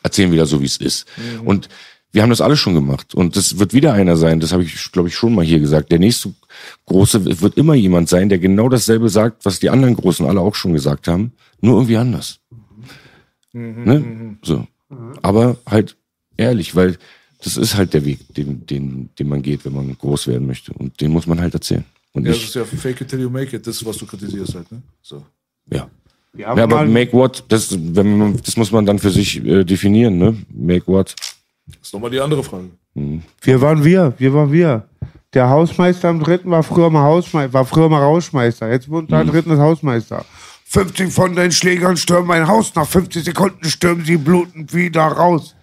erzählen 0.01 0.31
wieder 0.31 0.47
so, 0.47 0.61
wie 0.61 0.65
es 0.65 0.77
ist. 0.77 1.05
Und 1.43 1.69
wir 2.15 2.23
haben 2.23 2.29
das 2.29 2.39
alle 2.39 2.55
schon 2.55 2.73
gemacht. 2.73 3.13
Und 3.13 3.35
das 3.35 3.59
wird 3.59 3.73
wieder 3.73 3.91
einer 3.93 4.15
sein, 4.15 4.39
das 4.39 4.53
habe 4.53 4.63
ich, 4.63 4.91
glaube 4.93 5.09
ich, 5.09 5.15
schon 5.15 5.35
mal 5.35 5.43
hier 5.43 5.59
gesagt. 5.59 5.91
Der 5.91 5.99
nächste 5.99 6.33
große 6.85 7.41
wird 7.41 7.57
immer 7.57 7.75
jemand 7.75 8.07
sein, 8.07 8.29
der 8.29 8.39
genau 8.39 8.69
dasselbe 8.69 9.09
sagt, 9.09 9.43
was 9.43 9.59
die 9.59 9.69
anderen 9.69 9.95
Großen 9.95 10.25
alle 10.25 10.39
auch 10.39 10.55
schon 10.55 10.71
gesagt 10.71 11.09
haben, 11.09 11.33
nur 11.59 11.75
irgendwie 11.75 11.97
anders. 11.97 12.39
Ne? 13.51 14.37
So. 14.43 14.65
Aber 15.21 15.57
halt 15.65 15.97
ehrlich, 16.37 16.73
weil 16.73 16.97
das 17.43 17.57
ist 17.57 17.75
halt 17.75 17.93
der 17.93 18.05
Weg, 18.05 18.33
den, 18.33 18.65
den, 18.65 19.09
den 19.19 19.27
man 19.27 19.41
geht, 19.41 19.65
wenn 19.65 19.73
man 19.73 19.97
groß 19.97 20.27
werden 20.27 20.47
möchte. 20.47 20.71
Und 20.71 21.01
den 21.01 21.11
muss 21.11 21.27
man 21.27 21.41
halt 21.41 21.53
erzählen. 21.53 21.83
Und 22.13 22.23
Ja, 22.23 22.31
das 22.31 22.39
nicht, 22.39 22.47
ist 22.47 22.55
ja 22.55 22.63
fake 22.63 23.01
it 23.01 23.09
till 23.09 23.19
you 23.19 23.29
make 23.29 23.53
it, 23.53 23.67
das 23.67 23.75
ist, 23.75 23.85
was 23.85 23.97
du 23.97 24.05
kritisierst 24.05 24.55
halt, 24.55 24.71
ne? 24.71 24.81
So. 25.01 25.21
ja. 25.69 25.89
Wir 26.31 26.47
haben 26.47 26.57
Ja, 26.57 26.63
aber 26.63 26.85
make 26.85 27.13
what, 27.13 27.43
das, 27.47 27.77
wenn 27.77 28.17
man, 28.17 28.37
das 28.43 28.57
muss 28.57 28.71
man 28.71 28.85
dann 28.85 28.99
für 28.99 29.11
sich 29.11 29.43
äh, 29.45 29.63
definieren, 29.63 30.17
ne? 30.17 30.37
Make 30.49 30.87
what. 30.87 31.15
Das 31.67 31.77
ist 31.81 31.93
nochmal 31.93 32.11
die 32.11 32.19
andere 32.19 32.43
Frage. 32.43 32.69
Wir 33.41 33.61
waren 33.61 33.83
wir, 33.83 34.13
wir 34.17 34.33
waren 34.33 34.51
wir. 34.51 34.87
Der 35.33 35.49
Hausmeister 35.49 36.09
am 36.09 36.21
dritten 36.21 36.49
war 36.49 36.63
früher 36.63 36.89
mal 36.89 37.03
Hausmeister, 37.03 37.53
war 37.53 37.65
früher 37.65 37.89
mal 37.89 38.01
Rauschmeister. 38.01 38.71
Jetzt 38.71 38.89
wohnt 38.89 39.11
da 39.11 39.23
dritten 39.23 39.51
ist 39.51 39.59
Hausmeister. 39.59 40.23
50 40.65 41.11
von 41.11 41.35
den 41.35 41.51
Schlägern 41.51 41.97
stürmen 41.97 42.27
mein 42.27 42.47
Haus. 42.47 42.73
Nach 42.75 42.87
50 42.87 43.23
Sekunden 43.23 43.65
stürmen 43.65 44.05
sie 44.05 44.17
blutend 44.17 44.73
wieder 44.73 45.03
raus. 45.03 45.55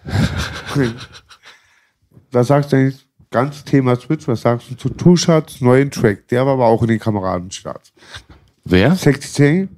Was 2.31 2.47
sagst 2.47 2.71
du 2.71 2.77
eigentlich? 2.77 3.05
Ganz 3.31 3.63
Thema 3.63 3.95
Switch, 3.95 4.27
was 4.27 4.41
sagst 4.41 4.69
du 4.69 4.75
zu 4.75 4.89
Tuschats 4.89 5.59
neuen 5.59 5.89
Track? 5.89 6.27
Der 6.27 6.45
war 6.45 6.53
aber 6.53 6.67
auch 6.67 6.83
in 6.83 6.89
den 6.89 6.99
Kameradenstarts. 6.99 7.91
Wer? 8.63 8.95
Sexy 8.95 9.33
Zane, 9.33 9.69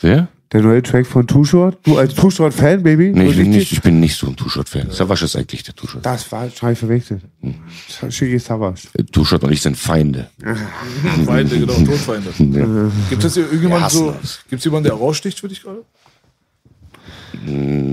Wer? 0.00 0.28
Der 0.52 0.62
neue 0.62 0.82
Track 0.82 1.06
von 1.06 1.26
Tushot. 1.26 1.78
Du 1.82 1.98
als 1.98 2.14
Tushot-Fan, 2.14 2.82
Baby? 2.82 3.10
Nee, 3.10 3.28
ich 3.28 3.36
bin, 3.36 3.50
nicht, 3.50 3.72
ich 3.72 3.82
bin 3.82 4.00
nicht 4.00 4.16
so 4.16 4.28
ein 4.28 4.36
Tushot-Fan. 4.36 4.90
Savage 4.90 5.24
ist 5.24 5.36
eigentlich 5.36 5.62
der 5.62 5.74
Tushot. 5.74 6.04
Das 6.04 6.30
war 6.32 6.50
schon 6.50 6.74
verwechselt. 6.74 7.22
Shiggy 8.08 8.38
Savage. 8.38 8.88
Äh, 8.94 9.04
Tushot 9.04 9.44
und 9.44 9.52
ich 9.52 9.60
sind 9.60 9.76
Feinde. 9.76 10.30
Feinde, 11.24 11.58
genau, 11.58 11.72
Todfeinde. 11.84 12.32
Gibt 13.10 13.24
es 13.24 13.36
hassen 13.36 13.98
so, 13.98 14.08
uns. 14.08 14.40
gibt 14.48 14.60
es 14.60 14.64
jemanden, 14.64 14.88
der 14.88 14.94
raussticht 14.94 15.40
für 15.40 15.48
dich 15.48 15.62
gerade? 15.62 15.84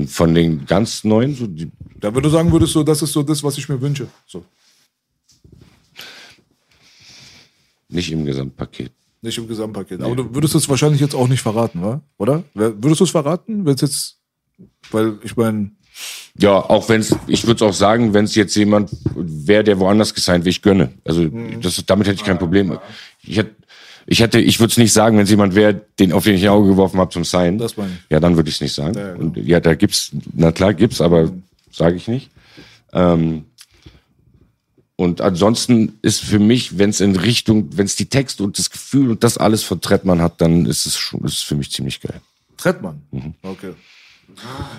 Von 0.08 0.34
den 0.34 0.66
ganz 0.66 1.04
neuen, 1.04 1.36
so 1.36 1.46
die, 1.46 1.70
Da 2.00 2.10
du 2.10 2.30
sagen 2.30 2.52
würdest, 2.52 2.74
so, 2.74 2.84
das 2.84 3.02
ist 3.02 3.12
so 3.12 3.22
das, 3.22 3.44
was 3.44 3.58
ich 3.58 3.70
mir 3.70 3.80
wünsche. 3.80 4.08
So. 4.26 4.44
nicht 7.96 8.12
im 8.12 8.26
Gesamtpaket. 8.26 8.92
Nicht 9.26 9.40
im 9.40 9.48
Gesamtpaket. 9.48 10.02
Aber 10.02 10.16
du 10.16 10.36
würdest 10.36 10.54
es 10.54 10.70
wahrscheinlich 10.70 11.02
jetzt 11.02 11.16
auch 11.16 11.28
nicht 11.28 11.42
verraten, 11.42 11.82
wa? 11.82 12.00
oder? 12.20 12.44
Würdest 12.54 13.00
du 13.00 13.06
es 13.06 13.10
verraten, 13.10 13.66
wenn 13.66 13.74
es 13.74 13.82
jetzt, 13.82 14.18
weil 14.92 15.18
ich 15.24 15.36
meine, 15.36 15.72
Ja, 16.38 16.58
auch 16.58 16.88
wenn 16.90 17.02
es, 17.02 17.16
ich 17.26 17.48
würde 17.48 17.66
es 17.66 17.68
auch 17.68 17.74
sagen, 17.74 18.14
wenn 18.14 18.26
es 18.26 18.36
jetzt 18.36 18.56
jemand 18.56 18.92
wäre, 19.16 19.64
der 19.64 19.80
woanders 19.80 20.14
gesigned 20.14 20.46
wäre, 20.46 20.52
ich 20.52 20.62
gönne. 20.62 20.92
Also 21.06 21.28
das, 21.60 21.84
damit 21.88 22.06
hätte 22.06 22.18
ich 22.18 22.24
kein 22.24 22.38
Problem. 22.38 22.78
Ich 23.24 23.38
hätte, 23.38 23.56
ich 24.06 24.20
hätte, 24.20 24.40
ich 24.40 24.60
würde 24.60 24.70
es 24.70 24.78
nicht 24.78 24.94
sagen, 24.94 25.18
wenn 25.18 25.24
es 25.24 25.32
jemand 25.32 25.56
wäre, 25.56 25.82
den 25.98 26.14
auf 26.14 26.26
den 26.26 26.36
ich 26.36 26.44
ein 26.44 26.50
Auge 26.50 26.70
geworfen 26.70 27.00
habe 27.00 27.10
zum 27.10 27.24
Sign. 27.26 27.58
Das 27.58 27.78
meine 27.78 27.94
ich. 27.94 28.12
Ja, 28.12 28.20
dann 28.20 28.36
würde 28.36 28.50
ich 28.50 28.56
es 28.56 28.62
nicht 28.62 28.74
sagen. 28.76 28.96
Ja, 28.96 29.14
genau. 29.14 29.26
Und 29.26 29.38
ja, 29.38 29.60
da 29.60 29.74
gibt's, 29.74 30.12
na 30.34 30.52
klar 30.52 30.76
gibt's, 30.76 31.02
aber 31.02 31.32
sage 31.72 31.96
ich 31.96 32.08
nicht. 32.08 32.30
Ähm, 32.94 33.46
und 34.98 35.20
ansonsten 35.20 35.98
ist 36.02 36.22
für 36.22 36.40
mich, 36.40 36.78
wenn 36.78 36.90
es 36.90 37.02
in 37.02 37.16
Richtung, 37.16 37.70
wenn 37.78 37.86
es 37.86 37.96
die 37.96 38.08
Texte 38.08 38.44
und 38.44 38.58
das 38.58 38.70
Gefühl 38.70 39.12
und 39.12 39.24
das 39.24 39.38
alles 39.38 39.64
von 39.64 39.82
Trettmann 39.82 40.22
hat, 40.22 40.40
dann 40.40 40.66
ist 40.66 40.86
es 40.86 40.98
schon, 40.98 41.24
ist 41.26 41.34
es 41.34 41.42
für 41.42 41.56
mich 41.56 41.72
ziemlich 41.72 42.00
geil. 42.00 42.22
Trettmann. 42.56 43.02
Mhm. 43.12 43.34
Okay. 43.44 43.74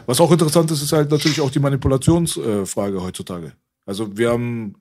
Was 0.07 0.21
auch 0.21 0.33
interessant 0.33 0.71
ist, 0.71 0.83
ist 0.83 0.93
halt 0.93 1.11
natürlich 1.11 1.41
auch 1.41 1.51
die 1.51 1.59
Manipulationsfrage 1.59 2.97
äh, 2.97 3.01
heutzutage. 3.01 3.53
Also 3.85 4.17
wir 4.17 4.31
haben 4.31 4.75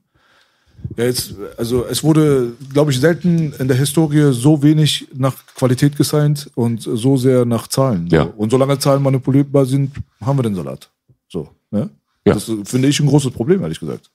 ja 0.95 1.03
jetzt, 1.03 1.35
also 1.57 1.85
es 1.85 2.03
wurde, 2.03 2.53
glaube 2.71 2.91
ich, 2.91 2.99
selten 2.99 3.53
in 3.53 3.67
der 3.67 3.77
Historie 3.77 4.33
so 4.33 4.63
wenig 4.63 5.07
nach 5.13 5.35
Qualität 5.55 5.97
gesigned 5.97 6.49
und 6.55 6.81
so 6.81 7.17
sehr 7.17 7.45
nach 7.45 7.67
Zahlen. 7.67 8.07
Ja. 8.07 8.23
So. 8.23 8.33
Und 8.37 8.49
solange 8.51 8.79
Zahlen 8.79 9.03
manipulierbar 9.03 9.65
sind, 9.65 9.91
haben 10.21 10.37
wir 10.39 10.43
den 10.43 10.55
Salat. 10.55 10.89
So. 11.27 11.49
Ne? 11.71 11.89
Ja. 12.25 12.33
Das 12.33 12.45
finde 12.45 12.87
ich 12.87 12.99
ein 12.99 13.07
großes 13.07 13.31
Problem, 13.31 13.61
ehrlich 13.61 13.79
gesagt. 13.79 14.09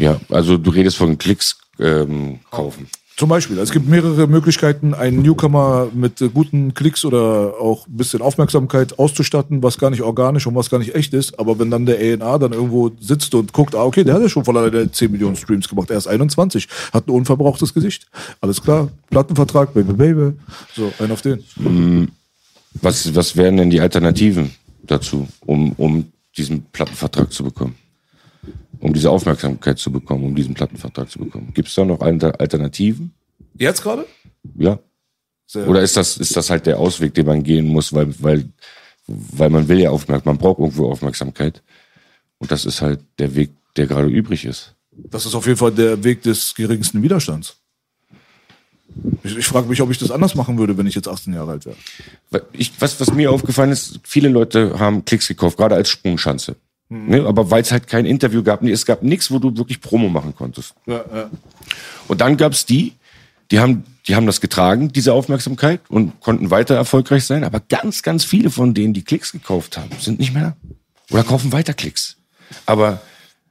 Ja, 0.00 0.18
also 0.30 0.56
du 0.56 0.70
redest 0.70 0.96
von 0.96 1.18
Klicks 1.18 1.58
ähm, 1.78 2.40
kaufen. 2.50 2.88
Zum 3.18 3.28
Beispiel. 3.28 3.58
Es 3.58 3.70
gibt 3.70 3.86
mehrere 3.86 4.26
Möglichkeiten, 4.26 4.94
einen 4.94 5.20
Newcomer 5.20 5.88
mit 5.92 6.22
äh, 6.22 6.30
guten 6.30 6.72
Klicks 6.72 7.04
oder 7.04 7.60
auch 7.60 7.86
ein 7.86 7.98
bisschen 7.98 8.22
Aufmerksamkeit 8.22 8.98
auszustatten, 8.98 9.62
was 9.62 9.76
gar 9.76 9.90
nicht 9.90 10.00
organisch 10.00 10.46
und 10.46 10.54
was 10.54 10.70
gar 10.70 10.78
nicht 10.78 10.94
echt 10.94 11.12
ist. 11.12 11.38
Aber 11.38 11.58
wenn 11.58 11.70
dann 11.70 11.84
der 11.84 11.96
A&R 11.96 12.38
dann 12.38 12.54
irgendwo 12.54 12.90
sitzt 12.98 13.34
und 13.34 13.52
guckt, 13.52 13.74
ah, 13.74 13.84
okay, 13.84 14.02
der 14.02 14.14
hat 14.14 14.22
ja 14.22 14.30
schon 14.30 14.46
von 14.46 14.56
alleine 14.56 14.90
10 14.90 15.12
Millionen 15.12 15.36
Streams 15.36 15.68
gemacht. 15.68 15.90
Er 15.90 15.98
ist 15.98 16.06
21, 16.06 16.66
hat 16.94 17.06
ein 17.06 17.10
unverbrauchtes 17.10 17.74
Gesicht. 17.74 18.06
Alles 18.40 18.62
klar. 18.62 18.88
Plattenvertrag, 19.10 19.74
Baby, 19.74 19.92
Baby. 19.92 20.32
So, 20.74 20.90
ein 20.98 21.10
auf 21.10 21.20
den. 21.20 21.44
Was, 22.80 23.14
was 23.14 23.36
wären 23.36 23.58
denn 23.58 23.68
die 23.68 23.82
Alternativen 23.82 24.52
dazu, 24.82 25.28
um, 25.44 25.72
um 25.72 26.10
diesen 26.38 26.62
Plattenvertrag 26.72 27.30
zu 27.30 27.44
bekommen? 27.44 27.74
Um 28.80 28.92
diese 28.94 29.10
Aufmerksamkeit 29.10 29.78
zu 29.78 29.92
bekommen, 29.92 30.24
um 30.24 30.34
diesen 30.34 30.54
Plattenvertrag 30.54 31.10
zu 31.10 31.18
bekommen. 31.18 31.52
Gibt 31.54 31.68
es 31.68 31.74
da 31.74 31.84
noch 31.84 32.00
Alter- 32.00 32.38
Alternativen? 32.40 33.12
Jetzt 33.58 33.82
gerade? 33.82 34.06
Ja. 34.56 34.78
Sehr- 35.46 35.68
Oder 35.68 35.82
ist 35.82 35.96
das, 35.96 36.16
ist 36.16 36.36
das 36.36 36.48
halt 36.48 36.66
der 36.66 36.78
Ausweg, 36.78 37.12
den 37.14 37.26
man 37.26 37.42
gehen 37.42 37.66
muss, 37.68 37.92
weil, 37.92 38.14
weil, 38.22 38.48
weil 39.06 39.50
man 39.50 39.68
will 39.68 39.80
ja 39.80 39.90
Aufmerksamkeit, 39.90 40.26
man 40.26 40.38
braucht 40.38 40.60
irgendwo 40.60 40.90
Aufmerksamkeit. 40.90 41.62
Und 42.38 42.50
das 42.50 42.64
ist 42.64 42.80
halt 42.80 43.00
der 43.18 43.34
Weg, 43.34 43.50
der 43.76 43.86
gerade 43.86 44.08
übrig 44.08 44.44
ist. 44.46 44.74
Das 44.92 45.26
ist 45.26 45.34
auf 45.34 45.46
jeden 45.46 45.58
Fall 45.58 45.72
der 45.72 46.02
Weg 46.02 46.22
des 46.22 46.54
geringsten 46.54 47.02
Widerstands. 47.02 47.56
Ich, 49.22 49.36
ich 49.36 49.46
frage 49.46 49.68
mich, 49.68 49.80
ob 49.82 49.90
ich 49.90 49.98
das 49.98 50.10
anders 50.10 50.34
machen 50.34 50.58
würde, 50.58 50.76
wenn 50.76 50.86
ich 50.86 50.94
jetzt 50.94 51.06
18 51.08 51.32
Jahre 51.34 51.52
alt 51.52 51.66
wäre. 51.66 51.76
Ich, 52.52 52.72
was, 52.80 52.98
was 53.00 53.12
mir 53.12 53.30
aufgefallen 53.30 53.70
ist, 53.72 54.00
viele 54.02 54.28
Leute 54.28 54.78
haben 54.78 55.04
Klicks 55.04 55.28
gekauft, 55.28 55.58
gerade 55.58 55.74
als 55.76 55.88
Sprungschanze. 55.90 56.56
Ne? 56.92 57.24
Aber 57.24 57.50
weil 57.52 57.62
es 57.62 57.70
halt 57.70 57.86
kein 57.86 58.04
Interview 58.04 58.42
gab, 58.42 58.62
nee, 58.62 58.72
es 58.72 58.84
gab 58.84 59.04
nichts, 59.04 59.30
wo 59.30 59.38
du 59.38 59.56
wirklich 59.56 59.80
Promo 59.80 60.08
machen 60.08 60.34
konntest. 60.34 60.74
Ja, 60.86 61.04
ja. 61.14 61.30
Und 62.08 62.20
dann 62.20 62.36
gab's 62.36 62.66
die, 62.66 62.94
die 63.52 63.60
haben, 63.60 63.84
die 64.08 64.16
haben 64.16 64.26
das 64.26 64.40
getragen, 64.40 64.92
diese 64.92 65.12
Aufmerksamkeit, 65.12 65.80
und 65.88 66.20
konnten 66.20 66.50
weiter 66.50 66.74
erfolgreich 66.74 67.24
sein. 67.24 67.44
Aber 67.44 67.60
ganz, 67.60 68.02
ganz 68.02 68.24
viele 68.24 68.50
von 68.50 68.74
denen, 68.74 68.92
die 68.92 69.04
Klicks 69.04 69.30
gekauft 69.30 69.76
haben, 69.78 69.90
sind 70.00 70.18
nicht 70.18 70.34
mehr 70.34 70.42
da. 70.42 71.14
Oder 71.14 71.22
kaufen 71.22 71.52
weiter 71.52 71.74
Klicks. 71.74 72.16
Aber 72.66 73.00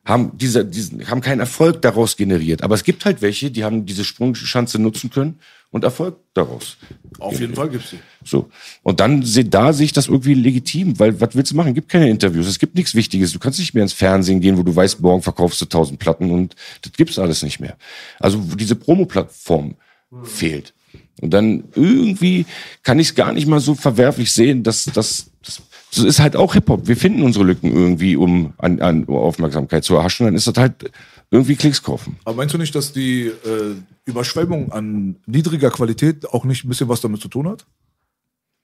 haben 0.03 0.37
diese, 0.37 0.65
diesen, 0.65 1.09
haben 1.09 1.21
keinen 1.21 1.39
Erfolg 1.39 1.81
daraus 1.81 2.17
generiert. 2.17 2.61
Aber 2.61 2.75
es 2.75 2.83
gibt 2.83 3.05
halt 3.05 3.21
welche, 3.21 3.51
die 3.51 3.63
haben 3.63 3.85
diese 3.85 4.03
Sprungschanze 4.03 4.79
nutzen 4.79 5.11
können 5.11 5.39
und 5.71 5.83
Erfolg 5.83 6.17
daraus. 6.33 6.77
Auf 7.19 7.39
jeden 7.39 7.55
Fall 7.55 7.69
gibt's 7.69 7.91
die. 7.91 7.99
So. 8.23 8.49
Und 8.81 8.99
dann 8.99 9.23
da 9.49 9.73
sehe 9.73 9.85
ich 9.85 9.93
das 9.93 10.07
irgendwie 10.07 10.33
legitim, 10.33 10.99
weil 10.99 11.19
was 11.21 11.35
willst 11.35 11.51
du 11.51 11.55
machen? 11.55 11.73
Gibt 11.73 11.89
keine 11.89 12.09
Interviews, 12.09 12.47
es 12.47 12.59
gibt 12.59 12.75
nichts 12.75 12.95
Wichtiges. 12.95 13.33
Du 13.33 13.39
kannst 13.39 13.59
nicht 13.59 13.73
mehr 13.73 13.83
ins 13.83 13.93
Fernsehen 13.93 14.41
gehen, 14.41 14.57
wo 14.57 14.63
du 14.63 14.75
weißt, 14.75 14.99
morgen 15.01 15.21
verkaufst 15.21 15.61
du 15.61 15.65
tausend 15.65 15.99
Platten 15.99 16.31
und 16.31 16.55
das 16.81 16.93
gibt's 16.93 17.19
alles 17.19 17.43
nicht 17.43 17.59
mehr. 17.59 17.77
Also 18.19 18.39
diese 18.55 18.75
Promo-Plattform 18.75 19.75
fehlt. 20.23 20.73
Und 21.21 21.31
dann 21.31 21.65
irgendwie 21.75 22.45
kann 22.83 22.99
ich 22.99 23.09
es 23.09 23.15
gar 23.15 23.33
nicht 23.33 23.47
mal 23.47 23.59
so 23.59 23.75
verwerflich 23.75 24.31
sehen, 24.31 24.63
dass 24.63 24.85
das, 24.85 25.31
das, 25.43 25.61
das 25.93 26.03
ist 26.03 26.19
halt 26.19 26.35
auch 26.35 26.53
Hip-Hop. 26.53 26.87
Wir 26.87 26.97
finden 26.97 27.21
unsere 27.23 27.45
Lücken 27.45 27.71
irgendwie, 27.71 28.15
um 28.15 28.53
an, 28.57 28.81
an 28.81 29.07
Aufmerksamkeit 29.07 29.83
zu 29.83 29.95
erhaschen. 29.95 30.25
Dann 30.25 30.35
ist 30.35 30.47
das 30.47 30.55
halt 30.57 30.91
irgendwie 31.31 31.55
Klicks 31.55 31.81
kaufen. 31.83 32.17
Aber 32.25 32.37
meinst 32.37 32.53
du 32.53 32.57
nicht, 32.57 32.73
dass 32.75 32.91
die 32.91 33.27
äh, 33.27 33.75
Überschwemmung 34.05 34.71
an 34.71 35.17
niedriger 35.25 35.69
Qualität 35.69 36.27
auch 36.29 36.43
nicht 36.43 36.65
ein 36.65 36.69
bisschen 36.69 36.89
was 36.89 37.01
damit 37.01 37.21
zu 37.21 37.27
tun 37.27 37.47
hat? 37.47 37.65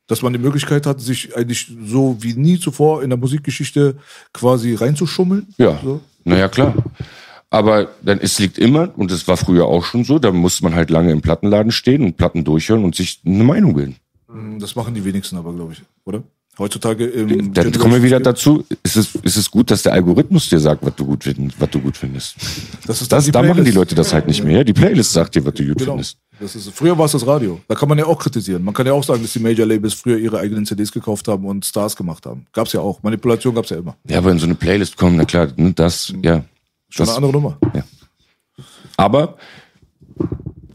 Dass 0.07 0.21
man 0.21 0.33
die 0.33 0.39
Möglichkeit 0.39 0.85
hat, 0.85 1.01
sich 1.01 1.35
eigentlich 1.35 1.71
so 1.85 2.17
wie 2.21 2.33
nie 2.33 2.59
zuvor 2.59 3.01
in 3.03 3.09
der 3.09 3.17
Musikgeschichte 3.17 3.97
quasi 4.33 4.75
reinzuschummeln? 4.75 5.47
Ja, 5.57 5.79
So? 5.83 6.01
naja, 6.23 6.47
klar. 6.47 6.75
Aber 7.49 7.89
dann, 8.01 8.19
es 8.19 8.37
liegt 8.39 8.57
immer, 8.57 8.91
und 8.97 9.11
das 9.11 9.27
war 9.27 9.37
früher 9.37 9.65
auch 9.65 9.85
schon 9.85 10.03
so, 10.03 10.19
da 10.19 10.31
musste 10.31 10.63
man 10.63 10.75
halt 10.75 10.89
lange 10.89 11.11
im 11.11 11.21
Plattenladen 11.21 11.71
stehen 11.71 12.03
und 12.03 12.17
Platten 12.17 12.43
durchhören 12.43 12.83
und 12.83 12.95
sich 12.95 13.21
eine 13.25 13.43
Meinung 13.43 13.73
bilden. 13.75 13.95
Hm, 14.27 14.59
Das 14.59 14.75
machen 14.75 14.93
die 14.93 15.05
wenigsten 15.05 15.37
aber, 15.37 15.53
glaube 15.53 15.73
ich, 15.73 15.81
oder? 16.03 16.23
Heutzutage 16.57 17.05
im 17.05 17.53
Dann 17.53 17.71
kommen 17.73 17.95
wir 17.95 18.03
wieder 18.03 18.19
dazu, 18.21 18.63
ist 18.81 18.95
es, 18.95 19.15
ist 19.15 19.35
es 19.35 19.51
gut, 19.51 19.69
dass 19.71 19.83
der 19.83 19.91
Algorithmus 19.93 20.47
dir 20.47 20.59
sagt, 20.59 20.85
was 20.85 20.95
du 20.95 21.05
gut 21.05 21.23
findest, 21.25 21.59
was 21.59 21.69
du 21.69 21.79
gut 21.81 21.97
findest. 21.97 22.35
Das 22.87 23.01
ist 23.01 23.11
Das, 23.11 23.29
da 23.29 23.43
machen 23.43 23.65
die. 23.65 23.71
Leute 23.71 23.93
das 23.93 24.13
halt 24.13 24.27
nicht 24.27 24.41
mehr. 24.43 24.63
Die 24.63 24.71
Playlist 24.71 25.11
sagt 25.11 25.35
dir, 25.35 25.43
was 25.45 25.53
du 25.53 25.65
gut 25.67 25.79
Genau. 25.79 25.91
findest. 25.93 26.17
Das 26.39 26.55
ist, 26.55 26.69
früher 26.71 26.97
war 26.97 27.05
es 27.05 27.11
das 27.13 27.25
Radio. 27.27 27.59
Da 27.67 27.75
kann 27.75 27.89
man 27.89 27.97
ja 27.97 28.05
auch 28.05 28.19
kritisieren. 28.19 28.63
Man 28.63 28.73
kann 28.73 28.85
ja 28.85 28.93
auch 28.93 29.03
sagen, 29.03 29.21
dass 29.21 29.33
die 29.33 29.39
Major 29.39 29.65
Labels 29.67 29.93
früher 29.93 30.17
ihre 30.17 30.39
eigenen 30.39 30.65
CDs 30.65 30.91
gekauft 30.91 31.27
haben 31.27 31.45
und 31.45 31.65
Stars 31.65 31.95
gemacht 31.95 32.25
haben. 32.25 32.45
Gab's 32.53 32.71
ja 32.73 32.79
auch. 32.79 33.03
Manipulation 33.03 33.53
gab's 33.55 33.69
ja 33.69 33.77
immer. 33.77 33.95
Ja, 34.09 34.17
aber 34.19 34.31
in 34.31 34.39
so 34.39 34.45
eine 34.45 34.55
Playlist 34.55 34.95
kommen, 34.97 35.17
na 35.17 35.25
klar, 35.25 35.47
ne, 35.57 35.73
das, 35.73 36.13
ja. 36.23 36.43
Schon 36.89 37.05
Das, 37.05 37.09
eine 37.09 37.17
andere 37.17 37.31
Nummer. 37.33 37.57
aber 38.97 39.37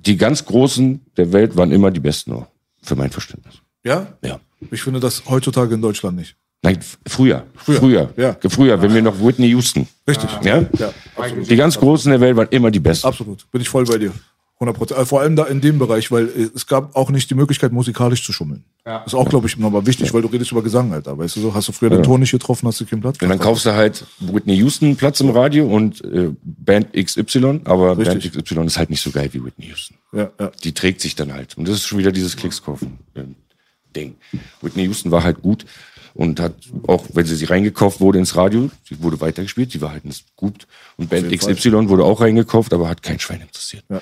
die 0.07 0.16
ganz 0.16 0.44
Großen 0.44 1.01
der 1.16 1.32
Welt 1.32 1.57
waren 1.57 1.70
immer 1.73 1.90
die 1.90 2.01
Besten, 2.01 2.44
für 2.82 2.97
mein 2.97 3.11
Verständnis. 3.11 3.55
Ja? 3.85 4.15
Ja. 4.24 4.40
Ich 4.70 4.82
finde 4.82 5.01
das 5.01 5.24
heutzutage 5.27 5.74
in 5.74 5.82
Deutschland 5.82 6.16
nicht. 6.16 6.37
Nein, 6.62 6.78
früher. 7.07 7.47
Früher, 7.55 7.78
Früher. 7.78 8.11
ja. 8.16 8.37
Früher, 8.49 8.82
wenn 8.82 8.93
wir 8.93 9.01
noch 9.01 9.19
Whitney 9.19 9.49
Houston. 9.49 9.89
Richtig. 10.07 10.28
Ja? 10.45 10.62
Ja, 10.78 10.93
absolut. 11.16 11.51
Die 11.51 11.57
ganz 11.57 11.78
Großen 11.78 12.11
der 12.11 12.20
Welt 12.20 12.37
waren 12.37 12.49
immer 12.51 12.70
die 12.70 12.81
Besten. 12.81 13.07
Absolut. 13.07 13.51
Bin 13.51 13.62
ich 13.62 13.69
voll 13.69 13.85
bei 13.85 13.97
dir. 13.97 14.12
100 14.61 14.77
Prozent. 14.77 15.09
Vor 15.09 15.23
allem 15.23 15.37
da 15.37 15.45
in 15.45 15.62
dem 15.62 15.78
Bereich, 15.78 16.12
weil 16.12 16.27
äh, 16.27 16.51
es 16.55 16.66
gab 16.66 16.95
auch 16.95 17.11
nicht 17.11 17.31
die 17.31 17.35
Möglichkeit, 17.35 17.73
musikalisch 17.73 18.23
zu 18.23 18.31
schummeln. 18.35 18.62
Ja. 18.85 18.99
Ist 19.05 19.15
auch, 19.15 19.27
glaube 19.27 19.47
ich, 19.47 19.57
nochmal 19.57 19.87
wichtig, 19.87 20.12
weil 20.12 20.20
du 20.20 20.28
redest 20.28 20.53
über 20.53 20.62
Gesang, 20.62 20.93
Alter. 20.93 21.16
Weißt 21.16 21.37
du 21.37 21.41
so? 21.41 21.55
Hast 21.55 21.69
du 21.69 21.73
früher 21.73 21.89
den 21.89 22.03
Ton 22.03 22.20
nicht 22.20 22.31
getroffen, 22.31 22.69
hast 22.69 22.78
du 22.78 22.85
keinen 22.85 23.01
Platz. 23.01 23.23
Und 23.23 23.31
dann 23.31 23.39
kaufst 23.39 23.65
du 23.65 23.73
halt 23.73 24.05
Whitney 24.19 24.57
Houston 24.57 24.97
Platz 24.97 25.20
im 25.20 25.31
Radio 25.31 25.66
und 25.66 26.05
äh, 26.05 26.28
Band 26.43 26.93
XY, 26.93 27.61
aber 27.65 27.97
Richtig. 27.97 28.32
Band 28.32 28.47
XY 28.47 28.66
ist 28.66 28.77
halt 28.77 28.91
nicht 28.91 29.01
so 29.01 29.11
geil 29.11 29.31
wie 29.32 29.43
Whitney 29.43 29.69
Houston. 29.69 29.97
Ja, 30.12 30.31
ja. 30.39 30.51
Die 30.62 30.74
trägt 30.74 31.01
sich 31.01 31.15
dann 31.15 31.32
halt. 31.32 31.57
Und 31.57 31.66
das 31.66 31.77
ist 31.77 31.87
schon 31.87 31.99
wieder 31.99 32.12
dieses 32.12 32.37
Klicks 32.37 32.62
kaufen 32.62 32.99
äh, 33.15 33.23
Ding. 33.94 34.16
Whitney 34.60 34.84
Houston 34.84 35.10
war 35.10 35.22
halt 35.22 35.42
gut 35.42 35.66
und 36.14 36.40
hat 36.40 36.54
auch, 36.86 37.06
wenn 37.12 37.26
sie 37.26 37.36
sie 37.36 37.44
reingekauft 37.44 38.00
wurde 38.00 38.18
ins 38.18 38.36
Radio, 38.36 38.70
sie 38.88 39.02
wurde 39.02 39.20
weitergespielt, 39.20 39.72
sie 39.72 39.80
war 39.80 39.92
halt 39.92 40.04
gut. 40.36 40.66
Und 40.96 41.10
Band 41.10 41.30
jeden 41.30 41.40
Fall. 41.40 41.54
XY 41.54 41.88
wurde 41.88 42.04
auch 42.04 42.20
reingekauft, 42.20 42.72
aber 42.72 42.88
hat 42.88 43.02
kein 43.02 43.18
Schwein 43.18 43.40
interessiert. 43.40 43.84
ja. 43.88 44.00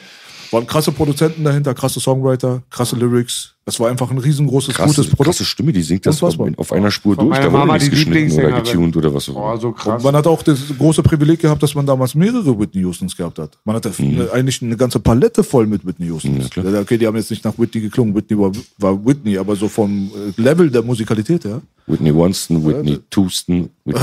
Waren 0.51 0.67
krasse 0.67 0.93
Produzenten 0.93 1.45
dahinter, 1.45 1.75
krasse 1.75 2.01
Songwriter, 2.01 2.63
krasse 2.71 2.97
Lyrics. 2.97 3.55
Das 3.67 3.79
war 3.79 3.91
einfach 3.91 4.11
ein 4.11 4.17
riesengroßes, 4.17 4.75
Krasse, 4.75 4.95
gutes 4.95 5.07
Produkt. 5.09 5.25
krasse 5.27 5.45
Stimme, 5.45 5.73
die 5.73 5.83
singt 5.83 6.07
das 6.07 6.23
Unfassbar. 6.23 6.53
auf 6.57 6.73
einer 6.73 6.91
Spur 6.91 7.17
Von 7.17 7.27
durch, 7.27 7.39
da 7.39 7.45
wurde 7.45 7.59
Mama 7.59 7.75
nichts 7.75 7.85
die 7.85 7.91
geschnitten 7.91 8.33
oder 8.33 8.53
getuned 8.63 8.97
oder 8.97 9.13
was 9.13 9.29
auch 9.29 9.37
immer. 9.37 9.61
So 9.61 9.73
krass. 9.73 9.97
Und 9.97 10.05
man 10.05 10.17
hat 10.17 10.27
auch 10.27 10.43
das 10.43 10.59
große 10.79 11.03
Privileg 11.03 11.41
gehabt, 11.41 11.63
dass 11.63 11.75
man 11.75 11.85
damals 11.85 12.15
mehrere 12.15 12.59
Whitney 12.59 12.83
Houstons 12.83 13.15
gehabt 13.15 13.39
hat. 13.39 13.59
Man 13.65 13.77
hatte 13.77 13.93
eine, 13.99 14.33
eigentlich 14.33 14.63
eine 14.63 14.77
ganze 14.77 15.01
Palette 15.01 15.45
voll 15.45 15.67
mit 15.67 15.87
Whitney 15.87 16.09
Houstons. 16.09 16.49
Ja. 16.55 16.63
Ja, 16.63 16.81
okay, 16.81 16.97
die 16.97 17.07
haben 17.07 17.17
jetzt 17.17 17.31
nicht 17.31 17.45
nach 17.45 17.59
Whitney 17.59 17.83
geklungen. 17.83 18.15
Whitney 18.15 18.39
war, 18.39 18.53
war 18.79 19.05
Whitney, 19.05 19.37
aber 19.37 19.55
so 19.55 19.69
vom 19.69 20.11
äh, 20.15 20.41
Level 20.41 20.71
der 20.71 20.83
Musikalität, 20.83 21.45
ja. 21.45 21.61
Whitney 21.87 22.15
Wonston, 22.15 22.65
Whitney 22.65 23.01
Houston, 23.15 23.69
Whitney 23.85 24.03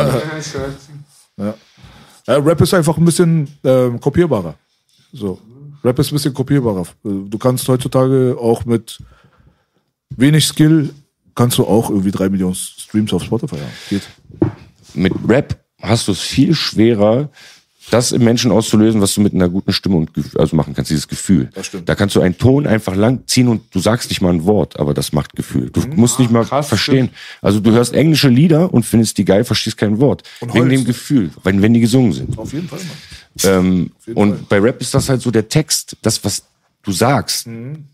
ja. 1.38 1.56
Rap 2.28 2.62
ist 2.62 2.74
einfach 2.76 2.98
ein 2.98 3.06
bisschen 3.06 3.48
ähm, 3.64 4.00
kopierbarer. 4.00 4.54
So. 5.12 5.40
Rap 5.86 6.00
ist 6.00 6.12
ein 6.12 6.16
bisschen 6.16 6.34
kopierbarer. 6.34 6.86
Du 7.04 7.38
kannst 7.38 7.68
heutzutage 7.68 8.38
auch 8.40 8.66
mit 8.66 9.00
wenig 10.10 10.46
Skill 10.46 10.90
kannst 11.36 11.58
du 11.58 11.66
auch 11.66 11.90
irgendwie 11.90 12.12
drei 12.12 12.30
Millionen 12.30 12.56
Streams 12.56 13.14
auf 13.14 13.24
Spotify 13.24 13.58
haben. 13.58 13.72
Geht. 13.90 14.04
mit 14.94 15.14
Rap 15.28 15.60
hast 15.82 16.08
du 16.08 16.14
es 16.14 16.22
viel 16.22 16.56
schwerer, 16.56 17.30
das 17.92 18.12
im 18.12 18.24
Menschen 18.24 18.52
auszulösen, 18.52 19.00
was 19.00 19.14
du 19.14 19.22
mit 19.22 19.34
einer 19.34 19.48
guten 19.48 19.72
Stimme 19.72 19.98
und 19.98 20.10
also 20.40 20.56
machen 20.56 20.74
kannst, 20.74 20.90
dieses 20.90 21.08
Gefühl. 21.08 21.50
Das 21.54 21.68
stimmt. 21.68 21.88
Da 21.88 21.94
kannst 21.94 22.16
du 22.16 22.22
einen 22.22 22.38
Ton 22.38 22.66
einfach 22.66 22.96
lang 22.96 23.28
ziehen 23.28 23.48
und 23.48 23.62
du 23.76 23.80
sagst 23.80 24.10
nicht 24.10 24.22
mal 24.22 24.34
ein 24.34 24.46
Wort, 24.46 24.80
aber 24.80 24.96
das 24.96 25.14
macht 25.14 25.36
Gefühl. 25.36 25.70
Du 25.70 25.82
musst 25.96 26.18
nicht 26.18 26.32
mal 26.32 26.46
krass, 26.46 26.68
verstehen. 26.70 27.10
Also 27.44 27.60
du 27.60 27.72
hörst 27.72 27.94
englische 27.94 28.30
Lieder 28.30 28.74
und 28.74 28.86
findest 28.86 29.20
die 29.20 29.26
geil, 29.26 29.44
verstehst 29.44 29.78
kein 29.78 30.00
Wort. 30.00 30.24
Und 30.40 30.56
Wegen 30.56 30.66
heulst. 30.66 30.78
dem 30.78 30.86
Gefühl, 30.86 31.30
wenn, 31.44 31.62
wenn 31.62 31.74
die 31.74 31.82
gesungen 31.82 32.14
sind. 32.14 32.38
Auf 32.40 32.54
jeden 32.54 32.68
Fall, 32.68 32.80
Mann. 32.80 32.90
Ähm, 33.44 33.92
und 34.14 34.48
bei 34.48 34.60
Rap 34.60 34.82
ist 34.82 34.94
das 34.94 35.10
halt 35.10 35.22
so 35.22 35.32
der 35.32 35.48
Text, 35.50 35.98
das, 36.02 36.24
was 36.24 36.44
du 36.84 36.92
sagst. 36.92 37.48
Mhm. 37.48 37.86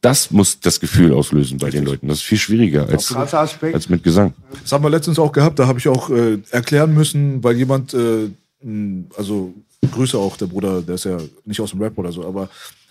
Das 0.00 0.30
muss 0.30 0.60
das 0.60 0.78
Gefühl 0.78 1.12
auslösen 1.12 1.58
bei 1.58 1.70
den 1.70 1.84
Leuten. 1.84 2.06
Das 2.06 2.18
ist 2.18 2.24
viel 2.24 2.38
schwieriger 2.38 2.88
als, 2.88 3.12
als 3.12 3.88
mit 3.88 4.04
Gesang. 4.04 4.32
Das 4.62 4.70
haben 4.70 4.84
wir 4.84 4.90
letztens 4.90 5.18
auch 5.18 5.32
gehabt, 5.32 5.58
da 5.58 5.66
habe 5.66 5.80
ich 5.80 5.88
auch 5.88 6.08
äh, 6.10 6.38
erklären 6.50 6.94
müssen, 6.94 7.42
weil 7.42 7.56
jemand, 7.56 7.94
äh, 7.94 8.30
also 9.16 9.54
Grüße 9.90 10.16
auch, 10.16 10.36
der 10.36 10.46
Bruder, 10.46 10.82
der 10.82 10.94
ist 10.94 11.04
ja 11.04 11.18
nicht 11.44 11.60
aus 11.60 11.70
dem 11.70 11.82
Rap 11.82 11.98
oder 11.98 12.12
so, 12.12 12.24
aber 12.24 12.48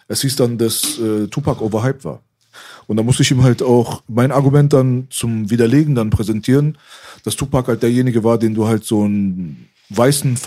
es 0.10 0.22
hieß 0.22 0.36
dann, 0.36 0.58
dass 0.58 1.00
äh, 1.00 1.28
Tupac 1.28 1.62
overhyped 1.62 2.04
war. 2.04 2.22
Und 2.88 2.98
da 2.98 3.04
musste 3.04 3.24
ich 3.24 3.32
ihm 3.32 3.44
halt 3.44 3.62
auch 3.62 4.04
mein 4.08 4.32
Argument 4.32 4.74
dann 4.74 5.08
zum 5.10 5.50
Widerlegen 5.50 5.96
dann 5.96 6.10
präsentieren, 6.10 6.78
dass 7.24 7.36
Tupac 7.36 7.68
halt 7.68 7.84
derjenige 7.84 8.24
war, 8.24 8.38
den 8.38 8.54
du 8.54 8.68
halt 8.68 8.86
so 8.86 9.04
einen 9.04 9.70
weißen 9.90 10.38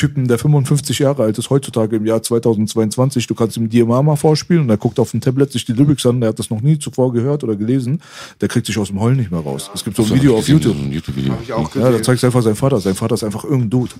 Vorstadt-Typen, 0.00 0.28
der 0.28 0.38
55 0.38 0.98
Jahre 0.98 1.24
alt 1.24 1.38
ist, 1.38 1.50
heutzutage 1.50 1.96
im 1.96 2.06
Jahr 2.06 2.22
2022, 2.22 3.26
du 3.26 3.34
kannst 3.34 3.56
ihm 3.56 3.68
Diamama 3.68 4.16
vorspielen 4.16 4.62
und 4.62 4.70
er 4.70 4.76
guckt 4.76 4.98
auf 4.98 5.10
dem 5.10 5.20
Tablet 5.20 5.52
sich 5.52 5.64
die 5.64 5.72
Lyrics 5.72 6.06
an, 6.06 6.20
der 6.20 6.30
hat 6.30 6.38
das 6.38 6.50
noch 6.50 6.60
nie 6.60 6.78
zuvor 6.78 7.12
gehört 7.12 7.44
oder 7.44 7.56
gelesen, 7.56 8.00
der 8.40 8.48
kriegt 8.48 8.66
sich 8.66 8.78
aus 8.78 8.88
dem 8.88 9.00
Heulen 9.00 9.16
nicht 9.16 9.30
mehr 9.30 9.40
raus. 9.40 9.70
Es 9.74 9.84
gibt 9.84 9.96
so 9.96 10.04
ein 10.04 10.10
Video 10.10 10.36
auf 10.36 10.48
YouTube. 10.48 10.76
Hab 10.76 11.42
ich 11.42 11.52
auch 11.52 11.74
Ja, 11.74 11.90
da 11.90 12.02
zeigt 12.02 12.24
einfach 12.24 12.42
sein 12.42 12.56
Vater. 12.56 12.80
Sein 12.80 12.94
Vater 12.94 13.14
ist 13.14 13.24
einfach 13.24 13.44
irgendein 13.44 13.70
Dude. 13.70 13.92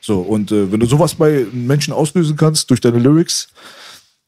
So, 0.00 0.20
und 0.20 0.52
äh, 0.52 0.70
wenn 0.70 0.80
du 0.80 0.86
sowas 0.86 1.14
bei 1.14 1.46
Menschen 1.52 1.92
auslösen 1.92 2.36
kannst 2.36 2.70
durch 2.70 2.80
deine 2.80 2.98
Lyrics, 2.98 3.48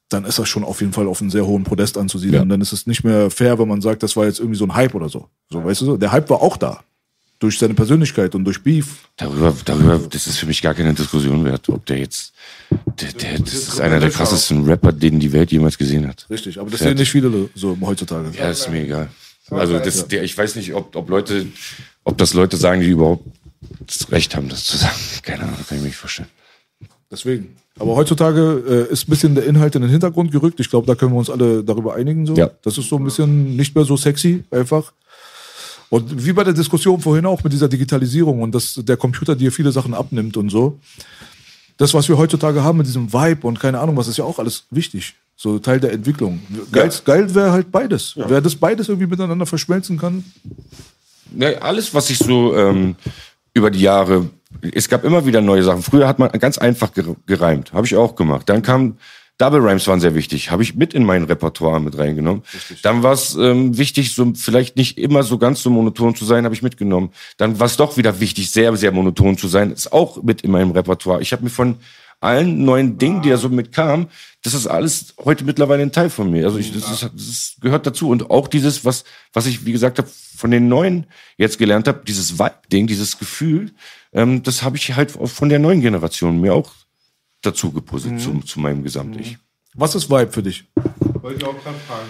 dann 0.09 0.25
ist 0.25 0.39
das 0.39 0.49
schon 0.49 0.65
auf 0.65 0.81
jeden 0.81 0.93
Fall 0.93 1.07
auf 1.09 1.21
einen 1.21 1.31
sehr 1.31 1.47
hohen 1.47 1.65
Podest 1.65 1.99
anzusiedeln. 1.99 2.35
Ja. 2.35 2.43
Und 2.43 2.49
dann 2.49 2.61
ist 2.61 2.73
es 2.73 2.87
nicht 2.87 3.05
mehr 3.05 3.31
fair, 3.31 3.59
wenn 3.59 3.69
man 3.69 3.81
sagt, 3.81 4.03
das 4.03 4.17
war 4.17 4.25
jetzt 4.25 4.39
irgendwie 4.39 4.57
so 4.57 4.65
ein 4.65 4.75
Hype 4.75 4.95
oder 4.95 5.09
so. 5.09 5.29
So, 5.51 5.65
weißt 5.65 5.81
du 5.81 5.85
so? 5.85 5.97
Der 5.97 6.13
Hype 6.13 6.31
war 6.31 6.41
auch 6.41 6.57
da. 6.57 6.83
Durch 7.39 7.59
seine 7.59 7.75
Persönlichkeit 7.75 8.35
und 8.35 8.45
durch 8.45 8.63
Beef. 8.63 9.09
Darüber, 9.17 9.55
darüber, 9.65 9.99
das 9.99 10.27
ist 10.27 10.39
für 10.39 10.47
mich 10.47 10.63
gar 10.63 10.75
keine 10.75 10.95
Diskussion 10.95 11.45
wert, 11.45 11.69
ob 11.69 11.85
der 11.85 11.99
jetzt, 11.99 12.33
der, 12.71 13.13
der, 13.13 13.39
das 13.41 13.53
ist 13.53 13.81
einer 13.81 14.01
der 14.01 14.11
krassesten 14.11 14.65
Rapper, 14.65 14.93
den 14.93 15.21
die 15.21 15.33
Welt 15.33 15.53
jemals 15.53 15.77
gesehen 15.77 16.09
hat. 16.09 16.27
Richtig, 16.31 16.59
aber 16.59 16.71
das 16.71 16.81
Fertig. 16.81 16.97
sehen 16.97 17.01
nicht 17.03 17.13
viele 17.13 17.51
so 17.55 17.77
heutzutage. 17.83 18.31
Ja, 18.39 18.49
ist 18.49 18.71
mir 18.71 18.85
egal. 18.85 19.11
Also 19.51 19.79
das, 19.79 20.09
der, 20.09 20.25
ich 20.25 20.37
weiß 20.37 20.57
nicht, 20.57 20.73
ob, 20.75 20.97
ob 20.97 21.09
Leute, 21.09 21.47
ob 22.05 22.19
das 22.19 22.35
Leute 22.35 22.57
sagen, 22.57 22.81
die 22.81 22.89
überhaupt 22.89 23.25
das 23.87 24.11
Recht 24.11 24.35
haben, 24.35 24.49
das 24.49 24.65
zu 24.65 24.77
sagen. 24.77 24.97
Keine 25.23 25.43
Ahnung, 25.43 25.57
kann 25.69 25.79
ich 25.79 25.83
mir 25.83 25.89
nicht 25.89 25.97
vorstellen. 25.97 26.29
Deswegen. 27.11 27.57
Aber 27.79 27.95
heutzutage 27.95 28.87
äh, 28.89 28.93
ist 28.93 29.07
ein 29.07 29.11
bisschen 29.11 29.35
der 29.35 29.45
Inhalt 29.45 29.75
in 29.75 29.83
den 29.83 29.91
Hintergrund 29.91 30.33
gerückt. 30.33 30.59
Ich 30.61 30.71
glaube, 30.71 30.87
da 30.87 30.95
können 30.95 31.13
wir 31.13 31.19
uns 31.19 31.31
alle 31.31 31.63
darüber 31.63 31.95
einigen. 31.95 32.27
So. 32.27 32.35
Ja. 32.35 32.51
Das 32.63 32.79
ist 32.79 32.89
so 32.89 32.97
ein 32.97 33.05
bisschen 33.05 33.55
nicht 33.55 33.75
mehr 33.75 33.85
so 33.85 33.97
sexy, 33.97 34.45
einfach. 34.51 34.93
Und 35.89 36.27
wie 36.27 36.33
bei 36.33 36.45
der 36.45 36.53
Diskussion 36.53 37.01
vorhin 37.01 37.27
auch 37.27 37.43
mit 37.45 37.53
dieser 37.53 37.69
Digitalisierung 37.69 38.43
und 38.43 38.55
dass 38.55 38.75
der 38.83 38.97
Computer 38.97 39.37
dir 39.37 39.53
viele 39.53 39.71
Sachen 39.73 39.95
abnimmt 39.95 40.37
und 40.37 40.51
so. 40.51 40.79
Das, 41.77 41.93
was 41.95 42.09
wir 42.09 42.17
heutzutage 42.17 42.65
haben 42.65 42.79
mit 42.79 42.87
diesem 42.87 43.13
Vibe 43.13 43.47
und 43.47 43.61
keine 43.61 43.79
Ahnung 43.79 43.97
was, 43.97 44.09
ist 44.09 44.17
ja 44.17 44.25
auch 44.25 44.39
alles 44.39 44.65
wichtig. 44.71 45.15
So 45.37 45.59
Teil 45.59 45.79
der 45.79 45.93
Entwicklung. 45.93 46.41
Geil, 46.73 46.91
geil 47.05 47.35
wäre 47.35 47.53
halt 47.53 47.71
beides. 47.71 48.15
Wer 48.17 48.41
das 48.41 48.57
beides 48.57 48.89
irgendwie 48.89 49.07
miteinander 49.07 49.45
verschmelzen 49.45 49.99
kann. 49.99 50.25
Ja, 51.37 51.51
alles, 51.59 51.93
was 51.93 52.09
ich 52.09 52.19
so 52.19 52.57
ähm, 52.57 52.97
über 53.53 53.71
die 53.71 53.81
Jahre, 53.81 54.31
es 54.73 54.89
gab 54.89 55.05
immer 55.05 55.27
wieder 55.27 55.43
neue 55.43 55.63
Sachen. 55.63 55.83
Früher 55.83 56.09
hat 56.09 56.19
man 56.19 56.31
ganz 56.33 56.57
einfach 56.57 56.91
ger- 56.93 57.17
gereimt, 57.27 57.75
habe 57.75 57.87
ich 57.87 57.95
auch 57.95 58.17
gemacht. 58.17 58.49
Dann 58.49 58.63
kam 58.63 58.97
Double 59.39 59.61
Rhymes 59.61 59.87
waren 59.87 60.01
sehr 60.01 60.15
wichtig, 60.15 60.51
habe 60.51 60.63
ich 60.63 60.75
mit 60.75 60.95
in 60.95 61.05
mein 61.05 61.25
Repertoire 61.25 61.79
mit 61.79 61.99
reingenommen. 61.99 62.43
Dann 62.83 63.03
war 63.03 63.13
es 63.13 63.35
ähm, 63.35 63.77
wichtig, 63.77 64.15
so 64.15 64.33
vielleicht 64.35 64.77
nicht 64.77 64.97
immer 64.97 65.23
so 65.23 65.37
ganz 65.37 65.63
so 65.63 65.69
monoton 65.69 66.15
zu 66.15 66.25
sein, 66.25 66.45
habe 66.45 66.55
ich 66.55 66.63
mitgenommen. 66.63 67.11
Dann 67.37 67.61
war 67.61 67.67
es 67.67 67.77
doch 67.77 67.99
wieder 67.99 68.21
wichtig, 68.21 68.51
sehr 68.51 68.75
sehr 68.77 68.93
monoton 68.93 69.37
zu 69.37 69.49
sein, 69.49 69.73
ist 69.73 69.93
auch 69.93 70.23
mit 70.23 70.41
in 70.43 70.51
meinem 70.51 70.71
Repertoire. 70.71 71.21
Ich 71.21 71.33
habe 71.33 71.45
mir 71.45 71.51
von 71.51 71.77
allen 72.21 72.65
neuen 72.65 72.97
Dingen, 72.97 73.21
die 73.21 73.29
da 73.29 73.37
so 73.37 73.51
mitkamen, 73.51 74.09
das 74.43 74.55
ist 74.55 74.67
alles 74.67 75.15
heute 75.23 75.45
mittlerweile 75.45 75.83
ein 75.83 75.93
Teil 75.93 76.09
von 76.09 76.31
mir. 76.31 76.47
Also 76.47 76.59
ich, 76.59 76.73
das, 76.73 76.91
ist, 76.91 77.03
das 77.03 77.57
gehört 77.61 77.87
dazu 77.87 78.09
und 78.09 78.31
auch 78.31 78.49
dieses, 78.49 78.85
was 78.85 79.05
was 79.33 79.47
ich 79.47 79.67
wie 79.67 79.73
gesagt 79.73 79.99
habe, 79.99 80.09
von 80.09 80.51
den 80.51 80.69
neuen 80.69 81.07
jetzt 81.37 81.59
gelernt 81.59 81.89
habe, 81.89 82.03
dieses 82.07 82.39
Vibe-Ding, 82.39 82.87
dieses 82.87 83.19
Gefühl, 83.19 83.73
ähm, 84.13 84.43
das 84.43 84.63
habe 84.63 84.77
ich 84.77 84.95
halt 84.97 85.19
auch 85.19 85.29
von 85.29 85.49
der 85.51 85.59
neuen 85.59 85.83
Generation 85.83 86.41
mir 86.41 86.55
auch 86.55 86.73
dazu 87.47 87.73
gepuzzelt 87.73 88.21
zu, 88.21 88.41
zu 88.41 88.61
meinem 88.61 88.83
Gesamt-Ich. 88.83 89.39
Was 89.75 89.95
ist 89.95 90.11
Vibe 90.11 90.33
für 90.33 90.43
dich? 90.43 90.65
Wollte 91.21 91.39
ich 91.39 91.45
auch 91.45 91.63
gerade 91.63 91.79
fragen. 91.87 92.09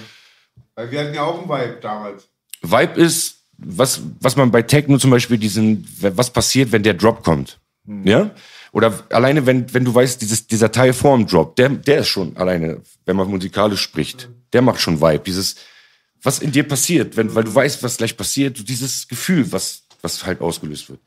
Weil 0.74 0.90
wir 0.90 1.00
hatten 1.00 1.14
ja 1.14 1.22
auch 1.22 1.38
einen 1.38 1.48
Vibe 1.48 1.78
damals. 1.80 2.28
Vibe 2.62 3.00
ist, 3.00 3.36
was, 3.58 4.00
was 4.20 4.36
man 4.36 4.50
bei 4.50 4.62
Techno 4.62 4.98
zum 4.98 5.10
Beispiel 5.10 5.38
diesen, 5.38 5.86
was 6.00 6.30
passiert, 6.30 6.72
wenn 6.72 6.82
der 6.82 6.94
Drop 6.94 7.24
kommt. 7.24 7.58
Ja? 8.04 8.30
Oder 8.72 9.04
alleine, 9.10 9.46
wenn, 9.46 9.72
wenn 9.72 9.84
du 9.84 9.94
weißt, 9.94 10.20
dieses, 10.20 10.46
dieser 10.46 10.70
Teil 10.70 10.92
vorm 10.92 11.26
Drop, 11.26 11.56
der, 11.56 11.70
der 11.70 12.00
ist 12.00 12.08
schon 12.08 12.36
alleine, 12.36 12.82
wenn 13.04 13.16
man 13.16 13.28
musikalisch 13.28 13.80
spricht, 13.80 14.28
der 14.52 14.62
macht 14.62 14.80
schon 14.80 15.00
Vibe. 15.00 15.24
Dieses, 15.24 15.56
was 16.22 16.40
in 16.40 16.52
dir 16.52 16.66
passiert, 16.66 17.16
wenn, 17.16 17.34
weil 17.34 17.44
du 17.44 17.54
weißt, 17.54 17.82
was 17.82 17.96
gleich 17.96 18.16
passiert, 18.16 18.68
dieses 18.68 19.08
Gefühl, 19.08 19.50
was, 19.52 19.84
was 20.02 20.26
halt 20.26 20.40
ausgelöst 20.40 20.90
wird. 20.90 21.00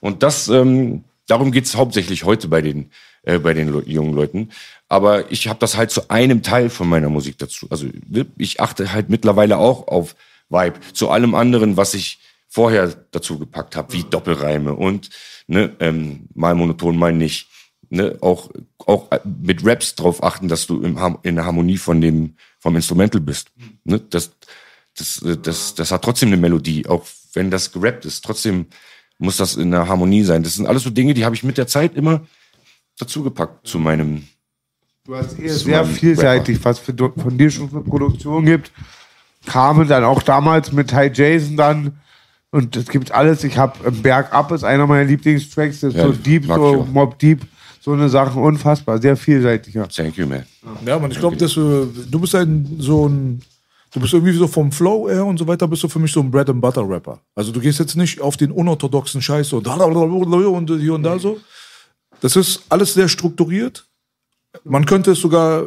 Und 0.00 0.22
das, 0.22 0.48
ähm, 0.48 1.04
darum 1.26 1.50
geht's 1.50 1.76
hauptsächlich 1.76 2.24
heute 2.24 2.48
bei 2.48 2.60
den, 2.60 2.90
äh, 3.28 3.38
bei 3.38 3.52
den 3.52 3.68
Le 3.68 3.82
jungen 3.86 4.14
Leuten. 4.14 4.48
Aber 4.88 5.30
ich 5.30 5.48
habe 5.48 5.58
das 5.58 5.76
halt 5.76 5.90
zu 5.90 6.08
einem 6.08 6.42
Teil 6.42 6.70
von 6.70 6.88
meiner 6.88 7.10
Musik 7.10 7.36
dazu. 7.36 7.66
Also 7.68 7.86
ne, 8.08 8.26
ich 8.38 8.60
achte 8.60 8.90
halt 8.92 9.10
mittlerweile 9.10 9.58
auch 9.58 9.86
auf 9.86 10.16
Vibe. 10.48 10.80
Zu 10.94 11.10
allem 11.10 11.34
anderen, 11.34 11.76
was 11.76 11.92
ich 11.92 12.20
vorher 12.48 12.94
dazu 13.10 13.38
gepackt 13.38 13.76
habe, 13.76 13.92
wie 13.92 14.04
Doppelreime 14.04 14.72
und 14.72 15.10
ne, 15.46 15.76
ähm, 15.80 16.28
mal 16.34 16.54
monoton, 16.54 16.96
mal 16.96 17.12
nicht. 17.12 17.48
Ne, 17.90 18.16
auch 18.22 18.50
auch 18.86 19.10
äh, 19.12 19.20
mit 19.24 19.64
Raps 19.64 19.94
drauf 19.94 20.22
achten, 20.22 20.48
dass 20.48 20.66
du 20.66 20.80
im, 20.80 20.98
in 21.22 21.36
der 21.36 21.44
Harmonie 21.44 21.76
von 21.76 22.00
dem 22.00 22.34
vom 22.58 22.76
Instrumental 22.76 23.20
bist. 23.20 23.50
Ne, 23.84 24.00
das, 24.00 24.30
das, 24.96 25.22
äh, 25.22 25.36
das, 25.36 25.74
das 25.74 25.90
hat 25.90 26.02
trotzdem 26.02 26.30
eine 26.30 26.38
Melodie, 26.38 26.86
auch 26.86 27.06
wenn 27.34 27.50
das 27.50 27.72
gerappt 27.72 28.06
ist. 28.06 28.24
Trotzdem 28.24 28.66
muss 29.18 29.36
das 29.36 29.56
in 29.56 29.70
der 29.70 29.86
Harmonie 29.86 30.22
sein. 30.22 30.42
Das 30.42 30.54
sind 30.54 30.66
alles 30.66 30.82
so 30.82 30.90
Dinge, 30.90 31.12
die 31.12 31.26
habe 31.26 31.34
ich 31.34 31.44
mit 31.44 31.58
der 31.58 31.66
Zeit 31.66 31.94
immer 31.94 32.26
dazu 32.98 33.22
gepackt 33.22 33.66
zu 33.66 33.78
meinem. 33.78 34.24
Du 35.04 35.16
hast 35.16 35.38
eher 35.38 35.54
sehr 35.54 35.84
vielseitig, 35.84 36.62
was 36.64 36.78
für, 36.78 36.94
von 36.94 37.38
dir 37.38 37.50
schon 37.50 37.70
für 37.70 37.80
Produktion 37.80 38.44
gibt. 38.44 38.72
Kamen 39.46 39.88
dann 39.88 40.04
auch 40.04 40.22
damals 40.22 40.72
mit 40.72 40.88
Ty 40.90 41.10
Jason 41.12 41.56
dann. 41.56 41.98
Und 42.50 42.76
es 42.76 42.88
gibt 42.88 43.12
alles. 43.12 43.44
Ich 43.44 43.56
habe 43.56 43.90
Berg 43.90 44.32
Up 44.32 44.52
ist 44.52 44.64
einer 44.64 44.86
meiner 44.86 45.04
Lieblingstracks. 45.04 45.80
Das 45.80 45.94
ist 45.94 45.98
Ja, 45.98 46.06
so 46.06 46.12
deep, 46.12 46.44
so. 46.44 46.86
Mob 46.92 47.18
Deep. 47.18 47.46
So 47.80 47.92
eine 47.92 48.08
Sache, 48.08 48.38
unfassbar. 48.38 49.00
Sehr 49.00 49.16
vielseitig, 49.16 49.74
ja. 49.74 49.86
Thank 49.86 50.16
you, 50.16 50.26
man. 50.26 50.44
Ja, 50.84 50.98
man, 50.98 51.10
ich 51.10 51.18
glaube, 51.18 51.36
dass 51.36 51.54
du 51.54 52.20
bist 52.20 52.34
ein 52.34 52.76
so 52.78 53.08
ein 53.08 53.40
du 53.92 54.00
bist 54.00 54.12
irgendwie 54.12 54.32
so 54.32 54.46
vom 54.46 54.70
Flow 54.70 55.08
her 55.08 55.24
und 55.24 55.38
so 55.38 55.46
weiter, 55.46 55.66
bist 55.66 55.82
du 55.82 55.88
für 55.88 55.98
mich 55.98 56.12
so 56.12 56.20
ein 56.20 56.30
Bread 56.30 56.50
and 56.50 56.60
Butter 56.60 56.86
Rapper. 56.86 57.20
Also 57.34 57.52
du 57.52 57.60
gehst 57.60 57.78
jetzt 57.78 57.96
nicht 57.96 58.20
auf 58.20 58.36
den 58.36 58.50
unorthodoxen 58.50 59.22
Scheiß 59.22 59.48
so 59.48 59.58
und 59.58 60.70
hier 60.80 60.94
und 60.94 61.02
da 61.02 61.18
so. 61.18 61.38
Das 62.20 62.36
ist 62.36 62.62
alles 62.68 62.94
sehr 62.94 63.08
strukturiert. 63.08 63.86
Man 64.64 64.86
könnte 64.86 65.12
es 65.12 65.20
sogar 65.20 65.66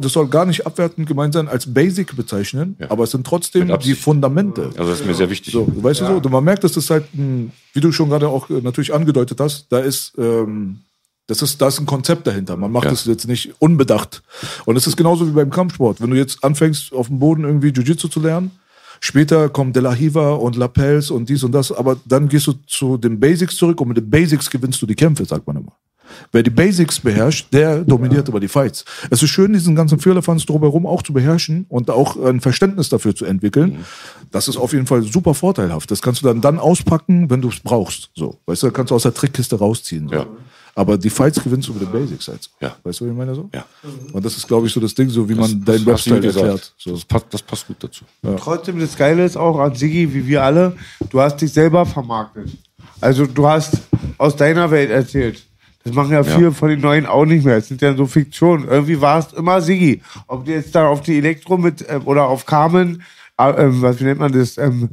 das 0.00 0.12
soll 0.12 0.26
gar 0.26 0.46
nicht 0.46 0.66
abwertend 0.66 1.06
gemeint 1.06 1.32
sein, 1.32 1.46
als 1.46 1.72
Basic 1.72 2.16
bezeichnen, 2.16 2.76
aber 2.88 3.04
es 3.04 3.12
sind 3.12 3.24
trotzdem 3.24 3.72
die. 3.78 3.94
Fundamente. 3.94 4.70
Also 4.76 4.90
das 4.90 5.00
ist 5.00 5.06
mir 5.06 5.14
sehr 5.14 5.30
wichtig. 5.30 5.52
So, 5.52 5.64
weißt 5.70 6.00
du 6.00 6.20
so, 6.22 6.28
man 6.28 6.42
merkt, 6.42 6.64
dass 6.64 6.72
das 6.72 6.90
halt, 6.90 7.04
wie 7.12 7.80
du 7.80 7.92
schon 7.92 8.08
gerade 8.08 8.28
auch 8.28 8.50
äh, 8.50 8.60
natürlich 8.60 8.92
angedeutet 8.92 9.38
hast, 9.38 9.66
da 9.70 9.78
ist, 9.78 10.12
ähm, 10.18 10.80
das 11.28 11.40
ist, 11.42 11.60
da 11.62 11.68
ist 11.68 11.78
ein 11.78 11.86
Konzept 11.86 12.26
dahinter. 12.26 12.56
Man 12.56 12.72
macht 12.72 12.86
Ja. 12.86 12.90
das 12.90 13.04
jetzt 13.04 13.28
nicht 13.28 13.54
unbedacht. 13.60 14.22
Und 14.64 14.74
es 14.74 14.88
ist 14.88 14.96
genauso 14.96 15.28
wie 15.28 15.32
beim 15.32 15.50
Kampfsport. 15.50 16.00
Wenn 16.00 16.10
du 16.10 16.16
jetzt 16.16 16.42
anfängst, 16.42 16.92
auf 16.92 17.06
dem 17.06 17.20
Boden 17.20 17.44
irgendwie 17.44 17.68
Jiu-Jitsu 17.68 18.08
zu 18.08 18.18
lernen, 18.18 18.50
später 19.00 19.48
kommt 19.48 19.74
De 19.74 19.82
La 19.82 19.92
Hiva 19.92 20.34
und 20.34 20.56
Lapels 20.56 21.10
und 21.10 21.28
dies 21.28 21.42
und 21.42 21.52
das, 21.52 21.72
aber 21.72 21.96
dann 22.04 22.28
gehst 22.28 22.46
du 22.46 22.52
zu 22.66 22.96
den 22.96 23.18
Basics 23.18 23.56
zurück 23.56 23.80
und 23.80 23.88
mit 23.88 23.96
den 23.96 24.10
Basics 24.10 24.48
gewinnst 24.50 24.80
du 24.80 24.86
die 24.86 24.94
Kämpfe, 24.94 25.24
sagt 25.24 25.46
man 25.46 25.56
immer. 25.56 25.72
Wer 26.32 26.42
die 26.42 26.50
Basics 26.50 27.00
beherrscht, 27.00 27.52
der 27.52 27.84
dominiert 27.84 28.28
über 28.28 28.40
die 28.40 28.48
Fights. 28.48 28.84
Es 29.10 29.22
ist 29.22 29.30
schön, 29.30 29.52
diesen 29.52 29.74
ganzen 29.74 29.98
Firlefanz 29.98 30.46
drumherum 30.46 30.86
auch 30.86 31.02
zu 31.02 31.12
beherrschen 31.12 31.66
und 31.68 31.90
auch 31.90 32.16
ein 32.16 32.40
Verständnis 32.40 32.88
dafür 32.88 33.14
zu 33.14 33.24
entwickeln. 33.24 33.84
Das 34.30 34.48
ist 34.48 34.56
auf 34.56 34.72
jeden 34.72 34.86
Fall 34.86 35.02
super 35.02 35.34
vorteilhaft. 35.34 35.90
Das 35.90 36.02
kannst 36.02 36.22
du 36.22 36.26
dann 36.26 36.40
dann 36.40 36.58
auspacken, 36.58 37.30
wenn 37.30 37.40
du 37.40 37.48
es 37.48 37.60
brauchst. 37.60 38.10
So, 38.14 38.38
weißt 38.46 38.64
du, 38.64 38.70
kannst 38.70 38.90
du 38.90 38.94
aus 38.94 39.02
der 39.02 39.14
Trickkiste 39.14 39.58
rausziehen. 39.58 40.08
So. 40.08 40.14
Ja. 40.14 40.26
Aber 40.74 40.96
die 40.96 41.10
Fights 41.10 41.42
gewinnst 41.42 41.68
du 41.68 41.72
über 41.72 41.84
die 41.84 41.92
Basics 41.92 42.28
halt. 42.28 42.42
so. 42.42 42.50
Ja. 42.60 42.76
Weißt 42.82 43.00
du, 43.00 43.06
wie 43.06 43.10
ich 43.10 43.16
meine 43.16 43.34
so? 43.34 43.48
Ja. 43.54 43.64
Und 44.12 44.24
das 44.24 44.36
ist, 44.36 44.46
glaube 44.46 44.66
ich, 44.66 44.72
so 44.72 44.80
das 44.80 44.94
Ding, 44.94 45.08
so 45.08 45.28
wie 45.28 45.34
man 45.34 45.64
deinen 45.64 45.84
Das 45.84 45.84
du 45.84 45.90
Rap-Style 45.90 46.20
gesagt. 46.20 46.44
erklärt. 46.44 46.72
So. 46.78 46.92
Das, 46.92 47.04
passt, 47.04 47.26
das 47.30 47.42
passt 47.42 47.66
gut 47.66 47.76
dazu. 47.80 48.04
Trotzdem, 48.38 48.78
das 48.78 48.96
Geile 48.96 49.24
ist 49.24 49.36
auch 49.36 49.58
an 49.58 49.74
Siggi, 49.74 50.12
wie 50.14 50.26
wir 50.26 50.42
alle, 50.44 50.76
du 51.10 51.20
hast 51.20 51.36
dich 51.38 51.52
selber 51.52 51.84
vermarktet. 51.86 52.50
Also 53.00 53.26
du 53.26 53.46
hast 53.46 53.78
aus 54.18 54.36
deiner 54.36 54.70
Welt 54.70 54.90
erzählt. 54.90 55.42
Das 55.82 55.94
machen 55.94 56.12
ja 56.12 56.22
viele 56.22 56.52
von 56.52 56.68
den 56.68 56.80
Neuen 56.80 57.06
auch 57.06 57.24
nicht 57.24 57.44
mehr. 57.44 57.56
Es 57.56 57.68
sind 57.68 57.80
ja 57.80 57.96
so 57.96 58.06
Fiktionen. 58.06 58.68
Irgendwie 58.68 59.00
war 59.00 59.18
es 59.18 59.32
immer 59.32 59.62
Siggi. 59.62 60.02
Ob 60.26 60.44
du 60.44 60.52
jetzt 60.52 60.74
da 60.74 60.86
auf 60.86 61.00
die 61.00 61.16
Elektro 61.16 61.56
mit 61.56 61.84
ähm, 61.88 62.02
oder 62.04 62.26
auf 62.26 62.44
Carmen, 62.44 63.02
äh, 63.38 63.50
ähm, 63.50 63.80
was 63.80 63.98
wie 63.98 64.04
nennt 64.04 64.20
man 64.20 64.30
das, 64.30 64.58
ähm, 64.58 64.90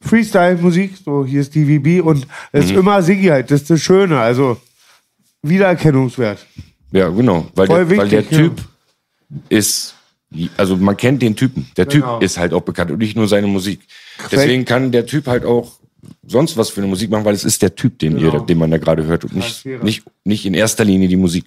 Freestyle-Musik, 0.00 0.92
so 1.04 1.24
hier 1.26 1.40
ist 1.40 1.54
DVB 1.54 2.04
und 2.04 2.26
es 2.52 2.66
ist 2.66 2.70
immer 2.72 3.02
Siggi 3.02 3.26
halt. 3.26 3.50
Das 3.50 3.62
ist 3.62 3.70
das 3.70 3.80
Schöne. 3.80 4.18
Also 4.20 4.56
Wiedererkennungswert. 5.42 6.46
Ja, 6.92 7.08
genau. 7.08 7.46
Weil, 7.54 7.66
Voll 7.66 7.86
der, 7.86 7.96
weil 7.98 8.08
der 8.08 8.20
wichtig, 8.20 8.38
ja. 8.38 8.44
Typ 8.44 8.64
ist, 9.48 9.94
also 10.56 10.76
man 10.76 10.96
kennt 10.96 11.22
den 11.22 11.36
Typen. 11.36 11.68
Der 11.76 11.86
Genau. 11.86 12.18
Typ 12.18 12.24
ist 12.24 12.38
halt 12.38 12.52
auch 12.52 12.62
bekannt 12.62 12.90
und 12.90 12.98
nicht 12.98 13.16
nur 13.16 13.28
seine 13.28 13.46
Musik. 13.46 13.80
Deswegen 14.30 14.64
kann 14.64 14.92
der 14.92 15.06
Typ 15.06 15.26
halt 15.26 15.44
auch 15.44 15.78
sonst 16.26 16.56
was 16.56 16.70
für 16.70 16.80
eine 16.80 16.88
Musik 16.88 17.10
machen, 17.10 17.24
weil 17.24 17.34
es 17.34 17.44
ist 17.44 17.60
der 17.62 17.74
Typ, 17.74 17.98
den, 17.98 18.18
ihr, 18.18 18.30
den 18.40 18.58
man 18.58 18.70
da 18.70 18.78
gerade 18.78 19.04
hört 19.04 19.24
und 19.24 19.34
nicht, 19.34 19.64
nicht, 19.82 20.04
nicht 20.24 20.46
in 20.46 20.54
erster 20.54 20.84
Linie 20.84 21.08
die 21.08 21.16
Musik. 21.16 21.44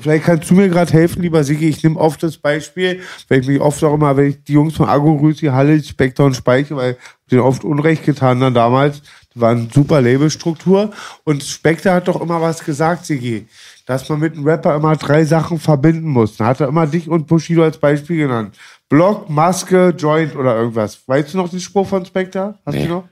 Vielleicht 0.00 0.24
kannst 0.24 0.48
du 0.50 0.54
mir 0.54 0.68
gerade 0.70 0.90
helfen, 0.92 1.20
lieber 1.20 1.44
Sigi. 1.44 1.68
Ich 1.68 1.82
nehme 1.82 1.98
oft 2.00 2.22
das 2.22 2.38
Beispiel, 2.38 3.00
weil 3.28 3.40
ich 3.40 3.46
mich 3.46 3.60
oft 3.60 3.82
auch 3.84 3.94
immer, 3.94 4.16
wenn 4.16 4.30
ich 4.30 4.42
die 4.44 4.54
Jungs 4.54 4.74
von 4.74 4.88
Agro 4.88 5.14
Rüsi, 5.16 5.46
Halle, 5.46 5.82
Spectre 5.82 6.24
und 6.24 6.34
Speiche, 6.34 6.74
weil 6.74 6.96
ich 7.26 7.30
denen 7.30 7.42
oft 7.42 7.64
Unrecht 7.64 8.04
getan 8.04 8.40
dann 8.40 8.54
damals. 8.54 9.02
Die 9.34 9.40
waren 9.40 9.68
super 9.72 10.00
Labelstruktur. 10.00 10.90
Und 11.24 11.42
Spectre 11.42 11.92
hat 11.92 12.08
doch 12.08 12.20
immer 12.20 12.40
was 12.40 12.64
gesagt, 12.64 13.06
Sigi, 13.06 13.46
dass 13.86 14.08
man 14.08 14.20
mit 14.20 14.34
einem 14.34 14.46
Rapper 14.46 14.74
immer 14.76 14.94
drei 14.96 15.24
Sachen 15.24 15.58
verbinden 15.58 16.08
muss. 16.08 16.36
Da 16.36 16.46
hat 16.46 16.60
er 16.60 16.68
immer 16.68 16.86
dich 16.86 17.08
und 17.08 17.26
Bushido 17.26 17.62
als 17.64 17.78
Beispiel 17.78 18.18
genannt. 18.18 18.54
Block, 18.88 19.28
Maske, 19.30 19.94
Joint 19.96 20.36
oder 20.36 20.54
irgendwas. 20.56 20.98
Weißt 21.06 21.32
du 21.34 21.38
noch 21.38 21.48
den 21.48 21.60
Spruch 21.60 21.88
von 21.88 22.04
Spectre? 22.04 22.54
Hast 22.66 22.74
Nee. 22.74 22.86
du 22.86 22.92
noch? 22.94 23.04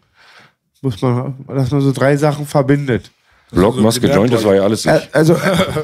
Muss 0.82 1.00
man, 1.00 1.34
dass 1.48 1.70
man 1.70 1.80
so 1.80 1.92
drei 1.92 2.16
Sachen 2.16 2.46
verbindet. 2.46 3.10
Block, 3.50 3.78
Maske, 3.80 4.06
Joint, 4.08 4.32
das 4.32 4.44
war 4.44 4.54
ja 4.54 4.62
alles 4.62 4.84
ich. 4.84 4.90
Äh, 4.90 5.00
Also, 5.12 5.36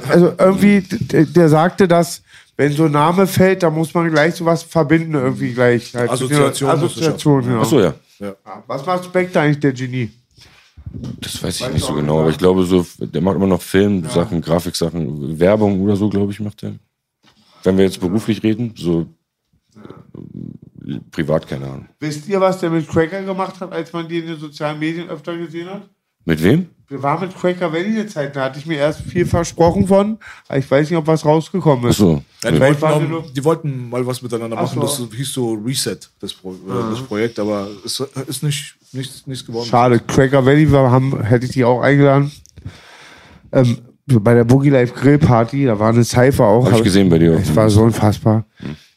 also 0.08 0.32
irgendwie, 0.38 0.80
der, 0.82 1.24
der 1.24 1.48
sagte, 1.48 1.86
dass 1.86 2.22
wenn 2.56 2.72
so 2.72 2.86
ein 2.86 2.92
Name 2.92 3.26
fällt, 3.26 3.62
da 3.62 3.70
muss 3.70 3.94
man 3.94 4.10
gleich 4.10 4.34
sowas 4.34 4.62
verbinden, 4.62 5.14
irgendwie 5.14 5.52
gleich. 5.52 5.94
Halt. 5.94 6.10
Assoziation 6.10 6.70
Assoziation, 6.70 7.42
genau. 7.44 7.60
Achso, 7.60 7.80
ja. 7.80 7.94
Was 8.66 8.86
macht 8.86 9.04
Spectre 9.04 9.40
eigentlich, 9.40 9.60
der 9.60 9.72
Genie? 9.72 10.10
Das 11.20 11.42
weiß 11.42 11.60
ich 11.60 11.72
nicht 11.72 11.84
so 11.84 11.94
genau, 11.94 12.20
aber 12.20 12.30
ich 12.30 12.38
glaube 12.38 12.64
so, 12.64 12.86
der 12.98 13.20
macht 13.20 13.36
immer 13.36 13.46
noch 13.46 13.60
Filmsachen, 13.60 14.40
Grafiksachen, 14.40 15.38
Werbung 15.38 15.80
oder 15.82 15.96
so, 15.96 16.08
glaube 16.08 16.32
ich, 16.32 16.40
macht 16.40 16.62
er. 16.62 16.74
Wenn 17.62 17.76
wir 17.76 17.84
jetzt 17.84 18.00
beruflich 18.00 18.42
reden, 18.42 18.72
so 18.76 19.06
privat, 21.10 21.46
keine 21.46 21.66
Ahnung. 21.66 21.88
Wisst 22.00 22.28
ihr, 22.28 22.40
was 22.40 22.58
der 22.60 22.70
mit 22.70 22.88
Cracker 22.88 23.22
gemacht 23.22 23.60
hat, 23.60 23.72
als 23.72 23.92
man 23.92 24.08
die 24.08 24.18
in 24.18 24.26
den 24.26 24.38
sozialen 24.38 24.78
Medien 24.78 25.08
öfter 25.08 25.36
gesehen 25.36 25.68
hat? 25.68 25.88
Mit 26.28 26.42
wem? 26.44 26.66
Wir 26.88 27.02
waren 27.02 27.20
mit 27.22 27.34
Cracker 27.34 27.72
Valley 27.72 27.86
eine 28.00 28.06
Zeit, 28.06 28.36
da 28.36 28.44
hatte 28.44 28.58
ich 28.58 28.66
mir 28.66 28.76
erst 28.76 29.00
viel 29.00 29.24
versprochen 29.24 29.86
von, 29.86 30.18
aber 30.46 30.58
ich 30.58 30.70
weiß 30.70 30.90
nicht, 30.90 30.98
ob 30.98 31.06
was 31.06 31.24
rausgekommen 31.24 31.88
ist. 31.88 31.96
Achso. 31.96 32.22
Ja, 32.44 32.50
die, 32.50 32.60
wollten 32.60 32.82
waren 32.82 33.00
die 33.00 33.04
noch, 33.06 33.22
nur- 33.22 33.32
die 33.32 33.44
wollten 33.44 33.88
mal 33.88 34.06
was 34.06 34.20
miteinander 34.20 34.56
Ach 34.58 34.74
machen. 34.74 34.86
so. 34.86 35.06
Das 35.06 35.16
hieß 35.16 35.32
so 35.32 35.52
Reset, 35.54 35.96
das, 36.20 36.34
Pro, 36.34 36.52
äh, 36.52 36.90
das 36.90 37.00
Projekt, 37.00 37.38
aber 37.38 37.66
es 37.82 37.98
ist 38.26 38.42
nicht, 38.42 38.74
nichts, 38.92 39.26
nichts 39.26 39.46
geworden. 39.46 39.66
Schade, 39.68 40.00
Cracker 40.00 40.44
Valley 40.44 40.70
wir 40.70 40.90
haben, 40.90 41.22
hätte 41.22 41.46
ich 41.46 41.52
die 41.52 41.64
auch 41.64 41.80
eingeladen. 41.80 42.30
Ähm, 43.52 43.78
bei 44.06 44.34
der 44.34 44.44
Boogie 44.44 44.68
Life 44.70 44.92
Grill 44.92 45.18
Party, 45.18 45.64
da 45.64 45.78
war 45.78 45.88
eine 45.88 46.04
Cypher 46.04 46.44
auch. 46.44 46.66
Hab 46.70 46.76
ich 46.78 46.84
gesehen 46.84 47.08
bei 47.08 47.18
dir 47.18 47.36
auch. 47.36 47.40
Es 47.40 47.56
war 47.56 47.70
so 47.70 47.82
unfassbar. 47.84 48.44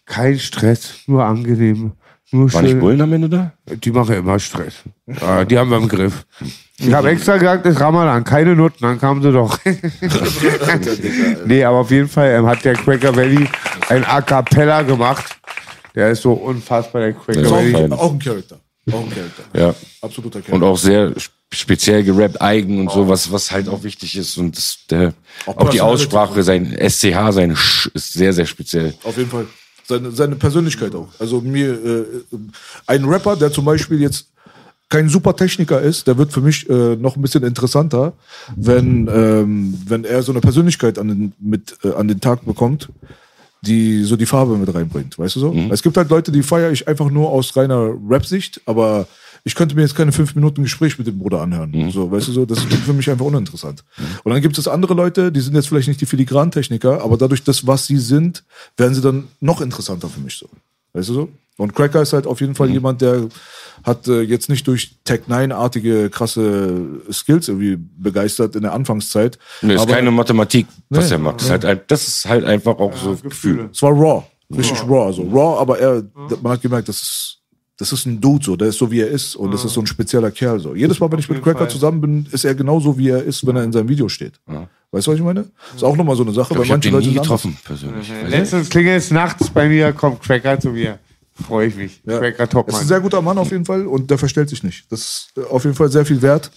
Kein 0.05 0.37
Stress, 0.37 0.95
nur 1.07 1.23
angenehm. 1.23 1.93
Nur 2.33 2.51
War 2.53 2.61
nicht. 2.61 2.79
Bullen 2.79 3.01
am 3.01 3.11
Ende 3.11 3.27
da? 3.29 3.51
Die 3.65 3.91
machen 3.91 4.15
immer 4.15 4.39
Stress. 4.39 4.75
Ja, 5.05 5.43
die 5.43 5.57
haben 5.57 5.69
wir 5.69 5.77
im 5.77 5.87
Griff. 5.89 6.25
Ich 6.77 6.91
habe 6.93 7.09
extra 7.09 7.37
gesagt, 7.37 7.65
es 7.65 7.75
ist 7.75 7.81
Ramadan, 7.81 8.23
keine 8.23 8.55
Nutten, 8.55 8.77
dann 8.81 8.99
kamen 8.99 9.21
sie 9.21 9.31
doch. 9.31 9.59
nee, 11.45 11.63
aber 11.63 11.77
auf 11.79 11.91
jeden 11.91 12.07
Fall 12.07 12.31
ähm, 12.31 12.45
hat 12.47 12.63
der 12.63 12.73
Cracker 12.73 13.15
Valley 13.15 13.47
ein 13.89 14.03
A 14.05 14.21
Cappella 14.21 14.81
gemacht. 14.83 15.25
Der 15.93 16.09
ist 16.11 16.21
so 16.21 16.33
unfassbar, 16.33 17.01
der 17.01 17.13
Cracker 17.13 17.41
Ja, 17.41 17.45
Ist 17.59 17.73
Valley. 17.73 17.91
auch, 17.91 17.99
auch 17.99 18.11
ein 18.13 18.19
Charakter. 18.19 18.59
Auch 18.91 19.01
ein 19.03 19.09
Charakter. 19.09 19.43
Ja. 19.59 19.75
Absoluter 20.01 20.39
Charakter. 20.41 20.53
Und 20.55 20.63
auch 20.63 20.77
sehr 20.77 21.11
sp- 21.19 21.35
speziell 21.53 22.03
gerappt, 22.03 22.41
eigen 22.41 22.79
und 22.79 22.91
so, 22.91 23.07
was, 23.09 23.31
was 23.31 23.51
halt 23.51 23.67
auch 23.67 23.83
wichtig 23.83 24.15
ist. 24.17 24.37
Und 24.37 24.55
das, 24.57 24.77
der, 24.89 25.13
Auch 25.45 25.57
auch 25.57 25.69
die. 25.69 25.81
Aussprache, 25.81 26.41
sein 26.43 26.75
SCH, 26.79 27.31
sein 27.31 27.55
Sch 27.55 27.87
ist 27.93 28.13
sehr, 28.13 28.31
sehr 28.33 28.45
speziell. 28.45 28.93
Auf 29.03 29.17
jeden 29.17 29.29
Fall. 29.29 29.45
Seine, 29.91 30.11
seine 30.11 30.35
Persönlichkeit 30.35 30.95
auch. 30.95 31.09
Also 31.19 31.41
mir, 31.41 31.73
äh, 31.73 32.05
ein 32.87 33.03
Rapper, 33.03 33.35
der 33.35 33.51
zum 33.51 33.65
Beispiel 33.65 33.99
jetzt 33.99 34.27
kein 34.87 35.09
super 35.09 35.35
Techniker 35.35 35.81
ist, 35.81 36.07
der 36.07 36.17
wird 36.17 36.31
für 36.31 36.39
mich 36.39 36.69
äh, 36.69 36.95
noch 36.95 37.17
ein 37.17 37.21
bisschen 37.21 37.43
interessanter, 37.43 38.13
wenn, 38.55 39.09
ähm, 39.13 39.73
wenn 39.85 40.05
er 40.05 40.23
so 40.23 40.31
eine 40.31 40.39
Persönlichkeit 40.39 40.97
an 40.97 41.07
den, 41.09 41.33
mit, 41.39 41.77
äh, 41.83 41.91
an 41.93 42.07
den 42.07 42.21
Tag 42.21 42.45
bekommt, 42.45 42.89
die 43.61 44.03
so 44.03 44.15
die 44.15 44.25
Farbe 44.25 44.57
mit 44.57 44.73
reinbringt, 44.73 45.19
weißt 45.19 45.35
du 45.35 45.39
so? 45.41 45.53
Es 45.71 45.83
gibt 45.83 45.97
halt 45.97 46.09
Leute, 46.09 46.31
die 46.31 46.41
feiere 46.41 46.71
ich 46.71 46.87
einfach 46.87 47.09
nur 47.09 47.29
aus 47.29 47.55
reiner 47.57 47.93
Rap-Sicht, 48.09 48.61
aber 48.65 49.07
ich 49.43 49.55
könnte 49.55 49.75
mir 49.75 49.81
jetzt 49.81 49.95
keine 49.95 50.11
fünf 50.11 50.35
Minuten 50.35 50.63
Gespräch 50.63 50.97
mit 50.97 51.07
dem 51.07 51.17
Bruder 51.17 51.41
anhören. 51.41 51.73
So, 51.91 52.11
weißt 52.11 52.27
du 52.27 52.31
so, 52.31 52.45
das 52.45 52.59
ist 52.59 52.73
für 52.73 52.93
mich 52.93 53.09
einfach 53.09 53.25
uninteressant. 53.25 53.83
Und 54.23 54.31
dann 54.33 54.41
gibt 54.41 54.57
es 54.57 54.67
andere 54.67 54.93
Leute, 54.93 55.31
die 55.31 55.39
sind 55.41 55.55
jetzt 55.55 55.67
vielleicht 55.69 55.87
nicht 55.87 56.01
die 56.01 56.05
Filigrantechniker, 56.05 57.01
aber 57.03 57.17
dadurch, 57.17 57.43
das, 57.43 57.65
was 57.67 57.87
sie 57.87 57.97
sind, 57.97 58.43
werden 58.77 58.93
sie 58.93 59.01
dann 59.01 59.27
noch 59.39 59.61
interessanter 59.61 60.09
für 60.09 60.19
mich 60.19 60.35
so. 60.37 60.47
Weißt 60.93 61.09
du 61.09 61.13
so? 61.13 61.29
Und 61.57 61.75
Cracker 61.75 62.01
ist 62.01 62.13
halt 62.13 62.25
auf 62.25 62.41
jeden 62.41 62.55
Fall 62.55 62.69
jemand, 62.71 63.01
der 63.01 63.27
hat 63.83 64.07
äh, 64.07 64.21
jetzt 64.21 64.49
nicht 64.49 64.65
durch 64.67 64.95
Tech 65.03 65.21
9-artige 65.29 66.09
krasse 66.09 66.81
Skills 67.11 67.49
irgendwie 67.49 67.77
begeistert 67.77 68.55
in 68.55 68.63
der 68.63 68.73
Anfangszeit. 68.73 69.37
Nee, 69.61 69.75
ist 69.75 69.81
aber 69.81 69.93
keine 69.93 70.11
Mathematik, 70.11 70.65
was 70.89 71.05
Nee, 71.09 71.15
er 71.15 71.17
macht. 71.19 71.35
Das, 71.37 71.43
ist 71.45 71.51
halt, 71.51 71.65
ein- 71.65 71.81
das 71.87 72.07
ist 72.07 72.25
halt 72.27 72.45
einfach 72.45 72.77
auch 72.79 72.95
so 72.95 73.15
Gefühl. 73.15 73.69
es 73.71 73.81
war 73.81 73.91
raw. 73.91 74.23
Richtig 74.55 74.81
raw. 74.83 75.05
Also 75.05 75.23
raw, 75.23 75.59
aber 75.61 75.77
er, 75.79 76.03
man 76.41 76.53
hat 76.53 76.61
gemerkt, 76.61 76.89
das 76.89 77.01
ist, 77.01 77.37
das 77.81 77.91
ist 77.91 78.05
ein 78.05 78.21
Dude 78.21 78.45
so, 78.45 78.55
der 78.55 78.67
ist 78.67 78.77
so 78.77 78.91
wie 78.91 78.99
er 78.99 79.07
ist 79.07 79.35
und 79.35 79.51
das 79.51 79.65
ist 79.65 79.73
so 79.73 79.81
ein 79.81 79.87
spezieller 79.87 80.29
Kerl 80.29 80.59
so. 80.59 80.75
Jedes 80.75 80.99
Mal, 80.99 81.11
wenn 81.11 81.17
ich 81.17 81.27
mit 81.27 81.41
Cracker 81.41 81.59
Fall. 81.61 81.69
zusammen 81.69 81.99
bin, 81.99 82.27
ist 82.31 82.45
er 82.45 82.53
genauso 82.53 82.95
wie 82.95 83.09
er 83.09 83.23
ist, 83.23 83.45
wenn 83.47 83.55
er 83.55 83.63
in 83.63 83.71
seinem 83.71 83.89
Video 83.89 84.07
steht. 84.07 84.39
Weißt 84.91 85.07
du, 85.07 85.11
was 85.11 85.17
ich 85.17 85.23
meine? 85.23 85.47
Ist 85.75 85.83
auch 85.83 85.95
nochmal 85.95 86.15
so 86.15 86.21
eine 86.21 86.31
Sache, 86.31 86.53
Ich, 86.53 86.59
weil 86.59 86.65
ich 86.65 86.71
habe 86.71 86.77
manche 86.77 86.89
den 86.89 86.93
Leute 86.93 87.07
nie 87.07 87.15
getroffen, 87.15 87.57
persönlich. 87.63 88.07
Letztens 88.29 88.69
klingelt 88.69 88.99
es 88.99 89.09
nachts 89.09 89.49
bei 89.49 89.67
mir, 89.67 89.93
kommt 89.93 90.21
Cracker 90.21 90.59
zu 90.59 90.69
mir. 90.69 90.99
Freue 91.33 91.67
ich 91.69 91.75
mich. 91.75 92.01
Ja. 92.05 92.19
Cracker 92.19 92.47
Er 92.55 92.67
ist 92.67 92.81
ein 92.81 92.87
sehr 92.87 92.99
guter 92.99 93.19
Mann 93.23 93.39
auf 93.39 93.49
jeden 93.49 93.65
Fall 93.65 93.87
und 93.87 94.11
der 94.11 94.19
verstellt 94.19 94.49
sich 94.49 94.61
nicht. 94.61 94.85
Das 94.91 94.99
ist 94.99 95.31
äh, 95.37 95.41
auf 95.49 95.63
jeden 95.63 95.75
Fall 95.75 95.89
sehr 95.89 96.05
viel 96.05 96.21
wert. 96.21 96.51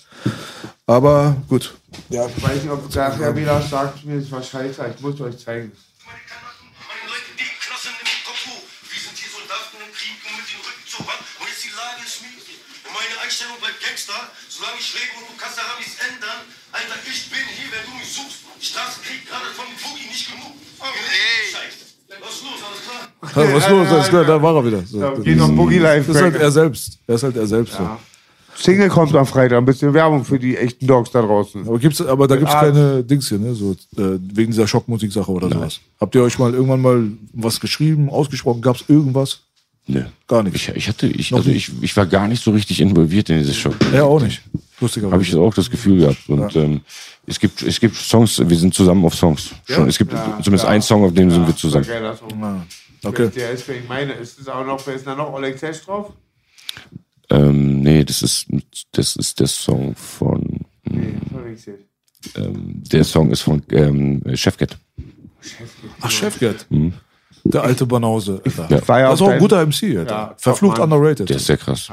Aber 0.87 1.37
gut. 1.49 1.75
Ja, 2.11 2.27
ich 2.27 2.43
weiß 2.43 2.63
nicht, 2.65 2.71
ob 2.71 2.95
nachher 2.95 3.35
wieder 3.35 3.63
sagt, 3.63 4.05
mir 4.05 4.21
das 4.21 4.31
war 4.31 4.43
scheiße, 4.43 4.85
ich 4.95 5.03
muss 5.03 5.19
euch 5.23 5.39
zeigen. 5.39 5.73
Einstellung 13.35 13.59
bleibt 13.59 13.83
Gangster. 13.83 14.31
Solange 14.47 14.79
ich 14.79 14.95
lebe 14.95 15.11
und 15.19 15.27
du 15.27 15.35
kannst 15.35 15.59
daran 15.59 15.75
nichts 15.83 15.99
ändern. 15.99 16.47
Alter, 16.71 17.03
ich 17.03 17.27
bin 17.35 17.43
hier, 17.51 17.67
wenn 17.75 17.83
du 17.83 17.99
mich 17.99 18.07
suchst. 18.07 18.47
Die 18.63 18.67
Straße 18.71 19.03
kriegt 19.03 19.27
gerade 19.27 19.51
von 19.59 19.67
dem 19.67 19.75
Boogie 19.83 20.07
nicht 20.07 20.31
genug. 20.31 20.55
Scheiße. 20.79 21.83
Was 22.23 22.31
ist 22.31 22.43
los, 22.47 22.61
alles 22.63 22.83
klar? 22.87 23.03
Was 23.51 23.65
ist 23.65 23.71
los? 23.75 23.89
Alles 23.91 24.09
klar, 24.09 24.25
da 24.25 24.41
war 24.41 24.55
er 24.55 24.65
wieder. 24.65 24.83
So, 24.87 25.01
Da 25.01 25.11
das 25.11 25.25
geht 25.25 25.37
noch 25.37 25.51
Boogie 25.51 25.83
Life. 25.83 26.07
ist 26.07 26.23
halt 26.23 26.37
er 26.37 26.53
selbst. 26.53 26.99
Er 27.09 27.15
ist 27.17 27.23
halt 27.25 27.37
er 27.37 27.47
selbst. 27.47 27.75
So. 27.75 27.99
Single 28.55 28.89
kommt 28.89 29.13
am 29.17 29.27
Freitag, 29.27 29.59
ein 29.59 29.65
bisschen 29.65 29.93
Werbung 29.93 30.25
für 30.25 30.39
die 30.39 30.57
echten 30.57 30.87
Dogs 30.87 31.11
da 31.11 31.23
draußen. 31.23 31.67
Aber, 31.67 31.77
gibt's, 31.81 32.01
aber 32.01 32.29
da 32.29 32.37
gibt 32.37 32.49
es 32.49 32.55
keine 32.55 33.03
Dings 33.03 33.29
hier, 33.29 33.41
ne? 33.41 33.53
so, 33.53 33.73
äh, 33.73 34.17
wegen 34.33 34.53
dieser 34.53 34.69
Schockmusik-Sache 34.69 35.33
oder 35.33 35.49
sowas. 35.49 35.81
Habt 35.99 36.15
ihr 36.15 36.23
euch 36.23 36.39
mal 36.39 36.55
irgendwann 36.55 36.81
mal 36.81 37.11
was 37.33 37.59
geschrieben, 37.59 38.09
ausgesprochen? 38.09 38.63
Gab 38.63 38.77
es 38.77 38.85
irgendwas? 38.87 39.41
Nee. 39.87 40.05
Gar 40.27 40.43
nicht. 40.45 40.57
Ich, 40.57 40.69
ich 40.69 40.89
hatte, 40.89 41.07
ich, 41.07 41.31
Noch 41.31 41.39
also 41.39 41.51
ich, 41.51 41.71
ich 41.83 41.97
war 41.97 42.07
gar 42.07 42.27
nicht 42.27 42.43
so 42.43 42.53
richtig 42.53 42.81
involviert 42.81 43.29
in 43.29 43.39
diese 43.39 43.53
Show. 43.55 43.75
Er 43.93 44.07
auch 44.07 44.21
nicht. 44.21 44.41
Lustigerweise. 44.81 45.13
Habe 45.13 45.23
ich 45.23 45.35
auch 45.37 45.55
das 45.55 45.71
Gefühl 45.71 45.99
gehabt. 45.99 46.29
Und 46.29 46.57
ähm, 46.57 46.81
es 47.27 47.39
gibt, 47.39 47.63
es 47.63 47.79
gibt 47.79 47.95
Songs, 47.97 48.39
wir 48.39 48.57
sind 48.57 48.75
zusammen 48.75 49.05
auf 49.05 49.15
Songs. 49.15 49.51
Schon, 49.69 49.89
es 49.89 49.99
gibt 49.99 50.13
zumindest 50.43 50.65
einen 50.65 50.83
Song, 50.83 51.05
auf 51.05 51.13
dem 51.13 51.31
sind 51.31 51.47
wir 51.47 51.55
zusammen. 51.55 51.85
Okay, 51.85 52.01
das 52.01 52.23
auch. 52.23 52.31
Okay. 53.05 53.29
Der 53.35 53.51
ist, 53.51 53.69
ich 53.69 53.89
meine, 53.89 54.13
ist 54.15 54.39
es 54.41 54.49
auch 54.49 54.65
noch, 54.65 54.85
wer 54.87 54.95
ist 54.95 55.07
da 55.07 55.15
noch 55.15 55.33
Oleg 55.33 55.59
Tesch 55.59 55.83
drauf? 55.83 56.13
Ähm, 57.31 57.81
nee, 57.83 58.05
das 58.05 58.23
ist, 58.23 58.47
das 58.93 59.17
ist 59.17 59.41
der 59.41 59.47
Song 59.47 59.95
von, 59.95 60.61
Nee, 60.85 61.15
verwechselt. 61.31 61.81
ähm, 62.37 62.83
der 62.91 63.05
Song 63.05 63.31
ist 63.31 63.43
von 63.43 63.63
ähm, 63.71 64.23
Chefcat. 64.35 64.79
Ach, 66.01 66.11
Chefgeld. 66.11 66.67
Der 67.45 67.63
alte 67.63 67.85
Banause. 67.87 68.41
Alter. 68.45 68.67
Ja. 68.71 68.89
War 68.89 69.01
ja 69.01 69.11
Das 69.11 69.21
ist 69.21 69.27
auch 69.27 69.31
ein 69.31 69.39
guter 69.39 69.61
MC, 69.67 69.99
Alter. 69.99 70.15
Ja, 70.15 70.35
Verflucht 70.39 70.79
underrated. 70.79 71.29
Der 71.29 71.37
ist 71.37 71.47
sehr 71.47 71.57
krass. 71.59 71.89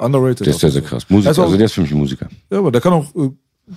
underrated. 0.00 0.40
Der 0.46 0.48
ist 0.54 0.60
sehr, 0.60 0.70
sehr 0.70 0.82
krass. 0.82 1.06
Musiker, 1.08 1.28
Also- 1.28 1.42
also 1.44 1.56
der 1.56 1.66
ist 1.66 1.72
für 1.72 1.82
mich 1.82 1.92
ein 1.92 1.98
Musiker. 1.98 2.26
Ja, 2.50 2.58
aber 2.58 2.72
der 2.72 2.80
kann 2.80 2.92
auch 2.92 3.04
äh, 3.14 3.30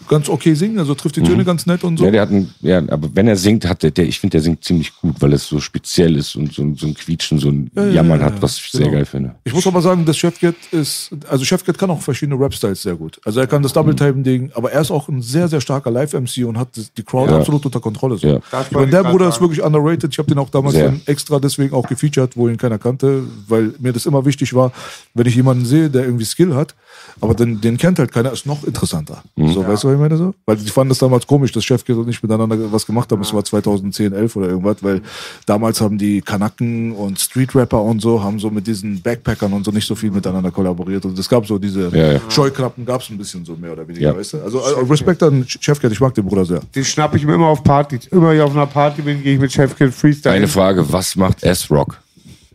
ganz 0.08 0.30
okay 0.30 0.54
singen, 0.54 0.80
also 0.80 0.96
trifft 0.96 1.16
die 1.18 1.22
Töne 1.24 1.44
ganz 1.46 1.66
nett 1.66 1.84
und 1.84 1.98
so. 1.98 2.06
Ja, 2.06 2.12
der 2.12 2.22
hat 2.22 2.32
ein, 2.32 2.50
ja, 2.62 2.78
aber 2.90 3.10
wenn 3.14 3.28
er 3.28 3.36
singt, 3.36 3.68
hat 3.68 3.84
der, 3.84 3.92
der 3.92 4.06
ich 4.08 4.20
finde, 4.20 4.34
der 4.34 4.42
singt 4.42 4.64
ziemlich 4.64 4.94
gut, 4.96 5.16
weil 5.20 5.34
es 5.34 5.46
so 5.48 5.60
speziell 5.60 6.16
ist 6.16 6.36
und 6.36 6.54
so, 6.54 6.62
ein- 6.62 6.76
so 6.76 6.88
ein 6.88 6.94
Quietschen, 6.94 7.40
so 7.40 7.50
ein 7.50 7.70
ja, 7.76 7.86
Jammern 7.88 8.20
ja, 8.20 8.26
hat, 8.28 8.42
was 8.42 8.58
ich 8.58 8.72
sehr 8.72 8.82
genau. 8.82 8.94
geil 8.94 9.06
finde. 9.06 9.36
Ich 9.44 9.54
muss 9.54 9.66
aber 9.68 9.82
sagen, 9.82 10.06
dass 10.06 10.18
Chefcat 10.18 10.56
ist, 10.72 11.12
also 11.28 11.44
Chefcat 11.46 11.78
kann 11.78 11.90
auch 11.90 12.02
verschiedene 12.02 12.40
Rap-Styles 12.40 12.82
sehr 12.82 12.96
gut. 12.96 13.20
Also 13.26 13.40
er 13.40 13.48
kann 13.48 13.62
das 13.64 13.74
Double-Time-Ding, 13.74 14.52
aber 14.56 14.72
er 14.72 14.82
ist 14.82 14.92
auch 14.92 15.08
ein 15.10 15.22
sehr, 15.22 15.48
sehr 15.48 15.62
starker 15.62 15.92
Live-MC 15.92 16.46
und 16.46 16.58
hat 16.58 16.70
die 16.98 17.04
Crowd 17.04 17.32
Ja. 17.32 17.38
absolut 17.40 17.66
unter 17.66 17.80
Kontrolle. 17.80 18.18
So. 18.18 18.28
Ja. 18.28 18.40
Ich 18.62 18.72
meine, 18.72 18.88
der 18.92 19.04
Bruder 19.04 19.28
ist 19.28 19.36
sagen. 19.36 19.46
wirklich 19.46 19.64
underrated. 19.64 20.12
Ich 20.12 20.18
habe 20.18 20.28
den 20.30 20.38
auch 20.38 20.50
damals 20.50 20.76
Sehr. 20.76 20.86
dann 20.86 21.02
extra 21.06 21.40
deswegen 21.40 21.74
auch 21.74 21.88
gefeatured, 21.88 22.38
wo 22.38 22.48
ihn 22.48 22.58
keiner 22.58 22.78
kannte, 22.80 23.24
weil 23.48 23.74
mir 23.80 23.94
das 23.94 24.06
immer 24.06 24.26
wichtig 24.26 24.54
war, 24.54 24.72
wenn 25.14 25.26
ich 25.26 25.36
jemanden 25.36 25.66
sehe, 25.66 25.90
der 25.90 26.04
irgendwie 26.06 26.26
Skill 26.26 26.56
hat, 26.56 26.76
aber 27.20 27.34
den, 27.36 27.62
den 27.62 27.78
kennt 27.78 28.00
halt 28.00 28.12
keiner, 28.12 28.32
ist 28.32 28.46
noch 28.46 28.64
interessanter. 28.64 29.24
Mhm. 29.36 29.54
So, 29.54 29.68
weißt 29.68 29.81
du, 29.84 29.88
was 29.90 29.94
ich 29.96 30.00
meine 30.00 30.18
so? 30.18 30.34
Weil 30.46 30.58
die 30.58 30.70
fanden 30.70 30.90
das 30.90 31.00
damals 31.00 31.26
komisch, 31.28 31.52
dass 31.52 31.64
Chefkit 31.64 31.96
und 31.96 32.08
ich 32.10 32.22
miteinander 32.24 32.58
was 32.72 32.86
gemacht 32.86 33.12
haben. 33.12 33.22
Es 33.22 33.34
war 33.34 33.44
2010, 33.44 34.14
11 34.14 34.36
oder 34.36 34.48
irgendwas, 34.50 34.78
weil 34.82 35.02
damals 35.46 35.82
haben 35.82 35.98
die 35.98 36.22
Kanaken 36.22 36.92
und 36.94 37.20
Street-Rapper 37.20 37.82
und 37.82 38.02
so, 38.02 38.22
haben 38.24 38.40
so 38.40 38.50
mit 38.50 38.68
diesen 38.68 39.02
Backpackern 39.02 39.54
und 39.54 39.64
so 39.66 39.72
nicht 39.72 39.88
so 39.88 39.96
viel 39.96 40.12
miteinander 40.12 40.52
kollaboriert. 40.52 41.06
Und 41.06 41.18
es 41.18 41.28
gab 41.30 41.46
so 41.46 41.58
diese 41.58 41.90
Ja, 41.90 42.14
ja. 42.14 42.22
Scheuklappen, 42.30 42.86
gab 42.86 43.02
es 43.02 43.10
ein 43.10 43.18
bisschen 43.18 43.44
so 43.46 43.56
mehr 43.56 43.74
oder 43.74 43.88
weniger, 43.88 44.10
Ja. 44.12 44.18
weißt 44.18 44.34
du? 44.34 44.38
Also 44.44 44.60
äh, 44.60 44.86
Respekt 44.90 45.22
an 45.24 45.46
Chefkit, 45.48 45.92
ich 45.92 46.00
mag 46.00 46.14
den 46.14 46.26
Bruder 46.26 46.46
sehr. 46.46 46.62
Den 46.76 46.86
schnapp 46.86 47.16
ich 47.16 47.26
mir 47.26 47.36
immer 47.36 47.48
auf 47.48 47.64
Partys. 47.64 48.08
Immer 48.08 48.30
wenn 48.30 48.38
ich 48.38 48.42
auf 48.42 48.52
einer 48.52 48.68
Party 48.68 49.02
bin, 49.02 49.22
gehe 49.24 49.36
ich 49.36 49.40
mit 49.40 49.52
Chefkid 49.52 49.94
Freestyle. 49.94 50.36
Eine 50.36 50.48
Frage, 50.48 50.92
was 50.92 51.16
macht 51.16 51.44
S-Rock? 51.44 52.00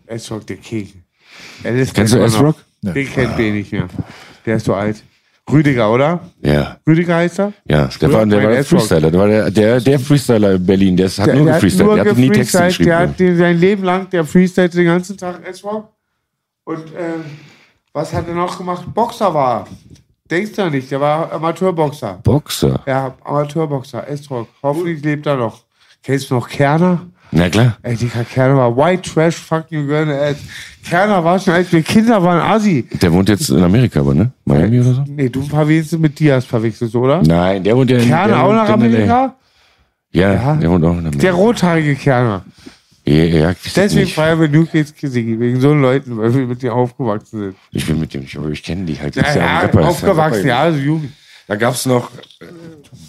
S-Rock, 0.06 0.46
der 0.46 0.56
King. 0.56 0.88
Kennst 1.62 2.14
du. 2.14 2.18
S-Rock? 2.18 2.56
Den 2.82 3.08
kennt 3.10 3.36
B 3.36 3.50
nicht 3.50 3.72
mehr. 3.72 3.88
Der 4.44 4.56
ist 4.56 4.66
so 4.66 4.74
alt. 4.74 5.02
Rüdiger, 5.51 5.93
oder? 5.93 6.20
Ja, 6.43 6.78
Rüdiger 6.86 7.16
heißt 7.16 7.39
er? 7.39 7.52
ja. 7.68 7.89
Der 8.01 8.12
war, 8.12 8.27
der 8.27 8.43
war 8.43 8.51
der 8.51 8.59
S-Rock. 8.60 8.81
Freestyler. 8.81 9.10
Der 9.10 9.20
war 9.20 9.28
der, 9.28 9.51
der, 9.51 9.81
der 9.81 10.01
Freestyler 10.01 10.55
in 10.55 10.66
Berlin. 10.66 10.97
Der 10.97 11.09
hat 11.09 11.35
nur 11.35 11.44
der 11.44 11.55
hat 11.55 11.60
gefreestylt. 11.62 11.97
Der 11.97 12.05
hat 12.10 12.16
nie 12.18 12.31
Texte 12.31 12.62
geschrieben. 12.64 12.89
Der 12.89 12.98
hat 12.98 13.20
den, 13.20 13.36
sein 13.36 13.59
Leben 13.59 13.85
lang, 13.85 14.10
der 14.10 14.24
freestylt 14.24 14.74
den 14.74 14.86
ganzen 14.86 15.16
Tag 15.16 15.47
S-Rock. 15.47 15.89
Und 16.64 16.86
äh, 16.94 17.20
was 17.93 18.12
hat 18.12 18.27
er 18.27 18.35
noch 18.35 18.59
gemacht? 18.59 18.85
Boxer 18.93 19.32
war. 19.32 19.66
Denkst 20.28 20.52
du 20.56 20.68
nicht, 20.68 20.90
der 20.90 21.01
war 21.01 21.31
Amateurboxer. 21.32 22.18
Boxer. 22.24 22.81
Ja, 22.85 23.14
Amateurboxer, 23.23 24.09
Estrock. 24.09 24.48
Hoffentlich 24.62 25.01
lebt 25.05 25.27
er 25.27 25.36
noch. 25.36 25.62
Kennst 26.02 26.31
du 26.31 26.35
noch 26.35 26.48
Kerner? 26.48 27.06
Na 27.32 27.48
klar. 27.50 27.76
Ey, 27.82 27.96
Digga, 27.96 28.24
Kerner 28.24 28.56
war 28.56 28.76
White 28.76 29.10
Trash, 29.10 29.34
fuck 29.36 29.66
you 29.70 29.84
girl. 29.86 30.08
Ey. 30.10 30.34
Kerner 30.88 31.22
war 31.24 31.38
schon, 31.38 31.54
als 31.54 31.70
wir 31.72 31.82
Kinder 31.82 32.22
waren, 32.22 32.40
Asi. 32.40 32.86
Der 33.02 33.12
wohnt 33.12 33.28
jetzt 33.28 33.50
in 33.50 33.62
Amerika, 33.62 34.00
aber, 34.00 34.14
ne? 34.14 34.30
Miami 34.44 34.80
oder 34.80 34.94
so? 34.94 35.04
Nee, 35.08 35.28
du 35.28 35.42
verwechselst 35.42 35.98
mit 35.98 36.18
Diaz, 36.18 36.44
verwechselst, 36.44 36.94
du, 36.94 37.04
oder? 37.04 37.22
Nein, 37.22 37.62
der 37.64 37.76
wohnt 37.76 37.90
ja 37.90 37.98
in 37.98 38.06
Kerner 38.08 38.42
auch 38.44 38.52
nach. 38.52 38.68
Amerika? 38.68 39.34
Ja, 40.12 40.32
Ja. 40.32 40.54
der 40.54 40.70
wohnt 40.70 40.84
auch 40.84 40.92
in 40.92 40.98
Amerika. 41.00 41.18
Der 41.18 41.32
rothaarige 41.32 41.94
Kerner. 41.96 42.44
ja, 43.04 43.14
ja, 43.24 43.50
ich, 43.50 43.72
Deswegen 43.74 44.06
feiern 44.08 44.40
wir 44.40 44.48
New 44.48 44.64
Kids 44.64 44.94
Kissing, 44.94 45.38
wegen 45.40 45.60
so 45.60 45.74
Leuten, 45.74 46.16
weil 46.16 46.32
wir 46.32 46.46
mit 46.46 46.62
denen 46.62 46.72
aufgewachsen 46.72 47.38
sind. 47.40 47.56
ich 47.72 47.84
bin 47.86 47.98
mit 48.00 48.14
dem 48.14 48.20
nicht, 48.22 48.36
aber 48.38 48.48
ich 48.50 48.62
kenne 48.62 48.84
die 48.84 48.98
halt. 48.98 49.16
Ja, 49.16 49.34
ja, 49.34 49.60
ein 49.60 49.78
aufgewachsen, 49.78 50.46
ja, 50.46 50.60
also 50.60 50.78
Jugend. 50.78 51.12
Da 51.48 51.54
gab's 51.56 51.84
noch 51.86 52.10
äh, 52.40 52.44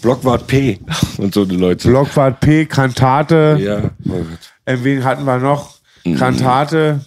Blockwart 0.02 0.46
P 0.46 0.78
und 1.18 1.34
so 1.34 1.44
die 1.44 1.56
Leute. 1.56 1.88
Blockwart 1.88 2.40
P, 2.40 2.66
Kantate. 2.66 3.58
Ja. 3.60 3.90
Oh 4.08 4.18
Gott. 4.22 4.38
Äh, 4.64 4.76
wen 4.82 5.04
hatten 5.04 5.24
wir 5.24 5.38
noch? 5.38 5.76
Mhm. 6.04 6.16
Kantate. 6.16 7.00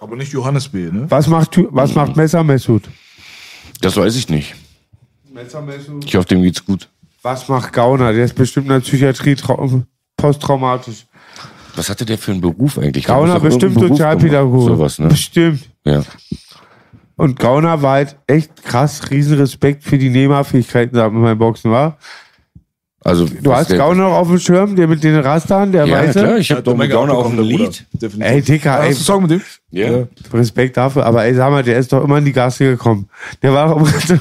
Aber 0.00 0.16
nicht 0.16 0.32
Johannes 0.32 0.68
B., 0.68 0.90
ne? 0.90 1.06
Was 1.08 1.26
macht, 1.28 1.58
was 1.70 1.94
macht 1.94 2.16
Messer 2.16 2.44
Messut? 2.44 2.82
Das 3.80 3.96
weiß 3.96 4.16
ich 4.16 4.28
nicht. 4.28 4.54
Messer 5.32 5.62
Messut. 5.62 6.04
Ich 6.04 6.14
hoffe, 6.14 6.28
dem 6.28 6.42
geht's 6.42 6.64
gut. 6.64 6.88
Was 7.22 7.48
macht 7.48 7.72
Gauner? 7.72 8.12
Der 8.12 8.24
ist 8.24 8.34
bestimmt 8.34 8.66
in 8.66 8.72
der 8.72 8.80
Psychiatrie 8.80 9.34
trau- 9.34 9.82
posttraumatisch. 10.16 11.06
Was 11.74 11.88
hatte 11.88 12.04
der 12.04 12.18
für 12.18 12.32
einen 12.32 12.40
Beruf 12.40 12.78
eigentlich? 12.78 13.04
Gauner 13.06 13.40
bestimmt 13.40 13.78
Sozialpädagoge. 13.80 14.74
Sowas, 14.74 14.98
ne? 14.98 15.08
Bestimmt. 15.08 15.68
Ja. 15.84 16.02
Und 17.16 17.38
Gauner 17.38 17.80
war 17.82 17.92
halt 17.94 18.16
echt 18.26 18.64
krass, 18.64 19.10
riesen 19.10 19.38
Respekt 19.38 19.84
für 19.84 19.98
die 19.98 20.10
Nehmerfähigkeiten, 20.10 20.96
sagt 20.96 21.12
man 21.12 21.22
beim 21.22 21.38
Boxen, 21.38 21.70
war. 21.70 21.96
Also, 23.06 23.26
Du 23.26 23.52
hast 23.54 23.68
Gauner 23.68 24.04
noch 24.08 24.14
auf 24.14 24.28
dem 24.28 24.38
Schirm, 24.38 24.74
der 24.76 24.88
mit 24.88 25.04
den 25.04 25.14
Rastern, 25.16 25.70
der 25.72 25.84
Ja, 25.84 25.98
Weiße? 25.98 26.20
klar, 26.20 26.38
ich 26.38 26.50
habe 26.50 26.62
doch 26.62 26.74
mit 26.74 26.90
Gauner 26.90 27.12
auf 27.12 27.28
dem 27.28 27.38
Lied. 27.40 27.84
Definitiv. 27.92 28.32
Ey, 28.32 28.40
Dicker, 28.40 28.80
ey, 28.82 28.88
Hast 28.90 29.00
du 29.00 29.04
Song 29.04 29.22
mit 29.22 29.30
dem? 29.32 29.42
Ja. 29.72 30.06
Respekt 30.32 30.78
dafür, 30.78 31.04
aber 31.04 31.22
ey, 31.24 31.34
sag 31.34 31.50
mal, 31.50 31.62
der 31.62 31.78
ist 31.78 31.92
doch 31.92 32.02
immer 32.02 32.16
in 32.16 32.24
die 32.24 32.32
Gasse 32.32 32.64
gekommen. 32.64 33.10
Der 33.42 33.52
war 33.52 33.68
doch 33.68 33.76
immer 33.76 33.86
so, 33.86 34.14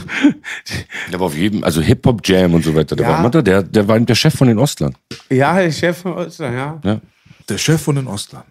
Der 1.11 1.19
war 1.19 1.27
auf 1.27 1.37
jedem, 1.37 1.63
also 1.63 1.79
Hip-Hop-Jam 1.81 2.53
und 2.53 2.65
so 2.65 2.75
weiter. 2.75 2.97
Der 2.97 3.05
Ja. 3.05 3.11
war 3.13 3.19
immer 3.21 3.29
da, 3.29 3.41
der, 3.41 3.63
der 3.63 3.87
war 3.87 3.97
der 4.01 4.15
Chef 4.15 4.35
von 4.35 4.49
den 4.49 4.59
Ostlern. 4.59 4.93
ja, 5.29 5.55
der 5.61 5.71
Chef 5.71 5.97
von 5.99 6.13
Ostern, 6.15 6.53
ja. 6.53 6.79
Ja. 6.83 6.99
Der 7.47 7.57
Chef 7.57 7.81
von 7.81 7.95
den 7.95 8.07
Ostlern. 8.07 8.43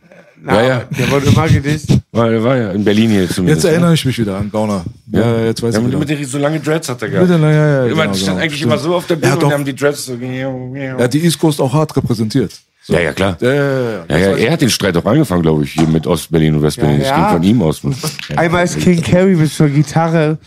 Na, 0.45 0.61
Ja, 0.61 0.69
ja. 0.69 0.83
Der 0.99 1.11
wurde 1.11 1.27
immer 1.27 1.49
gedisst. 1.49 1.89
War, 2.11 2.29
der 2.29 2.43
war 2.43 2.57
ja 2.57 2.73
in 2.73 2.85
Berlin 2.85 3.11
hier 3.11 3.29
zumindest. 3.29 3.63
Jetzt 3.65 3.71
erinnere 3.73 3.95
ich 3.95 4.05
mich 4.05 4.19
wieder 4.19 4.39
an 4.39 4.51
Gauner. 4.51 4.85
Ja, 5.13 5.21
ja 5.21 5.45
jetzt 5.47 5.63
weiß 5.63 5.75
Ja, 5.75 5.79
ich 5.81 5.85
mit, 5.85 5.93
wieder. 5.93 5.99
mit 6.01 6.09
den 6.11 6.25
so 6.25 6.39
lange 6.39 6.59
Dreads 6.61 6.89
hat 6.89 7.01
er 7.03 7.09
Mit 7.09 7.15
gehabt. 7.15 7.31
den- 7.31 7.43
ja, 7.43 7.51
ja, 7.51 7.87
immer, 7.87 8.03
genau, 8.03 8.15
stand 8.15 8.19
genau. 8.19 8.37
eigentlich 8.39 8.57
Stimmt. 8.57 8.73
immer 8.73 8.79
so 8.83 8.95
auf 8.97 9.07
der 9.07 9.17
Er 9.17 9.21
Bühne 9.21 9.35
und 9.35 9.43
doch- 9.45 9.53
haben 9.53 9.65
die 9.65 9.75
Dreads 9.75 10.05
so. 10.07 10.15
Er 10.21 10.99
hat 10.99 11.15
die 11.15 11.25
East 11.25 11.39
Coast 11.39 11.61
auch 11.61 11.73
hart 11.73 11.97
repräsentiert. 11.97 12.53
Ja, 12.89 12.99
ja, 12.99 13.13
klar. 13.13 13.37
Ja, 13.41 13.53
ja, 13.55 13.63
ja. 14.09 14.17
Er 14.37 14.53
hat 14.53 14.61
den 14.61 14.71
Streit 14.71 14.97
auch 14.97 15.05
angefangen, 15.05 15.43
glaube 15.43 15.63
ich, 15.63 15.73
hier 15.73 15.87
mit 15.87 16.05
Ostberlin 16.09 16.57
und 16.57 16.63
Westberlin. 16.63 17.01
Ja, 17.01 17.09
Das 17.09 17.17
ging 17.17 17.29
von 17.29 17.43
ihm 17.45 17.63
aus. 17.63 17.81
Einmal 18.37 18.65
ist 18.65 18.81
King 18.81 19.01
Carey 19.01 19.37
mit 19.37 19.51
so 19.53 19.63
einer 19.65 19.73
Gitarre, 19.73 20.39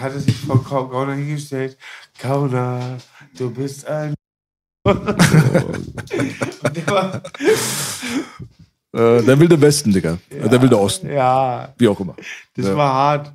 hat 0.00 0.14
er 0.14 0.20
sich 0.20 0.34
vor 0.34 0.64
Gau- 0.64 0.86
Gauner 0.88 1.12
hingestellt. 1.12 1.76
Gauner, 2.22 2.96
du 3.36 3.50
bist 3.50 3.86
ein... 3.86 4.14
Und 4.86 5.04
der 6.76 6.86
war, 6.86 7.22
Äh, 8.92 9.22
der 9.22 9.38
wilde 9.38 9.60
Westen, 9.60 9.92
Digga. 9.92 10.18
Äh, 10.30 10.48
Der 10.48 10.60
wilde 10.62 10.78
Osten. 10.78 11.08
ja, 11.10 11.74
Wie 11.78 11.88
auch 11.88 11.98
immer. 12.00 12.14
das 12.56 12.66
Ja. 12.66 12.76
war 12.76 12.92
hart. 12.94 13.32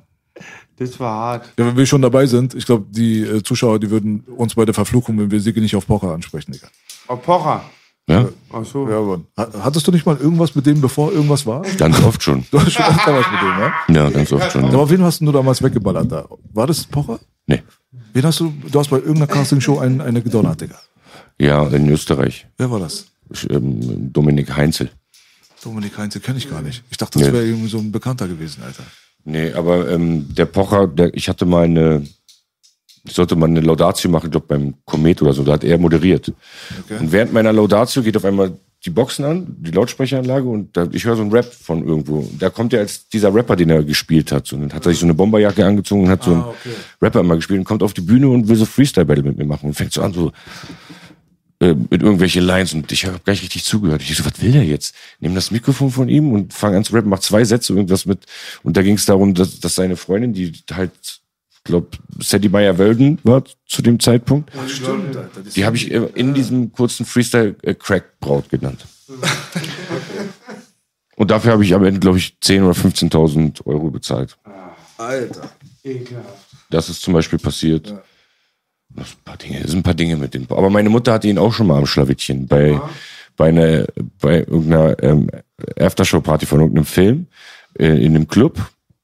Das 0.78 0.98
war 0.98 1.12
hart. 1.14 1.52
Ja, 1.58 1.66
wenn 1.66 1.76
wir 1.76 1.86
schon 1.86 2.02
dabei 2.02 2.26
sind, 2.26 2.54
ich 2.54 2.66
glaube, 2.66 2.86
die 2.90 3.20
äh, 3.22 3.42
Zuschauer, 3.42 3.78
die 3.78 3.90
würden 3.90 4.20
uns 4.36 4.54
bei 4.54 4.64
der 4.64 4.74
Verfluchung, 4.74 5.18
wenn 5.18 5.30
wir 5.30 5.40
Sigge 5.40 5.60
nicht 5.60 5.76
auf 5.76 5.86
Pocher 5.86 6.12
ansprechen, 6.12 6.52
Digga. 6.52 6.66
Oh, 7.08 7.16
Pocher. 7.16 7.62
Ja, 8.08 8.28
Ach 8.52 8.64
so. 8.64 8.88
Ja, 8.88 9.00
Mann. 9.00 9.26
Ha- 9.38 9.48
Hattest 9.62 9.86
du 9.86 9.92
nicht 9.92 10.04
mal 10.04 10.16
irgendwas 10.16 10.56
mit 10.56 10.66
dem, 10.66 10.80
bevor 10.80 11.12
irgendwas 11.12 11.46
war? 11.46 11.62
ganz 11.78 12.02
oft 12.02 12.20
schon. 12.22 12.44
Du 12.50 12.58
hast 12.60 12.72
schon 12.72 12.84
öfter 12.84 13.14
was 13.14 13.26
mit 13.30 13.40
dem, 13.40 13.58
ja? 13.60 13.72
Ja, 14.04 14.10
ganz 14.10 14.32
oft 14.32 14.50
schon. 14.50 14.64
Ja. 14.64 14.68
Aber 14.70 14.90
wen 14.90 15.02
hast 15.04 15.20
du 15.20 15.30
damals 15.30 15.62
weggeballert 15.62 16.10
da? 16.10 16.24
War 16.52 16.66
das 16.66 16.84
Pocher? 16.84 17.20
Nee. 17.46 17.62
Wen 18.12 18.24
hast 18.24 18.40
du, 18.40 18.52
du 18.70 18.78
hast 18.80 18.88
bei 18.90 18.96
irgendeiner 18.96 19.28
Castingshow 19.28 19.78
ein, 19.78 20.00
eine 20.00 20.20
gedonnert, 20.20 20.60
Digga. 20.62 20.74
Ja, 21.38 21.64
in 21.68 21.88
Österreich. 21.90 22.46
Wer 22.58 22.70
war 22.72 22.80
das? 22.80 23.06
Ich, 23.30 23.48
ähm, 23.50 24.12
Dominik 24.12 24.56
Heinzel. 24.56 24.90
Dominik 25.62 25.96
Heinze 25.98 26.20
kenne 26.20 26.38
ich 26.38 26.50
gar 26.50 26.62
nicht. 26.62 26.82
Ich 26.90 26.96
dachte, 26.96 27.18
das 27.18 27.28
Nee. 27.28 27.34
wäre 27.34 27.46
irgendwie 27.46 27.68
so 27.68 27.78
ein 27.78 27.92
Bekannter 27.92 28.28
gewesen, 28.28 28.62
Alter. 28.64 28.82
Nee, 29.24 29.52
aber 29.52 29.88
ähm, 29.90 30.26
der 30.34 30.46
Pocher, 30.46 30.88
der, 30.88 31.14
ich 31.14 31.28
hatte 31.28 31.46
mal 31.46 31.64
eine, 31.64 32.04
ich 33.04 33.12
sollte 33.14 33.36
mal 33.36 33.46
eine 33.46 33.60
Laudatio 33.60 34.10
machen, 34.10 34.26
ich 34.26 34.32
glaube 34.32 34.46
beim 34.48 34.74
Komet 34.84 35.22
oder 35.22 35.32
so, 35.32 35.44
da 35.44 35.52
hat 35.52 35.64
er 35.64 35.78
moderiert. 35.78 36.32
Okay. 36.84 36.98
Und 37.00 37.12
während 37.12 37.32
meiner 37.32 37.52
Laudatio 37.52 38.02
geht 38.02 38.16
auf 38.16 38.24
einmal 38.24 38.52
die 38.84 38.90
Boxen 38.90 39.24
an, 39.24 39.46
die 39.60 39.70
Lautsprecheranlage 39.70 40.48
und 40.48 40.76
da, 40.76 40.88
ich 40.90 41.04
höre 41.04 41.14
so 41.14 41.22
einen 41.22 41.30
Rap 41.30 41.52
von 41.54 41.86
irgendwo. 41.86 42.28
Da 42.40 42.50
kommt 42.50 42.72
er 42.72 42.80
als 42.80 43.08
dieser 43.08 43.32
Rapper, 43.32 43.54
den 43.54 43.70
er 43.70 43.84
gespielt 43.84 44.32
hat. 44.32 44.48
So, 44.48 44.56
und 44.56 44.62
dann 44.62 44.72
hat 44.72 44.84
er 44.84 44.90
sich 44.90 44.98
so 44.98 45.06
eine 45.06 45.14
Bomberjacke 45.14 45.64
angezogen 45.64 46.02
und 46.02 46.08
hat 46.10 46.24
so 46.24 46.32
einen 46.32 46.44
Rapper 47.00 47.20
immer 47.20 47.36
gespielt 47.36 47.60
und 47.60 47.64
kommt 47.64 47.84
auf 47.84 47.92
die 47.94 48.00
Bühne 48.00 48.28
und 48.28 48.48
will 48.48 48.56
so 48.56 48.64
Freestyle-Battle 48.64 49.22
mit 49.22 49.38
mir 49.38 49.44
machen 49.44 49.66
und 49.66 49.74
fängt 49.74 49.92
so 49.92 50.02
an, 50.02 50.12
so 50.12 50.32
äh, 51.62 51.74
mit 51.74 52.02
irgendwelche 52.02 52.40
Lines 52.40 52.74
und 52.74 52.90
ich 52.90 53.06
habe 53.06 53.20
gar 53.24 53.32
nicht 53.34 53.44
richtig 53.44 53.62
zugehört. 53.62 54.02
Ich 54.02 54.16
so, 54.16 54.24
was 54.24 54.42
will 54.42 54.50
der 54.50 54.64
jetzt? 54.64 54.96
Nehm 55.20 55.36
das 55.36 55.52
Mikrofon 55.52 55.92
von 55.92 56.08
ihm 56.08 56.32
und 56.32 56.52
fange 56.52 56.76
an 56.76 56.84
zu 56.84 56.92
rappen, 56.92 57.08
mach 57.08 57.20
zwei 57.20 57.44
Sätze 57.44 57.72
irgendwas 57.72 58.04
mit. 58.04 58.26
Und 58.64 58.76
da 58.76 58.82
ging 58.82 58.96
es 58.96 59.04
darum, 59.04 59.32
dass, 59.32 59.60
dass 59.60 59.76
seine 59.76 59.94
Freundin, 59.94 60.32
die 60.32 60.52
halt, 60.72 60.90
glaub, 61.62 61.96
Sadie 62.18 62.48
Meyer 62.48 62.78
Wölden 62.78 63.20
war 63.22 63.44
zu 63.68 63.80
dem 63.80 64.00
Zeitpunkt, 64.00 64.50
Stimmt, 64.66 65.16
Alter. 65.16 65.42
die 65.54 65.64
habe 65.64 65.76
ich 65.76 65.92
in 65.92 66.34
diesem 66.34 66.72
kurzen 66.72 67.06
Freestyle 67.06 67.54
äh, 67.62 67.74
Crack 67.74 68.18
Braut 68.18 68.50
genannt. 68.50 68.84
Und 71.14 71.30
dafür 71.30 71.52
habe 71.52 71.64
ich 71.64 71.72
am 71.74 71.84
Ende, 71.84 72.00
glaube 72.00 72.18
ich, 72.18 72.38
10.000 72.42 72.64
oder 72.64 72.74
15.000 72.76 73.66
Euro 73.66 73.90
bezahlt. 73.92 74.36
Alter. 74.98 75.52
Das 76.70 76.88
ist 76.88 77.02
zum 77.02 77.14
Beispiel 77.14 77.38
passiert. 77.38 77.86
Sind 77.86 78.00
ein 78.96 79.04
paar 79.24 79.36
Dinge, 79.36 79.60
das 79.60 79.70
sind 79.70 79.80
ein 79.80 79.82
paar 79.82 79.94
Dinge 79.94 80.16
mit 80.16 80.34
dem. 80.34 80.46
Aber 80.50 80.70
meine 80.70 80.90
Mutter 80.90 81.12
hatte 81.12 81.28
ihn 81.28 81.38
auch 81.38 81.52
schon 81.52 81.66
mal 81.66 81.78
am 81.78 81.86
Schlawittchen 81.86 82.46
bei, 82.46 82.80
bei 83.36 83.48
einer, 83.48 83.86
bei 84.20 84.38
irgendeiner 84.38 85.02
ähm, 85.02 85.30
Aftershow-Party 85.78 86.46
von 86.46 86.60
irgendeinem 86.60 86.84
Film 86.84 87.26
äh, 87.78 87.86
in 87.86 88.14
einem 88.14 88.28
Club. 88.28 88.60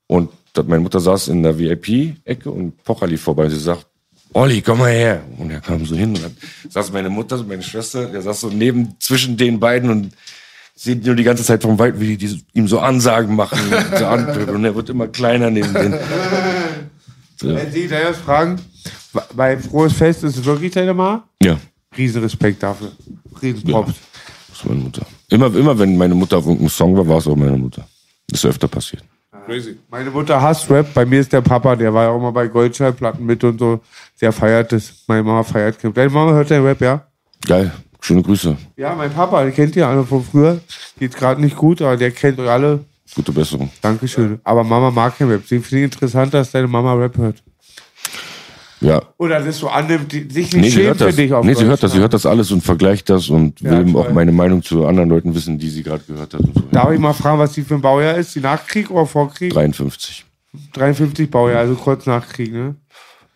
Und 0.06 0.30
meine 0.66 0.80
Mutter 0.80 1.00
saß 1.00 1.28
in 1.28 1.42
der 1.42 1.58
VIP-Ecke 1.58 2.50
und 2.50 2.82
Pocher 2.82 3.06
lief 3.06 3.22
vorbei 3.22 3.44
und 3.44 3.50
sie 3.50 3.58
sagt, 3.58 3.86
Olli, 4.32 4.60
komm 4.60 4.78
mal 4.78 4.90
her. 4.90 5.22
Und 5.38 5.50
er 5.50 5.60
kam 5.60 5.84
so 5.86 5.96
hin 5.96 6.10
und 6.10 6.22
dann 6.22 6.36
saß 6.68 6.92
meine 6.92 7.08
Mutter, 7.08 7.42
meine 7.44 7.62
Schwester, 7.62 8.06
der 8.06 8.22
saß 8.22 8.40
so 8.40 8.48
neben 8.48 8.96
zwischen 9.00 9.36
den 9.36 9.58
beiden 9.58 9.90
und 9.90 10.12
sieht 10.74 11.04
nur 11.04 11.14
die 11.14 11.24
ganze 11.24 11.44
Zeit 11.44 11.62
vom 11.62 11.78
Wald, 11.78 11.98
wie 11.98 12.16
die 12.16 12.40
ihm 12.52 12.68
so 12.68 12.78
Ansagen 12.78 13.34
machen, 13.34 13.58
so 13.96 14.06
anpöbeln. 14.06 14.56
und 14.56 14.64
er 14.64 14.74
wird 14.74 14.90
immer 14.90 15.08
kleiner 15.08 15.50
neben 15.50 15.72
den. 15.72 15.92
Wenn 17.40 17.72
Sie 17.72 17.88
da 17.88 18.00
jetzt 18.00 18.20
fragen, 18.20 18.60
bei 19.34 19.58
Frohes 19.58 19.92
Fest 19.92 20.24
ist 20.24 20.36
es 20.36 20.44
wirklich 20.44 20.72
deine 20.72 20.94
Ma? 20.94 21.24
Ja. 21.42 21.56
Riesenrespekt 21.96 22.62
dafür. 22.62 22.92
Riesenprops. 23.40 23.94
Das 24.48 24.58
ist 24.58 24.64
meine 24.66 24.80
Mutter. 24.80 25.06
Immer, 25.30 25.54
immer 25.54 25.78
wenn 25.78 25.96
meine 25.96 26.14
Mutter 26.14 26.38
auf 26.38 26.44
irgendeinem 26.44 26.70
Song 26.70 26.96
war, 26.96 27.06
war 27.06 27.18
es 27.18 27.26
auch 27.26 27.36
meine 27.36 27.56
Mutter. 27.56 27.86
Das 28.28 28.40
ist 28.40 28.46
öfter 28.46 28.68
passiert. 28.68 29.04
Crazy. 29.48 29.78
Meine 29.90 30.10
Mutter 30.10 30.42
hasst 30.42 30.70
Rap. 30.70 30.92
Bei 30.92 31.06
mir 31.06 31.20
ist 31.20 31.32
der 31.32 31.40
Papa, 31.40 31.74
der 31.74 31.94
war 31.94 32.04
ja 32.04 32.10
auch 32.10 32.20
mal 32.20 32.32
bei 32.32 32.48
Goldschallplatten 32.48 33.24
mit 33.24 33.42
und 33.44 33.58
so. 33.58 33.80
Der 34.20 34.30
feiert 34.30 34.72
das. 34.72 34.92
Meine 35.06 35.22
Mama 35.22 35.42
feiert 35.42 35.78
Camp. 35.78 35.94
Deine 35.94 36.10
Mama 36.10 36.32
hört 36.32 36.50
den 36.50 36.62
Rap, 36.62 36.80
ja? 36.82 37.06
Geil. 37.46 37.72
Schöne 38.00 38.22
Grüße. 38.22 38.58
Ja, 38.76 38.94
mein 38.94 39.10
Papa, 39.10 39.42
den 39.44 39.54
kennt 39.54 39.74
ihr 39.74 39.88
alle 39.88 40.04
von 40.04 40.22
früher. 40.22 40.60
Geht 40.98 41.16
gerade 41.16 41.40
nicht 41.40 41.56
gut, 41.56 41.80
aber 41.80 41.96
der 41.96 42.10
kennt 42.10 42.38
euch 42.38 42.50
alle. 42.50 42.84
Gute 43.14 43.32
Besserung. 43.32 43.70
Dankeschön. 43.80 44.38
Aber 44.44 44.62
Mama 44.64 44.90
mag 44.90 45.16
kein 45.16 45.30
Rap. 45.30 45.46
Sie 45.46 45.60
finde 45.60 45.78
ich 45.78 45.84
interessant, 45.84 46.34
dass 46.34 46.50
deine 46.50 46.68
Mama 46.68 46.92
Rap 46.92 47.16
hört. 47.16 47.42
Ja. 48.80 49.02
Oder 49.16 49.40
das 49.40 49.58
so 49.58 49.68
annimmt, 49.68 50.12
die, 50.12 50.20
sich 50.30 50.52
nicht 50.52 50.54
Nee, 50.54 50.62
sie 50.68 50.70
schämt 50.70 50.86
hört 50.86 50.98
für 50.98 51.04
das. 51.06 51.16
dich 51.16 51.32
auf 51.32 51.44
Nee, 51.44 51.54
sie 51.54 51.64
hört 51.64 51.82
das. 51.82 51.92
Sie 51.92 51.98
hört 51.98 52.14
das 52.14 52.26
alles 52.26 52.52
und 52.52 52.62
vergleicht 52.62 53.10
das 53.10 53.28
und 53.28 53.60
Ja, 53.60 53.72
will 53.72 53.80
eben 53.80 53.96
auch 53.96 54.10
meine 54.12 54.30
Meinung 54.32 54.62
zu 54.62 54.86
anderen 54.86 55.08
Leuten 55.08 55.34
wissen, 55.34 55.58
die 55.58 55.68
sie 55.68 55.82
gerade 55.82 56.04
gehört 56.04 56.34
hat. 56.34 56.40
Und 56.40 56.54
so. 56.54 56.62
Darf 56.70 56.92
ich 56.92 56.98
mal 57.00 57.12
fragen, 57.12 57.38
was 57.38 57.52
die 57.52 57.62
für 57.62 57.74
ein 57.74 57.80
Baujahr 57.80 58.14
ist? 58.16 58.34
Die 58.34 58.40
Nachkrieg 58.40 58.90
oder 58.90 59.06
Vorkrieg? 59.06 59.52
53. 59.52 60.24
53 60.74 61.30
Baujahr, 61.30 61.60
also 61.60 61.74
kurz 61.74 62.06
nach 62.06 62.28
Krieg, 62.28 62.52
ne? 62.52 62.76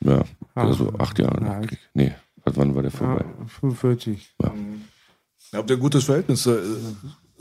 Ja. 0.00 0.22
Also 0.54 0.92
acht 0.98 1.18
Jahre. 1.18 1.40
Ja. 1.40 1.58
nach 1.58 1.66
Krieg. 1.66 1.78
Nee. 1.94 2.12
Wann 2.44 2.56
wann 2.56 2.74
war 2.74 2.82
der 2.82 2.90
vorbei? 2.90 3.24
45. 3.60 4.34
Ihr 4.40 5.58
habt 5.58 5.70
ihr 5.70 5.76
ein 5.76 5.80
gutes 5.80 6.04
Verhältnis. 6.04 6.48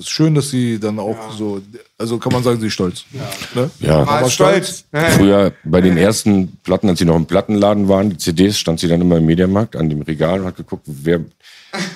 Ist 0.02 0.10
schön, 0.10 0.34
dass 0.34 0.50
sie 0.50 0.80
dann 0.80 0.98
auch 0.98 1.32
so, 1.32 1.62
also 1.96 2.18
kann 2.18 2.34
man 2.34 2.42
sagen, 2.42 2.60
sie 2.60 2.66
ist 2.66 2.74
stolz. 2.74 3.06
Ne? 3.54 3.70
Ja. 3.80 4.04
Mal 4.04 4.28
stolz. 4.32 4.86
Früher 4.92 5.54
bei 5.64 5.80
den 5.80 5.96
ersten 5.96 6.58
Platten, 6.64 6.90
als 6.90 6.98
sie 6.98 7.06
noch 7.06 7.16
im 7.16 7.28
Plattenladen 7.28 7.88
waren, 7.88 8.10
die 8.10 8.18
CDs, 8.18 8.58
stand 8.58 8.80
sie 8.80 8.88
dann 8.88 9.00
immer 9.00 9.18
im 9.18 9.28
Mediamarkt 9.28 9.76
an 9.76 9.90
dem 9.90 10.02
Regal 10.02 10.40
und 10.40 10.48
hat 10.48 10.56
geguckt, 10.56 10.86
wer, 10.88 11.20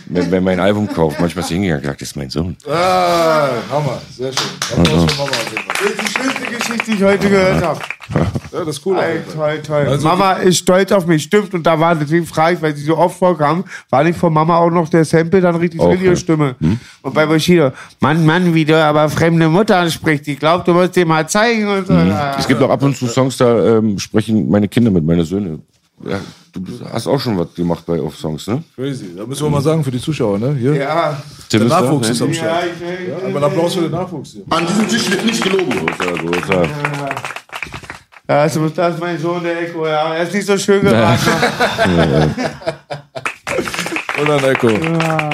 wer, 0.06 0.30
wer 0.30 0.40
mein 0.40 0.60
Album 0.60 0.88
kauft. 0.88 1.19
Manchmal 1.19 1.41
ist 1.41 1.48
sie 1.48 1.56
hingegangen 1.56 1.80
und 1.80 1.82
gesagt, 1.82 2.02
das 2.02 2.10
ist 2.10 2.15
mein 2.15 2.30
Sohn. 2.30 2.56
Ah, 2.68 3.49
Hammer, 3.72 3.99
sehr 4.15 4.32
schön. 4.32 4.77
Applaus 4.77 5.11
für 5.11 5.18
Mama 5.18 5.32
auf 5.32 5.52
jeden 5.52 5.64
Fall. 5.64 5.76
Das 5.80 5.90
ist 5.90 6.02
die 6.02 6.22
schönste 6.22 6.55
Geschichte, 6.66 6.92
die 6.92 6.98
ich 6.98 7.04
heute 7.04 7.30
gehört 7.30 7.64
habe. 7.64 7.80
Ja, 8.14 8.26
das 8.52 8.68
ist 8.78 8.86
cool. 8.86 8.96
Toll, 8.96 9.24
toll, 9.34 9.62
toll. 9.62 9.88
Also 9.88 10.08
Mama 10.08 10.34
ist 10.34 10.58
stolz 10.58 10.92
auf 10.92 11.06
mich, 11.08 11.24
stimmt. 11.24 11.54
Und 11.54 11.64
da 11.64 11.80
war, 11.80 11.96
deswegen 11.96 12.26
frage 12.26 12.56
ich, 12.56 12.62
weil 12.62 12.76
sie 12.76 12.84
so 12.84 12.98
oft 12.98 13.18
vorkam, 13.18 13.64
war 13.90 14.04
nicht 14.04 14.18
von 14.18 14.32
Mama 14.32 14.58
auch 14.58 14.70
noch 14.70 14.90
der 14.90 15.06
Sample 15.06 15.42
dann 15.42 15.56
richtig 15.56 15.80
Auch, 15.80 15.90
drin, 15.90 16.02
ihre 16.02 16.14
ja. 16.14 16.16
Stimme. 16.16 16.56
Und 17.02 17.14
bei 17.14 17.26
Bushido, 17.26 17.72
Mann, 18.00 18.26
Mann, 18.26 18.54
wie 18.54 18.66
du 18.66 18.82
aber 18.82 19.10
fremde 19.10 19.50
Mutter 19.50 19.78
ansprichst. 19.78 20.28
Ich 20.28 20.40
glaube, 20.40 20.64
du 20.64 20.74
musst 20.74 20.96
dir 20.96 21.06
mal 21.06 21.28
zeigen 21.28 21.68
und 21.68 21.88
so. 21.88 21.94
Es 22.38 22.48
gibt 22.48 22.62
auch 22.62 22.70
ab 22.70 22.84
und 22.84 22.96
zu 22.96 23.08
Songs, 23.08 23.38
da 23.38 23.78
ähm, 23.78 23.98
sprechen 24.00 24.50
meine 24.50 24.68
Kinder 24.68 24.92
mit, 24.92 25.04
meine 25.04 25.24
Söhne. 25.24 25.60
Ja, 26.03 26.19
du 26.53 26.61
hast 26.91 27.07
auch 27.07 27.19
schon 27.19 27.38
was 27.39 27.53
gemacht 27.55 27.85
bei 27.85 27.99
auf 28.01 28.17
Songs, 28.17 28.47
ne? 28.47 28.63
Crazy. 28.76 29.15
Da 29.15 29.26
müssen 29.26 29.43
wir 29.45 29.49
mal 29.49 29.61
sagen 29.61 29.84
für 29.84 29.91
die 29.91 29.99
Zuschauer, 30.01 30.38
ne? 30.38 30.53
Hier. 30.59 30.76
Ja, 30.76 31.22
Tim 31.49 31.59
Der 31.61 31.67
ist 31.67 31.72
da, 31.72 31.81
Nachwuchs 31.81 32.07
ne? 32.07 32.13
ist 32.13 32.22
am 32.22 32.27
ja, 32.30 32.34
Start. 32.35 32.63
ich, 32.65 33.07
Ja, 33.07 33.17
aber 33.30 33.38
ein 33.38 33.43
Applaus 33.43 33.73
für 33.76 33.81
den 33.81 33.91
Nachwuchs 33.91 34.31
hier. 34.34 34.43
An 34.49 34.67
diesem 34.67 34.88
Tisch 34.89 35.09
wird 35.09 35.26
nicht 35.26 35.41
gelogen. 35.41 35.69
Großer, 35.69 36.11
großer. 36.17 36.63
ja, 36.63 38.43
das 38.43 38.55
ist 38.55 38.77
das 38.77 38.95
ist 38.95 38.99
mein 38.99 39.17
Sohn, 39.19 39.41
der 39.43 39.61
Echo, 39.61 39.88
ja. 39.88 40.13
Er 40.15 40.23
ist 40.23 40.34
nicht 40.34 40.45
so 40.45 40.57
schön 40.57 40.81
geraten. 40.81 41.30
Und 44.19 44.30
dann 44.30 44.43
Echo. 44.43 44.67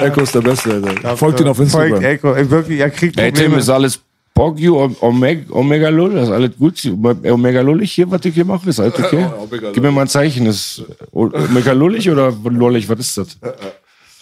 Echo 0.04 0.20
ist 0.22 0.34
der 0.34 0.40
Beste, 0.40 0.72
Alter. 0.72 1.16
Folgt 1.16 1.40
ihn 1.40 1.48
auf 1.48 1.58
Instagram. 1.58 1.90
Folgt 1.90 2.04
Echo. 2.04 2.32
Ey, 2.34 2.50
Wirklich, 2.50 2.80
er 2.80 2.90
kriegt 2.90 3.16
Hey 3.18 3.30
Tim, 3.32 3.44
Probleme. 3.44 3.60
ist 3.60 3.68
alles 3.68 4.00
Pogio, 4.34 4.90
Omega, 5.00 5.52
Omega 5.54 5.88
Lull, 5.90 6.16
ist 6.16 6.30
alles 6.30 6.56
gut? 6.58 6.82
Omega 6.86 7.60
Lullig 7.60 7.92
hier, 7.92 8.10
was 8.10 8.24
ich 8.24 8.34
hier 8.34 8.44
mache, 8.46 8.68
ist 8.70 8.80
alles 8.80 8.94
okay? 8.98 9.26
Gib 9.74 9.82
mir 9.82 9.90
mal 9.92 10.02
ein 10.02 10.08
Zeichen, 10.08 10.46
ist 10.46 10.82
Omega 11.12 11.72
Lullig 11.72 12.08
oder 12.10 12.32
Lullig, 12.44 12.88
was 12.88 12.98
ist 13.00 13.18
das? 13.18 13.38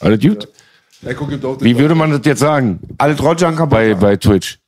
Alles 0.00 0.20
gut? 0.20 0.48
Wie 1.02 1.78
würde 1.78 1.94
man 1.94 2.10
das 2.10 2.20
jetzt 2.24 2.40
sagen 2.40 2.78
Alles 2.98 3.22
Roger 3.22 3.50
bei, 3.66 3.94
bei 3.94 4.16
Twitch? 4.16 4.58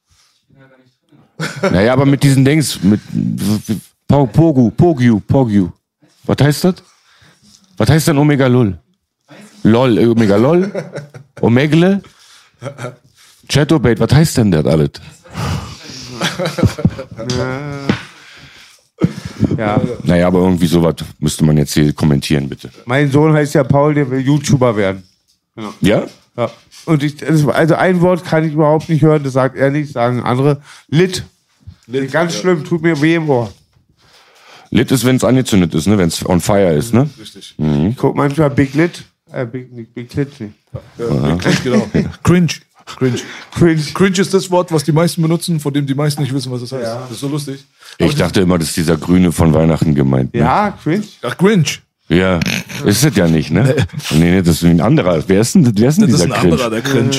Naja, 1.71 1.93
aber 1.93 2.07
mit 2.07 2.23
diesen 2.23 2.45
Dings, 2.45 2.83
mit 2.83 3.01
Po- 4.07 4.27
Pogu, 4.27 4.71
Pogu, 4.71 5.21
Pogu. 5.21 5.71
Was 6.25 6.37
heißt 6.41 6.65
das? 6.65 6.75
Was 7.77 7.91
heißt 7.91 8.09
denn 8.09 8.19
Omega 8.19 8.47
Lull? 8.47 8.79
LOL, 9.65 9.99
Omega 10.11 10.37
LOL? 10.37 10.71
Omegle? 11.41 12.01
Chatobait, 13.49 13.99
was 13.99 14.13
heißt 14.13 14.37
denn 14.37 14.51
das 14.53 14.65
alles? 14.67 14.91
Ja. 19.59 19.81
Naja, 20.05 20.27
aber 20.27 20.41
irgendwie 20.41 20.67
sowas 20.67 20.97
müsste 21.19 21.45
man 21.45 21.57
jetzt 21.57 21.75
hier 21.75 21.93
kommentieren, 21.93 22.49
bitte. 22.49 22.71
Mein 22.87 23.11
Sohn 23.11 23.33
heißt 23.33 23.55
ja 23.55 23.65
Paul, 23.65 23.95
der 23.95 24.11
will 24.11 24.21
YouTuber 24.21 24.77
werden. 24.77 25.03
Ja? 25.81 26.07
Ja. 26.37 26.51
Und 26.87 27.03
ich, 27.03 27.25
also 27.27 27.75
ein 27.75 28.01
Wort 28.01 28.25
kann 28.25 28.45
ich 28.45 28.55
überhaupt 28.55 28.89
nicht 28.89 29.03
hören, 29.03 29.23
das 29.23 29.35
sagt 29.35 29.57
er 29.57 29.71
nicht, 29.71 29.93
sagen 29.93 30.23
andere. 30.23 30.63
Lit. 30.89 31.25
Ganz 32.11 32.37
schlimm, 32.37 32.65
tut 32.65 32.83
mir 32.83 33.01
weh 33.01 33.17
im 33.17 33.29
Ohr. 33.29 33.53
Lit 34.71 34.91
ist, 34.91 35.05
wenn 35.05 35.17
es 35.17 35.25
angezündet 35.25 35.75
ist, 35.75 35.87
ne? 35.87 35.99
wenn 35.99 36.09
es 36.09 36.27
on 36.27 36.41
fire 36.41 36.73
ist. 36.73 36.95
Ne? 36.95 37.09
Richtig. 37.21 37.55
Ich 37.59 37.97
guck 37.97 38.17
manchmal 38.17 38.51
Big 38.51 38.75
Lit. 38.75 39.05
Äh, 39.31 39.47
Big, 39.47 39.73
nicht 39.73 39.95
Big 39.95 40.15
Lit 40.15 40.41
nicht. 40.41 40.55
Ja, 40.99 41.37
Cringe, 41.37 41.57
genau. 41.63 41.87
Cringe. 42.23 42.53
Cringe. 42.87 43.19
Cringe. 43.55 43.83
Cringe 43.95 44.19
ist 44.19 44.33
das 44.35 44.51
Wort, 44.51 44.73
was 44.73 44.85
die 44.85 44.93
meisten 44.93 45.23
benutzen, 45.23 45.61
von 45.61 45.73
dem 45.73 45.87
die 45.87 45.95
meisten 45.95 46.23
nicht 46.23 46.35
wissen, 46.35 46.51
was 46.53 46.61
das 46.61 46.73
heißt. 46.73 46.85
Das 46.85 47.11
ist 47.13 47.21
so 47.21 47.29
lustig. 47.29 47.65
Ich 47.99 48.15
dachte 48.15 48.41
immer, 48.41 48.59
das 48.59 48.69
ist 48.69 48.77
dieser 48.77 48.97
Grüne 48.97 49.33
von 49.33 49.53
Weihnachten 49.55 49.95
gemeint. 49.95 50.35
Ne? 50.35 50.41
Ja, 50.41 50.77
cringe. 50.83 51.05
Ach, 51.23 51.37
Cringe. 51.37 51.65
Ja, 52.09 52.41
ist 52.85 53.05
es 53.05 53.17
ja 53.17 53.27
nicht, 53.27 53.51
ne? 53.51 53.75
Nee, 54.11 54.19
nee, 54.33 54.43
das 54.43 54.57
ist 54.57 54.65
ein 54.65 54.83
anderer. 54.83 55.23
Wer 55.27 55.41
ist 55.41 55.55
denn, 55.55 55.73
wer 55.79 55.89
ist 55.89 55.99
denn 55.99 56.11
Das 56.11 56.21
ist 56.21 56.25
dieser 56.25 56.35
ein 56.35 56.41
Cringe? 56.41 56.53
anderer, 56.55 56.71
der 56.71 56.83
Cringe. 56.83 57.11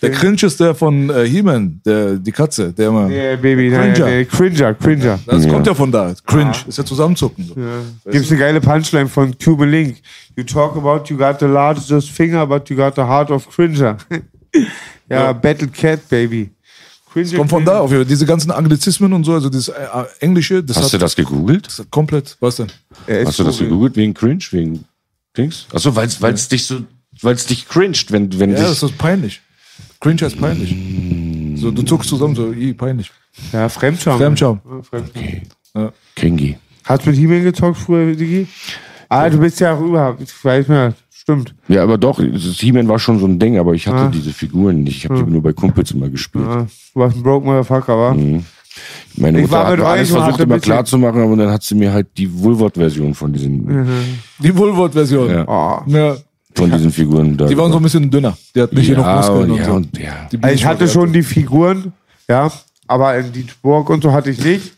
Der 0.00 0.10
Cringe 0.12 0.36
ist 0.42 0.60
der 0.60 0.74
von 0.74 1.10
äh, 1.10 1.26
He-Man, 1.28 1.82
der, 1.84 2.14
die 2.16 2.32
Katze, 2.32 2.72
der 2.72 2.88
immer. 2.88 3.06
Nee, 3.08 3.36
Baby, 3.36 3.68
nein, 3.68 3.92
Cringer. 3.92 4.06
nee, 4.06 4.24
Cringer, 4.24 4.74
Cringer. 4.74 5.18
Das 5.26 5.46
kommt 5.46 5.66
ja 5.66 5.74
von 5.74 5.92
da. 5.92 6.14
Cringe. 6.24 6.52
Ist 6.66 6.78
ja 6.78 6.84
zusammenzucken. 6.86 7.44
So. 7.48 8.10
Gibt's 8.10 8.30
eine 8.30 8.40
geile 8.40 8.60
Punchline 8.62 9.08
von 9.08 9.36
Cuban 9.36 9.68
Link. 9.70 9.98
You 10.36 10.44
talk 10.44 10.74
about 10.74 11.02
you 11.12 11.18
got 11.18 11.38
the 11.40 11.46
largest 11.46 12.08
finger, 12.10 12.46
but 12.46 12.70
you 12.70 12.76
got 12.76 12.94
the 12.94 13.02
heart 13.02 13.30
of 13.30 13.46
Cringer. 13.50 13.98
ja, 15.08 15.32
Battle 15.32 15.68
Cat, 15.68 16.08
Baby. 16.08 16.50
Cringer, 17.12 17.38
Kommt 17.38 17.50
von 17.50 17.64
da 17.64 17.80
auf 17.80 17.90
jeden 17.90 18.02
Fall. 18.04 18.08
Diese 18.08 18.24
ganzen 18.24 18.50
Anglizismen 18.52 19.12
und 19.12 19.24
so, 19.24 19.32
also 19.32 19.48
das 19.48 19.68
äh, 19.68 19.72
äh, 19.72 20.04
Englische, 20.20 20.62
das 20.62 20.76
Hast 20.76 20.84
hat 20.86 20.92
du 20.92 20.98
das 20.98 21.16
gegoogelt? 21.16 21.66
das 21.66 21.80
hat 21.80 21.90
komplett, 21.90 22.36
was 22.38 22.56
denn? 22.56 22.68
Hast 23.08 23.38
du 23.38 23.44
das 23.44 23.58
gegoogelt 23.58 23.96
wegen 23.96 24.14
Cringe? 24.14 24.44
Wegen 24.52 24.84
Dings? 25.36 25.66
Achso, 25.74 25.94
weil 25.96 26.06
es 26.06 26.48
dich 26.48 26.66
so, 26.66 26.82
weil 27.22 27.34
es 27.34 27.46
dich 27.46 27.68
cringed, 27.68 28.12
wenn, 28.12 28.38
wenn 28.38 28.50
Ja, 28.50 28.58
dich. 28.58 28.66
das 28.66 28.82
ist 28.84 28.96
peinlich. 28.98 29.40
Cringe 30.00 30.20
heißt 30.22 30.38
peinlich. 30.40 31.60
So, 31.60 31.70
du 31.72 31.82
zuckst 31.82 32.08
zusammen, 32.08 32.34
so, 32.36 32.52
i, 32.52 32.72
peinlich. 32.72 33.10
Ja, 33.52 33.68
Fremdscham. 33.68 34.18
Fremdscham. 34.18 34.60
Ja, 34.64 34.82
Fremdscham. 34.82 35.92
Kingi. 36.14 36.58
Hast 36.84 37.04
du 37.06 37.10
mit 37.10 37.18
He-Man 37.18 37.42
gezockt 37.44 37.78
früher, 37.78 38.14
Digi? 38.14 38.46
Ah, 39.08 39.28
du 39.28 39.38
bist 39.38 39.58
ja 39.60 39.72
rüber. 39.76 40.16
Ich 40.20 40.44
weiß 40.44 40.68
mehr. 40.68 40.94
Stimmt. 41.20 41.54
Ja, 41.68 41.82
aber 41.82 41.98
doch, 41.98 42.18
das 42.18 42.42
He-Man 42.60 42.88
war 42.88 42.98
schon 42.98 43.18
so 43.18 43.26
ein 43.26 43.38
Ding, 43.38 43.58
aber 43.58 43.74
ich 43.74 43.86
hatte 43.86 44.10
diese 44.10 44.32
Figuren 44.32 44.84
nicht. 44.84 44.96
Ich 44.96 45.04
habe 45.04 45.22
die 45.22 45.30
nur 45.30 45.42
bei 45.42 45.52
Kumpels 45.52 45.90
immer 45.90 46.08
gespielt. 46.08 46.46
Ja, 46.46 46.66
du 46.94 47.00
warst 47.00 47.16
ein 47.16 47.22
Broke 47.22 47.44
Motherfucker, 47.44 47.94
wa? 47.94 48.14
Meine 49.16 49.38
Ich 49.38 49.42
Mutter 49.42 49.52
war 49.52 49.66
hat 49.66 49.80
alles 49.80 50.10
versucht 50.10 50.40
immer 50.40 50.58
klar 50.58 50.82
zu 50.86 50.96
machen, 50.96 51.20
aber 51.20 51.36
dann 51.36 51.50
hat 51.50 51.62
sie 51.62 51.74
mir 51.74 51.92
halt 51.92 52.06
die 52.16 52.42
Woolworth-Version 52.42 53.12
von 53.12 53.34
diesen, 53.34 53.86
Die 54.38 54.56
Woolworth-Version. 54.56 55.30
Ja. 55.30 55.44
Oh. 55.46 55.90
Ja. 55.90 56.16
von 56.54 56.70
diesen 56.70 56.90
Figuren 56.90 57.36
da. 57.36 57.46
Die 57.46 57.56
waren 57.58 57.70
so 57.70 57.76
ein 57.76 57.82
bisschen 57.82 58.10
dünner. 58.10 58.34
Die 58.54 58.62
hat 58.62 58.72
nicht 58.72 58.88
ja, 58.88 58.94
genug 58.94 59.14
Muskeln 59.14 59.42
und, 59.42 59.50
und 59.50 59.58
ja, 59.58 59.64
so. 59.66 59.72
und, 59.74 59.98
ja. 59.98 60.28
Also 60.40 60.54
ich 60.54 60.64
hatte 60.64 60.88
schon 60.88 61.12
die 61.12 61.22
Figuren, 61.22 61.92
ja, 62.30 62.50
aber 62.86 63.18
in 63.18 63.30
die 63.30 63.44
Burg 63.60 63.90
und 63.90 64.02
so 64.02 64.10
hatte 64.12 64.30
ich 64.30 64.42
nicht. 64.42 64.72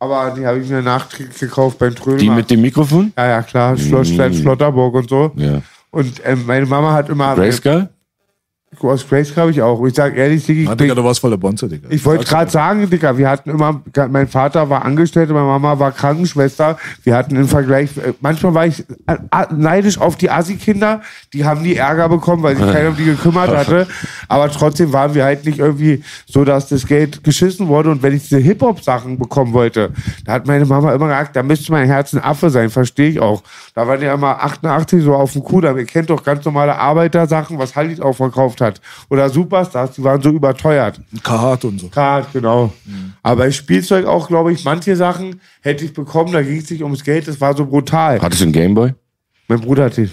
Aber 0.00 0.30
die 0.36 0.46
habe 0.46 0.60
ich 0.60 0.68
mir 0.68 0.82
nachträglich 0.82 1.38
gekauft 1.38 1.78
beim 1.78 1.94
Trömer. 1.94 2.18
Die 2.18 2.30
mit 2.30 2.50
dem 2.50 2.60
Mikrofon? 2.60 3.12
ja, 3.16 3.26
ja, 3.26 3.42
klar, 3.42 3.76
Schloss 3.76 4.12
Klein 4.12 4.32
Schlotterburg 4.32 4.94
und 4.94 5.08
so. 5.08 5.32
Ja. 5.36 5.62
Und 5.90 6.20
ähm, 6.24 6.44
meine 6.46 6.66
Mama 6.66 6.92
hat 6.92 7.08
immer. 7.08 7.34
Grayskull? 7.34 7.88
Aus 8.80 9.08
Grace 9.08 9.34
habe 9.36 9.50
ich 9.50 9.60
auch. 9.62 9.78
Und 9.80 9.88
ich 9.88 9.94
sag 9.94 10.14
ehrlich, 10.16 10.44
Digga, 10.46 10.60
ich, 10.60 10.68
bin- 10.68 10.76
Digga, 10.78 10.94
du 10.94 11.02
warst 11.02 11.20
voll 11.20 11.30
der 11.30 11.36
Bonze, 11.38 11.66
Digga. 11.68 11.88
ich 11.90 12.04
wollte 12.04 12.24
gerade 12.26 12.50
sagen, 12.50 12.88
Digga, 12.88 13.16
wir 13.16 13.28
hatten 13.28 13.50
immer, 13.50 13.80
mein 14.10 14.28
Vater 14.28 14.68
war 14.70 14.84
Angestellte, 14.84 15.32
meine 15.32 15.46
Mama 15.46 15.78
war 15.78 15.90
Krankenschwester. 15.90 16.78
Wir 17.02 17.16
hatten 17.16 17.34
im 17.34 17.48
Vergleich, 17.48 17.96
äh, 17.96 18.12
manchmal 18.20 18.54
war 18.54 18.66
ich 18.66 18.80
äh, 19.06 19.14
äh, 19.14 19.46
neidisch 19.56 19.98
auf 19.98 20.16
die 20.16 20.30
Assi-Kinder, 20.30 21.00
die 21.32 21.44
haben 21.44 21.62
nie 21.62 21.74
Ärger 21.74 22.08
bekommen, 22.08 22.42
weil 22.42 22.56
sich 22.56 22.66
keiner 22.70 22.90
um 22.90 22.96
die 22.96 23.06
gekümmert 23.06 23.48
hatte. 23.56 23.88
Aber 24.28 24.48
trotzdem 24.50 24.92
waren 24.92 25.14
wir 25.14 25.24
halt 25.24 25.44
nicht 25.46 25.58
irgendwie 25.58 26.04
so, 26.26 26.44
dass 26.44 26.68
das 26.68 26.86
Geld 26.86 27.24
geschissen 27.24 27.66
wurde. 27.68 27.90
Und 27.90 28.02
wenn 28.02 28.14
ich 28.14 28.28
diese 28.28 28.38
Hip-Hop-Sachen 28.38 29.18
bekommen 29.18 29.54
wollte, 29.54 29.90
da 30.24 30.32
hat 30.34 30.46
meine 30.46 30.66
Mama 30.66 30.92
immer 30.92 31.06
gesagt, 31.08 31.34
da 31.34 31.42
müsste 31.42 31.72
mein 31.72 31.86
Herz 31.88 32.12
ein 32.12 32.22
Affe 32.22 32.50
sein, 32.50 32.70
verstehe 32.70 33.08
ich 33.08 33.18
auch. 33.20 33.42
Da 33.74 33.88
waren 33.88 34.00
ja 34.02 34.14
immer 34.14 34.42
88 34.42 35.02
so 35.02 35.14
auf 35.14 35.32
dem 35.32 35.42
Kudamm. 35.42 35.78
Ihr 35.78 35.86
kennt 35.86 36.10
doch 36.10 36.22
ganz 36.22 36.44
normale 36.44 36.76
Arbeitersachen, 36.78 37.58
was 37.58 37.74
Halit 37.74 38.00
auch 38.00 38.12
verkauft 38.12 38.57
hat. 38.60 38.80
Oder 39.08 39.28
Superstars, 39.28 39.92
die 39.92 40.04
waren 40.04 40.20
so 40.20 40.30
überteuert. 40.30 41.00
Kahat 41.22 41.64
und 41.64 41.80
so. 41.80 41.88
Kart, 41.88 42.32
genau. 42.32 42.72
Aber 43.22 43.44
bei 43.44 43.50
Spielzeug 43.50 44.06
auch, 44.06 44.28
glaube 44.28 44.52
ich, 44.52 44.64
manche 44.64 44.96
Sachen 44.96 45.40
hätte 45.60 45.84
ich 45.84 45.92
bekommen, 45.92 46.32
da 46.32 46.42
ging 46.42 46.58
es 46.58 46.70
nicht 46.70 46.82
ums 46.82 47.04
Geld, 47.04 47.28
das 47.28 47.40
war 47.40 47.56
so 47.56 47.66
brutal. 47.66 48.20
Hattest 48.20 48.40
du 48.40 48.44
einen 48.44 48.52
Gameboy? 48.52 48.94
Mein 49.48 49.60
Bruder 49.60 49.84
hatte. 49.84 50.08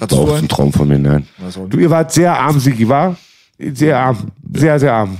Hattest 0.00 0.18
War 0.18 0.26
du 0.26 0.32
auch 0.32 0.38
ein? 0.38 0.48
Traum 0.48 0.72
von 0.72 0.88
mir, 0.88 0.98
nein. 0.98 1.26
Du, 1.68 1.78
ihr 1.78 1.90
wart 1.90 2.12
sehr 2.12 2.38
arm, 2.38 2.58
Sigi, 2.58 2.88
war? 2.88 3.16
Sehr 3.58 3.98
arm. 3.98 4.32
Sehr, 4.52 4.78
sehr 4.78 4.92
arm. 4.92 5.18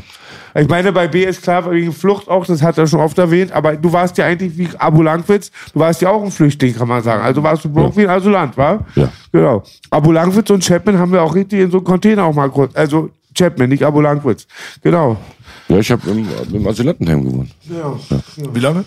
Ich 0.54 0.68
meine, 0.68 0.92
bei 0.92 1.08
B 1.08 1.24
ist 1.24 1.42
klar, 1.42 1.68
wegen 1.70 1.92
Flucht 1.92 2.28
auch, 2.28 2.46
das 2.46 2.62
hat 2.62 2.78
er 2.78 2.86
schon 2.86 3.00
oft 3.00 3.18
erwähnt, 3.18 3.50
aber 3.52 3.76
du 3.76 3.92
warst 3.92 4.16
ja 4.18 4.26
eigentlich 4.26 4.56
wie 4.56 4.68
Abu 4.78 5.02
Langwitz, 5.02 5.50
du 5.72 5.80
warst 5.80 6.00
ja 6.00 6.10
auch 6.10 6.22
ein 6.22 6.30
Flüchtling, 6.30 6.74
kann 6.74 6.86
man 6.86 7.02
sagen. 7.02 7.22
Also 7.22 7.42
warst 7.42 7.64
du 7.64 7.68
broke 7.68 7.96
wie 7.96 8.02
ein 8.02 8.10
Asylant, 8.10 8.56
war? 8.56 8.86
Ja. 8.94 9.10
Genau. 9.32 9.64
Abu 9.90 10.12
Langwitz 10.12 10.50
und 10.50 10.64
Chapman 10.64 10.98
haben 10.98 11.12
wir 11.12 11.22
auch 11.22 11.34
richtig 11.34 11.60
in 11.60 11.70
so 11.70 11.78
einem 11.78 11.84
Container 11.84 12.24
auch 12.24 12.34
mal 12.34 12.50
kurz. 12.50 12.74
Also 12.76 13.10
Chapman, 13.36 13.68
nicht 13.68 13.84
Abu 13.84 14.00
Langwitz. 14.00 14.46
Genau. 14.82 15.16
Ja, 15.68 15.78
ich 15.78 15.90
habe 15.90 16.08
im, 16.10 16.26
im 16.52 16.66
Asylantenheim 16.66 17.24
gewohnt. 17.24 17.50
Wie 18.52 18.60
lange? 18.60 18.84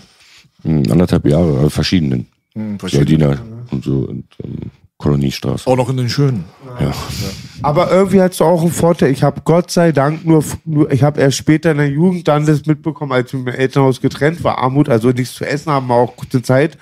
Hm, 0.64 0.84
anderthalb 0.90 1.26
Jahre, 1.26 1.66
äh, 1.66 1.70
verschiedenen. 1.70 2.28
Hm, 2.54 2.80
verschiedene. 2.80 3.26
Gardiner 3.26 3.42
und 3.72 3.84
so 3.84 3.98
und 4.00 4.26
ähm, 4.44 4.72
Koloniestraße. 4.98 5.68
Auch 5.68 5.76
noch 5.76 5.90
in 5.90 5.98
den 5.98 6.10
schönen. 6.10 6.46
Ja. 6.80 6.92
Aber 7.62 7.92
irgendwie 7.92 8.20
hast 8.20 8.40
du 8.40 8.46
auch 8.46 8.62
einen 8.62 8.72
Vorteil. 8.72 9.12
Ich 9.12 9.22
habe 9.22 9.42
Gott 9.46 9.70
sei 9.70 9.92
Dank 9.92 10.26
nur, 10.26 10.44
nur 10.66 10.92
ich 10.92 11.04
habe 11.04 11.22
erst 11.22 11.38
später 11.38 11.72
in 11.72 11.78
der 11.78 11.90
Jugend 11.90 12.28
dann 12.28 12.48
das 12.48 12.66
mitbekommen, 12.66 13.12
als 13.12 13.32
ich 13.32 13.40
mit 13.40 13.54
dem 13.54 13.60
Elternhaus 13.60 14.02
getrennt 14.02 14.44
war. 14.44 14.58
Armut, 14.58 14.90
also 14.90 15.10
nichts 15.10 15.36
zu 15.36 15.46
essen 15.46 15.72
haben, 15.72 15.92
auch 15.92 16.16
kurze 16.16 16.42
Zeit. 16.42 16.80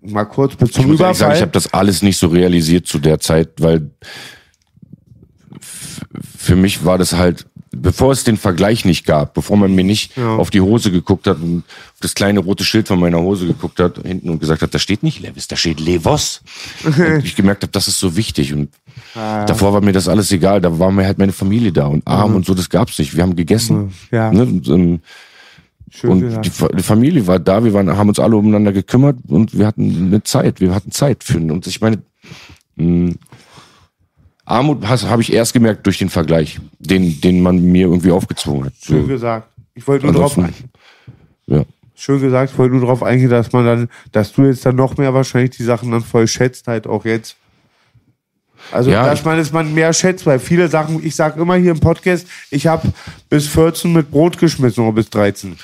Mal 0.00 0.24
kurz 0.24 0.56
bis 0.56 0.72
zum 0.72 0.84
Ich 0.84 0.88
muss 0.88 1.00
ehrlich 1.00 1.18
sagen, 1.18 1.32
Überfall. 1.32 1.36
ich 1.36 1.42
habe 1.42 1.52
das 1.52 1.74
alles 1.74 2.00
nicht 2.00 2.16
so 2.16 2.28
realisiert 2.28 2.86
zu 2.86 2.98
der 2.98 3.20
Zeit, 3.20 3.50
weil 3.58 3.90
für 6.36 6.56
mich 6.56 6.86
war 6.86 6.96
das 6.96 7.12
halt, 7.14 7.46
bevor 7.74 8.12
es 8.12 8.24
den 8.24 8.36
Vergleich 8.36 8.84
nicht 8.84 9.06
gab, 9.06 9.34
bevor 9.34 9.56
man 9.56 9.74
mir 9.74 9.84
nicht 9.84 10.18
auf 10.18 10.50
die 10.50 10.60
Hose 10.60 10.90
geguckt 10.90 11.26
hat 11.26 11.38
und 11.40 11.64
auf 11.66 12.00
das 12.00 12.14
kleine 12.14 12.40
rote 12.40 12.64
Schild 12.64 12.88
von 12.88 13.00
meiner 13.00 13.20
Hose 13.20 13.46
geguckt 13.46 13.80
hat 13.80 13.98
hinten 14.04 14.28
und 14.28 14.40
gesagt 14.40 14.62
hat, 14.62 14.74
da 14.74 14.78
steht 14.78 15.02
nicht 15.02 15.20
Levis, 15.20 15.48
da 15.48 15.56
steht 15.56 15.80
Levos. 15.80 16.42
und 16.84 17.24
ich 17.24 17.34
gemerkt 17.34 17.62
habe, 17.62 17.72
das 17.72 17.88
ist 17.88 17.98
so 17.98 18.16
wichtig 18.16 18.52
und 18.52 18.70
davor 19.14 19.72
war 19.72 19.80
mir 19.80 19.92
das 19.92 20.08
alles 20.08 20.30
egal, 20.32 20.60
da 20.60 20.78
war 20.78 20.90
mir 20.90 21.06
halt 21.06 21.18
meine 21.18 21.32
Familie 21.32 21.72
da 21.72 21.86
und 21.86 22.06
arm 22.06 22.34
und 22.34 22.46
so, 22.46 22.54
das 22.54 22.68
gab's 22.68 22.98
nicht. 22.98 23.16
Wir 23.16 23.22
haben 23.22 23.36
gegessen. 23.36 23.92
Ja. 24.10 24.30
Ne? 24.32 24.42
Und, 24.42 24.68
ähm, 24.68 25.00
Schön 25.90 26.10
und 26.10 26.20
gesagt. 26.20 26.46
die, 26.46 26.76
die 26.76 26.82
Familie 26.82 27.26
war 27.26 27.38
da, 27.38 27.64
wir 27.64 27.74
waren, 27.74 27.94
haben 27.96 28.08
uns 28.08 28.18
alle 28.18 28.36
umeinander 28.36 28.72
gekümmert 28.72 29.18
und 29.28 29.56
wir 29.58 29.66
hatten 29.66 30.06
eine 30.06 30.22
Zeit, 30.22 30.60
wir 30.60 30.74
hatten 30.74 30.90
Zeit 30.90 31.22
für 31.22 31.38
und 31.38 31.66
ich 31.66 31.80
meine, 31.80 32.02
mh, 32.76 33.14
Armut 34.52 34.86
habe 34.86 35.22
ich 35.22 35.32
erst 35.32 35.54
gemerkt 35.54 35.86
durch 35.86 35.98
den 35.98 36.10
Vergleich, 36.10 36.60
den, 36.78 37.20
den 37.20 37.42
man 37.42 37.62
mir 37.62 37.86
irgendwie 37.86 38.10
aufgezwungen 38.10 38.66
hat. 38.66 38.74
Schön 38.84 39.08
gesagt. 39.08 39.48
Ich 39.74 39.86
wollte 39.88 40.04
nur 40.06 40.14
drauf 40.14 40.36
ansonsten, 40.36 40.70
ja. 41.46 41.64
Schön 41.94 42.20
gesagt, 42.20 42.52
ich 42.52 42.58
wollte 42.58 42.72
nur 42.74 42.82
darauf 42.82 43.02
eingehen, 43.02 43.30
dass 43.30 43.52
man 43.52 43.64
dann, 43.64 43.88
dass 44.10 44.32
du 44.32 44.44
jetzt 44.44 44.66
dann 44.66 44.76
noch 44.76 44.96
mehr 44.96 45.14
wahrscheinlich 45.14 45.52
die 45.52 45.62
Sachen 45.62 45.90
dann 45.90 46.02
voll 46.02 46.26
schätzt, 46.26 46.66
halt 46.66 46.86
auch 46.86 47.04
jetzt. 47.04 47.36
Also, 48.70 48.90
Ja, 48.90 49.06
dass 49.06 49.24
man 49.24 49.38
es 49.38 49.52
man 49.52 49.72
mehr 49.72 49.92
schätzt, 49.92 50.26
weil 50.26 50.38
viele 50.38 50.68
Sachen, 50.68 51.04
ich 51.04 51.14
sag 51.14 51.36
immer 51.36 51.56
hier 51.56 51.70
im 51.70 51.80
Podcast, 51.80 52.26
ich 52.50 52.66
habe 52.66 52.92
bis 53.30 53.46
14 53.48 53.92
mit 53.92 54.10
Brot 54.10 54.38
geschmissen 54.38 54.84
oder 54.84 54.94
bis 54.94 55.10
13. 55.10 55.56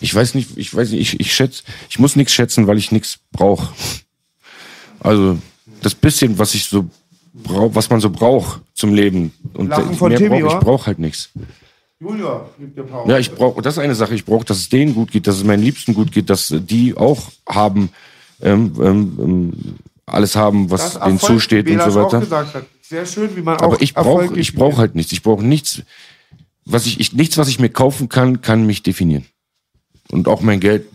Ich 0.00 0.14
weiß 0.14 0.34
nicht, 0.34 0.56
ich 0.56 0.74
weiß 0.74 0.90
nicht, 0.90 1.00
ich, 1.00 1.20
ich 1.20 1.34
schätze, 1.34 1.62
ich 1.88 1.98
muss 1.98 2.16
nichts 2.16 2.32
schätzen, 2.32 2.66
weil 2.66 2.76
ich 2.76 2.92
nichts 2.92 3.18
brauche. 3.32 3.72
Also 5.00 5.38
das 5.82 5.94
bisschen, 5.94 6.38
was 6.38 6.54
ich 6.54 6.64
so 6.64 6.88
brauch, 7.32 7.74
was 7.74 7.90
man 7.90 8.00
so 8.00 8.10
braucht 8.10 8.62
zum 8.74 8.94
Leben 8.94 9.32
und 9.54 9.68
Lachen 9.68 9.94
von 9.94 10.10
mehr 10.12 10.20
brauch, 10.20 10.42
wa? 10.42 10.54
ich 10.54 10.60
brauche 10.64 10.86
halt 10.86 10.98
nichts. 10.98 11.30
Junior, 12.00 12.48
gib 12.58 12.74
dir 12.76 12.84
Power. 12.84 13.08
Ja, 13.08 13.18
ich 13.18 13.32
brauche, 13.32 13.60
das 13.60 13.74
ist 13.74 13.78
eine 13.80 13.94
Sache. 13.94 14.14
Ich 14.14 14.24
brauche, 14.24 14.44
dass 14.44 14.58
es 14.58 14.68
denen 14.68 14.94
gut 14.94 15.10
geht, 15.10 15.26
dass 15.26 15.36
es 15.36 15.44
meinen 15.44 15.62
Liebsten 15.62 15.94
gut 15.94 16.12
geht, 16.12 16.30
dass 16.30 16.54
die 16.56 16.96
auch 16.96 17.20
haben, 17.48 17.90
ähm, 18.40 18.72
ähm, 18.80 19.18
ähm, 19.20 19.52
alles 20.06 20.36
haben, 20.36 20.70
was 20.70 20.94
Das 20.94 21.02
denen 21.02 21.18
zusteht 21.18 21.68
und 21.68 21.80
so 21.80 21.88
es 21.88 21.96
auch 21.96 22.06
weiter. 22.06 22.20
gesagt 22.20 22.54
hat. 22.54 22.64
Sehr 22.82 23.04
schön, 23.04 23.36
wie 23.36 23.42
man 23.42 23.58
auch 23.58 23.62
Aber 23.62 23.82
ich 23.82 23.94
brauche, 23.94 24.38
ich 24.38 24.54
brauche 24.54 24.70
definiert. 24.70 24.78
halt 24.78 24.94
nichts. 24.94 25.12
Ich 25.12 25.22
brauche 25.22 25.44
nichts, 25.44 25.82
was 26.64 26.86
ich, 26.86 27.00
ich, 27.00 27.12
nichts, 27.12 27.36
was 27.36 27.48
ich 27.48 27.58
mir 27.58 27.68
kaufen 27.68 28.08
kann, 28.08 28.40
kann 28.40 28.64
mich 28.64 28.82
definieren. 28.82 29.26
Und 30.10 30.28
auch 30.28 30.40
mein 30.40 30.60
Geld 30.60 30.86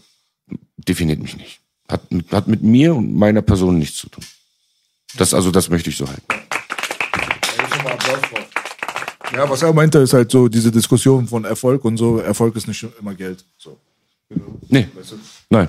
definiert 0.78 1.22
mich 1.22 1.38
nicht. 1.38 1.60
Hat, 1.88 2.02
hat 2.32 2.48
mit 2.48 2.64
mir 2.64 2.96
und 2.96 3.14
meiner 3.14 3.42
Person 3.42 3.78
nichts 3.78 3.98
zu 3.98 4.10
tun. 4.10 4.24
Das, 5.18 5.34
also, 5.34 5.52
das 5.52 5.70
möchte 5.70 5.90
ich 5.90 5.98
so 5.98 6.08
halten. 6.08 6.24
Ja, 9.36 9.50
was 9.50 9.64
er 9.64 9.74
meinte, 9.74 9.98
ist 10.00 10.14
halt 10.14 10.32
so 10.32 10.48
diese 10.48 10.72
Diskussion 10.72 11.28
von 11.28 11.44
Erfolg 11.44 11.84
und 11.86 11.98
so. 11.98 12.20
Erfolg 12.20 12.56
ist 12.56 12.68
nicht 12.68 12.86
immer 13.00 13.16
Geld. 13.16 13.44
So. 13.58 13.78
Nee. 14.70 14.88
Nein. 15.50 15.68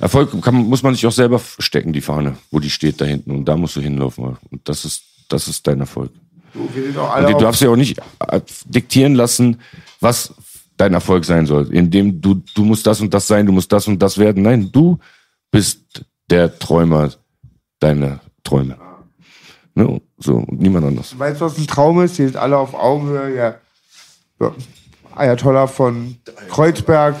Erfolg 0.00 0.40
kann, 0.42 0.54
muss 0.54 0.82
man 0.82 0.94
sich 0.94 1.06
auch 1.06 1.12
selber 1.12 1.40
stecken, 1.58 1.92
die 1.92 2.00
Fahne, 2.00 2.36
wo 2.50 2.58
die 2.58 2.70
steht 2.70 3.00
da 3.00 3.04
hinten. 3.04 3.30
Und 3.32 3.44
da 3.44 3.56
musst 3.56 3.76
du 3.76 3.80
hinlaufen. 3.80 4.36
Und 4.50 4.68
das 4.68 4.84
ist, 4.84 5.02
das 5.28 5.48
ist 5.48 5.66
dein 5.66 5.80
Erfolg. 5.80 6.12
Du, 6.52 6.68
du 6.72 7.38
darfst 7.38 7.60
ja 7.60 7.70
auch 7.70 7.76
nicht 7.76 7.98
äh, 8.20 8.40
diktieren 8.64 9.14
lassen, 9.14 9.60
was 10.00 10.32
dein 10.76 10.94
Erfolg 10.94 11.24
sein 11.24 11.46
soll. 11.46 11.72
Indem 11.74 12.20
du, 12.20 12.42
du 12.54 12.64
musst 12.64 12.86
das 12.86 13.00
und 13.00 13.12
das 13.12 13.26
sein, 13.26 13.46
du 13.46 13.52
musst 13.52 13.72
das 13.72 13.88
und 13.88 14.00
das 14.00 14.16
werden. 14.18 14.42
Nein, 14.42 14.70
du 14.72 14.98
bist 15.50 16.04
der 16.30 16.58
Träumer 16.58 17.12
deiner 17.80 18.20
Träume. 18.46 18.76
Ne? 19.74 20.00
So, 20.18 20.36
und 20.36 20.60
niemand 20.60 20.86
anders. 20.86 21.18
Weißt 21.18 21.40
du, 21.40 21.44
was 21.44 21.58
ein 21.58 21.66
Traum 21.66 22.00
ist? 22.02 22.16
Hier 22.16 22.26
sind 22.26 22.36
alle 22.36 22.56
auf 22.56 22.74
Augenhöhe. 22.74 23.36
Ja. 23.36 23.54
Ja. 24.40 24.52
Ayatollah 25.14 25.66
von 25.66 26.16
Kreuzberg, 26.50 27.16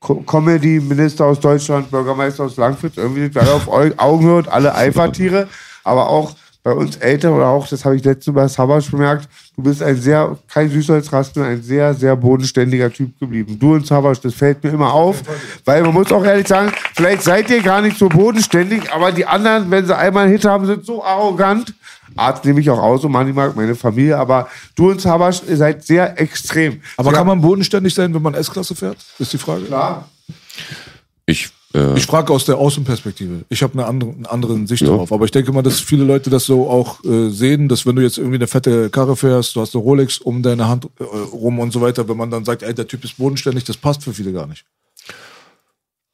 Co 0.00 0.16
Comedy, 0.22 0.80
Minister 0.80 1.26
aus 1.26 1.40
Deutschland, 1.40 1.90
Bürgermeister 1.90 2.44
aus 2.44 2.56
Langfritz. 2.56 2.96
Irgendwie 2.96 3.22
sind 3.22 3.34
wir 3.34 3.42
alle 3.42 3.54
auf 3.54 3.68
Augenhöhe 3.68 4.36
und 4.36 4.48
alle 4.48 4.74
Eifertiere. 4.74 5.48
Aber 5.84 6.08
auch 6.08 6.34
bei 6.68 6.74
uns 6.74 6.96
Eltern 6.96 7.32
oder 7.32 7.46
auch, 7.46 7.66
das 7.66 7.82
habe 7.86 7.96
ich 7.96 8.04
letztens 8.04 8.34
bei 8.34 8.46
Sabasch 8.46 8.90
bemerkt, 8.90 9.26
du 9.56 9.62
bist 9.62 9.82
ein 9.82 9.96
sehr, 9.96 10.36
kein 10.48 10.68
Süßholzrasten, 10.68 11.42
ein 11.42 11.62
sehr, 11.62 11.94
sehr 11.94 12.14
bodenständiger 12.14 12.92
Typ 12.92 13.18
geblieben. 13.18 13.58
Du 13.58 13.74
und 13.74 13.86
Sabasch, 13.86 14.20
das 14.20 14.34
fällt 14.34 14.62
mir 14.62 14.70
immer 14.70 14.92
auf. 14.92 15.22
Weil 15.64 15.82
man 15.82 15.94
muss 15.94 16.12
auch 16.12 16.22
ehrlich 16.22 16.46
sagen, 16.46 16.70
vielleicht 16.94 17.22
seid 17.22 17.48
ihr 17.48 17.62
gar 17.62 17.80
nicht 17.80 17.96
so 17.96 18.10
bodenständig, 18.10 18.92
aber 18.92 19.12
die 19.12 19.24
anderen, 19.24 19.70
wenn 19.70 19.86
sie 19.86 19.96
einmal 19.96 20.24
einen 20.24 20.32
Hit 20.32 20.44
haben, 20.44 20.66
sind 20.66 20.84
so 20.84 21.02
arrogant. 21.02 21.72
Arzt 22.16 22.44
nehme 22.44 22.60
ich 22.60 22.68
auch 22.68 22.82
aus, 22.82 23.02
und 23.02 23.12
Manni 23.12 23.32
mag 23.32 23.56
meine 23.56 23.74
Familie, 23.74 24.18
aber 24.18 24.48
du 24.74 24.90
und 24.90 25.02
ihr 25.02 25.56
seid 25.56 25.84
sehr 25.84 26.20
extrem. 26.20 26.82
Aber 26.98 27.10
Sie 27.10 27.16
kann 27.16 27.26
man 27.26 27.40
bodenständig 27.40 27.94
sein, 27.94 28.12
wenn 28.12 28.22
man 28.22 28.34
S-Klasse 28.34 28.74
fährt? 28.74 28.98
Ist 29.18 29.32
die 29.32 29.38
Frage. 29.38 29.64
Klar. 29.64 30.06
Ich, 31.24 31.50
Ich 31.96 32.06
frage 32.06 32.32
aus 32.32 32.46
der 32.46 32.56
Außenperspektive. 32.56 33.44
Ich 33.50 33.62
habe 33.62 33.74
eine 33.74 33.84
andere, 33.84 34.10
eine 34.10 34.30
andere 34.30 34.66
Sicht 34.66 34.80
Ja. 34.82 34.88
darauf. 34.88 35.12
Aber 35.12 35.26
ich 35.26 35.30
denke 35.30 35.52
mal, 35.52 35.60
dass 35.62 35.80
viele 35.80 36.02
Leute 36.02 36.30
das 36.30 36.46
so 36.46 36.68
auch 36.70 37.04
äh, 37.04 37.28
sehen, 37.28 37.68
dass 37.68 37.84
wenn 37.84 37.94
du 37.94 38.02
jetzt 38.02 38.16
irgendwie 38.16 38.36
eine 38.36 38.46
fette 38.46 38.88
Karre 38.88 39.16
fährst, 39.16 39.54
du 39.54 39.60
hast 39.60 39.74
eine 39.74 39.84
Rolex 39.84 40.16
um 40.18 40.42
deine 40.42 40.66
Hand 40.66 40.86
äh, 40.98 41.02
rum 41.04 41.58
und 41.58 41.70
so 41.70 41.82
weiter, 41.82 42.08
wenn 42.08 42.16
man 42.16 42.30
dann 42.30 42.46
sagt, 42.46 42.62
ey, 42.62 42.72
der 42.74 42.88
Typ 42.88 43.04
ist 43.04 43.18
bodenständig, 43.18 43.64
das 43.64 43.76
passt 43.76 44.02
für 44.02 44.14
viele 44.14 44.32
gar 44.32 44.46
nicht. 44.46 44.64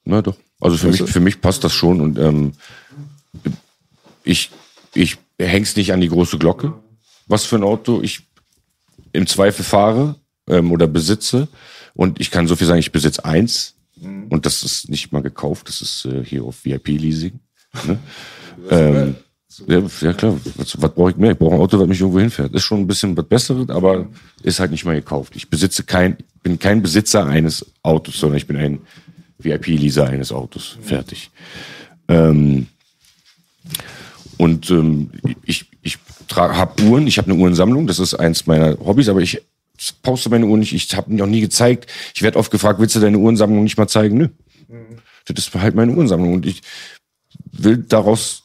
na 0.04 0.22
doch. 0.22 0.36
Also 0.60 0.76
für 0.76 0.88
Weißt 0.88 1.00
mich, 1.00 1.06
du? 1.08 1.12
für 1.12 1.20
mich 1.20 1.40
passt 1.40 1.62
das 1.62 1.72
schon 1.72 2.00
und 2.00 2.18
ähm, 2.18 2.52
ich, 4.24 4.50
ich 4.94 5.18
häng's 5.38 5.76
nicht 5.76 5.92
an 5.92 6.00
die 6.00 6.08
große 6.08 6.38
Glocke. 6.38 6.72
Was 7.26 7.44
für 7.44 7.56
ein 7.56 7.62
Auto 7.64 8.00
ich 8.02 8.22
im 9.12 9.26
Zweifel 9.28 9.64
fahre 9.64 10.16
ähm, 10.48 10.72
oder 10.72 10.86
besitze. 10.88 11.48
Und 11.94 12.20
ich 12.20 12.30
kann 12.30 12.48
so 12.48 12.56
viel 12.56 12.66
sagen, 12.66 12.80
ich 12.80 12.90
besitze 12.92 13.24
eins. 13.24 13.73
Und 14.04 14.46
das 14.46 14.62
ist 14.62 14.88
nicht 14.90 15.12
mal 15.12 15.22
gekauft, 15.22 15.68
das 15.68 15.80
ist 15.80 16.04
äh, 16.04 16.24
hier 16.24 16.44
auf 16.44 16.64
VIP-Leasing. 16.64 17.40
Ne? 17.86 17.98
ähm, 18.70 19.16
ja, 19.66 19.82
ja 20.00 20.12
klar, 20.12 20.38
was, 20.56 20.80
was 20.80 20.94
brauche 20.94 21.10
ich 21.10 21.16
mehr? 21.16 21.32
Ich 21.32 21.38
brauche 21.38 21.54
ein 21.54 21.60
Auto, 21.60 21.78
das 21.78 21.86
mich 21.86 22.00
irgendwo 22.00 22.20
hinfährt. 22.20 22.52
Ist 22.54 22.64
schon 22.64 22.80
ein 22.80 22.86
bisschen 22.86 23.16
was 23.16 23.26
Besseres, 23.26 23.68
aber 23.70 24.08
ist 24.42 24.60
halt 24.60 24.70
nicht 24.70 24.84
mal 24.84 24.94
gekauft. 24.94 25.36
Ich 25.36 25.48
besitze 25.48 25.84
kein, 25.84 26.16
bin 26.42 26.58
kein 26.58 26.82
Besitzer 26.82 27.26
eines 27.26 27.64
Autos, 27.82 28.18
sondern 28.18 28.38
ich 28.38 28.46
bin 28.46 28.56
ein 28.56 28.80
VIP-Leaser 29.38 30.08
eines 30.08 30.32
Autos. 30.32 30.78
Fertig. 30.82 31.30
Ähm, 32.08 32.66
und 34.36 34.70
ähm, 34.70 35.10
ich, 35.44 35.66
ich 35.82 35.98
habe 36.34 36.82
Uhren, 36.82 37.06
ich 37.06 37.18
habe 37.18 37.30
eine 37.30 37.40
Uhrensammlung, 37.40 37.86
das 37.86 37.98
ist 37.98 38.14
eins 38.14 38.46
meiner 38.46 38.76
Hobbys, 38.78 39.08
aber 39.08 39.20
ich 39.20 39.40
poste 39.92 40.30
meine 40.30 40.46
Uhren 40.46 40.60
nicht, 40.60 40.72
ich 40.72 40.94
habe 40.94 41.14
noch 41.14 41.26
nie 41.26 41.40
gezeigt. 41.40 41.90
Ich 42.14 42.22
werde 42.22 42.38
oft 42.38 42.50
gefragt, 42.50 42.80
willst 42.80 42.96
du 42.96 43.00
deine 43.00 43.18
Uhrensammlung 43.18 43.64
nicht 43.64 43.78
mal 43.78 43.88
zeigen? 43.88 44.16
Nö. 44.18 44.28
Das 45.26 45.46
ist 45.46 45.54
halt 45.54 45.74
meine 45.74 45.92
Uhrensammlung 45.92 46.34
und 46.34 46.46
ich 46.46 46.62
will 47.52 47.78
daraus 47.78 48.42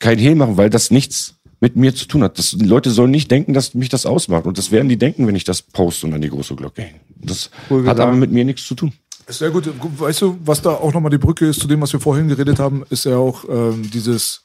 kein 0.00 0.18
Hehl 0.18 0.34
machen, 0.34 0.56
weil 0.56 0.70
das 0.70 0.90
nichts 0.90 1.34
mit 1.60 1.76
mir 1.76 1.94
zu 1.94 2.06
tun 2.06 2.22
hat. 2.22 2.38
Das, 2.38 2.50
die 2.50 2.64
Leute 2.64 2.90
sollen 2.90 3.10
nicht 3.10 3.30
denken, 3.30 3.52
dass 3.52 3.74
mich 3.74 3.88
das 3.88 4.06
ausmacht. 4.06 4.46
Und 4.46 4.58
das 4.58 4.70
werden 4.70 4.88
die 4.88 4.96
denken, 4.96 5.26
wenn 5.26 5.34
ich 5.34 5.44
das 5.44 5.62
poste 5.62 6.06
und 6.06 6.14
an 6.14 6.20
die 6.20 6.30
große 6.30 6.54
Glocke 6.54 6.82
hänge. 6.82 7.00
Das 7.16 7.50
Cool 7.68 7.86
hat 7.86 7.98
aber 7.98 8.12
mit 8.12 8.30
mir 8.30 8.44
nichts 8.44 8.66
zu 8.66 8.74
tun. 8.74 8.92
Sehr 9.26 9.50
gut. 9.50 9.68
Weißt 9.98 10.22
du, 10.22 10.38
was 10.44 10.62
da 10.62 10.70
auch 10.70 10.92
nochmal 10.92 11.10
die 11.10 11.18
Brücke 11.18 11.46
ist 11.46 11.60
zu 11.60 11.66
dem, 11.66 11.80
was 11.80 11.92
wir 11.92 12.00
vorhin 12.00 12.28
geredet 12.28 12.58
haben, 12.58 12.84
ist 12.90 13.04
ja 13.04 13.16
auch 13.16 13.44
ähm, 13.48 13.90
dieses, 13.90 14.44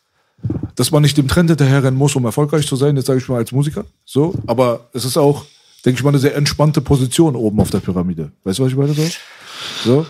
dass 0.75 0.91
man 0.91 1.03
nicht 1.03 1.17
dem 1.17 1.27
Trend 1.27 1.49
hinterherrennen 1.49 1.97
muss, 1.97 2.15
um 2.15 2.25
erfolgreich 2.25 2.67
zu 2.67 2.75
sein, 2.75 2.97
jetzt 2.97 3.05
sage 3.05 3.19
ich 3.19 3.29
mal 3.29 3.37
als 3.37 3.51
Musiker. 3.51 3.85
So, 4.03 4.33
aber 4.47 4.89
es 4.93 5.05
ist 5.05 5.17
auch, 5.17 5.45
denke 5.85 5.99
ich 5.99 6.03
mal, 6.03 6.09
eine 6.09 6.19
sehr 6.19 6.35
entspannte 6.35 6.81
Position 6.81 7.35
oben 7.35 7.59
auf 7.59 7.69
der 7.69 7.79
Pyramide. 7.79 8.31
Weißt 8.43 8.59
du, 8.59 8.63
was 8.63 8.71
ich 8.71 8.77
meine? 8.77 8.93
So? 8.93 10.05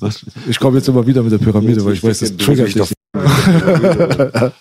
so? 0.00 0.10
Ich 0.48 0.58
komme 0.58 0.78
jetzt 0.78 0.88
immer 0.88 1.06
wieder 1.06 1.22
mit 1.22 1.32
der 1.32 1.38
Pyramide, 1.38 1.84
weil 1.84 1.94
ich 1.94 2.02
weiß, 2.02 2.20
das 2.20 2.36
triggert 2.36 2.74
dich. 2.74 2.92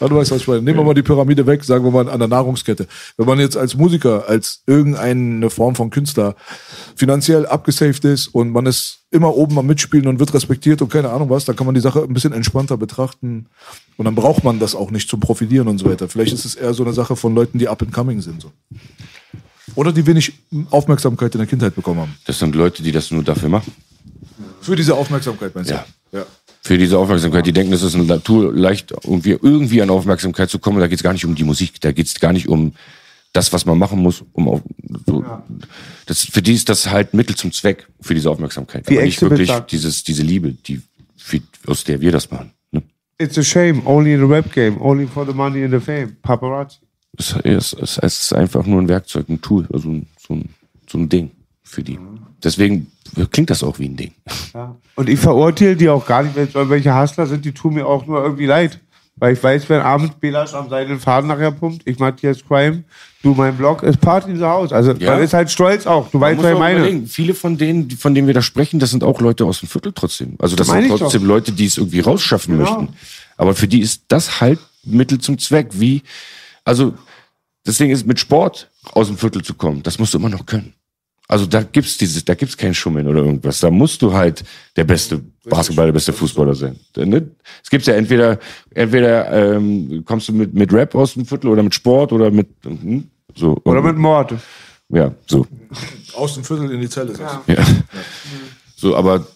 Ja, 0.00 0.08
du 0.08 0.16
weißt, 0.16 0.32
was 0.32 0.42
ich 0.42 0.48
meine. 0.48 0.60
Nehmen 0.60 0.78
wir 0.78 0.84
mal 0.84 0.94
die 0.94 1.02
Pyramide 1.02 1.46
weg, 1.46 1.64
sagen 1.64 1.84
wir 1.84 1.90
mal 1.90 2.08
an 2.08 2.18
der 2.18 2.28
Nahrungskette. 2.28 2.86
Wenn 3.16 3.26
man 3.26 3.38
jetzt 3.38 3.56
als 3.56 3.76
Musiker, 3.76 4.28
als 4.28 4.62
irgendeine 4.66 5.48
Form 5.50 5.74
von 5.74 5.90
Künstler 5.90 6.34
finanziell 6.96 7.46
abgesaved 7.46 8.04
ist 8.04 8.28
und 8.28 8.50
man 8.50 8.66
ist 8.66 8.98
immer 9.10 9.34
oben 9.34 9.58
am 9.58 9.66
Mitspielen 9.66 10.08
und 10.08 10.18
wird 10.18 10.34
respektiert 10.34 10.82
und 10.82 10.90
keine 10.90 11.10
Ahnung 11.10 11.30
was, 11.30 11.44
dann 11.44 11.56
kann 11.56 11.66
man 11.66 11.74
die 11.74 11.80
Sache 11.80 12.02
ein 12.02 12.12
bisschen 12.12 12.32
entspannter 12.32 12.76
betrachten 12.76 13.46
und 13.96 14.04
dann 14.04 14.14
braucht 14.14 14.44
man 14.44 14.58
das 14.58 14.74
auch 14.74 14.90
nicht 14.90 15.08
zum 15.08 15.20
Profitieren 15.20 15.68
und 15.68 15.78
so 15.78 15.86
weiter. 15.86 16.08
Vielleicht 16.08 16.34
ist 16.34 16.44
es 16.44 16.56
eher 16.56 16.74
so 16.74 16.82
eine 16.82 16.92
Sache 16.92 17.16
von 17.16 17.34
Leuten, 17.34 17.58
die 17.58 17.68
up 17.68 17.80
and 17.82 17.92
coming 17.92 18.20
sind. 18.20 18.42
So. 18.42 18.50
Oder 19.74 19.92
die 19.92 20.06
wenig 20.06 20.32
Aufmerksamkeit 20.70 21.34
in 21.34 21.38
der 21.38 21.46
Kindheit 21.46 21.74
bekommen 21.74 22.00
haben. 22.00 22.14
Das 22.26 22.38
sind 22.38 22.54
Leute, 22.54 22.82
die 22.82 22.92
das 22.92 23.10
nur 23.10 23.22
dafür 23.22 23.48
machen. 23.48 23.72
Für 24.60 24.76
diese 24.76 24.94
Aufmerksamkeit, 24.94 25.54
meinst 25.54 25.70
du? 25.70 25.74
Ja. 25.74 25.84
ja. 26.12 26.26
Für 26.62 26.78
diese 26.78 26.98
Aufmerksamkeit. 26.98 27.44
Die 27.44 27.52
denken, 27.52 27.72
es 27.72 27.82
ist 27.82 27.94
eine 27.94 28.04
Natur, 28.04 28.54
leicht 28.54 28.92
irgendwie, 29.04 29.32
irgendwie 29.32 29.82
an 29.82 29.90
Aufmerksamkeit 29.90 30.48
zu 30.48 30.58
kommen. 30.58 30.80
Da 30.80 30.86
geht 30.86 30.98
es 30.98 31.02
gar 31.02 31.12
nicht 31.12 31.24
um 31.24 31.34
die 31.34 31.44
Musik. 31.44 31.80
Da 31.80 31.92
geht 31.92 32.06
es 32.06 32.14
gar 32.18 32.32
nicht 32.32 32.48
um 32.48 32.72
das, 33.34 33.52
was 33.52 33.66
man 33.66 33.76
machen 33.76 33.98
muss, 33.98 34.24
um 34.32 34.48
auf, 34.48 34.62
so, 35.06 35.24
das, 36.06 36.22
für 36.22 36.40
die 36.40 36.54
ist 36.54 36.68
das 36.68 36.88
halt 36.88 37.14
Mittel 37.14 37.34
zum 37.34 37.52
Zweck 37.52 37.88
für 38.00 38.14
diese 38.14 38.30
Aufmerksamkeit. 38.30 38.88
Wie 38.88 38.96
Aber 38.96 39.04
nicht 39.04 39.20
wirklich 39.20 39.48
sagt. 39.48 39.72
dieses, 39.72 40.04
diese 40.04 40.22
Liebe, 40.22 40.52
die, 40.52 40.80
für, 41.16 41.40
aus 41.66 41.82
der 41.82 42.00
wir 42.00 42.12
das 42.12 42.30
machen. 42.30 42.52
Ne? 42.70 42.82
It's 43.18 43.36
a 43.36 43.42
shame, 43.42 43.82
only 43.86 44.14
in 44.14 44.20
the 44.20 44.32
rap 44.32 44.52
game, 44.52 44.80
only 44.80 45.06
for 45.06 45.26
the 45.26 45.32
money 45.32 45.64
and 45.64 45.72
the 45.72 45.80
fame. 45.80 46.16
Paparazzi. 46.22 46.78
Es, 47.18 47.34
es, 47.44 47.72
es, 47.74 47.98
ist 47.98 48.32
einfach 48.34 48.66
nur 48.66 48.80
ein 48.80 48.88
Werkzeug, 48.88 49.28
ein 49.28 49.40
Tool, 49.40 49.66
also 49.72 49.88
ein, 49.88 50.06
so, 50.18 50.34
ein, 50.34 50.48
so 50.88 50.98
ein 50.98 51.08
Ding 51.08 51.30
für 51.62 51.82
die. 51.82 51.98
Deswegen 52.42 52.88
klingt 53.30 53.50
das 53.50 53.62
auch 53.62 53.78
wie 53.78 53.88
ein 53.88 53.96
Ding. 53.96 54.12
Ja. 54.52 54.74
Und 54.96 55.08
ich 55.08 55.18
verurteile 55.18 55.76
die 55.76 55.88
auch 55.88 56.04
gar 56.06 56.22
nicht, 56.22 56.36
wenn 56.36 56.48
es 56.48 56.54
irgendwelche 56.54 56.94
Hustler 56.98 57.26
sind, 57.26 57.44
die 57.44 57.52
tun 57.52 57.74
mir 57.74 57.86
auch 57.86 58.06
nur 58.06 58.22
irgendwie 58.22 58.46
leid. 58.46 58.80
Weil 59.16 59.34
ich 59.34 59.42
weiß, 59.42 59.68
wenn 59.68 59.80
abends 59.80 60.16
Belasch 60.18 60.54
am 60.54 60.68
seinen 60.68 60.98
Faden 60.98 61.28
nachher 61.28 61.52
pumpt, 61.52 61.82
ich 61.84 62.00
Matthias 62.00 62.44
Crime, 62.44 62.82
du 63.22 63.32
mein 63.32 63.56
Blog, 63.56 63.84
ist 63.84 64.00
Party 64.00 64.32
in 64.32 64.38
the 64.38 64.42
House. 64.44 64.72
Also 64.72 64.90
Ja. 64.92 65.12
man 65.12 65.22
ist 65.22 65.32
halt 65.32 65.52
stolz 65.52 65.86
auch. 65.86 66.10
Du 66.10 66.18
weißt, 66.20 66.34
muss 66.36 66.44
was 66.46 66.52
ich 66.52 66.58
meine. 66.58 66.78
überlegen, 66.80 67.06
Viele 67.06 67.32
von 67.34 67.56
denen, 67.56 67.88
von 67.92 68.12
denen 68.12 68.26
wir 68.26 68.34
da 68.34 68.42
sprechen, 68.42 68.80
das 68.80 68.90
sind 68.90 69.04
auch 69.04 69.20
Leute 69.20 69.44
aus 69.44 69.60
dem 69.60 69.68
Viertel 69.68 69.92
trotzdem. 69.94 70.34
Also 70.40 70.56
das 70.56 70.66
Meine 70.66 70.88
sind 70.88 70.98
trotzdem 70.98 71.20
doch. 71.22 71.28
Leute, 71.28 71.52
die 71.52 71.66
es 71.66 71.78
irgendwie 71.78 72.00
rausschaffen 72.00 72.58
Genau. 72.58 72.68
möchten. 72.80 72.96
Aber 73.36 73.54
für 73.54 73.68
die 73.68 73.80
ist 73.80 74.02
das 74.08 74.40
halt 74.40 74.58
Mittel 74.82 75.18
zum 75.20 75.38
Zweck. 75.38 75.68
Wie, 75.74 76.02
also 76.64 76.94
deswegen 77.66 77.92
ist 77.92 78.06
mit 78.06 78.18
Sport 78.20 78.70
aus 78.92 79.08
dem 79.08 79.16
Viertel 79.18 79.42
zu 79.42 79.54
kommen, 79.54 79.82
das 79.82 79.98
musst 79.98 80.14
du 80.14 80.18
immer 80.18 80.28
noch 80.28 80.46
können. 80.46 80.74
Also 81.26 81.46
da 81.46 81.62
gibt's 81.62 81.96
dieses, 81.96 82.22
da 82.24 82.34
gibt's 82.34 82.54
kein 82.56 82.74
Schummeln 82.74 83.08
oder 83.08 83.20
irgendwas. 83.22 83.58
Da 83.60 83.70
musst 83.70 84.02
du 84.02 84.12
halt 84.12 84.44
der 84.76 84.84
beste 84.84 85.22
Basketballer, 85.44 85.86
der 85.86 85.92
beste 85.94 86.12
Fußballer 86.12 86.54
sein. 86.54 86.78
Ne? 86.96 87.30
Es 87.62 87.70
gibt 87.70 87.86
ja 87.86 87.94
entweder, 87.94 88.38
entweder 88.74 89.54
ähm, 89.56 90.02
kommst 90.04 90.28
du 90.28 90.32
mit 90.34 90.52
mit 90.52 90.70
Rap 90.70 90.94
aus 90.94 91.14
dem 91.14 91.24
Viertel 91.24 91.48
oder 91.48 91.62
mit 91.62 91.74
Sport 91.74 92.12
oder 92.12 92.30
mit 92.30 92.48
hm, 92.62 93.08
so 93.34 93.58
Oder 93.64 93.80
mit 93.80 93.96
Mord. 93.96 94.34
ja 94.90 95.14
so 95.26 95.46
Aus 96.14 96.34
dem 96.34 96.44
Viertel 96.44 96.70
in 96.70 96.80
die 96.82 96.90
Zelle. 96.90 97.14
du. 97.14 97.52
ja. 97.52 97.64
So, 98.76 98.94
aber 98.94 99.26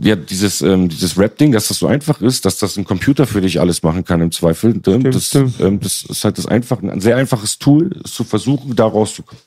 ja, 0.00 0.16
dieses, 0.16 0.62
ähm, 0.62 0.88
dieses 0.88 1.18
Rap-Ding, 1.18 1.52
dass 1.52 1.68
das 1.68 1.78
so 1.78 1.86
einfach 1.86 2.20
ist, 2.20 2.44
dass 2.44 2.58
das 2.58 2.76
ein 2.76 2.84
Computer 2.84 3.26
für 3.26 3.40
dich 3.40 3.60
alles 3.60 3.82
machen 3.82 4.04
kann 4.04 4.20
im 4.20 4.32
Zweifel, 4.32 4.80
ähm, 4.86 5.10
das, 5.10 5.26
stimmt. 5.26 5.60
ähm, 5.60 5.80
das 5.80 6.02
ist 6.02 6.24
halt 6.24 6.38
das 6.38 6.46
einfach, 6.46 6.82
ein 6.82 7.00
sehr 7.00 7.16
einfaches 7.16 7.58
Tool, 7.58 7.90
es 8.04 8.12
zu 8.12 8.24
versuchen, 8.24 8.74
da 8.74 8.86
rauszukommen. 8.86 9.42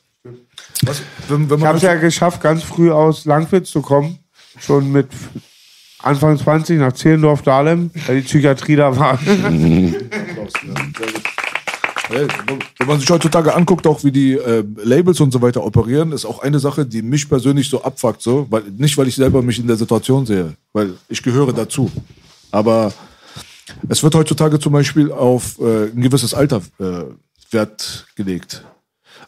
Was, 0.84 1.02
wenn, 1.28 1.50
wenn 1.50 1.60
Ich 1.60 1.66
habe 1.66 1.78
es 1.78 1.84
ja 1.84 1.96
geschafft, 1.96 2.42
ganz 2.42 2.64
früh 2.64 2.92
aus 2.92 3.26
Langwitz 3.26 3.72
zu 3.72 3.82
kommen. 3.82 4.20
Schon 4.60 4.92
mit 4.92 5.08
Anfang 6.00 6.38
20 6.38 6.80
nach 6.80 6.94
Zehlendorf, 6.94 7.42
Dahlem, 7.42 7.90
weil 8.06 8.18
die 8.18 8.28
Psychiatrie 8.28 8.76
da 8.76 8.96
war. 8.96 9.20
Wenn 12.14 12.88
man 12.88 12.99
sich 12.99 13.10
heutzutage 13.10 13.53
anguckt, 13.53 13.88
auch 13.88 14.03
wie 14.03 14.11
die 14.11 14.34
äh, 14.34 14.64
Labels 14.84 15.19
und 15.19 15.31
so 15.31 15.41
weiter 15.41 15.64
operieren, 15.64 16.11
ist 16.11 16.26
auch 16.26 16.41
eine 16.41 16.60
Sache, 16.60 16.85
die 16.85 17.02
mich 17.02 17.27
persönlich 17.27 17.69
so 17.69 17.84
abfuckt. 17.84 18.22
So, 18.22 18.48
weil, 18.49 18.64
nicht, 18.77 18.98
weil 18.98 19.07
ich 19.07 19.15
selber 19.15 19.41
mich 19.41 19.60
in 19.60 19.68
der 19.68 19.76
Situation 19.76 20.26
sehe, 20.26 20.53
weil 20.73 20.94
ich 21.10 21.23
gehöre 21.23 21.53
dazu. 21.53 21.91
Aber 22.52 22.94
es 23.90 24.03
wird 24.03 24.15
heutzutage 24.15 24.60
zum 24.60 24.73
Beispiel 24.73 25.11
auf 25.11 25.60
äh, 25.60 25.85
ein 25.85 26.02
gewisses 26.02 26.34
Alter 26.34 26.61
äh, 26.80 27.03
Wert 27.52 28.07
gelegt. 28.15 28.64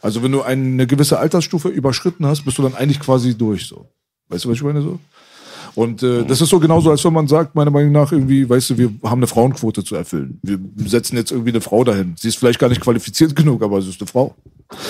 Also 0.02 0.22
wenn 0.22 0.32
du 0.32 0.42
eine 0.42 0.86
gewisse 0.86 1.18
Altersstufe 1.18 1.68
überschritten 1.68 2.26
hast, 2.26 2.44
bist 2.44 2.58
du 2.58 2.62
dann 2.62 2.74
eigentlich 2.74 3.00
quasi 3.00 3.36
durch. 3.36 3.66
So, 3.66 3.86
weißt 4.28 4.44
du, 4.44 4.50
was 4.50 4.56
ich 4.56 4.62
meine 4.62 4.82
so? 4.82 4.98
Und 5.76 6.02
äh, 6.02 6.24
das 6.24 6.40
ist 6.40 6.48
so 6.48 6.58
genauso, 6.58 6.90
als 6.90 7.04
wenn 7.04 7.12
man 7.12 7.28
sagt, 7.28 7.54
meiner 7.54 7.70
Meinung 7.70 7.92
nach 7.92 8.10
irgendwie, 8.10 8.48
weißt 8.48 8.70
du, 8.70 8.78
wir 8.78 8.90
haben 9.04 9.18
eine 9.18 9.26
Frauenquote 9.26 9.84
zu 9.84 9.94
erfüllen. 9.94 10.40
Wir 10.42 10.58
setzen 10.86 11.16
jetzt 11.16 11.30
irgendwie 11.30 11.50
eine 11.50 11.60
Frau 11.60 11.84
dahin. 11.84 12.14
Sie 12.18 12.28
ist 12.28 12.38
vielleicht 12.38 12.58
gar 12.58 12.70
nicht 12.70 12.80
qualifiziert 12.80 13.36
genug, 13.36 13.62
aber 13.62 13.82
sie 13.82 13.90
ist 13.90 14.00
eine 14.00 14.08
Frau. 14.08 14.34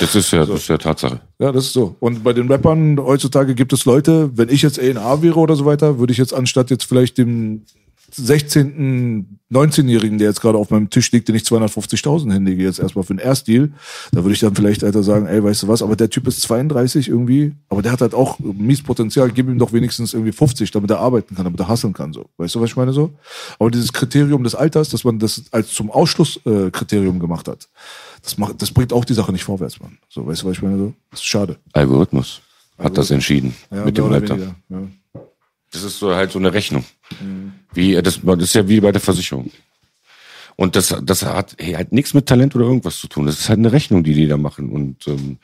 Das 0.00 0.14
ist 0.14 0.30
ja, 0.30 0.46
das 0.46 0.60
ist 0.60 0.68
ja 0.68 0.78
Tatsache. 0.78 1.20
Ja, 1.40 1.50
das 1.50 1.66
ist 1.66 1.72
so. 1.72 1.96
Und 1.98 2.22
bei 2.22 2.32
den 2.32 2.50
Rappern 2.50 2.98
heutzutage 2.98 3.56
gibt 3.56 3.72
es 3.72 3.84
Leute, 3.84 4.30
wenn 4.36 4.48
ich 4.48 4.62
jetzt 4.62 4.78
A&A 4.78 5.22
wäre 5.22 5.38
oder 5.38 5.56
so 5.56 5.66
weiter, 5.66 5.98
würde 5.98 6.12
ich 6.12 6.18
jetzt 6.18 6.32
anstatt 6.32 6.70
jetzt 6.70 6.84
vielleicht 6.84 7.18
dem 7.18 7.62
16., 8.16 9.38
19-Jährigen, 9.52 10.18
der 10.18 10.28
jetzt 10.28 10.40
gerade 10.40 10.58
auf 10.58 10.70
meinem 10.70 10.90
Tisch 10.90 11.12
liegt, 11.12 11.28
den 11.28 11.36
ich 11.36 11.42
250.000 11.42 12.32
hinlege, 12.32 12.64
jetzt 12.64 12.80
erstmal 12.80 13.04
für 13.04 13.10
einen 13.10 13.20
Erstdeal, 13.20 13.70
da 14.10 14.24
würde 14.24 14.32
ich 14.32 14.40
dann 14.40 14.54
vielleicht, 14.54 14.82
Alter, 14.82 15.02
sagen, 15.02 15.26
ey, 15.26 15.42
weißt 15.42 15.62
du 15.62 15.68
was, 15.68 15.82
aber 15.82 15.94
der 15.94 16.10
Typ 16.10 16.26
ist 16.26 16.40
32 16.42 17.08
irgendwie, 17.08 17.52
aber 17.68 17.82
der 17.82 17.92
hat 17.92 18.00
halt 18.00 18.14
auch 18.14 18.38
mies 18.40 18.82
Potenzial, 18.82 19.30
gib 19.30 19.48
ihm 19.48 19.58
doch 19.58 19.72
wenigstens 19.72 20.14
irgendwie 20.14 20.32
50, 20.32 20.70
damit 20.72 20.90
er 20.90 20.98
arbeiten 20.98 21.34
kann, 21.36 21.44
damit 21.44 21.60
er 21.60 21.68
hustlen 21.68 21.92
kann, 21.92 22.12
so. 22.12 22.26
Weißt 22.38 22.54
du, 22.56 22.60
was 22.60 22.70
ich 22.70 22.76
meine, 22.76 22.92
so? 22.92 23.12
Aber 23.58 23.70
dieses 23.70 23.92
Kriterium 23.92 24.42
des 24.42 24.54
Alters, 24.56 24.88
dass 24.88 25.04
man 25.04 25.18
das 25.18 25.44
als 25.52 25.72
zum 25.72 25.90
Ausschlusskriterium 25.90 27.16
äh, 27.16 27.20
gemacht 27.20 27.46
hat, 27.46 27.68
das 28.22 28.38
macht, 28.38 28.60
das 28.60 28.72
bringt 28.72 28.92
auch 28.92 29.04
die 29.04 29.14
Sache 29.14 29.30
nicht 29.30 29.44
vorwärts, 29.44 29.78
Mann. 29.80 29.98
So, 30.08 30.26
weißt 30.26 30.42
du, 30.42 30.46
was 30.46 30.56
ich 30.56 30.62
meine, 30.62 30.78
so? 30.78 30.92
Das 31.10 31.20
ist 31.20 31.26
schade. 31.26 31.56
Algorithmus 31.72 32.40
hat 32.78 32.98
das 32.98 33.10
entschieden 33.10 33.54
Ja, 33.70 33.84
mit 33.84 33.96
dem 33.96 34.04
Alter. 34.12 34.34
weniger, 34.36 34.54
Ja. 34.68 34.78
Das 35.72 35.82
ist 35.82 35.98
so 35.98 36.14
halt 36.14 36.32
so 36.32 36.38
eine 36.38 36.52
Rechnung. 36.52 36.84
Wie, 37.72 37.94
das, 38.00 38.20
das 38.22 38.42
ist 38.42 38.54
ja 38.54 38.68
wie 38.68 38.80
bei 38.80 38.92
der 38.92 39.00
Versicherung. 39.00 39.50
Und 40.56 40.74
das, 40.74 40.94
das 41.02 41.22
hat 41.22 41.54
hey, 41.58 41.74
halt 41.74 41.92
nichts 41.92 42.14
mit 42.14 42.26
Talent 42.26 42.54
oder 42.56 42.64
irgendwas 42.64 42.98
zu 42.98 43.08
tun. 43.08 43.26
Das 43.26 43.38
ist 43.38 43.48
halt 43.48 43.58
eine 43.58 43.72
Rechnung, 43.72 44.02
die 44.02 44.14
die 44.14 44.26
da 44.26 44.36
machen. 44.38 44.70
Und 44.70 45.06
ähm, 45.06 45.38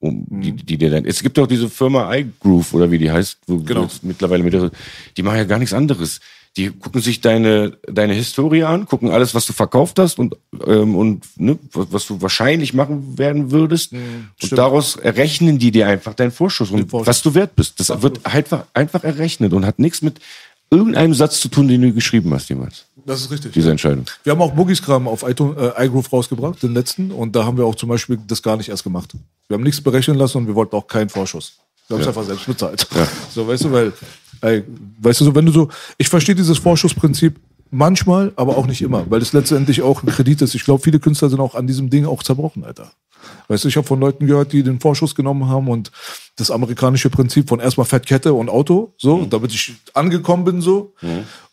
um, 0.00 0.26
die, 0.28 0.52
die 0.52 0.76
dir 0.76 0.90
dann. 0.90 1.04
Es 1.04 1.22
gibt 1.22 1.38
auch 1.38 1.46
diese 1.46 1.68
Firma 1.68 2.14
iGroove 2.14 2.74
oder 2.74 2.90
wie 2.90 2.98
die 2.98 3.10
heißt, 3.10 3.38
wo 3.46 3.58
Genau. 3.58 3.88
mittlerweile 4.02 4.42
mit 4.42 4.72
die 5.16 5.22
machen 5.22 5.36
ja 5.36 5.44
gar 5.44 5.58
nichts 5.58 5.74
anderes. 5.74 6.20
Die 6.56 6.70
gucken 6.70 7.00
sich 7.00 7.20
deine 7.20 7.76
deine 7.86 8.14
Historie 8.14 8.62
an, 8.62 8.86
gucken 8.86 9.10
alles, 9.10 9.34
was 9.34 9.46
du 9.46 9.52
verkauft 9.52 9.98
hast 9.98 10.18
und 10.18 10.36
ähm, 10.66 10.94
und 10.94 11.24
ne, 11.36 11.58
was 11.72 12.06
du 12.06 12.22
wahrscheinlich 12.22 12.74
machen 12.74 13.18
werden 13.18 13.50
würdest. 13.50 13.92
und 13.92 14.28
stimmt. 14.36 14.58
daraus 14.58 14.96
errechnen 14.96 15.58
die 15.58 15.70
dir 15.70 15.88
einfach 15.88 16.14
deinen 16.14 16.30
Vorschuss 16.30 16.70
und 16.70 16.92
was 16.92 17.22
du 17.22 17.34
wert 17.34 17.56
bist. 17.56 17.80
Das 17.80 18.02
wird 18.02 18.24
einfach 18.24 18.66
einfach 18.72 19.02
errechnet 19.02 19.52
und 19.52 19.66
hat 19.66 19.78
nichts 19.78 20.00
mit 20.02 20.20
irgendeinem 20.70 21.14
Satz 21.14 21.40
zu 21.40 21.48
tun, 21.48 21.68
den 21.68 21.82
du 21.82 21.92
geschrieben 21.92 22.32
hast 22.34 22.48
jemals. 22.48 22.86
Das 23.06 23.20
ist 23.20 23.30
richtig. 23.30 23.52
Diese 23.52 23.70
Entscheidung. 23.70 24.06
Wir 24.22 24.32
haben 24.32 24.40
auch 24.40 24.52
Boogies-Kram 24.52 25.06
auf 25.06 25.22
iTunes, 25.22 25.56
äh, 25.58 25.86
iGroove 25.86 26.12
rausgebracht, 26.12 26.62
den 26.62 26.74
letzten, 26.74 27.10
und 27.10 27.36
da 27.36 27.44
haben 27.44 27.58
wir 27.58 27.66
auch 27.66 27.74
zum 27.74 27.88
Beispiel 27.88 28.18
das 28.26 28.42
gar 28.42 28.56
nicht 28.56 28.68
erst 28.68 28.82
gemacht. 28.82 29.14
Wir 29.48 29.54
haben 29.56 29.62
nichts 29.62 29.80
berechnen 29.80 30.16
lassen 30.16 30.38
und 30.38 30.46
wir 30.46 30.54
wollten 30.54 30.74
auch 30.74 30.86
keinen 30.86 31.10
Vorschuss. 31.10 31.58
Wir 31.88 31.96
haben 31.96 32.02
es 32.02 32.08
einfach 32.08 32.24
selbst 32.24 32.46
bezahlt. 32.46 32.86
So, 33.34 33.46
weißt 33.46 33.64
du, 33.64 33.72
weil, 33.72 33.92
ey, 34.44 34.62
weißt 35.00 35.20
du, 35.20 35.24
so, 35.24 35.34
wenn 35.34 35.46
du 35.46 35.52
so, 35.52 35.68
ich 35.98 36.08
verstehe 36.08 36.34
dieses 36.34 36.58
Vorschussprinzip 36.58 37.36
manchmal, 37.70 38.32
aber 38.36 38.56
auch 38.56 38.66
nicht 38.66 38.82
immer, 38.82 39.04
weil 39.10 39.20
es 39.22 39.32
letztendlich 39.32 39.82
auch 39.82 40.02
ein 40.02 40.08
Kredit 40.08 40.42
ist. 40.42 40.54
Ich 40.54 40.64
glaube, 40.64 40.82
viele 40.82 41.00
Künstler 41.00 41.28
sind 41.28 41.40
auch 41.40 41.54
an 41.54 41.66
diesem 41.66 41.90
Ding 41.90 42.06
auch 42.06 42.22
zerbrochen, 42.22 42.64
Alter. 42.64 42.92
Weißt 43.48 43.64
du, 43.64 43.68
ich 43.68 43.76
habe 43.76 43.86
von 43.86 43.98
Leuten 44.00 44.26
gehört, 44.26 44.52
die 44.52 44.62
den 44.62 44.80
Vorschuss 44.80 45.14
genommen 45.14 45.48
haben 45.48 45.68
und 45.68 45.90
das 46.36 46.50
amerikanische 46.50 47.08
Prinzip 47.08 47.48
von 47.48 47.58
erstmal 47.58 47.86
Fettkette 47.86 48.34
und 48.34 48.50
Auto, 48.50 48.92
so, 48.98 49.24
damit 49.24 49.52
ich 49.52 49.74
angekommen 49.94 50.44
bin, 50.44 50.60
so. 50.60 50.92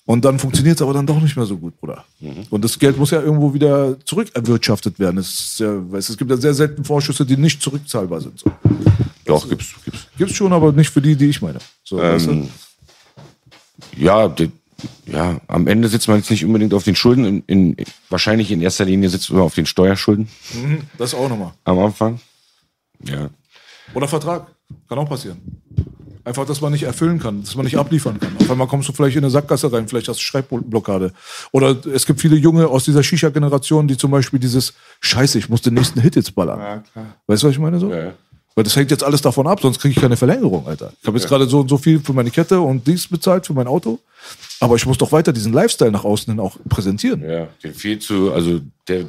Und 0.05 0.25
dann 0.25 0.37
funktioniert 0.39 0.75
es 0.77 0.81
aber 0.81 0.93
dann 0.93 1.05
doch 1.05 1.21
nicht 1.21 1.37
mehr 1.37 1.45
so 1.45 1.55
gut, 1.57 1.79
Bruder. 1.79 2.03
Und 2.49 2.65
das 2.65 2.77
Geld 2.77 2.97
muss 2.97 3.11
ja 3.11 3.21
irgendwo 3.21 3.53
wieder 3.53 3.97
zurückerwirtschaftet 4.03 4.99
werden. 4.99 5.17
Es, 5.17 5.59
ja, 5.59 5.91
weißt, 5.91 6.09
es 6.09 6.17
gibt 6.17 6.29
ja 6.29 6.37
sehr 6.37 6.53
selten 6.53 6.83
Vorschüsse, 6.83 7.25
die 7.25 7.37
nicht 7.37 7.61
zurückzahlbar 7.61 8.19
sind. 8.19 8.37
So. 8.37 8.51
Doch, 9.25 9.47
gibt's, 9.47 9.73
gibt's. 9.85 10.07
Gibt's 10.17 10.35
schon, 10.35 10.51
aber 10.51 10.73
nicht 10.73 10.89
für 10.89 11.01
die, 11.01 11.15
die 11.15 11.29
ich 11.29 11.41
meine. 11.41 11.59
So, 11.83 11.97
weißt 11.97 12.27
du? 12.27 12.49
Ja, 13.97 14.27
die, 14.27 14.51
ja, 15.05 15.39
am 15.47 15.67
Ende 15.67 15.87
sitzt 15.87 16.07
man 16.07 16.17
jetzt 16.17 16.29
nicht 16.31 16.45
unbedingt 16.45 16.73
auf 16.73 16.83
den 16.83 16.95
Schulden. 16.95 17.25
In, 17.25 17.43
in, 17.75 17.85
wahrscheinlich 18.09 18.51
in 18.51 18.61
erster 18.61 18.85
Linie 18.85 19.09
sitzt 19.09 19.31
man 19.31 19.41
auf 19.41 19.55
den 19.55 19.65
Steuerschulden 19.65 20.27
Das 20.97 21.13
auch 21.13 21.29
nochmal. 21.29 21.53
am 21.63 21.79
Anfang. 21.79 22.19
Ja. 23.03 23.29
Oder 23.93 24.07
Vertrag. 24.07 24.47
Kann 24.87 24.97
auch 24.99 25.09
passieren. 25.09 25.39
Einfach, 26.23 26.45
dass 26.45 26.61
man 26.61 26.71
nicht 26.71 26.83
erfüllen 26.83 27.17
kann, 27.19 27.41
dass 27.41 27.55
man 27.55 27.65
nicht 27.65 27.77
abliefern 27.77 28.19
kann. 28.19 28.37
Auf 28.37 28.49
einmal 28.49 28.67
kommst 28.67 28.87
du 28.87 28.93
vielleicht 28.93 29.17
in 29.17 29.23
eine 29.23 29.31
Sackgasse 29.31 29.73
rein, 29.73 29.87
vielleicht 29.87 30.07
hast 30.07 30.19
du 30.19 30.23
Schreibblockade. 30.23 31.13
Oder 31.51 31.75
es 31.87 32.05
gibt 32.05 32.21
viele 32.21 32.35
Junge 32.35 32.67
aus 32.67 32.85
dieser 32.85 33.01
Shisha-Generation, 33.01 33.87
die 33.87 33.97
zum 33.97 34.11
Beispiel 34.11 34.39
dieses 34.39 34.73
Scheiße, 34.99 35.39
ich 35.39 35.49
muss 35.49 35.61
den 35.63 35.73
nächsten 35.73 35.99
Hit 35.99 36.15
jetzt 36.15 36.35
ballern. 36.35 36.83
Weißt 37.25 37.41
du, 37.41 37.47
was 37.47 37.53
ich 37.53 37.59
meine 37.59 37.79
so? 37.79 37.91
Ja. 37.91 38.13
Weil 38.55 38.63
das 38.65 38.75
hängt 38.75 38.91
jetzt 38.91 39.03
alles 39.03 39.21
davon 39.21 39.47
ab, 39.47 39.61
sonst 39.61 39.79
kriege 39.79 39.93
ich 39.93 40.01
keine 40.01 40.17
Verlängerung, 40.17 40.67
Alter. 40.67 40.91
Ich 41.01 41.07
habe 41.07 41.17
jetzt 41.17 41.27
gerade 41.27 41.47
so 41.47 41.61
und 41.61 41.69
so 41.69 41.77
viel 41.77 41.99
für 41.99 42.13
meine 42.13 42.31
Kette 42.31 42.59
und 42.59 42.85
dies 42.85 43.07
bezahlt 43.07 43.45
für 43.45 43.53
mein 43.53 43.67
Auto. 43.67 43.99
Aber 44.59 44.75
ich 44.75 44.85
muss 44.85 44.97
doch 44.97 45.11
weiter 45.11 45.31
diesen 45.31 45.53
Lifestyle 45.53 45.91
nach 45.91 46.03
außen 46.03 46.33
hin 46.33 46.39
auch 46.39 46.57
präsentieren. 46.67 47.23
Ja, 47.23 47.47
den 47.63 47.73
viel 47.73 47.99
zu, 47.99 48.33
also 48.33 48.59
der, 48.87 49.05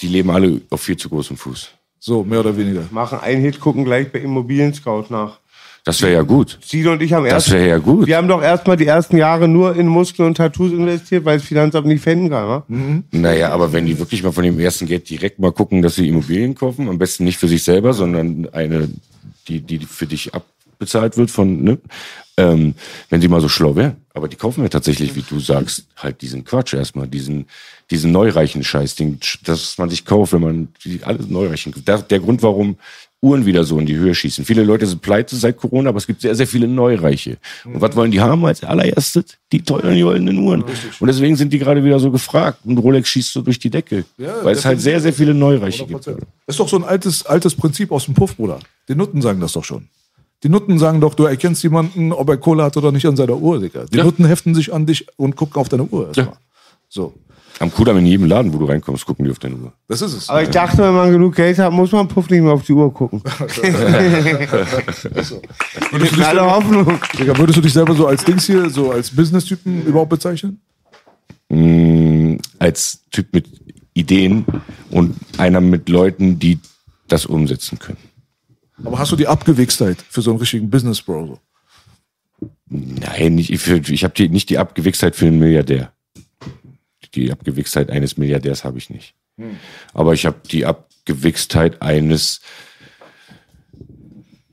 die 0.00 0.08
leben 0.08 0.30
alle 0.30 0.60
auf 0.70 0.82
viel 0.82 0.96
zu 0.96 1.08
großem 1.08 1.36
Fuß. 1.36 1.70
So, 1.98 2.22
mehr 2.22 2.40
oder 2.40 2.54
weniger. 2.56 2.82
Machen 2.90 3.18
einen 3.20 3.40
Hit, 3.40 3.58
gucken 3.58 3.84
gleich 3.84 4.12
bei 4.12 4.18
Immobilien 4.18 4.74
Scout 4.74 5.06
nach. 5.08 5.38
Das 5.84 6.00
wäre 6.00 6.14
ja 6.14 6.22
gut. 6.22 6.58
Sido 6.64 6.92
und 6.92 7.02
ich 7.02 7.12
haben 7.12 7.24
Das 7.24 7.32
erst. 7.46 7.50
wäre 7.52 7.68
ja 7.68 7.78
gut. 7.78 8.06
Wir 8.06 8.16
haben 8.16 8.26
doch 8.26 8.42
erstmal 8.42 8.78
die 8.78 8.86
ersten 8.86 9.18
Jahre 9.18 9.48
nur 9.48 9.76
in 9.76 9.86
Muskeln 9.86 10.28
und 10.28 10.36
Tattoos 10.36 10.72
investiert, 10.72 11.26
weil 11.26 11.36
das 11.38 11.46
Finanzamt 11.46 11.86
nicht 11.86 12.02
finden 12.02 12.30
kann. 12.30 12.48
wa? 12.48 12.64
Naja, 13.10 13.50
aber 13.50 13.70
wenn 13.74 13.84
die 13.84 13.98
wirklich 13.98 14.22
mal 14.22 14.32
von 14.32 14.44
dem 14.44 14.58
ersten 14.58 14.86
Geld 14.86 15.08
direkt 15.10 15.38
mal 15.38 15.52
gucken, 15.52 15.82
dass 15.82 15.96
sie 15.96 16.08
Immobilien 16.08 16.54
kaufen, 16.54 16.88
am 16.88 16.96
besten 16.96 17.24
nicht 17.24 17.36
für 17.36 17.48
sich 17.48 17.62
selber, 17.62 17.92
sondern 17.92 18.48
eine, 18.52 18.88
die, 19.46 19.60
die 19.60 19.80
für 19.80 20.06
dich 20.06 20.32
abbezahlt 20.34 21.18
wird 21.18 21.30
von, 21.30 21.62
ne? 21.62 21.78
Ähm, 22.36 22.74
wenn 23.10 23.20
sie 23.20 23.28
mal 23.28 23.40
so 23.40 23.48
schlau 23.48 23.76
wären. 23.76 23.98
Aber 24.12 24.26
die 24.26 24.34
kaufen 24.34 24.62
ja 24.64 24.68
tatsächlich, 24.68 25.14
wie 25.14 25.22
du 25.22 25.38
sagst, 25.38 25.86
halt 25.96 26.20
diesen 26.20 26.44
Quatsch 26.44 26.74
erstmal, 26.74 27.06
diesen, 27.06 27.46
diesen 27.92 28.10
neureichen 28.10 28.64
Scheiß, 28.64 28.96
den, 28.96 29.20
dass 29.44 29.78
man 29.78 29.88
sich 29.88 30.04
kauft, 30.04 30.32
wenn 30.32 30.40
man 30.40 30.68
die, 30.84 31.00
alles 31.04 31.28
neureichen. 31.28 31.72
Der, 31.86 31.98
der 31.98 32.18
Grund, 32.18 32.42
warum 32.42 32.76
Uhren 33.24 33.46
wieder 33.46 33.64
so 33.64 33.78
in 33.78 33.86
die 33.86 33.96
Höhe 33.96 34.14
schießen. 34.14 34.44
Viele 34.44 34.62
Leute 34.62 34.86
sind 34.86 35.00
pleite 35.00 35.34
seit 35.36 35.56
Corona, 35.56 35.88
aber 35.88 35.98
es 35.98 36.06
gibt 36.06 36.20
sehr, 36.20 36.34
sehr 36.34 36.46
viele 36.46 36.68
Neureiche. 36.68 37.38
Und 37.64 37.80
was 37.80 37.96
wollen 37.96 38.10
die 38.10 38.20
haben 38.20 38.44
als 38.44 38.62
allererstes? 38.62 39.24
Die 39.50 39.62
teuren 39.62 39.98
goldenen 40.00 40.38
Uhren. 40.38 40.62
Und 41.00 41.06
deswegen 41.06 41.36
sind 41.36 41.52
die 41.52 41.58
gerade 41.58 41.82
wieder 41.82 41.98
so 41.98 42.10
gefragt. 42.10 42.58
Und 42.64 42.78
Rolex 42.78 43.08
schießt 43.08 43.32
so 43.32 43.42
durch 43.42 43.58
die 43.58 43.70
Decke. 43.70 44.04
Ja, 44.18 44.44
weil 44.44 44.54
es 44.54 44.64
halt 44.64 44.80
sehr, 44.80 45.00
sehr 45.00 45.12
viele 45.12 45.34
Neureiche 45.34 45.86
gibt. 45.86 46.06
100%. 46.06 46.16
Das 46.46 46.54
ist 46.54 46.60
doch 46.60 46.68
so 46.68 46.76
ein 46.76 46.84
altes, 46.84 47.24
altes 47.26 47.54
Prinzip 47.54 47.90
aus 47.90 48.04
dem 48.04 48.14
Puff, 48.14 48.36
Bruder. 48.36 48.60
Die 48.88 48.94
Nutten 48.94 49.22
sagen 49.22 49.40
das 49.40 49.52
doch 49.54 49.64
schon. 49.64 49.88
Die 50.42 50.50
Nutten 50.50 50.78
sagen 50.78 51.00
doch, 51.00 51.14
du 51.14 51.24
erkennst 51.24 51.62
jemanden, 51.62 52.12
ob 52.12 52.28
er 52.28 52.36
Kohle 52.36 52.64
hat 52.64 52.76
oder 52.76 52.92
nicht 52.92 53.06
an 53.06 53.16
seiner 53.16 53.36
Uhr, 53.36 53.60
Digga. 53.60 53.86
Die 53.86 53.96
Ja. 53.96 54.04
Nutten 54.04 54.26
heften 54.26 54.54
sich 54.54 54.72
an 54.74 54.84
dich 54.84 55.06
und 55.16 55.36
gucken 55.36 55.56
auf 55.60 55.70
deine 55.70 55.84
Uhr 55.84 56.08
erstmal. 56.08 56.26
Ja. 56.26 56.32
So. 56.90 57.14
Am 57.60 57.72
Kudamm 57.72 57.98
in 57.98 58.06
jedem 58.06 58.26
Laden, 58.26 58.52
wo 58.52 58.58
du 58.58 58.64
reinkommst, 58.64 59.06
gucken 59.06 59.24
die 59.24 59.30
auf 59.30 59.38
deine 59.38 59.54
Uhr. 59.54 59.72
Das 59.86 60.02
ist 60.02 60.12
es. 60.12 60.28
Aber 60.28 60.42
ich 60.42 60.50
dachte, 60.50 60.78
wenn 60.78 60.94
man 60.94 61.12
genug 61.12 61.36
Geld 61.36 61.56
hat, 61.58 61.72
muss 61.72 61.92
man 61.92 62.08
Puff 62.08 62.28
nicht 62.28 62.42
mehr 62.42 62.52
auf 62.52 62.64
die 62.64 62.72
Uhr 62.72 62.92
gucken. 62.92 63.22
Mit 65.92 66.20
aller 66.20 66.50
Hoffnung. 66.50 66.98
Digga, 67.18 67.38
würdest 67.38 67.58
du 67.58 67.62
dich 67.62 67.72
selber 67.72 67.94
so 67.94 68.08
als 68.08 68.24
Dings 68.24 68.46
hier, 68.46 68.68
so 68.70 68.90
als 68.90 69.14
Business-Typen 69.14 69.84
überhaupt 69.86 70.10
bezeichnen? 70.10 70.60
Mm, 71.48 72.36
als 72.58 73.04
Typ 73.12 73.32
mit 73.32 73.46
Ideen 73.94 74.44
und 74.90 75.16
einer 75.38 75.60
mit 75.60 75.88
Leuten, 75.88 76.40
die 76.40 76.58
das 77.06 77.26
umsetzen 77.26 77.78
können. 77.78 77.98
Aber 78.82 78.98
hast 78.98 79.12
du 79.12 79.16
die 79.16 79.28
Abgewichstheit 79.28 79.98
für 80.08 80.20
so 80.22 80.30
einen 80.30 80.40
richtigen 80.40 80.68
Business-Bro? 80.68 81.26
So? 81.26 81.38
Nein, 82.68 83.38
ich, 83.38 83.52
ich, 83.52 83.68
ich 83.68 84.04
habe 84.04 84.14
die, 84.14 84.28
nicht 84.28 84.50
die 84.50 84.58
Abgewichstheit 84.58 85.14
für 85.14 85.26
einen 85.26 85.38
Milliardär. 85.38 85.92
Die 87.14 87.30
Abgewichstheit 87.30 87.90
eines 87.90 88.16
Milliardärs 88.16 88.64
habe 88.64 88.78
ich 88.78 88.90
nicht. 88.90 89.14
Aber 89.92 90.12
ich 90.12 90.26
habe 90.26 90.40
die 90.50 90.64
Abgewichstheit 90.64 91.82
eines 91.82 92.40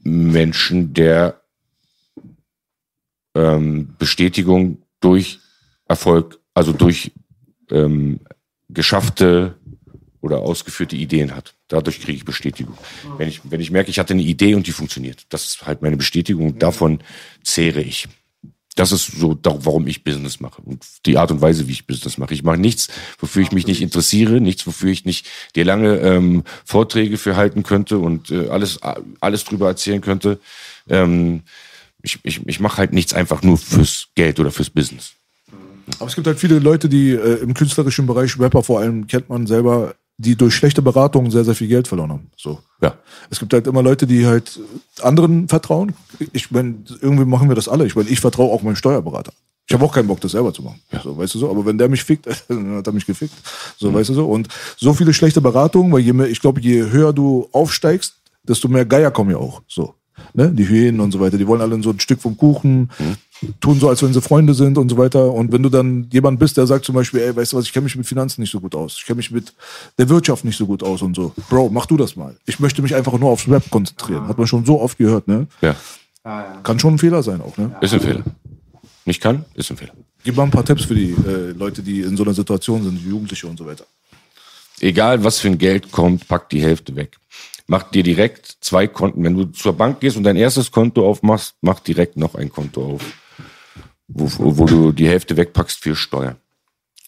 Menschen, 0.04 0.94
der 0.94 1.42
ähm, 3.36 3.96
Bestätigung 3.98 4.82
durch 5.00 5.40
Erfolg, 5.88 6.40
also 6.54 6.74
durch 6.74 7.12
ähm, 7.70 8.20
geschaffte 8.70 9.56
oder 10.22 10.40
ausgeführte 10.40 10.96
Ideen 10.96 11.36
hat. 11.36 11.56
Dadurch 11.68 12.00
kriege 12.00 12.18
ich 12.18 12.26
Bestätigung. 12.26 12.78
Wenn 13.18 13.28
ich, 13.28 13.42
wenn 13.44 13.60
ich 13.60 13.72
merke, 13.72 13.90
ich 13.90 14.00
hatte 14.00 14.14
eine 14.14 14.22
Idee 14.22 14.56
und 14.56 14.68
die 14.68 14.72
funktioniert, 14.72 15.26
das 15.30 15.46
ist 15.46 15.66
halt 15.66 15.82
meine 15.82 15.98
Bestätigung. 15.98 16.60
Davon 16.60 17.00
zehre 17.44 17.82
ich. 17.82 18.08
Das 18.76 18.92
ist 18.94 19.06
so, 19.08 19.38
warum 19.44 19.86
ich 19.88 20.04
Business 20.04 20.40
mache 20.40 20.62
und 20.62 20.86
die 21.06 21.18
Art 21.18 21.30
und 21.32 21.42
Weise, 21.42 21.68
wie 21.68 21.74
ich 21.74 21.88
Business 21.88 22.18
mache. 22.18 22.34
Ich 22.34 22.44
mache 22.44 22.58
nichts, 22.58 22.88
wofür 23.20 23.42
ich 23.42 23.52
mich 23.52 23.68
nicht 23.68 23.82
interessiere, 23.82 24.40
nichts, 24.40 24.66
wofür 24.66 24.90
ich 24.90 25.04
nicht 25.04 25.28
dir 25.56 25.66
lange 25.66 25.98
ähm, 25.98 26.44
Vorträge 26.64 27.18
für 27.18 27.36
halten 27.36 27.64
könnte 27.64 27.98
und 27.98 28.32
äh, 28.32 28.48
alles, 28.48 28.80
alles 29.20 29.44
drüber 29.44 29.68
erzählen 29.68 30.00
könnte. 30.00 30.40
Ähm, 30.88 31.42
ich 32.02 32.20
ich, 32.24 32.48
ich 32.48 32.60
mache 32.60 32.78
halt 32.78 32.94
nichts 32.94 33.14
einfach 33.14 33.42
nur 33.42 33.58
fürs 33.58 34.08
Geld 34.16 34.40
oder 34.40 34.52
fürs 34.52 34.70
Business. 34.70 35.14
Aber 36.00 36.08
es 36.08 36.16
gibt 36.16 36.28
halt 36.28 36.40
viele 36.40 36.60
Leute, 36.60 36.90
die 36.90 37.12
äh, 37.12 37.42
im 37.42 37.54
künstlerischen 37.54 38.08
Bereich, 38.08 38.40
Rapper 38.40 38.64
vor 38.64 38.80
allem, 38.80 39.08
kennt 39.08 39.30
man 39.30 39.48
selber, 39.48 39.96
die 40.22 40.36
durch 40.36 40.56
schlechte 40.56 40.82
Beratungen 40.82 41.32
sehr, 41.32 41.44
sehr 41.44 41.56
viel 41.56 41.68
Geld 41.68 41.88
verloren 41.88 42.12
haben. 42.12 42.32
So. 42.38 42.60
Ja. 42.82 42.94
Es 43.30 43.40
gibt 43.40 43.54
halt 43.54 43.68
immer 43.68 43.82
Leute, 43.82 44.06
die 44.06 44.26
halt 44.26 44.60
anderen 45.02 45.48
vertrauen. 45.48 45.94
Ich 46.32 46.52
meine, 46.52 46.76
irgendwie 47.02 47.26
machen 47.26 47.50
wir 47.50 47.56
das 47.56 47.68
alle. 47.68 47.86
Ich 47.86 47.96
meine, 47.96 48.10
ich 48.10 48.20
vertraue 48.20 48.52
auch 48.52 48.62
meinem 48.62 48.76
Steuerberater. 48.76 49.34
Ich 49.68 49.74
habe 49.74 49.86
auch 49.86 49.94
keinen 49.94 50.08
Bock, 50.08 50.22
das 50.22 50.34
selber 50.34 50.54
zu 50.54 50.62
machen. 50.62 50.82
So, 51.04 51.18
weißt 51.18 51.34
du 51.34 51.40
so? 51.40 51.50
Aber 51.50 51.66
wenn 51.66 51.78
der 51.78 51.90
mich 51.90 52.04
fickt, 52.04 52.28
dann 52.48 52.76
hat 52.76 52.88
er 52.88 52.94
mich 52.94 53.06
gefickt. 53.06 53.34
So, 53.78 53.94
weißt 53.94 54.10
du 54.10 54.14
so? 54.14 54.26
Und 54.28 54.48
so 54.78 54.94
viele 54.94 55.14
schlechte 55.14 55.42
Beratungen, 55.42 55.92
weil 55.92 56.02
je 56.02 56.14
mehr, 56.14 56.30
ich 56.30 56.40
glaube, 56.40 56.62
je 56.62 56.92
höher 56.92 57.14
du 57.14 57.48
aufsteigst, 57.52 58.16
desto 58.44 58.68
mehr 58.68 58.86
Geier 58.86 59.12
kommen 59.12 59.32
ja 59.32 59.38
auch. 59.38 59.62
So. 59.68 59.96
Ne? 60.34 60.52
Die 60.52 60.68
Hyänen 60.68 61.02
und 61.02 61.12
so 61.12 61.20
weiter. 61.20 61.38
Die 61.38 61.48
wollen 61.48 61.62
alle 61.62 61.82
so 61.82 61.90
ein 61.90 62.00
Stück 62.00 62.22
vom 62.22 62.38
Kuchen, 62.38 62.92
tun 63.60 63.80
so, 63.80 63.90
als 63.90 64.04
wenn 64.04 64.14
sie 64.14 64.22
Freunde 64.22 64.54
sind 64.54 64.78
und 64.78 64.90
so 64.90 64.98
weiter. 64.98 65.32
Und 65.32 65.52
wenn 65.52 65.64
du 65.64 65.70
dann 65.70 66.08
jemand 66.12 66.40
bist, 66.40 66.58
der 66.58 66.68
sagt 66.68 66.86
zum 66.86 66.96
Beispiel, 66.96 67.22
ey, 67.22 67.36
weißt 67.36 67.54
du 67.54 67.58
was, 67.58 67.66
ich 67.66 67.74
kenne 67.74 67.86
mich 67.86 67.96
mit 67.96 68.06
Finanzen 68.06 68.42
nicht 68.42 68.52
so 68.52 68.60
gut 68.60 68.76
aus. 68.76 68.98
Ich 68.98 69.06
kenne 69.06 69.18
mich 69.18 69.32
mit 69.32 69.54
der 69.98 70.10
Wirtschaft 70.10 70.46
nicht 70.46 70.58
so 70.58 70.66
gut 70.66 70.84
aus 70.84 71.02
und 71.02 71.16
so. 71.16 71.34
Bro, 71.50 71.70
mach 71.70 71.86
du 71.86 71.98
das 71.98 72.16
mal. 72.16 72.36
Ich 72.46 72.60
möchte 72.60 72.82
mich 72.82 72.96
einfach 72.96 73.18
nur 73.18 73.30
aufs 73.30 73.48
Rap 73.48 73.70
konzentrieren. 73.70 74.28
Hat 74.28 74.38
man 74.38 74.48
schon 74.48 74.66
so 74.66 74.80
oft 74.80 74.98
gehört, 74.98 75.28
ne? 75.28 75.48
Ja. 75.62 75.76
Kann 76.64 76.80
schon 76.80 76.96
ein 76.96 77.00
Fehler 77.00 77.24
sein 77.24 77.42
auch, 77.42 77.58
ne? 77.58 77.76
Ist 77.82 77.94
ein 77.94 78.02
Fehler. 78.02 78.24
Nicht 79.06 79.22
kann, 79.22 79.46
ist 79.56 79.72
ein 79.72 79.78
Fehler. 79.78 79.94
Gib 80.24 80.36
mal 80.36 80.44
ein 80.44 80.52
paar 80.52 80.66
Tipps 80.66 80.86
für 80.86 80.94
die 80.94 81.12
äh, 81.12 81.52
Leute, 81.52 81.82
die 81.82 82.02
in 82.02 82.16
so 82.16 82.24
einer 82.24 82.34
Situation 82.34 82.84
sind, 82.84 83.00
die 83.04 83.10
Jugendliche 83.10 83.48
und 83.48 83.58
so 83.58 83.66
weiter. 83.66 83.86
Egal, 84.80 85.24
was 85.24 85.40
für 85.40 85.48
ein 85.48 85.58
Geld 85.58 85.92
kommt, 85.92 86.28
pack 86.28 86.50
die 86.50 86.62
Hälfte 86.62 86.96
weg. 86.96 87.18
Mach 87.68 87.84
dir 87.84 88.04
direkt 88.04 88.58
zwei 88.62 88.88
Konten. 88.88 89.24
Wenn 89.24 89.36
du 89.36 89.46
zur 89.46 89.74
Bank 89.74 90.00
gehst 90.00 90.18
und 90.18 90.24
dein 90.24 90.36
erstes 90.36 90.72
Konto 90.72 91.08
aufmachst, 91.08 91.56
mach 91.62 91.80
direkt 91.80 92.18
noch 92.18 92.36
ein 92.36 92.52
Konto 92.52 92.96
auf, 92.96 93.02
wo, 94.14 94.58
wo 94.58 94.66
du 94.66 94.92
die 94.92 95.08
Hälfte 95.08 95.38
wegpackst 95.38 95.80
für 95.80 95.96
Steuern. 95.96 96.38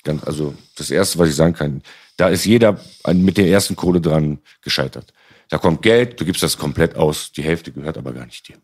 Ganz, 0.04 0.24
also 0.24 0.54
das 0.76 0.90
Erste, 0.92 1.20
was 1.20 1.30
ich 1.30 1.36
sagen 1.36 1.54
kann, 1.54 1.82
da 2.18 2.28
ist 2.30 2.46
jeder 2.46 2.80
an- 3.04 3.24
mit 3.24 3.38
der 3.38 3.48
ersten 3.48 3.76
Kohle 3.76 4.02
dran 4.02 4.40
gescheitert. 4.62 5.14
Da 5.50 5.58
kommt 5.58 5.82
Geld, 5.82 6.20
du 6.20 6.26
gibst 6.26 6.42
das 6.44 6.58
komplett 6.58 6.96
aus, 6.96 7.32
die 7.32 7.44
Hälfte 7.44 7.72
gehört 7.72 7.98
aber 7.98 8.12
gar 8.14 8.26
nicht 8.26 8.48
dir. 8.48 8.56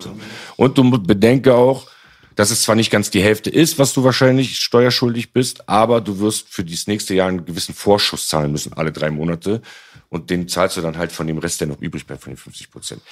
So. 0.00 0.16
Und 0.56 0.78
du 0.78 0.90
bedenke 1.02 1.54
auch, 1.54 1.86
dass 2.34 2.50
es 2.50 2.62
zwar 2.62 2.74
nicht 2.74 2.90
ganz 2.90 3.10
die 3.10 3.22
Hälfte 3.22 3.50
ist, 3.50 3.78
was 3.78 3.92
du 3.92 4.02
wahrscheinlich 4.02 4.58
steuerschuldig 4.58 5.32
bist, 5.32 5.68
aber 5.68 6.00
du 6.00 6.18
wirst 6.18 6.48
für 6.48 6.64
dieses 6.64 6.86
nächste 6.88 7.14
Jahr 7.14 7.28
einen 7.28 7.44
gewissen 7.44 7.74
Vorschuss 7.74 8.26
zahlen 8.26 8.50
müssen, 8.50 8.72
alle 8.72 8.90
drei 8.90 9.10
Monate. 9.10 9.62
Und 10.08 10.30
den 10.30 10.48
zahlst 10.48 10.76
du 10.76 10.80
dann 10.80 10.96
halt 10.98 11.12
von 11.12 11.26
dem 11.26 11.38
Rest, 11.38 11.60
der 11.60 11.68
noch 11.68 11.80
übrig 11.80 12.06
bleibt, 12.06 12.22
von 12.22 12.32
den 12.32 12.36
50 12.36 12.70
Prozent. 12.70 13.02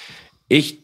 Ich 0.49 0.82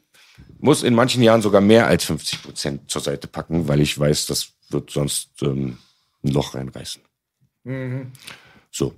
muss 0.59 0.83
in 0.83 0.93
manchen 0.93 1.23
Jahren 1.23 1.41
sogar 1.41 1.61
mehr 1.61 1.87
als 1.87 2.03
50 2.05 2.43
Prozent 2.43 2.89
zur 2.91 3.01
Seite 3.01 3.27
packen, 3.27 3.67
weil 3.67 3.79
ich 3.79 3.97
weiß, 3.97 4.27
das 4.27 4.49
wird 4.69 4.91
sonst 4.91 5.29
ähm, 5.41 5.77
ein 6.23 6.31
Loch 6.31 6.53
reinreißen. 6.53 7.01
So. 8.71 8.93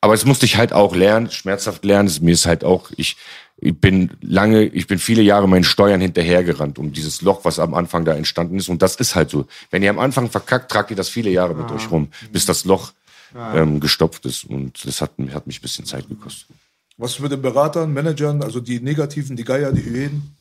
Aber 0.00 0.14
es 0.14 0.24
musste 0.24 0.46
ich 0.46 0.56
halt 0.56 0.72
auch 0.72 0.96
lernen, 0.96 1.30
schmerzhaft 1.30 1.84
lernen. 1.84 2.10
Mir 2.22 2.32
ist 2.32 2.46
halt 2.46 2.64
auch, 2.64 2.90
ich, 2.96 3.16
ich 3.56 3.78
bin 3.78 4.10
lange, 4.20 4.64
ich 4.64 4.88
bin 4.88 4.98
viele 4.98 5.22
Jahre 5.22 5.48
meinen 5.48 5.64
Steuern 5.64 6.00
hinterhergerannt, 6.00 6.78
um 6.78 6.92
dieses 6.92 7.22
Loch, 7.22 7.44
was 7.44 7.60
am 7.60 7.74
Anfang 7.74 8.04
da 8.04 8.12
entstanden 8.12 8.56
ist. 8.56 8.68
Und 8.68 8.82
das 8.82 8.96
ist 8.96 9.14
halt 9.14 9.30
so. 9.30 9.46
Wenn 9.70 9.82
ihr 9.82 9.90
am 9.90 10.00
Anfang 10.00 10.28
verkackt, 10.28 10.72
tragt 10.72 10.90
ihr 10.90 10.96
das 10.96 11.08
viele 11.08 11.30
Jahre 11.30 11.54
mit 11.54 11.70
euch 11.70 11.90
rum, 11.90 12.08
bis 12.32 12.46
das 12.46 12.64
Loch 12.64 12.92
ähm, 13.34 13.78
gestopft 13.78 14.26
ist. 14.26 14.44
Und 14.44 14.84
das 14.84 15.00
hat, 15.00 15.12
hat 15.32 15.46
mich 15.46 15.58
ein 15.58 15.62
bisschen 15.62 15.84
Zeit 15.84 16.08
gekostet. 16.08 16.48
Was 16.96 17.18
mit 17.20 17.32
den 17.32 17.40
Beratern, 17.40 17.92
Managern, 17.92 18.42
also 18.42 18.60
die 18.60 18.80
Negativen, 18.80 19.36
die 19.36 19.44
Geier, 19.44 19.72
die 19.72 19.84
Hyänen? 19.84 20.36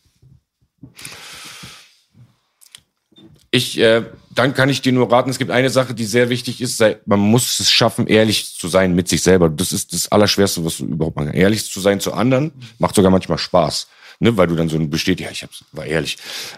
Ich, 3.54 3.78
äh, 3.78 4.06
dann 4.34 4.54
kann 4.54 4.70
ich 4.70 4.82
dir 4.82 4.94
nur 4.94 5.12
raten, 5.12 5.30
es 5.30 5.38
gibt 5.38 5.52
eine 5.52 5.70
Sache, 5.70 5.94
die 5.94 6.06
sehr 6.06 6.30
wichtig 6.30 6.62
ist, 6.62 6.78
sei, 6.78 7.00
man 7.06 7.20
muss 7.20 7.60
es 7.60 7.70
schaffen, 7.70 8.08
ehrlich 8.08 8.54
zu 8.54 8.70
sein 8.70 8.96
mit 8.96 9.10
sich 9.10 9.24
selber. 9.24 9.50
Das 9.50 9.74
ist 9.74 9.94
das 9.94 10.10
Allerschwerste, 10.10 10.64
was 10.64 10.78
du 10.78 10.86
überhaupt 10.86 11.18
machen 11.18 11.28
kannst. 11.28 11.42
Ehrlich 11.42 11.70
zu 11.70 11.82
sein 11.82 12.00
zu 12.00 12.14
anderen, 12.14 12.52
macht 12.80 12.96
sogar 12.96 13.12
manchmal 13.12 13.38
Spaß. 13.38 13.88
Ne, 14.24 14.38
weil 14.38 14.46
du 14.46 14.56
dann 14.56 14.70
so 14.70 14.78
besteht, 14.88 15.20
ja, 15.20 15.32
ich 15.32 15.42
hab's, 15.42 15.66
war 15.72 15.84
ehrlich. 15.84 16.16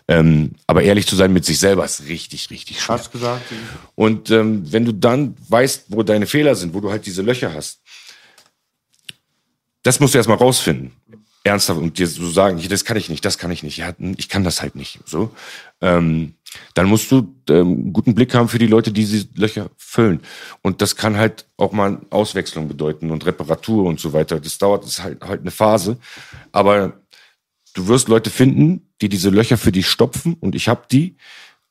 Ähm, 0.10 0.52
aber 0.68 0.84
ehrlich 0.84 1.08
zu 1.08 1.16
sein 1.16 1.32
mit 1.32 1.46
sich 1.46 1.60
selber 1.60 1.86
ist 1.86 2.06
richtig, 2.10 2.50
richtig 2.50 2.82
schwer. 2.82 2.96
Hast 2.96 3.10
gesagt. 3.10 3.42
Und 3.96 4.30
ähm, 4.32 4.70
wenn 4.70 4.84
du 4.84 4.92
dann 4.92 5.38
weißt, 5.48 5.86
wo 5.88 6.04
deine 6.04 6.28
Fehler 6.28 6.56
sind, 6.56 6.74
wo 6.74 6.82
du 6.82 6.92
halt 6.92 7.06
diese 7.06 7.22
Löcher 7.22 7.54
hast, 7.54 7.80
das 9.82 10.02
musst 10.02 10.14
du 10.14 10.18
erstmal 10.18 10.38
rausfinden. 10.38 10.92
Ernsthaft 11.46 11.80
und 11.80 11.98
dir 11.98 12.08
so 12.08 12.30
sagen, 12.30 12.62
das 12.70 12.86
kann 12.86 12.96
ich 12.96 13.10
nicht, 13.10 13.26
das 13.26 13.38
kann 13.38 13.52
ich 13.52 13.64
nicht, 13.64 13.78
ja, 13.78 13.94
ich 14.16 14.30
kann 14.30 14.46
das 14.46 14.62
halt 14.62 14.76
nicht. 14.76 15.00
So, 15.06 15.36
ähm, 15.82 16.36
dann 16.74 16.88
musst 16.88 17.12
du 17.12 17.36
ähm, 17.50 17.92
guten 17.92 18.16
Blick 18.16 18.34
haben 18.34 18.48
für 18.48 18.60
die 18.60 18.68
Leute, 18.68 18.92
die 18.92 19.02
diese 19.02 19.28
Löcher 19.36 19.70
füllen. 19.78 20.22
Und 20.62 20.82
das 20.82 20.96
kann 20.96 21.18
halt 21.18 21.46
auch 21.58 21.74
mal 21.74 22.00
Auswechslung 22.12 22.70
bedeuten 22.70 23.12
und 23.12 23.26
Reparatur 23.26 23.86
und 23.86 24.00
so 24.00 24.14
weiter. 24.14 24.40
Das 24.40 24.58
dauert, 24.58 24.84
das 24.84 24.92
ist 24.92 25.04
halt 25.04 25.22
halt 25.24 25.42
eine 25.42 25.52
Phase. 25.52 25.98
Aber 26.54 27.02
du 27.74 27.88
wirst 27.88 28.08
Leute 28.08 28.30
finden, 28.30 28.94
die 29.02 29.10
diese 29.10 29.30
Löcher 29.30 29.58
für 29.58 29.72
dich 29.72 29.88
stopfen 29.88 30.36
und 30.36 30.56
ich 30.56 30.70
habe 30.70 30.84
die. 30.90 31.18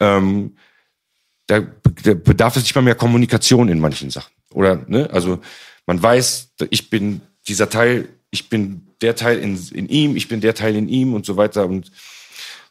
Ähm, 0.01 0.57
da, 1.47 1.61
da 1.61 2.15
bedarf 2.15 2.57
es 2.57 2.63
nicht 2.63 2.75
mal 2.75 2.83
mehr 2.83 2.95
Kommunikation 2.95 3.69
in 3.69 3.81
manchen 3.81 4.11
Sachen. 4.11 4.33
Oder, 4.53 4.85
ne? 4.87 5.09
Also 5.11 5.41
man 5.87 6.03
weiß, 6.03 6.53
ich 6.71 6.91
bin 6.91 7.23
dieser 7.49 7.69
Teil, 7.69 8.09
ich 8.31 8.49
bin 8.49 8.82
der 9.03 9.17
Teil 9.17 9.39
in, 9.39 9.59
in 9.73 9.89
ihm, 9.89 10.17
ich 10.17 10.29
bin 10.29 10.41
der 10.41 10.55
Teil 10.55 10.77
in 10.77 10.89
ihm 10.89 11.15
und 11.15 11.27
so 11.27 11.37
weiter. 11.37 11.67
Und 11.67 11.91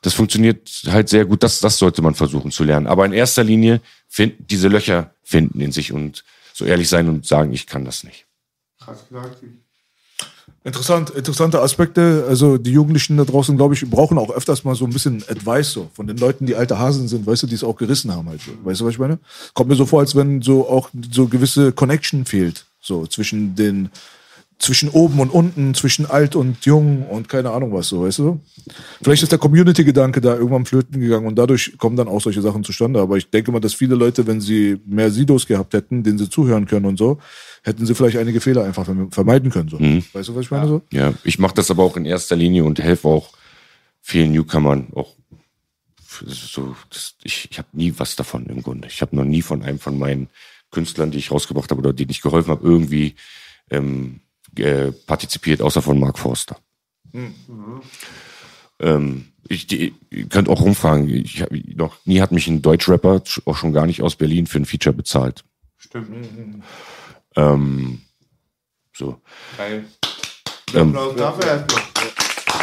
das 0.01 0.13
funktioniert 0.13 0.69
halt 0.87 1.09
sehr 1.09 1.25
gut. 1.25 1.43
Das, 1.43 1.59
das 1.59 1.77
sollte 1.77 2.01
man 2.01 2.15
versuchen 2.15 2.51
zu 2.51 2.63
lernen. 2.63 2.87
Aber 2.87 3.05
in 3.05 3.13
erster 3.13 3.43
Linie 3.43 3.81
find, 4.07 4.35
diese 4.49 4.67
Löcher 4.67 5.13
finden 5.23 5.61
in 5.61 5.71
sich 5.71 5.91
und 5.91 6.23
so 6.53 6.65
ehrlich 6.65 6.89
sein 6.89 7.07
und 7.07 7.25
sagen, 7.25 7.53
ich 7.53 7.67
kann 7.67 7.85
das 7.85 8.03
nicht. 8.03 8.25
Interessant, 10.63 11.09
interessante 11.09 11.59
Aspekte. 11.59 12.25
Also 12.27 12.57
die 12.59 12.71
Jugendlichen 12.71 13.17
da 13.17 13.25
draußen, 13.25 13.57
glaube 13.57 13.73
ich, 13.73 13.89
brauchen 13.89 14.19
auch 14.19 14.29
öfters 14.29 14.63
mal 14.63 14.75
so 14.75 14.85
ein 14.85 14.91
bisschen 14.91 15.23
Advice 15.27 15.71
so 15.71 15.89
von 15.93 16.05
den 16.05 16.17
Leuten, 16.17 16.45
die 16.45 16.55
alte 16.55 16.77
Hasen 16.77 17.07
sind, 17.07 17.25
weißt 17.25 17.43
du, 17.43 17.47
die 17.47 17.55
es 17.55 17.63
auch 17.63 17.75
gerissen 17.75 18.13
haben 18.13 18.29
halt. 18.29 18.41
Weißt 18.63 18.81
du, 18.81 18.85
was 18.85 18.93
ich 18.93 18.99
meine? 18.99 19.17
Kommt 19.55 19.69
mir 19.69 19.75
so 19.75 19.87
vor, 19.87 20.01
als 20.01 20.15
wenn 20.15 20.43
so 20.43 20.69
auch 20.69 20.89
so 21.11 21.27
gewisse 21.27 21.71
Connection 21.71 22.25
fehlt, 22.25 22.65
so 22.79 23.07
zwischen 23.07 23.55
den 23.55 23.89
zwischen 24.61 24.89
oben 24.89 25.19
und 25.19 25.29
unten, 25.31 25.73
zwischen 25.73 26.05
alt 26.05 26.35
und 26.35 26.63
jung 26.65 27.07
und 27.07 27.27
keine 27.27 27.49
Ahnung 27.49 27.73
was 27.73 27.87
so, 27.87 28.03
weißt 28.03 28.19
du? 28.19 28.39
Vielleicht 29.01 29.23
ist 29.23 29.31
der 29.31 29.39
Community-Gedanke 29.39 30.21
da 30.21 30.35
irgendwann 30.35 30.65
flöten 30.65 31.01
gegangen 31.01 31.25
und 31.25 31.35
dadurch 31.35 31.77
kommen 31.79 31.95
dann 31.95 32.07
auch 32.07 32.21
solche 32.21 32.41
Sachen 32.43 32.63
zustande. 32.63 33.01
Aber 33.01 33.17
ich 33.17 33.29
denke 33.29 33.51
mal, 33.51 33.59
dass 33.59 33.73
viele 33.73 33.95
Leute, 33.95 34.27
wenn 34.27 34.39
sie 34.39 34.79
mehr 34.85 35.09
Sidos 35.09 35.47
gehabt 35.47 35.73
hätten, 35.73 36.03
denen 36.03 36.19
sie 36.19 36.29
zuhören 36.29 36.67
können 36.67 36.85
und 36.85 36.97
so, 36.97 37.17
hätten 37.63 37.85
sie 37.85 37.95
vielleicht 37.95 38.17
einige 38.17 38.39
Fehler 38.39 38.63
einfach 38.63 38.87
verme- 38.87 39.11
vermeiden 39.11 39.49
können. 39.49 39.69
So. 39.69 39.79
Weißt 39.79 40.29
du, 40.29 40.35
was 40.35 40.45
ich 40.45 40.51
meine? 40.51 40.67
So? 40.67 40.81
Ja, 40.91 41.13
ich 41.23 41.39
mache 41.39 41.55
das 41.55 41.71
aber 41.71 41.83
auch 41.83 41.97
in 41.97 42.05
erster 42.05 42.35
Linie 42.35 42.63
und 42.63 42.79
helfe 42.79 43.07
auch 43.07 43.31
vielen 44.01 44.31
Newcomern 44.31 44.87
auch. 44.93 45.15
So, 46.27 46.75
das, 46.89 47.15
ich 47.23 47.47
ich 47.49 47.57
habe 47.57 47.69
nie 47.73 47.93
was 47.97 48.15
davon 48.15 48.45
im 48.45 48.61
Grunde. 48.61 48.87
Ich 48.89 49.01
habe 49.01 49.15
noch 49.15 49.25
nie 49.25 49.41
von 49.41 49.63
einem 49.63 49.79
von 49.79 49.97
meinen 49.97 50.27
Künstlern, 50.69 51.09
die 51.09 51.17
ich 51.17 51.31
rausgebracht 51.31 51.71
habe 51.71 51.79
oder 51.79 51.93
denen 51.93 52.11
ich 52.11 52.21
geholfen 52.21 52.51
habe, 52.51 52.63
irgendwie 52.67 53.15
ähm, 53.71 54.19
äh, 54.57 54.91
partizipiert, 54.91 55.61
außer 55.61 55.81
von 55.81 55.99
Mark 55.99 56.19
Forster. 56.19 56.57
Ähm, 58.79 59.27
ich, 59.47 59.67
die, 59.67 59.93
ihr 60.09 60.27
könnt 60.27 60.49
auch 60.49 60.61
rumfragen. 60.61 61.09
Ich 61.09 61.41
hab, 61.41 61.51
noch 61.51 61.97
nie 62.05 62.21
hat 62.21 62.31
mich 62.31 62.47
ein 62.47 62.61
Deutschrapper, 62.61 63.21
auch 63.45 63.57
schon 63.57 63.73
gar 63.73 63.85
nicht 63.85 64.01
aus 64.01 64.15
Berlin, 64.15 64.47
für 64.47 64.59
ein 64.59 64.65
Feature 64.65 64.95
bezahlt. 64.95 65.43
Stimmt. 65.77 66.27
Ähm, 67.35 68.01
so. 68.93 69.21
Geil. 69.57 69.85
Ähm, 70.73 70.93
dafür 70.93 71.45
erstmal. 71.45 71.90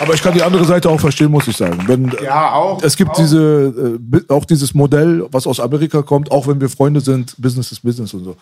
Aber 0.00 0.14
ich 0.14 0.22
kann 0.22 0.34
die 0.34 0.42
andere 0.42 0.64
Seite 0.64 0.88
auch 0.88 1.00
verstehen, 1.00 1.30
muss 1.30 1.48
ich 1.48 1.56
sagen. 1.56 1.78
Wenn, 1.86 2.12
Ja, 2.22 2.52
auch. 2.52 2.82
Es 2.82 2.96
gibt 2.96 3.10
auch. 3.10 3.16
diese, 3.16 3.98
äh, 4.12 4.32
auch 4.32 4.44
dieses 4.44 4.74
Modell, 4.74 5.26
was 5.30 5.46
aus 5.46 5.60
Amerika 5.60 6.02
kommt, 6.02 6.30
auch 6.30 6.46
wenn 6.46 6.60
wir 6.60 6.68
Freunde 6.68 7.00
sind, 7.00 7.34
Business 7.38 7.72
ist 7.72 7.82
Business 7.82 8.14
und 8.14 8.24
so. 8.24 8.36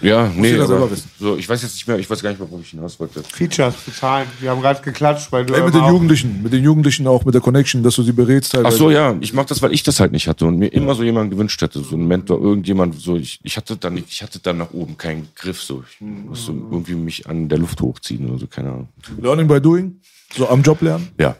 ja, 0.00 0.30
nee, 0.34 0.50
jeder 0.50 0.66
selber 0.66 0.84
aber, 0.84 0.92
wissen. 0.92 1.10
so, 1.18 1.36
ich 1.36 1.48
weiß 1.48 1.62
jetzt 1.62 1.74
nicht 1.74 1.86
mehr, 1.86 1.98
ich 1.98 2.08
weiß 2.08 2.22
gar 2.22 2.30
nicht 2.30 2.38
mehr, 2.40 2.50
wo 2.50 2.58
ich 2.58 2.68
hinaus 2.70 2.98
wollte. 2.98 3.22
Features 3.22 3.74
bezahlen. 3.74 4.26
Wir 4.40 4.50
haben 4.50 4.60
gerade 4.60 4.82
geklatscht, 4.82 5.30
weil 5.30 5.44
du 5.46 5.54
Ey, 5.54 5.62
mit 5.62 5.74
den 5.74 5.84
Jugendlichen, 5.84 6.42
mit 6.42 6.52
den 6.52 6.64
Jugendlichen 6.64 7.06
auch, 7.06 7.24
mit 7.24 7.34
der 7.34 7.40
Connection, 7.40 7.82
dass 7.82 7.96
du 7.96 8.02
sie 8.02 8.12
berätst. 8.12 8.54
Ach 8.54 8.58
teilweise. 8.58 8.76
so, 8.76 8.90
ja, 8.90 9.14
ich 9.20 9.32
mach 9.32 9.44
das, 9.44 9.62
weil 9.62 9.72
ich 9.72 9.82
das 9.82 10.00
halt 10.00 10.12
nicht 10.12 10.28
hatte 10.28 10.46
und 10.46 10.58
mir 10.58 10.68
immer 10.68 10.94
so 10.94 11.02
jemanden 11.02 11.30
gewünscht 11.30 11.60
hätte, 11.62 11.80
so 11.80 11.96
ein 11.96 12.06
Mentor, 12.06 12.40
irgendjemand, 12.40 13.00
so 13.00 13.16
ich, 13.16 13.40
ich 13.42 13.56
hatte 13.56 13.76
dann 13.76 13.94
nicht, 13.94 14.08
ich 14.10 14.22
hatte 14.22 14.38
dann 14.38 14.58
nach 14.58 14.72
oben 14.72 14.96
keinen 14.96 15.28
Griff, 15.34 15.62
so 15.62 15.82
ich 15.88 16.00
musste 16.00 16.52
irgendwie 16.52 16.94
mich 16.94 17.26
an 17.28 17.48
der 17.48 17.58
Luft 17.58 17.80
hochziehen 17.80 18.28
oder 18.28 18.38
so, 18.38 18.46
keine 18.46 18.70
Ahnung. 18.70 18.88
Learning 19.20 19.46
by 19.46 19.60
doing, 19.60 19.96
so 20.36 20.48
am 20.48 20.62
Job 20.62 20.80
lernen. 20.82 21.10
Ja. 21.18 21.36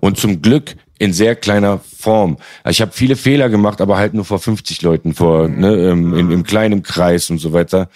Und 0.00 0.18
zum 0.18 0.42
Glück 0.42 0.76
in 0.98 1.12
sehr 1.12 1.34
kleiner 1.34 1.78
Form. 1.78 2.36
Ich 2.68 2.80
habe 2.80 2.92
viele 2.92 3.16
Fehler 3.16 3.48
gemacht, 3.48 3.80
aber 3.80 3.96
halt 3.96 4.14
nur 4.14 4.24
vor 4.24 4.38
50 4.38 4.82
Leuten, 4.82 5.14
vor 5.14 5.48
ne, 5.48 5.74
ähm, 5.90 6.14
in, 6.14 6.30
im 6.30 6.42
kleinen 6.44 6.82
Kreis 6.82 7.28
und 7.30 7.38
so 7.38 7.52
weiter. 7.52 7.88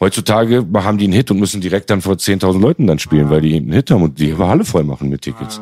Heutzutage 0.00 0.64
haben 0.74 0.96
die 0.96 1.04
einen 1.04 1.12
Hit 1.12 1.30
und 1.30 1.40
müssen 1.40 1.60
direkt 1.60 1.90
dann 1.90 2.00
vor 2.00 2.14
10.000 2.14 2.60
Leuten 2.60 2.86
dann 2.86 2.98
spielen, 2.98 3.30
weil 3.30 3.40
die 3.40 3.56
einen 3.56 3.72
Hit 3.72 3.90
haben 3.90 4.02
und 4.02 4.18
die 4.18 4.36
Halle 4.36 4.64
voll 4.64 4.84
machen 4.84 5.08
mit 5.08 5.22
Tickets. 5.22 5.60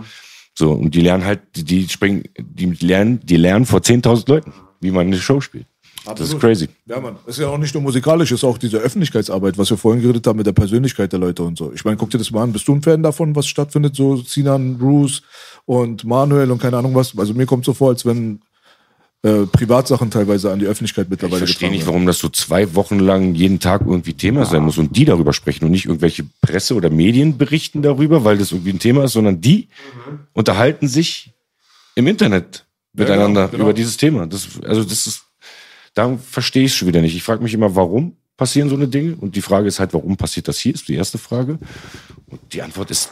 So 0.55 0.73
und 0.73 0.95
die 0.95 1.01
lernen 1.01 1.25
halt, 1.25 1.41
die, 1.57 1.65
die 1.65 1.89
springen, 1.89 2.25
die 2.39 2.67
lernen, 2.67 3.21
die 3.25 3.37
lernen 3.37 3.67
vor 3.67 3.81
10.000 3.81 4.29
Leuten, 4.29 4.53
wie 4.81 4.91
man 4.91 5.07
eine 5.07 5.19
Show 5.19 5.41
spielt. 5.41 5.67
Das 6.15 6.21
ist 6.21 6.35
Absolut. 6.35 6.41
crazy. 6.41 6.69
Ja, 6.87 7.01
Mann. 7.01 7.17
Es 7.27 7.37
ist 7.37 7.43
ja 7.43 7.49
auch 7.49 7.59
nicht 7.59 7.75
nur 7.75 7.83
musikalisch, 7.83 8.31
es 8.31 8.41
ist 8.41 8.45
auch 8.45 8.59
diese 8.59 8.79
Öffentlichkeitsarbeit, 8.79 9.59
was 9.59 9.71
wir 9.71 9.77
vorhin 9.77 10.03
geredet 10.03 10.27
haben 10.27 10.37
mit 10.37 10.47
der 10.47 10.53
Persönlichkeit 10.53 11.13
der 11.13 11.19
Leute 11.19 11.43
und 11.43 11.59
so. 11.59 11.73
Ich 11.73 11.85
meine, 11.85 11.97
guck 11.97 12.11
dir 12.11 12.19
das 12.19 12.31
mal 12.31 12.43
an. 12.43 12.53
Bist 12.53 12.69
du 12.69 12.75
ein 12.75 12.83
Fan 12.83 13.03
davon, 13.03 13.35
was 13.35 13.47
stattfindet? 13.49 13.97
So 13.97 14.17
Sinan, 14.17 14.79
Bruce 14.79 15.23
und 15.65 16.05
Manuel 16.05 16.51
und 16.53 16.63
keine 16.63 16.77
Ahnung 16.77 16.95
was. 16.95 17.19
Also 17.19 17.35
mir 17.35 17.47
kommt 17.47 17.65
so 17.65 17.75
vor, 17.75 17.89
als 17.89 18.07
wenn 18.07 18.41
äh, 19.23 19.47
Privatsachen 19.47 20.11
teilweise 20.13 20.53
an 20.53 20.61
die 20.61 20.67
Öffentlichkeit 20.67 21.07
Ich 21.07 21.11
mittlerweile 21.11 21.39
verstehe 21.39 21.71
nicht, 21.71 21.87
warum 21.89 22.07
das 22.07 22.21
so 22.21 22.29
zwei 22.29 22.77
Wochen 22.77 23.01
lang 23.01 23.35
jeden 23.35 23.59
Tag 23.59 23.81
irgendwie 23.85 24.15
Thema 24.15 24.45
sein 24.45 24.63
muss 24.63 24.79
und 24.79 24.97
die 24.97 25.05
darüber 25.05 25.33
sprechen 25.33 25.65
und 25.65 25.73
nicht 25.73 25.87
irgendwelche 25.87 26.25
Presse 26.41 26.77
oder 26.77 26.91
Medien 26.91 27.37
berichten 27.37 27.83
darüber, 27.83 28.23
weil 28.23 28.39
das 28.39 28.53
irgendwie 28.53 28.71
ein 28.71 28.79
Thema 28.79 29.05
ist, 29.05 29.15
sondern 29.15 29.41
die 29.41 29.69
unterhalten 30.35 30.87
sich 30.87 31.33
im 31.97 32.07
Internet 32.07 32.67
miteinander 32.93 33.49
genau. 33.49 33.65
über 33.65 33.73
dieses 33.73 33.97
Thema. 33.97 34.27
Das, 34.27 34.47
also 34.65 34.85
das 34.85 35.07
ist, 35.09 35.26
da 35.97 36.17
verstehe 36.19 36.65
ich 36.65 36.73
es 36.73 36.77
schon 36.77 36.89
wieder 36.89 37.01
nicht. 37.01 37.17
Ich 37.17 37.23
frage 37.23 37.43
mich 37.43 37.55
immer, 37.55 37.75
warum 37.75 38.17
passieren 38.37 38.69
so 38.69 38.77
eine 38.77 38.87
Dinge? 38.87 39.17
Und 39.17 39.35
die 39.35 39.41
Frage 39.41 39.67
ist 39.67 39.81
halt, 39.81 39.95
warum 39.95 40.17
passiert 40.17 40.47
das 40.47 40.59
hier? 40.59 40.75
Ist 40.75 40.87
die 40.89 40.95
erste 40.95 41.17
Frage. 41.17 41.59
Und 42.27 42.41
die 42.53 42.61
Antwort 42.61 42.91
ist 42.91 43.11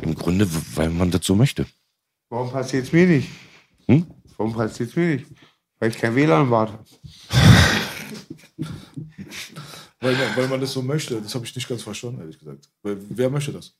im 0.00 0.14
Grunde, 0.14 0.48
weil 0.74 0.88
man 0.88 1.10
das 1.10 1.26
so 1.26 1.34
möchte. 1.34 1.66
Warum 2.30 2.50
passiert 2.50 2.86
es 2.86 2.92
mir 2.92 3.06
nicht? 3.06 3.28
Hm? 3.86 4.06
Warum 4.38 4.54
passiert 4.54 4.88
es 4.88 4.96
mir 4.96 5.16
nicht? 5.16 5.26
Weil 5.78 5.90
ich 5.90 5.98
kein 5.98 6.16
WLAN 6.16 6.50
warte. 6.50 6.78
Weil 10.00 10.16
man, 10.16 10.36
weil 10.36 10.48
man 10.48 10.60
das 10.60 10.72
so 10.72 10.82
möchte. 10.82 11.20
Das 11.22 11.32
habe 11.36 11.44
ich 11.44 11.54
nicht 11.54 11.68
ganz 11.68 11.84
verstanden, 11.84 12.22
ehrlich 12.22 12.36
gesagt. 12.36 12.68
Weil, 12.82 12.98
wer 13.08 13.30
möchte 13.30 13.52
das? 13.52 13.72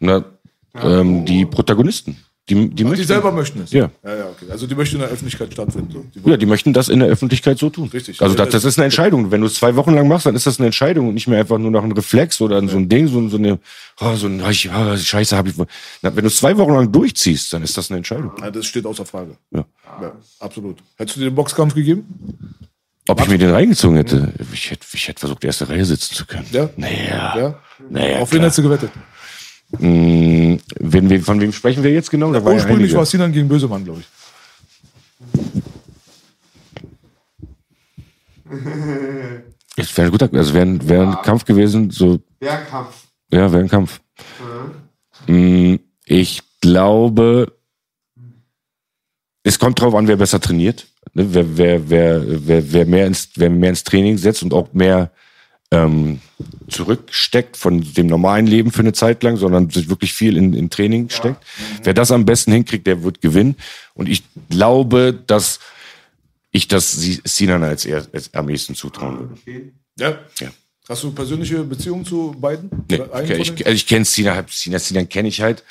Na, 0.00 0.24
ähm, 0.72 1.26
die 1.26 1.44
Protagonisten. 1.44 2.16
Die, 2.48 2.70
die, 2.70 2.84
möchten, 2.84 3.00
die 3.00 3.06
selber 3.06 3.30
möchten 3.30 3.60
es. 3.62 3.72
Ja. 3.72 3.90
ja, 4.02 4.16
ja 4.16 4.24
okay. 4.26 4.46
Also 4.50 4.66
die 4.66 4.74
möchten 4.74 4.96
in 4.96 5.00
der 5.02 5.10
Öffentlichkeit 5.10 5.52
stattfinden. 5.52 5.92
So. 5.92 6.04
Die 6.14 6.30
Ja, 6.30 6.36
die 6.38 6.46
möchten 6.46 6.72
das 6.72 6.88
in 6.88 7.00
der 7.00 7.08
Öffentlichkeit 7.08 7.58
so 7.58 7.68
tun. 7.68 7.90
Richtig. 7.92 8.22
Also 8.22 8.34
das, 8.34 8.48
das 8.48 8.64
ist 8.64 8.78
eine 8.78 8.86
Entscheidung. 8.86 9.30
Wenn 9.30 9.42
du 9.42 9.46
es 9.48 9.54
zwei 9.54 9.76
Wochen 9.76 9.92
lang 9.94 10.08
machst, 10.08 10.24
dann 10.24 10.34
ist 10.34 10.46
das 10.46 10.58
eine 10.58 10.66
Entscheidung 10.66 11.08
und 11.08 11.14
nicht 11.14 11.28
mehr 11.28 11.38
einfach 11.40 11.58
nur 11.58 11.70
noch 11.70 11.84
ein 11.84 11.92
Reflex 11.92 12.40
oder 12.40 12.66
so 12.66 12.78
ein 12.78 12.88
Ding, 12.88 13.06
so, 13.08 13.28
so 13.28 13.36
eine, 13.36 13.58
oh, 14.00 14.14
so 14.14 14.26
ein, 14.28 14.40
oh, 14.42 14.48
ich- 14.48 14.70
Scheiße 15.06 15.36
habe 15.36 15.50
ich. 15.50 15.56
Na, 16.02 16.14
wenn 16.16 16.22
du 16.22 16.28
es 16.28 16.38
zwei 16.38 16.56
Wochen 16.56 16.72
lang 16.72 16.90
durchziehst, 16.90 17.52
dann 17.52 17.62
ist 17.62 17.76
das 17.76 17.90
eine 17.90 17.98
Entscheidung. 17.98 18.32
ja, 18.40 18.50
das 18.50 18.64
steht 18.66 18.86
außer 18.86 19.04
Frage. 19.04 19.36
Ja. 19.50 19.64
Ja, 20.00 20.12
absolut. 20.40 20.78
Hättest 20.96 21.16
du 21.16 21.20
dir 21.20 21.30
den 21.30 21.34
Boxkampf 21.34 21.74
gegeben? 21.74 22.06
Ob 23.08 23.20
ich 23.22 23.28
mir 23.28 23.38
den 23.38 23.50
reingezogen 23.50 23.96
hätte, 23.96 24.32
ich 24.52 24.70
hätte, 24.70 24.86
ich 24.92 25.08
hätte 25.08 25.20
versucht, 25.20 25.42
erste 25.42 25.68
Reihe 25.68 25.84
sitzen 25.84 26.14
zu 26.14 26.26
können. 26.26 26.46
Ja? 26.52 26.68
Naja. 26.76 27.38
Ja? 27.38 27.60
Naja, 27.88 28.18
Auf 28.20 28.32
wen 28.32 28.40
hättest 28.40 28.58
du 28.58 28.62
gewettet? 28.64 28.90
Mm, 29.70 30.56
wenn 30.80 31.10
wir, 31.10 31.22
von 31.22 31.40
wem 31.40 31.52
sprechen 31.52 31.82
wir 31.82 31.92
jetzt 31.92 32.10
genau? 32.10 32.32
Da 32.32 32.42
war 32.42 32.52
ja 32.52 32.56
Ursprünglich 32.56 32.84
einige. 32.84 32.96
war 32.96 33.02
es 33.02 33.10
Sinan 33.10 33.32
gegen 33.32 33.48
Bösemann, 33.48 33.84
glaube 33.84 34.00
ich. 34.00 34.06
Es 39.76 39.96
wäre 39.96 40.08
ein 40.08 40.10
guter, 40.10 40.28
also 40.32 40.54
wäre 40.54 40.66
ein, 40.66 40.88
wär 40.88 41.02
ein 41.02 41.22
Kampf 41.22 41.44
gewesen, 41.44 41.90
so 41.90 42.18
Wer 42.40 42.56
Kampf? 42.64 43.06
Ja, 43.30 43.50
wäre 43.52 43.62
ein 43.62 43.68
Kampf. 43.68 44.00
Mm, 45.26 45.76
Ich 46.06 46.42
glaube, 46.60 47.52
es 49.42 49.58
kommt 49.58 49.80
drauf 49.80 49.94
an, 49.94 50.08
wer 50.08 50.16
besser 50.16 50.40
trainiert. 50.40 50.86
ne? 51.14 51.26
Wer, 51.32 51.56
wer, 51.56 51.90
wer, 51.90 52.22
wer, 52.46 52.72
wer, 52.72 52.86
mehr 52.86 53.06
ins, 53.06 53.28
wer 53.36 53.50
mehr 53.50 53.70
ins 53.70 53.84
Training 53.84 54.18
setzt 54.18 54.42
und 54.42 54.52
auch 54.54 54.72
mehr 54.72 55.10
ähm, 55.70 56.20
zurücksteckt 56.68 57.56
von 57.56 57.80
dem 57.94 58.06
normalen 58.06 58.46
Leben 58.46 58.70
für 58.70 58.80
eine 58.80 58.92
Zeit 58.92 59.22
lang, 59.22 59.36
sondern 59.36 59.70
sich 59.70 59.88
wirklich 59.88 60.12
viel 60.12 60.36
in, 60.36 60.54
in 60.54 60.70
Training 60.70 61.10
steckt. 61.10 61.44
Wer 61.82 61.94
das 61.94 62.10
am 62.10 62.24
besten 62.24 62.52
hinkriegt, 62.52 62.86
der 62.86 63.02
wird 63.02 63.20
gewinnen. 63.20 63.56
Und 63.94 64.08
ich 64.08 64.22
glaube, 64.48 65.18
dass 65.26 65.60
ich 66.50 66.68
das 66.68 66.92
Si- 66.92 67.20
Sinan 67.24 67.62
als, 67.62 67.84
eher, 67.84 68.06
als 68.12 68.32
am 68.34 68.48
ehesten 68.48 68.74
zutrauen 68.74 69.18
würde. 69.18 69.72
Ja. 69.98 70.18
Ja. 70.40 70.48
Hast 70.88 71.02
du 71.02 71.12
persönliche 71.12 71.62
Beziehungen 71.64 72.02
zu 72.06 72.34
beiden? 72.40 72.70
Nee, 72.90 73.00
okay, 73.00 73.36
ich, 73.42 73.48
denen? 73.48 73.66
also 73.66 73.74
ich 73.74 73.86
kenne 73.86 74.06
Sina, 74.06 74.34
hab 74.34 74.50
Sina, 74.50 74.78
Sina 74.78 75.04
kenne 75.04 75.28
ich 75.28 75.42
halt. 75.42 75.62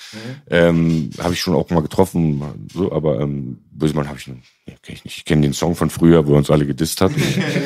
Ähm, 0.48 1.10
habe 1.18 1.34
ich 1.34 1.40
schon 1.40 1.56
auch 1.56 1.68
mal 1.72 1.82
getroffen, 1.82 2.44
so, 2.72 2.92
aber 2.92 3.20
ähm, 3.20 3.58
Bösemann 3.72 4.08
habe 4.08 4.20
ich. 4.20 4.28
Nee, 4.28 4.36
kenn 4.84 4.94
ich 4.96 5.06
nicht. 5.06 5.18
Ich 5.18 5.26
kenne 5.26 5.42
den 5.42 5.54
Song 5.54 5.76
von 5.76 5.90
früher, 5.90 6.28
wo 6.28 6.34
er 6.34 6.38
uns 6.38 6.52
alle 6.52 6.68
gedisst 6.68 7.02
hat. 7.02 7.12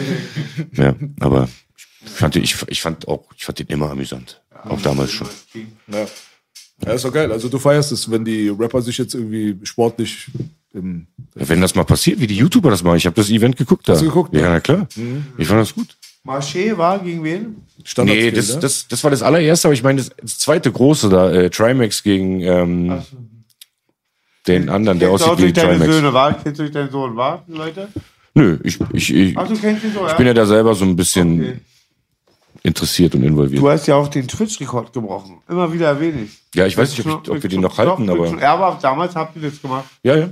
ja, 0.78 0.96
aber 1.20 1.50
ich 2.06 2.12
fand, 2.12 2.36
den- 2.36 2.44
ich, 2.44 2.56
ich 2.68 2.82
fand 2.82 3.08
auch, 3.08 3.24
ich 3.38 3.44
fand 3.46 3.60
den 3.60 3.68
immer 3.68 3.90
amüsant. 3.92 4.42
Auch 4.64 4.82
damals 4.82 5.12
schon. 5.12 5.28
Ja. 5.88 6.06
ja, 6.86 6.94
ist 6.94 7.04
doch 7.06 7.12
geil. 7.14 7.32
Also 7.32 7.50
du 7.50 7.58
feierst 7.58 7.92
es, 7.92 8.10
wenn 8.12 8.24
die 8.24 8.50
Rapper 8.50 8.82
sich 8.82 8.98
jetzt 8.98 9.16
irgendwie 9.16 9.58
sportlich 9.66 10.28
im 10.74 11.08
Ja, 11.36 11.50
wenn 11.50 11.62
das 11.62 11.74
mal 11.76 11.84
passiert, 11.84 12.20
wie 12.20 12.28
die 12.28 12.38
YouTuber 12.38 12.70
das 12.70 12.84
machen. 12.84 12.98
Ich 12.98 13.06
habe 13.08 13.16
das 13.16 13.30
Event 13.30 13.58
geguckt 13.58 13.88
da. 13.90 13.94
Hast 13.94 14.02
du 14.02 14.06
geguckt, 14.06 14.34
Ja, 14.36 14.42
ne? 14.44 14.50
na 14.50 14.60
klar. 14.60 14.88
Ich 15.38 15.48
fand 15.48 15.62
das 15.62 15.74
gut. 15.74 15.98
Marché 16.24 16.78
war 16.78 17.00
gegen 17.00 17.24
wen? 17.24 17.56
Standard 17.84 18.16
Nee, 18.16 18.30
das, 18.30 18.60
das, 18.60 18.88
das 18.88 19.04
war 19.04 19.10
das 19.10 19.24
allererste, 19.24 19.68
aber 19.68 19.74
ich 19.74 19.82
meine, 19.82 19.98
das, 20.02 20.12
das 20.22 20.38
zweite 20.38 20.72
große 20.72 21.10
da, 21.10 21.32
äh, 21.32 21.50
Trimax 21.50 22.04
gegen 22.04 22.42
ähm, 22.42 23.02
den 24.48 24.70
anderen, 24.70 25.00
der 25.00 25.10
Kennst 25.10 25.24
du 25.24 25.28
auch 25.28 25.34
aussieht 25.34 25.48
wie 25.48 25.54
Trimax. 25.54 25.86
Söhne, 25.86 26.14
war? 26.14 26.34
Kennst 26.34 26.60
du 26.60 26.64
durch 26.64 26.72
deinen 26.72 26.92
Sohn, 26.92 27.16
war, 27.16 27.44
Leute? 27.48 27.88
Nö, 28.36 28.60
ich, 28.64 28.80
ich, 28.94 29.14
ich, 29.14 29.38
Ach, 29.38 29.48
du 29.48 29.56
kennst 29.58 29.84
ihn 29.84 29.94
so, 29.94 30.02
ja? 30.02 30.12
ich 30.12 30.18
bin 30.18 30.28
ja 30.28 30.34
da 30.36 30.46
selber 30.46 30.74
so 30.76 30.86
ein 30.86 30.96
bisschen 30.96 31.40
Okay. 31.42 31.60
Interessiert 32.64 33.16
und 33.16 33.24
involviert. 33.24 33.62
Du 33.62 33.70
hast 33.70 33.88
ja 33.88 33.96
auch 33.96 34.08
den 34.08 34.28
Twitch-Rekord 34.28 34.94
gebrochen. 34.94 35.42
Immer 35.50 35.72
wieder 35.74 36.00
ich. 36.00 36.44
Ja, 36.54 36.66
ich 36.66 36.78
weiß 36.78 36.92
nicht, 36.92 37.06
ob, 37.08 37.24
ich, 37.24 37.30
ob 37.30 37.42
wir 37.42 37.50
den 37.50 37.62
noch 37.62 37.78
halten, 37.78 38.08
Doch, 38.08 38.16
aber. 38.16 38.40
Ja, 38.40 38.54
aber 38.54 38.78
damals 38.82 39.16
habt 39.16 39.36
ihr 39.36 39.50
das 39.50 39.62
gemacht. 39.62 39.86
Ja, 40.04 40.16
ja. 40.16 40.30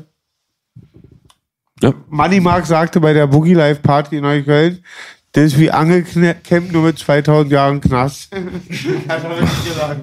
Ja, 1.81 1.93
Money 2.09 2.41
Mark 2.41 2.65
sagte 2.65 2.99
bei 2.99 3.13
der 3.13 3.27
Boogie 3.27 3.53
Live 3.53 3.81
Party 3.81 4.17
in 4.17 4.23
Neukölln, 4.23 4.83
das 5.31 5.45
ist 5.45 5.59
wie 5.59 5.71
Angelcamp 5.71 6.71
nur 6.71 6.83
mit 6.83 6.99
2000 6.99 7.51
Jahren 7.51 7.79
Knast. 7.79 8.29
Hat 9.07 9.23
er 9.23 9.29
wirklich 9.29 9.63
gesagt. 9.63 10.01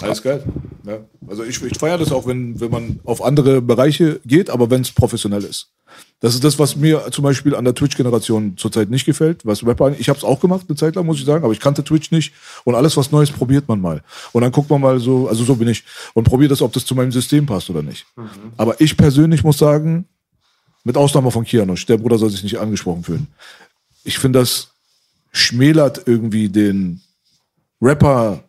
Alles 0.00 0.22
geil. 0.22 0.42
Ja. 0.84 0.98
Also 1.28 1.44
ich, 1.44 1.62
ich 1.62 1.78
feiere 1.78 1.98
das 1.98 2.10
auch, 2.10 2.26
wenn, 2.26 2.58
wenn 2.60 2.70
man 2.70 3.00
auf 3.04 3.22
andere 3.22 3.60
Bereiche 3.60 4.20
geht, 4.24 4.50
aber 4.50 4.70
wenn 4.70 4.80
es 4.80 4.92
professionell 4.92 5.44
ist. 5.44 5.70
Das 6.22 6.34
ist 6.34 6.44
das, 6.44 6.56
was 6.60 6.76
mir 6.76 7.10
zum 7.10 7.24
Beispiel 7.24 7.56
an 7.56 7.64
der 7.64 7.74
Twitch-Generation 7.74 8.56
zurzeit 8.56 8.88
nicht 8.90 9.04
gefällt. 9.04 9.44
Was 9.44 9.66
Rapper, 9.66 9.90
ich 9.98 10.08
habe 10.08 10.16
es 10.16 10.24
auch 10.24 10.38
gemacht 10.38 10.66
eine 10.68 10.76
Zeit 10.76 10.94
lang, 10.94 11.04
muss 11.04 11.18
ich 11.18 11.24
sagen, 11.24 11.42
aber 11.42 11.52
ich 11.52 11.58
kannte 11.58 11.82
Twitch 11.82 12.12
nicht. 12.12 12.32
Und 12.62 12.76
alles, 12.76 12.96
was 12.96 13.10
Neues, 13.10 13.32
probiert 13.32 13.66
man 13.66 13.80
mal. 13.80 14.02
Und 14.30 14.42
dann 14.42 14.52
guckt 14.52 14.70
man 14.70 14.80
mal 14.80 15.00
so, 15.00 15.26
also 15.26 15.42
so 15.42 15.56
bin 15.56 15.66
ich, 15.66 15.82
und 16.14 16.22
probiert 16.22 16.52
das, 16.52 16.62
ob 16.62 16.72
das 16.72 16.86
zu 16.86 16.94
meinem 16.94 17.10
System 17.10 17.44
passt 17.44 17.68
oder 17.70 17.82
nicht. 17.82 18.06
Aber 18.56 18.80
ich 18.80 18.96
persönlich 18.96 19.42
muss 19.42 19.58
sagen, 19.58 20.06
mit 20.84 20.96
Ausnahme 20.96 21.32
von 21.32 21.44
Kianosch, 21.44 21.86
der 21.86 21.96
Bruder 21.96 22.18
soll 22.18 22.30
sich 22.30 22.44
nicht 22.44 22.58
angesprochen 22.60 23.02
fühlen. 23.02 23.26
Ich 24.04 24.16
finde, 24.18 24.38
das 24.38 24.68
schmälert 25.32 26.02
irgendwie 26.06 26.48
den 26.48 27.00
Rapper 27.80 28.44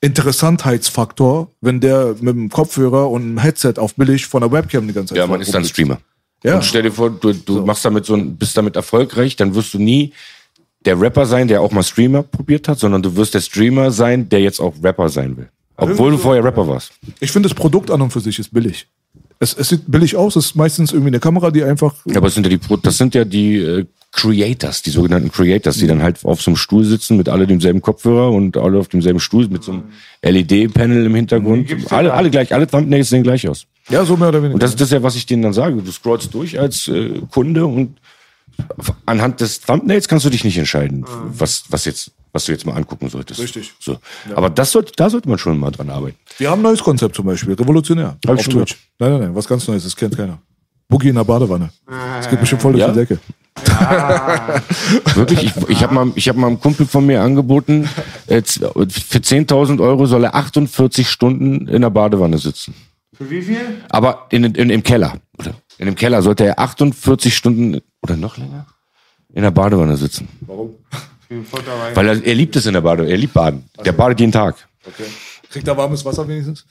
Interessantheitsfaktor, 0.00 1.52
wenn 1.60 1.78
der 1.78 2.16
mit 2.20 2.34
dem 2.34 2.50
Kopfhörer 2.50 3.08
und 3.08 3.22
einem 3.22 3.38
Headset 3.38 3.74
auf 3.76 3.94
billig 3.94 4.26
von 4.26 4.40
der 4.40 4.50
Webcam 4.50 4.88
die 4.88 4.92
ganze 4.92 5.14
Zeit 5.14 5.18
ja 5.18 5.28
man 5.28 5.40
ist 5.40 5.54
dann. 5.54 5.64
Streamer. 5.64 6.00
Ja. 6.42 6.56
Und 6.56 6.64
stell 6.64 6.82
dir 6.82 6.92
vor, 6.92 7.10
du, 7.10 7.32
du 7.32 7.64
machst 7.64 7.84
damit 7.84 8.04
so 8.04 8.14
ein, 8.14 8.36
bist 8.36 8.56
damit 8.56 8.76
erfolgreich, 8.76 9.36
dann 9.36 9.54
wirst 9.54 9.74
du 9.74 9.78
nie 9.78 10.12
der 10.84 11.00
Rapper 11.00 11.26
sein, 11.26 11.48
der 11.48 11.60
auch 11.60 11.70
mal 11.70 11.82
Streamer 11.82 12.22
probiert 12.22 12.68
hat, 12.68 12.78
sondern 12.78 13.02
du 13.02 13.14
wirst 13.16 13.34
der 13.34 13.40
Streamer 13.40 13.90
sein, 13.90 14.28
der 14.28 14.40
jetzt 14.40 14.60
auch 14.60 14.74
Rapper 14.82 15.08
sein 15.08 15.36
will. 15.36 15.48
Obwohl 15.76 16.12
du 16.12 16.18
vorher 16.18 16.44
Rapper 16.44 16.66
warst. 16.68 16.92
Ich 17.20 17.30
finde, 17.32 17.48
das 17.48 17.56
Produkt 17.56 17.90
an 17.90 18.02
und 18.02 18.10
für 18.10 18.20
sich 18.20 18.38
ist 18.38 18.52
billig. 18.52 18.86
Es, 19.38 19.54
es 19.54 19.70
sieht 19.70 19.90
billig 19.90 20.14
aus, 20.14 20.36
es 20.36 20.46
ist 20.46 20.54
meistens 20.54 20.92
irgendwie 20.92 21.08
eine 21.08 21.18
Kamera, 21.18 21.50
die 21.50 21.64
einfach. 21.64 21.94
Ja, 22.04 22.18
aber 22.18 22.28
es 22.28 22.34
sind 22.34 22.46
ja 22.46 22.56
die, 22.56 22.60
das 22.82 22.96
sind 22.96 23.14
ja 23.14 23.24
die 23.24 23.56
äh, 23.56 23.86
Creators, 24.12 24.82
die 24.82 24.90
sogenannten 24.90 25.32
Creators, 25.32 25.78
die 25.78 25.86
dann 25.86 26.02
halt 26.02 26.24
auf 26.24 26.42
so 26.42 26.50
einem 26.50 26.56
Stuhl 26.56 26.84
sitzen 26.84 27.16
mit 27.16 27.28
alle 27.28 27.46
demselben 27.46 27.80
Kopfhörer 27.80 28.30
und 28.30 28.56
alle 28.56 28.78
auf 28.78 28.88
demselben 28.88 29.18
Stuhl 29.18 29.48
mit 29.48 29.64
so 29.64 29.72
einem 29.72 29.84
LED-Panel 30.22 31.06
im 31.06 31.14
Hintergrund. 31.14 31.74
Alle, 31.90 32.12
alle 32.12 32.30
gleich, 32.30 32.54
alle 32.54 32.66
Thumbnails 32.68 33.08
sehen 33.08 33.22
gleich 33.22 33.48
aus. 33.48 33.66
Ja, 33.88 34.04
so 34.04 34.16
mehr 34.16 34.28
oder 34.28 34.38
weniger. 34.40 34.54
Und 34.54 34.62
das, 34.62 34.72
das 34.76 34.88
ist 34.88 34.92
ja, 34.92 35.02
was 35.02 35.16
ich 35.16 35.26
denen 35.26 35.42
dann 35.42 35.52
sage. 35.52 35.76
Du 35.82 35.90
scrollst 35.92 36.32
durch 36.34 36.58
als 36.58 36.88
äh, 36.88 37.20
Kunde 37.30 37.66
und 37.66 37.98
anhand 39.06 39.40
des 39.40 39.60
Thumbnails 39.60 40.08
kannst 40.08 40.24
du 40.26 40.30
dich 40.30 40.44
nicht 40.44 40.58
entscheiden, 40.58 41.04
was, 41.28 41.64
was 41.70 41.84
jetzt, 41.84 42.12
was 42.32 42.44
du 42.44 42.52
jetzt 42.52 42.66
mal 42.66 42.74
angucken 42.74 43.08
solltest. 43.08 43.40
Richtig. 43.40 43.72
So. 43.80 43.98
Aber 44.34 44.50
das 44.50 44.70
sollte, 44.72 44.92
da 44.96 45.10
sollte 45.10 45.28
man 45.28 45.38
schon 45.38 45.58
mal 45.58 45.70
dran 45.70 45.90
arbeiten. 45.90 46.16
Wir 46.38 46.50
haben 46.50 46.60
ein 46.60 46.64
neues 46.64 46.82
Konzept 46.82 47.16
zum 47.16 47.26
Beispiel, 47.26 47.54
revolutionär. 47.54 48.16
Hab 48.26 48.38
auf 48.38 48.46
Twitch. 48.46 48.76
Nein, 48.98 49.12
nein, 49.12 49.20
nein, 49.20 49.34
was 49.34 49.48
ganz 49.48 49.66
Neues, 49.66 49.84
das 49.84 49.96
kennt 49.96 50.16
keiner. 50.16 50.38
Boogie 50.88 51.08
in 51.08 51.14
der 51.14 51.24
Badewanne. 51.24 51.70
Das 51.86 52.28
geht 52.28 52.38
bestimmt 52.40 52.60
voll 52.62 52.72
durch 52.72 52.82
Ja? 52.82 52.88
die 52.92 52.98
Decke. 52.98 53.18
Wirklich, 55.14 55.44
ich, 55.44 55.68
ich 55.68 55.82
habe 55.82 55.94
mal, 55.94 56.12
ich 56.14 56.28
hab 56.28 56.36
mal 56.36 56.46
einem 56.48 56.60
Kumpel 56.60 56.86
von 56.86 57.04
mir 57.06 57.22
angeboten, 57.22 57.88
äh, 58.26 58.42
für 58.42 59.18
10.000 59.18 59.80
Euro 59.80 60.06
soll 60.06 60.24
er 60.24 60.34
48 60.34 61.08
Stunden 61.08 61.68
in 61.68 61.82
der 61.82 61.90
Badewanne 61.90 62.38
sitzen. 62.38 62.74
Für 63.16 63.28
wie 63.30 63.42
viel? 63.42 63.82
Aber 63.90 64.26
in, 64.30 64.44
in, 64.44 64.70
im 64.70 64.82
Keller. 64.82 65.14
Oder 65.38 65.54
in 65.78 65.86
dem 65.86 65.94
Keller 65.94 66.22
sollte 66.22 66.44
er 66.46 66.58
48 66.58 67.34
Stunden 67.36 67.80
oder 68.02 68.16
noch 68.16 68.36
länger 68.36 68.66
in 69.34 69.42
der 69.42 69.50
Badewanne 69.50 69.96
sitzen. 69.96 70.28
Warum? 70.42 70.74
Weil 71.94 72.08
er, 72.08 72.22
er 72.24 72.34
liebt 72.34 72.54
es 72.56 72.66
in 72.66 72.74
der 72.74 72.82
Badewanne. 72.82 73.10
Er 73.10 73.16
liebt 73.16 73.32
Baden. 73.32 73.64
Der 73.84 73.92
badet 73.92 74.20
jeden 74.20 74.32
Tag. 74.32 74.56
Okay. 74.86 75.04
Kriegt 75.50 75.66
er 75.66 75.76
warmes 75.76 76.04
Wasser 76.04 76.26
wenigstens? 76.28 76.66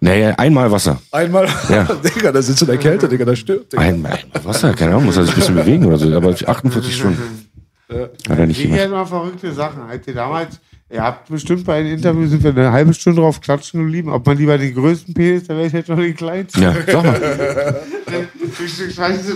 Naja, 0.00 0.34
einmal 0.36 0.70
Wasser. 0.70 1.00
Einmal? 1.10 1.48
Ja. 1.70 1.84
Digga, 2.14 2.32
da 2.32 2.42
sitzt 2.42 2.60
in 2.62 2.68
der 2.68 2.76
Kälte, 2.76 3.08
Digga, 3.08 3.24
da 3.24 3.34
stirbt. 3.34 3.72
Digga. 3.72 3.82
Einmal, 3.82 4.18
Wasser, 4.42 4.74
keine 4.74 4.92
Ahnung, 4.92 5.06
muss 5.06 5.16
er 5.16 5.24
sich 5.24 5.32
ein 5.32 5.38
bisschen 5.40 5.54
bewegen 5.54 5.86
oder 5.86 5.96
so. 5.98 6.14
Aber 6.14 6.30
48 6.30 6.94
Stunden. 6.94 7.48
Hat 7.88 8.10
er 8.28 8.46
nicht 8.46 8.58
Ich 8.58 8.64
gemacht. 8.64 8.80
kenne 8.80 8.92
mal 8.92 9.06
verrückte 9.06 9.52
Sachen. 9.54 9.82
Als 9.82 10.06
ihr 10.06 10.14
damals, 10.14 10.60
ihr 10.90 11.02
habt 11.02 11.28
bestimmt 11.28 11.64
bei 11.64 11.76
einem 11.80 11.92
Interview 11.92 12.26
sind 12.26 12.42
wir 12.42 12.50
eine 12.50 12.72
halbe 12.72 12.94
Stunde 12.94 13.20
drauf 13.20 13.40
klatschen 13.40 13.80
geblieben, 13.80 14.10
ob 14.10 14.26
man 14.26 14.36
lieber 14.36 14.56
den 14.58 14.74
größten 14.74 15.14
Penis, 15.14 15.48
wäre 15.48 15.66
ich 15.66 15.72
jetzt 15.72 15.88
noch 15.88 15.96
den 15.98 16.14
kleinsten. 16.14 16.62
Ja, 16.62 16.74
sag 16.86 17.04
mal. 17.04 17.20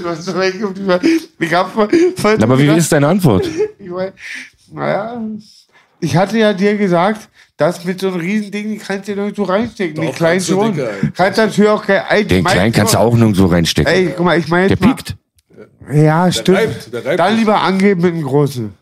Was 0.05 0.35
wegkommst. 0.35 0.83
Ich 1.39 1.55
hab 1.55 1.73
voll, 1.73 1.89
voll 2.17 2.43
Aber 2.43 2.59
wie 2.59 2.67
ist 2.67 2.91
deine 2.93 3.09
Antwort? 3.09 3.49
Ich 3.79 3.91
mein, 3.91 4.13
naja, 4.73 5.21
ich 6.01 6.17
hatte 6.17 6.39
ja 6.39 6.53
dir 6.53 6.77
gesagt, 6.77 7.29
das 7.57 7.85
mit 7.85 8.01
so 8.01 8.09
einem 8.09 8.21
riesen 8.21 8.51
Ding, 8.51 8.71
die 8.71 8.79
kannst 8.79 9.09
du 9.09 9.15
nirgendwo 9.15 9.45
reinstecken. 9.45 9.95
Doch, 9.97 10.03
die 10.03 10.13
kleinen 10.13 10.39
kannst 10.39 10.49
du, 10.49 10.55
schon. 10.55 11.13
Kannst 11.15 11.39
natürlich 11.39 11.71
auch 11.71 11.85
kein 11.87 12.03
Ey, 12.09 12.25
Den 12.27 12.45
kleinen 12.45 12.73
kannst 12.73 12.95
du 12.95 12.99
auch 12.99 13.15
nirgendwo 13.15 13.47
reinstecken. 13.47 13.93
Ey, 13.93 14.13
guck 14.17 14.25
mal, 14.25 14.39
ich 14.39 14.49
meine 14.49 14.69
Der 14.69 14.79
mal- 14.81 14.95
piekt. 14.95 15.17
Ja, 15.93 16.33
stimmt. 16.33 16.59
reibt, 16.59 16.93
der 16.93 17.05
reibt 17.05 17.21
Dann 17.21 17.37
lieber 17.37 17.61
angeben 17.61 18.03
mit 18.03 18.15
einem 18.15 18.23
großen. 18.25 18.73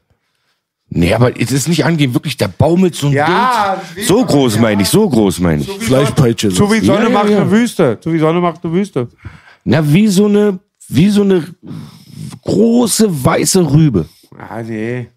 Nee, 0.92 1.14
aber 1.14 1.40
es 1.40 1.52
ist 1.52 1.68
nicht 1.68 1.84
angeben, 1.84 2.14
wirklich, 2.14 2.36
der 2.36 2.48
baumelt 2.48 2.96
so 2.96 3.06
ein 3.06 3.12
Ja, 3.12 3.80
Bild. 3.94 4.06
So 4.08 4.24
groß 4.24 4.58
meine 4.58 4.82
ich, 4.82 4.88
so 4.88 5.08
groß 5.08 5.38
meine 5.38 5.62
ich. 5.62 5.68
Fleischpeitsche. 5.70 6.50
So 6.50 6.70
wie 6.72 6.80
Sonne 6.80 7.04
Ja, 7.04 7.08
ja, 7.08 7.10
macht 7.10 7.30
ja. 7.30 7.40
eine 7.42 7.50
Wüste. 7.50 7.98
So 8.02 8.12
wie 8.12 8.18
Sonne 8.18 8.40
macht 8.40 8.64
eine 8.64 8.72
Wüste. 8.72 9.08
Na, 9.64 9.92
wie 9.92 10.08
so 10.08 10.26
eine, 10.26 10.58
wie 10.88 11.08
so 11.10 11.22
eine 11.22 11.44
große 12.42 13.24
weiße 13.24 13.72
Rübe. 13.72 14.06
Ah, 14.36 14.62
nee. 14.62 15.08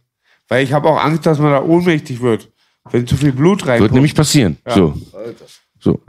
Weil 0.47 0.63
ich 0.63 0.73
habe 0.73 0.87
auch 0.89 1.03
Angst, 1.03 1.25
dass 1.25 1.39
man 1.39 1.51
da 1.51 1.63
ohnmächtig 1.63 2.21
wird. 2.21 2.51
Wenn 2.91 3.07
zu 3.07 3.17
viel 3.17 3.31
Blut 3.31 3.61
reinkommt. 3.65 3.81
Wird 3.81 3.93
nämlich 3.93 4.13
passieren. 4.13 4.57
So. 4.67 4.93
So. 5.79 5.99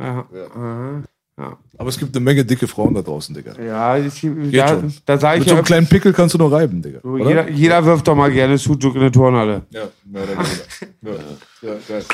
Ja, 1.37 1.59
Aber 1.79 1.89
es 1.89 1.99
gibt 1.99 2.15
eine 2.15 2.25
Menge 2.25 2.45
dicke 2.45 2.69
Frauen 2.69 2.95
da 2.95 3.03
draußen, 3.03 3.35
Digga. 3.35 3.61
ja, 3.61 3.97
ich, 3.99 4.21
da, 4.53 4.69
schon. 4.69 4.95
da 5.05 5.19
sage 5.19 5.39
Mit 5.41 5.47
ich 5.47 5.51
so 5.51 5.55
ja, 5.55 5.59
einem 5.59 5.65
kleinen 5.65 5.87
Pickel 5.89 6.13
kannst 6.13 6.35
du 6.35 6.39
nur 6.39 6.53
reiben, 6.53 6.81
Digga. 6.81 7.01
so, 7.03 7.09
oder? 7.09 7.29
jeder, 7.29 7.51
jeder 7.51 7.85
wirft 7.85 8.07
doch 8.07 8.15
mal 8.15 8.31
gerne 8.31 8.57
Sucuk 8.57 8.95
in 8.95 9.01
eine 9.01 9.11
Turnhalle. 9.11 9.63
Ja, 9.71 9.89
mehr 10.05 10.23
oder 10.23 10.33
weniger. 10.39 11.25
ja, 11.63 11.69
ja, 11.71 11.77
geil. 11.89 12.05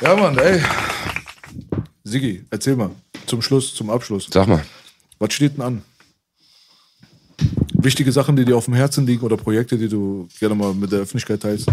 Ja, 0.00 0.16
Mann, 0.16 0.38
ey. 0.38 0.62
Sigi, 2.04 2.44
erzähl 2.50 2.76
mal. 2.76 2.90
Zum 3.26 3.42
Schluss, 3.42 3.74
zum 3.74 3.90
Abschluss. 3.90 4.28
Sag 4.30 4.46
mal. 4.48 4.62
Was 5.18 5.32
steht 5.34 5.56
denn 5.56 5.62
an? 5.62 5.82
Wichtige 7.74 8.12
Sachen, 8.12 8.36
die 8.36 8.44
dir 8.46 8.56
auf 8.56 8.64
dem 8.64 8.74
Herzen 8.74 9.06
liegen 9.06 9.22
oder 9.24 9.36
Projekte, 9.36 9.76
die 9.76 9.88
du 9.88 10.26
gerne 10.38 10.54
mal 10.54 10.72
mit 10.72 10.90
der 10.90 11.00
Öffentlichkeit 11.00 11.42
teilst? 11.42 11.68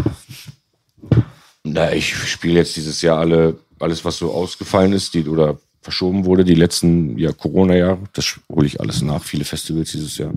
Na, 1.64 1.94
ich 1.94 2.14
spiele 2.16 2.60
jetzt 2.60 2.76
dieses 2.76 3.02
Jahr 3.02 3.20
alle, 3.20 3.58
alles, 3.80 4.04
was 4.04 4.18
so 4.18 4.32
ausgefallen 4.32 4.94
ist, 4.94 5.14
die 5.14 5.28
oder 5.28 5.58
verschoben 5.82 6.26
wurde, 6.26 6.44
die 6.44 6.56
letzten 6.56 7.18
ja, 7.18 7.32
Corona-Jahre. 7.32 8.00
Das 8.14 8.40
hole 8.50 8.68
ich 8.68 8.80
alles 8.80 9.02
nach. 9.02 9.24
Viele 9.24 9.46
Festivals 9.46 9.92
dieses 9.92 10.18
Jahr. 10.18 10.32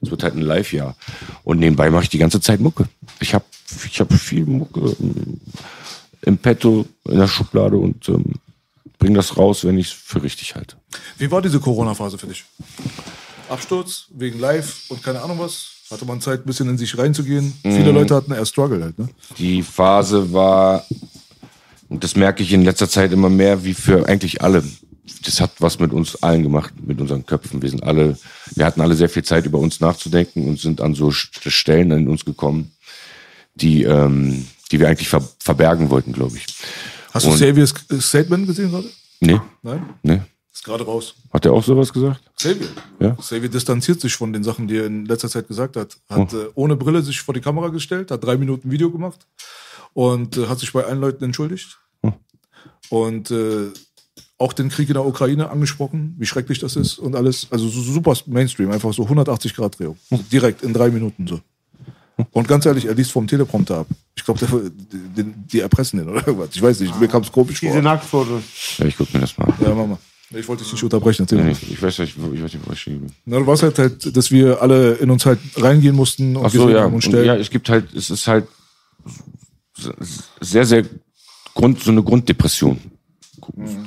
Es 0.00 0.10
wird 0.10 0.22
halt 0.22 0.34
ein 0.34 0.42
Live-Jahr. 0.42 0.96
Und 1.44 1.58
nebenbei 1.58 1.90
mache 1.90 2.04
ich 2.04 2.08
die 2.08 2.18
ganze 2.18 2.40
Zeit 2.40 2.60
Mucke. 2.60 2.88
Ich 3.20 3.34
habe 3.34 3.44
ich 3.84 4.00
hab 4.00 4.12
viel 4.12 4.46
Mucke 4.46 4.96
ähm, 5.00 5.40
im 6.22 6.38
Petto, 6.38 6.86
in 7.04 7.18
der 7.18 7.28
Schublade 7.28 7.76
und 7.76 8.08
ähm, 8.08 8.34
bring 8.98 9.14
das 9.14 9.36
raus, 9.36 9.64
wenn 9.64 9.78
ich 9.78 9.88
es 9.88 9.92
für 9.92 10.22
richtig 10.22 10.54
halte. 10.54 10.76
Wie 11.18 11.30
war 11.30 11.42
diese 11.42 11.60
Corona-Phase 11.60 12.18
für 12.18 12.26
dich? 12.26 12.44
Absturz 13.48 14.06
wegen 14.10 14.38
Live 14.38 14.84
und 14.88 15.02
keine 15.02 15.20
Ahnung 15.20 15.38
was? 15.38 15.69
Hatte 15.90 16.04
man 16.04 16.20
Zeit, 16.20 16.40
ein 16.40 16.46
bisschen 16.46 16.68
in 16.68 16.78
sich 16.78 16.96
reinzugehen? 16.96 17.52
Viele 17.62 17.90
Leute 17.90 18.14
hatten 18.14 18.32
eher 18.32 18.46
Struggle 18.46 18.82
halt, 18.84 18.98
ne? 18.98 19.08
Die 19.38 19.62
Phase 19.62 20.32
war, 20.32 20.86
und 21.88 22.04
das 22.04 22.14
merke 22.14 22.42
ich 22.44 22.52
in 22.52 22.62
letzter 22.62 22.88
Zeit 22.88 23.12
immer 23.12 23.28
mehr, 23.28 23.64
wie 23.64 23.74
für 23.74 24.06
eigentlich 24.08 24.40
alle. 24.42 24.62
Das 25.24 25.40
hat 25.40 25.50
was 25.58 25.80
mit 25.80 25.92
uns 25.92 26.22
allen 26.22 26.44
gemacht, 26.44 26.72
mit 26.80 27.00
unseren 27.00 27.26
Köpfen. 27.26 27.60
Wir 27.60 27.70
sind 27.70 27.82
alle, 27.82 28.16
wir 28.54 28.64
hatten 28.64 28.80
alle 28.80 28.94
sehr 28.94 29.08
viel 29.08 29.24
Zeit, 29.24 29.44
über 29.46 29.58
uns 29.58 29.80
nachzudenken 29.80 30.46
und 30.46 30.60
sind 30.60 30.80
an 30.80 30.94
so 30.94 31.08
St- 31.08 31.50
Stellen 31.50 31.90
in 31.90 32.08
uns 32.08 32.24
gekommen, 32.24 32.70
die, 33.56 33.82
ähm, 33.82 34.46
die 34.70 34.78
wir 34.78 34.88
eigentlich 34.88 35.08
ver 35.08 35.26
verbergen 35.40 35.90
wollten, 35.90 36.12
glaube 36.12 36.36
ich. 36.36 36.46
Hast 37.12 37.26
du 37.26 37.30
Und- 37.30 37.36
Xavier's 37.36 37.74
Statement 37.98 38.46
gesehen 38.46 38.70
gerade? 38.70 38.88
Nee, 39.18 39.40
Nein? 39.62 39.82
nee. 40.04 40.20
Ist 40.60 40.66
gerade 40.66 40.84
raus. 40.84 41.14
Hat 41.32 41.46
er 41.46 41.54
auch 41.54 41.64
sowas 41.64 41.90
gesagt? 41.90 42.20
Xavier. 42.36 42.68
Ja. 42.98 43.12
Xavier 43.12 43.48
distanziert 43.48 43.98
sich 43.98 44.14
von 44.14 44.30
den 44.30 44.44
Sachen, 44.44 44.68
die 44.68 44.76
er 44.76 44.84
in 44.84 45.06
letzter 45.06 45.30
Zeit 45.30 45.48
gesagt 45.48 45.74
hat. 45.74 45.96
Hat 46.10 46.34
äh, 46.34 46.48
ohne 46.54 46.76
Brille 46.76 47.00
sich 47.00 47.22
vor 47.22 47.32
die 47.32 47.40
Kamera 47.40 47.68
gestellt, 47.68 48.10
hat 48.10 48.22
drei 48.22 48.36
Minuten 48.36 48.70
Video 48.70 48.90
gemacht 48.90 49.26
und 49.94 50.36
äh, 50.36 50.48
hat 50.48 50.58
sich 50.58 50.70
bei 50.74 50.84
allen 50.84 51.00
Leuten 51.00 51.24
entschuldigt. 51.24 51.78
Und 52.90 53.30
äh, 53.30 53.68
auch 54.36 54.52
den 54.52 54.68
Krieg 54.68 54.90
in 54.90 54.94
der 54.94 55.06
Ukraine 55.06 55.48
angesprochen, 55.48 56.14
wie 56.18 56.26
schrecklich 56.26 56.58
das 56.58 56.76
ist 56.76 56.98
und 56.98 57.16
alles. 57.16 57.46
Also 57.50 57.66
so 57.66 57.80
super 57.80 58.12
Mainstream, 58.26 58.70
einfach 58.70 58.92
so 58.92 59.04
180 59.04 59.56
Grad 59.56 59.78
Drehung. 59.78 59.96
So 60.10 60.18
direkt 60.30 60.62
in 60.62 60.74
drei 60.74 60.90
Minuten 60.90 61.26
so. 61.26 61.40
Und 62.32 62.46
ganz 62.48 62.66
ehrlich, 62.66 62.84
er 62.84 62.92
liest 62.92 63.12
vom 63.12 63.26
Teleprompter 63.26 63.78
ab. 63.78 63.86
Ich 64.14 64.26
glaube, 64.26 64.70
die, 64.92 65.24
die 65.24 65.60
erpressen 65.60 66.00
den 66.00 66.10
oder 66.10 66.26
irgendwas. 66.26 66.50
Ich 66.52 66.60
weiß 66.60 66.80
nicht, 66.80 67.00
mir 67.00 67.08
kam 67.08 67.22
es 67.22 67.32
komisch 67.32 67.60
Diese 67.60 67.72
vor. 67.72 67.80
Nacktfotos. 67.80 68.42
Ja, 68.76 68.84
ich 68.84 68.98
guck 68.98 69.10
mir 69.14 69.20
das 69.20 69.38
mal 69.38 69.46
an. 69.46 69.54
Ja, 69.62 69.74
Mama. 69.74 69.98
Ich 70.32 70.46
wollte 70.46 70.62
dich 70.62 70.72
nicht 70.72 70.84
unterbrechen. 70.84 71.22
Erzähl 71.22 71.42
Nee, 71.44 71.56
ich 71.70 71.82
weiß 71.82 71.98
nicht, 71.98 72.16
ich 72.16 72.42
weiß 72.42 72.54
nicht, 72.54 72.66
wo 72.66 72.72
ich 72.72 72.84
bin. 72.84 73.12
Na, 73.24 73.38
du 73.38 73.46
warst 73.46 73.64
halt, 73.64 73.78
halt, 73.78 74.16
dass 74.16 74.30
wir 74.30 74.62
alle 74.62 74.94
in 74.94 75.10
uns 75.10 75.26
halt 75.26 75.40
reingehen 75.56 75.96
mussten 75.96 76.36
und 76.36 76.46
Ach 76.46 76.50
so, 76.50 76.68
ja. 76.68 76.84
und 76.84 76.94
Und 76.94 77.02
stellen. 77.02 77.26
ja, 77.26 77.36
es 77.36 77.50
gibt 77.50 77.68
halt, 77.68 77.92
es 77.94 78.10
ist 78.10 78.28
halt 78.28 78.46
sehr, 80.40 80.66
sehr 80.66 80.84
Grund, 81.54 81.82
so 81.82 81.90
eine 81.90 82.02
Grunddepression 82.02 82.78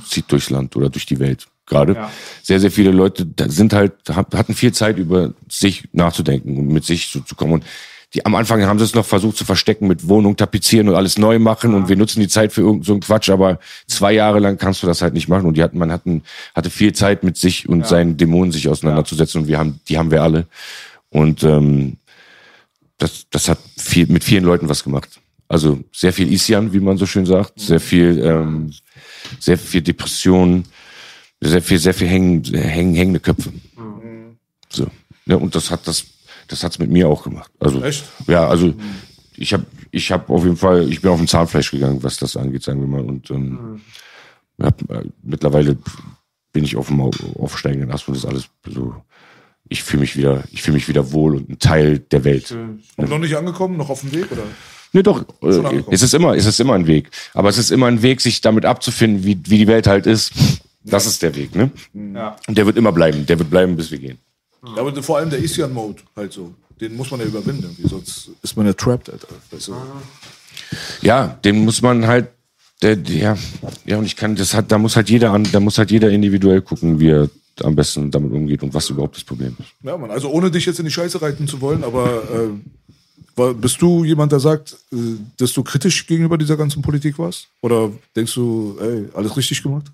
zieht 0.08 0.32
durchs 0.32 0.50
Land 0.50 0.76
oder 0.76 0.90
durch 0.90 1.06
die 1.06 1.20
Welt 1.20 1.48
gerade. 1.66 2.10
Sehr, 2.42 2.60
sehr 2.60 2.72
viele 2.72 2.92
Leute 2.92 3.26
sind 3.48 3.72
halt, 3.72 3.94
hatten 4.10 4.54
viel 4.54 4.74
Zeit 4.74 4.98
über 4.98 5.34
sich 5.50 5.88
nachzudenken 5.94 6.58
und 6.58 6.68
mit 6.68 6.84
sich 6.84 7.08
so 7.08 7.22
zu 7.22 7.36
kommen. 7.36 7.54
Und 7.54 7.64
die, 8.14 8.26
am 8.26 8.36
Anfang 8.36 8.64
haben 8.64 8.78
sie 8.80 8.86
es 8.86 8.94
noch 8.94 9.06
versucht 9.06 9.38
zu 9.38 9.46
verstecken 9.46 9.88
mit 9.88 10.08
Wohnung 10.08 10.36
tapezieren 10.36 10.90
und 10.90 10.96
alles 10.96 11.18
neu 11.18 11.40
machen 11.40 11.74
und 11.74 11.90
wir 11.90 11.96
nutzen 11.96 12.20
die 12.20 12.28
Zeit 12.28 12.54
für 12.54 12.62
irgend 12.62 12.86
so 12.86 13.00
Quatsch, 13.00 13.30
aber 13.30 13.60
zwei 13.88 14.14
Jahre 14.14 14.40
lang 14.40 14.58
kannst 14.58 14.84
du 14.84 14.88
das 14.88 15.02
halt 15.02 15.14
nicht 15.14 15.28
machen 15.28 15.46
und 15.46 15.56
die 15.56 15.64
hatten, 15.64 15.78
man 15.78 15.92
hatten, 15.92 16.24
hatte 16.54 16.70
viel 16.70 16.94
Zeit 16.94 17.24
mit 17.24 17.38
sich 17.38 17.68
und 17.68 17.88
seinen 17.88 18.18
Dämonen 18.18 18.52
sich 18.52 18.70
auseinanderzusetzen 18.70 19.42
und 19.42 19.48
wir 19.48 19.58
haben, 19.58 19.80
die 19.88 19.98
haben 19.98 20.12
wir 20.12 20.22
alle. 20.22 20.48
Und 21.10 21.44
ähm, 21.44 21.98
das, 22.98 23.26
das 23.30 23.50
hat 23.50 23.60
viel, 23.78 24.08
mit 24.08 24.24
vielen 24.24 24.44
Leuten 24.44 24.70
was 24.70 24.84
gemacht. 24.84 25.20
Also 25.48 25.80
sehr 25.92 26.14
viel 26.14 26.32
Isian, 26.32 26.74
wie 26.74 26.80
man 26.80 26.98
so 26.98 27.06
schön 27.06 27.26
sagt, 27.26 27.60
sehr 27.60 27.80
viel, 27.80 28.20
ähm, 28.24 28.74
sehr 29.40 29.58
viel 29.58 29.82
Depression, 29.82 30.66
sehr 31.42 31.62
viel, 31.62 31.80
sehr 31.80 31.94
viel 31.94 32.08
hängen, 32.08 32.44
hängen, 32.44 32.96
hängende 32.96 33.20
Köpfe. 33.20 33.52
So. 34.70 34.88
Ja, 35.26 35.36
und 35.36 35.54
das 35.56 35.70
hat 35.70 35.88
das, 35.88 36.06
das 36.48 36.64
hat's 36.64 36.80
mit 36.80 36.90
mir 36.90 37.08
auch 37.08 37.24
gemacht. 37.24 37.52
Also, 37.60 37.82
Echt? 37.84 38.06
ja, 38.28 38.48
also 38.48 38.74
ich 39.36 39.54
habe, 39.54 39.66
ich 39.92 40.12
habe 40.12 40.32
auf 40.34 40.44
jeden 40.44 40.58
Fall, 40.58 40.90
ich 40.90 41.02
bin 41.02 41.12
auf 41.12 41.20
den 41.20 41.28
Zahnfleisch 41.28 41.72
gegangen, 41.72 42.04
was 42.04 42.18
das 42.18 42.38
angeht, 42.38 42.64
sagen 42.64 42.80
wir 42.80 42.88
mal. 42.88 43.04
Und 43.04 43.30
ähm, 43.32 43.82
hab, 44.62 44.82
äh, 44.90 45.04
mittlerweile 45.22 45.78
bin 46.52 46.64
ich 46.64 46.76
auf 46.76 46.88
dem 46.88 47.02
aufsteigenden 47.02 47.92
Ast 47.92 48.08
und 48.08 48.16
das 48.16 48.26
alles 48.26 48.50
so. 48.66 48.96
Ich 49.70 49.82
fühle 49.82 50.02
mich 50.02 50.16
wieder, 50.18 50.44
ich 50.52 50.62
fühle 50.62 50.76
mich 50.76 50.88
wieder 50.88 51.12
wohl 51.14 51.36
und 51.36 51.50
ein 51.50 51.58
Teil 51.58 52.00
der 52.00 52.24
Welt. 52.24 52.52
Und 52.52 53.10
noch 53.10 53.18
nicht 53.18 53.36
angekommen, 53.36 53.78
noch 53.78 53.90
auf 53.90 54.02
dem 54.02 54.12
Weg, 54.12 54.32
oder? 54.32 54.44
Nee, 54.92 55.02
doch, 55.02 55.26
äh, 55.42 55.84
es 55.90 56.04
ist 56.04 56.14
immer, 56.14 56.36
es 56.36 56.46
ist 56.46 56.60
immer 56.60 56.76
ein 56.76 56.86
Weg. 56.86 57.10
Aber 57.34 57.50
es 57.50 57.58
ist 57.58 57.72
immer 57.72 57.88
ein 57.88 58.04
Weg, 58.04 58.22
sich 58.22 58.42
damit 58.42 58.66
abzufinden, 58.66 59.24
wie, 59.24 59.40
wie 59.46 59.58
die 59.58 59.68
Welt 59.68 59.88
halt 59.88 60.06
ist. 60.06 60.34
Das 60.84 61.08
ist 61.08 61.24
der 61.24 61.36
Weg, 61.36 61.56
ne? 61.56 61.72
Ja. 61.94 62.36
Und 62.48 62.58
der 62.58 62.66
wird 62.66 62.78
immer 62.78 62.92
bleiben. 62.92 63.26
Der 63.26 63.40
wird 63.40 63.50
bleiben, 63.50 63.76
bis 63.76 63.90
wir 63.90 63.98
gehen. 63.98 64.20
Ja, 64.64 64.78
aber 64.78 65.04
vor 65.04 65.18
allem 65.18 65.30
der 65.30 65.44
Isian-Mode 65.44 66.02
halt 66.16 66.34
so. 66.34 66.54
Den 66.80 66.96
muss 66.96 67.12
man 67.12 67.20
ja 67.20 67.26
überwinden, 67.26 67.64
irgendwie, 67.64 67.88
sonst 67.88 68.32
ist 68.42 68.58
man 68.58 68.66
ja 68.66 68.74
trapped, 68.74 69.10
Alter. 69.10 69.28
Weißt 69.52 69.68
du? 69.68 69.76
Ja, 71.02 71.28
den 71.44 71.64
muss 71.66 71.82
man 71.82 72.08
halt, 72.08 72.30
der, 72.82 72.98
ja, 72.98 73.38
ja, 73.86 73.98
und 73.98 74.06
ich 74.06 74.16
kann, 74.16 74.36
das 74.36 74.54
hat, 74.54 74.72
da 74.72 74.78
muss 74.78 74.96
halt 74.96 75.10
jeder 75.10 75.32
an, 75.32 75.48
da 75.52 75.60
muss 75.60 75.78
halt 75.78 75.92
jeder 75.92 76.10
individuell 76.10 76.62
gucken, 76.62 77.00
wie 77.00 77.10
er 77.10 77.30
am 77.62 77.76
besten 77.76 78.10
damit 78.10 78.32
umgeht 78.32 78.64
und 78.64 78.74
was 78.74 78.90
überhaupt 78.90 79.16
das 79.16 79.24
Problem 79.24 79.56
ist. 79.60 79.70
Ja, 79.84 79.98
Mann. 79.98 80.10
Also 80.10 80.30
ohne 80.30 80.50
dich 80.50 80.66
jetzt 80.66 80.80
in 80.80 80.86
die 80.86 80.92
Scheiße 80.92 81.22
reiten 81.22 81.48
zu 81.48 81.62
wollen, 81.62 81.84
aber 81.84 82.24
äh, 83.38 83.54
bist 83.54 83.82
du 83.82 84.04
jemand, 84.04 84.32
der 84.32 84.40
sagt, 84.40 84.76
äh, 84.92 84.98
dass 85.38 85.54
du 85.54 85.64
kritisch 85.64 86.08
gegenüber 86.08 86.38
dieser 86.38 86.58
ganzen 86.58 86.82
Politik 86.82 87.20
warst? 87.20 87.48
Oder 87.62 87.92
denkst 88.16 88.34
du, 88.34 88.78
ey, 88.82 89.10
alles 89.14 89.38
richtig 89.38 89.62
gemacht? 89.62 89.86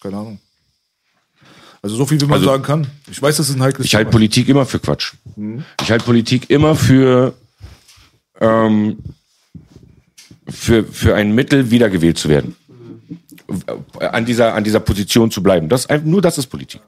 Keine 0.00 0.18
Ahnung. 0.18 0.38
Also 1.86 1.98
so 1.98 2.06
viel, 2.06 2.20
wie 2.20 2.24
man 2.24 2.40
Also- 2.40 2.46
sagen 2.46 2.64
kann. 2.64 2.86
Ich 3.08 3.22
weiß, 3.22 3.36
das 3.36 3.48
ist 3.48 3.54
ein 3.54 3.62
heikles 3.62 3.86
Ich 3.86 3.94
halte. 3.94 4.10
Politik 4.10 4.48
immer 4.48 4.66
für 4.66 4.80
Quatsch. 4.80 5.12
Ich 5.80 5.88
halte 5.88 6.04
Politik 6.04 6.50
immer 6.50 6.74
für, 6.74 7.32
ähm, 8.40 8.98
für, 10.48 10.82
für 10.82 11.14
ein 11.14 11.32
Mittel, 11.32 11.70
wiedergewählt 11.70 12.18
zu 12.18 12.28
werden. 12.28 12.56
An 14.00 14.26
dieser, 14.26 14.54
an 14.54 14.64
dieser 14.64 14.80
Position 14.80 15.30
zu 15.30 15.44
bleiben. 15.44 15.68
Das, 15.68 15.86
nur 16.04 16.20
das 16.20 16.38
ist 16.38 16.48
Politik. 16.48 16.80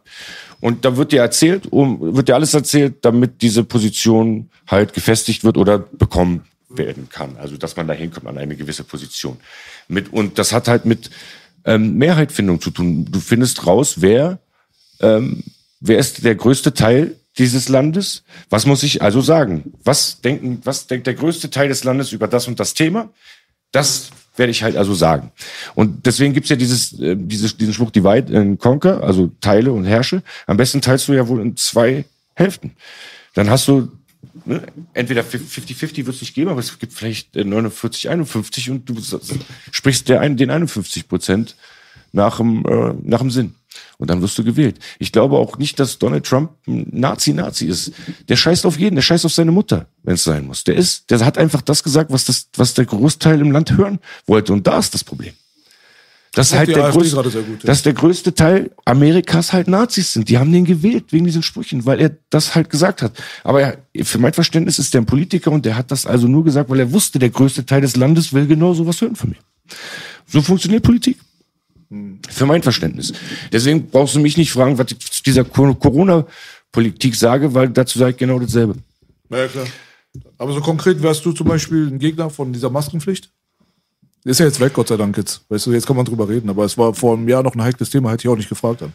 Und 0.59 0.85
da 0.85 0.97
wird 0.97 1.13
dir 1.13 1.21
erzählt, 1.21 1.69
um, 1.71 2.17
wird 2.17 2.27
dir 2.27 2.35
alles 2.35 2.55
erzählt, 2.55 2.97
damit 3.03 3.41
diese 3.41 3.63
Position 3.63 4.51
halt 4.67 4.95
gefestigt 4.95 5.45
wird 5.45 5.57
oder 5.57 5.79
bekommen 5.79 6.43
werden 6.71 7.09
kann. 7.09 7.37
Also, 7.37 7.57
dass 7.57 7.77
man 7.77 7.87
da 7.87 7.95
hinkommt 7.95 8.27
an 8.27 8.37
eine 8.37 8.57
gewisse 8.57 8.83
Position. 8.83 9.37
Mit, 9.87 10.13
und 10.13 10.41
das 10.41 10.53
hat 10.53 10.67
halt 10.67 10.87
mit 10.87 11.09
ähm, 11.65 11.95
Mehrheitfindung 11.99 12.61
zu 12.61 12.73
tun. 12.73 13.05
Du 13.09 13.21
findest 13.21 13.65
raus, 13.65 13.99
wer 14.01 14.41
Wer 15.01 15.99
ist 15.99 16.25
der 16.25 16.35
größte 16.35 16.75
Teil 16.75 17.15
dieses 17.39 17.69
Landes? 17.69 18.25
Was 18.51 18.67
muss 18.67 18.83
ich 18.83 19.03
also 19.03 19.21
sagen? 19.21 19.73
Was 19.85 20.21
denken, 20.21 20.61
was 20.65 20.87
denkt 20.87 21.07
der 21.07 21.15
größte 21.15 21.51
Teil 21.51 21.69
des 21.69 21.85
Landes 21.85 22.13
über 22.13 22.27
das 22.27 22.49
und 22.49 22.59
das 22.59 22.75
Thema? 22.75 23.11
Das 23.71 24.11
werde 24.37 24.51
ich 24.51 24.63
halt 24.63 24.77
also 24.77 24.95
sagen. 24.95 25.33
Und 25.75 26.07
deswegen 26.07 26.33
gibt's 26.33 26.49
ja 26.49 26.57
dieses, 26.57 26.99
äh, 26.99 27.17
dieses, 27.17 27.57
diesen 27.57 27.75
Spruch 27.75 27.91
Divide 27.91 28.37
and 28.37 28.59
Conquer, 28.59 29.03
also 29.03 29.31
teile 29.41 29.73
und 29.73 29.85
herrsche. 29.85 30.23
Am 30.47 30.57
besten 30.57 30.81
teilst 30.81 31.09
du 31.09 31.13
ja 31.13 31.29
wohl 31.29 31.41
in 31.41 31.57
zwei 31.57 32.05
Hälften. 32.35 32.73
Dann 33.35 33.51
hast 33.51 33.69
du 33.69 33.89
ne, 34.45 34.63
entweder 34.95 35.23
50-50 35.23 36.07
wird 36.07 36.17
es 36.17 36.21
nicht 36.21 36.35
geben, 36.35 36.51
aber 36.51 36.61
es 36.61 36.79
gibt 36.79 36.93
vielleicht 36.93 37.37
äh, 37.37 37.45
49, 37.45 38.09
51 38.09 38.71
und 38.71 38.89
du 38.89 38.97
sprichst 39.71 40.09
der 40.09 40.29
den 40.29 40.51
51 40.51 41.09
Prozent 41.09 41.57
nach 42.13 42.39
dem, 42.39 42.65
äh, 42.67 42.95
nach 43.03 43.21
dem 43.21 43.31
Sinn. 43.31 43.55
Und 43.99 44.11
dann 44.11 44.23
wirst 44.23 44.39
du 44.39 44.45
gewählt. 44.45 44.79
Ich 44.99 45.13
glaube 45.13 45.37
auch 45.37 45.59
nicht, 45.59 45.79
dass 45.79 45.99
Donald 45.99 46.25
Trump 46.25 46.51
ein 46.67 46.87
Nazi-Nazi 46.91 47.67
ist. 47.67 47.93
Der 48.29 48.37
scheißt 48.37 48.65
auf 48.67 48.79
jeden, 48.79 48.97
der 48.97 49.03
scheißt 49.03 49.25
auf 49.25 49.33
seine 49.33 49.53
Mutter, 49.53 49.87
wenn 50.03 50.15
es 50.15 50.25
sein 50.25 50.47
muss. 50.47 50.65
Der 50.65 50.77
ist, 50.77 51.11
der 51.11 51.25
hat 51.25 51.39
einfach 51.39 51.63
das 51.63 51.83
gesagt, 51.83 52.11
was 52.11 52.25
das, 52.25 52.49
was 52.57 52.75
der 52.75 52.87
Großteil 52.87 53.41
im 53.41 53.53
Land 53.53 53.77
hören 53.77 53.99
wollte. 54.27 54.53
Und 54.53 54.67
da 54.67 54.79
ist 54.79 54.95
das 54.95 55.05
Problem. 55.05 55.33
Das 56.33 56.53
halt 56.53 56.69
der 56.69 56.85
AfD 56.85 57.01
größte, 57.01 57.43
gut, 57.43 57.63
ja. 57.63 57.67
dass 57.67 57.83
der 57.83 57.95
größte 57.95 58.35
Teil 58.35 58.71
Amerikas 58.85 59.53
halt 59.53 59.67
Nazis 59.67 60.13
sind. 60.13 60.29
Die 60.29 60.39
haben 60.39 60.53
den 60.53 60.65
gewählt 60.65 61.07
wegen 61.11 61.25
diesen 61.25 61.43
Sprüchen, 61.43 61.87
weil 61.87 62.01
er 62.01 62.17
das 62.31 62.55
halt 62.55 62.71
gesagt 62.71 63.03
hat. 63.03 63.13
Aber 63.45 63.61
er, 63.63 64.05
für 64.05 64.19
mein 64.19 64.35
Verständnis 64.35 64.79
ist 64.79 64.95
der 64.95 65.01
ein 65.01 65.07
Politiker 65.07 65.51
und 65.51 65.65
der 65.65 65.77
hat 65.77 65.91
das 65.91 66.07
also 66.07 66.29
nur 66.29 66.45
gesagt, 66.45 66.71
weil 66.71 66.81
er 66.81 66.93
wusste, 66.93 67.19
der 67.19 67.31
größte 67.31 67.67
Teil 67.67 67.81
des 67.81 67.97
Landes 67.97 68.33
will 68.33 68.47
genau 68.47 68.75
sowas 68.75 69.01
hören 69.01 69.17
von 69.17 69.31
mir. 69.31 69.39
So 70.27 70.43
funktioniert 70.43 70.83
Politik. 70.83 71.19
Für 72.29 72.47
mein 72.47 72.63
Verständnis. 72.63 73.13
Deswegen 73.51 73.89
brauchst 73.89 74.15
du 74.15 74.21
mich 74.21 74.37
nicht 74.37 74.53
fragen, 74.53 74.77
was 74.77 74.93
ich 74.93 74.99
zu 74.99 75.23
dieser 75.23 75.45
Co- 75.45 75.75
Corona-Politik 75.75 77.15
sage, 77.15 77.55
weil 77.55 77.71
dazu 77.71 77.99
sage 77.99 78.11
ich 78.13 78.17
genau 78.19 78.39
dasselbe. 78.39 78.75
Ja, 79.31 79.47
klar. 79.49 79.67
Aber 80.37 80.53
so 80.53 80.61
konkret 80.61 81.03
wärst 81.03 81.25
du 81.25 81.33
zum 81.33 81.47
Beispiel 81.47 81.87
ein 81.87 81.99
Gegner 81.99 82.29
von 82.29 82.53
dieser 82.53 82.69
Maskenpflicht? 82.71 83.31
Ist 84.25 84.41
ja 84.41 84.47
jetzt 84.47 84.61
weg, 84.61 84.75
Gott 84.75 84.89
sei 84.89 84.97
Dank 84.97 85.17
jetzt. 85.17 85.43
Weißt 85.49 85.67
du, 85.67 85.73
jetzt 85.73 85.87
kann 85.87 85.97
man 85.97 86.05
drüber 86.05 86.29
reden. 86.29 86.51
Aber 86.51 86.65
es 86.65 86.77
war 86.77 86.93
vor 86.93 87.17
einem 87.17 87.29
Jahr 87.29 87.43
noch 87.43 87.55
ein 87.55 87.63
heikles 87.63 87.89
Thema, 87.89 88.11
hätte 88.11 88.27
ich 88.27 88.29
auch 88.29 88.37
nicht 88.37 88.49
gefragt. 88.49 88.83
Dann. 88.83 88.93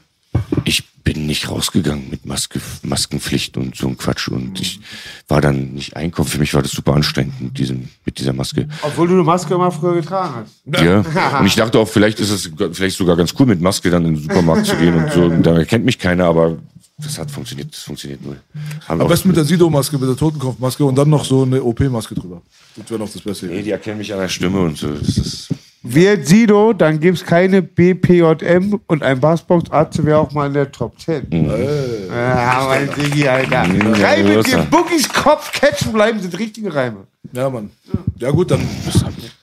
Ich 0.65 0.83
bin 1.03 1.25
nicht 1.25 1.49
rausgegangen 1.49 2.09
mit 2.09 2.25
Maske, 2.25 2.61
Maskenpflicht 2.83 3.57
und 3.57 3.75
so 3.75 3.87
ein 3.87 3.97
Quatsch 3.97 4.29
und 4.29 4.59
ich 4.61 4.79
war 5.27 5.41
dann 5.41 5.73
nicht 5.73 5.97
einkaufen. 5.97 6.29
Für 6.29 6.37
mich 6.37 6.53
war 6.53 6.61
das 6.61 6.71
super 6.71 6.93
anstrengend 6.93 7.41
mit, 7.41 7.57
diesem, 7.57 7.89
mit 8.05 8.19
dieser 8.19 8.33
Maske. 8.33 8.69
Obwohl 8.81 9.07
du 9.07 9.15
eine 9.15 9.23
Maske 9.23 9.53
immer 9.53 9.71
früher 9.71 9.95
getragen 9.95 10.45
hast. 10.45 10.81
Ja. 10.81 10.99
Und 11.39 11.45
ich 11.45 11.55
dachte 11.55 11.77
auch, 11.79 11.87
vielleicht 11.87 12.19
ist 12.19 12.29
es 12.29 12.49
vielleicht 12.71 12.97
sogar 12.97 13.17
ganz 13.17 13.33
cool, 13.37 13.47
mit 13.47 13.59
Maske 13.59 13.89
dann 13.89 14.05
in 14.05 14.15
den 14.15 14.23
Supermarkt 14.23 14.65
zu 14.65 14.77
gehen 14.77 14.95
und 14.95 15.11
so. 15.11 15.23
Und 15.23 15.43
da 15.43 15.57
erkennt 15.57 15.83
mich 15.83 15.99
keiner, 15.99 16.25
aber 16.25 16.57
das 16.97 17.17
hat 17.17 17.31
funktioniert, 17.31 17.71
das 17.71 17.81
funktioniert 17.81 18.23
null. 18.23 18.39
Haben 18.87 19.01
Am 19.01 19.07
besten 19.07 19.27
mit 19.27 19.37
der 19.37 19.43
Sido-Maske, 19.43 19.97
mit 19.97 20.07
der 20.07 20.15
Totenkopfmaske 20.15 20.85
und 20.85 20.95
dann 20.95 21.09
noch 21.09 21.25
so 21.25 21.41
eine 21.41 21.61
OP-Maske 21.63 22.15
drüber. 22.15 22.41
Das 22.75 22.89
wäre 22.89 22.99
noch 22.99 23.11
das 23.11 23.21
Beste. 23.21 23.47
Nee, 23.47 23.63
die 23.63 23.71
erkennen 23.71 23.97
mich 23.97 24.13
an 24.13 24.19
der 24.19 24.29
Stimme 24.29 24.59
und 24.61 24.77
so. 24.77 24.87
Das 24.87 25.17
ist, 25.17 25.49
Wird 25.85 26.25
Sido, 26.25 26.71
dann 26.71 26.97
gibt's 27.01 27.25
keine 27.25 27.61
BPJM 27.61 28.79
und 28.87 29.03
ein 29.03 29.19
Bassbox-Arzt 29.19 30.05
wäre 30.05 30.17
auch 30.17 30.31
mal 30.31 30.47
in 30.47 30.53
der 30.53 30.71
Top 30.71 30.97
10. 30.97 31.49
Ah, 32.09 32.67
mein 32.69 32.89
Diggi, 32.95 33.27
Alter. 33.27 33.67
Mhm, 33.67 33.93
Reime, 33.93 34.33
ja, 34.35 34.43
die 34.43 34.51
ja. 34.51 34.61
Boogies 34.63 35.09
Kopf 35.11 35.51
catchen 35.51 35.91
bleiben, 35.91 36.21
sind 36.21 36.39
richtige 36.39 36.73
Reime. 36.73 37.05
Ja, 37.33 37.49
Mann. 37.49 37.69
Ja, 38.17 38.31
gut, 38.31 38.51
dann. 38.51 38.61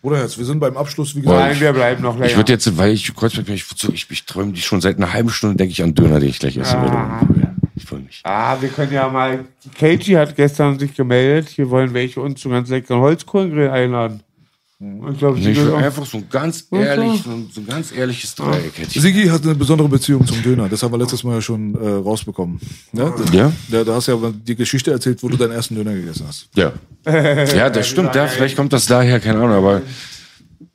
Bruder, 0.00 0.22
jetzt, 0.22 0.38
wir 0.38 0.46
sind 0.46 0.60
beim 0.60 0.78
Abschluss, 0.78 1.14
wie 1.14 1.20
gesagt. 1.20 1.38
Nein, 1.38 1.60
wir 1.60 1.74
bleiben 1.74 2.02
noch 2.02 2.14
länger. 2.14 2.26
ich 2.26 2.36
würde 2.36 2.52
jetzt, 2.52 2.78
weil 2.78 2.92
ich 2.92 3.14
Kreuzberg 3.14 3.44
bin, 3.44 3.56
ich, 3.56 3.66
ich, 3.92 4.10
ich 4.10 4.24
träume 4.24 4.52
die 4.52 4.62
schon 4.62 4.80
seit 4.80 4.96
einer 4.96 5.12
halben 5.12 5.28
Stunde, 5.28 5.56
denke 5.56 5.72
ich 5.72 5.82
an 5.82 5.94
Döner, 5.94 6.20
den 6.20 6.30
ich 6.30 6.38
gleich 6.38 6.56
essen 6.56 6.80
werde. 6.80 6.96
Ich 7.76 7.84
freue 7.84 8.00
mich. 8.00 8.20
Ah, 8.24 8.56
wir 8.60 8.70
können 8.70 8.92
ja 8.92 9.08
mal. 9.08 9.44
Keiji 9.78 10.14
hat 10.14 10.36
gestern 10.36 10.78
sich 10.78 10.94
gemeldet. 10.94 11.50
Hier 11.50 11.68
wollen 11.68 11.92
welche 11.92 12.20
uns 12.20 12.40
zum 12.40 12.52
ganz 12.52 12.70
leckeren 12.70 13.00
Holzkohlengrill 13.00 13.68
einladen. 13.68 14.22
Ich 15.12 15.18
glaube, 15.18 15.38
Ich 15.38 15.44
will 15.44 15.72
auch. 15.72 15.76
einfach 15.76 16.06
so 16.06 16.16
ein 16.16 16.24
ganz 16.30 16.66
ehrlich, 16.70 17.22
so 17.22 17.30
ein, 17.30 17.50
so 17.52 17.60
ein 17.60 17.66
ganz 17.66 17.92
ehrliches 17.92 18.34
Dreieck 18.34 18.78
hätte 18.78 18.88
ich. 18.96 19.02
Sigi 19.02 19.26
hat 19.26 19.42
eine 19.44 19.54
besondere 19.54 19.90
Beziehung 19.90 20.26
zum 20.26 20.42
Döner. 20.42 20.70
Das 20.70 20.82
haben 20.82 20.90
wir 20.92 20.96
letztes 20.98 21.22
Mal 21.22 21.34
ja 21.34 21.40
schon 21.42 21.74
äh, 21.74 21.86
rausbekommen. 21.86 22.58
Ne? 22.92 23.12
Ja? 23.32 23.52
Ja, 23.68 23.84
da 23.84 23.94
hast 23.96 24.08
du 24.08 24.12
ja 24.12 24.32
die 24.32 24.56
Geschichte 24.56 24.90
erzählt, 24.90 25.22
wo 25.22 25.28
du 25.28 25.36
deinen 25.36 25.52
ersten 25.52 25.74
Döner 25.74 25.92
gegessen 25.92 26.24
hast. 26.26 26.48
Ja. 26.54 26.72
Ja, 27.04 27.68
das 27.68 27.88
stimmt. 27.90 28.14
Ja, 28.14 28.26
vielleicht 28.26 28.56
kommt 28.56 28.72
das 28.72 28.86
daher, 28.86 29.20
keine 29.20 29.38
Ahnung, 29.40 29.52
aber 29.52 29.82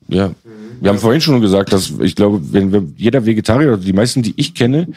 ja. 0.08 0.32
Wir 0.82 0.90
haben 0.90 1.00
vorhin 1.00 1.22
schon 1.22 1.42
gesagt, 1.42 1.74
dass 1.74 1.94
ich 2.00 2.16
glaube, 2.16 2.42
wenn 2.52 2.72
wir, 2.72 2.84
jeder 2.96 3.26
Vegetarier 3.26 3.70
oder 3.74 3.78
die 3.78 3.94
meisten, 3.94 4.22
die 4.22 4.34
ich 4.38 4.54
kenne, 4.54 4.88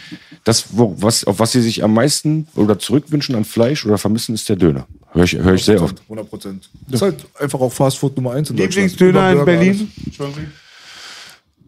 das, 0.44 0.66
wo, 0.72 0.94
was, 0.98 1.24
auf 1.24 1.38
was 1.38 1.52
sie 1.52 1.62
sich 1.62 1.82
am 1.84 1.94
meisten 1.94 2.46
oder 2.55 2.78
zurückwünschen 2.78 3.34
an 3.34 3.44
Fleisch 3.44 3.84
oder 3.86 3.98
vermissen, 3.98 4.34
ist 4.34 4.48
der 4.48 4.56
Döner. 4.56 4.86
Hör 5.12 5.24
ich, 5.24 5.36
hör 5.36 5.55
ich 5.55 5.64
sehr 5.64 5.82
oft. 5.82 6.00
100 6.02 6.28
Prozent. 6.28 6.70
Das 6.86 6.96
ist 6.96 7.02
halt 7.02 7.26
einfach 7.38 7.60
auch 7.60 7.72
Fast 7.72 7.98
Food 7.98 8.16
Nummer 8.16 8.32
eins 8.32 8.50
in 8.50 8.56
Deutschland. 8.56 8.92
Lieblingsdöner 8.98 9.32
in 9.32 9.44
Berlin? 9.44 9.92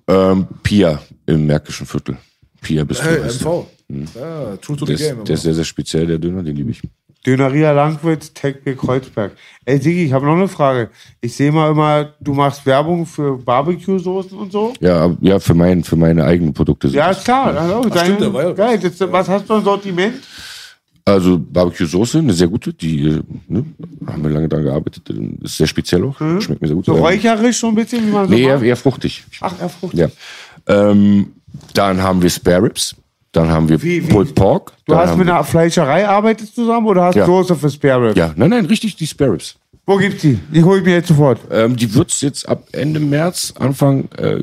Ähm, 0.09 0.47
Pia 0.63 1.01
im 1.27 1.47
Märkischen 1.47 1.87
Viertel. 1.87 2.17
Pia 2.61 2.85
bist 2.85 3.01
du. 3.01 3.05
Hey. 3.05 3.21
MV. 3.21 3.67
Ja, 4.15 4.57
true 4.57 4.77
to 4.77 4.87
the 4.87 4.95
Der 4.95 4.95
ist, 4.95 5.15
game. 5.17 5.25
der 5.25 5.35
ist 5.35 5.43
sehr, 5.43 5.55
sehr 5.55 5.65
speziell, 5.65 6.07
der 6.07 6.19
Döner, 6.19 6.43
den 6.43 6.57
liebe 6.57 6.71
ich. 6.71 6.81
Döneria 7.27 7.73
Langwitz, 7.73 8.33
Techbier 8.33 8.77
Kreuzberg. 8.77 9.33
Ey, 9.67 9.79
Sigi, 9.79 10.05
ich 10.07 10.13
habe 10.13 10.25
noch 10.25 10.37
eine 10.37 10.49
Frage. 10.49 10.89
Ich 11.21 11.37
sehe 11.37 11.53
mal 11.53 11.71
immer, 11.71 12.15
du 12.21 12.33
machst 12.33 12.65
Werbung 12.65 13.05
für 13.05 13.37
Barbecue-Soßen 13.37 14.39
und 14.39 14.51
so. 14.53 14.73
Ja, 14.81 15.15
ja, 15.21 15.39
für, 15.39 15.53
mein, 15.55 15.85
für 15.85 15.97
meine 15.97 16.25
eigenen 16.25 16.55
Produkte. 16.55 16.89
sind 16.89 16.97
Ja, 16.97 17.11
ist 17.11 17.25
klar. 17.25 17.55
Also, 17.55 17.83
Ach, 17.91 18.05
stimmt, 18.05 18.33
war 18.33 18.45
ja- 18.45 18.53
geil. 18.53 18.79
Das, 18.79 18.99
was 19.13 19.29
hast 19.29 19.49
du 19.51 19.55
an 19.55 19.65
Sortiment? 19.65 20.15
Also 21.05 21.39
Barbecue-Soße, 21.39 22.19
eine 22.19 22.33
sehr 22.33 22.49
gute, 22.49 22.73
die 22.73 23.09
äh, 23.09 23.21
ne, 23.49 23.65
haben 24.07 24.23
wir 24.23 24.31
lange 24.31 24.49
daran 24.49 24.65
gearbeitet. 24.65 25.09
Ist 25.43 25.57
sehr 25.59 25.67
speziell 25.67 26.05
auch, 26.05 26.17
schmeckt 26.41 26.63
mir 26.63 26.69
sehr 26.69 26.77
gut. 26.77 26.87
Mhm. 26.89 26.93
So 26.93 26.97
Ähm, 26.99 27.03
räucherisch 27.03 27.59
so 27.59 27.69
ein 27.69 27.75
bisschen, 27.75 28.07
wie 28.07 28.13
man 28.13 28.29
so 28.29 28.35
Nee, 28.35 28.43
eher, 28.45 28.55
macht? 28.57 28.65
eher 28.65 28.77
fruchtig. 28.77 29.25
Ach, 29.41 29.55
er 29.61 29.69
fruchtig. 29.69 30.01
Ja. 30.01 30.09
Ähm, 30.91 31.33
dann 31.75 32.01
haben 32.03 32.23
wir 32.23 32.31
Spare 32.31 32.63
Ribs. 32.63 32.95
Dann 33.33 33.49
haben 33.49 33.69
wir 33.69 33.81
Wie- 33.83 34.03
wie- 34.07 34.13
Pulled 34.13 34.35
Pork. 34.35 34.73
Du 34.87 34.97
hast 34.97 35.17
mit 35.17 35.29
einer 35.29 35.45
Fleischerei 35.45 36.07
arbeitest 36.09 36.55
zusammen 36.55 36.87
oder 36.89 37.05
hast 37.05 37.15
Ja. 37.15 37.27
Soße 37.27 37.55
für 37.55 37.71
Spare 37.71 38.09
Ribs? 38.09 38.19
Ja, 38.19 38.33
nein, 38.35 38.51
nein, 38.51 38.67
richtig, 38.67 38.97
die 38.97 39.07
Spare 39.07 39.33
Ribs. 39.35 39.55
Wo 39.87 39.97
gibt's 39.97 40.23
die? 40.23 40.39
Die 40.53 40.63
hol 40.63 40.79
ich 40.79 40.85
mir 40.85 40.95
jetzt 40.95 41.09
sofort. 41.09 41.41
Ähm, 41.51 41.75
die 41.75 41.93
wird's 41.95 42.21
jetzt 42.21 42.49
ab 42.49 42.63
Ende 42.73 43.01
März, 43.01 43.55
Anfang, 43.59 44.09
äh, 44.17 44.35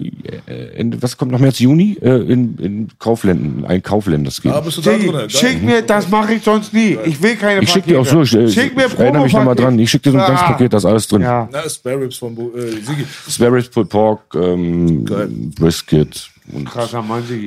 äh, 0.47 0.75
Ende, 0.75 1.01
was 1.01 1.15
kommt 1.15 1.31
nach 1.31 1.39
März, 1.39 1.59
Juni, 1.59 1.97
äh, 2.01 2.09
in, 2.31 2.57
in 2.57 2.87
Kaufländen, 2.99 3.63
ein 3.65 3.81
Kaufländers 3.83 4.41
geben. 4.41 4.55
Ah, 4.55 4.61
bist 4.61 4.77
du 4.77 4.81
da 4.81 4.91
drin? 4.97 5.29
Schick 5.29 5.63
mir, 5.63 5.81
das 5.83 6.09
mache 6.09 6.33
ich 6.33 6.43
sonst 6.43 6.73
nie. 6.73 6.97
Ich 7.05 7.21
will 7.21 7.35
keine 7.35 7.61
ich 7.61 7.69
schicke 7.69 7.89
dir 7.89 8.01
auch 8.01 8.05
so, 8.05 8.21
ich, 8.23 8.29
Schick 8.53 8.75
mir 8.75 8.87
ich 8.87 8.97
erinnere 8.99 9.23
mich 9.23 9.33
nochmal 9.33 9.55
dran, 9.55 9.77
ich 9.79 9.89
schicke 9.89 10.03
dir 10.05 10.11
so 10.13 10.17
ein 10.17 10.27
ganzes 10.27 10.45
Ah. 10.47 10.51
Paket, 10.51 10.73
da 10.73 10.77
ist 10.77 10.85
alles 10.85 11.07
drin. 11.07 11.21
Ja. 11.21 11.47
Na, 11.51 11.69
Spare 11.69 12.01
Ribs 12.01 12.17
von 12.17 12.33
äh, 12.35 12.69
Sigi. 12.83 13.05
Spare 13.29 13.53
Ribs, 13.53 13.69
Pulled 13.69 13.89
Pork, 13.89 14.21
ähm. 14.35 15.05
Brisket, 15.57 16.29
und. 16.53 16.69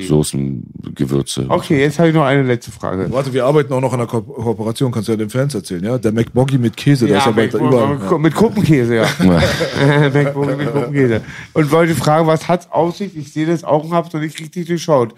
Soßen, 0.06 0.62
Gewürze. 0.94 1.46
Okay, 1.48 1.80
jetzt 1.80 1.98
habe 1.98 2.08
ich 2.08 2.14
noch 2.14 2.24
eine 2.24 2.42
letzte 2.42 2.70
Frage. 2.70 3.10
Warte, 3.10 3.32
wir 3.32 3.44
arbeiten 3.44 3.72
auch 3.72 3.80
noch 3.80 3.92
an 3.92 4.00
einer 4.00 4.08
Ko 4.08 4.20
Kooperation, 4.22 4.92
kannst 4.92 5.08
du 5.08 5.12
ja 5.12 5.16
den 5.16 5.30
Fans 5.30 5.54
erzählen, 5.54 5.84
ja? 5.84 5.98
Der 5.98 6.12
McBoggy 6.12 6.58
mit 6.58 6.76
Käse, 6.76 7.06
der 7.06 7.18
ist 7.18 7.24
Ja, 7.24 7.30
aber 7.30 7.46
da 7.46 7.58
überall. 7.58 8.18
mit 8.18 8.34
Kuppenkäse, 8.34 8.96
ja. 8.96 9.06
McBook 10.12 10.56
mit 10.56 10.72
Kuppenkäse. 10.72 11.22
Und 11.52 11.70
wollte 11.70 11.94
fragen, 11.94 12.26
was 12.26 12.48
hat's 12.48 12.68
auf 12.70 12.96
sich? 12.96 13.16
Ich 13.16 13.32
sehe 13.32 13.46
das 13.46 13.64
auch 13.64 13.84
und 13.84 13.92
hab's 13.92 14.12
noch 14.12 14.20
nicht 14.20 14.38
richtig 14.40 14.66
durchschaut. 14.66 15.14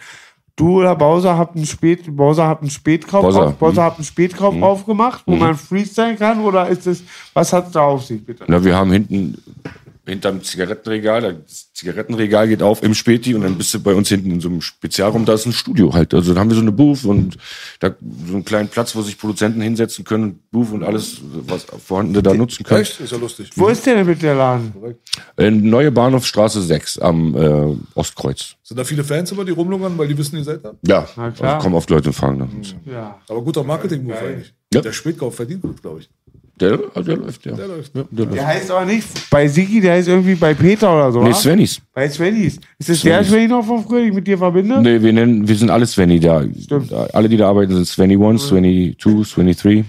Du 0.54 0.80
oder 0.80 0.94
Bowser 0.94 1.38
habt 1.38 1.56
einen 1.56 1.64
Spät, 1.64 2.14
Bowser 2.14 2.46
habt 2.46 2.60
einen 2.60 2.70
Spätkauf, 2.70 3.22
Bowser, 3.22 3.46
auf, 3.46 3.54
Bowser 3.56 3.80
mhm. 3.80 3.86
habt 3.86 3.98
einen 3.98 4.04
Spätkauf 4.04 4.62
aufgemacht, 4.62 5.22
wo 5.26 5.34
man 5.34 5.56
freestylen 5.56 6.18
kann, 6.18 6.40
oder 6.40 6.68
ist 6.68 6.86
es, 6.86 7.02
was 7.32 7.52
hat's 7.54 7.72
da 7.72 7.80
auf 7.80 8.04
sich, 8.04 8.24
bitte? 8.24 8.44
Na, 8.46 8.62
wir 8.62 8.76
haben 8.76 8.92
hinten 8.92 9.38
hinterm 10.06 10.42
Zigarettenregal, 10.42 11.40
das 11.44 11.72
Zigarettenregal 11.72 12.48
geht 12.48 12.62
auf 12.62 12.82
im 12.82 12.94
Späti 12.94 13.34
und 13.34 13.42
dann 13.42 13.56
bist 13.56 13.72
du 13.72 13.80
bei 13.80 13.94
uns 13.94 14.08
hinten 14.08 14.30
in 14.32 14.40
so 14.40 14.48
einem 14.48 14.60
Spezialraum, 14.60 15.24
da 15.24 15.34
ist 15.34 15.46
ein 15.46 15.52
Studio 15.52 15.92
halt. 15.94 16.12
Also 16.12 16.34
da 16.34 16.40
haben 16.40 16.50
wir 16.50 16.56
so 16.56 16.60
eine 16.60 16.72
Booth 16.72 17.04
und 17.04 17.38
da 17.78 17.94
so 18.26 18.34
einen 18.34 18.44
kleinen 18.44 18.68
Platz, 18.68 18.96
wo 18.96 19.02
sich 19.02 19.16
Produzenten 19.18 19.60
hinsetzen 19.60 20.04
können, 20.04 20.40
Booth 20.50 20.72
und 20.72 20.82
alles, 20.82 21.18
was 21.46 21.64
vorhandene 21.84 22.22
da 22.22 22.34
nutzen 22.34 22.64
können. 22.64 22.82
Echt? 22.82 23.00
Ist 23.00 23.12
ja 23.12 23.18
lustig. 23.18 23.50
Wo 23.54 23.68
ist 23.68 23.86
der 23.86 23.94
denn 23.96 24.06
mit 24.06 24.22
der 24.22 24.34
Laden? 24.34 24.72
Äh, 25.36 25.50
Neue 25.50 25.92
Bahnhofstraße 25.92 26.62
6 26.62 26.98
am 26.98 27.36
äh, 27.36 27.76
Ostkreuz. 27.94 28.56
Sind 28.64 28.78
da 28.78 28.84
viele 28.84 29.04
Fans 29.04 29.30
immer, 29.30 29.44
die 29.44 29.52
rumlungern, 29.52 29.96
weil 29.98 30.08
die 30.08 30.18
wissen, 30.18 30.36
ihr 30.36 30.44
seid 30.44 30.64
da? 30.64 30.72
Ja, 30.86 31.08
Na 31.16 31.30
klar. 31.30 31.54
also 31.54 31.64
kommen 31.64 31.76
oft 31.76 31.90
Leute 31.90 32.08
und 32.08 32.14
fragen 32.14 32.38
nach 32.38 32.52
uns. 32.52 32.74
Ja. 32.86 33.20
Aber 33.28 33.42
guter 33.42 33.62
Marketing-Move 33.62 34.18
eigentlich. 34.18 34.54
Ja. 34.72 34.80
Der 34.80 34.92
Spätkauf 34.92 35.36
verdient 35.36 35.62
gut, 35.62 35.82
glaube 35.82 36.00
ich. 36.00 36.10
Der, 36.62 37.02
der 37.02 37.16
läuft, 37.16 37.44
ja. 37.46 37.52
Der 37.52 37.68
läuft. 37.68 37.94
ja 37.94 38.04
der 38.10 38.26
Der 38.26 38.34
läuft. 38.36 38.46
heißt 38.46 38.70
aber 38.70 38.84
nicht 38.86 39.30
bei 39.30 39.48
Sigi, 39.48 39.80
der 39.80 39.94
heißt 39.94 40.08
irgendwie 40.08 40.34
bei 40.34 40.54
Peter 40.54 40.94
oder 40.94 41.10
so. 41.12 41.22
Nee, 41.22 41.30
wa? 41.30 41.34
Svennis. 41.34 41.80
Bei 41.92 42.08
Svennis. 42.08 42.58
Ist 42.78 42.88
das 42.88 43.00
der. 43.02 43.24
Svenny 43.24 43.48
noch 43.48 43.64
von 43.64 43.82
früher, 43.84 44.00
den 44.00 44.08
ich 44.10 44.14
mit 44.14 44.26
dir 44.26 44.38
verbinde? 44.38 44.80
Nee, 44.80 45.02
wir 45.02 45.12
nennen, 45.12 45.46
wir 45.46 45.54
sind 45.56 45.70
alle 45.70 45.86
Svenny 45.86 46.20
da. 46.20 46.44
Alle, 47.12 47.28
die 47.28 47.36
da 47.36 47.48
arbeiten, 47.48 47.74
sind 47.74 47.86
Svenny 47.86 48.16
1, 48.22 48.46
Svenny 48.48 48.96
2, 48.98 49.24
Svenny 49.24 49.54
3. 49.54 49.84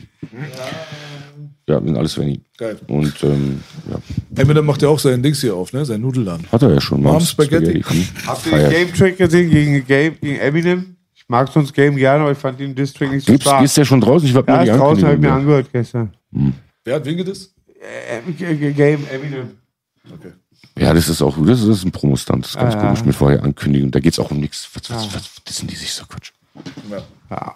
Ja, 1.67 1.79
wir 1.81 1.85
sind 1.87 1.97
alle 1.97 2.09
Svenny. 2.09 2.41
Geil. 2.57 2.77
Und 2.87 3.13
ähm, 3.23 3.61
ja, 3.89 4.41
Eminem 4.41 4.65
macht 4.65 4.81
ja 4.81 4.89
auch 4.89 4.99
sein 4.99 5.23
Dings 5.23 5.39
hier 5.39 5.55
auf, 5.55 5.71
ne? 5.71 5.85
Sein 5.85 6.01
Nudelladen. 6.01 6.45
hat 6.51 6.61
er 6.61 6.73
ja 6.73 6.81
schon. 6.81 7.01
Mom's 7.01 7.29
Spaghetti. 7.29 7.81
Hm, 7.81 8.07
Habt 8.27 8.45
ihr 8.47 8.57
den. 8.57 8.69
Game 8.69 8.93
Track 8.93 9.17
gesehen 9.17 9.49
gegen, 9.49 9.85
Game, 9.87 10.15
gegen 10.19 10.39
Eminem? 10.39 10.95
Ich 11.15 11.23
mag 11.29 11.47
sonst 11.53 11.73
Game 11.73 11.95
gerne, 11.95 12.23
aber 12.23 12.33
ich 12.33 12.37
fand 12.37 12.59
den 12.59 12.75
District 12.75 13.09
nicht 13.09 13.25
so 13.25 13.31
Gibt's, 13.31 13.45
stark. 13.47 13.63
ist 13.63 13.77
der 13.77 13.85
schon 13.85 14.01
draußen? 14.01 14.27
Ich 14.27 14.35
hab 14.35 14.45
ja, 14.47 14.61
die 14.63 14.69
ist 14.71 14.77
draußen, 14.77 15.03
habe 15.05 15.15
ich 15.15 15.21
mir 15.21 15.31
angehört 15.31 15.67
gestern. 15.71 16.11
Wer 16.83 16.95
hat 16.95 17.05
wen 17.05 17.17
gedisst? 17.17 17.53
Äh, 17.79 18.31
G- 18.31 18.71
Game 18.73 19.05
Eminem. 19.11 19.51
Okay. 20.11 20.31
Ja, 20.77 20.93
das 20.93 21.07
ist 21.09 21.21
auch, 21.21 21.37
das 21.45 21.59
ist, 21.61 21.67
das 21.69 21.77
ist 21.77 21.85
ein 21.85 21.91
Promostand. 21.91 22.43
Das 22.45 22.51
ist 22.51 22.57
ganz 22.57 22.75
Ah, 22.75 22.79
komisch 22.79 22.99
ja. 22.99 23.05
mit 23.05 23.15
vorher 23.15 23.43
ankündigen. 23.43 23.91
Da 23.91 23.99
geht's 23.99 24.17
auch 24.19 24.31
um 24.31 24.39
nichts. 24.39 24.67
Was, 24.73 24.89
was, 24.89 25.13
was, 25.15 25.29
was 25.45 25.57
sind 25.57 25.69
die 25.69 25.75
sich 25.75 25.93
so 25.93 26.05
Quatsch? 26.05 26.31
Ja. 27.29 27.53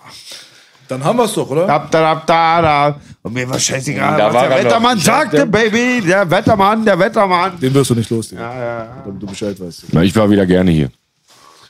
Dann 0.88 1.04
haben 1.04 1.18
wir 1.18 1.26
es 1.26 1.34
doch, 1.34 1.50
oder? 1.50 1.68
Da, 1.68 1.80
da, 1.80 2.16
da, 2.16 2.24
da, 2.26 2.62
da. 2.62 3.02
Und 3.24 3.34
mir 3.34 3.50
war 3.50 3.60
scheißegal, 3.60 4.18
Da 4.18 4.28
was 4.28 4.34
war 4.36 4.48
der 4.48 4.52
er 4.52 4.64
noch. 4.64 4.70
Wettermann 4.70 5.00
sagte, 5.00 5.46
Baby. 5.46 6.02
Der 6.08 6.30
Wettermann, 6.30 6.86
der 6.86 6.98
Wettermann. 6.98 7.60
Den 7.60 7.74
wirst 7.74 7.90
du 7.90 7.96
nicht 7.96 8.10
los, 8.10 8.30
Digga. 8.30 8.42
Ja, 8.54 8.60
ja. 8.86 9.02
Damit 9.06 9.22
du 9.22 9.26
Bescheid 9.28 9.60
weißt. 9.60 9.86
Na, 9.92 10.04
ich 10.04 10.16
war 10.16 10.30
wieder 10.30 10.46
gerne 10.46 10.72
hier. 10.72 10.90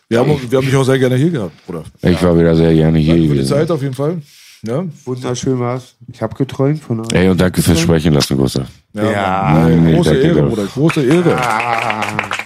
Wir 0.10 0.20
haben, 0.20 0.40
wir 0.52 0.58
haben 0.58 0.66
dich 0.66 0.76
auch 0.76 0.84
sehr 0.84 1.00
gerne 1.00 1.16
hier 1.16 1.32
gehabt, 1.32 1.66
Bruder. 1.66 1.84
Ich 2.02 2.22
war 2.22 2.38
wieder 2.38 2.56
sehr 2.56 2.74
gerne 2.74 3.00
hier 3.00 3.16
Danke 3.16 3.30
für 3.30 3.36
die. 3.36 3.46
Zeit 3.46 3.72
auf 3.72 3.82
jeden 3.82 3.94
Fall. 3.96 4.22
Ja. 4.64 4.84
Wunderschön 5.06 5.60
war's. 5.60 5.96
Ich 6.12 6.22
habe 6.22 6.36
geträumt 6.36 6.82
von 6.84 7.02
euch. 7.02 7.08
Ey, 7.14 7.30
und 7.30 7.40
danke 7.40 7.62
fürs 7.62 7.80
Sprechen 7.80 8.14
lassen, 8.14 8.38
Gustav. 8.38 8.68
Ja, 8.94 9.12
Ja. 9.12 9.50
Mann. 9.54 9.84
Nee, 9.86 9.94
große 9.96 10.10
danke 10.14 10.28
Ehre. 10.28 10.44
Bruder. 10.44 10.66
Große 10.66 11.04
Ehre. 11.04 11.36
Ah, 11.38 12.04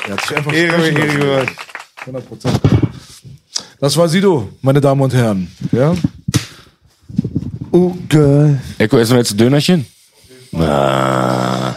Er 0.08 0.14
hat 0.14 0.22
sich 0.28 0.38
einfach 0.38 0.54
Ehre. 0.54 0.88
Ehre. 0.90 1.46
100 2.02 2.28
Prozent. 2.28 2.60
Das 3.80 3.96
war 3.98 4.08
Sido, 4.10 4.50
meine 4.62 4.82
Damen 4.82 5.02
und 5.02 5.14
Herren. 5.14 5.50
Ja? 5.72 5.94
Oh, 7.72 7.94
girl. 8.10 8.60
Eko, 8.78 8.98
essen 8.98 9.14
wir 9.14 9.20
jetzt 9.20 9.32
ein 9.32 9.38
Dönerchen? 9.38 9.86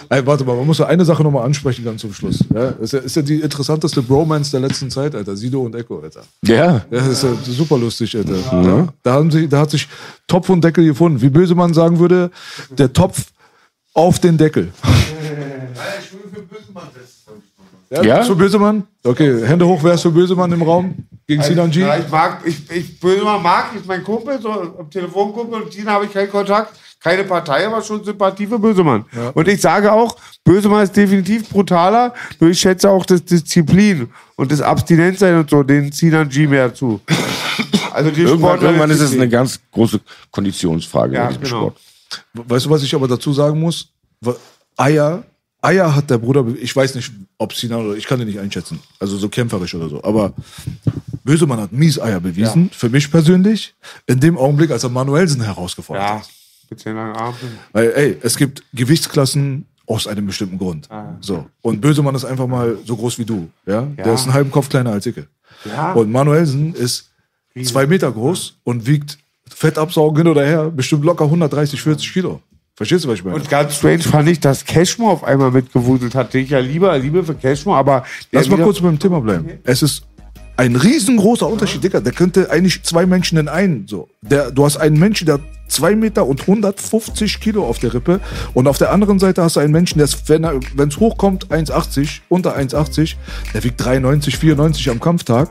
Ey, 0.08 0.26
warte 0.26 0.44
mal, 0.44 0.56
man 0.56 0.66
muss 0.66 0.78
ja 0.78 0.86
eine 0.86 1.04
Sache 1.04 1.22
nochmal 1.22 1.44
ansprechen 1.44 1.84
ganz 1.84 2.00
zum 2.00 2.12
Schluss. 2.12 2.44
Ja? 2.52 2.70
Ist, 2.70 2.92
ja, 2.92 2.98
ist 3.00 3.16
ja 3.16 3.22
die 3.22 3.40
interessanteste 3.40 4.02
Bromance 4.02 4.50
der 4.50 4.60
letzten 4.60 4.90
Zeit, 4.90 5.14
Alter. 5.14 5.36
Sido 5.36 5.62
und 5.62 5.74
Echo, 5.74 6.00
Alter. 6.00 6.22
Ja. 6.44 6.56
Ja, 6.56 6.82
das 6.90 7.08
ist 7.08 7.22
ja 7.22 7.34
super 7.44 7.78
lustig, 7.78 8.16
Alter. 8.16 8.36
Ja. 8.36 8.88
Da, 9.02 9.12
haben 9.12 9.30
sie, 9.30 9.48
da 9.48 9.60
hat 9.60 9.70
sich 9.70 9.88
Topf 10.26 10.48
und 10.48 10.62
Deckel 10.62 10.84
gefunden. 10.84 11.20
Wie 11.20 11.30
böse 11.30 11.54
man 11.54 11.74
sagen 11.74 11.98
würde, 11.98 12.30
der 12.70 12.92
Topf 12.92 13.26
auf 13.94 14.18
den 14.18 14.36
Deckel. 14.36 14.72
Ja? 17.90 18.02
Ja? 18.02 18.22
Für 18.22 18.34
Bösemann? 18.34 18.84
Okay, 19.04 19.46
Hände 19.46 19.66
hoch, 19.66 19.80
wer 19.82 19.94
ist 19.94 20.02
für 20.02 20.10
Bösemann 20.10 20.50
im 20.52 20.62
Raum? 20.62 20.94
Gegen 21.26 21.42
Sinan 21.42 21.70
G? 21.70 21.80
Ja, 21.80 21.96
ich 21.96 22.10
mag, 22.10 22.40
ich, 22.44 22.70
ich 22.70 22.98
Bösemann 22.98 23.42
mag, 23.42 23.74
ist 23.76 23.86
mein 23.86 24.02
Kumpel, 24.02 24.40
so 24.40 24.50
am 24.50 24.90
Telefonkumpel 24.90 25.62
und 25.62 25.70
Tina 25.70 25.92
habe 25.92 26.06
ich 26.06 26.12
keinen 26.12 26.30
Kontakt. 26.30 26.76
Keine 27.04 27.24
Partei, 27.24 27.66
aber 27.66 27.82
schon 27.82 28.02
Sympathie 28.02 28.46
für 28.46 28.58
Bösemann. 28.58 29.04
Und 29.34 29.46
ich 29.46 29.60
sage 29.60 29.92
auch, 29.92 30.16
Bösemann 30.42 30.84
ist 30.84 30.96
definitiv 30.96 31.50
brutaler, 31.50 32.14
nur 32.40 32.48
ich 32.48 32.58
schätze 32.58 32.88
auch 32.88 33.04
das 33.04 33.22
Disziplin 33.22 34.08
und 34.36 34.50
das 34.50 34.62
Abstinenzsein 34.62 35.36
und 35.36 35.50
so, 35.50 35.62
den 35.62 35.92
Sinan 35.92 36.30
G 36.30 36.46
mehr 36.46 36.72
zu. 36.72 37.02
Also 37.92 38.10
die 38.10 38.22
Irgendwann, 38.22 38.58
irgendwann 38.58 38.90
ist 38.90 39.00
es 39.00 39.12
eine 39.12 39.28
ganz 39.28 39.60
große 39.70 40.00
Konditionsfrage 40.30 41.14
Ja, 41.14 41.24
bei 41.24 41.28
diesem 41.28 41.42
genau. 41.42 41.58
Sport. 41.58 41.80
Weißt 42.48 42.66
du, 42.66 42.70
was 42.70 42.82
ich 42.82 42.94
aber 42.94 43.06
dazu 43.06 43.34
sagen 43.34 43.60
muss? 43.60 43.88
Eier, 44.78 45.24
Eier 45.60 45.94
hat 45.94 46.08
der 46.08 46.16
Bruder, 46.16 46.46
ich 46.58 46.74
weiß 46.74 46.94
nicht, 46.94 47.12
ob 47.36 47.52
Sinan 47.52 47.86
oder 47.86 47.96
ich 47.96 48.06
kann 48.06 48.18
den 48.18 48.28
nicht 48.28 48.40
einschätzen. 48.40 48.80
Also 48.98 49.18
so 49.18 49.28
kämpferisch 49.28 49.74
oder 49.74 49.90
so. 49.90 50.02
Aber 50.02 50.32
Bösemann 51.22 51.60
hat 51.60 51.70
mies 51.70 52.00
Eier 52.00 52.20
bewiesen, 52.20 52.70
für 52.72 52.88
mich 52.88 53.10
persönlich, 53.10 53.74
in 54.06 54.20
dem 54.20 54.38
Augenblick, 54.38 54.70
als 54.70 54.84
er 54.84 54.90
Manuelsen 54.90 55.42
herausgefordert 55.42 56.02
Ja, 56.08 56.14
hat. 56.20 56.30
Langen 56.96 57.16
Armen. 57.16 57.58
Weil, 57.72 57.92
ey, 57.94 58.18
es 58.22 58.36
gibt 58.36 58.62
Gewichtsklassen 58.72 59.66
aus 59.86 60.06
einem 60.06 60.26
bestimmten 60.26 60.58
Grund. 60.58 60.88
So. 61.20 61.46
Und 61.60 61.80
Bösemann 61.80 62.14
ist 62.14 62.24
einfach 62.24 62.46
mal 62.46 62.78
so 62.84 62.96
groß 62.96 63.18
wie 63.18 63.24
du. 63.24 63.48
Ja? 63.66 63.82
Der 63.82 64.14
ist 64.14 64.24
einen 64.24 64.34
halben 64.34 64.50
Kopf 64.50 64.68
kleiner 64.68 64.92
als 64.92 65.06
Icke. 65.06 65.26
Ja. 65.64 65.92
Und 65.92 66.10
Manuelsen 66.10 66.74
ist 66.74 67.10
zwei 67.62 67.86
Meter 67.86 68.10
groß 68.10 68.54
und 68.64 68.86
wiegt 68.86 69.18
Fett 69.48 69.78
absaugen 69.78 70.16
hin 70.16 70.28
oder 70.28 70.44
her, 70.44 70.70
bestimmt 70.70 71.04
locker 71.04 71.24
130, 71.24 71.80
40 71.80 72.12
Kilo. 72.12 72.40
Verstehst 72.76 73.04
du, 73.04 73.08
was 73.08 73.18
ich 73.18 73.24
meine? 73.24 73.36
Und 73.36 73.48
ganz 73.48 73.76
strange 73.76 74.00
fand 74.00 74.28
ich, 74.28 74.40
dass 74.40 74.64
Cashmo 74.64 75.08
auf 75.10 75.22
einmal 75.22 75.52
mitgewuselt 75.52 76.14
hat. 76.16 76.34
Den 76.34 76.44
ich 76.44 76.50
ja 76.50 76.58
lieber 76.58 76.98
liebe 76.98 77.22
für 77.22 77.34
Cashmo, 77.34 77.74
aber 77.76 78.04
Lass 78.32 78.48
mal 78.48 78.58
kurz 78.58 78.80
beim 78.80 78.98
Thema 78.98 79.20
bleiben. 79.20 79.60
Es 79.62 79.82
ist 79.82 80.02
ein 80.56 80.74
riesengroßer 80.74 81.46
Unterschied, 81.46 81.84
Digga. 81.84 82.00
Der 82.00 82.12
könnte 82.12 82.50
eigentlich 82.50 82.82
zwei 82.82 83.06
Menschen 83.06 83.38
in 83.38 83.48
einen. 83.48 83.86
So. 83.86 84.08
Der, 84.22 84.50
du 84.50 84.64
hast 84.64 84.76
einen 84.76 84.98
Menschen, 84.98 85.26
der 85.26 85.34
hat 85.34 85.42
zwei 85.68 85.94
Meter 85.94 86.26
und 86.26 86.42
150 86.42 87.40
Kilo 87.40 87.66
auf 87.66 87.78
der 87.78 87.94
Rippe. 87.94 88.20
Und 88.52 88.66
auf 88.68 88.78
der 88.78 88.92
anderen 88.92 89.18
Seite 89.18 89.42
hast 89.42 89.56
du 89.56 89.60
einen 89.60 89.72
Menschen, 89.72 89.98
der 89.98 90.04
ist, 90.04 90.28
wenn 90.28 90.88
es 90.88 90.98
hochkommt, 90.98 91.48
1,80, 91.48 92.20
unter 92.28 92.56
1,80, 92.56 93.16
der 93.52 93.64
wiegt 93.64 93.84
93, 93.84 94.38
94 94.38 94.90
am 94.90 95.00
Kampftag. 95.00 95.50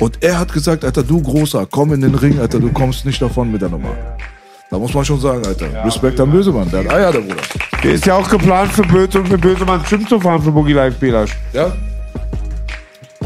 Und 0.00 0.22
er 0.22 0.38
hat 0.38 0.52
gesagt, 0.52 0.84
Alter, 0.84 1.02
du 1.02 1.22
Großer, 1.22 1.66
komm 1.70 1.92
in 1.92 2.00
den 2.00 2.14
Ring, 2.14 2.40
Alter, 2.40 2.58
du 2.58 2.72
kommst 2.72 3.06
nicht 3.06 3.22
davon 3.22 3.52
mit 3.52 3.62
der 3.62 3.68
Nummer. 3.68 3.94
Da 4.70 4.78
muss 4.78 4.94
man 4.94 5.04
schon 5.04 5.20
sagen, 5.20 5.44
Alter. 5.44 5.84
Respekt 5.84 6.20
an 6.20 6.30
Bösemann. 6.30 6.70
Der 6.70 6.84
hat 6.84 6.92
Eier, 6.92 7.12
der 7.12 7.20
Bruder. 7.20 7.42
Der 7.82 7.92
ist 7.92 8.06
ja 8.06 8.14
auch 8.14 8.28
geplant 8.28 8.70
für 8.72 8.82
Böse 8.82 9.24
für 9.24 9.38
Bösemann 9.38 9.82
Gym 9.88 10.06
zu 10.06 10.20
fahren 10.20 10.40
für 10.40 10.52
Boogie 10.52 10.74
Life 10.74 10.96
Belasch. 11.00 11.36
Ja? 11.52 11.72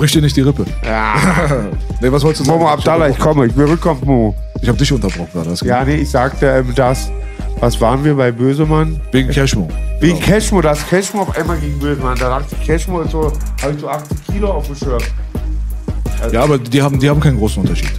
Brich 0.04 0.12
dir 0.12 0.20
nicht 0.20 0.36
die 0.36 0.42
Rippe. 0.42 0.66
Ja. 0.84 1.14
Nee, 2.02 2.12
was 2.12 2.22
wolltest 2.22 2.42
du 2.42 2.44
sagen? 2.44 2.58
Momo 2.58 2.70
Abdallah, 2.70 3.08
ich 3.08 3.18
komme, 3.18 3.46
ich 3.46 3.56
will 3.56 3.64
rückkommen, 3.64 4.02
Momo. 4.04 4.34
Ich 4.60 4.68
hab 4.68 4.76
dich 4.76 4.92
unterbrochen 4.92 5.28
gerade. 5.32 5.48
das 5.48 5.62
Ja, 5.62 5.82
nee, 5.82 5.94
ich 5.94 6.10
sagte 6.10 6.46
ähm, 6.46 6.74
das. 6.74 7.10
Was 7.60 7.80
waren 7.80 8.04
wir 8.04 8.14
bei 8.14 8.30
Bösemann? 8.30 9.00
Wegen 9.12 9.30
Cashmo. 9.30 9.66
Wegen 10.00 10.20
Cashmo, 10.20 10.60
das 10.60 10.86
Cashmo 10.86 11.22
auf 11.22 11.34
einmal 11.38 11.56
gegen 11.56 11.78
Bösemann. 11.78 12.18
Da 12.18 12.38
dachte 12.38 12.54
ich, 12.60 12.66
Cashmo 12.66 13.00
ist 13.00 13.12
so, 13.12 13.32
habe 13.62 13.72
ich 13.72 13.80
so 13.80 13.88
80 13.88 14.26
Kilo 14.26 14.50
auf 14.50 14.66
dem 14.66 14.76
Schirm. 14.76 15.00
Ja, 16.30 16.42
aber 16.42 16.58
die 16.58 16.82
haben, 16.82 17.00
die 17.00 17.08
haben 17.08 17.20
keinen 17.20 17.38
großen 17.38 17.62
Unterschied. 17.62 17.92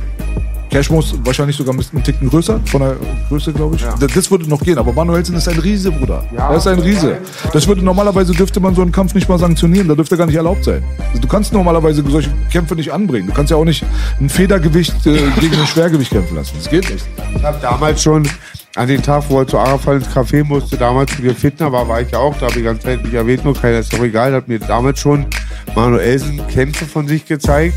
Cashmo 0.75 0.99
ist 0.99 1.15
wahrscheinlich 1.25 1.55
sogar 1.55 1.73
ein 1.73 2.03
Ticken 2.03 2.29
größer, 2.29 2.59
von 2.65 2.81
der 2.81 2.97
Größe, 3.29 3.53
glaube 3.53 3.77
ich. 3.77 3.83
Das, 3.97 4.11
das 4.13 4.29
würde 4.29 4.45
noch 4.49 4.59
gehen, 4.59 4.77
aber 4.77 4.91
Manuelsen 4.91 5.33
ist 5.37 5.47
ein 5.47 5.57
Riese, 5.57 5.89
Bruder. 5.89 6.25
Ja. 6.35 6.49
er 6.49 6.57
ist 6.57 6.67
ein 6.67 6.79
Riese. 6.79 7.19
Das 7.53 7.65
würde 7.65 7.81
normalerweise 7.81 8.33
dürfte 8.33 8.59
man 8.59 8.75
so 8.75 8.81
einen 8.81 8.91
Kampf 8.91 9.13
nicht 9.15 9.29
mal 9.29 9.39
sanktionieren, 9.39 9.87
da 9.87 9.95
dürfte 9.95 10.17
gar 10.17 10.25
nicht 10.25 10.35
erlaubt 10.35 10.65
sein. 10.65 10.83
Du 11.21 11.29
kannst 11.29 11.53
normalerweise 11.53 12.03
solche 12.05 12.29
Kämpfe 12.51 12.75
nicht 12.75 12.91
anbringen. 12.91 13.27
Du 13.27 13.33
kannst 13.33 13.51
ja 13.51 13.55
auch 13.55 13.63
nicht 13.63 13.85
ein 14.19 14.27
Federgewicht 14.27 15.05
äh, 15.05 15.13
gegen 15.39 15.55
ein 15.55 15.65
Schwergewicht 15.65 16.11
kämpfen 16.11 16.35
lassen. 16.35 16.55
Das 16.57 16.69
geht 16.69 16.91
nicht. 16.91 17.05
Ich 17.33 17.43
habe 17.43 17.57
damals 17.61 18.03
schon, 18.03 18.27
an 18.75 18.89
den 18.89 19.01
Tag, 19.01 19.23
wo 19.29 19.39
er 19.39 19.47
zu 19.47 19.57
Arafat 19.57 20.03
ins 20.03 20.09
Café 20.09 20.43
musste, 20.43 20.75
damals 20.75 21.17
wieder 21.23 21.35
Fitner 21.35 21.71
war, 21.71 21.87
war 21.87 22.01
ich 22.01 22.11
ja 22.11 22.19
auch 22.19 22.35
da, 22.37 22.47
habe 22.47 22.59
ich 22.59 22.79
Zeit 22.81 23.01
nicht 23.01 23.13
erwähnt, 23.13 23.45
nur 23.45 23.53
keiner 23.53 23.79
ist 23.79 23.93
doch 23.93 24.03
egal, 24.03 24.33
hat 24.33 24.49
mir 24.49 24.59
damals 24.59 24.99
schon 24.99 25.25
Manuelsen 25.73 26.45
Kämpfe 26.49 26.83
von 26.85 27.07
sich 27.07 27.25
gezeigt. 27.25 27.75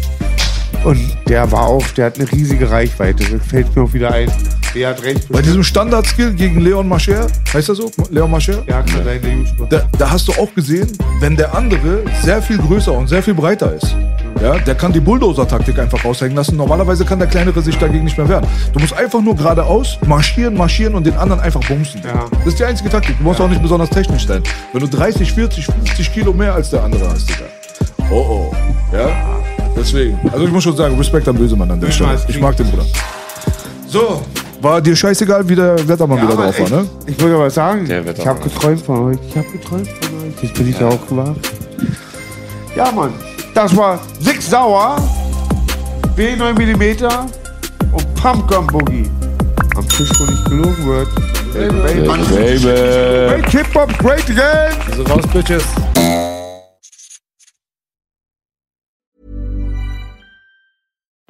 Und 0.85 1.17
der 1.29 1.51
war 1.51 1.67
auch, 1.67 1.87
der 1.89 2.07
hat 2.07 2.19
eine 2.19 2.31
riesige 2.31 2.71
Reichweite. 2.71 3.25
Das 3.25 3.47
fällt 3.47 3.75
mir 3.75 3.83
auch 3.83 3.93
wieder 3.93 4.13
ein. 4.13 4.31
Der 4.75 4.91
hat 4.91 5.03
recht. 5.03 5.29
Bei 5.31 5.43
diesem 5.43 5.65
Standard-Skill 5.65 6.35
gegen 6.35 6.61
Leon 6.61 6.89
Mascher, 6.89 7.27
heißt 7.53 7.69
er 7.69 7.75
so? 7.75 7.91
Leon 8.11 8.31
Mascher? 8.31 8.63
Ja, 8.67 8.83
kann 8.83 9.05
sein, 9.05 9.21
der 9.23 9.33
YouTuber. 9.33 9.67
Da, 9.67 9.89
da 9.99 10.11
hast 10.11 10.29
du 10.29 10.33
auch 10.33 10.55
gesehen, 10.55 10.87
wenn 11.21 11.37
der 11.37 11.55
andere 11.55 12.03
sehr 12.23 12.41
viel 12.43 12.59
größer 12.59 12.93
und 12.93 13.09
sehr 13.09 13.23
viel 13.23 13.35
breiter 13.35 13.75
ist, 13.75 13.95
ja, 14.41 14.57
der 14.59 14.77
kann 14.77 14.93
die 14.93 15.01
Bulldozer-Taktik 15.01 15.79
einfach 15.81 16.05
raushängen 16.05 16.37
lassen. 16.37 16.57
Normalerweise 16.57 17.05
kann 17.05 17.19
der 17.19 17.27
Kleinere 17.27 17.61
sich 17.61 17.77
dagegen 17.77 18.05
nicht 18.05 18.17
mehr 18.17 18.29
wehren. 18.29 18.47
Du 18.73 18.79
musst 18.79 18.93
einfach 18.93 19.21
nur 19.21 19.35
geradeaus 19.35 19.99
marschieren, 20.07 20.57
marschieren 20.57 20.95
und 20.95 21.05
den 21.05 21.17
anderen 21.17 21.41
einfach 21.41 21.61
bumsen. 21.67 22.01
Ja. 22.05 22.27
Das 22.31 22.47
ist 22.47 22.61
die 22.61 22.65
einzige 22.65 22.89
Taktik. 22.89 23.19
Du 23.19 23.25
musst 23.25 23.41
auch 23.41 23.49
nicht 23.49 23.63
besonders 23.63 23.91
technisch 23.91 24.27
sein. 24.27 24.43
Wenn 24.73 24.81
du 24.81 24.87
30, 24.87 25.33
40, 25.33 25.67
50 25.67 26.13
Kilo 26.13 26.33
mehr 26.33 26.55
als 26.55 26.71
der 26.71 26.85
andere 26.85 27.09
hast, 27.09 27.29
Digga. 27.29 27.47
Oh 28.11 28.51
oh. 28.53 28.57
Ja? 28.93 29.11
Deswegen. 29.77 30.19
Also 30.33 30.45
ich 30.45 30.51
muss 30.53 30.65
schon 30.65 30.77
sagen, 30.77 30.97
Respekt 30.97 31.29
an 31.29 31.37
Bösemann 31.37 31.71
an 31.71 31.81
der 31.81 31.91
Stelle. 31.91 32.21
Ich 32.29 32.41
mag 32.41 32.57
den 32.57 32.69
Bruder. 32.71 32.85
So. 33.87 34.23
War 34.61 34.81
dir 34.81 34.97
scheißegal, 34.97 35.49
wie 35.49 35.55
der 35.55 35.87
Wettermann 35.89 36.21
wieder 36.21 36.35
drauf 36.35 36.59
war, 36.61 36.69
ne? 36.69 36.89
Ich 37.07 37.21
wollte 37.21 37.37
aber 37.37 37.49
sagen, 37.49 37.87
Der 37.87 38.01
ich 38.01 38.07
Wettermann. 38.07 38.35
habe 38.35 38.49
geträumt 38.49 38.83
von 38.83 38.99
euch. 39.11 39.19
Ich 39.29 39.37
habe 39.37 39.49
geträumt 39.51 39.87
von 39.89 40.19
euch. 40.27 40.43
Jetzt 40.43 40.55
bin 40.55 40.69
ich 40.69 40.81
ja. 40.81 40.89
auch 40.89 41.07
gewahr. 41.09 41.35
Ja, 42.75 42.91
Mann. 42.91 43.13
Das 43.55 43.77
war 43.77 44.01
Six 44.21 44.51
Sauer, 44.51 44.97
B9 46.17 46.53
mm 46.55 47.07
und 47.93 48.15
Pumpgun 48.17 48.67
Boogie. 48.67 49.09
Am 49.77 49.89
Tisch, 49.89 50.11
wo 50.19 50.25
nicht 50.25 50.45
gelogen 50.47 50.87
wird. 50.87 51.09
Baby, 51.55 51.77
baby. 51.81 52.35
Baby. 52.35 53.37
Make 53.37 53.51
Hip-Hop 53.51 53.97
great 53.99 54.29
again. 54.29 54.77
Also 54.91 55.03
raus, 55.05 55.25
Bitches. 55.33 55.63